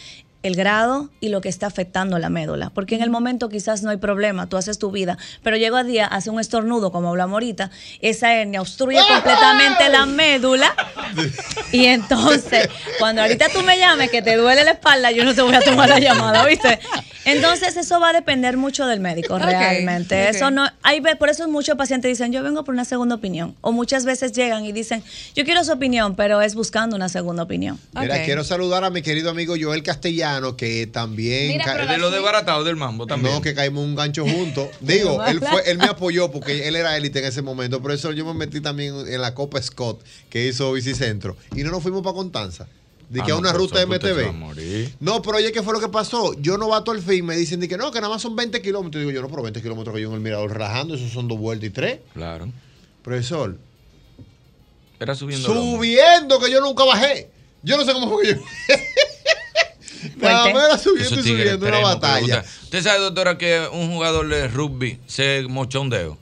el 0.45 0.55
grado 0.57 1.09
y 1.21 1.31
lo 1.31 1.41
que 1.41 1.49
está 1.49 1.67
afectando 1.67 2.19
la 2.19 2.29
médula. 2.29 2.71
Porque 2.71 2.95
en 2.95 3.03
el 3.03 3.11
momento 3.11 3.49
quizás 3.49 3.83
no 3.83 3.91
hay 3.91 3.97
problema, 3.97 4.47
tú 4.49 4.57
haces 4.57 4.79
tu 4.79 4.91
vida, 4.93 5.19
pero 5.43 5.57
llega 5.57 5.79
a 5.81 5.85
día, 5.85 6.07
hace 6.07 6.29
un 6.31 6.39
estornudo, 6.39 6.93
como 6.93 7.09
hablamos 7.09 7.33
ahorita, 7.35 7.71
esa 8.01 8.33
hernia 8.35 8.61
obstruye 8.61 9.01
completamente 9.09 9.89
la 9.89 10.05
médula. 10.07 10.73
Y 11.73 11.87
entonces, 11.87 12.69
cuando 12.99 13.23
ahorita 13.23 13.47
tú 13.53 13.63
me 13.63 13.79
llames 13.79 14.11
que 14.11 14.21
te 14.23 14.37
duele 14.37 14.65
la 14.65 14.73
espalda, 14.73 15.11
yo 15.11 15.25
no 15.25 15.35
te 15.35 15.43
voy 15.43 15.55
a 15.55 15.61
tomar 15.61 15.89
la 15.89 15.99
llamada, 15.99 16.45
¿viste? 16.45 16.79
Entonces, 17.25 17.77
eso 17.79 17.99
va 18.01 18.11
a 18.11 18.13
depender 18.13 18.59
mucho 18.59 18.87
del 18.87 19.01
médico, 19.01 19.39
realmente. 19.39 20.29
Eso 20.29 20.51
no, 20.51 20.69
hay, 20.83 21.01
ve- 21.01 21.17
por 21.17 21.31
eso 21.31 21.49
muchos 21.49 21.75
pacientes 21.77 22.11
dicen, 22.11 22.33
yo 22.33 22.43
vengo 22.43 22.65
por 22.65 22.75
una 22.75 22.85
segunda 22.85 23.15
opinión. 23.15 23.57
O 23.63 23.73
muchas 23.73 24.05
veces 24.05 24.33
llegan 24.33 24.67
y 24.67 24.73
dicen, 24.73 25.03
yo 25.35 25.45
quiero 25.47 25.65
su 25.65 25.73
opinión, 25.73 26.17
pero 26.17 26.43
es 26.43 26.55
buscando 26.55 26.97
una 26.97 27.09
segunda 27.09 27.43
opinión. 27.45 27.81
Mira, 27.99 28.23
quiero 28.27 28.45
saludar 28.45 28.85
a 28.85 28.91
mi 28.91 29.01
querido 29.01 29.31
amigo 29.31 29.55
Joel 29.59 29.83
Castellano, 29.83 30.34
que 30.57 30.87
también. 30.87 31.49
Mira, 31.49 31.87
de 31.87 31.99
los 31.99 32.13
desbaratados 32.13 32.65
del 32.65 32.77
mambo 32.77 33.07
también. 33.07 33.35
No, 33.35 33.41
que 33.41 33.55
caímos 33.55 33.85
un 33.85 33.95
gancho 33.95 34.25
juntos. 34.27 34.69
Digo, 34.81 35.25
él 35.25 35.41
fue, 35.41 35.63
él 35.71 35.79
me 35.79 35.85
apoyó 35.87 36.31
porque 36.31 36.69
él 36.69 36.77
era 36.77 36.97
élite 36.97 37.19
en 37.21 37.25
ese 37.27 37.43
momento. 37.43 37.81
Por 37.81 37.93
eso 37.93 38.13
yo 38.13 38.25
me 38.25 38.35
metí 38.35 38.61
también 38.61 38.95
en 39.09 39.21
la 39.21 39.35
Copa 39.35 39.61
Scott 39.63 40.03
que 40.31 40.47
hizo 40.47 40.73
Bicicentro. 40.73 41.37
Y 41.57 41.63
no 41.63 41.71
nos 41.71 41.83
fuimos 41.83 42.03
para 42.03 42.15
Constanza. 42.15 42.67
De 43.09 43.21
que 43.21 43.31
Ah, 43.31 43.35
a 43.35 43.37
no, 43.37 43.39
una 43.41 43.53
pero 43.53 43.65
ruta 43.65 43.83
eso 43.83 43.93
a 43.93 43.97
MTV. 43.97 44.95
No, 45.01 45.21
pero 45.23 45.37
oye, 45.37 45.53
¿qué 45.53 45.63
fue 45.63 45.75
lo 45.75 45.81
que 45.81 45.89
pasó? 45.89 46.33
Yo 46.41 46.57
no 46.59 46.69
bato 46.69 46.91
al 46.91 47.03
fin. 47.03 47.25
Me 47.27 47.37
dicen 47.37 47.61
de 47.61 47.69
que 47.69 47.77
no, 47.77 47.93
que 47.93 48.01
nada 48.01 48.13
más 48.13 48.23
son 48.23 48.35
20 48.35 48.61
kilómetros. 48.63 49.01
Digo 49.01 49.11
yo, 49.13 49.21
no, 49.23 49.29
pero 49.29 49.43
20 49.43 49.61
kilómetros 49.63 49.95
que 49.95 50.01
yo 50.03 50.09
en 50.09 50.15
el 50.15 50.21
mirador 50.21 50.57
rajando, 50.59 50.95
esos 50.95 51.11
son 51.13 51.29
dos 51.29 51.39
vueltas 51.39 51.69
y 51.69 51.71
tres. 51.71 51.99
Claro. 52.15 52.49
Profesor, 53.03 53.59
Era 54.99 55.15
subiendo. 55.15 55.47
subiendo 55.47 56.41
que 56.41 56.51
yo 56.51 56.61
nunca 56.63 56.85
bajé. 56.85 57.29
Yo 57.63 57.77
no 57.77 57.85
sé 57.85 57.93
cómo 57.93 58.09
fue 58.11 58.23
que 58.25 58.35
yo. 58.35 58.41
Nada 60.17 60.53
más 60.53 60.65
era 60.67 60.79
subiendo 60.79 61.21
y 61.21 61.23
subiendo 61.23 61.67
una 61.67 61.79
batalla. 61.81 62.27
pregunta. 62.43 62.45
¿Usted 62.65 62.83
sabe, 62.83 63.01
doctora, 63.01 63.39
que 63.39 63.67
un 63.73 63.91
jugador 63.93 64.29
de 64.29 64.49
rugby 64.49 64.99
se 65.07 65.45
mochó 65.49 65.81
un 65.81 65.91
dedo? 65.91 66.19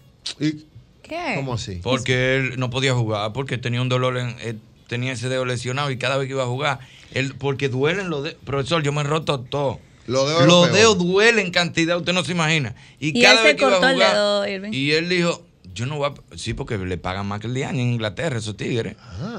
¿Qué? 1.02 1.32
¿Cómo 1.36 1.54
así? 1.54 1.80
Porque 1.82 2.36
él 2.36 2.58
no 2.58 2.70
podía 2.70 2.94
jugar, 2.94 3.32
porque 3.32 3.58
tenía 3.58 3.82
un 3.82 3.88
dolor, 3.88 4.16
en, 4.18 4.36
eh, 4.40 4.54
tenía 4.86 5.12
ese 5.12 5.28
dedo 5.28 5.44
lesionado 5.44 5.90
y 5.90 5.98
cada 5.98 6.16
vez 6.16 6.26
que 6.28 6.34
iba 6.34 6.44
a 6.44 6.46
jugar, 6.46 6.78
él, 7.12 7.34
porque 7.38 7.68
duelen 7.68 8.08
los 8.08 8.22
dedos. 8.24 8.38
Profesor, 8.44 8.82
yo 8.82 8.92
me 8.92 9.00
he 9.02 9.04
roto 9.04 9.40
todo. 9.40 9.80
Los 10.06 10.26
dedos, 10.28 10.46
lo 10.46 10.66
dedos 10.66 10.98
duelen 10.98 11.50
cantidad, 11.52 11.96
usted 11.96 12.12
no 12.12 12.24
se 12.24 12.32
imagina. 12.32 12.74
Y, 12.98 13.18
Y 13.18 13.22
cada 13.22 13.34
él 13.40 13.44
vez 13.44 13.50
se 13.52 13.56
que 13.56 13.62
iba 13.62 13.70
a 13.70 13.74
cortó 13.74 13.88
el 13.88 13.94
jugar. 13.94 14.14
dedo, 14.14 14.48
Irving. 14.48 14.72
Y 14.72 14.92
él 14.92 15.08
dijo, 15.08 15.42
yo 15.74 15.86
no 15.86 15.96
voy 15.98 16.10
a... 16.10 16.36
Sí, 16.36 16.54
porque 16.54 16.76
le 16.78 16.98
pagan 16.98 17.26
más 17.26 17.40
que 17.40 17.46
el 17.46 17.54
día 17.54 17.70
en 17.70 17.78
Inglaterra, 17.80 18.38
esos 18.38 18.56
tigres. 18.56 18.96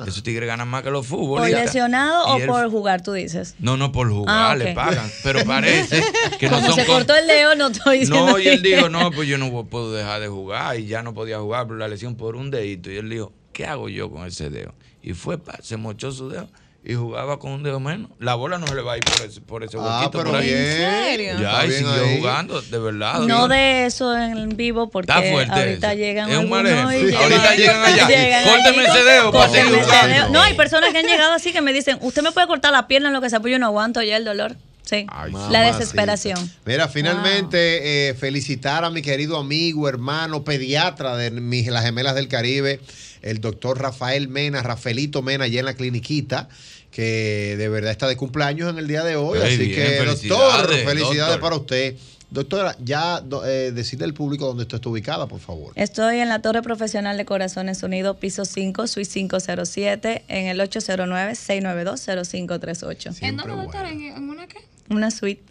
Esos 0.08 0.24
tigres 0.24 0.48
ganan 0.48 0.68
más 0.68 0.84
que 0.84 0.90
los 0.92 1.06
¿Por 1.08 1.20
futbolistas. 1.20 1.66
lesionado 1.66 2.38
Y 2.38 2.42
o 2.42 2.44
él- 2.44 2.48
por 2.48 2.70
jugar, 2.72 3.02
tú 3.04 3.14
dices? 3.14 3.56
No, 3.60 3.78
no, 3.78 3.92
por 3.92 4.10
jugar 4.10 4.36
Ah, 4.36 4.54
ok. 4.56 4.64
le 4.64 4.74
pagan. 4.74 5.10
Pero 5.24 5.44
parece 5.46 6.04
que 6.40 6.50
no 6.50 6.56
Como 6.58 6.68
son 6.68 6.76
se 6.76 6.86
con- 6.86 6.96
cortó 6.96 7.16
el 7.16 7.28
dedo, 7.28 7.56
no 7.56 7.68
estoy 7.68 8.00
diciendo. 8.00 8.26
no, 8.32 8.40
y 8.40 8.48
él 8.48 8.62
dijo, 8.62 8.90
no, 8.90 9.12
pues 9.12 9.28
yo 9.28 9.38
no 9.38 9.66
puedo 9.66 9.94
dejar 9.94 10.22
de 10.22 10.28
jugar 10.28 10.80
y 10.80 10.86
ya 10.88 11.04
no 11.04 11.14
podía 11.14 11.40
jugar 11.40 11.68
por 11.68 11.78
la 11.78 11.88
lesión 11.88 12.16
por 12.16 12.36
un 12.36 12.52
dedito. 12.52 12.92
Y 12.92 12.98
él 12.98 13.10
dijo, 13.10 13.32
¿qué 13.52 13.66
hago 13.66 13.90
yo 13.90 14.10
con 14.12 14.26
ese 14.28 14.50
dedo? 14.50 14.74
Y 15.02 15.14
fue, 15.14 15.38
pa, 15.38 15.58
se 15.62 15.78
mochó 15.78 16.12
su 16.12 16.30
dedo 16.30 16.48
y 16.86 16.96
jugaba 16.96 17.40
con 17.40 17.52
un 17.54 17.64
dedo 17.64 17.80
menos. 17.80 18.10
La 18.20 18.36
bola 18.36 18.58
no 18.58 18.68
se 18.68 18.76
le 18.76 18.82
va 18.82 18.94
a 18.94 18.98
ir 18.98 19.04
por 19.06 19.26
ese, 19.26 19.40
por 19.42 19.64
ese 19.64 19.78
Ah, 19.80 20.00
huequito 20.02 20.18
pero 20.20 20.32
por 20.32 20.40
ahí. 20.42 20.48
bien. 20.48 20.60
¿En 20.60 21.04
serio? 21.06 21.34
Ya, 21.40 21.66
y 21.66 21.72
siguió 21.72 21.92
ahí. 21.94 22.18
jugando, 22.20 22.62
de 22.62 22.78
verdad. 22.80 23.20
No 23.22 23.48
bien. 23.48 23.50
de 23.50 23.86
eso 23.86 24.18
en 24.18 24.50
vivo 24.58 24.90
porque 24.90 25.12
Está 25.12 25.24
fuerte 25.32 25.52
ahorita 25.60 25.92
eso. 25.94 25.98
llegan 25.98 26.30
Es 26.30 26.38
un 26.38 26.50
mal 26.50 26.66
algunos 26.68 26.94
y 26.94 26.96
ejemplo. 26.98 27.20
llegan- 27.20 27.24
Ahorita 27.32 27.56
llegan 27.56 27.84
allá. 27.86 28.08
llegan 28.08 28.44
Córteme 28.44 28.84
ese 28.86 29.04
dedo 29.04 29.32
para 29.32 29.50
seguir 29.50 29.82
jugando. 29.82 30.30
No, 30.30 30.42
hay 30.42 30.54
personas 30.56 30.92
que 30.92 30.98
han 31.00 31.06
llegado 31.06 31.34
así 31.34 31.54
que 31.54 31.62
me 31.62 31.72
dicen, 31.72 31.98
usted 32.02 32.22
me 32.22 32.32
puede 32.34 32.48
cortar 32.48 32.72
la 32.74 32.88
pierna 32.88 33.08
en 33.08 33.14
lo 33.14 33.22
que 33.22 33.30
sea, 33.30 33.40
pues 33.40 33.52
yo 33.52 33.60
no 33.60 33.68
aguanto 33.68 34.02
ya 34.02 34.18
el 34.18 34.26
dolor. 34.26 34.56
Sí, 34.84 35.06
la 35.50 35.72
desesperación. 35.72 36.52
Mira, 36.66 36.90
finalmente 36.90 38.10
eh, 38.10 38.14
felicitar 38.16 38.84
a 38.84 38.90
mi 38.90 39.02
querido 39.02 39.38
amigo, 39.38 39.88
hermano, 39.88 40.44
pediatra 40.44 41.16
de 41.16 41.32
mis, 41.32 41.68
las 41.68 41.86
gemelas 41.86 42.16
del 42.16 42.28
Caribe, 42.28 42.82
el 43.22 43.40
doctor 43.40 43.80
Rafael 43.82 44.28
Mena, 44.28 44.62
Rafaelito 44.62 45.22
Mena, 45.22 45.46
allá 45.46 45.62
en 45.62 45.66
la 45.66 45.76
cliniquita, 45.76 46.50
que 46.92 47.56
de 47.58 47.70
verdad 47.70 47.92
está 47.92 48.08
de 48.08 48.18
cumpleaños 48.18 48.70
en 48.70 48.78
el 48.78 48.88
día 48.88 49.04
de 49.04 49.16
hoy. 49.16 49.40
Ay, 49.42 49.56
Así 49.56 49.66
bien, 49.66 49.76
que, 49.76 50.04
doctor, 50.06 50.68
felicidades, 50.70 51.18
doctor. 51.18 51.40
para 51.40 51.56
usted. 51.56 51.96
Doctora, 52.30 52.76
ya 52.84 53.22
eh, 53.46 53.72
decirle 53.76 54.06
al 54.06 54.14
público 54.16 54.48
dónde 54.48 54.64
usted 54.64 54.78
está 54.78 54.90
ubicada, 54.90 55.28
por 55.28 55.40
favor. 55.40 55.72
Estoy 55.76 56.18
en 56.18 56.30
la 56.30 56.42
Torre 56.42 56.64
Profesional 56.64 57.16
de 57.16 57.26
Corazones 57.26 57.84
Unidos, 57.84 58.18
piso 58.18 58.44
5, 58.44 58.88
suite 58.88 59.08
507, 59.08 60.24
en 60.28 60.48
el 60.48 60.60
809-692-0538. 60.62 63.18
¿En 63.22 63.38
dónde, 63.38 63.56
doctora? 63.56 63.92
¿En, 63.92 64.02
en 64.02 64.30
una 64.30 64.48
qué? 64.48 64.73
Una 64.90 65.12
suite. 65.12 65.44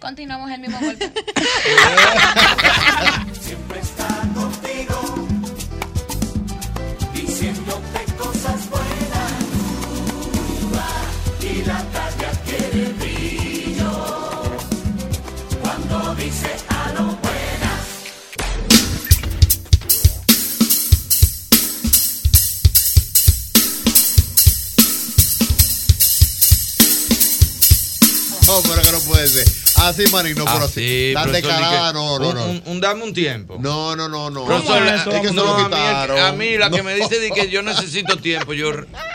Continuamos 0.00 0.50
el 0.50 0.60
mismo 0.60 0.78
golpe. 0.80 1.06
Siempre 3.40 3.80
está 3.80 4.08
contigo, 4.34 5.00
No, 28.46 28.60
pero 28.62 28.82
que 28.82 28.92
no 28.92 29.00
puede 29.00 29.26
ser. 29.28 29.46
Así, 29.76 30.04
Marín, 30.12 30.36
no, 30.36 30.44
pero 30.44 30.64
Así. 30.66 31.12
Tan 31.14 31.32
que 31.32 31.42
no, 31.42 31.92
no, 31.92 32.14
un- 32.28 32.34
no. 32.34 32.44
Un, 32.46 32.62
un 32.66 32.80
dame 32.80 33.02
un 33.04 33.12
tiempo. 33.12 33.56
No, 33.60 33.96
no, 33.96 34.08
no, 34.08 34.30
no. 34.30 34.44
Profesor, 34.44 34.76
¿Cómo 34.78 34.86
la- 34.86 34.96
es 34.96 35.20
que 35.20 35.28
se 35.28 35.34
no, 35.34 35.44
lo 35.44 35.54
a 35.54 35.58
mí, 35.58 35.64
quitaron. 35.64 36.18
a 36.18 36.32
mí 36.32 36.56
la 36.58 36.70
que 36.70 36.78
No. 36.78 36.84
me 36.84 36.94
dice 36.94 37.18
de 37.18 37.30
que 37.30 37.48
yo 37.48 37.62
necesito 37.62 38.16
tiempo, 38.18 38.52
yo 38.54 38.70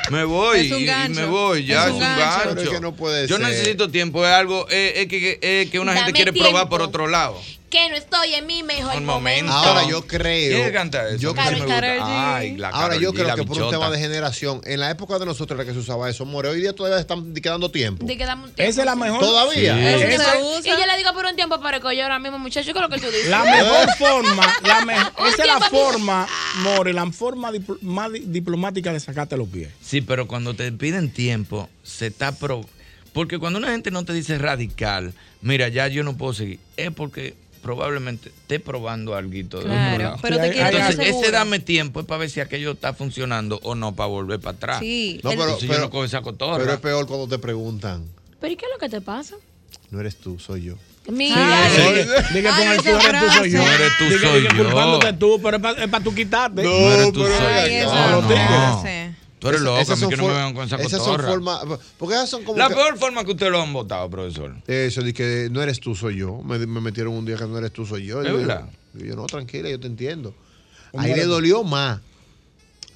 me 0.09 0.23
voy 0.25 0.59
Es 0.67 0.71
un 0.71 0.79
y- 0.79 0.81
y, 0.83 0.85
gancho. 0.85 1.19
me 1.21 1.25
voy, 1.27 1.65
ya 1.65 1.81
Es 1.81 1.85
es 1.85 1.89
un 1.91 1.95
un 1.95 1.99
gancho. 2.01 2.19
gancho. 2.21 2.49
Pero 2.49 2.61
es 2.61 2.69
que 2.69 2.79
no 2.81 2.93
puede 2.95 3.27
yo 3.27 3.37
ser. 3.37 3.45
necesito 3.47 3.89
tiempo, 3.89 4.25
es 4.25 4.31
algo, 4.33 4.67
es, 4.69 4.97
es 4.97 5.07
que, 5.07 5.39
es 5.41 5.69
que 5.69 5.79
una 5.79 5.93
gente 5.93 6.11
Dame 6.11 6.13
quiere 6.13 6.33
probar 6.33 6.51
tiempo. 6.51 6.69
por 6.69 6.81
otro 6.81 7.07
lado. 7.07 7.39
Que 7.69 7.89
no 7.89 7.95
estoy 7.95 8.33
en 8.33 8.45
mi 8.47 8.63
mejor 8.63 8.97
Un 8.97 9.05
momento. 9.05 9.51
Ahora 9.51 9.87
yo 9.87 10.05
creo. 10.07 10.57
¿Quién 10.61 10.73
canta 10.73 11.07
eso? 11.09 11.17
Yo 11.17 11.33
creo, 11.35 11.51
me 11.51 11.59
gusta. 11.99 12.35
Ay, 12.37 12.57
la 12.57 12.69
Ahora 12.69 12.87
Karol 12.89 13.01
yo 13.01 13.11
G, 13.11 13.15
creo 13.15 13.27
la 13.27 13.35
que 13.35 13.43
por 13.43 13.57
un 13.57 13.63
bichota. 13.63 13.77
tema 13.77 13.91
de 13.91 13.99
generación, 13.99 14.61
en 14.65 14.79
la 14.79 14.89
época 14.89 15.19
de 15.19 15.25
nosotros 15.25 15.57
era 15.59 15.65
que 15.67 15.73
se 15.73 15.79
usaba 15.79 16.09
eso, 16.09 16.25
more. 16.25 16.49
Hoy 16.49 16.61
día 16.61 16.73
todavía 16.73 16.99
están 16.99 17.33
quedando 17.35 17.69
tiempo. 17.71 18.05
De 18.05 18.17
que 18.17 18.25
dame 18.25 18.45
un 18.45 18.51
tiempo, 18.51 18.69
Esa 18.71 18.81
es 18.81 18.85
la 18.85 18.95
mejor. 18.95 19.19
¿Todavía? 19.19 19.75
Sí. 19.75 19.85
Eso 19.85 20.05
Esa- 20.21 20.31
se 20.33 20.37
usa. 20.43 20.59
Y 20.75 20.79
yo 20.81 20.85
le 20.85 20.97
digo 20.97 21.13
por 21.13 21.25
un 21.25 21.35
tiempo 21.35 21.59
para 21.61 21.79
que 21.79 21.95
yo 21.95 22.03
ahora 22.03 22.19
mismo, 22.19 22.39
muchacho, 22.39 22.73
¿qué 22.73 22.79
es 22.79 22.81
lo 22.81 22.89
que 22.89 22.99
tú 22.99 23.07
dices? 23.07 23.27
La 23.29 23.43
mejor 23.43 23.89
forma, 23.97 24.55
la 24.65 24.85
me- 24.85 24.93
esa 25.29 25.41
es 25.43 25.47
la 25.47 25.59
forma, 25.69 26.27
More, 26.63 26.93
la 26.93 27.05
forma 27.11 27.51
dipl- 27.51 27.79
más 27.81 28.11
di- 28.11 28.23
diplomática 28.25 28.91
de 28.91 28.99
sacarte 28.99 29.37
los 29.37 29.47
pies. 29.47 29.69
Sí, 29.81 30.01
pero 30.01 30.27
cuando 30.27 30.55
te 30.55 30.71
piden 30.71 31.11
tiempo, 31.11 31.69
se 31.83 32.07
está 32.07 32.31
pro... 32.31 32.65
Porque 33.13 33.39
cuando 33.39 33.57
una 33.59 33.69
gente 33.71 33.89
no 33.91 34.05
te 34.05 34.13
dice 34.13 34.37
radical, 34.37 35.13
mira, 35.41 35.67
ya 35.67 35.87
yo 35.87 36.03
no 36.03 36.15
puedo 36.15 36.33
seguir, 36.33 36.59
es 36.77 36.91
porque 36.91 37.33
probablemente 37.61 38.29
esté 38.29 38.59
probando 38.59 39.15
algo 39.15 39.33
Claro, 39.61 40.17
pero 40.21 40.37
te 40.37 40.47
Sí, 40.47 40.53
quiere 40.53 40.69
Entonces, 40.77 41.15
ese 41.15 41.31
dame 41.31 41.59
tiempo 41.59 41.99
es 41.99 42.05
para 42.05 42.19
ver 42.19 42.29
si 42.29 42.39
aquello 42.39 42.71
está 42.71 42.93
funcionando 42.93 43.59
o 43.63 43.75
no, 43.75 43.95
para 43.95 44.07
volver 44.07 44.39
para 44.39 44.55
atrás. 44.57 44.79
Sí, 44.79 45.19
No, 45.23 45.29
pero, 45.31 45.57
pero, 45.59 45.89
no 45.91 46.03
esa 46.03 46.21
cotorra. 46.21 46.57
pero 46.57 46.73
es 46.73 46.79
peor 46.79 47.07
cuando 47.07 47.27
te 47.27 47.37
preguntan. 47.39 48.05
¿Pero 48.39 48.53
y 48.53 48.55
qué 48.55 48.65
es 48.65 48.71
lo 48.71 48.79
que 48.79 48.89
te 48.89 49.01
pasa? 49.01 49.35
No 49.91 49.99
eres 49.99 50.15
tú, 50.17 50.39
soy 50.39 50.63
yo. 50.63 50.75
Mira. 51.11 51.69
Sí, 51.75 52.33
Diga 52.33 52.55
con 52.55 52.67
el 52.67 52.77
tú 52.77 52.89
eres 52.89 53.21
tú 53.21 53.31
soy 53.31 53.51
yo. 53.51 53.57
No 53.57 53.71
eres 53.71 53.91
tú, 53.97 54.17
soy 54.19 54.43
yo. 54.43 54.63
culpándote 54.63 55.13
tú, 55.13 55.39
pero 55.41 55.57
es 55.57 55.87
para 55.89 56.03
tú 56.03 56.13
quitarte. 56.13 56.63
No, 56.63 56.69
No 56.69 56.91
eres 56.93 57.13
tú, 57.13 57.23
pero- 57.23 57.37
soy 57.37 57.45
yo. 57.55 57.63
tigres. 57.63 57.85
No. 57.85 59.18
Tú 59.39 59.47
eres 59.47 59.61
Esas- 59.61 59.65
loco, 59.65 59.77
a 59.91 59.95
mí 59.95 60.01
son 60.01 60.09
que 60.09 60.17
no 60.17 60.23
me 60.27 60.33
vengan 60.33 60.53
con 60.53 60.65
esa 60.67 60.75
Esas 60.75 61.01
son 61.03 61.19
formas. 61.21 61.61
Porque 61.97 62.15
esas 62.15 62.29
son 62.29 62.43
como. 62.43 62.57
La 62.57 62.67
que- 62.67 62.75
peor 62.75 62.97
forma 62.97 63.23
que 63.23 63.31
usted 63.31 63.49
lo 63.49 63.61
han 63.61 63.71
votado, 63.73 64.09
profesor. 64.09 64.53
Eso 64.67 65.01
de 65.01 65.13
que 65.13 65.47
no 65.51 65.61
eres 65.61 65.79
tú, 65.79 65.95
soy 65.95 66.17
yo. 66.17 66.41
Me, 66.43 66.59
me 66.59 66.81
metieron 66.81 67.13
un 67.13 67.25
día 67.25 67.37
que 67.37 67.45
no 67.45 67.57
eres 67.57 67.71
tú, 67.71 67.85
soy 67.85 68.05
yo. 68.05 68.21
¿Es 68.21 68.27
Y 68.27 68.31
yo, 68.31 68.37
verdad? 68.37 68.69
y 68.99 69.07
yo, 69.07 69.15
no, 69.15 69.25
tranquila, 69.27 69.69
yo 69.69 69.79
te 69.79 69.87
entiendo. 69.87 70.33
¿Cómo 70.91 71.03
Ahí 71.03 71.13
le 71.15 71.25
dolió 71.25 71.63
más. 71.63 72.01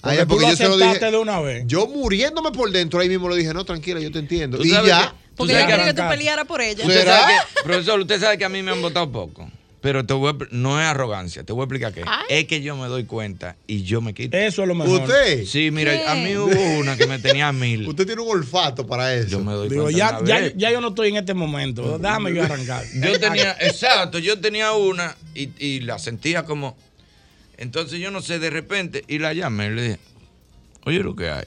Porque 0.01 0.19
Ahí, 0.19 0.25
tú 0.27 0.37
lo 0.39 0.49
yo 0.49 0.55
se 0.57 0.67
lo 0.67 0.75
dije. 0.77 0.99
de 0.99 1.17
una 1.17 1.39
vez. 1.39 1.63
Yo 1.65 1.87
muriéndome 1.87 2.51
por 2.51 2.69
dentro, 2.71 2.99
ahí 2.99 3.07
mismo 3.07 3.29
le 3.29 3.37
dije, 3.37 3.53
no, 3.53 3.63
tranquila, 3.63 4.01
yo 4.01 4.11
te 4.11 4.19
entiendo. 4.19 4.57
¿Tú 4.57 4.65
Y 4.65 4.71
ya. 4.71 4.81
que- 4.81 5.23
Porque 5.37 5.53
sabes 5.53 5.65
ella 5.67 5.77
quería 5.77 5.93
que- 5.93 6.01
tú 6.01 6.09
pelearas 6.09 6.45
por 6.45 6.59
ella. 6.61 6.83
Usted 6.83 6.99
¿Será? 6.99 7.19
sabe 7.21 7.33
que- 7.55 7.63
profesor, 7.63 7.99
usted 8.01 8.19
sabe 8.19 8.37
que 8.37 8.43
a 8.45 8.49
mí 8.49 8.61
me 8.61 8.71
han 8.71 8.81
votado 8.81 9.09
poco. 9.09 9.49
Pero 9.83 10.05
te 10.05 10.13
voy 10.13 10.31
a- 10.31 10.47
no 10.51 10.79
es 10.81 10.87
arrogancia, 10.87 11.43
te 11.43 11.51
voy 11.53 11.61
a 11.61 11.65
explicar 11.65 11.93
qué. 11.93 12.03
Ay. 12.07 12.23
Es 12.29 12.45
que 12.45 12.61
yo 12.61 12.75
me 12.77 12.87
doy 12.87 13.03
cuenta 13.03 13.57
y 13.67 13.83
yo 13.83 13.99
me 13.99 14.13
quito. 14.13 14.35
Eso 14.37 14.61
es 14.61 14.67
lo 14.69 14.75
mejor. 14.75 15.01
¿Usted? 15.01 15.45
Sí, 15.45 15.69
mira, 15.71 15.91
¿Qué? 15.91 16.07
a 16.07 16.15
mí 16.15 16.35
hubo 16.37 16.79
una 16.79 16.95
que 16.95 17.05
me 17.05 17.19
tenía 17.19 17.51
mil. 17.51 17.85
Usted 17.89 18.05
tiene 18.07 18.21
un 18.21 18.29
olfato 18.29 18.87
para 18.87 19.13
eso. 19.13 19.27
Yo 19.27 19.39
me 19.41 19.51
doy 19.51 19.67
Digo, 19.67 19.83
cuenta. 19.83 19.97
ya, 19.99 20.19
una 20.19 20.27
ya, 20.27 20.39
vez. 20.39 20.53
ya 20.55 20.71
yo 20.71 20.79
no 20.79 20.87
estoy 20.87 21.09
en 21.09 21.17
este 21.17 21.33
momento. 21.33 21.99
Déjame 21.99 22.33
yo 22.33 22.43
arrancar. 22.43 22.83
Yo 22.95 23.19
tenía, 23.19 23.57
exacto, 23.59 24.19
yo 24.19 24.39
tenía 24.39 24.71
una 24.71 25.17
y, 25.35 25.49
y 25.59 25.81
la 25.81 25.99
sentía 25.99 26.43
como. 26.45 26.77
Entonces 27.57 27.99
yo 27.99 28.09
no 28.09 28.21
sé, 28.21 28.39
de 28.39 28.49
repente, 28.49 29.03
y 29.09 29.19
la 29.19 29.33
llamé 29.33 29.67
y 29.67 29.69
le 29.71 29.81
dije, 29.83 29.99
oye 30.85 30.99
lo 30.99 31.13
que 31.15 31.29
hay. 31.29 31.45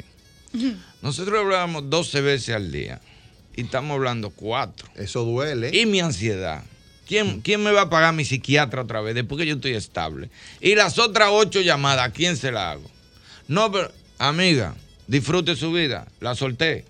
Nosotros 1.03 1.41
hablábamos 1.41 1.89
12 1.91 2.21
veces 2.21 2.55
al 2.55 2.71
día. 2.71 3.01
y 3.57 3.63
estamos 3.63 3.95
hablando 3.95 4.29
cuatro. 4.29 4.89
Eso 4.97 5.25
duele. 5.25 5.71
Y 5.75 5.87
mi 5.87 6.01
ansiedad. 6.01 6.63
¿Quién, 7.07 7.41
¿Quién 7.41 7.63
me 7.63 7.71
va 7.73 7.83
a 7.83 7.91
pagar 7.91 8.13
mi 8.15 8.25
psiquiatra 8.25 8.83
otra 8.83 9.01
vez 9.01 9.15
después 9.15 9.39
que 9.41 9.47
yo 9.47 9.55
estoy 9.55 9.75
estable? 9.75 10.29
Y 10.61 10.75
las 10.75 10.99
otras 10.99 11.29
ocho 11.33 11.61
llamadas, 11.61 12.07
¿a 12.09 12.13
quién 12.13 12.37
se 12.37 12.51
las 12.51 12.75
hago? 12.75 12.91
No, 13.49 13.71
pero, 13.71 13.93
amiga, 14.19 14.75
disfrute 15.07 15.55
su 15.57 15.73
vida. 15.73 16.07
La 16.21 16.35
solté. 16.35 16.85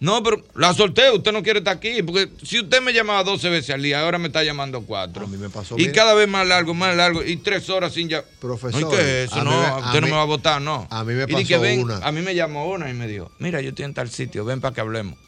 No, 0.00 0.22
pero 0.22 0.40
la 0.54 0.72
solté, 0.74 1.10
usted 1.10 1.32
no 1.32 1.42
quiere 1.42 1.58
estar 1.58 1.76
aquí. 1.76 2.04
Porque 2.04 2.28
si 2.44 2.60
usted 2.60 2.80
me 2.80 2.92
llamaba 2.92 3.24
12 3.24 3.50
veces 3.50 3.70
al 3.74 3.82
día, 3.82 4.00
ahora 4.00 4.18
me 4.18 4.28
está 4.28 4.44
llamando 4.44 4.82
cuatro. 4.82 5.24
A 5.24 5.26
mí 5.26 5.36
me 5.36 5.50
pasó. 5.50 5.74
Y 5.76 5.90
cada 5.90 6.14
vez 6.14 6.28
más 6.28 6.46
largo, 6.46 6.72
más 6.72 6.94
largo. 6.94 7.24
Y 7.24 7.36
tres 7.38 7.68
horas 7.68 7.94
sin 7.94 8.08
ya. 8.08 8.22
Profesor, 8.40 8.80
No, 8.80 8.92
¿y 8.92 8.96
qué 8.96 9.24
es 9.24 9.30
eso? 9.32 9.42
mí 9.42 9.50
No, 9.50 9.78
usted 9.78 10.00
no 10.00 10.06
mí- 10.06 10.10
me 10.12 10.16
va 10.16 10.22
a 10.22 10.26
votar, 10.26 10.62
no. 10.62 10.86
a 10.88 11.02
mí 11.02 11.14
me 11.14 11.24
Y 11.24 11.32
pasó 11.32 11.46
que 11.48 11.58
ven, 11.58 11.80
una. 11.80 11.96
A 11.96 12.12
mí 12.12 12.22
me 12.22 12.36
llamó 12.36 12.68
una 12.70 12.88
y 12.88 12.94
me 12.94 13.08
dijo, 13.08 13.32
mira, 13.40 13.60
yo 13.60 13.70
estoy 13.70 13.86
en 13.86 13.94
tal 13.94 14.08
sitio, 14.08 14.44
ven 14.44 14.60
para 14.60 14.72
que 14.72 14.80
hablemos. 14.82 15.18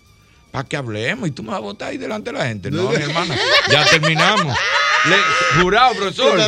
Para 0.51 0.68
que 0.68 0.77
hablemos 0.77 1.28
y 1.28 1.32
tú 1.32 1.43
me 1.43 1.51
vas 1.51 1.59
a 1.59 1.60
votar 1.60 1.90
ahí 1.90 1.97
delante 1.97 2.32
de 2.32 2.39
la 2.39 2.47
gente. 2.47 2.70
No, 2.70 2.90
mi 2.90 2.97
hermana, 2.97 3.36
ya 3.70 3.85
terminamos. 3.86 4.56
Le- 5.06 5.62
jurado, 5.62 5.94
profesor. 5.94 6.39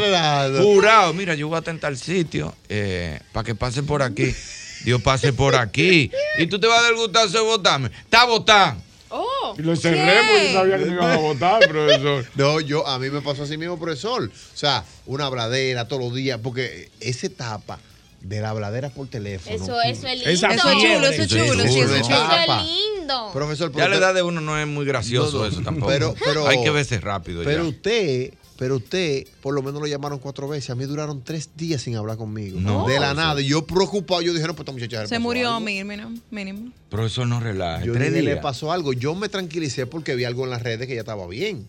Jurado, 0.63 1.15
mira, 1.15 1.35
yo 1.35 1.49
voy 1.49 1.57
a 1.57 1.59
estar 1.61 1.73
en 1.73 1.81
tal 1.81 1.97
sitio 1.97 2.55
eh, 2.69 3.21
para 3.33 3.45
que 3.45 3.55
pase 3.55 3.83
por 3.83 4.03
aquí. 4.03 4.35
Dios 4.85 5.01
pase 5.01 5.33
por 5.33 5.55
aquí. 5.55 6.11
Y 6.39 6.47
tú 6.47 6.59
te 6.59 6.67
vas 6.67 6.81
a 6.81 6.83
dar 6.83 6.95
gustazo 6.95 7.39
de 7.39 7.41
votarme. 7.45 7.91
Está 8.05 8.25
votando. 8.25 8.83
Oh. 9.15 9.55
Y 9.59 9.63
lo 9.63 9.73
encerré 9.73 10.21
porque 10.27 10.47
yo 10.47 10.59
sabía 10.59 10.79
que 10.79 10.85
me 10.87 10.93
iban 10.95 11.11
a 11.11 11.17
votar, 11.19 11.69
profesor. 11.69 12.27
No, 12.35 12.61
yo, 12.61 12.87
a 12.87 12.99
mí 12.99 13.11
me 13.11 13.21
pasó 13.21 13.45
así 13.45 13.57
mismo, 13.57 13.79
profesor. 13.79 14.25
O 14.25 14.57
sea, 14.57 14.85
una 15.07 15.27
habladera 15.27 15.87
todos 15.87 16.03
los 16.03 16.15
días, 16.15 16.41
porque 16.43 16.91
esa 16.99 17.27
etapa 17.27 17.79
de 18.23 18.41
la 18.41 18.51
habladera 18.51 18.91
por 18.91 19.09
teléfono. 19.09 19.55
Eso, 19.57 19.81
eso 19.83 20.07
es 20.07 20.15
lindo. 20.19 20.31
Eso 20.31 20.47
es 20.49 20.57
chulo, 20.63 21.09
eso 21.09 21.09
es 21.11 21.19
Eso 21.19 21.27
chulo, 21.29 21.63
eso 21.63 21.63
es 21.65 21.75
chulo. 21.75 21.97
Eso 21.97 22.11
etapa. 22.13 22.61
es 22.63 22.67
lindo. 22.67 23.31
Profesor, 23.33 23.71
Ya 23.71 23.77
pero 23.77 23.89
la 23.89 23.97
edad 23.97 24.15
de 24.15 24.23
uno 24.23 24.41
no 24.41 24.59
es 24.59 24.67
muy 24.67 24.85
gracioso 24.87 25.39
No, 25.39 25.43
no, 25.45 25.49
eso 25.51 25.61
tampoco. 25.63 25.89
Pero, 25.89 26.15
pero, 26.25 26.47
Hay 26.47 26.63
que 26.63 26.71
verse 26.71 27.01
rápido 27.01 27.43
Pero 27.45 27.65
ya. 27.65 27.69
usted, 27.69 28.33
pero 28.57 28.77
usted, 28.77 29.27
por 29.43 29.55
lo 29.55 29.63
menos 29.63 29.81
lo 29.81 29.87
llamaron 29.89 30.19
cuatro 30.21 30.47
veces. 30.47 30.71
A 30.71 30.75
mí 30.77 30.85
duraron 30.85 31.23
tres 31.25 31.51
días 31.57 31.83
sin 31.83 31.97
hablar 31.97 32.17
conmigo. 32.17 32.61
No. 32.61 32.87
de 32.87 33.01
la 33.01 33.07
Eso. 33.09 33.15
nada. 33.17 33.41
Y 33.41 33.47
yo 33.49 33.67
preocupado, 33.67 34.23
yo 34.23 34.33
dije, 34.33 34.47
no, 34.47 34.55
pues 34.55 34.61
esta 34.69 34.73
muchacha 34.73 35.07
Se 35.09 35.19
murió 35.19 35.49
algo. 35.49 35.61
mínimo. 35.61 36.13
mínimo. 36.31 36.71
Profesor, 36.89 37.27
no 37.27 37.41
relaje. 37.41 37.87
Yo 37.87 37.93
Tres 37.93 38.11
dije, 38.15 38.23
le 38.23 38.37
pasó 38.37 38.71
algo. 38.71 38.93
Yo 38.93 39.15
me 39.17 39.29
tranquilicé 39.29 39.87
porque 39.87 40.15
vi 40.15 40.25
algo 40.25 40.45
en 40.45 40.51
las 40.51 40.63
redes 40.63 40.87
que 40.87 40.95
ya 40.95 41.01
estaba 41.01 41.27
bien. 41.27 41.67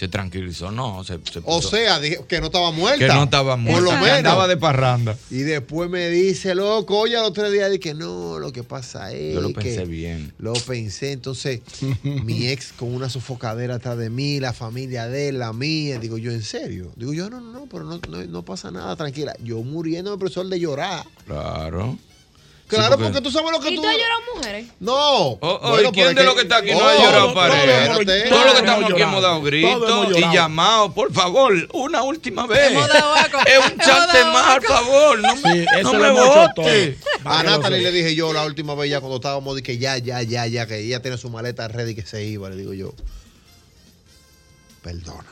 Se 0.00 0.08
tranquilizó, 0.08 0.70
no. 0.70 1.04
Se, 1.04 1.18
se 1.30 1.42
O 1.44 1.60
sea, 1.60 2.00
dije 2.00 2.20
que 2.26 2.40
no 2.40 2.46
estaba 2.46 2.70
muerta. 2.72 3.06
que 3.06 3.12
no 3.12 3.24
estaba 3.24 3.56
Por 3.56 3.58
muerta. 3.64 3.80
lo 3.82 3.90
que 3.90 3.96
menos. 3.96 4.16
andaba 4.16 4.48
de 4.48 4.56
parranda. 4.56 5.14
Y 5.30 5.40
después 5.40 5.90
me 5.90 6.08
dice, 6.08 6.54
loco, 6.54 7.00
oye, 7.00 7.16
los 7.16 7.34
tres 7.34 7.52
días 7.52 7.70
dije, 7.70 7.92
no, 7.92 8.38
lo 8.38 8.50
que 8.50 8.62
pasa 8.64 9.12
es 9.12 9.34
Yo 9.34 9.42
lo 9.42 9.48
que 9.48 9.54
pensé 9.60 9.84
bien. 9.84 10.32
Lo 10.38 10.54
pensé, 10.54 11.12
entonces 11.12 11.60
mi 12.02 12.48
ex 12.48 12.72
con 12.72 12.94
una 12.94 13.10
sofocadera 13.10 13.74
atrás 13.74 13.98
de 13.98 14.08
mí, 14.08 14.40
la 14.40 14.54
familia 14.54 15.06
de 15.06 15.28
él, 15.28 15.38
la 15.38 15.52
mía. 15.52 15.98
Digo 15.98 16.16
yo, 16.16 16.30
¿en 16.32 16.42
serio? 16.44 16.90
Digo 16.96 17.12
yo, 17.12 17.28
no, 17.28 17.38
no, 17.42 17.52
no, 17.52 17.66
pero 17.70 17.84
no, 17.84 18.00
no, 18.08 18.24
no 18.24 18.42
pasa 18.42 18.70
nada, 18.70 18.96
tranquila. 18.96 19.34
Yo 19.44 19.62
muriéndome, 19.62 20.16
profesor, 20.16 20.48
de 20.48 20.58
llorar. 20.60 21.04
Claro. 21.26 21.98
Claro, 22.70 22.96
porque, 22.98 23.20
tú 23.20 23.30
sabes 23.30 23.50
lo 23.52 23.60
que 23.60 23.70
¿Y 23.70 23.76
tú... 23.76 23.82
tú 23.82 23.88
has 23.88 23.96
llorado 23.96 24.20
mujeres? 24.36 24.66
No. 24.80 24.92
Oh, 24.94 25.38
oh, 25.40 25.70
Bueno, 25.70 25.88
¿y 25.88 25.92
quién 25.92 26.14
de 26.14 26.24
los 26.24 26.34
que 26.34 26.42
está 26.42 26.56
aquí 26.58 26.70
no 26.70 26.78
Oh, 26.78 26.84
ha 26.88 26.94
llorado 26.96 27.24
todo- 27.26 27.34
pareja? 27.34 27.86
todo 27.86 28.04
Todos 28.04 28.44
los 28.44 28.52
que 28.54 28.58
estamos 28.60 28.90
aquí 28.92 29.02
hemos 29.02 29.22
dado 29.22 29.42
gritos 29.42 29.72
y 29.72 30.12
llorado. 30.14 30.32
llamado, 30.34 30.92
por 30.94 31.12
favor, 31.12 31.52
una 31.72 32.02
última 32.02 32.46
vez. 32.46 32.70
Hemos 32.70 32.88
dado 32.88 33.14
aco. 33.14 33.38
Es 33.46 33.72
un 33.72 33.76
dado 33.78 34.32
más, 34.32 34.54
por 34.60 34.64
favor. 34.64 35.18
No, 35.20 35.36
me- 35.36 35.82
no 35.82 35.92
me 35.94 36.10
vote. 36.10 36.98
A 37.24 37.42
Natalie 37.42 37.80
le 37.82 37.92
dije 37.92 38.14
yo 38.14 38.32
la 38.32 38.44
última 38.44 38.74
vez 38.74 38.90
ya 38.90 39.00
cuando 39.00 39.16
estábamos, 39.16 39.56
dije 39.56 39.76
ya, 39.78 39.98
ya, 39.98 40.22
ya, 40.22 40.46
ya, 40.46 40.66
que 40.66 40.78
ella 40.78 41.02
tiene 41.02 41.18
su 41.18 41.28
maleta 41.30 41.68
ready 41.68 41.94
que 41.94 42.02
se 42.02 42.24
iba. 42.24 42.48
Le 42.50 42.56
digo 42.56 42.72
yo, 42.72 42.94
perdóname. 44.82 45.30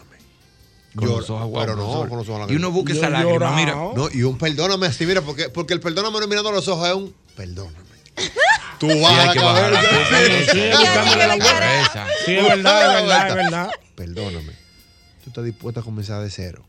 Con 0.96 1.06
los 1.08 1.30
ojos 1.30 1.42
aguados, 1.42 1.66
pero 1.66 1.76
no, 1.76 1.82
profesor. 1.84 2.08
con 2.08 2.18
los 2.18 2.28
ojos 2.28 2.50
Y 2.50 2.56
uno 2.56 2.70
busca 2.72 2.92
esa 2.92 3.08
lágrima, 3.10 3.52
mira. 3.54 3.74
No, 3.74 4.08
y 4.12 4.22
un 4.22 4.36
perdóname 4.38 4.86
así, 4.86 5.06
mira, 5.06 5.20
porque, 5.22 5.48
porque 5.48 5.74
el 5.74 5.80
perdóname 5.80 6.18
no 6.18 6.26
mirando 6.26 6.48
a 6.48 6.52
los 6.52 6.66
ojos 6.66 6.88
es 6.88 6.94
un 6.94 7.14
perdóname. 7.38 7.78
Tú 8.80 8.88
vas 9.00 9.18
hay 9.18 9.28
a 9.28 9.34
cabeza. 9.40 10.52
Sí, 10.52 10.60
buscándole 10.72 11.26
la 11.28 11.38
cabeza. 11.38 12.06
Sí, 12.26 12.34
es 12.36 12.44
verdad, 12.44 12.98
es 12.98 13.02
verdad, 13.02 13.28
es 13.28 13.34
verdad. 13.34 13.70
Perdóname. 13.94 14.52
Tú 15.24 15.30
estás 15.30 15.44
dispuesta 15.44 15.80
a 15.80 15.82
comenzar 15.84 16.22
de 16.22 16.30
cero. 16.30 16.64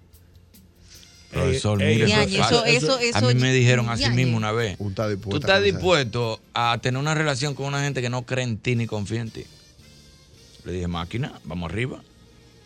Profesor, 1.32 1.82
Eh, 1.82 1.86
mire, 1.94 2.06
eh, 2.12 2.24
eso 2.24 2.38
falso. 2.38 2.66
eso- 2.66 3.00
eso- 3.00 3.18
a 3.18 3.22
mí 3.22 3.36
me 3.36 3.52
dijeron 3.54 3.90
así 3.90 4.10
mismo 4.10 4.38
una 4.38 4.52
vez. 4.52 4.78
Tú 4.78 5.38
estás 5.38 5.60
Tú 5.60 5.64
dispuesto 5.66 6.40
a 6.54 6.78
tener 6.82 7.00
una 7.00 7.14
relación 7.14 7.54
con 7.56 7.66
una 7.68 7.82
gente 7.84 8.02
que 8.02 8.10
no 8.10 8.24
cree 8.26 8.44
en 8.46 8.58
ti 8.58 8.76
ni 8.76 8.88
confía 8.88 9.22
en 9.22 9.30
ti. 9.30 9.46
Le 10.66 10.72
dije, 10.74 10.88
máquina, 10.88 11.34
vamos 11.44 11.70
arriba. 11.72 12.02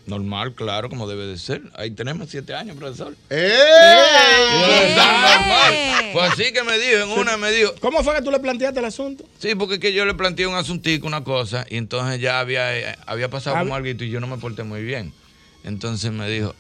Normal, 0.06 0.54
claro, 0.54 0.90
como 0.90 1.08
debe 1.08 1.26
de 1.26 1.38
ser. 1.38 1.62
Ahí 1.76 1.92
tenemos 1.92 2.30
siete 2.30 2.54
años, 2.54 2.76
profesor. 2.76 3.16
¡Eh! 3.30 4.96
Normal. 4.96 6.12
Fue 6.12 6.22
así 6.24 6.52
que 6.52 6.62
me 6.64 6.78
dijo, 6.78 7.04
en 7.04 7.20
una 7.20 7.38
me 7.38 7.52
dijo. 7.52 7.74
¿Cómo 7.80 8.04
fue 8.04 8.16
que 8.16 8.22
tú 8.22 8.30
le 8.30 8.40
planteaste 8.40 8.80
el 8.80 8.86
asunto? 8.86 9.24
Sí, 9.40 9.56
porque 9.56 9.76
es 9.76 9.80
que 9.80 9.94
yo 9.94 10.06
le 10.06 10.14
planteé 10.14 10.46
un 10.46 10.56
asuntico, 10.56 11.08
una 11.08 11.24
cosa, 11.24 11.66
y 11.70 11.78
entonces 11.78 12.20
ya 12.20 12.40
había, 12.40 12.78
eh, 12.78 12.98
había 13.06 13.30
pasado 13.30 13.58
como 13.60 13.76
algo 13.76 13.88
y 13.88 14.10
yo 14.10 14.20
no 14.20 14.28
me 14.28 14.38
porté 14.38 14.64
muy 14.64 14.84
bien. 14.84 15.14
Entonces 15.64 16.12
me 16.12 16.30
dijo, 16.30 16.54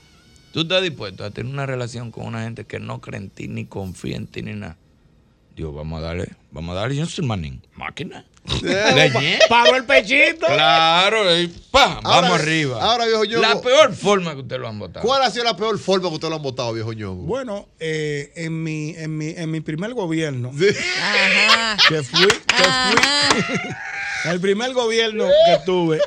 ¿tú 0.54 0.62
estás 0.62 0.82
dispuesto 0.82 1.26
a 1.26 1.32
tener 1.32 1.52
una 1.52 1.66
relación 1.66 2.12
con 2.12 2.26
una 2.26 2.44
gente 2.44 2.64
que 2.64 2.80
no 2.80 3.02
cree 3.02 3.20
en 3.20 3.30
ti, 3.30 3.50
ni 3.50 3.66
confía 3.66 4.16
en 4.16 4.28
ti, 4.28 4.42
ni 4.42 4.54
nada? 4.54 4.78
Digo, 5.56 5.72
vamos 5.72 6.00
a 6.00 6.02
darle, 6.08 6.30
vamos 6.52 6.76
a 6.76 6.80
darle. 6.82 7.06
Soy 7.06 7.26
manín, 7.26 7.62
máquina. 7.76 8.26
Paró 9.50 9.76
el 9.78 9.86
pechito. 9.86 10.48
Claro, 10.48 11.38
y. 11.40 11.54
Ahora- 11.72 12.00
vamos 12.04 12.40
arriba. 12.40 12.84
ahora, 12.84 13.06
viejo 13.06 13.24
ñongo. 13.26 13.42
La 13.42 13.62
peor 13.62 13.94
forma 13.96 14.34
que 14.34 14.42
usted 14.42 14.60
lo 14.60 14.68
han 14.68 14.80
votado. 14.80 15.06
¿Cuál 15.06 15.22
ha 15.22 15.30
sido 15.32 15.46
la 15.46 15.56
peor 15.56 15.78
forma 15.80 16.10
que 16.10 16.16
usted 16.16 16.30
lo 16.30 16.36
han 16.36 16.42
votado, 16.42 16.74
viejo 16.74 16.92
ñongo? 16.94 17.24
Bueno, 17.24 17.68
eh, 17.80 18.32
en, 18.36 18.64
mi, 18.64 18.96
en, 18.98 19.18
mi, 19.18 19.30
en 19.30 19.50
mi 19.52 19.62
primer 19.62 19.94
gobierno, 19.94 20.52
que 20.58 20.74
fui, 22.04 22.28
que 22.28 22.64
fui 22.64 23.62
el 24.32 24.40
primer 24.42 24.74
gobierno 24.74 25.26
que 25.26 25.58
tuve, 25.66 26.00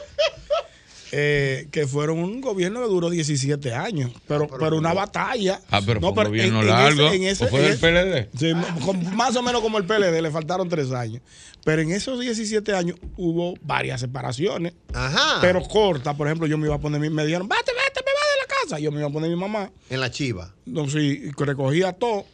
eh, 1.12 1.68
que 1.70 1.86
fueron 1.86 2.18
un 2.18 2.40
gobierno 2.40 2.80
que 2.82 2.88
duró 2.88 3.10
17 3.10 3.72
años, 3.74 4.10
pero, 4.26 4.46
pero 4.48 4.76
una 4.76 4.92
batalla. 4.92 5.60
Ah, 5.70 5.80
pero 5.84 6.00
No, 6.00 6.12
fue 6.14 6.24
un 6.24 6.28
gobierno 6.30 6.62
largo. 6.62 7.08
en 7.12 7.22
ese- 7.24 7.44
¿O 7.44 7.48
fue 7.48 7.60
del 7.62 7.78
PLD? 7.78 8.28
Sí, 8.38 8.52
con- 8.84 9.14
más 9.16 9.34
o 9.36 9.42
menos 9.42 9.60
como 9.62 9.78
el 9.78 9.84
PLD, 9.84 10.20
le 10.20 10.30
faltaron 10.30 10.68
tres 10.68 10.90
años. 10.92 11.22
Pero 11.64 11.82
en 11.82 11.90
esos 11.90 12.20
17 12.20 12.74
años 12.74 12.96
hubo 13.16 13.54
varias 13.62 14.00
separaciones. 14.00 14.72
Ajá. 14.94 15.38
Pero 15.40 15.62
cortas, 15.62 16.14
por 16.14 16.26
ejemplo, 16.28 16.46
yo 16.46 16.58
me 16.58 16.66
iba 16.66 16.76
a 16.76 16.78
poner, 16.80 17.00
mi- 17.00 17.10
me 17.10 17.24
dijeron, 17.26 17.48
vete, 17.48 17.72
vete, 17.72 18.00
me 18.04 18.12
va 18.12 18.20
de 18.34 18.40
la 18.48 18.54
casa. 18.62 18.78
Yo 18.78 18.92
me 18.92 18.98
iba 18.98 19.08
a 19.08 19.12
poner 19.12 19.30
mi 19.30 19.36
mamá. 19.36 19.70
En 19.90 20.00
la 20.00 20.10
chiva. 20.10 20.54
Sí, 20.88 21.22
y 21.24 21.42
recogía 21.44 21.92
todo. 21.92 22.24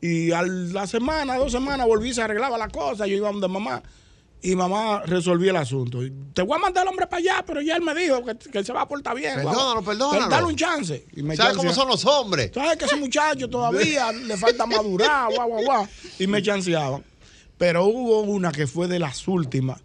Y 0.00 0.32
a 0.32 0.42
la 0.42 0.86
semana, 0.88 1.36
dos 1.36 1.52
semanas, 1.52 1.86
volví, 1.86 2.12
se 2.12 2.22
arreglaba 2.22 2.58
la 2.58 2.68
cosa. 2.68 3.06
Yo 3.06 3.16
iba 3.16 3.30
donde 3.30 3.46
mamá. 3.46 3.82
Y 4.44 4.56
mamá 4.56 5.02
resolvía 5.06 5.50
el 5.50 5.56
asunto. 5.56 6.00
Te 6.34 6.42
voy 6.42 6.56
a 6.56 6.60
mandar 6.60 6.82
al 6.82 6.88
hombre 6.88 7.06
para 7.06 7.18
allá, 7.18 7.44
pero 7.46 7.60
ya 7.60 7.76
él 7.76 7.82
me 7.82 7.94
dijo 7.94 8.24
que, 8.24 8.36
que 8.36 8.58
él 8.58 8.66
se 8.66 8.72
va 8.72 8.82
a 8.82 8.88
portar 8.88 9.14
bien. 9.14 9.36
Perdónalo, 9.36 9.82
perdónalo. 9.82 10.28
Dale 10.28 10.46
un 10.46 10.56
chance. 10.56 11.06
Y 11.14 11.22
me 11.22 11.36
¿Sabes 11.36 11.56
cómo 11.56 11.72
son 11.72 11.86
los 11.86 12.04
hombres? 12.04 12.50
¿Sabes 12.52 12.76
que 12.76 12.86
ese 12.86 12.96
muchacho 12.96 13.48
todavía 13.48 14.10
le 14.12 14.36
falta 14.36 14.66
madurar? 14.66 15.32
Guau, 15.32 15.48
guau, 15.48 15.64
guau. 15.64 15.88
Y 16.18 16.26
me 16.26 16.42
chanceaban. 16.42 17.04
Pero 17.56 17.84
hubo 17.84 18.22
una 18.22 18.50
que 18.50 18.66
fue 18.66 18.88
de 18.88 18.98
las 18.98 19.28
últimas 19.28 19.80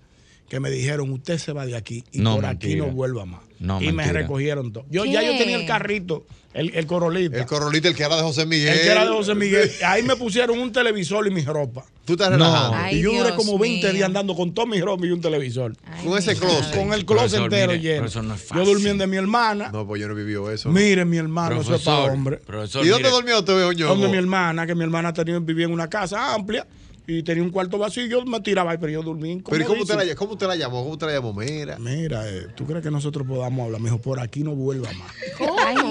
que 0.50 0.60
me 0.60 0.70
dijeron, 0.70 1.12
usted 1.12 1.38
se 1.38 1.52
va 1.54 1.66
de 1.66 1.76
aquí 1.76 2.04
y 2.12 2.20
No, 2.20 2.36
por 2.36 2.46
aquí 2.46 2.76
no 2.76 2.88
vuelva 2.88 3.26
más. 3.26 3.42
No, 3.60 3.82
y 3.82 3.92
me 3.92 4.12
recogieron 4.14 4.72
todo. 4.72 4.86
Yo, 4.90 5.04
ya 5.04 5.24
yo 5.24 5.36
tenía 5.38 5.56
el 5.58 5.66
carrito, 5.66 6.26
el, 6.54 6.74
el 6.76 6.86
corolita. 6.86 7.38
El 7.40 7.46
corolita, 7.48 7.88
el 7.88 7.96
que 7.96 8.04
era 8.04 8.16
de 8.16 8.22
José 8.22 8.46
Miguel. 8.46 8.70
El 8.70 8.82
que 8.82 8.88
era 8.88 9.04
de 9.04 9.10
José 9.12 9.34
Miguel. 9.34 9.72
Ahí 9.86 10.04
me 10.04 10.16
pusieron 10.16 10.60
un 10.60 10.72
televisor 10.72 11.26
y 11.28 11.32
mi 11.32 11.42
ropa. 11.42 11.84
Tú 12.06 12.14
estás 12.14 12.30
relajando. 12.30 12.96
y 12.96 13.02
yo 13.02 13.12
duré 13.14 13.36
como 13.36 13.58
20 13.58 13.92
días 13.94 14.06
andando 14.06 14.36
con 14.36 14.54
todo 14.54 14.68
mi 14.68 14.80
ropa 14.80 15.06
y 15.08 15.12
un 15.12 15.22
televisor. 15.22 15.76
Con 16.04 16.18
ese 16.18 16.36
closet. 16.36 16.76
Con 16.78 16.94
el 16.94 17.04
closet 17.06 17.40
Profesor, 17.40 17.44
entero 17.46 17.72
mire, 17.74 17.82
lleno. 17.84 17.98
profesor, 18.02 18.24
no 18.24 18.36
es 18.36 18.48
yo 18.48 18.64
durmiendo 18.66 19.02
de 19.04 19.08
mi 19.08 19.18
hermana. 19.18 19.70
No, 19.74 19.88
pues 19.88 20.00
yo 20.02 20.08
no 20.08 20.14
vivió 20.16 20.52
eso. 20.52 20.70
Mire, 20.70 21.04
mi 21.04 21.18
hermano, 21.18 21.60
eso 21.62 21.76
es 21.76 21.82
para 21.82 21.98
Profesor, 21.98 22.12
hombre. 22.16 22.38
profesor, 22.38 22.86
¿Y 22.86 22.90
dónde 22.90 23.04
mire. 23.10 23.16
durmió 23.16 23.40
usted, 23.40 23.56
viejo 23.56 23.72
ñongo? 23.74 23.94
Donde 23.96 24.08
mi 24.10 24.18
hermana, 24.18 24.68
que 24.68 24.76
mi 24.76 24.84
hermana 24.84 25.12
tenía, 25.14 25.40
vivía 25.40 25.66
en 25.66 25.72
una 25.74 25.90
casa 25.90 26.34
amplia 26.36 26.66
y 27.10 27.24
tenía 27.24 27.42
un 27.42 27.52
cuarto 27.52 27.78
vacío. 27.78 28.06
y 28.06 28.10
Yo 28.10 28.24
me 28.26 28.42
tiraba 28.42 28.72
ahí, 28.72 28.78
pero 28.78 28.92
yo 28.92 29.02
dormí 29.02 29.42
Pero 29.50 29.64
¿y 29.64 29.66
cómo 29.66 29.82
usted, 29.82 29.96
la, 29.96 30.16
cómo 30.16 30.34
usted 30.34 30.46
la 30.46 30.58
llamó? 30.58 30.82
¿Cómo 30.82 30.94
usted 30.94 31.08
la 31.08 31.14
llamó? 31.14 31.34
Mira. 31.34 31.80
Mira, 31.80 32.30
eh, 32.30 32.48
¿tú 32.54 32.66
crees 32.66 32.84
que 32.84 32.92
nosotros 32.92 33.26
podamos 33.26 33.66
hablar? 33.66 33.80
Me 33.80 33.90
dijo, 33.90 34.02
por 34.02 34.20
aquí 34.20 34.44
no 34.44 34.54
vuelva 34.54 34.92
más. 34.92 35.12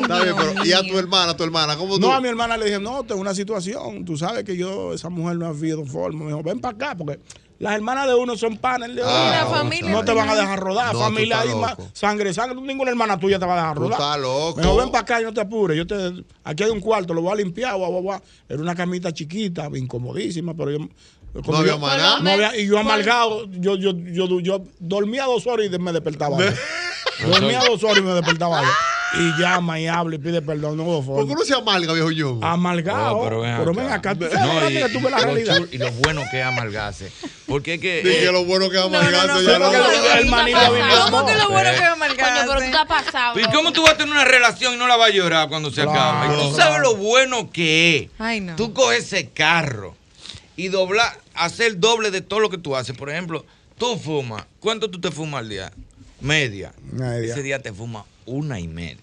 Está 0.03 0.23
bien, 0.23 0.37
pero 0.37 0.65
¿y 0.65 0.73
a 0.73 0.83
tu 0.83 0.99
hermana, 0.99 1.33
a 1.33 1.37
tu 1.37 1.43
hermana? 1.43 1.77
¿Cómo 1.77 1.95
tú? 1.95 2.03
No, 2.03 2.13
a 2.13 2.21
mi 2.21 2.29
hermana 2.29 2.59
le 2.59 2.67
dije, 2.67 2.79
no, 2.79 3.03
tengo 3.05 3.21
una 3.21 3.35
situación. 3.35 4.05
Tú 4.05 4.19
sabes 4.19 4.45
que 4.45 4.59
yo, 4.59 4.93
esa 4.93 5.09
mujer 5.09 5.39
no 5.39 5.47
ha 5.47 5.49
habido 5.49 5.87
forma. 5.87 6.25
Me 6.25 6.31
dijo, 6.33 6.43
ven 6.43 6.61
para 6.61 6.77
acá, 6.77 6.95
porque 6.95 7.19
las 7.59 7.75
hermanas 7.75 8.07
de 8.07 8.15
uno 8.15 8.37
son 8.37 8.57
panes 8.59 8.95
de 8.95 9.03
Ah, 9.05 9.47
familia 9.51 9.91
No 9.91 10.05
te 10.05 10.13
van 10.13 10.29
a 10.29 10.35
de- 10.35 10.41
dejar 10.43 10.61
rodar. 10.61 10.87
No, 10.87 10.93
tú 10.93 10.99
familia 10.99 11.41
ahí, 11.41 11.51
sangre, 11.93 12.35
sangre. 12.35 12.61
Ninguna 12.61 12.91
hermana 12.91 13.19
tuya 13.19 13.39
te 13.39 13.47
va 13.47 13.55
a 13.55 13.57
dejar 13.57 13.75
Tú 13.77 13.81
rodar. 13.83 13.99
estás 14.01 14.19
loco. 14.21 14.57
Me 14.57 14.63
dijo, 14.63 14.77
ven 14.77 14.91
para 14.91 15.03
acá 15.03 15.21
y 15.21 15.25
no 15.25 15.33
te 15.33 15.41
apures. 15.41 15.77
Yo 15.77 15.87
te, 15.87 16.25
aquí 16.45 16.63
hay 16.65 16.71
un 16.71 16.81
cuarto, 16.81 17.15
lo 17.15 17.23
voy 17.23 17.33
a 17.33 17.37
limpiar. 17.37 17.77
Guau, 17.77 17.91
guau, 17.91 18.03
guau. 18.03 18.21
Era 18.49 18.61
una 18.61 18.75
camita 18.75 19.13
chiquita, 19.13 19.69
incomodísima, 19.75 20.55
pero 20.55 20.71
yo 20.73 20.79
No 20.79 21.57
había 21.57 21.73
yo- 21.73 21.79
maná. 21.79 22.19
no 22.21 22.31
había- 22.31 22.57
y 22.59 22.67
yo 22.67 22.79
amargado, 22.79 23.47
yo, 23.53 23.77
yo, 23.77 23.93
yo, 23.95 24.41
yo 24.41 24.63
dormía 24.79 25.25
dos 25.25 25.47
horas 25.47 25.67
y 25.67 25.79
me 25.79 25.93
despertaba. 25.93 26.37
dormía 27.31 27.61
dos 27.69 27.83
horas 27.85 27.99
y 27.99 28.03
me 28.03 28.13
despertaba. 28.13 28.63
Y 29.15 29.41
llama 29.41 29.79
y 29.81 29.87
habla 29.87 30.17
y 30.17 30.19
pide 30.19 30.43
perdón. 30.43 30.77
No 30.77 30.83
hubo 30.85 31.05
¿Por 31.17 31.27
qué 31.29 31.35
no 31.35 31.45
se 31.45 31.55
amalga, 31.55 31.93
viejo 31.93 32.11
yo? 32.11 32.39
Amargado. 32.43 33.19
Oh, 33.19 33.25
pero 33.25 33.41
ven 33.41 33.77
ven 33.77 33.91
acá. 33.93 34.15
¿tú 34.15 34.25
sabes 34.25 34.41
No, 34.41 34.61
lo 34.61 34.71
y, 34.71 34.75
que 34.75 34.89
tú 34.89 35.01
ves 35.01 35.11
la 35.11 35.19
lo 35.21 35.25
realidad? 35.27 35.61
y 35.71 35.79
lo 35.79 35.93
bueno 35.93 36.23
que 36.31 36.41
es 36.41 36.45
amargarse. 36.47 37.13
Porque 37.47 37.75
es 37.75 37.81
que. 37.81 38.03
Dije 38.03 38.27
eh, 38.27 38.33
lo 38.33 38.45
bueno 38.45 38.69
que 38.69 38.77
es 38.79 38.83
no, 38.83 38.91
no, 38.91 39.03
no, 39.03 39.11
ya 39.11 39.27
no, 39.27 39.71
no- 39.71 39.73
no, 39.73 40.13
el 40.19 40.27
manito 40.27 40.59
¿Cómo 41.11 41.27
que 41.27 41.35
lo 41.37 41.49
bueno 41.51 41.71
Eh. 41.71 41.75
que 41.75 41.79
es 41.85 41.89
amargarse? 41.89 42.17
Coño, 42.23 42.47
pero 42.47 42.59
tú 42.59 42.65
estás 42.65 42.87
pasado. 42.87 43.41
¿Y 43.41 43.45
cómo 43.45 43.73
tú 43.73 43.83
vas 43.83 43.93
a 43.93 43.97
tener 43.97 44.13
una 44.13 44.25
relación 44.25 44.75
y 44.75 44.77
no 44.77 44.87
la 44.87 44.97
vas 44.97 45.09
a 45.11 45.13
llorar 45.13 45.49
cuando 45.49 45.71
se 45.71 45.83
acabe? 45.83 46.35
Y 46.35 46.51
tú 46.51 46.57
sabes 46.57 46.81
lo 46.81 46.97
bueno 46.97 47.51
que 47.51 47.97
es. 47.99 48.11
Ay, 48.19 48.41
no. 48.41 48.57
Tú 48.57 48.75
coges 48.75 49.05
ese 49.05 49.29
carro 49.31 49.95
y 50.57 50.69
doblar, 50.69 51.17
hacer 51.35 51.79
doble 51.79 52.11
de 52.11 52.21
todo 52.23 52.41
lo 52.41 52.51
que 52.51 52.59
tú 52.59 52.75
haces. 52.77 52.97
Por 52.97 53.09
ejemplo, 53.11 53.47
tú 53.79 53.97
fumas. 53.99 54.45
¿Cuánto 54.61 54.91
tú 54.91 55.01
te 55.01 55.11
fumas 55.11 55.41
al 55.41 55.49
día? 55.49 55.73
Media. 56.21 56.73
Media. 56.93 57.33
Ese 57.33 57.43
día 57.43 57.61
te 57.63 57.73
fumas 57.73 58.05
una 58.27 58.61
y 58.61 58.69
media. 58.69 58.99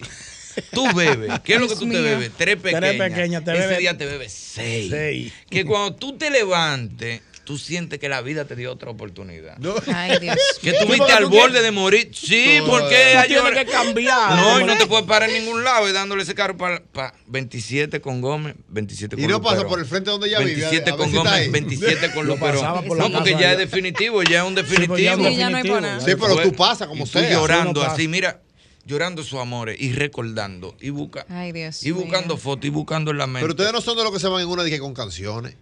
Tú 0.72 0.86
bebes. 0.94 1.32
¿Qué 1.44 1.56
es 1.56 1.60
lo 1.60 1.68
que 1.68 1.76
tú 1.76 1.90
te 1.90 2.00
bebes? 2.00 2.32
Tres 2.38 2.58
Tres 2.62 2.74
pequeñas. 2.76 3.10
pequeñas, 3.10 3.44
te 3.44 3.52
Ese 3.54 3.62
bebes- 3.68 3.78
día 3.80 3.98
te 3.98 4.06
bebes 4.06 4.32
seis. 4.34 4.88
Seis. 4.92 5.34
Que 5.50 5.66
cuando 5.66 5.96
tú 5.96 6.16
te 6.16 6.30
levantes, 6.30 7.22
tú 7.44 7.58
sientes 7.58 7.98
que 8.00 8.08
la 8.08 8.22
vida 8.22 8.46
te 8.46 8.56
dio 8.56 8.72
otra 8.72 8.92
oportunidad. 8.92 9.58
Ay, 9.94 10.20
Dios. 10.20 10.38
Que 10.62 10.72
Sí, 10.72 10.78
tuviste 10.86 11.12
al 11.12 11.26
borde 11.26 11.62
de 11.64 11.72
morir. 11.72 12.12
Sí, 12.14 12.58
No, 12.60 12.68
porque 12.68 12.96
hay 12.96 13.28
tienes 13.30 13.52
que 13.52 13.66
cambiar. 13.66 14.36
No, 14.36 14.60
y 14.62 14.64
no 14.64 14.78
te 14.78 14.86
puedes 14.86 15.06
parar 15.08 15.28
en 15.32 15.44
ningún 15.44 15.64
lado 15.64 15.90
y 15.90 15.92
dándole 15.92 16.22
ese 16.22 16.36
carro 16.36 16.56
para 16.56 16.84
27 17.26 18.00
con 18.00 18.22
Gómez, 18.22 18.54
27 18.70 19.16
con 19.16 19.26
Y 19.26 19.28
no 19.28 19.42
pasa 19.42 19.56
Luperón. 19.56 19.70
por 19.72 19.80
el 19.80 19.86
frente 19.88 20.12
donde 20.12 20.28
ella 20.28 20.38
vive, 20.40 20.52
27 20.52 20.90
a 20.90 20.94
ver 20.94 21.00
con 21.00 21.10
si 21.10 21.18
Gómez, 21.18 21.34
ahí. 21.34 21.50
27 21.50 22.12
con 22.12 22.40
pasaba 22.40 22.82
por 22.84 22.98
la 22.98 23.10
No, 23.10 23.12
porque 23.16 23.32
ya 23.32 23.38
allá. 23.38 23.52
es 23.54 23.58
definitivo, 23.58 24.22
ya 24.22 24.42
es 24.44 24.48
un 24.48 24.54
definitivo. 24.56 24.94
pues 24.94 25.04
ya 25.04 25.18
un 25.18 25.26
Sí, 25.26 25.36
ya 25.36 25.50
no 25.50 25.58
hay 25.58 25.64
definitivo, 25.64 25.80
ya. 25.82 26.00
Sí, 26.00 26.12
pero 26.20 26.36
tú 26.44 26.54
pasas 26.56 26.88
como 26.88 27.06
y 27.06 27.10
tú 27.10 27.20
sea. 27.20 27.30
llorando 27.32 27.82
Sí, 27.82 27.88
así, 27.88 27.96
pasa. 28.04 28.10
mira, 28.10 28.42
llorando 28.86 29.24
sus 29.24 29.40
amores 29.40 29.80
y 29.80 29.94
recordando 29.94 30.76
y 30.80 30.90
busca 30.90 31.26
Ay, 31.30 31.52
Dios. 31.52 31.84
y 31.84 31.92
buscando 31.92 32.38
fotos 32.38 32.66
y 32.66 32.70
buscando 32.70 33.12
en 33.12 33.18
la 33.18 33.28
mente. 33.28 33.42
Pero 33.42 33.54
ustedes 33.54 33.74
no 33.74 33.82
son 33.82 33.98
de 33.98 34.04
los 34.04 34.12
que 34.12 34.20
se 34.20 34.28
van 34.28 34.42
en 34.42 34.48
una 34.50 34.64
dije 34.64 34.80
con 34.80 34.94
canciones. 34.94 35.56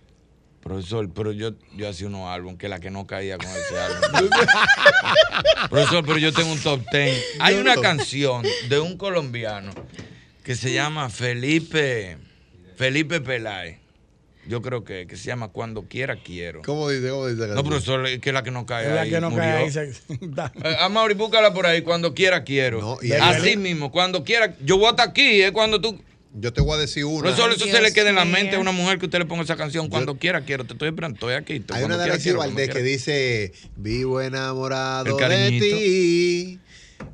Profesor, 0.61 1.09
pero 1.13 1.31
yo, 1.31 1.51
yo 1.75 1.89
hacía 1.89 2.05
unos 2.05 2.27
álbumes 2.29 2.59
que 2.59 2.69
la 2.69 2.79
que 2.79 2.91
no 2.91 3.07
caía 3.07 3.37
con 3.37 3.47
ese 3.47 3.79
álbum. 3.79 4.29
Profesor, 5.69 6.05
pero 6.05 6.19
yo 6.19 6.31
tengo 6.31 6.51
un 6.51 6.59
top 6.59 6.81
ten. 6.91 7.17
Hay 7.39 7.55
una 7.55 7.75
canción 7.77 8.45
de 8.69 8.79
un 8.79 8.95
colombiano 8.97 9.71
que 10.43 10.55
se 10.55 10.71
llama 10.71 11.09
Felipe 11.09 12.17
Felipe 12.75 13.21
Peláez. 13.21 13.80
Yo 14.47 14.61
creo 14.61 14.83
que, 14.83 15.05
que 15.07 15.17
se 15.17 15.25
llama 15.25 15.49
Cuando 15.49 15.83
quiera 15.83 16.15
quiero. 16.15 16.61
¿Cómo 16.63 16.89
dice? 16.89 17.09
¿Cómo 17.09 17.27
dice? 17.27 17.47
No, 17.49 17.63
profesor, 17.63 18.05
es 18.07 18.19
que 18.19 18.29
es 18.29 18.33
la 18.33 18.41
que 18.43 18.49
no 18.51 18.65
cae 18.65 18.87
Es 18.87 18.93
la 18.93 19.01
ahí. 19.01 19.09
que 19.11 19.21
no 19.21 19.29
murió. 19.29 19.43
cae 19.45 19.63
ahí. 19.65 19.71
se- 19.71 19.91
Eh, 20.63 20.75
a 20.79 20.89
Mauri, 20.89 21.13
búscala 21.13 21.53
por 21.53 21.65
ahí, 21.67 21.81
cuando 21.83 22.13
quiera 22.13 22.43
quiero. 22.43 22.97
y 23.01 23.11
Así 23.13 23.49
ahí- 23.49 23.57
mismo, 23.57 23.91
cuando 23.91 24.23
quiera. 24.23 24.55
Yo 24.63 24.77
voy 24.77 24.87
hasta 24.89 25.03
aquí, 25.03 25.41
es 25.41 25.51
cuando 25.51 25.79
tú. 25.79 26.01
Yo 26.33 26.53
te 26.53 26.61
voy 26.61 26.75
a 26.75 26.77
decir 26.77 27.03
una. 27.05 27.23
Profesor, 27.23 27.51
eso 27.51 27.65
Ay, 27.65 27.71
se 27.71 27.81
le 27.81 27.91
queda 27.93 28.09
en 28.09 28.15
la 28.15 28.23
mente 28.25 28.55
a 28.55 28.59
una 28.59 28.71
mujer 28.71 28.97
que 28.97 29.05
usted 29.05 29.19
le 29.19 29.25
ponga 29.25 29.43
esa 29.43 29.57
canción. 29.57 29.89
Cuando 29.89 30.15
quiera 30.17 30.41
quiero, 30.41 30.63
te 30.65 30.73
estoy 30.73 30.87
esperando, 30.87 31.15
estoy 31.15 31.33
aquí. 31.33 31.63
Hay 31.73 31.83
una 31.83 31.97
de 31.97 32.05
Alexis 32.05 32.33
Valdés 32.35 32.69
que 32.69 32.81
dice, 32.81 33.51
vivo 33.75 34.21
enamorado 34.21 35.17
de 35.17 35.49
ti. 35.59 36.59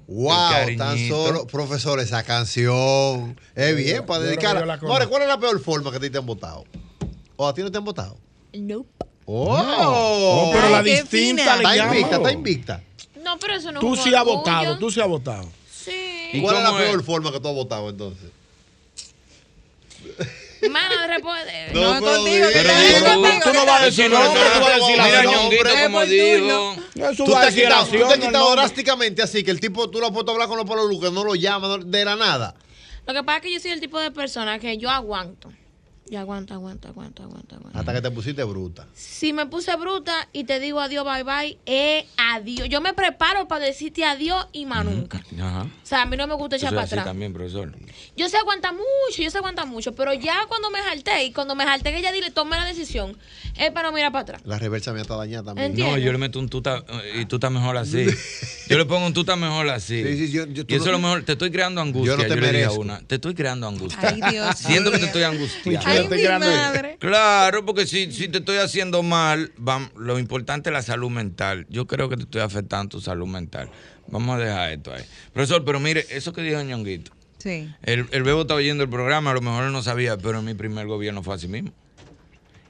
Wow, 0.07 0.77
tan 0.77 0.97
solo, 1.07 1.47
profesor, 1.47 1.99
esa 1.99 2.23
canción. 2.23 3.39
Es 3.55 3.75
bien 3.75 4.05
para 4.05 4.23
dedicarla. 4.23 4.77
More, 4.81 5.07
¿cuál 5.07 5.23
es 5.23 5.27
la 5.27 5.39
peor 5.39 5.59
forma 5.59 5.91
que 5.91 5.97
a 5.97 5.99
ti 5.99 6.09
te 6.09 6.17
han 6.17 6.25
votado? 6.25 6.63
¿O 7.37 7.47
a 7.47 7.53
ti 7.53 7.61
no 7.61 7.71
te 7.71 7.77
han 7.77 7.85
votado? 7.85 8.17
Nope. 8.53 8.89
Oh, 9.25 9.57
Oh, 9.59 10.51
pero 10.53 10.69
la 10.69 10.79
Ay, 10.79 10.83
distinta 10.85 11.55
fina. 11.55 11.55
le 11.57 11.63
Está 11.63 11.85
invicta, 11.87 12.15
está 12.17 12.31
invicta. 12.31 12.83
No, 13.23 13.37
pero 13.39 13.53
eso 13.55 13.71
no 13.71 13.79
Tú 13.79 13.95
sí 13.95 14.13
has 14.13 14.23
votado, 14.23 14.77
tú 14.77 14.89
sí 14.91 14.99
has 15.01 15.07
votado. 15.07 15.49
Sí. 15.71 16.29
¿Y 16.33 16.41
cuál 16.41 16.57
es 16.57 16.63
la 16.63 16.77
peor 16.77 17.03
forma 17.03 17.31
que 17.31 17.39
tú 17.39 17.47
has 17.49 17.53
votado 17.55 17.89
entonces? 17.89 18.29
Mano 20.69 21.01
de 21.01 21.07
repoder. 21.07 21.73
No, 21.75 21.99
No, 21.99 22.01
contigo. 22.01 22.47
Pero 22.51 22.69
no 23.21 23.39
tú 23.43 23.53
no 23.53 23.65
vas 23.65 23.75
a 23.75 23.79
no- 23.79 23.85
decir 23.85 24.09
nombre, 24.09 24.41
tú 24.41 24.59
vas 24.61 24.71
a 24.71 24.75
decir 24.75 24.97
la. 24.97 25.23
Ñonguito, 25.23 25.69
como. 25.83 26.01
Eso 27.09 27.23
Tú 27.25 27.31
te 27.31 27.37
has 27.37 27.45
decir 27.45 27.63
quitado, 27.63 27.85
tú 27.85 27.91
te 27.91 27.97
has 27.97 28.01
relación, 28.01 28.19
quitado 28.21 28.43
no, 28.45 28.49
no. 28.49 28.55
drásticamente 28.55 29.21
así 29.21 29.43
que 29.43 29.51
el 29.51 29.59
tipo, 29.59 29.89
tú 29.89 29.99
lo 29.99 30.07
has 30.07 30.11
puesto 30.11 30.31
a 30.31 30.33
hablar 30.33 30.47
con 30.47 30.57
los 30.57 30.65
palos 30.65 30.89
que 30.99 31.11
no 31.11 31.23
lo 31.23 31.35
llama 31.35 31.67
no- 31.67 31.77
de 31.77 32.05
la 32.05 32.15
nada. 32.15 32.55
Lo 33.05 33.13
que 33.13 33.23
pasa 33.23 33.37
es 33.37 33.43
que 33.43 33.53
yo 33.53 33.59
soy 33.59 33.71
el 33.71 33.79
tipo 33.79 33.99
de 33.99 34.09
persona 34.11 34.57
que 34.59 34.77
yo 34.77 34.89
aguanto. 34.89 35.49
Yo 36.09 36.19
aguanto, 36.19 36.53
aguanto, 36.53 36.87
aguanto, 36.87 37.23
aguanto, 37.23 37.55
aguanto. 37.55 37.77
Hasta 37.79 37.93
que 37.93 38.01
te 38.01 38.11
pusiste 38.11 38.43
bruta. 38.43 38.87
Si 38.93 39.33
me 39.33 39.45
puse 39.45 39.75
bruta 39.75 40.27
y 40.31 40.45
te 40.45 40.59
digo 40.59 40.79
adiós, 40.79 41.05
bye 41.05 41.23
bye, 41.23 41.57
es 41.65 42.05
adiós. 42.17 42.69
Yo 42.69 42.79
me 42.81 42.93
preparo 42.93 43.47
para 43.47 43.65
decirte 43.65 44.05
adiós 44.05 44.47
y 44.53 44.65
más 44.65 44.85
nunca. 44.85 45.21
Ajá. 45.41 45.63
O 45.63 45.85
sea, 45.85 46.03
a 46.03 46.05
mí 46.05 46.15
no 46.17 46.25
me 46.27 46.35
gusta 46.35 46.55
echar 46.55 46.67
Eso 46.67 46.75
es 46.75 46.75
para 46.75 46.83
así 46.85 46.93
atrás. 46.95 47.05
también, 47.07 47.33
profesor. 47.33 47.75
Yo 48.15 48.29
sé 48.29 48.37
aguantar 48.37 48.73
mucho, 48.73 49.21
yo 49.21 49.29
sé 49.29 49.37
aguantar 49.37 49.67
mucho, 49.67 49.93
pero 49.95 50.13
ya 50.13 50.45
cuando 50.47 50.69
me 50.71 50.79
jalté 50.79 51.25
y 51.25 51.31
cuando 51.33 51.55
me 51.55 51.65
jalté 51.65 51.91
que 51.91 51.99
ella 51.99 52.11
dile, 52.11 52.31
tome 52.31 52.55
la 52.57 52.65
decisión, 52.65 53.17
es 53.57 53.71
para 53.71 53.89
no 53.89 53.95
mirar 53.95 54.11
para 54.11 54.21
atrás. 54.23 54.41
La 54.45 54.57
reversa 54.59 54.93
me 54.93 55.01
está 55.01 55.15
dañada 55.17 55.53
también. 55.53 55.75
No, 55.75 55.97
yo 55.97 56.11
le 56.11 56.17
meto 56.17 56.39
un 56.39 56.47
tuta 56.49 56.83
eh, 57.03 57.21
y 57.21 57.25
tú 57.25 57.35
estás 57.35 57.51
mejor 57.51 57.77
así. 57.77 58.05
Yo 58.69 58.77
le 58.77 58.83
pongo 58.83 59.05
un 59.07 59.13
tuta 59.13 59.37
mejor 59.37 59.69
así. 59.69 60.03
Sí, 60.03 60.17
sí, 60.27 60.31
yo- 60.33 60.45
yo- 60.45 60.63
y 60.67 60.75
eso 60.75 60.79
no- 60.83 60.85
es 60.87 60.91
lo 60.91 60.99
mejor. 60.99 61.23
Te 61.23 61.31
estoy 61.31 61.51
creando 61.51 61.79
angustia. 61.79 62.17
Yo 62.17 62.21
no 62.21 62.27
te 62.27 62.33
a 62.33 62.35
merezco. 62.35 62.81
una. 62.81 62.99
Te 62.99 63.15
estoy 63.15 63.33
creando 63.33 63.65
angustia. 63.65 64.09
Ay, 64.09 64.19
Dios 64.29 64.57
Siento 64.57 64.91
que 64.91 64.97
te 64.99 65.05
estoy 65.05 65.23
angustiando. 65.23 65.89
Ay, 65.99 66.07
mi 66.09 66.23
madre. 66.23 66.97
Claro, 66.99 67.65
porque 67.65 67.85
si, 67.85 68.11
si 68.11 68.27
te 68.27 68.39
estoy 68.39 68.57
haciendo 68.57 69.03
mal, 69.03 69.51
lo 69.95 70.19
importante 70.19 70.69
es 70.69 70.73
la 70.73 70.81
salud 70.81 71.09
mental. 71.09 71.65
Yo 71.69 71.87
creo 71.87 72.09
que 72.09 72.17
te 72.17 72.23
estoy 72.23 72.41
afectando 72.41 72.89
tu 72.89 73.01
salud 73.01 73.27
mental. 73.27 73.69
Vamos 74.07 74.37
a 74.37 74.43
dejar 74.43 74.71
esto 74.71 74.93
ahí. 74.93 75.03
Profesor, 75.33 75.63
pero 75.65 75.79
mire, 75.79 76.05
eso 76.09 76.33
que 76.33 76.41
dijo 76.41 76.61
Ñonguito. 76.61 77.11
Sí. 77.37 77.69
El, 77.83 78.07
el 78.11 78.23
Bebo 78.23 78.41
está 78.41 78.55
oyendo 78.55 78.83
el 78.83 78.89
programa, 78.89 79.31
a 79.31 79.33
lo 79.33 79.41
mejor 79.41 79.65
él 79.65 79.71
no 79.71 79.83
sabía, 79.83 80.17
pero 80.17 80.39
en 80.39 80.45
mi 80.45 80.53
primer 80.53 80.87
gobierno 80.87 81.23
fue 81.23 81.35
así 81.35 81.47
mismo. 81.47 81.71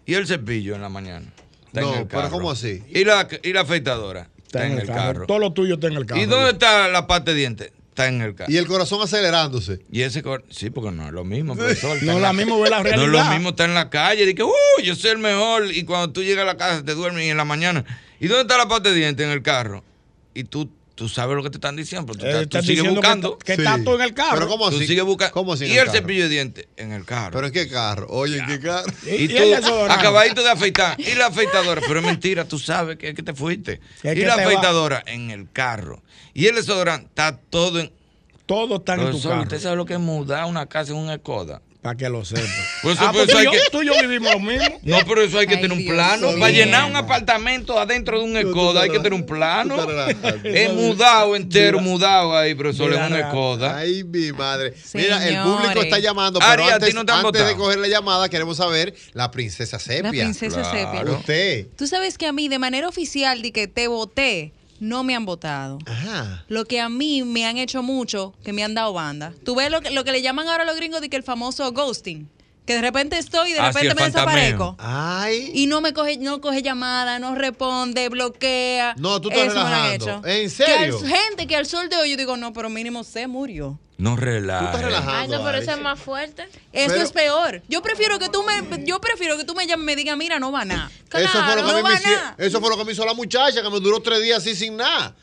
Y 0.06 0.14
el 0.16 0.28
cepillo 0.28 0.76
en 0.76 0.82
la 0.82 0.90
mañana. 0.90 1.26
Está 1.68 1.82
No, 1.82 1.94
en 1.94 2.00
el 2.02 2.08
pero. 2.08 2.30
¿cómo 2.30 2.52
así? 2.52 2.84
¿Y 2.90 3.04
la, 3.04 3.28
y 3.44 3.54
la 3.54 3.62
afeitadora? 3.62 4.30
Está, 4.46 4.66
en, 4.66 4.80
el 4.80 4.88
carro. 4.88 5.26
Todo 5.26 5.40
lo 5.40 5.52
tuyo 5.52 5.76
está 5.76 5.88
en 5.88 5.94
el 5.98 6.06
carro. 6.06 6.22
¿Y 6.22 6.26
dónde 6.26 6.52
está 6.52 6.88
la 6.88 7.06
pasta 7.06 7.32
de 7.32 7.38
dientes? 7.38 7.72
Está 7.98 8.10
en 8.10 8.22
el 8.22 8.36
carro. 8.36 8.52
Y 8.52 8.58
el 8.58 8.68
corazón 8.68 9.02
acelerándose. 9.02 9.80
Y 9.92 10.04
ese 10.04 10.22
cor- 10.22 10.46
sí, 10.52 10.70
porque 10.70 10.92
no 10.92 11.08
es 11.08 11.14
lo 11.14 11.24
mismo, 11.24 11.56
profesor. 11.56 11.98
No 12.04 12.20
la 12.20 12.32
mismo 12.32 12.62
ve 12.62 12.70
la 12.70 12.84
No 12.84 12.90
es 12.90 12.96
lo 12.96 13.08
realidad. 13.08 13.32
mismo 13.34 13.50
estar 13.50 13.68
en 13.68 13.74
la 13.74 13.90
calle 13.90 14.30
y 14.30 14.36
que, 14.36 14.44
uh, 14.44 14.52
yo 14.84 14.96
soy 14.96 15.10
el 15.10 15.18
mejor. 15.18 15.72
Y 15.74 15.84
cuando 15.84 16.12
tú 16.14 16.22
llegas 16.22 16.44
a 16.44 16.46
la 16.46 16.58
casa 16.58 16.86
te 16.86 16.94
duermes 16.94 17.26
y 17.26 17.30
en 17.30 17.38
la 17.38 17.46
mañana. 17.46 17.84
¿Y 18.20 18.28
dónde 18.28 18.44
está 18.44 18.56
la 18.56 18.68
pasta 18.68 18.90
de 18.90 18.96
dientes 18.96 19.26
en 19.26 19.32
el 19.32 19.42
carro? 19.42 19.84
Y 20.36 20.44
tú, 20.44 20.70
tú 20.98 21.08
sabes 21.08 21.36
lo 21.38 21.44
que 21.44 21.52
te 21.52 21.58
están 21.58 21.76
diciendo, 21.76 22.08
pero 22.12 22.20
tú, 22.20 22.26
Eh, 22.26 22.30
estás- 22.30 22.42
tú 22.50 22.58
estás 22.58 22.66
sigues 22.66 22.84
que 22.84 22.90
buscando. 22.90 23.34
está- 23.34 23.46
que 23.46 23.54
está 23.54 23.84
todo 23.84 23.96
en 23.96 24.02
el 24.02 24.14
carro. 24.16 24.34
Pero 24.34 24.48
¿cómo 24.48 24.70
Tú 24.72 24.78
así? 24.78 24.88
sigues 24.88 25.04
buscando. 25.04 25.32
¿Cómo 25.34 25.54
así 25.54 25.66
en 25.66 25.72
y 25.72 25.78
el 25.78 25.90
cepillo 25.92 26.24
de 26.24 26.30
dientes 26.30 26.68
en 26.76 26.92
el 26.92 27.06
carro. 27.06 27.34
¿Pero 27.34 27.46
en 27.48 27.54
qué 27.54 27.68
carro? 27.70 28.08
Oye, 28.10 28.40
¿en 28.40 28.48
qué 28.48 28.60
carro? 28.60 28.92
y, 29.06 29.10
y 29.26 29.28
tú, 29.28 29.38
el 29.38 29.52
desodorante. 29.62 29.94
acabadito 29.94 30.42
de 30.44 30.50
afeitar. 30.50 31.00
Y 31.00 31.14
la 31.14 31.28
afeitadora. 31.28 31.82
Pero 31.88 32.00
es 32.00 32.06
mentira, 32.06 32.46
tú 32.48 32.58
sabes 32.58 32.98
que 32.98 33.10
es 33.10 33.16
que 33.16 33.22
te 33.22 33.36
fuiste. 33.36 33.80
Y 34.04 34.16
la 34.22 34.36
va. 34.38 34.42
afeitadora 34.44 35.04
en 35.06 35.30
el 35.30 35.48
carro. 35.54 36.02
Y 36.34 36.48
el 36.48 36.56
desodorante 36.56 37.06
está 37.10 37.38
todo 37.38 37.80
en. 37.80 37.92
Todo 38.48 38.78
está 38.78 38.96
en 38.96 39.12
tu 39.12 39.22
carro. 39.22 39.42
¿Usted 39.44 39.60
sabe 39.60 39.76
lo 39.76 39.86
que 39.86 39.94
es 39.94 40.00
mudar 40.00 40.46
una 40.46 40.66
casa 40.66 40.94
en 40.94 40.98
un 40.98 41.12
Escoda? 41.12 41.62
Para 41.82 41.96
que 41.96 42.10
lo 42.10 42.26
sepa. 42.26 42.42
Por 42.82 42.92
eso- 42.92 43.02
Ah, 43.06 43.12
pues 43.14 43.30
eso 43.30 43.34
tú, 43.34 43.38
hay 43.38 43.44
y 43.44 43.46
yo, 43.46 43.52
que- 43.52 43.60
tú 43.72 43.82
y 43.82 43.86
yo 43.86 43.94
vivimos 44.02 44.34
lo 44.34 44.40
mismo. 44.40 44.80
No, 44.84 44.98
pero 45.08 45.22
eso 45.22 45.38
hay 45.40 45.48
que 45.48 45.56
Ay, 45.56 45.62
tener 45.62 45.72
un 45.78 45.84
Dios 45.84 45.94
plano. 45.94 46.32
Para 46.40 46.52
llenar 46.52 46.90
un 46.90 46.96
apartamento 46.96 47.80
adentro 47.80 48.20
de 48.20 48.26
un 48.26 48.36
Escoda 48.38 48.82
hay 48.82 48.90
que 48.90 48.98
tener 48.98 49.14
un 49.14 49.26
plano. 49.26 49.76
Es 50.44 50.74
mudado 50.74 51.36
entero, 51.36 51.80
mudado 51.80 52.36
ahí, 52.36 52.56
profesor, 52.56 52.88
en 52.94 52.94
Mira, 52.94 53.08
una. 53.08 53.20
Escoda. 53.20 53.78
Ay, 53.78 54.04
mi 54.04 54.32
madre. 54.32 54.74
Mira, 54.94 55.28
el 55.28 55.42
público 55.44 55.82
está 55.82 56.00
llamando, 56.00 56.40
pero 56.40 56.52
Ari, 56.52 56.64
¿a 56.64 56.68
ti 56.68 56.74
antes, 56.74 56.94
no 56.96 57.02
antes 57.14 57.46
de 57.46 57.56
coger 57.56 57.78
la 57.78 57.88
llamada, 57.88 58.28
queremos 58.30 58.58
saber 58.58 58.94
la 59.14 59.30
princesa 59.32 59.78
Sepia. 59.80 60.04
La 60.04 60.10
princesa 60.10 60.62
Claro. 60.62 61.00
Sepia. 61.00 61.18
Usted. 61.18 61.68
Tú 61.78 61.88
sabes 61.88 62.18
que 62.18 62.26
a 62.26 62.32
mí, 62.34 62.48
de 62.50 62.60
manera 62.60 62.88
oficial, 62.88 63.42
de 63.42 63.52
que 63.52 63.68
te 63.68 63.88
voté, 63.88 64.52
no 64.80 65.04
me 65.04 65.16
han 65.16 65.26
votado. 65.26 65.80
Ajá. 65.86 66.44
Lo 66.48 66.66
que 66.66 66.80
a 66.80 66.90
mí 66.90 67.24
me 67.24 67.46
han 67.46 67.58
hecho 67.58 67.82
mucho, 67.84 68.34
que 68.44 68.54
me 68.54 68.64
han 68.64 68.74
dado 68.74 68.94
banda. 68.94 69.34
Tú 69.44 69.56
ves 69.56 69.72
lo 69.72 69.82
que, 69.82 69.92
lo 69.92 70.04
que 70.04 70.12
le 70.12 70.22
llaman 70.22 70.48
ahora 70.48 70.66
los 70.66 70.76
gringos 70.76 71.02
de 71.02 71.10
que 71.10 71.18
el 71.18 71.24
famoso 71.24 71.72
ghosting. 71.72 72.30
Que 72.66 72.74
de 72.76 72.82
repente 72.82 73.18
estoy 73.18 73.52
y 73.52 73.54
de 73.54 73.60
Ah, 73.62 73.68
repente 73.72 73.96
me 73.96 74.02
fantameo. 74.02 74.26
desaparezco. 74.36 74.76
Ay. 74.78 75.52
Y 75.54 75.68
no 75.68 75.80
me 75.80 75.94
coge, 75.94 76.18
no 76.18 76.42
coge 76.42 76.62
llamada, 76.62 77.18
no 77.18 77.34
responde, 77.34 78.10
bloquea. 78.10 78.94
No, 78.98 79.22
tú 79.22 79.30
estás 79.30 79.48
Eso 79.48 79.64
me 79.64 79.70
lo 79.70 79.76
han 79.76 79.94
hecho. 79.94 80.16
¿En 80.18 80.22
Que 80.22 80.44
al- 80.44 80.50
serio? 80.50 81.00
gente 81.00 81.48
que 81.48 81.56
al 81.56 81.66
sol 81.66 81.88
de 81.88 81.96
hoy 81.96 82.12
yo 82.12 82.18
digo, 82.18 82.36
no, 82.36 82.52
pero 82.52 82.70
mínimo 82.70 83.06
se 83.06 83.26
murió. 83.28 83.80
No 83.98 84.16
Tú 84.16 84.22
relajes. 84.22 84.68
estás 84.68 84.82
relajando. 84.84 85.12
Ay, 85.14 85.28
no, 85.28 85.44
pero 85.44 85.58
eso 85.58 85.72
es 85.72 85.82
más 85.82 86.00
fuerte. 86.00 86.44
Eso 86.72 86.94
Pero- 86.94 87.04
es 87.04 87.12
peor. 87.12 87.62
Yo 87.68 87.82
prefiero 87.82 88.20
que 88.20 88.30
tú 88.30 88.44
me, 88.44 88.86
yo 88.86 89.02
prefiero 89.02 89.38
que 89.38 89.44
tú 89.44 89.56
me 89.56 89.66
llames 89.66 89.84
y 89.84 89.86
me 89.88 89.96
digas, 89.96 90.16
mira, 90.18 90.40
no 90.40 90.52
va 90.52 90.66
nada. 90.66 90.92
Eso 91.14 91.44
fue, 91.44 91.56
lo 91.56 91.64
que 91.66 91.72
a 91.72 91.74
mí 91.76 91.82
no 91.82 91.84
me 91.90 92.00
nada. 92.00 92.36
eso 92.38 92.60
fue 92.60 92.70
lo 92.70 92.78
que 92.78 92.86
me 92.86 92.92
hizo 92.92 93.06
la 93.06 93.16
muchacha, 93.16 93.62
que 93.62 93.70
me 93.70 93.80
duró 93.80 94.00
tres 94.00 94.22
días 94.22 94.38
así 94.38 94.56
sin 94.56 94.78
nada. 94.78 95.16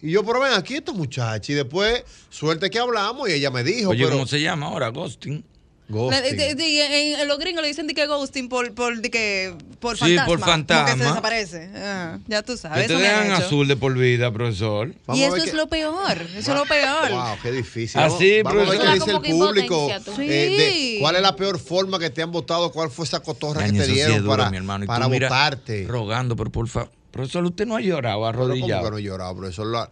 Y 0.00 0.12
yo, 0.12 0.24
pero 0.24 0.40
ven 0.40 0.52
aquí 0.52 0.76
esta 0.76 0.92
muchacha. 0.92 1.50
Y 1.52 1.56
después, 1.56 2.04
suerte 2.30 2.70
que 2.70 2.78
hablamos 2.78 3.28
y 3.28 3.32
ella 3.32 3.50
me 3.50 3.64
dijo, 3.64 3.90
Oye, 3.90 4.04
pero 4.04 4.12
¿cómo 4.16 4.26
se 4.26 4.40
llama 4.40 4.66
ahora? 4.66 4.88
Ghosting. 4.90 5.44
Ghosting. 5.90 6.22
Le- 6.22 6.34
de- 6.36 6.54
de- 6.54 7.12
en, 7.14 7.20
en 7.20 7.28
los 7.28 7.38
gringos 7.38 7.60
le 7.62 7.68
dicen 7.68 7.86
de 7.86 7.94
que 7.94 8.06
ghosting 8.06 8.48
por, 8.48 8.72
por, 8.74 9.00
de 9.00 9.10
que, 9.10 9.54
por 9.80 9.96
Sí, 9.98 10.16
fantasma. 10.16 10.26
por 10.26 10.40
fantasma. 10.40 10.92
se 10.96 11.08
desaparece. 11.08 11.70
Ah, 11.76 12.18
ya 12.28 12.42
tú 12.42 12.52
Que 12.52 12.58
sabes. 12.58 12.86
te 12.86 12.94
dejan 12.96 13.26
hecho. 13.32 13.34
azul 13.46 13.68
de 13.68 13.76
por 13.76 13.92
vida, 13.98 14.32
profesor. 14.32 14.94
Y 15.12 15.22
eso 15.24 15.36
es 15.36 15.52
lo 15.52 15.66
peor. 15.68 16.16
Eso 16.36 16.52
es 16.52 16.58
lo 16.58 16.64
peor. 16.66 17.10
Wow, 17.10 17.36
qué 17.42 17.52
difícil. 17.52 18.00
Así, 18.00 18.42
vamos, 18.42 18.66
vamos 18.66 18.68
a 18.68 18.78
ver 18.78 18.80
profesor. 18.80 19.22
qué 19.22 19.28
dice 19.32 19.32
el 19.32 19.38
público. 19.38 19.88
eh. 20.20 20.98
¿Cuál 21.00 21.16
es 21.16 21.22
la 21.22 21.36
peor 21.36 21.58
forma 21.58 21.98
que 21.98 22.10
te 22.10 22.22
han 22.22 22.30
votado? 22.30 22.70
¿Cuál 22.72 22.90
fue 22.90 23.04
esa 23.04 23.20
cotorra 23.20 23.64
que 23.66 23.72
te 23.72 23.84
sí 23.86 23.92
dieron 23.92 24.18
duro, 24.22 24.30
para, 24.36 24.50
mi 24.50 24.56
hermano. 24.56 24.86
Para 24.86 25.08
mira, 25.08 25.28
votarte? 25.28 25.86
Rogando, 25.88 26.36
pero 26.36 26.50
por 26.50 26.68
favor. 26.68 26.90
Profesor, 27.10 27.44
usted 27.44 27.66
no 27.66 27.74
ha 27.76 27.80
llorado 27.80 28.18
¿Cómo 28.18 28.26
arrodillado. 28.28 28.84
que 28.84 28.90
no 28.92 28.98
he 28.98 29.02
llorado, 29.02 29.36
profesor? 29.36 29.66
La- 29.66 29.90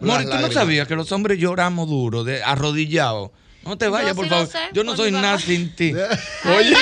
Mori, 0.00 0.26
tú 0.26 0.36
no 0.38 0.52
sabías 0.52 0.86
que 0.86 0.94
los 0.94 1.10
hombres 1.12 1.38
lloramos 1.38 1.88
duro, 1.88 2.22
de 2.22 2.42
arrodillados. 2.42 3.30
No 3.62 3.76
te 3.76 3.88
vayas, 3.88 4.14
por 4.14 4.24
sí 4.24 4.30
favor. 4.30 4.46
sé, 4.48 4.58
Yo 4.72 4.82
no 4.84 4.96
soy 4.96 5.10
nada 5.12 5.38
sin 5.38 5.74
ti. 5.74 5.92
Oye, 6.44 6.68
Dios. 6.68 6.78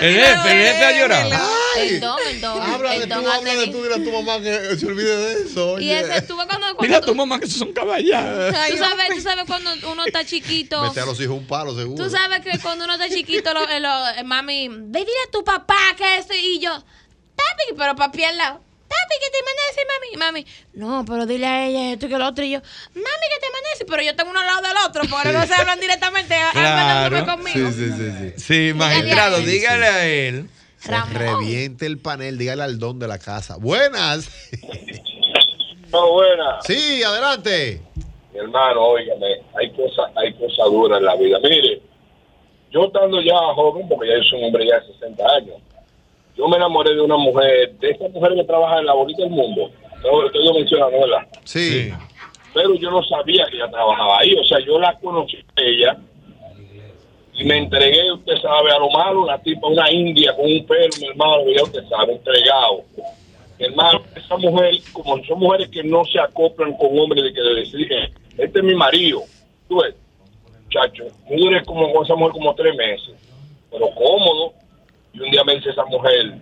el 0.00 0.14
jefe, 0.14 0.50
el 0.52 0.66
jefe 0.66 0.84
ha 0.84 0.92
llorado. 0.98 1.30
El 1.76 2.00
don, 2.00 2.18
el 2.28 2.40
don. 2.40 2.62
Habla 2.62 2.90
de 2.98 3.06
tú, 3.06 3.14
ha 3.28 3.34
habla 3.34 3.54
de 3.54 3.66
tú, 3.68 3.82
dile 3.82 3.94
a 3.94 4.04
tu 4.04 4.12
mamá 4.12 4.40
que 4.42 4.76
se 4.78 4.86
olvide 4.86 5.16
de 5.16 5.42
eso. 5.44 5.78
Y 5.80 5.90
ese 5.90 6.16
estuvo 6.18 6.46
cuando, 6.46 6.66
Dile 6.68 6.76
cuando 6.76 6.96
a 6.96 7.00
tu 7.00 7.14
mamá 7.14 7.38
que 7.38 7.46
esos 7.46 7.58
son 7.58 7.72
caballados. 7.72 8.54
tú 8.70 8.76
sabes, 8.78 9.08
tú 9.14 9.20
sabes 9.20 9.44
cuando 9.46 9.70
uno 9.90 10.04
está 10.06 10.24
chiquito. 10.24 10.82
Mete 10.82 11.00
a 11.00 11.06
los 11.06 11.20
hijos 11.20 11.36
un 11.36 11.46
palo, 11.46 11.74
seguro. 11.76 12.02
Tú 12.02 12.10
sabes 12.10 12.40
que 12.40 12.58
cuando 12.60 12.84
uno 12.84 12.94
está 12.94 13.08
chiquito, 13.08 13.52
lo, 13.52 13.60
lo- 13.60 14.08
eh, 14.16 14.22
mami, 14.24 14.68
ve 14.68 15.00
dile 15.00 15.12
a 15.28 15.30
tu 15.30 15.42
papá 15.44 15.76
que 15.96 16.18
eso 16.18 16.32
y 16.34 16.60
yo, 16.60 16.70
papi, 16.72 17.74
pero 17.76 17.94
papi 17.96 18.24
al 18.24 18.36
lado. 18.36 18.60
Papi, 18.92 19.14
que 19.20 19.30
te 19.30 19.40
mande 19.46 19.62
a 19.62 19.66
decir 19.70 19.84
mami. 19.92 20.16
Mami, 20.16 20.46
no, 20.74 21.04
pero 21.06 21.26
dile 21.26 21.46
a 21.46 21.66
ella 21.66 21.92
esto 21.92 22.06
y 22.06 22.08
que 22.10 22.18
lo 22.18 22.26
otro. 22.26 22.44
Y 22.44 22.50
yo, 22.50 22.60
mami, 22.60 23.26
que 23.32 23.40
te 23.40 23.50
mande 23.52 23.68
a 23.68 23.72
decir. 23.72 23.86
Pero 23.88 24.02
yo 24.02 24.16
tengo 24.16 24.30
uno 24.30 24.40
al 24.40 24.46
lado 24.46 24.62
del 24.62 24.76
otro, 24.86 25.02
porque 25.10 25.32
no 25.32 25.46
se 25.46 25.54
hablan 25.54 25.80
directamente. 25.80 26.34
Claro. 26.52 27.26
conmigo. 27.26 27.70
Sí, 27.70 27.72
sí, 27.72 27.92
sí, 27.92 28.12
sí. 28.18 28.68
Sí, 28.68 28.74
magistrado, 28.74 29.38
dígale 29.38 29.86
a 29.86 30.06
él. 30.06 30.48
Se 30.78 30.90
reviente 31.12 31.86
el 31.86 31.98
panel, 31.98 32.36
dígale 32.38 32.64
al 32.64 32.78
don 32.78 32.98
de 32.98 33.06
la 33.06 33.18
casa. 33.18 33.56
Buenas. 33.56 34.28
No, 35.92 36.10
buena. 36.10 36.58
Sí, 36.62 37.02
adelante. 37.02 37.80
Mi 38.32 38.38
hermano, 38.38 38.82
óigame, 38.82 39.26
hay 39.54 39.70
cosas, 39.72 40.10
hay 40.16 40.32
cosas 40.34 40.64
duras 40.70 40.98
en 40.98 41.04
la 41.04 41.14
vida. 41.16 41.38
Mire, 41.42 41.82
yo 42.70 42.86
estando 42.86 43.20
ya 43.20 43.36
joven, 43.54 43.86
porque 43.88 44.08
ya 44.08 44.16
yo 44.16 44.22
soy 44.24 44.38
un 44.38 44.44
hombre 44.46 44.66
ya 44.66 44.80
de 44.80 44.86
60 44.94 45.24
años, 45.36 45.56
yo 46.36 46.48
me 46.48 46.56
enamoré 46.56 46.94
de 46.94 47.00
una 47.00 47.16
mujer, 47.16 47.72
de 47.78 47.90
esa 47.90 48.08
mujer 48.08 48.34
que 48.34 48.44
trabaja 48.44 48.78
en 48.78 48.86
la 48.86 48.94
bolita 48.94 49.22
del 49.22 49.30
mundo. 49.30 49.70
No, 50.02 50.26
usted 50.26 50.40
lo 50.40 50.54
menciona, 50.54 50.86
¿no? 50.86 51.00
¿verdad? 51.00 51.28
Sí. 51.44 51.92
Pero 52.54 52.74
yo 52.74 52.90
no 52.90 53.02
sabía 53.04 53.46
que 53.46 53.56
ella 53.56 53.70
trabajaba 53.70 54.18
ahí. 54.20 54.34
O 54.34 54.44
sea, 54.44 54.58
yo 54.60 54.78
la 54.78 54.98
conocí 54.98 55.36
a 55.36 55.60
ella 55.60 55.98
y 57.34 57.44
me 57.44 57.56
entregué, 57.56 58.12
usted 58.12 58.36
sabe, 58.42 58.72
a 58.72 58.78
lo 58.78 58.90
malo, 58.90 59.22
una 59.22 59.38
tipa, 59.38 59.66
una 59.66 59.90
india 59.90 60.34
con 60.36 60.44
un 60.44 60.66
pelo, 60.66 60.88
mi 61.00 61.06
hermano, 61.08 61.44
que 61.44 61.54
ya 61.54 61.62
usted 61.62 61.88
sabe, 61.88 62.12
entregado. 62.12 62.82
Mi 63.58 63.66
hermano, 63.66 64.02
esa 64.14 64.36
mujer, 64.36 64.74
como 64.92 65.24
son 65.24 65.38
mujeres 65.38 65.68
que 65.68 65.82
no 65.82 66.04
se 66.04 66.20
acoplan 66.20 66.74
con 66.76 66.98
hombres 66.98 67.24
de 67.24 67.32
que 67.32 67.40
le 67.40 67.60
deciden, 67.60 68.12
este 68.36 68.58
es 68.58 68.64
mi 68.64 68.74
marido. 68.74 69.22
Tú 69.68 69.80
ves, 69.80 69.94
muchacho, 70.64 71.04
yo 71.30 71.36
duré 71.36 71.64
como 71.64 71.90
con 71.92 72.04
esa 72.04 72.14
mujer 72.14 72.32
como 72.32 72.54
tres 72.54 72.74
meses, 72.76 73.14
pero 73.70 73.88
cómodo. 73.94 74.52
Y 75.12 75.20
un 75.20 75.30
día 75.30 75.44
me 75.44 75.54
dice 75.56 75.70
esa 75.70 75.84
mujer, 75.86 76.34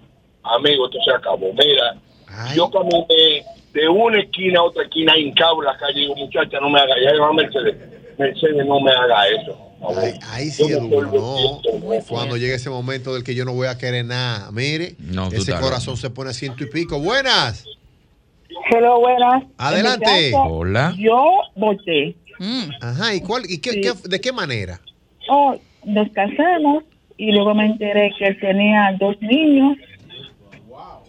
amigo, 0.42 0.86
esto 0.86 0.98
se 1.04 1.10
acabó. 1.12 1.52
Mira, 1.52 1.96
yo 2.54 2.70
caminé 2.70 3.44
de 3.72 3.88
una 3.88 4.20
esquina 4.20 4.60
a 4.60 4.64
otra 4.64 4.84
esquina, 4.84 5.16
hincado 5.18 5.58
en 5.60 5.66
la 5.66 5.76
calle, 5.78 5.98
y 5.98 6.00
digo, 6.02 6.16
muchacha, 6.16 6.58
no 6.60 6.70
me 6.70 6.80
haga, 6.80 6.94
ya 7.02 7.20
va 7.20 7.32
Mercedes, 7.32 7.76
Mercedes, 8.18 8.66
no 8.66 8.80
me 8.80 8.90
haga 8.92 9.28
eso. 9.28 9.58
Ahí, 9.96 10.12
ahí 10.28 10.50
sí 10.50 10.64
es 10.64 10.78
duro, 10.90 11.10
¿no? 11.10 11.60
Cuando 12.08 12.36
llegue 12.36 12.54
ese 12.54 12.68
momento 12.68 13.14
del 13.14 13.24
que 13.24 13.34
yo 13.34 13.44
no 13.46 13.54
voy 13.54 13.66
a 13.66 13.78
querer 13.78 14.04
nada. 14.04 14.50
Mire, 14.52 14.94
No, 14.98 15.28
ese 15.28 15.52
corazón 15.58 15.96
se 15.96 16.10
pone 16.10 16.30
a 16.30 16.32
ciento 16.34 16.62
y 16.64 16.66
pico. 16.66 17.00
Buenas. 17.00 17.64
Hello, 18.70 19.00
buenas. 19.00 19.44
Adelante. 19.56 20.30
Caso, 20.32 20.42
Hola. 20.44 20.94
Yo 20.98 21.24
voté. 21.56 22.14
Ajá, 22.80 23.14
¿y 23.14 23.20
cuál, 23.22 23.44
y 23.48 23.58
qué, 23.58 23.80
qué- 23.80 23.92
de 24.08 24.20
qué 24.20 24.32
manera? 24.32 24.80
Oh, 25.28 25.56
nos 25.84 26.08
casamos 26.12 26.84
y 27.20 27.32
luego 27.32 27.54
me 27.54 27.66
enteré 27.66 28.10
que 28.18 28.26
él 28.28 28.38
tenía 28.40 28.96
dos 28.98 29.14
niños 29.20 29.76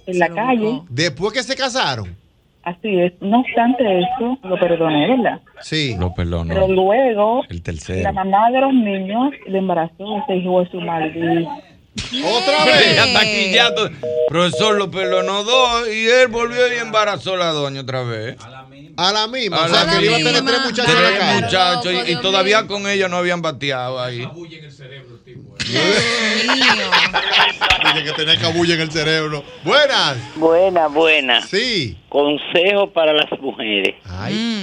en 0.06 0.19
la 0.19 0.30
calle. 0.30 0.81
Después 0.90 1.33
que 1.33 1.43
se 1.43 1.56
casaron. 1.56 2.15
Así 2.64 2.99
es. 2.99 3.14
No 3.22 3.40
obstante 3.40 3.83
eso, 3.99 4.38
lo 4.43 4.59
perdoné, 4.59 5.07
¿verdad? 5.15 5.40
Sí. 5.61 5.95
Lo 5.99 6.14
perdonó. 6.14 6.53
Pero 6.53 6.67
luego, 6.67 7.41
El 7.49 8.03
la 8.03 8.11
mamá 8.11 8.51
de 8.51 8.59
los 8.61 8.73
niños 8.73 9.31
le 9.48 9.57
embarazó 9.57 10.19
ese 10.23 10.35
hijo 10.38 10.61
de 10.64 10.69
su 10.69 10.80
maldito. 10.81 11.49
Otra 12.25 12.65
vez. 12.65 12.95
Ya 12.95 13.06
está 13.06 13.19
aquí, 13.22 13.51
ya 13.53 13.73
to- 13.73 13.90
Profesor 14.30 14.77
lo 14.77 14.91
perdonó 14.91 15.43
dos 15.43 15.88
y 15.93 16.07
él 16.07 16.27
volvió 16.30 16.59
y 16.73 16.77
embarazó 16.80 17.33
a 17.33 17.38
la 17.38 17.48
doña 17.48 17.81
otra 17.81 18.03
vez. 18.03 18.38
A 18.45 18.49
la 18.49 18.64
misma. 19.32 19.58
A 19.58 19.66
o 19.66 19.70
sea, 19.70 19.84
la 19.86 19.92
que 19.92 19.98
él 19.98 20.04
iba 20.06 20.16
a 20.16 20.18
tener 20.20 20.34
misma. 20.44 20.52
tres 20.52 20.66
muchachos 20.66 20.96
en 20.96 21.04
la 21.04 21.18
calle. 21.20 21.42
muchachos 21.42 21.94
y- 22.08 22.12
y, 22.12 22.16
todavía 22.18 22.68
con 22.68 22.88
ella 22.88 23.08
no 23.08 23.18
habían 23.18 23.42
bateado 23.42 24.00
ahí. 24.02 24.28
Dice 27.84 28.04
que 28.06 28.12
tenía 28.16 28.38
cabulla 28.40 28.76
en 28.76 28.82
el 28.82 28.92
cerebro. 28.92 29.44
Buenas. 29.64 30.18
Buena, 30.36 30.88
buena. 30.88 31.42
Sí. 31.42 31.98
Consejo 32.10 32.90
para 32.92 33.14
las 33.14 33.32
mujeres. 33.40 33.96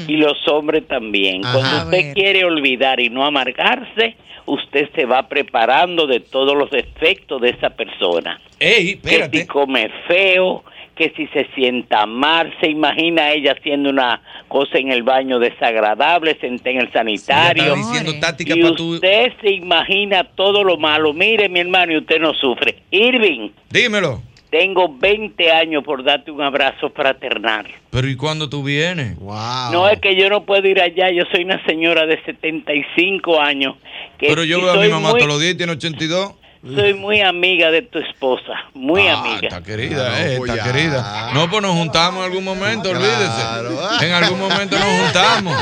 Y 0.07 0.17
los 0.17 0.37
hombres 0.49 0.87
también. 0.89 1.45
Ajá. 1.45 1.55
Cuando 1.59 1.77
A 1.79 1.85
usted 1.85 2.15
quiere 2.15 2.45
olvidar 2.45 3.01
y 3.01 3.11
no 3.11 3.25
amargarse, 3.25 4.17
usted 4.47 4.89
se 4.95 5.05
va 5.05 5.29
preparando 5.29 6.07
de 6.07 6.21
todos 6.21 6.57
los 6.57 6.71
defectos 6.71 7.41
de 7.43 7.51
esa 7.51 7.71
persona. 7.71 8.41
Ey, 8.59 8.97
Que 8.97 9.29
si 9.33 9.47
come 9.47 9.91
feo, 10.07 10.65
que 10.99 11.13
si 11.17 11.27
se 11.29 11.47
sienta 11.55 12.05
mal, 12.07 12.53
se 12.61 12.69
imagina 12.69 13.31
ella 13.33 13.53
haciendo 13.59 13.89
una 13.91 14.21
cosa 14.49 14.77
en 14.79 14.91
el 14.93 15.03
baño 15.05 15.39
desagradable, 15.39 16.37
senté 16.41 16.73
en 16.73 16.81
el 16.81 16.93
sanitario. 16.93 17.63
estaba 17.63 17.77
diciendo 17.79 18.15
táctica 18.21 18.55
y 18.57 18.63
pa' 18.63 18.75
tu- 18.75 18.95
usted 18.97 19.33
se 19.41 19.53
imagina 19.53 20.25
todo 20.25 20.65
lo 20.65 20.77
malo. 20.77 21.13
Mire, 21.15 21.49
mi 21.49 21.61
hermano, 21.61 21.93
y 21.93 21.99
usted 21.99 22.19
no 22.21 22.35
sufre. 22.35 22.83
Irving. 22.91 23.51
Dímelo. 23.71 24.23
Tengo 24.51 24.89
20 24.99 25.53
años 25.53 25.85
por 25.85 26.03
darte 26.03 26.31
un 26.31 26.41
abrazo 26.41 26.89
fraternal. 26.91 27.67
Pero 27.91 28.09
¿y 28.09 28.17
cuándo 28.17 28.49
tú 28.49 28.63
vienes? 28.65 29.19
No 29.21 29.89
es 29.91 30.01
que 30.01 30.17
yo 30.17 30.31
no 30.31 30.45
puedo 30.45 30.67
ir 30.67 30.81
allá, 30.81 31.11
yo 31.11 31.25
soy 31.31 31.45
una 31.45 31.63
señora 31.67 32.07
de 32.07 32.19
75 32.25 33.41
años. 33.41 33.77
Que 34.19 34.27
Pero 34.29 34.45
yo 34.45 34.59
y 34.59 34.63
veo 34.63 34.73
a 34.73 34.77
mi 34.79 34.89
mamá 34.89 35.11
muy- 35.11 35.19
todos 35.21 35.33
los 35.33 35.41
días, 35.41 35.57
tiene 35.57 35.73
82. 35.73 36.33
Soy 36.63 36.93
muy 36.95 37.21
amiga 37.21 37.71
de 37.71 37.83
tu 37.83 37.99
esposa, 38.01 38.53
muy 38.75 39.07
Ah, 39.07 39.21
amiga. 39.21 39.49
Está 39.49 39.63
querida, 39.63 40.09
Ah, 40.09 40.11
no, 40.11 40.27
eh, 40.27 40.35
pues 40.39 40.51
está 40.51 40.67
ya. 40.67 40.73
querida. 40.73 41.31
No, 41.33 41.49
pues 41.49 41.63
nos 41.63 41.73
juntamos 41.77 42.19
en 42.19 42.25
algún 42.25 42.45
momento, 42.45 42.91
Claro. 42.91 43.69
olvídese. 43.69 44.05
En 44.07 44.13
algún 44.13 44.39
momento 44.41 44.77
nos 44.79 45.01
juntamos. 45.05 45.57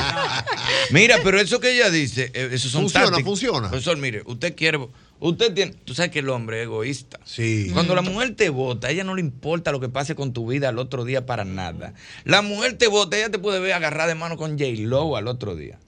Mira, 0.91 1.19
pero 1.23 1.39
eso 1.39 1.61
que 1.61 1.73
ella 1.75 1.91
dice, 1.91 2.31
eh, 2.35 2.49
eso 2.53 2.69
son 2.69 2.83
Funciona, 2.83 3.07
tácticas. 3.07 3.25
funciona. 3.29 3.69
Profesor, 3.69 3.97
mire, 3.99 4.23
usted 4.25 4.55
quiere, 4.55 4.79
usted 5.21 5.53
tiene, 5.53 5.73
tú 5.85 5.95
sabes 5.95 6.11
que 6.11 6.21
el 6.21 6.29
hombre 6.31 6.61
es 6.61 6.65
egoísta. 6.65 7.19
Sí. 7.25 7.69
Cuando 7.75 7.95
la 7.95 8.03
mujer 8.03 8.35
te 8.35 8.49
vota, 8.49 8.89
a 8.89 8.91
ella 8.91 9.05
no 9.05 9.15
le 9.15 9.21
importa 9.21 9.73
lo 9.73 9.81
que 9.81 9.89
pase 9.91 10.15
con 10.15 10.33
tu 10.33 10.47
vida 10.49 10.71
al 10.71 10.79
otro 10.79 11.05
día 11.05 11.27
para 11.27 11.45
nada. 11.45 11.93
La 12.25 12.41
mujer 12.41 12.79
te 12.79 12.87
vota, 12.89 13.19
ella 13.19 13.31
te 13.31 13.39
puede 13.39 13.61
ver 13.61 13.75
agarrada 13.75 14.09
de 14.09 14.15
mano 14.15 14.37
con 14.39 14.59
J-Lo 14.59 15.17
al 15.17 15.29
otro 15.29 15.57
día. 15.57 15.79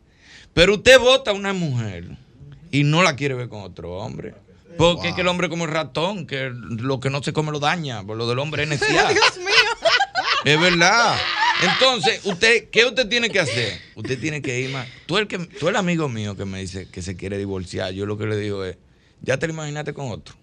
Pero 0.53 0.75
usted 0.75 0.99
vota 0.99 1.31
a 1.31 1.35
una 1.35 1.53
mujer 1.55 2.05
y 2.71 2.85
no 2.85 3.03
la 3.03 3.17
quiere 3.17 3.35
ver 3.35 3.49
con 3.49 3.63
otro 3.63 3.93
hombre. 3.99 4.35
Porque 4.79 5.09
es 5.09 5.15
que 5.15 5.21
el 5.21 5.29
hombre 5.29 5.49
como 5.49 5.65
el 5.67 5.71
ratón, 5.71 6.27
que 6.27 6.51
lo 6.51 7.01
que 7.01 7.11
no 7.11 7.23
se 7.23 7.33
come 7.33 7.53
lo 7.53 7.59
daña. 7.59 8.03
Por 8.05 8.17
lo 8.17 8.27
del 8.29 8.39
hombre 8.39 8.63
es 8.63 8.69
necesidad. 8.69 9.11
Dios 9.13 9.37
mío. 9.39 9.47
Es 10.45 10.61
verdad. 10.61 11.17
Entonces, 11.63 12.21
usted, 12.25 12.71
¿qué 12.71 12.87
usted 12.87 13.09
tiene 13.09 13.29
que 13.31 13.41
hacer? 13.41 13.81
Usted 13.97 14.19
tiene 14.21 14.41
que 14.41 14.61
ir 14.61 14.71
más. 14.71 14.87
Tú 15.07 15.19
el, 15.19 15.27
que, 15.27 15.39
tú 15.39 15.69
el 15.69 15.77
amigo 15.77 16.09
mío 16.09 16.37
que 16.37 16.45
me 16.45 16.61
dice 16.61 16.89
que 16.89 17.03
se 17.03 17.17
quiere 17.17 17.37
divorciar, 17.37 17.93
yo 17.93 18.07
lo 18.07 18.17
que 18.17 18.27
le 18.27 18.37
digo 18.37 18.65
es, 18.65 18.77
ya 19.23 19.39
te 19.39 19.49
lo 19.49 19.55
imaginaste 19.55 19.93
con 19.93 20.11
otro. 20.11 20.35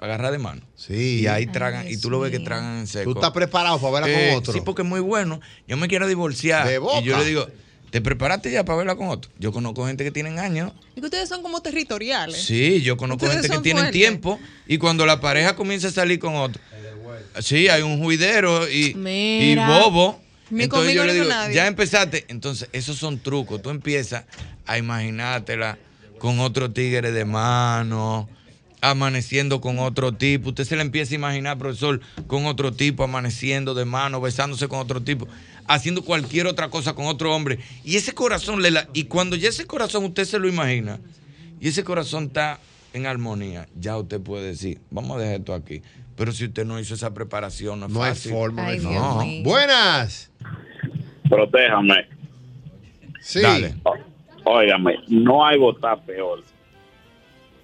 Agarra 0.00 0.30
de 0.30 0.38
mano. 0.38 0.60
Sí. 0.74 1.20
Y 1.22 1.26
ahí 1.28 1.46
tragan, 1.46 1.88
y 1.88 1.96
tú 1.96 2.10
lo 2.10 2.20
ves 2.20 2.30
que 2.30 2.40
tragan 2.40 2.80
en 2.80 2.86
seco. 2.86 3.12
Tú 3.12 3.18
estás 3.18 3.30
preparado 3.30 3.80
para 3.80 4.06
verla 4.06 4.08
Eh, 4.10 4.28
con 4.30 4.38
otro. 4.38 4.52
Sí, 4.52 4.60
porque 4.60 4.82
es 4.82 4.88
muy 4.88 5.00
bueno. 5.00 5.40
Yo 5.66 5.78
me 5.78 5.88
quiero 5.88 6.06
divorciar. 6.06 6.68
De 6.68 6.78
boca. 6.78 7.00
Y 7.00 7.04
yo 7.04 7.16
le 7.16 7.24
digo, 7.24 7.48
¿te 7.94 8.00
preparaste 8.00 8.50
ya 8.50 8.64
para 8.64 8.78
verla 8.78 8.96
con 8.96 9.06
otro? 9.06 9.30
Yo 9.38 9.52
conozco 9.52 9.86
gente 9.86 10.02
que 10.02 10.10
tienen 10.10 10.40
años. 10.40 10.72
Y 10.96 11.00
que 11.00 11.06
ustedes 11.06 11.28
son 11.28 11.42
como 11.42 11.62
territoriales. 11.62 12.42
Sí, 12.42 12.82
yo 12.82 12.96
conozco 12.96 13.24
Ustedes 13.26 13.34
gente 13.42 13.48
que 13.48 13.54
son 13.54 13.62
tienen 13.62 13.84
fuertes. 13.84 14.00
tiempo 14.00 14.40
y 14.66 14.78
cuando 14.78 15.06
la 15.06 15.20
pareja 15.20 15.54
comienza 15.54 15.86
a 15.86 15.90
salir 15.92 16.18
con 16.18 16.34
otro. 16.34 16.60
Sí, 17.38 17.68
hay 17.68 17.82
un 17.82 18.02
juidero 18.02 18.68
y, 18.68 18.96
y 18.96 19.54
bobo. 19.54 20.20
Ni 20.50 20.64
Entonces 20.64 20.92
yo 20.92 21.04
le 21.04 21.14
digo, 21.14 21.26
nadie. 21.26 21.54
ya 21.54 21.68
empezaste. 21.68 22.24
Entonces, 22.26 22.68
esos 22.72 22.96
son 22.96 23.20
trucos. 23.20 23.62
Tú 23.62 23.70
empiezas 23.70 24.24
a 24.66 24.76
imaginártela 24.76 25.78
con 26.18 26.40
otro 26.40 26.72
tigre 26.72 27.12
de 27.12 27.24
mano, 27.24 28.28
amaneciendo 28.80 29.60
con 29.60 29.78
otro 29.78 30.12
tipo. 30.12 30.48
Usted 30.50 30.64
se 30.64 30.74
le 30.74 30.82
empieza 30.82 31.14
a 31.14 31.16
imaginar, 31.16 31.58
profesor, 31.58 32.00
con 32.26 32.46
otro 32.46 32.72
tipo, 32.72 33.04
amaneciendo 33.04 33.72
de 33.74 33.84
mano, 33.84 34.20
besándose 34.20 34.68
con 34.68 34.80
otro 34.80 35.00
tipo, 35.00 35.26
haciendo 35.66 36.02
cualquier 36.02 36.46
otra 36.46 36.68
cosa 36.70 36.94
con 36.94 37.06
otro 37.06 37.34
hombre. 37.34 37.58
Y 37.84 37.96
ese 37.96 38.12
corazón 38.12 38.62
le 38.62 38.70
la. 38.70 38.88
Y 38.92 39.04
cuando 39.04 39.36
ya 39.36 39.48
ese 39.48 39.66
corazón 39.66 40.04
usted 40.04 40.24
se 40.24 40.38
lo 40.38 40.48
imagina, 40.48 41.00
y 41.60 41.68
ese 41.68 41.84
corazón 41.84 42.24
está 42.24 42.58
en 42.92 43.06
armonía, 43.06 43.66
ya 43.78 43.96
usted 43.96 44.20
puede 44.20 44.46
decir, 44.48 44.80
vamos 44.90 45.16
a 45.16 45.20
dejar 45.20 45.36
esto 45.40 45.54
aquí. 45.54 45.82
Pero 46.16 46.30
si 46.32 46.44
usted 46.44 46.64
no 46.64 46.78
hizo 46.78 46.94
esa 46.94 47.12
preparación, 47.12 47.80
no 47.80 47.86
es 47.86 47.92
No 47.92 48.02
hay 48.02 48.10
fácil. 48.12 48.32
forma. 48.32 48.66
Ay, 48.66 48.78
no. 48.78 49.20
Buenas. 49.42 50.30
Protéjame. 51.28 52.06
Sí. 53.20 53.40
Dale. 53.40 53.74
Óigame, 54.44 54.96
no 55.08 55.44
hay 55.46 55.58
votar 55.58 56.04
peor 56.04 56.44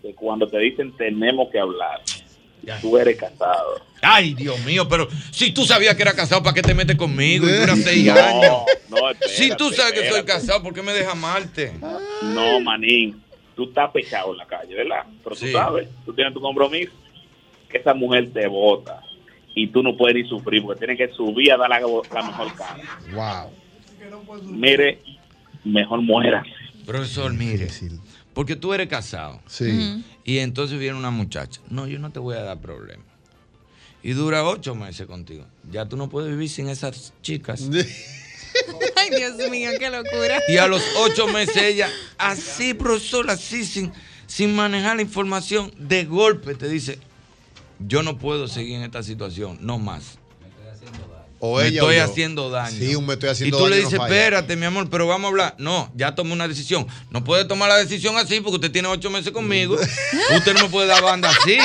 que 0.01 0.15
cuando 0.15 0.47
te 0.47 0.59
dicen 0.59 0.97
tenemos 0.97 1.49
que 1.53 1.59
hablar. 1.61 2.01
Tú 2.81 2.97
eres 2.99 3.17
casado. 3.17 3.81
Ay, 4.03 4.35
Dios 4.35 4.59
mío, 4.65 4.89
pero 4.89 5.09
si 5.31 5.51
tú 5.53 5.65
sabías 5.67 5.95
que 5.95 6.03
era 6.03 6.15
casado, 6.15 6.43
¿para 6.43 6.55
qué 6.55 6.63
te 6.63 6.75
metes 6.75 6.97
conmigo? 6.97 7.47
Y 7.49 7.53
dura 7.53 7.77
seis 7.77 8.07
No, 8.07 8.13
años. 8.15 8.53
no, 8.89 9.11
espérate, 9.11 9.29
si 9.29 9.55
tú 9.57 9.71
sabes 9.73 9.93
que 9.93 9.99
soy 10.09 10.19
espérate. 10.21 10.27
casado, 10.27 10.63
¿por 10.63 10.73
qué 10.75 10.83
me 10.83 10.93
dejas 10.93 11.13
amarte? 11.13 11.73
No, 12.23 12.61
manín. 12.61 13.23
Tú 13.55 13.65
estás 13.65 13.91
pechado 13.91 14.33
en 14.33 14.39
la 14.39 14.47
calle, 14.47 14.75
¿verdad? 14.75 15.05
Pero 15.23 15.37
tú 15.37 15.45
Sí. 15.47 15.53
sabes, 15.53 15.89
tú 16.07 16.15
tienes 16.15 16.33
tu 16.33 16.41
compromiso. 16.41 16.93
Que 17.69 17.79
esa 17.79 17.93
mujer 17.95 18.31
te 18.33 18.47
vota 18.49 19.01
y 19.55 19.67
tú 19.69 19.83
no 19.83 19.97
puedes 19.97 20.17
ni 20.17 20.29
sufrir 20.29 20.63
porque 20.63 20.79
tienes 20.79 20.97
que 20.99 21.15
subir 21.15 21.53
a 21.53 21.57
dar 21.57 21.69
la, 21.69 21.79
la 21.81 22.23
mejor 22.23 22.55
cara. 22.55 22.83
Wow. 23.13 24.41
Mire, 24.45 25.01
mejor 25.65 26.01
muera. 26.03 26.43
Profesor, 26.87 27.33
mire, 27.33 27.69
porque 28.34 28.57
tú 28.57 28.73
eres 28.73 28.89
casado. 28.89 29.41
Sí. 29.47 30.05
Y 30.25 30.39
entonces 30.39 30.78
viene 30.78 30.97
una 30.97 31.10
muchacha. 31.10 31.60
No, 31.68 31.86
yo 31.86 31.99
no 31.99 32.10
te 32.10 32.18
voy 32.18 32.36
a 32.36 32.42
dar 32.42 32.60
problema. 32.60 33.02
Y 34.02 34.12
dura 34.12 34.44
ocho 34.44 34.75
meses 34.75 35.07
contigo. 35.07 35.47
Ya 35.70 35.86
tú 35.86 35.97
no 35.97 36.09
puedes 36.09 36.31
vivir 36.31 36.49
sin 36.49 36.68
esas 36.68 37.12
chicas. 37.23 37.68
Ay, 38.97 39.10
Dios 39.17 39.50
mío, 39.50 39.70
qué 39.78 39.91
locura. 39.91 40.41
Y 40.49 40.57
a 40.57 40.67
los 40.67 40.83
ocho 40.99 41.26
meses 41.28 41.57
ella, 41.57 41.89
así, 42.18 42.75
profesor, 42.75 43.31
así, 43.31 43.65
sin, 43.65 43.92
sin 44.26 44.55
manejar 44.55 44.97
la 44.97 45.02
información, 45.02 45.73
de 45.78 46.05
golpe 46.05 46.55
te 46.55 46.68
dice, 46.68 46.99
yo 47.78 48.02
no 48.02 48.18
puedo 48.18 48.49
seguir 48.49 48.76
en 48.76 48.83
esta 48.83 49.02
situación, 49.02 49.59
no 49.60 49.78
más. 49.78 50.18
O 51.41 51.57
me 51.59 51.67
ella 51.67 51.83
o 51.83 51.91
estoy 51.91 51.97
yo. 51.97 52.05
haciendo 52.05 52.51
daño. 52.51 52.77
Sí, 52.78 52.97
me 53.01 53.15
estoy 53.15 53.31
haciendo 53.31 53.57
y 53.57 53.59
tú 53.59 53.65
daño 53.65 53.77
le 53.77 53.81
dices, 53.83 53.94
espérate, 53.94 54.57
mi 54.57 54.67
amor, 54.67 54.89
pero 54.91 55.07
vamos 55.07 55.25
a 55.25 55.28
hablar. 55.28 55.55
No, 55.59 55.91
ya 55.97 56.15
tomé 56.15 56.33
una 56.35 56.47
decisión. 56.47 56.86
No 57.10 57.25
puede 57.25 57.47
tomar 57.47 57.70
la 57.70 57.77
decisión 57.78 58.17
así 58.19 58.41
porque 58.41 58.57
usted 58.57 58.70
tiene 58.70 58.89
ocho 58.89 59.10
meses 59.10 59.33
conmigo. 59.33 59.77
usted 60.36 60.55
no 60.55 60.65
me 60.65 60.69
puede 60.69 60.86
dar 60.86 61.02
banda 61.02 61.31
así. 61.31 61.59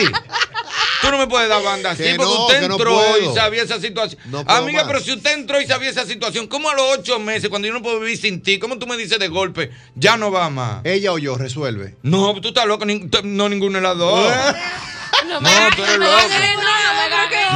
Tú 1.02 1.12
no 1.12 1.18
me 1.18 1.28
puedes 1.28 1.50
dar 1.50 1.62
banda 1.62 1.92
así 1.92 2.04
Que 2.04 2.16
porque 2.16 2.34
no, 2.34 2.46
usted 2.46 2.68
no 2.68 2.76
entró 2.76 3.02
y 3.20 3.36
sabía 3.36 3.64
esa 3.64 3.80
situación. 3.80 4.20
Amiga, 4.48 4.80
más. 4.80 4.88
pero 4.88 5.00
si 5.02 5.12
usted 5.12 5.34
entró 5.34 5.62
y 5.62 5.68
sabía 5.68 5.90
esa 5.90 6.06
situación, 6.06 6.48
¿cómo 6.48 6.70
a 6.70 6.74
los 6.74 6.98
ocho 6.98 7.20
meses, 7.20 7.50
cuando 7.50 7.68
yo 7.68 7.74
no 7.74 7.82
puedo 7.82 8.00
vivir 8.00 8.18
sin 8.18 8.42
ti, 8.42 8.58
cómo 8.60 8.80
tú 8.80 8.88
me 8.88 8.98
dices 8.98 9.20
de 9.20 9.28
golpe, 9.28 9.72
ya 9.96 10.18
no 10.18 10.32
va 10.32 10.50
más? 10.50 10.86
Ella 10.86 11.12
o 11.12 11.20
yo 11.20 11.38
resuelve. 11.38 11.96
No, 12.02 12.34
tú 12.42 12.48
estás 12.48 12.66
loco, 12.66 12.86
no 13.24 13.50
ninguno 13.50 13.78
de 13.78 13.82
las 13.84 13.98
dos. 13.98 14.34
No, 15.28 15.42
No, 15.42 15.50
tú 15.76 15.84
eres 15.84 15.98
loco. 15.98 16.12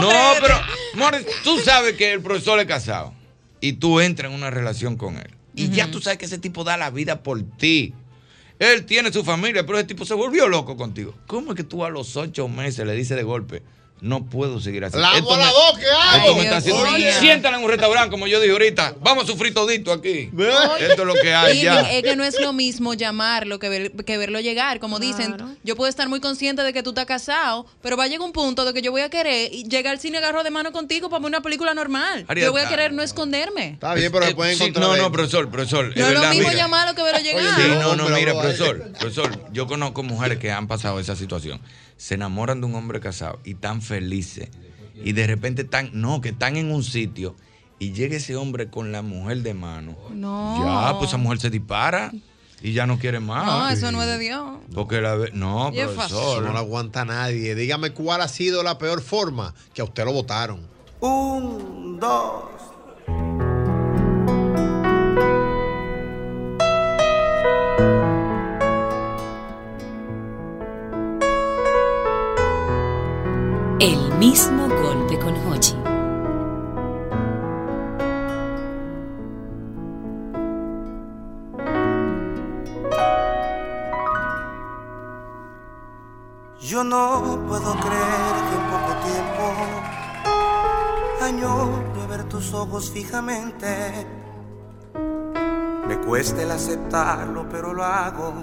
No, 0.01 0.33
No, 0.33 0.33
pero, 0.41 1.25
tú 1.43 1.59
sabes 1.59 1.95
que 1.95 2.13
el 2.13 2.21
profesor 2.21 2.59
es 2.59 2.65
casado 2.65 3.13
y 3.61 3.73
tú 3.73 3.99
entras 3.99 4.31
en 4.31 4.37
una 4.37 4.49
relación 4.49 4.97
con 4.97 5.17
él. 5.17 5.29
Y 5.55 5.69
ya 5.69 5.91
tú 5.91 5.99
sabes 5.99 6.17
que 6.17 6.25
ese 6.25 6.37
tipo 6.37 6.63
da 6.63 6.77
la 6.77 6.89
vida 6.89 7.21
por 7.21 7.41
ti. 7.57 7.93
Él 8.59 8.85
tiene 8.85 9.11
su 9.11 9.23
familia, 9.23 9.65
pero 9.65 9.77
ese 9.77 9.87
tipo 9.87 10.05
se 10.05 10.13
volvió 10.13 10.47
loco 10.47 10.75
contigo. 10.77 11.15
¿Cómo 11.27 11.51
es 11.51 11.57
que 11.57 11.63
tú 11.63 11.85
a 11.85 11.89
los 11.89 12.15
ocho 12.17 12.47
meses 12.47 12.85
le 12.85 12.93
dices 12.93 13.15
de 13.15 13.23
golpe, 13.23 13.63
no 14.01 14.25
puedo 14.25 14.59
seguir 14.59 14.85
así? 14.85 14.97
La 14.97 15.17
Esto 15.17 15.29
¿qué 15.79 15.85
hago? 15.85 16.17
Esto 16.17 16.35
me 16.35 16.43
está 16.43 16.57
haciendo. 16.57 16.85
Siéntala 17.19 17.57
en 17.57 17.63
un 17.63 17.69
restaurante, 17.69 18.09
como 18.11 18.27
yo 18.27 18.39
dije 18.39 18.51
ahorita. 18.51 18.95
Vamos 19.01 19.25
a 19.25 19.27
sufrir 19.27 19.53
todito 19.53 19.91
aquí. 19.91 20.29
Esto 20.79 21.01
es 21.01 21.07
lo 21.07 21.13
que 21.15 21.33
hay 21.33 21.59
Y 21.59 21.63
ya. 21.63 21.81
es 21.91 22.03
que 22.03 22.15
no 22.15 22.23
es 22.23 22.39
lo 22.39 22.53
mismo 22.53 22.93
llamarlo 22.93 23.59
que, 23.59 23.69
ver- 23.69 23.91
que 24.05 24.17
verlo 24.17 24.39
llegar. 24.39 24.79
Como 24.79 24.99
dicen, 24.99 25.35
yo 25.63 25.75
puedo 25.75 25.89
estar 25.89 26.07
muy 26.09 26.19
consciente 26.19 26.63
de 26.63 26.73
que 26.73 26.83
tú 26.83 26.89
estás 26.91 27.05
casado, 27.05 27.65
pero 27.81 27.97
va 27.97 28.05
a 28.05 28.07
llegar 28.07 28.25
un 28.25 28.31
punto 28.33 28.65
de 28.65 28.73
que 28.73 28.81
yo 28.81 28.91
voy 28.91 29.01
a 29.01 29.09
querer 29.09 29.51
llegar 29.51 29.93
al 29.93 29.99
cine 29.99 30.17
agarro 30.19 30.43
de 30.43 30.49
mano 30.51 30.71
contigo 30.71 31.09
para 31.09 31.19
ver 31.19 31.27
una 31.27 31.41
película 31.41 31.73
normal. 31.73 32.25
Yo 32.35 32.51
voy 32.51 32.61
a 32.61 32.69
querer 32.69 32.93
no 32.93 33.01
esconderme. 33.03 33.69
Está 33.73 33.93
bien, 33.93 34.11
pero 34.11 34.25
se 34.25 34.35
pueden 34.35 34.55
Sí, 34.57 34.63
encontrar. 34.63 34.97
No, 34.97 35.03
no, 35.03 35.11
profesor, 35.11 35.49
profesor. 35.49 35.85
No 35.85 35.91
es 35.91 35.97
lo 35.99 36.05
verdad, 36.19 36.29
mismo 36.31 36.47
mira. 36.49 36.61
llamarlo 36.61 36.95
que 36.95 37.03
verlo 37.03 37.19
llegar. 37.21 37.43
Sí, 37.55 37.67
no, 37.79 37.95
no, 37.95 38.09
mira, 38.09 38.33
profesor, 38.33 38.91
profesor, 38.99 39.39
yo 39.51 39.67
conozco 39.67 40.03
mujeres 40.03 40.37
que 40.39 40.51
han 40.51 40.67
pasado 40.67 40.99
esa 40.99 41.15
situación. 41.15 41.59
Se 41.97 42.15
enamoran 42.15 42.61
de 42.61 42.67
un 42.67 42.75
hombre 42.75 43.01
casado 43.01 43.39
y 43.43 43.51
están 43.51 43.81
felices. 43.89 44.47
Y 45.03 45.11
de 45.13 45.27
repente 45.27 45.63
están, 45.63 45.89
no, 45.93 46.21
que 46.21 46.29
están 46.29 46.55
en 46.57 46.71
un 46.71 46.83
sitio 46.83 47.35
y 47.79 47.91
llega 47.93 48.15
ese 48.17 48.35
hombre 48.35 48.69
con 48.69 48.91
la 48.91 49.01
mujer 49.01 49.41
de 49.43 49.53
mano. 49.53 49.97
No. 50.13 50.63
Ya, 50.63 50.97
pues 50.97 51.09
esa 51.09 51.17
mujer 51.17 51.39
se 51.39 51.49
dispara 51.49 52.11
y 52.61 52.73
ya 52.73 52.85
no 52.85 52.99
quiere 52.99 53.19
más. 53.19 53.45
No, 53.45 53.69
eso 53.69 53.91
no 53.91 54.01
es 54.01 54.07
de 54.09 54.19
Dios. 54.19 54.45
Porque 54.73 54.99
la 55.01 55.15
ve- 55.15 55.31
no, 55.33 55.71
profesor. 55.73 56.43
no 56.43 56.51
lo 56.51 56.59
aguanta 56.59 57.05
nadie. 57.05 57.55
Dígame 57.55 57.91
cuál 57.91 58.21
ha 58.21 58.27
sido 58.27 58.63
la 58.63 58.77
peor 58.77 59.01
forma 59.01 59.53
que 59.73 59.81
a 59.81 59.85
usted 59.85 60.03
lo 60.05 60.11
votaron. 60.13 60.67
Un, 60.99 61.97
dos. 61.99 62.43
Mismo 74.19 74.67
golpe 74.67 75.17
con 75.17 75.33
Hochi. 75.47 75.75
Yo 86.59 86.83
no 86.83 87.45
puedo 87.47 87.71
creer 87.79 88.35
que 88.47 88.55
en 88.55 88.65
poco 88.73 88.91
tiempo 89.07 89.43
añoro 91.21 92.07
ver 92.09 92.25
tus 92.25 92.53
ojos 92.53 92.91
fijamente. 92.91 94.05
Me 95.87 95.97
cuesta 95.99 96.43
el 96.43 96.51
aceptarlo, 96.51 97.47
pero 97.47 97.73
lo 97.73 97.85
hago. 97.85 98.33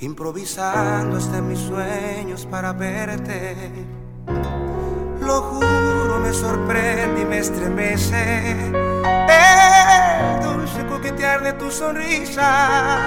Improvisando 0.00 1.18
hasta 1.18 1.36
en 1.36 1.48
mis 1.48 1.58
sueños 1.58 2.46
para 2.46 2.72
verte. 2.72 4.03
Lo 4.26 5.42
juro, 5.42 6.18
me 6.20 6.32
sorprende 6.32 7.22
y 7.22 7.24
me 7.24 7.38
estremece. 7.38 8.72
El 9.28 10.42
dulce 10.42 10.86
coquetear 10.86 11.42
de 11.42 11.52
tu 11.54 11.70
sonrisa. 11.70 12.98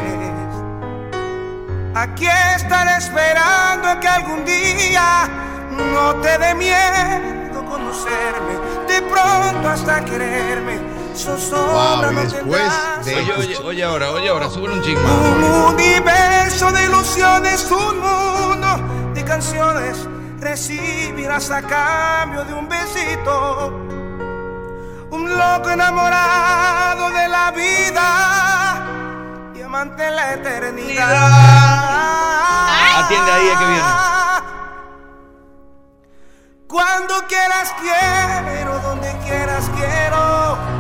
Aquí 1.95 2.27
estaré 2.57 2.97
esperando 2.99 4.01
que 4.01 4.09
algún 4.09 4.45
día 4.45 5.29
no 5.93 6.15
te 6.17 6.39
dé 6.39 6.55
miedo 6.55 7.65
conocerme. 7.65 8.55
De 8.87 9.03
pronto 9.03 9.69
hasta 9.69 10.05
quererme. 10.05 10.98
Wow, 11.27 12.11
y 12.11 12.15
no 12.15 12.21
después 12.21 12.73
tendrás. 13.05 13.39
Oye, 13.39 13.55
oye, 13.55 13.57
oye 13.65 13.85
ahora, 13.85 14.11
oye 14.13 14.29
ahora, 14.29 14.49
sube 14.49 14.73
un 14.73 14.81
chisme. 14.83 15.03
Un 15.03 15.75
universo 15.75 16.71
de 16.71 16.85
ilusiones, 16.85 17.69
un 17.71 17.99
mundo 17.99 19.13
de 19.15 19.25
canciones 19.25 20.07
recibirás 20.39 21.51
a 21.51 21.63
cambio 21.63 22.45
de 22.45 22.55
un 22.55 22.69
besito. 22.69 23.69
Un 25.11 25.37
loco 25.37 25.71
enamorado 25.71 27.11
de 27.11 27.29
la 27.29 27.51
vida 27.51 28.87
y 29.57 29.63
amante 29.63 30.03
de 30.05 30.11
la 30.13 30.35
eternidad. 30.35 31.33
Atiende 32.97 33.33
ahí, 33.33 33.49
es 33.49 33.59
que 33.59 33.67
viene. 33.67 33.83
Cuando 36.69 37.15
quieras 37.27 37.75
quiero, 37.81 38.79
donde 38.81 39.11
quieras 39.25 39.69
quiero. 39.75 40.78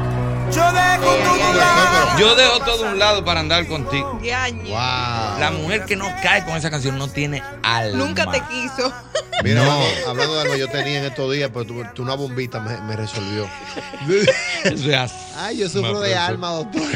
Yo 0.58 0.72
dejo 0.72 1.04
todo 1.04 1.50
un 1.50 1.56
lado. 1.56 2.18
Yo 2.18 2.34
dejo 2.34 2.60
todo 2.60 2.86
a 2.86 2.90
un 2.92 2.98
lado 2.98 3.24
para 3.24 3.40
andar 3.40 3.66
contigo. 3.66 4.18
Wow. 4.20 5.38
La 5.38 5.50
mujer 5.56 5.84
que 5.84 5.94
no 5.96 6.06
cae 6.22 6.44
con 6.44 6.56
esa 6.56 6.70
canción 6.70 6.98
no 6.98 7.06
tiene 7.08 7.42
alma. 7.62 7.96
Nunca 8.04 8.30
te 8.30 8.40
quiso. 8.42 8.92
Mira, 9.44 9.62
No. 9.62 9.80
hablando, 10.08 10.34
de 10.34 10.40
algo 10.42 10.56
yo 10.56 10.68
tenía 10.68 10.98
en 10.98 11.04
estos 11.04 11.32
días, 11.32 11.48
pero 11.52 11.64
tú, 11.64 11.84
tú 11.94 12.02
una 12.02 12.14
bombita 12.14 12.58
me, 12.58 12.76
me 12.80 12.96
resolvió. 12.96 13.48
Eso 14.64 14.90
es 14.90 14.94
así. 14.96 15.14
Ay, 15.36 15.58
yo 15.58 15.68
sufro 15.68 16.00
de 16.00 16.16
alma, 16.16 16.50
doctor. 16.50 16.82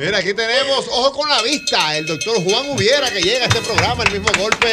Mira, 0.00 0.16
aquí 0.16 0.32
tenemos 0.32 0.86
Ojo 0.88 1.12
con 1.12 1.28
la 1.28 1.42
Vista, 1.42 1.98
el 1.98 2.06
doctor 2.06 2.42
Juan 2.42 2.70
Hubiera 2.70 3.10
que 3.10 3.20
llega 3.20 3.44
a 3.44 3.48
este 3.48 3.60
programa, 3.60 4.02
el 4.04 4.12
mismo 4.12 4.28
golpe. 4.38 4.72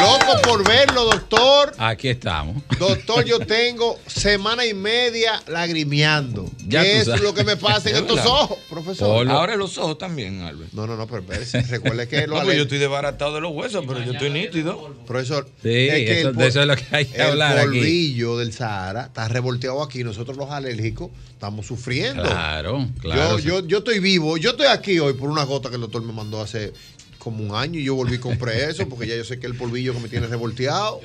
Loco 0.00 0.40
por 0.42 0.66
verlo, 0.66 1.04
doctor. 1.04 1.74
Aquí 1.76 2.08
estamos. 2.08 2.62
Doctor, 2.78 3.26
yo 3.26 3.40
tengo 3.40 3.98
semana 4.06 4.64
y 4.64 4.72
media 4.72 5.42
lagrimeando. 5.48 6.50
Ya 6.66 6.82
¿Qué 6.82 7.00
es 7.00 7.04
sabes. 7.04 7.20
lo 7.20 7.34
que 7.34 7.44
me 7.44 7.58
pasa 7.58 7.90
en 7.90 7.96
Es 7.96 8.00
estos 8.00 8.24
ojos, 8.24 8.56
profesor? 8.70 9.28
Ahora 9.28 9.54
los 9.56 9.76
ojos 9.76 9.98
también, 9.98 10.40
Albert. 10.40 10.72
No, 10.72 10.86
no, 10.86 10.96
no, 10.96 11.06
pero. 11.06 11.24
Recuerde 11.68 12.08
que 12.08 12.26
No, 12.26 12.38
lo 12.38 12.42
pues 12.44 12.56
yo 12.56 12.62
estoy 12.62 12.78
desbaratado 12.78 13.34
de 13.34 13.42
los 13.42 13.52
huesos, 13.52 13.84
pero 13.86 14.02
yo 14.02 14.12
estoy 14.12 14.30
nítido. 14.30 14.94
Profesor, 15.06 15.46
Sí, 15.62 15.68
es 15.88 15.94
que 16.06 16.20
eso- 16.20 16.28
el 16.30 16.36
de 16.36 16.46
eso 16.46 16.60
es 16.62 16.66
lo 16.66 16.76
que 16.76 16.86
hay 16.90 17.04
que 17.04 17.16
el 17.16 17.22
hablar 17.22 17.58
aquí. 17.58 17.66
polvillo 17.68 18.38
del 18.38 18.54
Sahara 18.54 19.02
está 19.06 19.28
revolteado 19.28 19.82
aquí. 19.82 20.02
Nosotros 20.04 20.38
los 20.38 20.50
alérgicos 20.50 21.10
estamos 21.32 21.66
sufriendo. 21.66 22.22
Claro, 22.22 22.88
claro. 23.00 23.38
Yo, 23.38 23.60
yo, 23.60 23.66
yo 23.66 23.78
estoy 23.78 23.98
vivo. 23.98 24.21
Yo 24.38 24.50
estoy 24.50 24.66
aquí 24.66 24.98
hoy 24.98 25.14
por 25.14 25.30
una 25.30 25.44
gota 25.44 25.68
que 25.68 25.74
el 25.74 25.80
doctor 25.80 26.02
me 26.02 26.12
mandó 26.12 26.40
hace 26.40 26.72
como 27.18 27.44
un 27.44 27.54
año 27.54 27.78
y 27.78 27.84
yo 27.84 27.94
volví 27.94 28.16
y 28.16 28.18
compré 28.18 28.64
eso 28.70 28.88
porque 28.88 29.06
ya 29.06 29.16
yo 29.16 29.24
sé 29.24 29.38
que 29.38 29.46
el 29.46 29.54
polvillo 29.54 29.94
que 29.94 30.00
me 30.00 30.08
tiene 30.08 30.26
revolteado. 30.26 31.00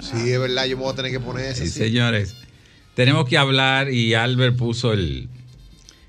Sí, 0.00 0.30
es 0.30 0.40
verdad, 0.40 0.66
yo 0.66 0.76
me 0.76 0.82
voy 0.82 0.92
a 0.92 0.96
tener 0.96 1.12
que 1.12 1.20
poner 1.20 1.46
eso. 1.46 1.62
Sí, 1.62 1.70
señores, 1.70 2.34
tenemos 2.94 3.28
que 3.28 3.38
hablar 3.38 3.90
y 3.92 4.14
Albert 4.14 4.56
puso 4.56 4.92
el, 4.92 5.28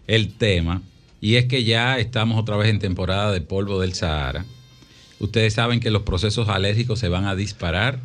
el 0.08 0.34
tema 0.34 0.82
y 1.22 1.36
es 1.36 1.46
que 1.46 1.64
ya 1.64 2.00
estamos 2.00 2.40
otra 2.40 2.58
vez 2.58 2.70
en 2.70 2.80
temporada 2.80 3.32
de 3.32 3.42
polvo 3.42 3.80
del 3.80 3.94
Sahara. 3.94 4.46
Ustedes 5.20 5.54
saben 5.54 5.80
que 5.80 5.92
los 5.92 6.02
procesos 6.02 6.50
alérgicos 6.50 7.00
se 7.00 7.08
van 7.08 7.26
a 7.26 7.36
disparar. 7.36 8.00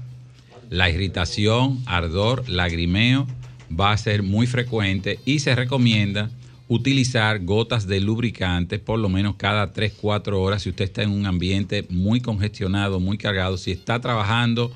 La 0.70 0.90
irritación, 0.90 1.82
ardor, 1.86 2.48
lagrimeo 2.48 3.26
va 3.68 3.92
a 3.92 3.98
ser 3.98 4.22
muy 4.22 4.46
frecuente 4.46 5.18
y 5.24 5.40
se 5.40 5.54
recomienda 5.54 6.30
utilizar 6.68 7.44
gotas 7.44 7.86
de 7.86 8.00
lubricante 8.00 8.78
por 8.78 8.98
lo 8.98 9.08
menos 9.08 9.36
cada 9.36 9.72
3-4 9.72 10.34
horas 10.34 10.62
si 10.62 10.70
usted 10.70 10.84
está 10.84 11.02
en 11.02 11.10
un 11.10 11.26
ambiente 11.26 11.86
muy 11.88 12.20
congestionado, 12.20 13.00
muy 13.00 13.18
cargado. 13.18 13.56
Si 13.56 13.72
está 13.72 14.00
trabajando 14.00 14.70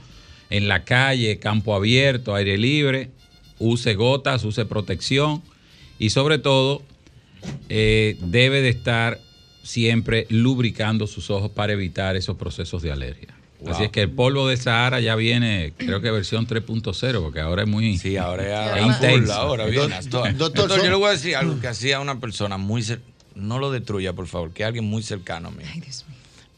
en 0.51 0.69
la 0.69 0.85
calle, 0.85 1.39
campo 1.39 1.75
abierto, 1.75 2.35
aire 2.35 2.57
libre, 2.59 3.11
use 3.59 3.95
gotas, 3.95 4.45
use 4.45 4.65
protección 4.65 5.43
y 5.99 6.11
sobre 6.11 6.39
todo 6.39 6.83
eh, 7.69 8.17
debe 8.21 8.63
de 8.63 8.71
estar 8.71 9.21
siempre 9.63 10.27
lubricando 10.31 11.07
sus 11.07 11.31
ojos 11.31 11.51
para 11.51 11.73
evitar 11.73 12.17
esos 12.17 12.37
procesos 12.37 12.83
de 12.83 12.91
alergia. 12.91 13.42
Wow. 13.63 13.73
Así 13.75 13.85
es 13.85 13.91
que 13.91 14.03
el 14.03 14.11
polvo 14.11 14.49
de 14.49 14.57
Sahara 14.57 15.01
ya 15.01 15.15
viene, 15.15 15.73
creo 15.77 16.01
que 16.01 16.11
versión 16.11 16.47
3.0, 16.47 17.23
porque 17.23 17.41
ahora 17.41 17.63
es 17.63 17.69
muy 17.69 17.97
Sí, 17.99 18.17
ahora 18.17 18.77
es 18.79 18.87
intenso. 18.87 19.33
ahora 19.33 19.67
viene. 19.67 19.95
Doctor, 20.09 20.37
doctor, 20.55 20.83
yo 20.83 20.91
le 20.91 20.97
voy 20.97 21.09
a 21.09 21.13
decir 21.13 21.37
algo 21.37 21.61
que 21.61 21.69
hacía 21.69 22.01
una 22.01 22.19
persona 22.21 22.59
muy 22.59 22.85
no 23.35 23.59
lo 23.59 23.71
destruya, 23.71 24.13
por 24.13 24.27
favor, 24.27 24.53
que 24.53 24.65
alguien 24.65 24.85
muy 24.85 25.03
cercano 25.03 25.49
a 25.49 25.51
mí. 25.53 25.63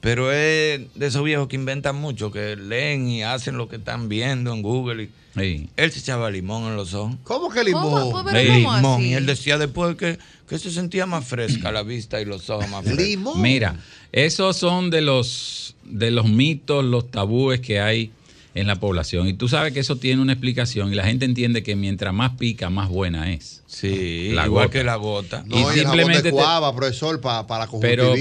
Pero 0.00 0.30
es 0.32 0.80
de 0.94 1.06
esos 1.06 1.24
viejos 1.24 1.48
que 1.48 1.56
inventan 1.56 1.96
mucho, 1.96 2.30
que 2.30 2.56
leen 2.56 3.08
y 3.08 3.22
hacen 3.22 3.56
lo 3.56 3.68
que 3.68 3.76
están 3.76 4.08
viendo 4.08 4.52
en 4.52 4.60
Google. 4.60 5.08
Y 5.36 5.68
Él 5.76 5.90
se 5.92 6.00
echaba 6.00 6.30
limón 6.30 6.64
en 6.64 6.76
los 6.76 6.92
ojos. 6.94 7.16
¿Cómo 7.24 7.48
que 7.48 7.64
limón? 7.64 8.10
¿Cómo? 8.12 8.18
Sí, 8.18 8.26
¿Pero 8.32 8.46
cómo 8.54 8.76
limón. 8.76 8.94
así? 9.00 9.08
Y 9.08 9.14
él 9.14 9.24
decía 9.26 9.56
después 9.56 9.96
que, 9.96 10.18
que 10.48 10.58
se 10.58 10.70
sentía 10.70 11.06
más 11.06 11.24
fresca 11.26 11.72
la 11.72 11.82
vista 11.82 12.20
y 12.20 12.24
los 12.26 12.50
ojos 12.50 12.68
más 12.68 12.84
frescos. 12.84 13.36
Mira, 13.36 13.76
esos 14.14 14.56
son 14.56 14.90
de 14.90 15.00
los, 15.00 15.74
de 15.82 16.12
los 16.12 16.28
mitos, 16.28 16.84
los 16.84 17.10
tabúes 17.10 17.58
que 17.58 17.80
hay 17.80 18.12
en 18.54 18.68
la 18.68 18.76
población. 18.76 19.26
Y 19.26 19.34
tú 19.34 19.48
sabes 19.48 19.72
que 19.72 19.80
eso 19.80 19.96
tiene 19.96 20.22
una 20.22 20.34
explicación 20.34 20.92
y 20.92 20.94
la 20.94 21.04
gente 21.04 21.24
entiende 21.24 21.64
que 21.64 21.74
mientras 21.74 22.14
más 22.14 22.36
pica, 22.36 22.70
más 22.70 22.88
buena 22.88 23.32
es. 23.32 23.64
Sí, 23.66 24.32
igual 24.32 24.70
que 24.70 24.84
la 24.84 24.94
gota. 24.94 25.42
No, 25.44 25.58
y, 25.58 25.74
simplemente 25.74 26.22
de 26.22 26.30
te- 26.30 26.30
cuava, 26.30 26.72
profesor, 26.76 27.20
para, 27.20 27.44
para 27.48 27.66
la 27.66 27.80
pero, 27.80 28.14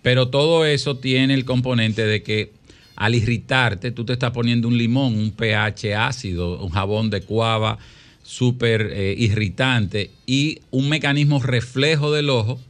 pero 0.00 0.28
todo 0.28 0.64
eso 0.64 0.98
tiene 0.98 1.34
el 1.34 1.44
componente 1.44 2.06
de 2.06 2.22
que 2.22 2.52
al 2.94 3.16
irritarte, 3.16 3.90
tú 3.90 4.04
te 4.04 4.12
estás 4.12 4.30
poniendo 4.30 4.68
un 4.68 4.78
limón, 4.78 5.18
un 5.18 5.32
pH 5.32 5.96
ácido, 5.96 6.62
un 6.64 6.70
jabón 6.70 7.10
de 7.10 7.22
cuava 7.22 7.78
súper 8.22 8.92
eh, 8.92 9.16
irritante 9.18 10.12
y 10.24 10.60
un 10.70 10.88
mecanismo 10.88 11.42
reflejo 11.42 12.12
del 12.12 12.30
ojo 12.30 12.60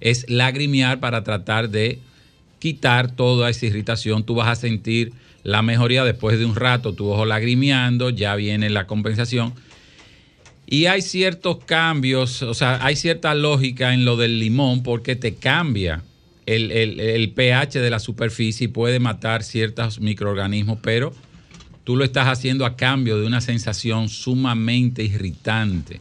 es 0.00 0.28
lagrimear 0.28 1.00
para 1.00 1.24
tratar 1.24 1.70
de 1.70 1.98
quitar 2.58 3.10
toda 3.14 3.50
esa 3.50 3.66
irritación. 3.66 4.24
Tú 4.24 4.34
vas 4.34 4.48
a 4.48 4.54
sentir 4.56 5.12
la 5.44 5.62
mejoría 5.62 6.04
después 6.04 6.38
de 6.38 6.44
un 6.44 6.56
rato, 6.56 6.92
tu 6.94 7.08
ojo 7.10 7.24
lagrimeando, 7.24 8.10
ya 8.10 8.34
viene 8.36 8.68
la 8.70 8.86
compensación. 8.86 9.54
Y 10.66 10.86
hay 10.86 11.00
ciertos 11.00 11.64
cambios, 11.64 12.42
o 12.42 12.52
sea, 12.52 12.84
hay 12.84 12.94
cierta 12.96 13.34
lógica 13.34 13.94
en 13.94 14.04
lo 14.04 14.16
del 14.16 14.38
limón 14.38 14.82
porque 14.82 15.16
te 15.16 15.34
cambia 15.36 16.02
el, 16.44 16.70
el- 16.72 17.00
el 17.00 17.30
pH 17.30 17.80
de 17.80 17.90
la 17.90 17.98
superficie 17.98 18.66
y 18.66 18.68
puede 18.68 18.98
matar 19.00 19.42
ciertos 19.42 20.00
microorganismos, 20.00 20.78
pero 20.82 21.14
tú 21.84 21.96
lo 21.96 22.04
estás 22.04 22.26
haciendo 22.28 22.66
a 22.66 22.76
cambio 22.76 23.18
de 23.18 23.26
una 23.26 23.40
sensación 23.40 24.10
sumamente 24.10 25.02
irritante. 25.02 26.00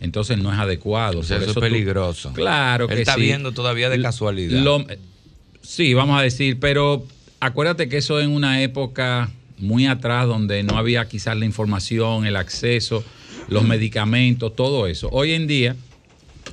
Entonces 0.00 0.38
no 0.38 0.52
es 0.52 0.58
adecuado. 0.58 1.20
O 1.20 1.22
sea, 1.22 1.36
eso 1.36 1.48
es 1.50 1.54
tú- 1.54 1.60
peligroso. 1.60 2.32
Claro 2.32 2.86
Él 2.88 2.96
que 2.96 3.02
está 3.02 3.14
sí. 3.14 3.20
viendo 3.20 3.52
todavía 3.52 3.90
de 3.90 4.00
casualidad. 4.02 4.60
lo- 4.60 4.84
sí, 5.62 5.94
vamos 5.94 6.18
a 6.18 6.22
decir, 6.22 6.58
pero 6.60 7.06
acuérdate 7.40 7.88
que 7.88 7.98
eso 7.98 8.20
en 8.20 8.30
una 8.30 8.62
época 8.62 9.30
muy 9.58 9.86
atrás 9.86 10.26
donde 10.26 10.62
no 10.62 10.78
había 10.78 11.06
quizás 11.08 11.36
la 11.36 11.44
información, 11.44 12.26
el 12.26 12.36
acceso, 12.36 13.04
los 13.48 13.64
medicamentos, 13.64 14.54
todo 14.56 14.86
eso. 14.86 15.08
Hoy 15.12 15.32
en 15.32 15.46
día 15.46 15.76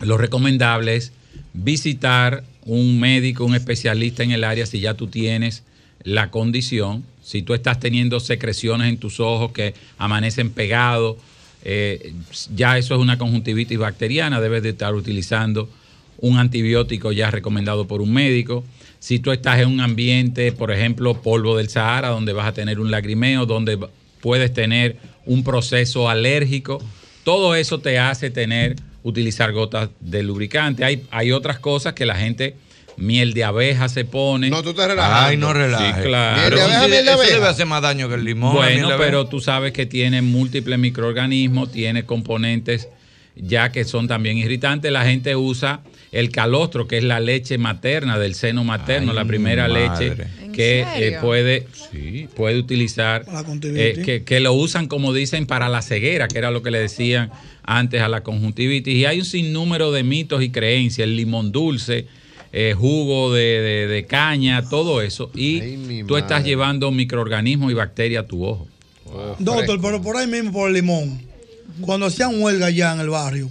lo 0.02 0.18
recomendable 0.18 0.96
es 0.96 1.14
visitar 1.54 2.44
un 2.66 3.00
médico, 3.00 3.46
un 3.46 3.56
especialista 3.56 4.24
en 4.24 4.32
el 4.32 4.44
área 4.44 4.66
si 4.66 4.80
ya 4.80 4.94
tú 4.94 5.08
tienes 5.08 5.64
la 6.04 6.30
condición, 6.30 7.04
si 7.24 7.42
tú 7.42 7.54
estás 7.54 7.80
teniendo 7.80 8.20
secreciones 8.20 8.90
en 8.90 8.98
tus 8.98 9.20
ojos 9.20 9.52
que 9.52 9.74
amanecen 9.98 10.52
pegados, 10.52 11.18
eh, 11.64 12.14
ya 12.56 12.78
eso 12.78 12.96
es 12.96 13.02
una 13.02 13.18
conjuntivitis 13.18 13.78
bacteriana, 13.78 14.40
debes 14.40 14.64
de 14.64 14.70
estar 14.70 14.96
utilizando 14.96 15.70
un 16.20 16.38
antibiótico 16.38 17.12
ya 17.12 17.32
recomendado 17.32 17.88
por 17.88 18.02
un 18.02 18.14
médico. 18.14 18.64
Si 19.00 19.20
tú 19.20 19.32
estás 19.32 19.60
en 19.60 19.70
un 19.70 19.82
ambiente, 19.82 20.52
por 20.52 20.72
ejemplo, 20.72 21.22
polvo 21.22 21.58
del 21.58 21.70
Sahara, 21.70 22.10
donde 22.10 22.34
vas 22.34 22.48
a 22.48 22.54
tener 22.54 22.80
un 22.80 22.92
lagrimeo, 22.92 23.46
donde 23.46 23.78
puedes 24.22 24.54
tener 24.54 24.98
un 25.26 25.44
proceso 25.44 26.10
alérgico, 26.10 26.84
todo 27.24 27.56
eso 27.56 27.80
te 27.80 28.00
hace 28.00 28.30
tener, 28.30 28.76
utilizar 29.04 29.52
gotas 29.52 29.90
de 30.00 30.24
lubricante. 30.24 30.84
Hay, 30.84 31.04
hay 31.12 31.32
otras 31.32 31.60
cosas 31.60 31.94
que 31.94 32.06
la 32.06 32.16
gente, 32.16 32.56
miel 32.96 33.34
de 33.34 33.44
abeja 33.44 33.90
se 33.90 34.06
pone. 34.06 34.50
No, 34.50 34.64
tú 34.64 34.70
estás 34.70 34.88
relajando. 34.88 35.28
Ay, 35.28 35.38
no 35.38 35.54
relajes. 35.54 35.96
Sí, 35.96 36.02
claro. 36.04 36.38
Miel 36.38 36.56
de 36.56 36.62
abeja, 36.62 36.80
miel 36.88 36.92
de 36.92 37.12
eso 37.12 37.12
abeja. 37.12 37.34
debe 37.36 37.48
hacer 37.48 37.66
más 37.66 37.82
daño 37.82 38.10
que 38.10 38.16
el 38.16 38.24
limón, 38.24 38.56
Bueno, 38.56 38.90
pero 38.98 39.28
tú 39.28 39.40
sabes 39.40 39.74
que 39.74 39.86
tiene 39.86 40.22
múltiples 40.22 40.80
microorganismos, 40.80 41.72
tiene 41.72 42.06
componentes 42.06 42.88
ya 43.40 43.72
que 43.72 43.86
son 43.86 44.08
también 44.08 44.38
irritantes. 44.38 44.92
La 44.92 45.06
gente 45.06 45.36
usa 45.36 45.82
el 46.12 46.30
calostro, 46.32 46.88
que 46.88 46.98
es 46.98 47.04
la 47.04 47.20
leche 47.20 47.58
materna 47.58 48.18
del 48.18 48.34
seno 48.36 48.64
materno, 48.64 49.12
Ay, 49.12 49.16
la 49.18 49.26
primera 49.26 49.68
madre. 49.68 50.10
leche 50.10 50.24
¿En 50.44 50.52
que 50.54 50.82
eh, 50.96 51.18
puede, 51.22 51.68
sí, 51.92 52.28
puede 52.36 52.58
utilizar, 52.60 53.26
eh, 53.64 54.02
que, 54.04 54.24
que 54.24 54.40
lo 54.40 54.54
usan 54.54 54.88
como 54.88 55.14
dicen 55.14 55.46
para 55.46 55.70
la 55.70 55.82
ceguera, 55.82 56.28
que 56.28 56.38
era 56.38 56.50
lo 56.52 56.64
que 56.64 56.72
le 56.72 56.80
decían 56.80 57.30
antes 57.64 58.02
a 58.02 58.08
la 58.08 58.24
conjuntivitis. 58.24 58.96
Y 58.96 59.06
hay 59.06 59.20
un 59.20 59.26
sinnúmero 59.26 59.92
de 59.92 60.04
mitos 60.04 60.42
y 60.42 60.50
creencias, 60.50 61.04
el 61.08 61.16
limón 61.16 61.52
dulce, 61.52 62.08
eh, 62.54 62.74
jugo 62.76 63.34
de, 63.34 63.42
de- 63.62 63.88
de 63.88 64.06
caña, 64.06 64.68
todo 64.68 65.02
eso. 65.02 65.30
Y 65.36 66.04
tú 66.08 66.16
estás 66.18 66.40
madre. 66.40 66.50
llevando 66.50 66.90
microorganismos 66.92 67.70
y 67.72 67.76
bacterias 67.76 68.24
a 68.24 68.28
tu 68.28 68.44
ojo. 68.46 68.68
Doctor, 69.40 69.80
pero 69.82 70.02
por 70.02 70.18
ahí 70.18 70.28
mismo, 70.28 70.52
por 70.52 70.68
el 70.70 70.74
limón, 70.76 71.22
cuando 71.82 72.06
hacían 72.08 72.42
huelga 72.42 72.68
allá 72.68 72.94
en 72.94 73.02
el 73.02 73.10
barrio, 73.10 73.50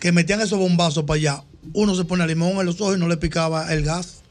que 0.00 0.10
metían 0.12 0.40
esos 0.40 0.58
bombazos 0.58 1.04
para 1.04 1.16
allá, 1.18 1.42
uno 1.72 1.94
se 1.94 2.04
pone 2.04 2.26
limón 2.26 2.58
en 2.60 2.66
los 2.66 2.80
ojos 2.80 2.96
y 2.96 3.00
no 3.00 3.08
le 3.08 3.16
picaba 3.16 3.72
el 3.72 3.82
gas. 3.84 4.22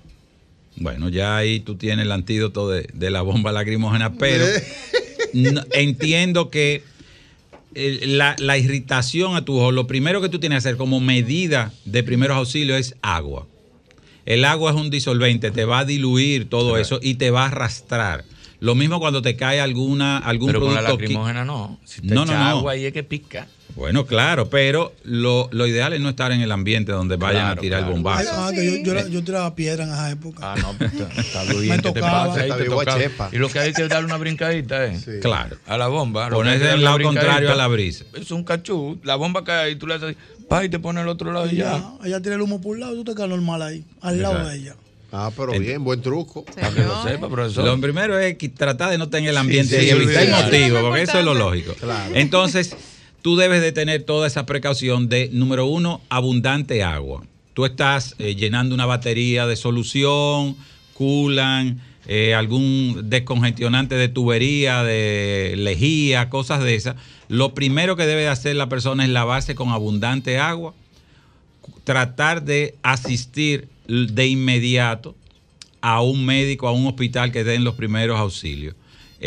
Bueno, 0.77 1.09
ya 1.09 1.37
ahí 1.37 1.59
tú 1.61 1.75
tienes 1.75 2.05
el 2.05 2.11
antídoto 2.11 2.69
de, 2.69 2.89
de 2.93 3.09
la 3.09 3.21
bomba 3.21 3.51
lacrimógena, 3.51 4.13
pero 4.15 4.45
no- 5.33 5.63
entiendo 5.71 6.49
que 6.49 6.83
eh, 7.75 8.01
la, 8.07 8.35
la 8.39 8.57
irritación 8.57 9.35
a 9.35 9.45
tu 9.45 9.57
ojo, 9.57 9.71
lo 9.71 9.87
primero 9.87 10.21
que 10.21 10.29
tú 10.29 10.39
tienes 10.39 10.55
que 10.63 10.69
hacer 10.69 10.77
como 10.77 10.99
medida 10.99 11.71
de 11.85 12.03
primeros 12.03 12.37
auxilios 12.37 12.79
es 12.79 12.95
agua. 13.01 13.47
El 14.25 14.43
agua 14.43 14.71
es 14.71 14.77
un 14.77 14.89
disolvente, 14.89 15.51
te 15.51 15.65
va 15.65 15.79
a 15.79 15.85
diluir 15.85 16.49
todo 16.49 16.77
eso 16.77 16.99
y 17.01 17.15
te 17.15 17.29
va 17.31 17.43
a 17.43 17.47
arrastrar. 17.47 18.25
Lo 18.59 18.73
mismo 18.73 18.99
cuando 18.99 19.21
te 19.21 19.35
cae 19.35 19.59
alguna, 19.61 20.17
algún 20.17 20.47
Pero 20.47 20.61
con 20.61 20.73
la 20.73 20.79
producto. 20.81 20.97
qui- 20.97 21.01
lacrimógena 21.03 21.45
no. 21.45 21.79
Si 21.85 22.01
te 22.01 22.13
No, 22.15 22.23
echa 22.23 22.33
no, 22.33 22.39
no. 22.39 22.45
agua 22.57 22.71
ahí 22.71 22.85
es 22.85 22.93
que 22.93 23.03
pica. 23.03 23.47
Bueno, 23.75 24.05
claro, 24.05 24.49
pero 24.49 24.93
lo, 25.03 25.49
lo 25.51 25.67
ideal 25.67 25.91
es 25.93 25.99
no 25.99 26.07
estar 26.09 26.31
en 26.31 26.39
el 26.39 26.51
ambiente 26.51 26.93
donde 26.93 27.17
vayan 27.17 27.41
Claro, 27.41 27.59
a 27.59 27.61
tirar 27.61 27.79
claro. 27.81 27.87
el 27.95 28.01
bombazo. 28.01 28.29
Ah, 28.33 28.51
que 28.53 28.83
yo, 28.83 28.93
yo, 28.93 29.07
yo 29.09 29.23
tiraba 29.23 29.53
piedra 29.53 29.83
en 29.83 29.89
esa 29.91 30.11
época. 30.11 30.53
Ah, 30.53 30.55
no, 30.61 30.77
pues 30.77 30.93
está, 30.97 31.21
está 31.21 31.43
bien. 31.43 31.67
Me 31.69 31.75
¿Qué 31.77 31.81
te 31.81 31.91
tocaba. 31.91 32.27
pasa? 32.27 32.41
Ahí 32.41 32.51
te 32.57 32.65
tocaba. 32.65 33.29
Y 33.33 33.37
lo 33.37 33.49
que 33.49 33.59
hay 33.59 33.73
que 33.73 33.87
darle 33.89 34.05
una 34.05 34.17
brincadita, 34.17 34.85
¿eh? 34.85 35.19
Claro. 35.21 35.57
A 35.67 35.77
la 35.77 35.87
bomba. 35.87 36.29
Ponerse 36.29 36.65
del 36.67 36.83
lado 36.83 36.99
contrario 37.01 37.51
a 37.51 37.55
la 37.55 37.67
brisa. 37.67 38.05
Es 38.13 38.31
un 38.31 38.43
cachú. 38.45 38.97
La 39.03 39.15
bomba 39.15 39.43
cae 39.43 39.65
ahí, 39.65 39.75
tú 39.75 39.87
le 39.87 39.95
haces 39.95 40.15
pa, 40.47 40.63
y 40.63 40.69
te 40.69 40.79
pone 40.79 41.01
al 41.01 41.07
otro 41.09 41.33
lado 41.33 41.47
y 41.51 41.55
ya. 41.57 41.75
Ella, 41.75 41.83
ella 42.05 42.21
tira 42.21 42.35
el 42.35 42.41
humo 42.41 42.61
por 42.61 42.75
un 42.75 42.79
lado 42.79 42.93
y 42.93 42.97
tú 42.97 43.03
te 43.03 43.15
quedas 43.15 43.29
normal 43.29 43.61
ahí, 43.61 43.83
al 44.01 44.21
lado 44.21 44.47
de 44.47 44.55
ella. 44.57 44.75
Ah, 45.11 45.31
pero 45.35 45.51
bien, 45.59 45.83
buen 45.83 46.01
truco. 46.01 46.45
Para 46.45 46.69
que 46.71 46.81
lo 46.81 47.03
sepa, 47.03 47.29
profesor. 47.29 47.65
Lo 47.65 47.79
primero 47.81 48.17
es 48.19 48.37
que 48.37 48.49
tratar 48.49 48.89
de 48.91 48.97
no 48.97 49.09
tener 49.09 49.29
el 49.31 49.37
ambiente 49.37 49.79
Sí, 49.79 49.85
y 49.85 49.89
sí, 49.89 49.95
evitar 49.95 50.23
sí. 50.25 50.29
motivo, 50.31 50.65
Eso 50.67 50.77
es 50.77 50.83
porque 50.83 51.01
eso 51.03 51.19
es 51.19 51.25
lo 51.25 51.33
lógico. 51.33 51.73
Claro. 51.75 52.11
Entonces, 52.15 52.75
tú 53.25 53.35
debes 53.35 53.59
de 53.59 53.71
tener 53.71 54.03
toda 54.03 54.27
esa 54.27 54.45
precaución 54.45 55.09
de, 55.09 55.31
número 55.33 55.65
uno, 55.65 55.99
abundante 56.09 56.83
agua. 56.83 57.23
Tú 57.55 57.65
estás 57.65 58.13
eh, 58.19 58.35
llenando 58.35 58.75
una 58.75 58.85
batería 58.85 59.47
de 59.47 59.55
solución, 59.55 60.55
culan, 60.93 61.81
eh, 62.05 62.35
algún 62.35 63.09
descongestionante 63.09 63.95
de 63.95 64.09
tubería, 64.09 64.83
de 64.83 65.55
lejía, 65.57 66.29
cosas 66.29 66.63
de 66.63 66.75
esas. 66.75 66.97
Lo 67.27 67.55
primero 67.55 67.95
que 67.95 68.05
debe 68.05 68.21
de 68.21 68.27
hacer 68.27 68.55
la 68.55 68.69
persona 68.69 69.03
es 69.03 69.09
lavarse 69.09 69.55
con 69.55 69.69
abundante 69.69 70.37
agua, 70.37 70.75
tratar 71.83 72.43
de 72.43 72.75
asistir 72.83 73.69
de 73.87 74.27
inmediato 74.27 75.15
a 75.81 75.99
un 76.03 76.27
médico, 76.27 76.67
a 76.67 76.73
un 76.73 76.85
hospital 76.85 77.31
que 77.31 77.43
den 77.43 77.63
los 77.63 77.73
primeros 77.73 78.19
auxilios. 78.19 78.75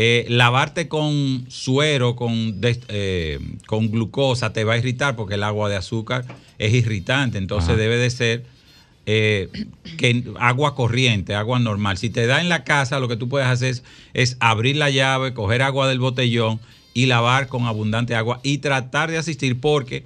Eh, 0.00 0.26
lavarte 0.28 0.86
con 0.86 1.46
suero, 1.48 2.14
con, 2.14 2.60
eh, 2.62 3.40
con 3.66 3.90
glucosa, 3.90 4.52
te 4.52 4.62
va 4.62 4.74
a 4.74 4.78
irritar 4.78 5.16
porque 5.16 5.34
el 5.34 5.42
agua 5.42 5.68
de 5.68 5.74
azúcar 5.74 6.24
es 6.56 6.72
irritante. 6.72 7.36
Entonces 7.36 7.70
Ajá. 7.70 7.78
debe 7.78 7.96
de 7.96 8.08
ser 8.10 8.44
eh, 9.06 9.48
que 9.96 10.22
agua 10.38 10.76
corriente, 10.76 11.34
agua 11.34 11.58
normal. 11.58 11.98
Si 11.98 12.10
te 12.10 12.28
da 12.28 12.40
en 12.40 12.48
la 12.48 12.62
casa, 12.62 13.00
lo 13.00 13.08
que 13.08 13.16
tú 13.16 13.28
puedes 13.28 13.48
hacer 13.48 13.70
es, 13.70 13.82
es 14.14 14.36
abrir 14.38 14.76
la 14.76 14.88
llave, 14.88 15.34
coger 15.34 15.62
agua 15.62 15.88
del 15.88 15.98
botellón 15.98 16.60
y 16.94 17.06
lavar 17.06 17.48
con 17.48 17.66
abundante 17.66 18.14
agua 18.14 18.38
y 18.44 18.58
tratar 18.58 19.10
de 19.10 19.18
asistir 19.18 19.58
porque 19.58 20.04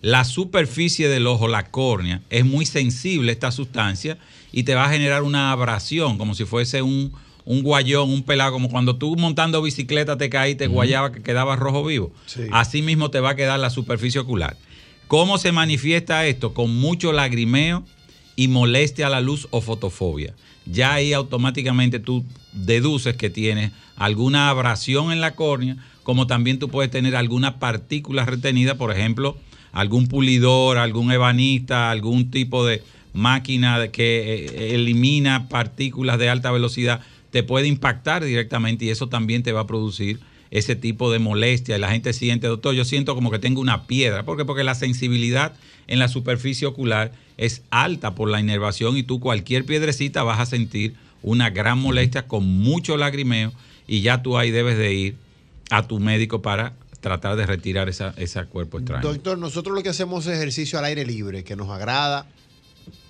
la 0.00 0.24
superficie 0.24 1.10
del 1.10 1.26
ojo, 1.26 1.46
la 1.46 1.70
córnea, 1.70 2.22
es 2.30 2.46
muy 2.46 2.64
sensible 2.64 3.32
a 3.32 3.34
esta 3.34 3.50
sustancia 3.50 4.16
y 4.50 4.62
te 4.62 4.74
va 4.74 4.86
a 4.86 4.90
generar 4.90 5.24
una 5.24 5.52
abrasión, 5.52 6.16
como 6.16 6.34
si 6.34 6.46
fuese 6.46 6.80
un, 6.80 7.12
un 7.46 7.62
guayón, 7.62 8.10
un 8.10 8.22
pelado, 8.22 8.52
como 8.52 8.68
cuando 8.68 8.96
tú 8.96 9.16
montando 9.16 9.62
bicicleta 9.62 10.18
te 10.18 10.28
caíste, 10.28 10.64
te 10.64 10.66
guayaba 10.66 11.12
que 11.12 11.22
quedaba 11.22 11.56
rojo 11.56 11.84
vivo. 11.84 12.12
Sí. 12.26 12.42
Así 12.52 12.82
mismo 12.82 13.10
te 13.10 13.20
va 13.20 13.30
a 13.30 13.36
quedar 13.36 13.58
la 13.58 13.70
superficie 13.70 14.20
ocular. 14.20 14.56
¿Cómo 15.06 15.38
se 15.38 15.52
manifiesta 15.52 16.26
esto? 16.26 16.52
Con 16.52 16.76
mucho 16.76 17.12
lagrimeo 17.12 17.84
y 18.34 18.48
molestia 18.48 19.06
a 19.06 19.10
la 19.10 19.20
luz 19.20 19.46
o 19.52 19.60
fotofobia. 19.60 20.34
Ya 20.66 20.94
ahí 20.94 21.12
automáticamente 21.12 22.00
tú 22.00 22.24
deduces 22.52 23.16
que 23.16 23.30
tienes 23.30 23.70
alguna 23.96 24.50
abrasión 24.50 25.12
en 25.12 25.20
la 25.20 25.36
córnea, 25.36 25.76
como 26.02 26.26
también 26.26 26.58
tú 26.58 26.68
puedes 26.68 26.90
tener 26.90 27.14
alguna 27.14 27.60
partícula 27.60 28.24
retenida, 28.24 28.74
por 28.74 28.90
ejemplo, 28.90 29.36
algún 29.72 30.08
pulidor, 30.08 30.78
algún 30.78 31.12
ebanista, 31.12 31.90
algún 31.90 32.30
tipo 32.32 32.66
de 32.66 32.82
máquina 33.12 33.88
que 33.88 34.46
eh, 34.46 34.74
elimina 34.74 35.48
partículas 35.48 36.18
de 36.18 36.28
alta 36.28 36.50
velocidad, 36.50 37.00
te 37.30 37.42
puede 37.42 37.66
impactar 37.66 38.24
directamente 38.24 38.84
y 38.84 38.90
eso 38.90 39.08
también 39.08 39.42
te 39.42 39.52
va 39.52 39.62
a 39.62 39.66
producir 39.66 40.20
ese 40.50 40.76
tipo 40.76 41.10
de 41.12 41.18
molestia. 41.18 41.76
Y 41.76 41.80
la 41.80 41.90
gente 41.90 42.12
siente, 42.12 42.46
doctor, 42.46 42.74
yo 42.74 42.84
siento 42.84 43.14
como 43.14 43.30
que 43.30 43.38
tengo 43.38 43.60
una 43.60 43.86
piedra. 43.86 44.24
¿Por 44.24 44.36
qué? 44.36 44.44
Porque 44.44 44.64
la 44.64 44.74
sensibilidad 44.74 45.54
en 45.86 45.98
la 45.98 46.08
superficie 46.08 46.66
ocular 46.66 47.12
es 47.36 47.62
alta 47.70 48.14
por 48.14 48.30
la 48.30 48.40
inervación 48.40 48.96
y 48.96 49.02
tú 49.02 49.20
cualquier 49.20 49.64
piedrecita 49.64 50.22
vas 50.22 50.40
a 50.40 50.46
sentir 50.46 50.94
una 51.22 51.50
gran 51.50 51.78
molestia 51.78 52.26
con 52.26 52.46
mucho 52.46 52.96
lagrimeo 52.96 53.52
y 53.86 54.00
ya 54.00 54.22
tú 54.22 54.38
ahí 54.38 54.50
debes 54.50 54.78
de 54.78 54.94
ir 54.94 55.16
a 55.70 55.86
tu 55.86 55.98
médico 55.98 56.42
para 56.42 56.74
tratar 57.00 57.36
de 57.36 57.46
retirar 57.46 57.88
esa, 57.88 58.14
ese 58.16 58.44
cuerpo 58.44 58.78
extraño. 58.78 59.06
Doctor, 59.06 59.38
nosotros 59.38 59.74
lo 59.74 59.82
que 59.82 59.90
hacemos 59.90 60.26
es 60.26 60.36
ejercicio 60.36 60.78
al 60.78 60.86
aire 60.86 61.04
libre, 61.04 61.44
que 61.44 61.56
nos 61.56 61.68
agrada, 61.70 62.26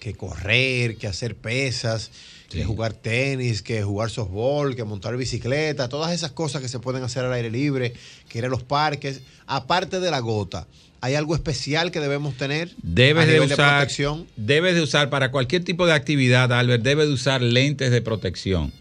que 0.00 0.14
correr, 0.14 0.96
que 0.96 1.06
hacer 1.06 1.36
pesas, 1.36 2.10
que 2.48 2.64
jugar 2.64 2.92
tenis, 2.92 3.60
que 3.62 3.82
jugar 3.82 4.08
softball, 4.10 4.74
que 4.76 4.84
montar 4.84 5.16
bicicleta, 5.16 5.88
todas 5.88 6.12
esas 6.12 6.30
cosas 6.32 6.62
que 6.62 6.68
se 6.68 6.78
pueden 6.78 7.02
hacer 7.02 7.24
al 7.24 7.32
aire 7.32 7.50
libre, 7.50 7.92
que 8.28 8.38
ir 8.38 8.44
a 8.44 8.48
los 8.48 8.62
parques. 8.62 9.20
Aparte 9.46 10.00
de 10.00 10.10
la 10.10 10.20
gota, 10.20 10.66
¿hay 11.00 11.14
algo 11.14 11.34
especial 11.34 11.90
que 11.90 12.00
debemos 12.00 12.36
tener 12.36 12.70
Debes 12.82 13.26
de 13.26 13.40
usar, 13.40 13.78
protección? 13.78 14.26
debes 14.36 14.74
de 14.74 14.82
usar 14.82 15.10
para 15.10 15.30
cualquier 15.30 15.64
tipo 15.64 15.86
de 15.86 15.92
actividad, 15.92 16.52
Albert, 16.52 16.82
debes 16.82 17.08
de 17.08 17.14
usar 17.14 17.42
lentes 17.42 17.90
de 17.90 18.00
protección. 18.00 18.72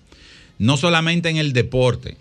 No 0.57 0.77
solamente 0.77 1.29
en 1.29 1.37
el 1.37 1.51
deporte, 1.51 2.17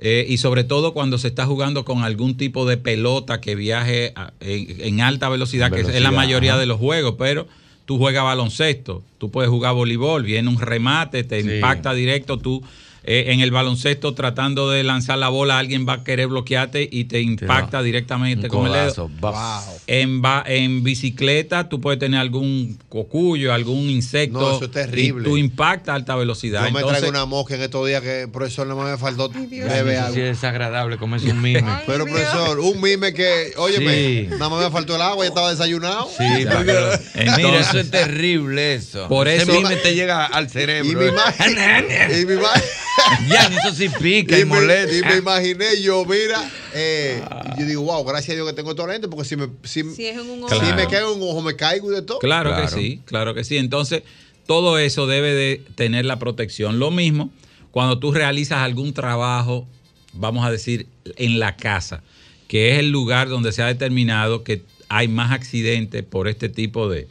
eh, 0.00 0.24
y 0.28 0.38
sobre 0.38 0.64
todo 0.64 0.94
cuando 0.94 1.18
se 1.18 1.28
está 1.28 1.44
jugando 1.46 1.84
con 1.84 2.02
algún 2.02 2.36
tipo 2.36 2.66
de 2.66 2.76
pelota 2.76 3.40
que 3.40 3.54
viaje 3.54 4.12
a- 4.16 4.32
en, 4.40 4.80
en 4.80 5.00
alta 5.00 5.28
velocidad, 5.28 5.70
que 5.70 5.80
es 5.82 6.00
la 6.02 6.10
mayoría 6.12 6.52
ajá. 6.52 6.60
de 6.60 6.66
los 6.66 6.78
juegos, 6.78 7.14
pero 7.18 7.46
tú 7.88 7.96
juegas 7.96 8.22
baloncesto, 8.22 9.02
tú 9.16 9.30
puedes 9.30 9.48
jugar 9.50 9.72
voleibol, 9.74 10.22
viene 10.22 10.46
un 10.50 10.60
remate, 10.60 11.24
te 11.24 11.42
Sí. 11.42 11.54
impacta 11.54 11.94
directo, 11.94 12.36
tú 12.36 12.62
eh, 13.10 13.32
en 13.32 13.40
el 13.40 13.50
baloncesto 13.50 14.12
tratando 14.12 14.68
de 14.70 14.84
lanzar 14.84 15.16
la 15.16 15.30
bola, 15.30 15.58
alguien 15.58 15.88
va 15.88 15.94
a 15.94 16.04
querer 16.04 16.26
bloquearte 16.28 16.86
y 16.92 17.04
te 17.04 17.22
impacta 17.22 17.82
directamente 17.82 18.48
Un 18.48 18.50
con 18.50 18.66
el 18.66 18.72
codazo, 18.72 19.08
dedo. 19.08 19.20
va. 19.32 19.64
En, 19.86 20.20
ba- 20.20 20.44
en 20.46 20.82
bicicleta 20.82 21.70
tú 21.70 21.80
puedes 21.80 21.98
tener 21.98 22.20
algún 22.20 22.78
cocuyo, 22.90 23.54
algún 23.54 23.88
insecto. 23.88 24.38
No, 24.40 24.56
eso 24.56 24.66
es 24.66 24.70
terrible. 24.72 25.22
Y 25.22 25.24
tú 25.24 25.38
impactas 25.38 25.92
a 25.92 25.94
alta 25.96 26.16
velocidad. 26.16 26.66
Yo 26.66 26.72
me 26.72 26.80
Entonces, 26.80 26.98
traigo 26.98 27.16
una 27.16 27.24
mosca 27.24 27.54
en 27.54 27.62
estos 27.62 27.86
días 27.86 28.02
que, 28.02 28.28
profesor, 28.30 28.66
no 28.66 28.76
me 28.76 28.98
faltó 28.98 29.30
bebe 29.30 29.96
agua. 29.96 30.12
sí 30.14 30.20
es 30.20 30.26
desagradable 30.40 30.98
comerse 30.98 31.30
un 31.30 31.40
mime. 31.40 31.64
Pero, 31.86 32.04
profesor, 32.04 32.58
un 32.60 32.78
mime 32.78 33.14
que, 33.14 33.52
óyeme, 33.56 33.94
Sí. 33.94 34.26
nada 34.32 34.50
más 34.50 34.64
me 34.64 34.70
faltó 34.70 34.96
el 34.96 35.00
agua, 35.02 35.24
ya 35.24 35.28
estaba 35.30 35.50
desayunado. 35.50 36.10
Sí, 36.14 36.24
Entonces- 36.24 37.00
Mira, 37.38 37.60
eso 37.60 37.78
es 37.78 37.90
terrible 37.90 38.74
eso. 38.74 39.08
Por 39.08 39.28
Ese 39.28 39.44
eso- 39.44 39.52
mime 39.52 39.76
te 39.76 39.94
llega 39.94 40.26
al 40.26 40.50
cerebro. 40.50 40.90
Y 40.92 40.94
mi 40.96 41.06
imagen- 41.10 41.86
y 42.20 42.26
mi 42.26 42.32
imagen- 42.34 42.62
ya, 43.28 43.46
eso 43.46 43.74
sí 43.74 43.88
pica 44.00 44.36
y, 44.36 44.42
y, 44.42 44.44
me, 44.44 44.54
molesta. 44.56 44.96
y 44.96 45.02
me 45.02 45.16
imaginé 45.16 45.80
yo, 45.82 46.04
mira, 46.04 46.50
eh, 46.74 47.22
y 47.56 47.60
yo 47.60 47.66
digo, 47.66 47.82
wow, 47.82 48.04
gracias 48.04 48.30
a 48.30 48.34
Dios 48.34 48.48
que 48.48 48.54
tengo 48.54 48.70
estos 48.70 48.88
lentes, 48.88 49.08
porque 49.10 49.24
si 49.28 49.36
me, 49.36 49.48
si, 49.64 49.82
Si 49.94 50.06
es 50.06 50.16
en 50.16 50.28
un 50.30 50.44
ojo. 50.44 50.52
si 50.52 50.60
Claro. 50.60 50.76
me 50.76 50.86
caigo 50.86 51.12
en 51.14 51.22
un 51.22 51.28
ojo, 51.28 51.42
me 51.42 51.56
caigo 51.56 51.92
y 51.92 51.94
de 51.94 52.02
todo. 52.02 52.18
Claro, 52.18 52.54
que 52.60 52.68
sí, 52.68 53.00
claro 53.04 53.34
que 53.34 53.44
sí. 53.44 53.56
Entonces, 53.56 54.02
todo 54.46 54.78
eso 54.78 55.06
debe 55.06 55.34
de 55.34 55.62
tener 55.74 56.04
la 56.04 56.18
protección. 56.18 56.78
Lo 56.78 56.90
mismo 56.90 57.30
cuando 57.70 57.98
tú 57.98 58.12
realizas 58.12 58.58
algún 58.58 58.92
trabajo, 58.94 59.66
vamos 60.12 60.44
a 60.44 60.50
decir, 60.50 60.86
en 61.16 61.38
la 61.38 61.56
casa, 61.56 62.02
que 62.48 62.72
es 62.72 62.78
el 62.78 62.90
lugar 62.90 63.28
donde 63.28 63.52
se 63.52 63.62
ha 63.62 63.66
determinado 63.66 64.42
que 64.42 64.62
hay 64.88 65.06
más 65.06 65.32
accidentes 65.32 66.02
por 66.02 66.28
este 66.28 66.48
tipo 66.48 66.88
de, 66.88 67.08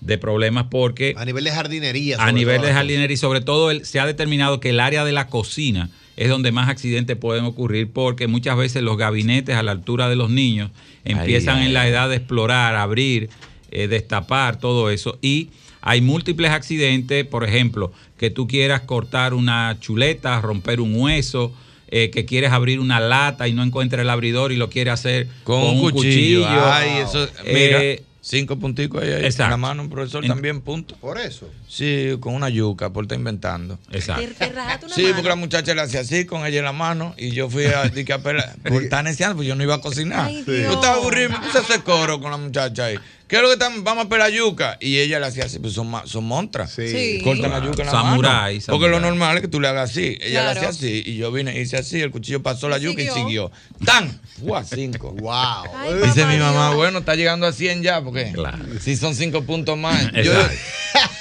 de 0.00 0.18
problemas 0.18 0.66
porque 0.70 1.14
A 1.16 1.24
nivel 1.24 1.44
de 1.44 1.50
jardinería. 1.50 2.16
a 2.18 2.32
nivel 2.32 2.62
de 2.62 2.72
jardinería 2.72 3.14
y 3.14 3.16
sobre 3.16 3.40
todo 3.40 3.70
el- 3.70 3.84
se 3.84 3.98
ha 4.00 4.06
determinado 4.06 4.60
que 4.60 4.70
el 4.70 4.80
área 4.80 5.04
de 5.04 5.12
la 5.12 5.26
cocina 5.28 5.90
es 6.16 6.28
donde 6.28 6.52
más 6.52 6.68
accidentes 6.68 7.16
pueden 7.16 7.44
ocurrir 7.44 7.90
porque 7.92 8.26
muchas 8.26 8.56
veces 8.56 8.82
los 8.82 8.96
gabinetes 8.96 9.56
a 9.56 9.62
la 9.62 9.72
altura 9.72 10.08
de 10.08 10.16
los 10.16 10.30
niños 10.30 10.70
empiezan 11.04 11.58
ay, 11.58 11.66
en 11.66 11.74
la 11.74 11.88
edad 11.88 12.08
de 12.08 12.16
explorar, 12.16 12.74
abrir, 12.76 13.28
eh, 13.70 13.86
destapar, 13.88 14.58
todo 14.58 14.90
eso. 14.90 15.18
Y 15.22 15.50
hay 15.80 16.00
múltiples 16.00 16.50
accidentes, 16.50 17.24
por 17.24 17.44
ejemplo, 17.44 17.92
que 18.18 18.30
tú 18.30 18.46
quieras 18.48 18.80
cortar 18.82 19.32
una 19.34 19.76
chuleta, 19.80 20.40
romper 20.40 20.80
un 20.80 20.94
hueso, 21.00 21.52
eh, 21.90 22.10
que 22.10 22.24
quieres 22.24 22.50
abrir 22.52 22.80
una 22.80 23.00
lata 23.00 23.46
y 23.48 23.52
no 23.54 23.62
encuentres 23.62 24.02
el 24.02 24.10
abridor 24.10 24.52
y 24.52 24.56
lo 24.56 24.68
quieres 24.70 24.94
hacer 24.94 25.28
Con, 25.44 25.62
un 25.62 25.90
cuchillo. 25.90 26.46
Ay, 26.48 26.98
eso. 26.98 27.28
Mira, 27.46 27.82
Eh, 27.82 28.02
cinco 28.28 28.58
punticos 28.58 29.02
ahí, 29.02 29.10
ahí 29.10 29.24
en 29.24 29.38
la 29.38 29.56
mano, 29.56 29.82
un 29.82 29.88
profesor 29.88 30.22
En- 30.24 30.28
también, 30.30 30.60
punto. 30.60 30.96
Por 30.96 31.18
eso. 31.18 31.48
Sí, 31.66 32.16
con 32.20 32.34
una 32.34 32.48
yuca, 32.50 32.90
por 32.90 33.04
estar 33.04 33.16
inventando. 33.16 33.78
Exacto. 33.90 34.22
Te, 34.22 34.34
te 34.34 34.52
rajaste 34.52 34.86
una 34.86 34.94
Sí, 34.94 35.02
mano. 35.02 35.14
porque 35.14 35.28
la 35.30 35.36
muchacha 35.36 35.74
le 35.74 35.80
hacía 35.80 36.00
así 36.00 36.24
con 36.26 36.44
ella 36.44 36.58
en 36.58 36.64
la 36.64 36.72
mano 36.72 37.14
y 37.16 37.30
yo 37.30 37.48
fui 37.48 37.64
a, 37.66 37.84
di 37.84 38.04
que 38.04 38.12
a 38.12 38.22
pela- 38.22 38.54
por 38.68 38.82
estar 38.82 39.02
neciando, 39.02 39.36
pues 39.36 39.48
yo 39.48 39.54
no 39.54 39.62
iba 39.62 39.76
a 39.76 39.80
cocinar. 39.80 40.26
Ay, 40.26 40.44
Yo 40.46 40.52
Dios. 40.52 40.74
estaba 40.74 40.94
aburrido, 40.96 41.30
me 41.30 41.38
puse 41.38 41.58
a 41.58 41.60
hacer 41.62 41.82
coro 41.82 42.20
con 42.20 42.30
la 42.30 42.36
muchacha 42.36 42.84
ahí. 42.86 42.98
¿Qué 43.28 43.36
es 43.36 43.42
lo 43.42 43.48
que 43.48 43.52
están? 43.54 43.84
Vamos 43.84 44.06
a 44.06 44.08
pelar 44.08 44.30
yuca. 44.32 44.78
Y 44.80 44.98
ella 44.98 45.20
le 45.20 45.26
hacía 45.26 45.44
así, 45.44 45.58
pues 45.58 45.74
son, 45.74 45.92
son 46.06 46.24
montras. 46.24 46.72
Sí. 46.72 47.20
Cortan 47.22 47.50
la 47.50 47.58
yuca 47.64 47.82
en 47.82 47.86
la 47.86 47.92
Samurái, 47.92 48.54
mano. 48.56 48.66
Porque 48.68 48.88
lo 48.88 49.00
normal 49.00 49.36
es 49.36 49.42
que 49.42 49.48
tú 49.48 49.60
le 49.60 49.68
hagas 49.68 49.90
así. 49.90 50.16
Ella 50.20 50.40
Claro. 50.40 50.60
le 50.60 50.66
hacía 50.66 50.68
así. 50.70 51.02
Y 51.04 51.16
yo 51.16 51.30
vine, 51.30 51.60
hice 51.60 51.76
así, 51.76 52.00
el 52.00 52.10
cuchillo 52.10 52.42
pasó 52.42 52.68
la 52.68 52.78
Y 52.78 52.82
yuca 52.82 53.02
y 53.02 53.08
siguió. 53.08 53.50
¡Tan! 53.84 54.18
¡Fue 54.44 54.58
a 54.58 54.64
cinco! 54.64 55.12
Wow. 55.20 55.32
Ay, 55.76 55.94
Dice 56.04 56.22
papá 56.22 56.32
mi 56.32 56.38
mamá, 56.38 56.66
Dios. 56.68 56.76
bueno, 56.76 56.98
está 57.00 57.14
llegando 57.16 57.46
a 57.46 57.52
100 57.52 57.82
ya, 57.82 58.00
porque 58.02 58.32
Claro. 58.32 58.58
si 58.80 58.96
son 58.96 59.14
cinco 59.14 59.42
puntos 59.42 59.76
más. 59.76 60.10
Yo. 60.24 60.32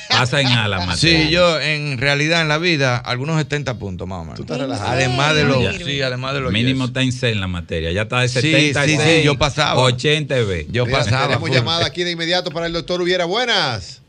Pasa 0.10 0.42
en 0.42 0.48
ala, 0.48 0.80
Mateo. 0.80 0.96
sí, 0.98 1.30
yo 1.30 1.60
en 1.62 1.98
realidad 2.00 2.42
en 2.42 2.48
la 2.48 2.58
vida, 2.58 2.98
algunos 2.98 3.38
70 3.38 3.78
puntos 3.78 4.08
más 4.08 4.20
o 4.22 4.24
menos. 4.24 4.40
estás 4.40 4.58
relajado. 4.58 4.90
Además 4.90 5.36
de 5.36 5.44
los, 5.44 5.76
sí, 5.76 6.02
además 6.02 6.34
de 6.34 6.40
los 6.40 6.52
Mínimo 6.52 6.86
yes. 6.86 6.90
está 6.90 7.02
en 7.04 7.12
C 7.12 7.30
en 7.30 7.40
la 7.42 7.48
materia. 7.48 7.92
Ya 7.92 8.04
está 8.04 8.22
de 8.22 8.30
Sí, 8.30 8.40
70 8.42 8.86
sí, 8.86 8.98
sí, 8.98 9.24
yo 9.24 9.38
pasaba. 9.38 9.80
80 9.84 10.34
B. 10.36 10.66
Yo 10.72 10.86
Mira, 10.88 11.00
pasaba. 11.00 11.24
Tenemos 11.28 11.48
full. 11.50 11.56
llamada 11.56 11.86
aquí 11.86 11.97
de 12.04 12.12
inmediato 12.12 12.52
para 12.52 12.66
el 12.68 12.74
doctor 12.74 13.02
Hubiera. 13.02 13.26
Buenas. 13.26 14.02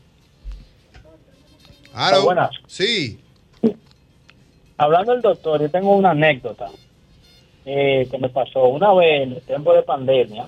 Aló. 1.93 2.23
Buenas. 2.23 2.51
Sí. 2.67 3.19
Hablando 4.77 5.11
del 5.13 5.21
doctor, 5.21 5.61
yo 5.61 5.69
tengo 5.69 5.95
una 5.95 6.11
anécdota 6.11 6.69
eh, 7.65 8.07
que 8.09 8.17
me 8.17 8.29
pasó 8.29 8.65
una 8.65 8.93
vez 8.93 9.23
en 9.23 9.31
el 9.33 9.41
tiempo 9.41 9.73
de 9.73 9.83
pandemia. 9.83 10.47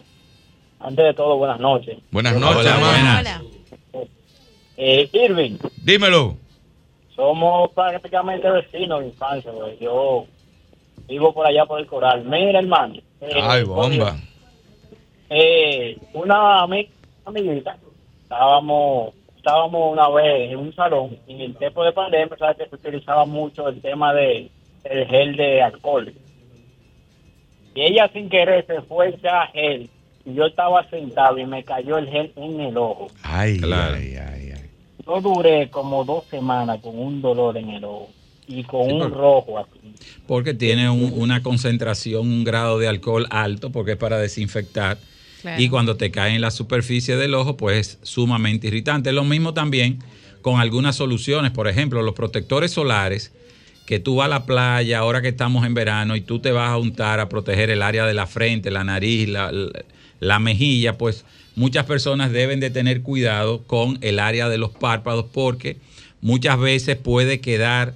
Antes 0.79 1.05
de 1.05 1.13
todo, 1.13 1.37
buenas 1.37 1.59
noches. 1.59 1.97
Buenas 2.11 2.35
noches, 2.35 2.57
Hola, 2.57 2.69
hermano. 2.75 2.91
buenas. 2.93 3.41
Hola. 3.91 4.07
Eh, 4.77 5.09
Irving, 5.13 5.57
Dímelo. 5.83 6.37
Somos 7.15 7.69
prácticamente 7.73 8.49
vecinos 8.49 9.01
de 9.01 9.07
infancia, 9.07 9.51
güey. 9.51 9.77
Yo 9.79 10.25
vivo 11.07 11.33
por 11.33 11.45
allá 11.45 11.65
por 11.65 11.79
el 11.79 11.85
coral. 11.85 12.23
Mira, 12.23 12.59
hermano. 12.59 12.95
eh, 13.19 13.29
Ay, 13.43 13.63
bomba. 13.63 14.15
eh, 15.29 15.97
una 16.13 16.63
ami- 16.63 16.89
amiguita, 17.31 17.77
estábamos, 18.23 19.13
estábamos 19.37 19.93
una 19.93 20.09
vez 20.09 20.51
en 20.51 20.57
un 20.59 20.73
salón, 20.75 21.17
y 21.27 21.33
en 21.33 21.41
el 21.41 21.55
tiempo 21.55 21.83
de 21.83 21.91
pandemia, 21.93 22.37
sabes 22.37 22.57
que 22.57 22.69
se 22.69 22.75
utilizaba 22.75 23.25
mucho 23.25 23.67
el 23.67 23.81
tema 23.81 24.13
de 24.13 24.49
el 24.83 25.07
gel 25.07 25.35
de 25.35 25.61
alcohol. 25.61 26.13
Y 27.73 27.81
ella 27.81 28.09
sin 28.13 28.29
querer 28.29 28.65
se 28.67 28.81
fue 28.81 29.17
a 29.29 29.47
gel, 29.47 29.89
y 30.25 30.33
yo 30.33 30.45
estaba 30.45 30.87
sentado 30.89 31.37
y 31.37 31.45
me 31.45 31.63
cayó 31.63 31.97
el 31.97 32.07
gel 32.09 32.31
en 32.35 32.59
el 32.59 32.77
ojo. 32.77 33.07
Ay, 33.23 33.59
Claro. 33.59 33.95
ay, 33.95 34.15
ay, 34.15 34.51
ay. 34.55 34.69
Yo 35.05 35.19
duré 35.21 35.69
como 35.69 36.03
dos 36.05 36.25
semanas 36.29 36.79
con 36.81 36.97
un 36.99 37.21
dolor 37.21 37.57
en 37.57 37.69
el 37.71 37.83
ojo 37.83 38.09
y 38.47 38.63
con 38.63 38.85
Sí, 38.87 38.91
un 38.93 39.11
rojo 39.11 39.57
aquí. 39.57 39.79
Porque 40.27 40.53
tiene 40.53 40.89
un- 40.89 41.13
una 41.19 41.41
concentración, 41.41 42.21
un 42.27 42.43
grado 42.43 42.77
de 42.77 42.87
alcohol 42.87 43.25
alto, 43.31 43.71
porque 43.71 43.93
es 43.93 43.97
para 43.97 44.17
desinfectar. 44.19 44.97
Y 45.61 45.69
cuando 45.69 45.95
te 45.97 46.11
cae 46.11 46.35
en 46.35 46.41
la 46.41 46.51
superficie 46.51 47.15
del 47.17 47.33
ojo, 47.33 47.57
pues 47.57 47.77
es 47.77 47.99
sumamente 48.03 48.67
irritante. 48.67 49.11
Lo 49.11 49.23
mismo 49.23 49.53
también 49.53 49.99
con 50.41 50.59
algunas 50.59 50.95
soluciones. 50.95 51.51
Por 51.51 51.67
ejemplo, 51.67 52.01
los 52.01 52.13
protectores 52.15 52.71
solares, 52.71 53.31
que 53.85 53.99
tú 53.99 54.15
vas 54.17 54.25
a 54.25 54.29
la 54.29 54.45
playa, 54.45 54.99
ahora 54.99 55.21
que 55.21 55.27
estamos 55.29 55.65
en 55.65 55.73
verano, 55.73 56.15
y 56.15 56.21
tú 56.21 56.39
te 56.39 56.51
vas 56.51 56.69
a 56.69 56.77
untar 56.77 57.19
a 57.19 57.27
proteger 57.29 57.69
el 57.69 57.81
área 57.81 58.05
de 58.05 58.13
la 58.13 58.27
frente, 58.27 58.71
la 58.71 58.83
nariz, 58.83 59.27
la, 59.29 59.51
la- 59.51 59.83
la 60.19 60.37
mejilla, 60.39 60.97
pues 60.99 61.25
muchas 61.55 61.85
personas 61.85 62.31
deben 62.31 62.59
de 62.59 62.69
tener 62.69 63.01
cuidado 63.01 63.63
con 63.63 63.97
el 64.01 64.19
área 64.19 64.49
de 64.49 64.59
los 64.59 64.69
párpados 64.69 65.25
porque 65.33 65.77
muchas 66.21 66.59
veces 66.59 66.95
puede 66.95 67.39
quedar 67.41 67.95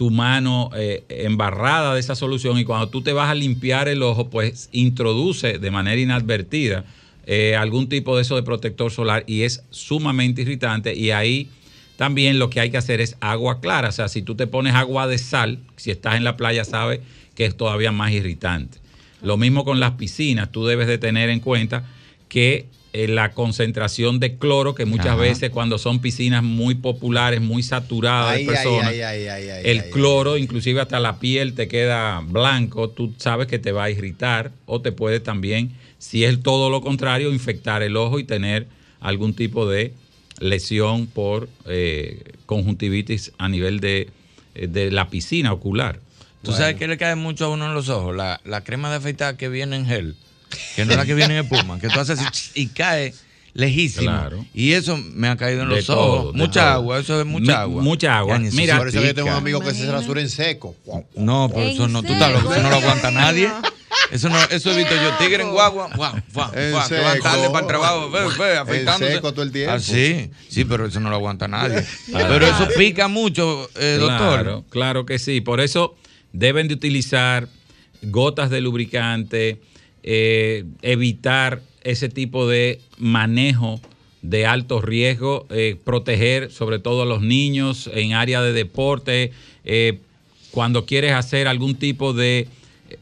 tu 0.00 0.08
mano 0.08 0.70
eh, 0.74 1.04
embarrada 1.10 1.92
de 1.92 2.00
esa 2.00 2.14
solución 2.14 2.56
y 2.56 2.64
cuando 2.64 2.88
tú 2.88 3.02
te 3.02 3.12
vas 3.12 3.28
a 3.28 3.34
limpiar 3.34 3.86
el 3.86 4.02
ojo, 4.02 4.30
pues 4.30 4.70
introduce 4.72 5.58
de 5.58 5.70
manera 5.70 6.00
inadvertida 6.00 6.86
eh, 7.26 7.54
algún 7.54 7.86
tipo 7.86 8.16
de 8.16 8.22
eso 8.22 8.34
de 8.34 8.42
protector 8.42 8.90
solar 8.90 9.24
y 9.26 9.42
es 9.42 9.62
sumamente 9.68 10.40
irritante 10.40 10.94
y 10.94 11.10
ahí 11.10 11.50
también 11.98 12.38
lo 12.38 12.48
que 12.48 12.60
hay 12.60 12.70
que 12.70 12.78
hacer 12.78 13.02
es 13.02 13.18
agua 13.20 13.60
clara, 13.60 13.90
o 13.90 13.92
sea, 13.92 14.08
si 14.08 14.22
tú 14.22 14.34
te 14.36 14.46
pones 14.46 14.74
agua 14.74 15.06
de 15.06 15.18
sal, 15.18 15.58
si 15.76 15.90
estás 15.90 16.14
en 16.14 16.24
la 16.24 16.38
playa 16.38 16.64
sabes 16.64 17.00
que 17.34 17.44
es 17.44 17.54
todavía 17.54 17.92
más 17.92 18.10
irritante. 18.12 18.78
Lo 19.20 19.36
mismo 19.36 19.66
con 19.66 19.80
las 19.80 19.90
piscinas, 19.92 20.50
tú 20.50 20.64
debes 20.64 20.86
de 20.86 20.96
tener 20.96 21.28
en 21.28 21.40
cuenta 21.40 21.84
que 22.30 22.64
eh, 22.92 23.06
la 23.06 23.32
concentración 23.32 24.18
de 24.18 24.36
cloro, 24.36 24.74
que 24.74 24.84
muchas 24.84 25.06
Ajá. 25.06 25.16
veces 25.16 25.50
cuando 25.50 25.78
son 25.78 26.00
piscinas 26.00 26.42
muy 26.42 26.74
populares, 26.74 27.40
muy 27.40 27.62
saturadas 27.62 28.34
Ay, 28.34 28.44
de 28.44 28.52
personas, 28.52 28.88
ay, 28.88 29.00
ay, 29.00 29.28
ay, 29.28 29.48
ay, 29.48 29.62
el 29.64 29.80
ay, 29.80 29.90
cloro, 29.90 30.36
inclusive 30.36 30.80
hasta 30.80 30.98
la 30.98 31.20
piel 31.20 31.54
te 31.54 31.68
queda 31.68 32.20
blanco, 32.20 32.90
tú 32.90 33.14
sabes 33.18 33.46
que 33.46 33.58
te 33.58 33.72
va 33.72 33.84
a 33.84 33.90
irritar 33.90 34.50
o 34.66 34.80
te 34.80 34.90
puede 34.90 35.20
también, 35.20 35.72
si 35.98 36.24
es 36.24 36.42
todo 36.42 36.68
lo 36.68 36.80
contrario, 36.80 37.32
infectar 37.32 37.82
el 37.82 37.96
ojo 37.96 38.18
y 38.18 38.24
tener 38.24 38.66
algún 39.00 39.34
tipo 39.34 39.68
de 39.68 39.94
lesión 40.40 41.06
por 41.06 41.48
eh, 41.66 42.24
conjuntivitis 42.46 43.32
a 43.38 43.48
nivel 43.48 43.78
de, 43.80 44.08
eh, 44.54 44.66
de 44.66 44.90
la 44.90 45.10
piscina 45.10 45.52
ocular. 45.52 46.00
¿Tú 46.42 46.52
sabes 46.52 46.76
qué 46.76 46.88
le 46.88 46.96
cae 46.96 47.16
mucho 47.16 47.44
a 47.44 47.48
uno 47.50 47.66
en 47.66 47.74
los 47.74 47.88
ojos? 47.90 48.16
La, 48.16 48.40
la 48.44 48.64
crema 48.64 48.90
de 48.90 48.96
afeitar 48.96 49.36
que 49.36 49.48
viene 49.48 49.76
en 49.76 49.86
gel, 49.86 50.16
que 50.76 50.84
no 50.84 50.90
es 50.92 50.96
la 50.96 51.06
que 51.06 51.14
viene 51.14 51.38
en 51.38 51.44
espuma, 51.44 51.78
que 51.78 51.88
tú 51.88 51.98
haces 52.00 52.18
así 52.20 52.50
y 52.54 52.66
cae 52.68 53.14
lejísimo. 53.52 54.02
Claro. 54.10 54.44
Y 54.54 54.72
eso 54.72 54.96
me 54.96 55.28
ha 55.28 55.36
caído 55.36 55.62
en 55.62 55.68
De 55.70 55.76
los 55.76 55.86
todo, 55.86 55.98
ojos. 55.98 56.34
Mucha 56.34 56.60
todo. 56.60 56.70
agua, 56.72 56.98
eso 57.00 57.20
es 57.20 57.26
Mi- 57.26 57.32
mucha 57.32 57.60
agua. 57.62 57.82
mucha 57.82 58.18
agua. 58.18 58.38
Ya, 58.42 58.50
Mira, 58.52 58.78
Por 58.78 58.88
eso 58.88 59.02
yo 59.02 59.14
tengo 59.14 59.28
un 59.28 59.34
amigo 59.34 59.60
que 59.60 59.72
se 59.74 59.90
rasura 59.90 60.20
en 60.20 60.30
seco. 60.30 60.76
No, 61.16 61.48
pero 61.52 61.68
eso 61.68 61.88
no, 61.88 62.02
tú 62.02 62.12
estás 62.12 62.32
loco, 62.32 62.52
eso 62.52 62.62
no 62.62 62.70
lo 62.70 62.76
aguanta 62.76 63.10
nadie. 63.10 63.50
Eso 64.12 64.28
no, 64.28 64.36
eso 64.50 64.72
he 64.72 64.76
visto 64.76 64.92
yo, 64.94 65.12
tigre 65.24 65.42
en 65.44 65.50
guagua, 65.52 65.88
guau, 65.94 66.12
guau, 66.32 66.50
guau, 66.52 66.88
que 66.88 66.98
van 67.00 67.20
tarde 67.20 67.48
para 67.50 67.60
el 67.60 67.66
trabajo, 67.68 68.10
ve, 68.10 68.20
ve, 68.38 68.56
afeitándose. 68.58 69.12
seco 69.14 69.32
todo 69.32 69.42
el 69.44 69.52
tiempo. 69.52 69.72
Ah, 69.72 69.78
sí, 69.78 70.30
sí, 70.48 70.64
pero 70.64 70.86
eso 70.86 70.98
no 70.98 71.10
lo 71.10 71.16
aguanta 71.16 71.46
nadie. 71.46 71.84
Claro. 72.10 72.26
Pero 72.28 72.46
eso 72.46 72.68
pica 72.76 73.06
mucho, 73.06 73.68
eh, 73.76 73.98
doctor. 74.00 74.18
Claro, 74.42 74.64
claro 74.68 75.06
que 75.06 75.18
sí. 75.20 75.40
Por 75.40 75.60
eso 75.60 75.96
deben 76.32 76.66
de 76.66 76.74
utilizar 76.74 77.48
gotas 78.02 78.50
de 78.50 78.60
lubricante, 78.60 79.60
eh, 80.02 80.64
evitar 80.82 81.62
ese 81.82 82.08
tipo 82.08 82.48
de 82.48 82.80
manejo 82.98 83.80
de 84.22 84.46
alto 84.46 84.80
riesgo, 84.80 85.46
eh, 85.50 85.76
proteger 85.82 86.50
sobre 86.50 86.78
todo 86.78 87.02
a 87.02 87.06
los 87.06 87.22
niños 87.22 87.90
en 87.92 88.12
área 88.12 88.42
de 88.42 88.52
deporte, 88.52 89.32
eh, 89.64 89.98
cuando 90.50 90.84
quieres 90.84 91.12
hacer 91.12 91.48
algún 91.48 91.76
tipo 91.76 92.12
de, 92.12 92.48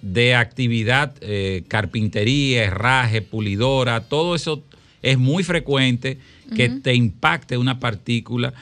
de 0.03 0.35
actividad, 0.35 1.15
eh, 1.21 1.65
carpintería, 1.67 2.65
herraje, 2.65 3.23
pulidora, 3.23 4.03
todo 4.09 4.35
eso 4.35 4.63
es 5.03 5.19
muy 5.19 5.43
frecuente 5.43 6.19
que 6.55 6.71
te 6.71 6.95
impacte 6.95 7.59
una 7.59 7.79
partícula. 7.79 8.55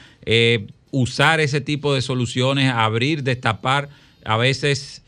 usar 0.91 1.39
ese 1.39 1.61
tipo 1.61 1.93
de 1.93 2.01
soluciones, 2.01 2.71
abrir, 2.71 3.23
destapar, 3.23 3.87
a 4.25 4.35
veces 4.35 5.03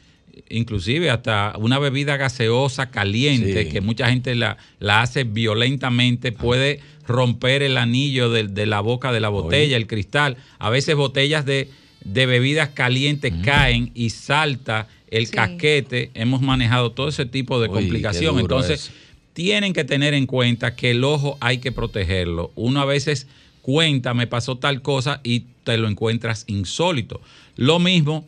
inclusive 0.50 1.10
hasta 1.10 1.54
una 1.58 1.80
bebida 1.80 2.18
gaseosa 2.18 2.90
caliente, 2.90 3.64
Sí. 3.66 3.70
que 3.70 3.82
mucha 3.82 4.10
gente 4.10 4.36
la, 4.36 4.58
la 4.80 5.02
hace 5.02 5.24
violentamente, 5.24 6.32
puede 6.32 6.80
romper 7.08 7.64
el 7.64 7.78
anillo 7.78 8.30
de, 8.30 8.48
de 8.48 8.66
la 8.66 8.82
boca 8.82 9.12
de 9.12 9.20
la 9.20 9.30
botella, 9.30 9.78
el 9.78 9.88
cristal. 9.88 10.38
A 10.60 10.70
veces 10.70 10.96
botellas 10.96 11.46
de, 11.46 11.70
de 12.04 12.26
bebidas 12.26 12.70
calientes 12.70 13.34
caen 13.44 13.92
y 13.96 14.10
salta 14.12 14.88
el 15.10 15.26
Sí. 15.28 15.34
casquete. 15.34 16.12
Hemos 16.14 16.42
manejado 16.42 16.92
todo 16.92 17.10
ese 17.10 17.26
tipo 17.26 17.60
de 17.60 17.68
qué 17.68 17.74
complicación. 17.74 18.40
Entonces, 18.40 18.92
tienen 19.34 19.74
que 19.74 19.84
tener 19.84 20.14
en 20.14 20.26
cuenta 20.28 20.76
que 20.76 20.92
el 20.92 21.04
ojo 21.04 21.38
hay 21.42 21.58
que 21.60 21.72
protegerlo. 21.72 22.52
Uno 22.56 22.82
a 22.82 22.86
veces 22.86 23.28
cuenta, 23.62 24.14
me 24.14 24.28
pasó 24.28 24.58
tal 24.58 24.82
cosa 24.82 25.20
y 25.24 25.46
te 25.64 25.78
lo 25.78 25.88
encuentras 25.88 26.44
insólito. 26.48 27.22
Lo 27.56 27.80
mismo, 27.80 28.28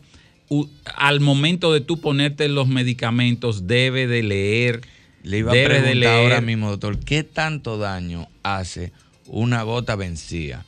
al 0.95 1.19
momento 1.19 1.73
de 1.73 1.81
tú 1.81 1.99
ponerte 2.01 2.47
los 2.49 2.67
medicamentos, 2.67 3.67
debe 3.67 4.07
de 4.07 4.23
leer. 4.23 4.81
Le 5.23 5.39
iba 5.39 5.51
a 5.51 5.55
debe 5.55 5.75
de 5.75 5.81
preguntar 5.81 5.95
leer. 5.97 6.23
ahora 6.23 6.41
mismo, 6.41 6.69
doctor, 6.71 6.99
¿qué 6.99 7.23
tanto 7.23 7.77
daño 7.77 8.27
hace 8.43 8.91
una 9.27 9.63
gota 9.63 9.95
vencida? 9.95 10.65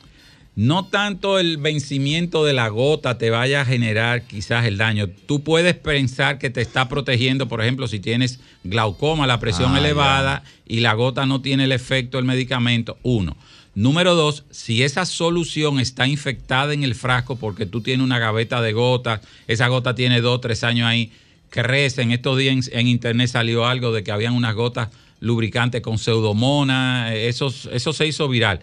No 0.56 0.86
tanto 0.86 1.40
el 1.40 1.58
vencimiento 1.58 2.46
de 2.46 2.54
la 2.54 2.68
gota 2.68 3.18
te 3.18 3.32
vaya 3.32 3.62
a 3.62 3.66
generar 3.66 4.22
quizás 4.28 4.66
el 4.66 4.78
daño. 4.78 5.10
Tú 5.10 5.44
puedes 5.44 5.74
pensar 5.74 6.38
que 6.38 6.52
te 6.52 6.62
está 6.62 6.88
protegiendo, 6.88 7.48
por 7.48 7.60
ejemplo, 7.60 7.88
si 7.88 8.00
tienes 8.00 8.40
glaucoma, 8.64 9.26
la 9.26 9.40
presión 9.40 9.74
Ah, 9.74 9.80
elevada 9.80 10.44
y 10.68 10.82
la 10.82 10.94
gota 10.94 11.26
no 11.26 11.42
tiene 11.42 11.64
el 11.64 11.72
efecto 11.72 12.18
del 12.18 12.26
medicamento. 12.26 13.00
Uno. 13.02 13.36
Número 13.76 14.14
dos, 14.14 14.44
si 14.52 14.84
esa 14.84 15.06
solución 15.06 15.80
está 15.80 16.08
infectada 16.08 16.74
en 16.74 16.84
el 16.84 16.94
frasco 16.94 17.38
porque 17.38 17.66
tú 17.66 17.82
tienes 17.82 18.04
una 18.04 18.20
gaveta 18.20 18.62
de 18.62 18.72
gotas, 18.72 19.22
esa 19.48 19.68
gota 19.68 19.96
tiene 19.96 20.22
dos, 20.22 20.42
tres 20.42 20.64
años 20.64 20.88
ahí, 20.88 21.12
crecen. 21.50 22.12
Estos 22.12 22.38
días 22.38 22.70
en, 22.70 22.80
en 22.80 22.88
internet 22.88 23.30
salió 23.30 23.66
algo 23.66 23.92
de 23.92 24.04
que 24.04 24.12
habían 24.12 24.34
unas 24.34 24.54
gotas 24.54 24.90
lubricantes 25.20 25.82
con 25.82 25.98
pseudomona, 25.98 27.16
eso, 27.16 27.52
eso 27.72 27.94
se 27.94 28.06
hizo 28.06 28.28
viral. 28.28 28.60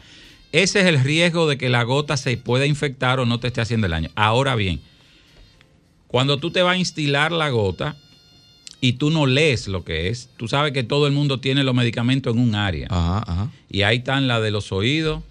Ese 0.52 0.80
es 0.80 0.86
el 0.86 1.02
riesgo 1.02 1.48
de 1.48 1.56
que 1.56 1.68
la 1.68 1.82
gota 1.84 2.16
se 2.16 2.36
pueda 2.36 2.66
infectar 2.66 3.18
o 3.18 3.26
no 3.26 3.40
te 3.40 3.48
esté 3.48 3.60
haciendo 3.60 3.86
el 3.86 3.92
daño. 3.92 4.10
Ahora 4.14 4.54
bien, 4.54 4.80
cuando 6.06 6.38
tú 6.38 6.50
te 6.50 6.62
vas 6.62 6.74
a 6.74 6.78
instilar 6.78 7.32
la 7.32 7.48
gota 7.50 7.96
y 8.80 8.94
tú 8.94 9.10
no 9.10 9.26
lees 9.26 9.68
lo 9.68 9.84
que 9.84 10.08
es, 10.08 10.28
tú 10.36 10.48
sabes 10.48 10.72
que 10.72 10.82
todo 10.82 11.06
el 11.06 11.12
mundo 11.12 11.38
tiene 11.40 11.64
los 11.64 11.74
medicamentos 11.74 12.34
en 12.34 12.40
un 12.40 12.54
área. 12.54 12.88
Y 13.70 13.82
ahí 13.82 13.98
están 13.98 14.26
la 14.28 14.40
de 14.40 14.50
los 14.50 14.72
oídos, 14.72 15.22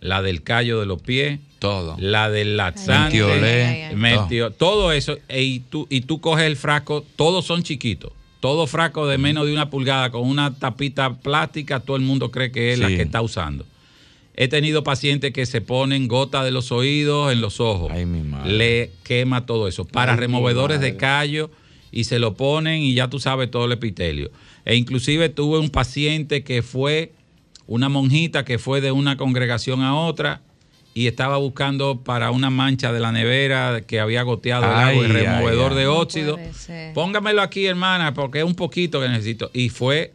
la 0.00 0.22
del 0.22 0.42
callo 0.42 0.80
de 0.80 0.86
los 0.86 1.00
pies, 1.02 1.40
todo. 1.58 1.96
La 1.98 2.30
del 2.30 2.56
laxante, 2.56 3.16
Metiolé, 3.16 3.64
Ay, 3.64 3.80
ay, 3.82 3.82
ay. 3.90 3.96
metio- 3.96 4.52
todo 4.52 4.92
eso. 4.92 5.16
Y 5.34 5.60
tú, 5.60 5.86
y 5.90 6.02
tú 6.02 6.20
coges 6.20 6.44
el 6.46 6.56
frasco, 6.56 7.04
todos 7.16 7.44
son 7.46 7.62
chiquitos. 7.62 8.12
Todo 8.40 8.68
frasco 8.68 9.08
de 9.08 9.18
menos 9.18 9.46
de 9.46 9.52
una 9.52 9.68
pulgada 9.68 10.10
con 10.10 10.22
una 10.28 10.54
tapita 10.54 11.14
plástica, 11.14 11.80
todo 11.80 11.96
el 11.96 12.02
mundo 12.02 12.30
cree 12.30 12.52
que 12.52 12.72
es 12.72 12.78
la 12.78 12.86
que 12.88 13.02
está 13.02 13.20
usando. 13.22 13.66
He 14.36 14.46
tenido 14.46 14.84
pacientes 14.84 15.32
que 15.32 15.44
se 15.46 15.60
ponen 15.60 16.06
gotas 16.06 16.44
de 16.44 16.52
los 16.52 16.70
oídos 16.70 17.32
en 17.32 17.40
los 17.40 17.58
ojos. 17.58 17.90
Le 18.46 18.92
quema 19.02 19.44
todo 19.46 19.66
eso. 19.66 19.84
Para 19.84 20.12
Ay, 20.12 20.18
mi 20.18 20.20
removedores 20.20 20.78
de 20.80 20.90
madre. 20.92 20.96
callo 21.00 21.50
y 21.90 22.04
se 22.04 22.18
lo 22.18 22.34
ponen 22.34 22.82
y 22.82 22.94
ya 22.94 23.08
tú 23.08 23.20
sabes 23.20 23.50
todo 23.50 23.64
el 23.66 23.72
epitelio. 23.72 24.30
E 24.64 24.76
inclusive 24.76 25.28
tuve 25.28 25.58
un 25.58 25.70
paciente 25.70 26.44
que 26.44 26.62
fue, 26.62 27.12
una 27.66 27.88
monjita 27.88 28.44
que 28.44 28.58
fue 28.58 28.80
de 28.80 28.92
una 28.92 29.16
congregación 29.16 29.82
a 29.82 29.94
otra 29.94 30.42
y 30.94 31.06
estaba 31.06 31.36
buscando 31.36 32.02
para 32.02 32.30
una 32.30 32.50
mancha 32.50 32.92
de 32.92 33.00
la 33.00 33.12
nevera 33.12 33.82
que 33.86 34.00
había 34.00 34.22
goteado 34.22 34.64
el 34.64 34.72
agua 34.72 35.02
y 35.02 35.06
ay, 35.06 35.12
removedor 35.12 35.72
ay. 35.72 35.78
de 35.78 35.86
óxido. 35.86 36.38
Póngamelo 36.94 37.40
aquí, 37.40 37.66
hermana, 37.66 38.14
porque 38.14 38.40
es 38.40 38.44
un 38.44 38.54
poquito 38.54 39.00
que 39.00 39.08
necesito. 39.08 39.50
Y 39.54 39.68
fue 39.68 40.12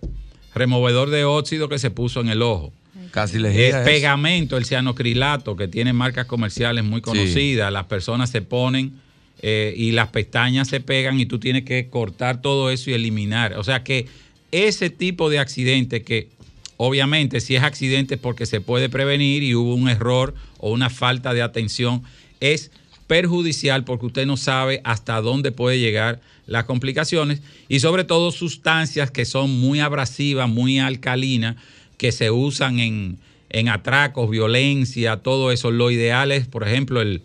removedor 0.53 1.10
de 1.10 1.24
óxido 1.24 1.69
que 1.69 1.80
se 1.80 1.90
puso 1.90 2.22
en 2.22 2.30
el 2.30 2.42
ojo. 2.42 2.74
Casi 3.11 3.38
Es 3.45 3.76
pegamento, 3.77 4.58
el 4.58 4.66
cianocrilato, 4.66 5.56
que 5.56 5.68
tiene 5.68 5.93
marcas 5.93 6.26
comerciales 6.26 6.84
muy 6.84 7.00
conocidas. 7.00 7.72
Las 7.72 7.85
personas 7.85 8.32
se 8.32 8.42
ponen 8.42 9.02
eh, 9.45 9.73
y 9.75 9.91
las 9.91 10.07
pestañas 10.07 10.69
se 10.69 10.80
pegan 10.80 11.19
y 11.19 11.25
tú 11.25 11.38
tienes 11.38 11.65
que 11.65 11.89
cortar 11.89 12.41
todo 12.41 12.69
eso 12.69 12.89
y 12.89 12.93
eliminar. 12.93 13.55
O 13.57 13.63
sea 13.65 13.83
que 13.83 14.07
ese 14.53 14.89
tipo 14.89 15.30
de 15.30 15.39
accidente 15.39 16.01
que 16.01 16.30
obviamente 16.77 17.41
si 17.41 17.57
es 17.57 17.63
accidente 17.63 18.17
porque 18.17 18.45
se 18.45 18.61
puede 18.61 18.88
prevenir 18.88 19.43
y 19.43 19.53
hubo 19.53 19.75
un 19.75 19.89
error 19.89 20.33
o 20.59 20.72
una 20.72 20.89
falta 20.89 21.33
de 21.33 21.41
atención, 21.41 22.03
es 22.39 22.72
perjudicial 23.05 23.83
porque 23.83 24.05
usted 24.05 24.25
no 24.25 24.38
sabe 24.38 24.80
hasta 24.85 25.19
dónde 25.19 25.51
puede 25.51 25.77
llegar 25.77 26.22
las 26.47 26.63
complicaciones 26.63 27.41
y 27.67 27.81
sobre 27.81 28.05
todo 28.05 28.31
sustancias 28.31 29.11
que 29.11 29.25
son 29.25 29.59
muy 29.59 29.81
abrasivas, 29.81 30.47
muy 30.47 30.80
alcalinas, 30.80 31.57
que 31.97 32.13
se 32.13 32.31
usan 32.31 32.80
en, 32.80 33.17
en 33.49 33.67
atracos, 33.67 34.30
violencia, 34.30 35.17
todo 35.17 35.51
eso. 35.51 35.69
Lo 35.69 35.91
ideal 35.91 36.31
es, 36.31 36.47
por 36.47 36.65
ejemplo, 36.65 37.01
el, 37.01 37.23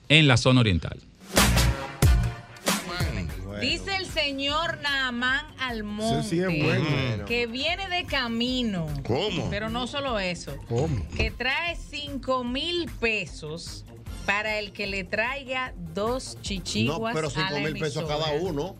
en 0.08 0.28
la 0.28 0.36
zona 0.36 0.60
oriental. 0.60 1.00
Señor 4.38 4.78
Naamán 4.82 5.44
Almonte 5.58 6.20
Ese 6.20 6.28
sí 6.28 6.38
es 6.38 6.46
bueno. 6.64 7.24
que 7.26 7.48
viene 7.48 7.88
de 7.88 8.04
camino. 8.04 8.86
¿Cómo? 9.04 9.50
Pero 9.50 9.68
no 9.68 9.88
solo 9.88 10.20
eso. 10.20 10.56
¿Cómo? 10.68 11.04
Que 11.16 11.32
trae 11.32 11.74
5 11.74 12.44
mil 12.44 12.88
pesos 13.00 13.84
para 14.26 14.60
el 14.60 14.70
que 14.70 14.86
le 14.86 15.02
traiga 15.02 15.74
dos 15.92 16.36
No, 16.36 16.42
chichiguas 16.42 17.14
pero 17.16 17.26
a 17.26 17.30
5 17.32 17.46
la 17.50 17.58
mil 17.58 17.78
pesos 17.80 18.04
a 18.04 18.06
cada 18.06 18.32
emisora. 18.32 18.52
uno. 18.52 18.76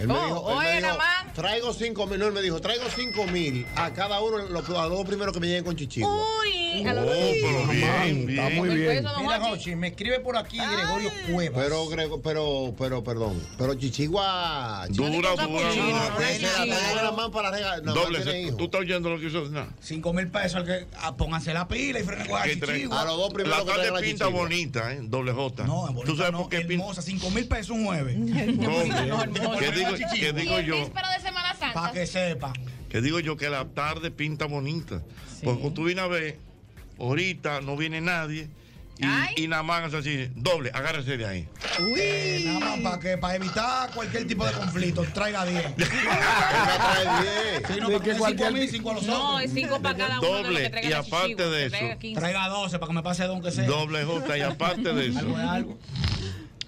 Él 0.00 0.08
me 0.08 0.14
Oh, 0.14 0.24
dijo, 0.24 0.50
él 0.50 0.56
me 0.56 0.64
oye, 0.66 0.76
dijo, 0.76 0.88
Namán. 0.88 1.32
traigo 1.34 1.72
5 1.72 2.06
mil. 2.06 2.18
No, 2.18 2.26
él 2.26 2.32
me 2.32 2.42
dijo, 2.42 2.60
traigo 2.60 2.84
5 2.94 3.26
mil 3.26 3.66
a 3.76 3.90
cada 3.92 4.20
uno, 4.20 4.38
los, 4.38 4.68
a 4.70 4.86
los 4.88 4.90
dos 4.98 5.06
primeros 5.06 5.32
que 5.34 5.40
me 5.40 5.46
lleguen 5.46 5.64
con 5.64 5.76
chichigua. 5.76 6.10
Uy, 6.42 6.86
a 6.86 6.94
los 6.94 7.04
Oh, 7.04 7.08
pero 7.10 7.66
bien, 7.66 8.30
Está 8.30 8.46
bien. 8.48 8.56
muy 8.56 8.68
bien. 8.70 9.04
Mira, 9.20 9.40
Jochi, 9.40 9.76
me 9.76 9.88
escribe 9.88 10.20
por 10.20 10.36
aquí 10.36 10.56
Gregorio 10.58 11.10
Cuevas. 11.30 11.62
Pero, 11.64 11.86
Grego, 11.88 12.22
pero, 12.22 12.74
pero, 12.78 13.02
perdón. 13.04 13.42
Pero 13.58 13.74
Chichigua. 13.74 14.86
Dura, 14.90 15.10
dura, 15.10 15.36
dura. 15.36 17.30
para 17.32 17.50
regalar. 17.50 17.82
No, 17.82 17.92
Doble, 17.94 18.20
tú 18.56 18.64
estás 18.64 18.80
oyendo 18.80 19.10
lo 19.10 19.18
que 19.20 19.26
hizo. 19.26 19.44
No. 19.50 19.66
5 19.80 20.12
mil 20.12 20.28
pesos 20.28 20.54
al 20.56 20.64
que 20.64 20.86
ah, 21.00 21.16
pónganse 21.16 21.52
la 21.52 21.66
pila 21.68 22.00
y 22.00 22.02
frenen 22.04 22.26
con 22.26 22.38
la 22.38 22.44
Que 22.44 22.56
trae- 22.56 22.74
chichigua. 22.76 23.04
La 23.44 23.64
tarde 23.64 23.92
pinta 24.00 24.26
bonita, 24.28 24.92
¿eh? 24.94 25.00
Doble 25.02 25.32
J. 25.32 25.64
No, 25.64 25.82
en 25.88 25.94
¿Tú 25.94 26.00
bonita 26.00 26.16
sabes 26.16 26.32
no, 26.32 26.38
por 26.40 26.48
qué 26.48 26.58
pinta? 26.60 26.72
hermosa, 26.74 27.02
5 27.02 27.30
mil 27.30 27.46
pesos 27.48 27.70
un 27.70 27.84
jueves. 27.86 28.16
¿Qué 29.58 29.72
digo, 29.96 30.10
qué 30.14 30.32
digo 30.32 30.60
yo? 30.60 30.76
de 30.88 31.20
Semana 31.22 31.54
Santa. 31.54 31.72
Para 31.74 31.92
que 31.92 32.06
sepa. 32.06 32.52
Que 32.88 33.00
digo 33.00 33.20
yo 33.20 33.36
que 33.36 33.48
la 33.50 33.64
tarde 33.66 34.10
pinta 34.10 34.46
bonita. 34.46 35.02
Porque 35.44 35.60
cuando 35.60 35.72
tú 35.72 35.84
vienes 35.84 36.04
a 36.04 36.08
ver, 36.08 36.38
ahorita 36.98 37.60
no 37.60 37.76
viene 37.76 38.00
nadie. 38.00 38.48
Y, 39.36 39.44
y 39.44 39.48
nada 39.48 39.62
más 39.62 39.94
así, 39.94 40.28
doble, 40.34 40.70
agárrese 40.74 41.16
de 41.16 41.24
ahí. 41.24 41.48
Uy, 41.78 42.44
nada 42.44 42.60
más 42.60 42.78
para 42.80 42.98
que 43.00 43.16
para 43.16 43.36
evitar 43.36 43.90
cualquier 43.92 44.26
tipo 44.26 44.44
de 44.46 44.52
conflicto, 44.52 45.02
traiga 45.14 45.46
10. 45.46 45.64
Sí, 47.68 47.80
no, 47.80 47.88
porque 47.90 48.10
que 48.10 48.14
5 48.14 48.18
cualquier- 48.18 48.52
mil, 48.52 48.68
5 48.68 48.90
a 48.90 48.94
los 48.94 49.02
No, 49.04 49.28
otros. 49.36 49.44
es 49.44 49.52
cinco 49.54 49.80
para 49.80 49.96
cada 49.96 50.20
uno 50.20 50.36
de 50.42 50.50
los 50.50 50.60
que 50.60 50.70
traigan 50.70 50.90
y 50.90 50.94
aparte 50.94 51.28
chichigua, 51.28 51.46
de 51.50 51.66
eso, 51.66 51.76
traiga 51.76 51.98
15. 51.98 52.20
Traiga 52.20 52.48
12 52.48 52.78
para 52.78 52.88
que 52.88 52.94
me 52.94 53.02
pase 53.02 53.24
don 53.24 53.42
que 53.42 53.50
sea. 53.50 53.64
Doble 53.66 54.04
J. 54.04 54.36
Y 54.38 54.40
aparte 54.42 54.92
de 54.92 55.06
eso, 55.08 55.18
Algo 55.20 55.36
algo. 55.38 55.78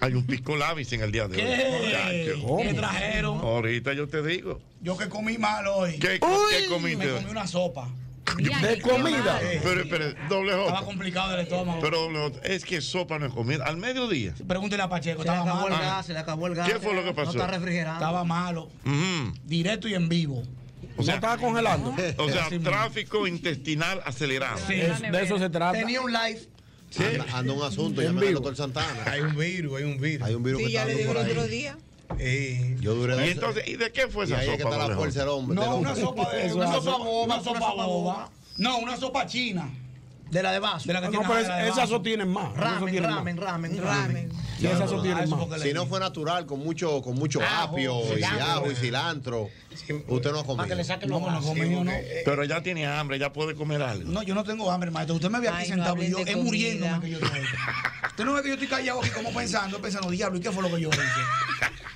Hay 0.03 0.13
un 0.15 0.25
pisco 0.25 0.55
labis 0.55 0.91
en 0.93 1.01
el 1.01 1.11
día 1.11 1.27
de 1.27 1.35
¿Qué? 1.37 2.43
hoy. 2.45 2.67
¿Qué 2.67 2.73
trajeron? 2.73 3.39
Ahorita 3.39 3.93
yo 3.93 4.07
te 4.07 4.21
digo. 4.21 4.59
Yo 4.81 4.97
que 4.97 5.07
comí 5.09 5.37
mal 5.37 5.65
hoy. 5.67 5.97
¿Qué, 5.97 6.19
qué 6.19 6.65
comiste 6.67 7.05
Me 7.05 7.11
comí 7.13 7.29
una 7.31 7.47
sopa. 7.47 7.87
¿De 8.37 8.81
comida? 8.81 9.39
Pero 9.61 9.81
espere, 9.81 10.15
doble 10.29 10.53
J. 10.53 10.63
Estaba 10.65 10.85
complicado 10.85 11.31
del 11.31 11.41
estómago. 11.41 11.79
Pero 11.81 12.01
doble 12.03 12.19
J, 12.19 12.39
es 12.47 12.65
que 12.65 12.81
sopa 12.81 13.19
no 13.19 13.27
es 13.27 13.33
comida. 13.33 13.65
Al 13.65 13.77
mediodía. 13.77 14.33
Pregúntele 14.47 14.81
a 14.81 14.89
Pacheco, 14.89 15.21
Se 15.23 15.27
le 15.29 15.33
estaba 15.35 15.51
acabó 15.51 15.67
el 15.67 15.73
malo. 15.73 15.85
gas, 15.85 16.05
se 16.05 16.13
le 16.13 16.19
acabó 16.19 16.47
el 16.47 16.55
gas. 16.55 16.69
¿Qué 16.69 16.79
fue 16.79 16.93
lo 16.93 17.03
que 17.03 17.13
pasó? 17.13 17.33
No 17.33 17.41
está 17.43 17.47
refrigerando. 17.47 17.99
Estaba 17.99 18.23
malo. 18.23 18.69
Ujú. 18.85 19.33
Directo 19.43 19.87
y 19.87 19.93
en 19.93 20.09
vivo. 20.09 20.43
O 20.97 21.03
sea, 21.03 21.15
estaba 21.15 21.37
congelando. 21.37 21.95
O 22.17 22.29
sea, 22.29 22.47
tráfico 22.63 23.27
intestinal 23.27 24.01
acelerado. 24.05 24.57
Sí. 24.67 24.75
Es- 24.75 25.01
de 25.01 25.21
eso 25.23 25.37
se 25.37 25.49
trata. 25.49 25.77
Tenía 25.77 26.01
un 26.01 26.11
live. 26.11 26.41
Anda, 26.97 27.25
anda 27.37 27.53
un 27.53 27.63
asunto, 27.63 28.01
llame 28.01 28.27
al 28.27 28.33
doctor 28.35 28.55
Santana. 28.55 29.03
Hay 29.05 29.21
un 29.21 29.35
virus, 29.35 29.77
hay 29.77 29.83
un 29.83 29.99
virus. 29.99 30.27
Hay 30.27 30.35
un 30.35 30.43
virus 30.43 30.61
que 30.61 30.67
está 30.67 30.85
dando 30.85 31.05
por 31.05 31.17
ahí. 31.17 31.49
día. 31.49 31.77
Eh, 32.19 32.77
Yo 32.79 32.93
duré 32.95 33.27
Y 33.27 33.31
entonces, 33.31 33.67
¿y 33.67 33.75
de 33.75 33.91
qué 33.91 34.07
fue 34.07 34.25
y 34.25 34.27
esa 34.27 34.37
ahí 34.39 34.49
es 34.49 34.57
sopa? 34.57 34.69
que 34.69 34.75
está 34.75 34.87
la 34.87 34.95
fuerza 34.95 35.19
del 35.21 35.29
hombre. 35.29 35.55
no, 35.55 35.61
del 35.63 35.71
una 35.73 35.95
sopa 35.95 36.29
de 36.31 36.45
Eso 36.45 36.55
una 36.57 36.73
sopa 36.73 36.97
boba, 36.97 37.23
una 37.25 37.43
sopa 37.43 37.73
boba. 37.73 38.29
No, 38.57 38.77
una 38.77 38.97
sopa 38.97 39.25
china. 39.25 39.69
De 40.29 40.41
la 40.41 40.51
de 40.51 40.59
vaso. 40.59 40.87
De 40.87 40.93
la 40.93 41.01
que 41.01 41.05
No, 41.07 41.11
tiene 41.19 41.25
pero 41.27 41.47
la 41.47 41.55
de 41.57 41.69
esas 41.69 41.89
más. 42.27 42.55
Ramen, 42.57 43.01
más. 43.03 43.13
ramen, 43.15 43.37
ramen, 43.37 43.77
ramen. 43.77 44.31
Sí, 44.59 44.67
más. 44.67 45.29
porque 45.29 45.59
Si 45.59 45.65
le 45.65 45.73
no 45.73 45.85
fue 45.85 45.99
natural, 45.99 46.45
con 46.45 46.59
mucho, 46.59 47.01
con 47.01 47.15
mucho 47.15 47.39
apio 47.43 48.17
y 48.17 48.23
ajo 48.23 48.71
y 48.71 48.75
cilantro, 48.75 49.49
usted 50.07 50.31
no 50.31 50.39
ha 50.39 50.43
Para 50.43 50.67
que 50.67 50.75
le 50.75 50.83
comido. 50.83 50.83
saquen 50.83 51.09
No, 51.09 51.19
los 51.19 51.45
yo, 51.55 51.83
no. 51.83 51.91
Pero 52.25 52.43
ya 52.43 52.61
tiene 52.61 52.85
hambre, 52.87 53.19
ya 53.19 53.33
puede 53.33 53.55
comer 53.55 53.81
algo. 53.81 54.11
No, 54.11 54.23
yo 54.23 54.35
no 54.35 54.43
tengo 54.43 54.71
hambre, 54.71 54.91
maestro. 54.91 55.15
Usted 55.15 55.29
me 55.29 55.39
ve 55.39 55.49
aquí 55.49 55.57
Ay, 55.63 55.69
no 55.69 55.75
sentado 55.75 56.03
y 56.03 56.09
yo 56.09 56.19
es 56.19 56.37
muriéndome 56.37 56.99
que 57.01 57.09
yo 57.11 57.17
estoy. 57.19 57.41
Usted 58.09 58.25
no 58.25 58.33
ve 58.33 58.41
que 58.41 58.47
yo 58.49 58.53
estoy 58.53 58.67
callado 58.67 58.99
aquí 59.01 59.09
como 59.09 59.33
pensando, 59.33 59.81
pensando, 59.81 60.09
diablo, 60.09 60.37
¿y 60.37 60.41
qué 60.41 60.51
fue 60.51 60.63
lo 60.63 60.73
que 60.73 60.81
yo 60.81 60.89
hice? 60.89 61.01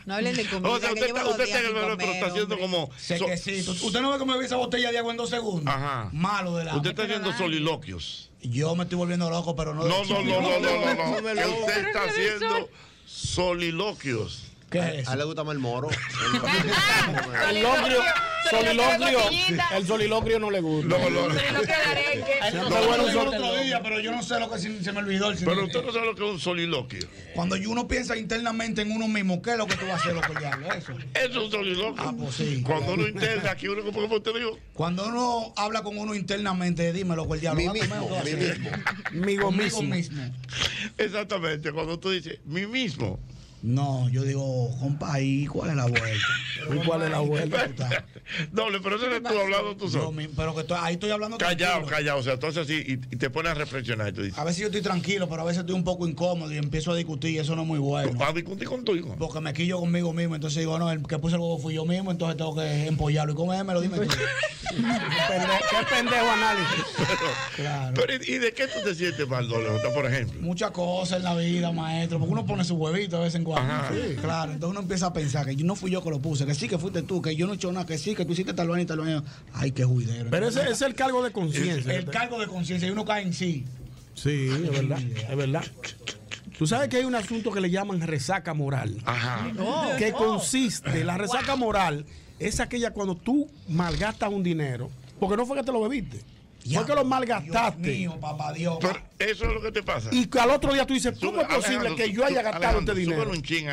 No 0.05 0.13
hablen 0.13 0.35
de 0.37 0.45
comida. 0.47 0.69
O 0.69 0.79
sea, 0.79 0.87
que 0.89 0.93
usted 0.95 1.07
está, 1.07 1.27
usted 1.27 1.49
en 1.49 1.65
el 1.65 1.97
pero 1.97 2.11
está 2.13 2.27
haciendo 2.27 2.57
como. 2.57 2.89
Sequecito. 2.97 3.71
¿Usted 3.71 4.01
no 4.01 4.11
ve 4.11 4.17
que 4.17 4.25
me 4.25 4.33
bebí 4.33 4.45
esa 4.45 4.55
botella 4.55 4.89
de 4.89 4.97
agua 4.99 5.11
en 5.11 5.17
dos 5.17 5.29
segundos? 5.29 5.73
Ajá. 5.73 6.09
Malo 6.13 6.55
de 6.55 6.63
la. 6.63 6.77
Usted 6.77 6.91
está 6.91 7.03
haciendo 7.03 7.33
soliloquios. 7.33 8.31
Yo 8.41 8.73
me 8.75 8.83
estoy 8.83 8.97
volviendo 8.97 9.29
loco, 9.29 9.55
pero 9.55 9.73
no. 9.73 9.83
No, 9.85 10.05
no, 10.05 10.23
no, 10.23 10.41
no, 10.41 10.59
no, 10.59 10.95
no. 10.95 11.11
usted 11.59 11.87
está 11.87 12.03
haciendo 12.05 12.69
soliloquios. 13.05 14.46
¿Qué 14.69 14.79
es 14.79 14.85
A 14.85 14.93
eso? 14.95 15.11
él 15.13 15.19
le 15.19 15.23
gusta 15.25 15.43
más 15.43 15.53
el 15.53 15.59
moro. 15.59 15.87
El 17.49 17.63
locrio, 17.63 18.01
soliloquio, 18.49 19.19
el 19.77 19.87
soliloquio 19.87 20.39
no 20.39 20.51
le 20.51 20.59
gusta. 20.59 20.97
No, 20.97 21.09
no, 21.09 21.27
no. 21.29 23.21
Otro 23.21 23.63
día, 23.63 23.81
pero 23.81 23.99
yo 23.99 24.11
no 24.11 24.21
sé 24.21 24.39
lo 24.39 24.49
que 24.49 24.59
se, 24.59 24.83
se 24.83 24.91
me 24.91 24.99
olvidó. 24.99 25.31
El 25.31 25.37
Pero 25.37 25.65
usted 25.65 25.83
no 25.83 25.91
sabe 25.91 26.05
lo 26.07 26.15
que 26.15 26.25
es 26.25 26.31
un 26.31 26.39
soliloquio. 26.39 26.99
Cuando 27.33 27.55
uno 27.55 27.87
piensa 27.87 28.17
internamente 28.17 28.81
en 28.81 28.91
uno 28.91 29.07
mismo, 29.07 29.41
¿qué 29.41 29.51
es 29.51 29.57
lo 29.57 29.67
que 29.67 29.75
tú 29.75 29.85
vas 29.85 29.93
a 29.93 30.03
hacer, 30.03 30.13
loco, 30.15 30.33
diablo? 30.37 30.67
Eso. 30.73 30.91
Eso 31.13 31.29
es 31.29 31.35
un 31.37 31.51
soliloquio. 31.51 32.03
Ah, 32.05 32.13
pues 32.17 32.35
sí. 32.35 32.61
Cuando 32.65 32.93
uno 32.93 33.07
interna 33.07 33.51
aquí, 33.51 33.67
uno, 33.67 33.83
como 33.91 34.15
usted 34.15 34.33
dijo, 34.33 34.59
Cuando 34.73 35.07
uno 35.07 35.53
habla 35.55 35.81
con 35.83 35.97
uno 35.97 36.13
internamente, 36.15 36.91
dímelo, 36.93 37.33
el 37.33 37.39
diablo. 37.39 37.61
Mi 37.61 37.67
¿vas 37.67 37.91
a 37.91 38.01
mismo, 38.01 38.15
a 38.17 38.23
mi 38.23 38.33
mismo. 38.33 39.51
Migo 39.51 39.51
mismo. 39.51 39.93
exactamente, 40.97 41.71
cuando 41.71 41.99
tú 41.99 42.09
dices, 42.09 42.39
mi 42.45 42.65
mismo. 42.65 43.19
No, 43.63 44.07
yo 44.09 44.21
digo, 44.23 44.69
compa, 44.79 45.19
¿y 45.19 45.47
cuál 45.47 45.71
es 45.71 45.75
la 45.75 45.85
vuelta? 45.85 46.27
¿Y 46.73 46.85
cuál 46.85 47.01
es 47.01 47.09
la 47.09 47.19
vuelta? 47.19 48.05
Doble, 48.51 48.79
pero 48.83 48.97
eso 48.97 49.07
no 49.09 49.29
tú 49.29 49.39
hablando 49.39 49.75
tú 49.75 49.89
solo. 49.89 50.13
pero 50.35 50.53
que 50.53 50.61
estoy- 50.61 50.77
ahí 50.79 50.93
estoy 50.93 51.09
hablando 51.09 51.37
Callado, 51.37 51.71
tranquilo. 51.85 51.95
callado. 51.97 52.19
O 52.19 52.23
sea, 52.23 52.33
entonces 52.33 52.63
así, 52.63 52.75
y, 52.85 52.93
y 52.93 53.17
te 53.17 53.29
pones 53.31 53.51
a 53.51 53.55
reflexionar. 53.55 54.09
Y 54.09 54.11
tú 54.13 54.21
dices, 54.21 54.37
A 54.37 54.43
veces 54.43 54.59
yo 54.61 54.67
estoy 54.67 54.81
tranquilo, 54.81 55.27
pero 55.27 55.41
a 55.41 55.45
veces 55.45 55.61
estoy 55.61 55.73
un 55.75 55.83
poco 55.83 56.07
incómodo 56.07 56.53
y 56.53 56.57
empiezo 56.57 56.91
a 56.91 56.95
discutir 56.95 57.31
y 57.31 57.39
eso 57.39 57.55
no 57.55 57.63
es 57.63 57.67
muy 57.67 57.79
bueno. 57.79 58.11
vas 58.13 58.29
a 58.29 58.33
discutir 58.33 58.67
con 58.67 58.85
tu 58.85 58.95
hijo. 58.95 59.15
Porque 59.17 59.41
me 59.41 59.53
quillo 59.53 59.79
conmigo 59.79 60.13
mismo, 60.13 60.35
entonces 60.35 60.59
digo, 60.59 60.77
no, 60.77 60.91
el 60.91 61.01
que 61.03 61.17
puse 61.17 61.35
el 61.35 61.41
huevo 61.41 61.57
fui 61.57 61.73
yo 61.73 61.85
mismo, 61.85 62.11
entonces 62.11 62.37
tengo 62.37 62.55
que 62.55 62.85
empollarlo. 62.87 63.33
Y 63.33 63.35
comérmelo, 63.35 63.81
dime 63.81 63.97
tú. 63.97 64.07
Qué 64.67 65.85
pendejo 65.95 66.29
análisis. 66.29 66.85
Claro. 67.55 67.93
Pero, 67.95 68.23
¿y 68.23 68.37
de 68.37 68.53
qué 68.53 68.67
tú 68.67 68.79
te 68.83 68.93
sientes 68.93 69.27
mal, 69.27 69.47
doble 69.47 69.69
por 69.93 70.05
ejemplo? 70.05 70.39
Muchas 70.41 70.71
cosas 70.71 71.17
en 71.17 71.23
la 71.23 71.33
vida, 71.35 71.71
maestro, 71.71 72.19
porque 72.19 72.33
uno 72.33 72.45
pone 72.45 72.63
su 72.63 72.75
huevito 72.75 73.17
de 73.17 73.23
vez 73.23 73.35
en 73.35 73.43
cuando. 73.47 73.71
Ajá. 73.71 73.93
Sí, 73.93 74.15
claro, 74.15 74.51
entonces 74.51 74.71
uno 74.71 74.81
empieza 74.81 75.07
a 75.07 75.13
pensar 75.13 75.45
que 75.45 75.55
yo 75.55 75.65
no 75.65 75.75
fui 75.75 75.89
yo 75.89 76.03
que 76.03 76.09
lo 76.09 76.19
puse, 76.19 76.45
que 76.45 76.53
sí 76.53 76.67
que 76.67 76.77
fuiste 76.77 77.01
tú, 77.03 77.21
que 77.21 77.33
yo 77.33 77.47
no 77.47 77.53
he 77.53 77.55
hecho 77.55 77.71
nada, 77.71 77.85
que 77.85 77.97
sí, 77.97 78.13
que 78.13 78.25
tú 78.25 78.33
hiciste 78.33 78.53
tal 78.53 78.67
vaina 78.67 78.83
y 78.83 78.85
tal 78.85 78.99
vaina. 78.99 79.23
Ay, 79.53 79.71
qué 79.71 79.85
juidero. 79.85 80.29
Pero 80.29 80.49
ese 80.49 80.61
ese 80.63 80.71
es 80.71 80.81
el 80.81 80.95
cargo 80.95 81.23
de 81.23 81.31
conciencia. 81.31 81.95
el 81.95 82.05
cargo 82.05 82.39
de 82.39 82.47
conciencia 82.47 82.89
y 82.89 82.91
uno 82.91 83.05
cae 83.05 83.23
en 83.23 83.33
sí. 83.33 83.63
Sí, 84.13 84.49
es 84.49 84.71
verdad, 84.71 84.99
es 84.99 85.37
verdad. 85.37 85.63
Tú 86.57 86.67
sabes 86.67 86.89
que 86.89 86.97
hay 86.97 87.05
un 87.05 87.15
asunto 87.15 87.51
que 87.51 87.61
le 87.61 87.69
llaman 87.69 88.01
resaca 88.01 88.53
moral. 88.53 88.97
Ajá. 89.05 89.47
Que 89.97 90.11
consiste, 90.11 91.03
la 91.05 91.17
resaca 91.17 91.55
moral 91.55 92.05
es 92.39 92.59
aquella 92.59 92.91
cuando 92.91 93.15
tú 93.15 93.47
malgastas 93.69 94.29
un 94.29 94.43
dinero, 94.43 94.89
porque 95.19 95.37
no 95.37 95.45
fue 95.45 95.57
que 95.57 95.63
te 95.63 95.71
lo 95.71 95.81
bebiste, 95.81 96.19
fue 96.75 96.85
que 96.85 96.95
lo 96.95 97.05
malgastaste. 97.05 97.81
Dios 97.81 98.13
mío, 98.13 98.19
papá 98.19 98.53
Dios. 98.53 98.77
Pero 98.81 98.99
eso 99.19 99.45
es 99.45 99.53
lo 99.53 99.61
que 99.61 99.71
te 99.71 99.83
pasa. 99.83 100.09
Y 100.11 100.27
que 100.27 100.39
al 100.39 100.51
otro 100.51 100.73
día 100.73 100.85
tú 100.85 100.93
dices, 100.93 101.17
¿cómo 101.19 101.41
es 101.41 101.47
posible 101.47 101.95
que 101.95 102.11
yo 102.11 102.25
haya 102.25 102.41
gastado 102.41 102.79
este 102.79 102.93
dinero? 102.93 103.29
un 103.29 103.41
chin 103.41 103.67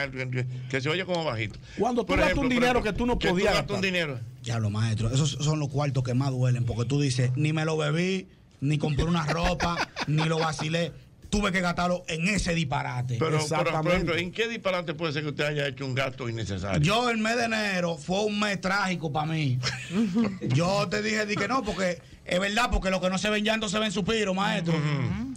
que, 0.69 0.81
se 0.81 0.89
oye 0.89 1.05
como 1.05 1.25
bajito. 1.25 1.59
Cuando 1.79 2.05
tú 2.05 2.15
gastas 2.15 2.39
un 2.39 2.49
dinero 2.49 2.79
ejemplo, 2.79 2.93
que 2.93 2.99
tú 2.99 3.07
no 3.07 3.19
podías 3.19 3.55
gastas 3.55 3.77
un 3.77 3.83
gastar. 3.83 3.83
dinero. 3.83 4.21
Ya 4.43 4.59
lo 4.59 4.71
maestro, 4.71 5.11
esos 5.13 5.31
son 5.31 5.59
los 5.59 5.69
cuartos 5.69 6.03
que 6.03 6.15
más 6.15 6.31
duelen, 6.31 6.65
porque 6.65 6.85
tú 6.85 7.01
dices, 7.01 7.31
ni 7.37 7.53
me 7.53 7.65
lo 7.65 7.77
bebí, 7.77 8.29
ni 8.61 8.79
compré 8.79 9.05
una 9.05 9.27
ropa, 9.27 9.77
ni 10.07 10.25
lo 10.25 10.39
vacilé. 10.39 10.93
Tuve 11.31 11.51
que 11.51 11.61
gastarlo 11.61 12.05
en 12.07 12.29
ese 12.29 12.55
disparate. 12.55 13.17
Pero, 13.19 13.41
pero, 13.49 13.83
por 13.83 13.93
ejemplo, 13.93 14.17
¿en 14.17 14.31
qué 14.31 14.47
disparate 14.47 14.95
puede 14.95 15.13
ser 15.13 15.23
que 15.23 15.31
usted 15.31 15.45
haya 15.45 15.67
hecho 15.67 15.85
un 15.85 15.95
gasto 15.95 16.29
innecesario? 16.29 16.81
Yo 16.81 17.11
el 17.11 17.19
mes 17.19 17.37
de 17.37 17.45
enero 17.47 17.97
fue 17.97 18.25
un 18.25 18.39
mes 18.39 18.61
trágico 18.61 19.13
para 19.13 19.33
mí. 19.33 19.59
Yo 20.55 20.89
te 20.89 21.03
dije 21.03 21.27
di 21.27 21.35
que 21.35 21.49
no, 21.49 21.65
porque 21.65 22.01
es 22.25 22.41
verdad, 22.41 22.71
porque 22.71 22.91
lo 22.91 23.01
que 23.01 23.11
no 23.11 23.19
se 23.19 23.29
ven 23.29 23.45
llanto 23.45 23.69
se 23.69 23.79
ven 23.79 23.93
suspiros, 23.93 24.35
maestro. 24.35 24.75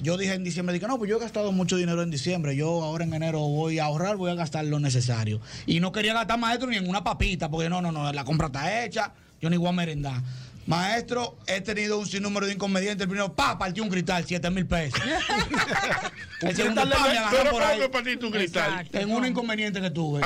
Yo 0.02 0.18
dije 0.18 0.34
en 0.34 0.44
diciembre, 0.44 0.74
di 0.74 0.80
que 0.80 0.88
no, 0.88 0.98
pues 0.98 1.10
yo 1.10 1.18
he 1.18 1.20
gastado 1.20 1.52
mucho 1.52 1.76
dinero 1.76 2.02
en 2.02 2.10
diciembre. 2.12 2.56
Yo 2.56 2.84
ahora 2.84 3.04
en 3.04 3.14
enero 3.14 3.40
voy 3.40 3.80
a 3.80 3.86
ahorrar, 3.86 4.16
voy 4.16 4.32
a 4.32 4.36
gastar 4.36 4.66
lo 4.66 4.80
necesario. 4.80 5.42
Y 5.66 5.80
no 5.80 5.92
quería 5.92 6.14
gastar, 6.14 6.40
maestro, 6.40 6.70
ni 6.70 6.78
en 6.78 6.88
una 6.88 7.04
papita, 7.04 7.50
porque 7.50 7.70
no, 7.70 7.82
no, 7.82 7.92
no, 7.92 8.12
la 8.14 8.24
compra 8.24 8.48
está 8.48 8.84
hecha, 8.86 9.12
yo 9.42 9.50
ni 9.50 9.58
voy 9.58 9.68
a 9.68 9.72
merendar. 9.74 10.22
Maestro, 10.66 11.38
he 11.48 11.62
tenido 11.62 11.98
un 11.98 12.06
sinnúmero 12.06 12.46
de 12.46 12.54
inconvenientes. 12.54 13.02
El 13.02 13.08
primero, 13.08 13.34
pa, 13.34 13.58
partí 13.58 13.80
un 13.80 13.88
cristal, 13.88 14.26
7 14.28 14.50
mil 14.50 14.66
pesos. 14.66 15.00
el 16.42 16.56
segundo, 16.56 16.82
pa, 16.82 16.88
me 16.88 17.18
agarró 17.18 17.52
por 17.52 17.52
¿cómo 17.52 17.66
ahí. 17.66 17.80
que 17.80 17.90
partiste 17.90 18.26
un 18.26 18.32
cristal? 18.32 18.72
Exacto. 18.72 19.00
En 19.00 19.12
un 19.12 19.26
inconveniente 19.26 19.80
que 19.82 19.90
tuve. 19.90 20.22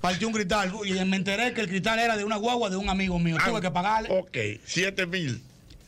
Partí 0.00 0.24
un 0.24 0.32
cristal 0.32 0.72
y 0.84 0.92
me 1.04 1.16
enteré 1.16 1.52
que 1.52 1.60
el 1.60 1.68
cristal 1.68 1.98
era 1.98 2.16
de 2.16 2.24
una 2.24 2.36
guagua 2.36 2.70
de 2.70 2.76
un 2.76 2.88
amigo 2.88 3.18
mío. 3.18 3.36
Tuve 3.44 3.60
que 3.60 3.70
pagarle. 3.70 4.08
Ok, 4.10 4.62
7 4.64 5.06
mil. 5.06 5.42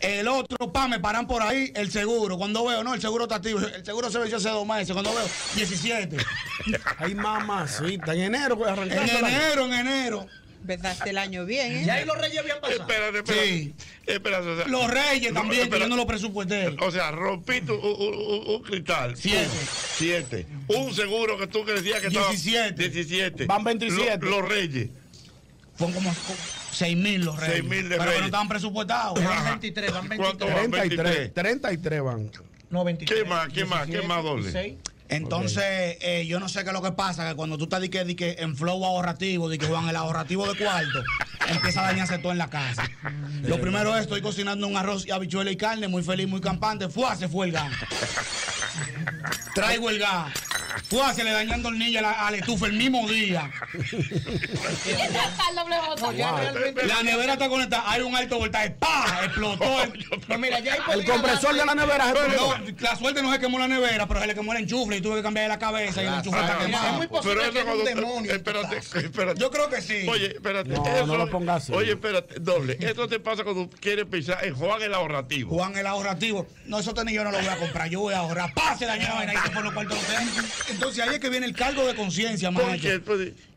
El 0.05 0.28
otro, 0.28 0.73
pa, 0.73 0.86
me 0.89 1.00
paran 1.00 1.26
por 1.26 1.42
ahí 1.42 1.73
el 1.74 1.91
seguro. 1.91 2.36
Cuando 2.36 2.65
veo, 2.65 2.84
no, 2.84 2.94
el 2.94 3.00
seguro 3.00 3.24
está 3.24 3.36
activo. 3.36 3.60
El 3.60 3.84
seguro 3.84 4.10
se 4.10 4.18
venció 4.18 4.36
hace 4.39 4.49
dos 4.50 4.66
meses. 4.66 4.92
Cuando 4.92 5.15
veo, 5.15 5.26
17. 5.57 6.16
Ay, 6.99 7.15
mamacita. 7.15 8.15
En 8.15 8.20
enero 8.23 8.57
pues, 8.58 8.76
En 8.76 8.92
enero, 8.92 9.66
en 9.66 9.73
enero. 9.73 10.26
Empezaste 10.66 11.10
el 11.10 11.18
año 11.18 11.44
bien, 11.44 11.73
¿eh? 11.73 11.83
Y 11.86 11.91
ahí 11.91 12.07
los 12.07 12.16
reyes 12.16 12.39
habían 12.39 12.58
pasado. 12.58 12.81
Espérate, 12.81 13.18
espérate. 13.18 13.47
Sí. 13.49 13.74
Espérate, 14.07 14.49
o 14.49 14.57
sea, 14.57 14.66
Los 14.66 14.91
reyes 14.91 15.31
no, 15.33 15.41
también, 15.41 15.58
que 15.60 15.65
espérate. 15.65 15.84
yo 15.84 15.89
no 15.91 15.97
lo 15.97 16.07
presupuesté. 16.07 16.74
O 16.81 16.91
sea, 16.91 17.10
rompiste 17.10 17.70
un, 17.70 17.81
un- 17.84 18.15
un- 18.15 18.55
un 18.57 18.62
cristal. 18.62 19.15
Siete. 19.15 19.47
Siete. 19.97 20.47
Un 20.68 20.94
seguro 20.94 21.36
que 21.36 21.49
tú 21.49 21.66
que 21.66 21.73
decías 21.73 22.00
que 22.00 22.07
estaba. 22.07 22.28
17. 22.31 22.89
17. 22.89 23.44
Van 23.44 23.62
27. 23.62 24.24
Lo- 24.24 24.41
Los, 24.41 24.49
reyes. 24.49 24.89
Fueron 25.76 25.94
como 25.97 26.15
6 26.74 26.96
mil 26.96 27.24
los 27.24 27.38
reyes. 27.40 27.64
6.000 27.64 27.68
de 27.68 27.88
Pero 27.88 27.98
que 27.98 28.06
reyes. 28.06 28.20
no 28.20 28.26
estaban 28.26 28.48
presupuestados. 28.48 29.20
Ajá. 29.20 29.50
23, 29.50 29.92
van 29.92 30.08
23. 30.08 30.18
¿Cuánto 30.18 30.46
van? 30.46 30.70
33, 30.70 31.34
33 31.34 32.02
van. 32.02 32.30
No, 32.70 32.84
23. 32.84 33.22
¿Qué 33.22 33.28
más? 33.28 33.48
¿Qué 33.48 33.64
más? 33.64 33.86
¿Qué 33.86 34.02
más 34.02 34.22
doble? 34.22 34.78
Entonces, 35.08 35.98
eh, 36.00 36.24
yo 36.26 36.40
no 36.40 36.48
sé 36.48 36.62
qué 36.62 36.70
es 36.70 36.72
lo 36.72 36.82
que 36.82 36.92
pasa, 36.92 37.28
que 37.28 37.36
cuando 37.36 37.58
tú 37.58 37.64
estás 37.64 37.80
di 37.80 37.88
que, 37.88 38.04
di 38.04 38.14
que 38.14 38.36
en 38.38 38.56
flow 38.56 38.84
ahorrativo, 38.84 39.50
di 39.50 39.58
que 39.58 39.66
Juan, 39.66 39.88
el 39.88 39.96
ahorrativo 39.96 40.50
de 40.50 40.58
cuarto, 40.58 41.04
empieza 41.48 41.82
a 41.82 41.92
dañarse 41.92 42.18
todo 42.18 42.32
en 42.32 42.38
la 42.38 42.48
casa. 42.48 42.88
Lo 43.42 43.60
primero 43.60 43.94
es, 43.94 44.02
estoy 44.02 44.22
cocinando 44.22 44.66
un 44.66 44.76
arroz 44.76 45.06
y 45.06 45.10
habichuela 45.10 45.50
y 45.50 45.56
carne, 45.56 45.88
muy 45.88 46.02
feliz, 46.02 46.26
muy 46.26 46.40
campante, 46.40 46.88
fue, 46.88 47.14
se 47.16 47.28
fue 47.28 47.46
el 47.46 47.52
gas. 47.52 47.70
Traigo 49.54 49.90
el 49.90 49.98
gas. 49.98 50.32
Fue, 50.88 51.14
se 51.14 51.24
le 51.24 51.30
dañó 51.32 51.54
el 51.54 51.62
tornillo 51.62 51.98
a 52.00 52.02
la, 52.02 52.12
a 52.26 52.30
la 52.30 52.36
estufa 52.38 52.66
el 52.66 52.72
mismo 52.74 53.08
día. 53.08 53.50
La 56.86 57.02
nevera 57.02 57.34
está 57.34 57.48
conectada, 57.48 57.84
hay 57.90 58.02
un 58.02 58.14
alto 58.14 58.38
voltaje, 58.38 58.70
¡pa! 58.70 59.20
Explotó. 59.24 59.82
El, 59.82 60.38
mira, 60.38 60.60
ya 60.60 60.74
hay 60.74 61.00
El 61.00 61.04
compresor 61.04 61.54
de 61.54 61.64
la 61.64 61.74
nevera 61.74 62.12
no, 62.12 62.54
la 62.80 62.96
suerte 62.96 63.22
no 63.22 63.32
se 63.32 63.38
quemó 63.38 63.58
la 63.58 63.68
nevera, 63.68 64.06
pero 64.06 64.20
se 64.20 64.26
le 64.26 64.34
quemó 64.34 64.52
el 64.52 64.60
enchufle 64.62 64.96
y 64.96 65.00
tuve 65.00 65.16
que 65.16 65.22
cambiar 65.22 65.48
la 65.48 65.58
cabeza 65.58 66.02
y 66.02 66.06
el 66.06 66.14
enchufle 66.14 66.40
está 66.40 66.58
quemado. 66.58 66.86
es 66.86 66.92
muy 66.94 67.06
posible 67.08 67.34
Pero 67.36 67.42
eso 67.44 67.52
que 67.52 67.72
es 67.72 67.78
un 67.78 67.84
demonio 67.84 68.34
espérate, 68.34 68.76
espérate. 68.76 69.40
Yo 69.40 69.50
creo 69.50 69.68
que 69.68 69.80
sí. 69.82 70.06
Oye, 70.08 70.32
espérate. 70.34 70.70
No, 70.70 70.86
eso- 70.86 71.06
no 71.06 71.16
lo 71.16 71.30
pongas 71.30 71.64
así. 71.64 71.72
Oye, 71.72 71.92
espérate, 71.92 72.36
doble. 72.40 72.76
Esto 72.80 73.08
te 73.08 73.20
pasa 73.20 73.44
cuando 73.44 73.68
quieres 73.80 74.06
pensar 74.06 74.44
en 74.44 74.54
Juan 74.54 74.82
el 74.82 74.94
ahorrativo. 74.94 75.54
Juan 75.54 75.76
el 75.76 75.86
ahorrativo. 75.86 76.46
No, 76.66 76.78
eso 76.78 76.94
tenis 76.94 77.14
yo 77.14 77.24
no 77.24 77.30
lo 77.30 77.38
voy 77.38 77.46
a 77.48 77.56
comprar, 77.56 77.88
yo 77.88 78.00
voy 78.00 78.14
a 78.14 78.18
ahorrar. 78.18 78.52
Pase 78.54 78.86
dañó 78.86 79.08
la 79.08 79.14
vaina 79.14 79.42
se 79.42 79.50
fue 79.50 79.62
los 79.62 79.72
cuartos 79.72 79.98
de. 80.08 80.14
Entonces 80.70 81.02
ahí 81.02 81.14
es 81.14 81.20
que 81.20 81.28
viene 81.28 81.46
el 81.46 81.54
cargo 81.54 81.86
de 81.86 81.94
conciencia, 81.94 82.50
¿Por 82.50 82.66
maestro. 82.66 82.90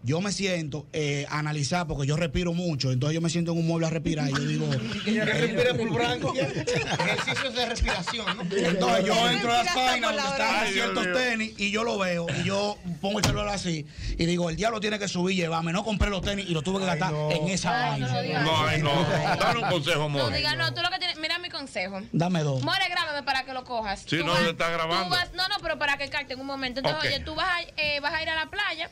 Yo 0.03 0.21
me 0.21 0.31
siento 0.31 0.85
eh, 0.93 1.25
a 1.29 1.39
analizar 1.39 1.85
porque 1.87 2.07
yo 2.07 2.15
respiro 2.15 2.53
mucho, 2.53 2.91
entonces 2.91 3.15
yo 3.15 3.19
me 3.21 3.29
siento 3.29 3.51
en 3.51 3.57
un 3.57 3.67
mueble 3.67 3.87
a 3.87 3.89
respirar 3.89 4.29
y 4.29 4.33
yo 4.33 4.39
digo. 4.39 4.67
Respira 5.05 5.73
por 5.73 5.89
blanco. 5.91 6.33
Ejercicios 6.35 7.53
de 7.55 7.65
respiración, 7.65 8.25
¿no? 8.37 8.43
Entonces 8.55 9.05
yo 9.05 9.29
entro 9.29 9.51
a 9.51 9.63
las 9.63 9.73
páginas 9.73 10.15
donde 10.15 10.29
están 10.31 10.67
ciertos 10.67 11.13
tenis 11.13 11.53
y 11.57 11.71
yo 11.71 11.83
lo 11.83 11.97
veo 11.97 12.27
y 12.39 12.43
yo 12.43 12.77
pongo 13.01 13.19
el 13.19 13.25
celular 13.25 13.47
así 13.49 13.85
y 14.17 14.25
digo, 14.25 14.49
el 14.49 14.55
diablo 14.55 14.79
tiene 14.79 14.99
que 14.99 15.07
subir 15.07 15.35
y 15.35 15.41
llevarme. 15.41 15.73
No 15.73 15.83
compré 15.83 16.09
los 16.09 16.21
tenis 16.21 16.45
y 16.47 16.53
los 16.53 16.63
tuve 16.63 16.79
que 16.79 16.85
gastar 16.85 17.13
en 17.31 17.47
esa 17.49 17.93
Ay, 17.93 18.01
no 18.01 18.07
vaina. 18.07 18.41
No, 18.43 18.67
ay, 18.67 18.81
no. 18.81 19.03
Dale 19.39 19.59
un 19.59 19.69
consejo, 19.69 20.01
No 20.03 20.09
More. 20.09 20.37
diga, 20.37 20.55
no, 20.55 20.73
tú 20.73 20.81
lo 20.81 20.89
que 20.89 20.99
tienes, 20.99 21.17
mira 21.17 21.37
mi 21.39 21.49
consejo. 21.49 22.01
Dame 22.13 22.43
dos. 22.43 22.61
More, 22.63 22.87
grábame 22.89 23.23
para 23.23 23.43
que 23.43 23.53
lo 23.53 23.63
cojas. 23.63 24.01
Sí, 24.07 24.17
Tú 24.19 24.25
no, 24.25 24.33
vas- 24.33 24.43
le 24.43 24.51
está 24.51 24.69
grabando. 24.69 25.05
tú 25.05 25.09
vas- 25.09 25.33
no, 25.33 25.47
no, 25.49 25.55
pero 25.61 25.77
para 25.79 25.97
que 25.97 26.07
capte 26.09 26.33
en 26.35 26.39
un 26.39 26.45
momento. 26.47 26.79
Entonces, 26.79 27.11
oye, 27.15 27.19
tú 27.25 27.35
vas 27.35 27.47
a, 27.47 27.61
eh, 27.81 27.99
vas 27.99 28.13
a 28.13 28.21
ir 28.21 28.29
a 28.29 28.35
la 28.35 28.45
playa. 28.49 28.89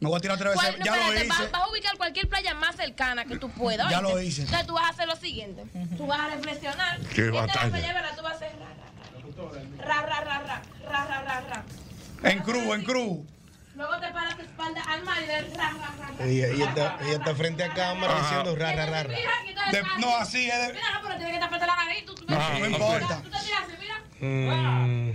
Me 0.00 0.08
voy 0.08 0.16
a 0.16 0.20
tirar 0.20 0.36
otra 0.36 0.50
vez. 0.50 0.60
Ya 0.84 0.96
lo 0.96 1.14
hice. 1.14 1.26
Vas, 1.26 1.50
vas, 1.50 1.62
a 1.62 1.68
ubicar 1.68 1.96
cualquier 1.96 2.28
playa 2.28 2.54
más 2.54 2.76
cercana 2.76 3.24
que 3.24 3.36
tú 3.36 3.50
puedas. 3.50 3.90
Ya 3.90 4.00
lo 4.00 4.20
hice. 4.20 4.42
Entonces 4.42 4.66
tú 4.66 4.74
vas 4.74 4.84
a 4.84 4.88
hacer 4.90 5.08
lo 5.08 5.16
siguiente. 5.16 5.64
Tú 5.96 6.06
vas 6.06 6.20
a 6.20 6.28
reflexionar. 6.28 7.00
Qué 7.14 7.30
batalla. 7.30 7.78
Llevarla, 7.78 8.14
tú 8.14 8.22
vas 8.22 8.32
a 8.32 8.36
hacer 8.36 8.52
ra, 9.78 10.02
ra, 10.02 10.20
ra, 10.20 10.38
ra, 10.40 10.62
ra, 10.88 11.06
ra, 11.06 11.22
ra, 11.22 11.40
ra. 11.40 11.64
En 12.22 12.40
cruz, 12.40 12.74
en 12.74 12.84
cruz. 12.84 13.18
Luego 13.74 13.96
te 14.00 14.08
paras 14.12 14.36
tu 14.36 14.42
espalda 14.42 14.82
al 14.88 15.04
mar 15.04 15.18
y 15.22 15.26
ves 15.26 15.56
ra, 15.56 15.70
ra, 15.70 15.94
ra, 15.98 16.12
ra. 16.18 17.12
Está, 17.12 17.34
frente 17.34 17.62
a 17.62 17.72
cámara 17.72 18.12
Ajá. 18.12 18.22
diciendo 18.22 18.56
ra, 18.56 18.72
ra, 18.72 18.86
ra, 18.86 19.02
ra. 19.04 19.14
De, 19.70 19.82
no, 20.00 20.16
así 20.16 20.50
es. 20.50 20.66
De... 20.66 20.72
Mira, 20.74 20.94
no, 20.94 21.02
pero 21.02 21.16
tiene 21.16 21.32
que 21.32 21.38
taparte 21.38 21.66
la 21.66 21.76
nariz. 21.76 22.04
Tú, 22.04 22.14
tú, 22.14 22.24
no, 22.28 22.58
no 22.58 22.66
importa. 22.66 23.22
Tú 23.22 23.30
te 23.30 23.38
tiras 23.38 23.62
así, 23.64 23.74
mira. 23.78 24.02
Mm. 24.20 25.12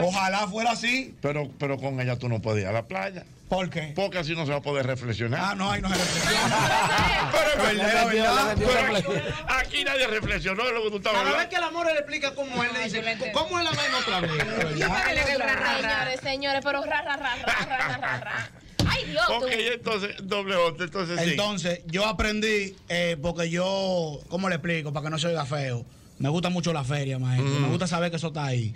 Ojalá 0.00 0.46
fuera 0.48 0.72
así. 0.72 1.14
pero, 1.22 1.48
pero 1.58 1.78
con 1.78 2.00
ella 2.00 2.16
tú 2.18 2.28
no 2.28 2.40
puedes 2.40 2.62
ir 2.62 2.68
a 2.68 2.72
la 2.72 2.86
playa. 2.86 3.24
¿Por 3.48 3.70
qué? 3.70 3.92
Porque 3.94 4.18
así 4.18 4.34
no 4.34 4.44
se 4.44 4.50
va 4.50 4.58
a 4.58 4.62
poder 4.62 4.86
reflexionar. 4.86 5.40
Ah, 5.40 5.54
no, 5.54 5.70
ahí 5.70 5.80
no 5.80 5.88
se 5.88 5.94
reflexiona. 5.98 7.30
Pero 7.30 7.68
es 7.68 7.78
verdad, 8.12 8.56
Pero 8.58 8.72
reflexión. 8.72 9.22
aquí 9.48 9.84
nadie 9.84 10.06
reflexionó 10.08 10.64
de 10.66 10.72
lo 10.72 10.82
que 10.82 10.90
tú 10.90 10.96
estabas 10.96 11.20
A 11.20 11.24
la 11.24 11.30
vez 11.30 11.32
hablando. 11.34 11.50
que 11.50 11.56
el 11.56 11.62
amor 11.62 11.86
le 11.86 11.92
explica 11.92 12.34
cómo 12.34 12.64
él 12.64 12.70
le 12.72 12.84
dice, 12.84 13.02
¿cómo 13.32 13.58
es 13.60 13.64
la 13.64 13.70
vaina 13.70 13.98
otra 13.98 14.20
vez? 14.20 14.32
Señores, 14.72 16.20
señores, 16.22 16.60
pero 16.64 16.82
ra, 16.84 17.02
ra, 17.02 17.16
ra, 17.16 17.36
ra, 17.36 17.66
ra, 17.66 17.78
ra, 17.88 17.96
ra, 17.98 18.18
ra. 18.20 18.50
Ay, 18.88 19.04
Dios. 19.04 19.26
tú. 19.26 19.32
Ok, 19.34 19.46
entonces, 19.74 20.16
doble 20.22 20.56
otro, 20.56 20.84
entonces 20.84 21.20
sí. 21.20 21.30
Entonces, 21.30 21.80
yo 21.86 22.04
aprendí, 22.06 22.74
eh, 22.88 23.16
porque 23.20 23.48
yo, 23.50 24.20
¿cómo 24.28 24.48
le 24.48 24.56
explico? 24.56 24.92
Para 24.92 25.04
que 25.04 25.10
no 25.10 25.18
se 25.18 25.28
oiga 25.28 25.44
feo. 25.44 25.84
Me 26.18 26.28
gusta 26.28 26.48
mucho 26.48 26.72
la 26.72 26.84
feria, 26.84 27.18
maestro. 27.18 27.50
Mm. 27.50 27.62
Me 27.62 27.68
gusta 27.68 27.86
saber 27.86 28.10
que 28.10 28.16
eso 28.16 28.28
está 28.28 28.46
ahí. 28.46 28.74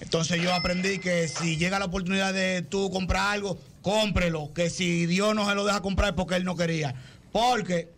Entonces, 0.00 0.40
yo 0.40 0.54
aprendí 0.54 0.98
que 0.98 1.28
si 1.28 1.56
llega 1.56 1.78
la 1.78 1.86
oportunidad 1.86 2.32
de 2.32 2.62
tú 2.62 2.90
comprar 2.90 3.28
algo, 3.28 3.58
cómprelo. 3.82 4.52
Que 4.54 4.70
si 4.70 5.06
Dios 5.06 5.34
no 5.34 5.48
se 5.48 5.54
lo 5.54 5.64
deja 5.64 5.80
comprar 5.80 6.10
es 6.10 6.14
porque 6.16 6.36
él 6.36 6.44
no 6.44 6.56
quería. 6.56 6.94
Porque, 7.32 7.88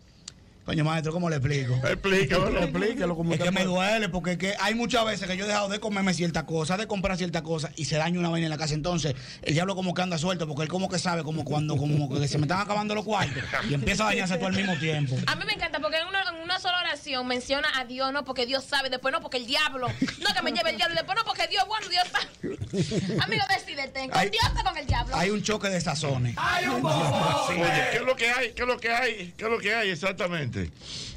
coño, 0.65 0.83
maestro, 0.83 1.11
¿cómo 1.11 1.29
le 1.29 1.37
explico? 1.37 1.75
Explícalo. 1.87 2.59
Explíquelo 2.59 3.15
como 3.15 3.33
Es 3.33 3.39
que 3.39 3.51
me 3.51 3.63
duele, 3.65 4.09
porque 4.09 4.33
es 4.33 4.37
que 4.37 4.55
hay 4.59 4.73
muchas 4.75 5.03
veces 5.05 5.27
que 5.27 5.35
yo 5.35 5.45
he 5.45 5.47
dejado 5.47 5.69
de 5.69 5.79
comerme 5.79 6.13
ciertas 6.13 6.43
cosas, 6.43 6.77
de 6.77 6.87
comprar 6.87 7.17
ciertas 7.17 7.41
cosas 7.41 7.71
y 7.75 7.85
se 7.85 7.97
daña 7.97 8.19
una 8.19 8.29
vaina 8.29 8.45
en 8.45 8.51
la 8.51 8.57
casa. 8.57 8.73
Entonces, 8.73 9.15
el 9.41 9.53
diablo 9.53 9.75
como 9.75 9.93
que 9.93 10.01
anda 10.01 10.17
suelto, 10.17 10.47
porque 10.47 10.63
él 10.63 10.69
como 10.69 10.87
que 10.89 10.99
sabe, 10.99 11.23
como 11.23 11.43
cuando 11.43 11.75
como 11.77 12.07
que 12.09 12.27
se 12.27 12.37
me 12.37 12.43
están 12.45 12.61
acabando 12.61 12.95
los 12.95 13.03
cuartos 13.05 13.43
y 13.69 13.73
empieza 13.73 14.03
a 14.03 14.07
dañarse 14.07 14.35
todo 14.37 14.47
al 14.47 14.55
mismo 14.55 14.75
tiempo. 14.77 15.17
A 15.27 15.35
mí 15.35 15.43
me 15.45 15.53
encanta 15.53 15.79
porque 15.79 15.97
en 15.97 16.07
una, 16.07 16.21
en 16.29 16.35
una 16.43 16.59
sola 16.59 16.79
oración 16.79 17.27
menciona 17.27 17.67
a 17.77 17.85
Dios, 17.85 18.13
no 18.13 18.23
porque 18.23 18.45
Dios 18.45 18.63
sabe, 18.63 18.89
después 18.89 19.11
no 19.11 19.19
porque 19.21 19.37
el 19.37 19.45
diablo, 19.47 19.87
no 19.89 20.33
que 20.33 20.41
me 20.41 20.51
lleve 20.51 20.69
el 20.71 20.77
diablo, 20.77 20.95
después 20.95 21.17
no 21.17 21.25
porque 21.25 21.47
Dios 21.47 21.63
es 21.63 21.67
bueno, 21.67 21.87
Dios 21.89 22.03
sabe. 22.11 23.21
Amigo, 23.23 23.43
decídete, 23.49 24.09
¿con 24.09 24.17
Hay- 24.17 24.29
Dios 24.29 24.43
o 24.59 24.63
con 24.63 24.77
el 24.77 24.85
diablo? 24.87 25.15
Hay 25.15 25.29
un 25.31 25.41
choque 25.43 25.69
de 25.69 25.81
sazones. 25.81 26.35
Oye, 26.37 27.63
¿qué 27.91 27.97
es 27.97 28.01
lo 28.03 28.15
que 28.15 28.29
hay? 28.31 28.51
¿Qué 28.53 28.61
es 28.61 28.67
lo 28.67 28.79
que 28.79 28.91
hay? 28.91 29.33
¿Qué 29.37 29.43
es 29.45 29.49
lo 29.51 29.59
que 29.59 29.75
hay 29.75 29.89
exactamente? 29.89 30.50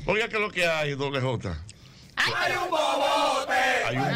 Oiga, 0.06 0.28
¿qué 0.28 0.36
es 0.36 0.42
lo 0.42 0.50
que 0.50 0.66
hay, 0.66 0.94
doble 0.94 1.20
J? 1.20 1.58
Hay 2.16 2.52
un 2.56 2.70
bobote. 2.70 3.52
Hay 3.86 3.96
un 3.96 4.14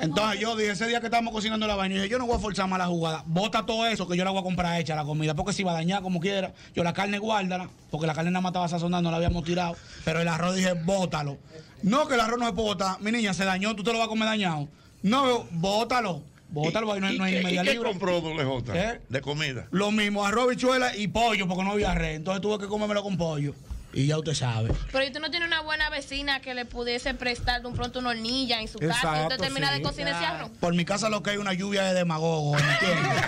Entonces 0.00 0.40
yo 0.40 0.56
dije, 0.56 0.72
ese 0.72 0.86
día 0.86 1.00
que 1.00 1.06
estábamos 1.06 1.32
cocinando 1.32 1.66
la 1.66 1.76
vaina, 1.76 1.94
yo 1.94 2.02
dije, 2.02 2.12
yo 2.12 2.18
no 2.18 2.26
voy 2.26 2.36
a 2.36 2.38
forzar 2.38 2.68
más 2.68 2.78
la 2.78 2.86
jugada. 2.86 3.22
Bota 3.26 3.64
todo 3.64 3.86
eso 3.86 4.08
que 4.08 4.16
yo 4.16 4.24
la 4.24 4.30
voy 4.30 4.40
a 4.40 4.42
comprar 4.42 4.80
hecha 4.80 4.94
la 4.94 5.04
comida, 5.04 5.34
porque 5.34 5.52
si 5.52 5.62
va 5.62 5.70
a 5.72 5.74
dañar 5.74 6.02
como 6.02 6.20
quiera. 6.20 6.52
Yo 6.74 6.82
la 6.84 6.92
carne 6.92 7.18
guárdala, 7.18 7.68
porque 7.90 8.06
la 8.06 8.14
carne 8.14 8.30
nada 8.30 8.42
más 8.42 8.50
estaba 8.50 8.68
sazonada, 8.68 9.02
no 9.02 9.10
la 9.10 9.16
habíamos 9.18 9.44
tirado. 9.44 9.76
Pero 10.04 10.20
el 10.20 10.28
arroz 10.28 10.56
dije, 10.56 10.72
bótalo. 10.72 11.38
No, 11.82 12.08
que 12.08 12.14
el 12.14 12.20
arroz 12.20 12.38
no 12.38 12.46
se 12.46 12.52
puede 12.52 12.68
botar. 12.68 13.00
Mi 13.00 13.12
niña 13.12 13.34
se 13.34 13.44
dañó, 13.44 13.74
tú 13.76 13.82
te 13.82 13.92
lo 13.92 13.98
vas 13.98 14.06
a 14.06 14.10
comer 14.10 14.26
dañado. 14.26 14.68
No, 15.02 15.46
bótalo. 15.50 16.22
Bótalo, 16.48 16.92
ahí 16.92 17.00
no, 17.00 17.06
hay- 17.08 17.18
no 17.18 17.24
hay 17.24 17.38
¿Y, 17.38 17.42
media 17.42 17.62
qué 17.64 17.72
libra. 17.72 17.88
compró 17.90 18.20
doble 18.20 18.44
J? 18.44 18.76
¿Eh? 18.94 19.00
De 19.08 19.20
comida. 19.20 19.66
Lo 19.72 19.90
mismo, 19.90 20.24
arroz, 20.24 20.50
bichuela 20.50 20.96
y 20.96 21.08
pollo, 21.08 21.48
porque 21.48 21.64
no 21.64 21.72
había 21.72 21.94
red. 21.94 22.14
Entonces 22.14 22.40
tuve 22.42 22.58
que 22.58 22.66
comérmelo 22.66 23.02
con 23.02 23.16
pollo. 23.16 23.54
Y 23.94 24.06
ya 24.08 24.18
usted 24.18 24.34
sabe. 24.34 24.70
Pero 24.92 25.04
¿y 25.04 25.12
tú 25.12 25.20
no 25.20 25.30
tienes 25.30 25.46
una 25.46 25.60
buena 25.60 25.88
vecina 25.90 26.40
que 26.40 26.54
le 26.54 26.64
pudiese 26.64 27.14
prestar 27.14 27.62
de 27.62 27.68
un 27.68 27.74
pronto 27.74 28.00
una 28.00 28.10
hornilla 28.10 28.60
en 28.60 28.68
su 28.68 28.78
casa 28.78 28.92
y 28.92 28.96
Exacto, 28.96 29.22
usted 29.28 29.38
termina 29.38 29.68
sí. 29.68 29.74
de 29.78 29.82
cocinar 29.82 30.14
ese 30.14 30.24
arroz? 30.26 30.50
Por 30.60 30.74
mi 30.74 30.84
casa 30.84 31.08
lo 31.08 31.22
que 31.22 31.30
hay 31.30 31.36
una 31.36 31.52
lluvia 31.52 31.84
de 31.84 31.94
demagogos, 31.94 32.60
¿me 32.62 32.72
entiendes? 32.72 33.12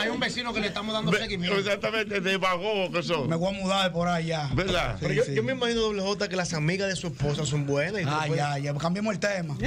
Hay, 0.00 0.08
un 0.08 0.20
vecino 0.20 0.52
que 0.52 0.60
le 0.60 0.66
estamos 0.68 0.92
dando 0.94 1.12
seguimiento. 1.12 1.58
Exactamente, 1.58 2.20
de 2.20 2.36
vago 2.36 2.90
que 2.92 3.02
son. 3.02 3.28
Me 3.28 3.36
voy 3.36 3.54
a 3.54 3.58
mudar 3.58 3.92
por 3.92 4.08
allá. 4.08 4.48
¿Verdad? 4.54 4.96
Pero 5.00 5.14
yo, 5.14 5.24
yo 5.26 5.42
me 5.42 5.52
imagino, 5.52 5.80
doble 5.80 6.02
J, 6.02 6.28
que 6.28 6.36
las 6.36 6.52
amigas 6.54 6.88
de 6.88 6.96
su 6.96 7.08
esposa 7.08 7.44
son 7.46 7.66
buenas. 7.66 8.02
Y 8.02 8.04
Ah, 8.06 8.24
puedes- 8.26 8.36
ya, 8.42 8.58
ya, 8.58 8.74
cambiemos 8.74 9.14
el 9.14 9.20
tema. 9.20 9.56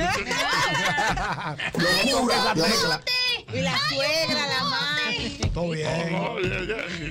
Y 3.54 3.62
la 3.62 3.78
suegra, 3.90 4.48
la 4.48 4.64
madre. 4.64 5.32
Todo 5.54 5.70
bien. 5.70 5.88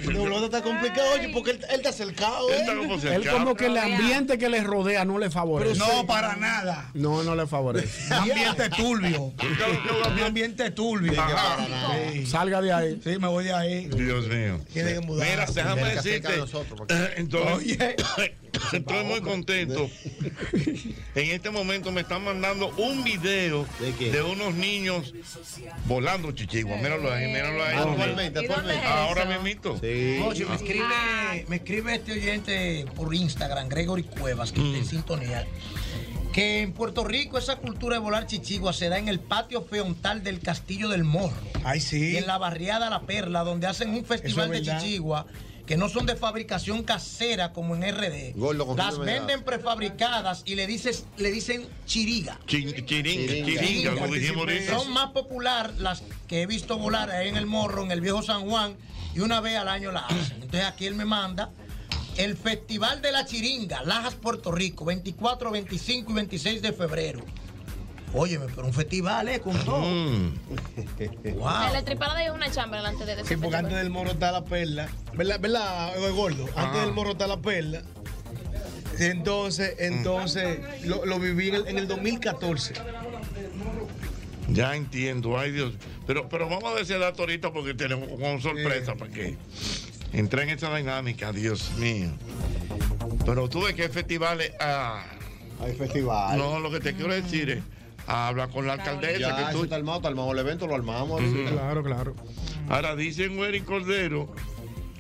Doble 0.05 0.35
J 0.35 0.45
está 0.45 0.63
complicado, 0.63 1.07
oye, 1.15 1.29
porque 1.31 1.53
él, 1.53 1.61
él 1.71 1.77
está 1.77 1.93
cercado. 1.93 2.51
¿eh? 2.51 2.65
Él 3.13 3.31
como 3.31 3.55
que 3.55 3.67
el 3.67 3.79
ambiente 3.79 4.37
que 4.37 4.49
le 4.49 4.63
rodea 4.63 5.05
no 5.05 5.19
le 5.19 5.31
favorece. 5.31 5.79
No, 5.79 6.07
para 6.07 6.37
nada. 6.37 6.91
No, 6.95 7.23
no 7.23 7.35
le 7.35 7.47
favorece. 7.47 8.07
Un 8.09 8.13
ambiente 8.31 8.69
turbio. 8.71 9.33
Un 10.13 10.21
ambiente 10.23 10.71
turbio. 10.73 11.13
Sí. 12.13 12.27
Salga 12.27 12.61
de 12.61 12.73
ahí. 12.73 13.01
Sí, 13.03 13.19
me 13.19 13.29
voy 13.29 13.45
de 13.45 13.55
ahí. 13.55 13.87
Dios 13.89 14.27
mío. 14.29 14.61
Tiene 14.73 14.95
que 14.95 15.01
mudar. 15.01 15.27
Mira, 15.29 15.47
déjame 15.47 15.95
decirte. 15.95 16.37
nosotros, 16.37 16.75
porque- 16.77 16.95
Entonces, 17.17 17.79
estoy 18.73 19.05
muy 19.05 19.21
contento. 19.21 19.89
En 21.15 21.31
este 21.31 21.51
momento 21.51 21.93
me 21.93 22.01
están 22.01 22.25
mandando 22.25 22.69
un 22.77 23.05
video 23.05 23.67
de, 23.99 24.23
unos 24.23 24.55
niños 24.55 25.15
volando 25.87 26.33
chichigua. 26.33 26.77
Míralo 26.77 27.13
ahí, 27.13 27.29
míralo 27.29 27.63
ahí. 27.63 27.77
Actualmente, 27.77 28.39
actualmente. 28.41 28.85
Ahora 28.87 29.25
mismito. 29.27 29.75
Oye, 29.75 30.45
me 30.47 30.55
escribe, 30.57 31.45
me 31.49 31.57
escribe 31.57 31.95
este 31.95 32.13
oyente 32.13 32.85
por 32.97 33.15
Instagram, 33.15 33.69
Gregory 33.69 34.03
Cuevas, 34.03 34.51
que 34.51 34.61
Mm. 34.61 34.67
está 34.67 34.79
en 34.79 34.87
sintonía, 34.87 35.47
que 36.33 36.63
en 36.63 36.73
Puerto 36.73 37.05
Rico 37.05 37.39
esa 37.39 37.57
cultura 37.57 37.95
de 37.97 38.01
volar 38.01 38.27
chichigua 38.27 38.73
se 38.73 38.89
da 38.89 38.99
en 38.99 39.09
el 39.09 39.21
patio 39.21 39.63
feontal 39.63 40.25
del 40.25 40.41
Castillo 40.41 40.89
del 40.89 41.05
Morro. 41.05 41.37
Ay, 41.63 41.81
sí. 41.81 42.13
Y 42.13 42.17
en 42.17 42.27
la 42.27 42.39
barriada 42.39 42.91
La 42.91 43.03
Perla, 43.03 43.45
donde 43.45 43.69
hacen 43.69 43.91
un 43.91 44.05
festival 44.05 44.51
de 44.51 44.63
chichigua 44.63 45.27
que 45.67 45.77
no 45.77 45.89
son 45.89 46.07
de 46.07 46.17
fabricación 46.17 46.83
casera 46.83 47.53
como 47.53 47.75
en 47.75 47.83
RD. 47.83 48.37
Gordo, 48.37 48.75
Las 48.77 48.99
venden 48.99 49.43
prefabricadas 49.43 50.43
y 50.45 50.55
le 50.55 50.67
dices, 50.67 51.07
le 51.17 51.31
dicen 51.31 51.67
chiriga. 51.87 52.39
Chiringa, 52.47 52.85
chiringa, 52.85 53.95
como 53.95 54.15
dijimos 54.15 54.39
ahorita. 54.39 54.79
Son 54.79 54.93
más 54.93 55.11
popular 55.11 55.73
las 55.79 56.03
que 56.29 56.43
he 56.43 56.47
visto 56.47 56.79
volar 56.79 57.11
ahí 57.11 57.29
en 57.29 57.37
el 57.37 57.47
Morro, 57.47 57.83
en 57.83 57.91
el 57.91 58.01
viejo 58.01 58.23
San 58.23 58.49
Juan, 58.49 58.77
y 59.15 59.21
una 59.21 59.41
vez 59.41 59.57
al 59.57 59.69
año 59.69 59.91
la 59.91 60.01
hacen. 60.01 60.43
Entonces 60.43 60.65
aquí 60.65 60.87
él 60.87 60.95
me 60.95 61.05
manda 61.05 61.51
el 62.17 62.37
Festival 62.37 63.01
de 63.03 63.13
la 63.13 63.25
Chiringa, 63.25 63.83
Lajas, 63.85 64.15
Puerto 64.15 64.53
Rico, 64.53 64.85
24, 64.85 65.51
25 65.51 66.13
y 66.13 66.15
26 66.15 66.63
de 66.63 66.73
febrero. 66.73 67.25
Óyeme, 68.15 68.47
pero 68.55 68.67
un 68.69 68.73
festival, 68.73 69.29
¿eh? 69.29 69.41
Con 69.41 69.59
todo. 69.65 69.81
Wow. 69.81 71.73
La 71.73 71.83
tripada 71.85 72.25
es 72.25 72.31
una 72.31 72.51
chamba 72.51 72.77
delante 72.77 73.05
de 73.05 73.13
ese 73.15 73.25
Sí, 73.25 73.37
porque 73.37 73.57
antes 73.57 73.75
del 73.77 73.91
morro 73.91 74.13
está 74.13 74.31
la 74.31 74.45
perla. 74.45 74.89
¿Verdad, 75.15 75.41
verdad 75.41 75.93
gordo? 76.15 76.49
Antes 76.55 76.81
del 76.83 76.93
morro 76.93 77.11
está 77.13 77.27
la 77.27 77.41
perla. 77.41 77.83
Entonces, 79.01 79.75
entonces 79.81 80.61
lo, 80.87 81.05
lo 81.05 81.19
viví 81.19 81.49
en 81.49 81.55
el, 81.57 81.69
en 81.69 81.79
el 81.79 81.89
2014. 81.89 82.75
Ya 84.51 84.77
entiendo, 84.77 85.37
ay 85.39 85.51
Dios. 85.51 85.75
Pero, 86.07 86.29
pero 86.29 86.49
vamos 86.49 86.73
a 86.73 86.77
decir 86.77 86.99
dato 87.01 87.23
ahorita 87.23 87.53
porque 87.53 87.75
tenemos 87.75 88.09
con 88.21 88.41
sorpresa 88.41 88.95
para 88.95 89.11
que 89.11 89.37
entre 90.13 90.45
en 90.45 90.51
esa 90.51 90.75
dinámica, 90.77 91.33
Dios 91.33 91.73
mío. 91.79 92.11
Pero 93.27 93.49
tú 93.49 93.63
ves 93.63 93.75
que 93.75 93.83
hay 93.83 93.89
festivales. 93.89 94.53
ah, 94.61 95.05
Hay 95.61 95.73
festival. 95.73 96.39
no, 96.39 96.61
lo 96.61 96.71
que 96.71 96.79
te 96.79 96.95
quiero 96.95 97.13
decir 97.13 97.51
es. 97.51 97.63
Habla 98.07 98.49
con 98.49 98.67
la 98.67 98.75
alcaldesa. 98.75 99.19
Ya, 99.19 99.47
que 99.49 99.53
tú, 99.53 99.65
está 99.65 99.77
armado, 99.77 99.99
está 99.99 100.09
armado 100.09 100.33
el 100.33 100.39
evento, 100.39 100.67
lo 100.67 100.75
armamos. 100.75 101.23
Claro, 101.51 101.83
claro. 101.83 102.15
Ahora 102.69 102.97
dicen 102.97 103.39
Wery 103.39 103.61
Cordero 103.63 104.35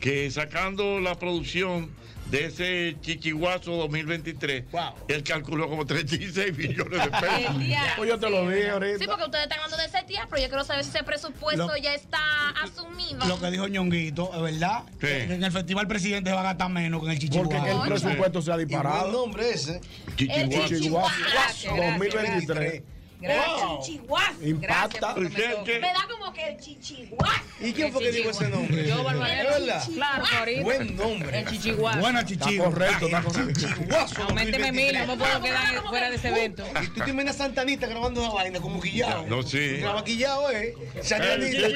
que 0.00 0.30
sacando 0.30 1.00
la 1.00 1.14
producción 1.18 1.90
de 2.30 2.46
ese 2.46 2.96
chichiguazo 3.00 3.72
2023, 3.76 4.64
él 5.08 5.22
calculó 5.22 5.68
como 5.68 5.84
36 5.86 6.56
millones 6.58 7.04
de 7.04 7.10
pesos. 7.10 7.54
Pues 7.96 8.08
yo 8.08 8.18
te 8.18 8.30
lo 8.30 8.48
dije 8.48 8.70
ahorita. 8.70 8.98
Sí, 8.98 9.04
porque 9.06 9.24
ustedes 9.24 9.44
están 9.44 9.60
hablando 9.60 9.76
de 9.76 9.84
ese 9.84 10.06
día, 10.06 10.26
pero 10.28 10.42
yo 10.42 10.48
quiero 10.48 10.64
saber 10.64 10.84
si 10.84 10.90
ese 10.90 11.04
presupuesto 11.04 11.66
Lo- 11.68 11.76
ya 11.76 11.94
está 11.94 12.18
asumido. 12.62 13.24
Lo 13.26 13.38
que 13.38 13.50
dijo 13.50 13.68
Ñonguito, 13.68 14.30
es 14.34 14.40
verdad. 14.42 14.84
Que 14.98 15.24
en 15.24 15.44
el 15.44 15.52
festival 15.52 15.86
presidente 15.86 16.32
va 16.32 16.40
a 16.40 16.44
gastar 16.44 16.70
menos 16.70 17.00
que 17.00 17.06
en 17.06 17.12
el 17.12 17.18
chichihuahua. 17.18 17.50
Porque 17.58 17.70
que 17.70 17.76
el 17.76 17.88
presupuesto 17.88 18.42
se 18.42 18.52
ha 18.52 18.56
disparado. 18.56 18.96
Y 18.96 19.10
buen 19.10 19.12
nombre 19.12 19.50
ese. 19.50 19.80
Chichiguazo. 20.16 20.68
Chichiguazo. 20.74 21.76
2023. 21.76 22.82
Gracias, 23.24 23.62
Wow. 23.68 23.80
chichihuahua. 23.82 24.32
Impacta. 24.42 25.14
Gracias, 25.14 25.34
¿Qué- 25.34 25.64
qué? 25.64 25.78
Me 25.80 25.86
da 25.88 26.06
como 26.10 26.32
que 26.32 26.46
el 26.48 26.58
chichihuahua. 26.60 27.42
¿Y 27.60 27.72
quién 27.72 27.92
fue 27.92 28.02
que 28.02 28.12
dijo 28.12 28.30
ese 28.30 28.48
nombre? 28.48 28.86
Yo, 28.86 29.02
Barbarella. 29.02 29.42
¿Es 29.42 29.60
verdad? 29.60 29.84
Claro, 29.94 30.24
Florida. 30.26 30.62
Buen 30.62 30.96
nombre. 30.96 31.38
El 31.40 31.46
chichiguazo. 31.48 31.98
Buena 32.00 32.24
chichigua. 32.26 32.66
Está 32.68 32.70
correcto, 32.70 33.06
está 33.06 33.22
correcto. 33.22 34.22
Aumenteme 34.28 34.72
mil, 34.72 34.98
no 34.98 35.06
me 35.06 35.16
puedo 35.16 35.40
quedar 35.42 35.82
fuera 35.84 36.10
de 36.10 36.16
ese 36.16 36.28
evento. 36.28 36.64
Y 36.82 36.86
tú 36.88 37.00
te 37.04 37.10
imaginas 37.10 37.36
a 37.36 37.38
Santanita 37.44 37.86
grabando 37.86 38.20
una 38.22 38.30
vaina 38.34 38.60
como 38.60 38.80
guillado. 38.80 39.24
No, 39.26 39.42
sí. 39.42 39.78
Graba 39.78 40.02
guillado, 40.02 40.50
¿eh? 40.50 40.74
Santanita. 41.02 41.68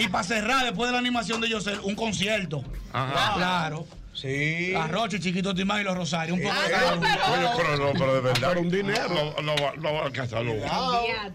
Y 0.00 0.08
para 0.08 0.24
cerrar, 0.24 0.64
después 0.64 0.88
de 0.88 0.92
la 0.92 0.98
animación 0.98 1.40
de 1.40 1.48
Yosel, 1.48 1.80
un 1.82 1.94
concierto. 1.94 2.62
Ajá. 2.92 3.34
Claro. 3.36 3.86
Sí. 4.22 4.70
La 4.72 4.86
Rocha, 4.86 5.18
Chiquito 5.18 5.52
Timán 5.54 5.80
y 5.80 5.84
los 5.84 5.96
Rosarios. 5.96 6.38
Un 6.38 6.44
poco 6.44 6.54
de 6.54 6.60
Ay, 6.66 6.70
cada 6.70 6.94
uno. 6.96 7.06
Oye, 7.08 7.48
pero 7.56 7.76
no, 7.76 7.92
pero 7.92 8.14
de 8.14 8.20
verdad. 8.20 8.48
Pero 8.50 8.60
un 8.60 8.70
dinero. 8.70 9.08
No, 9.08 9.42
no, 9.42 9.54
va- 9.56 10.00
a 10.00 10.06
alcanzarlo. 10.06 10.52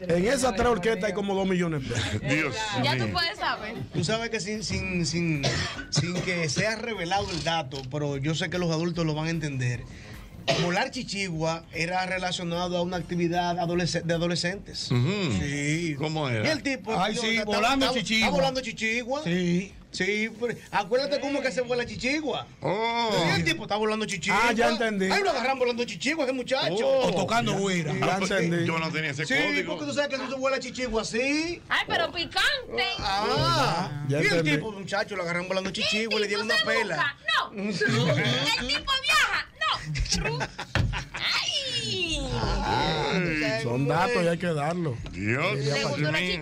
En 0.01 0.25
esas 0.25 0.55
tres 0.55 0.67
orquestas 0.67 1.03
hay 1.09 1.13
como 1.13 1.35
dos 1.35 1.45
millones 1.47 1.83
de 1.83 1.89
pesos. 1.95 2.21
Dios 2.21 2.55
Ya 2.83 2.97
tú 2.97 3.03
mío. 3.03 3.13
puedes 3.13 3.37
saber. 3.37 3.75
Tú 3.93 4.03
sabes 4.05 4.29
que 4.29 4.39
sin, 4.39 4.63
sin, 4.63 5.05
sin, 5.05 5.43
sin 5.89 6.13
que 6.21 6.47
sea 6.49 6.77
revelado 6.77 7.29
el 7.29 7.43
dato, 7.43 7.81
pero 7.91 8.15
yo 8.17 8.33
sé 8.35 8.49
que 8.49 8.57
los 8.57 8.71
adultos 8.71 9.05
lo 9.05 9.13
van 9.13 9.27
a 9.27 9.31
entender. 9.31 9.83
Volar 10.63 10.89
chichigua 10.91 11.65
era 11.73 12.05
relacionado 12.05 12.77
a 12.77 12.81
una 12.81 12.95
actividad 12.95 13.57
adolesc- 13.57 14.03
de 14.03 14.13
adolescentes. 14.13 14.79
Sí. 15.39 15.95
¿Cómo 15.97 16.29
Y 16.29 16.35
era? 16.35 16.51
el 16.53 16.63
tipo. 16.63 16.97
Ay, 16.97 17.17
sí, 17.17 17.39
volando 17.45 17.91
chichigua. 17.93 18.27
Está 18.27 18.35
volando 18.37 18.61
chichigua. 18.61 19.23
Sí. 19.25 19.73
Sí, 19.89 20.29
pero 20.39 20.53
acuérdate 20.71 21.19
cómo 21.19 21.41
que 21.41 21.51
se 21.51 21.61
vuela 21.61 21.85
chichigua. 21.85 22.45
Oh. 22.61 23.09
Sí, 23.13 23.29
el 23.37 23.43
tipo 23.45 23.63
está 23.63 23.77
volando 23.77 24.05
chichigua. 24.05 24.39
Ah, 24.49 24.51
ya 24.51 24.69
entendí. 24.69 25.09
Ahí 25.09 25.23
lo 25.23 25.31
agarran 25.31 25.57
volando 25.57 25.83
chichigua, 25.85 26.25
ese 26.25 26.33
muchacho. 26.33 26.87
O 26.87 27.11
tocando 27.15 27.53
güira. 27.53 27.93
Ya 27.93 28.05
Ah, 28.05 28.15
pues, 28.19 28.29
entendí. 28.31 28.65
Yo 28.67 28.77
no 28.77 28.91
tenía 28.91 29.11
ese 29.11 29.25
Sí, 29.25 29.33
código. 29.33 29.71
porque 29.73 29.85
tú 29.85 29.93
sabes 29.93 30.09
que 30.09 30.17
no 30.17 30.29
se 30.29 30.35
vuela 30.35 30.59
chichigua 30.59 31.01
así. 31.01 31.61
Ay, 31.69 31.83
pero 31.87 32.11
picante. 32.11 32.83
Ah, 32.99 34.05
Ya 34.09 34.17
y 34.17 34.21
el 34.21 34.27
entendí. 34.27 34.51
tipo, 34.51 34.71
muchacho, 34.71 35.15
lo 35.15 35.23
agarran 35.23 35.47
volando 35.47 35.71
chichigua 35.71 36.15
y 36.15 36.19
le 36.21 36.27
dieron 36.27 36.45
una 36.45 36.55
¿Tú 36.55 36.59
se 36.59 36.65
pela. 36.77 36.95
busca? 36.95 37.15
No. 37.91 38.03
El 38.61 38.67
tipo 38.67 38.91
viaja. 39.01 39.47
No. 40.19 40.39
Ay. 41.13 42.21
Son 43.63 43.87
datos 43.87 44.23
y 44.23 44.27
hay 44.27 44.37
que 44.37 44.47
darlo. 44.47 44.97
Dios 45.11 45.57
mío. 45.57 46.41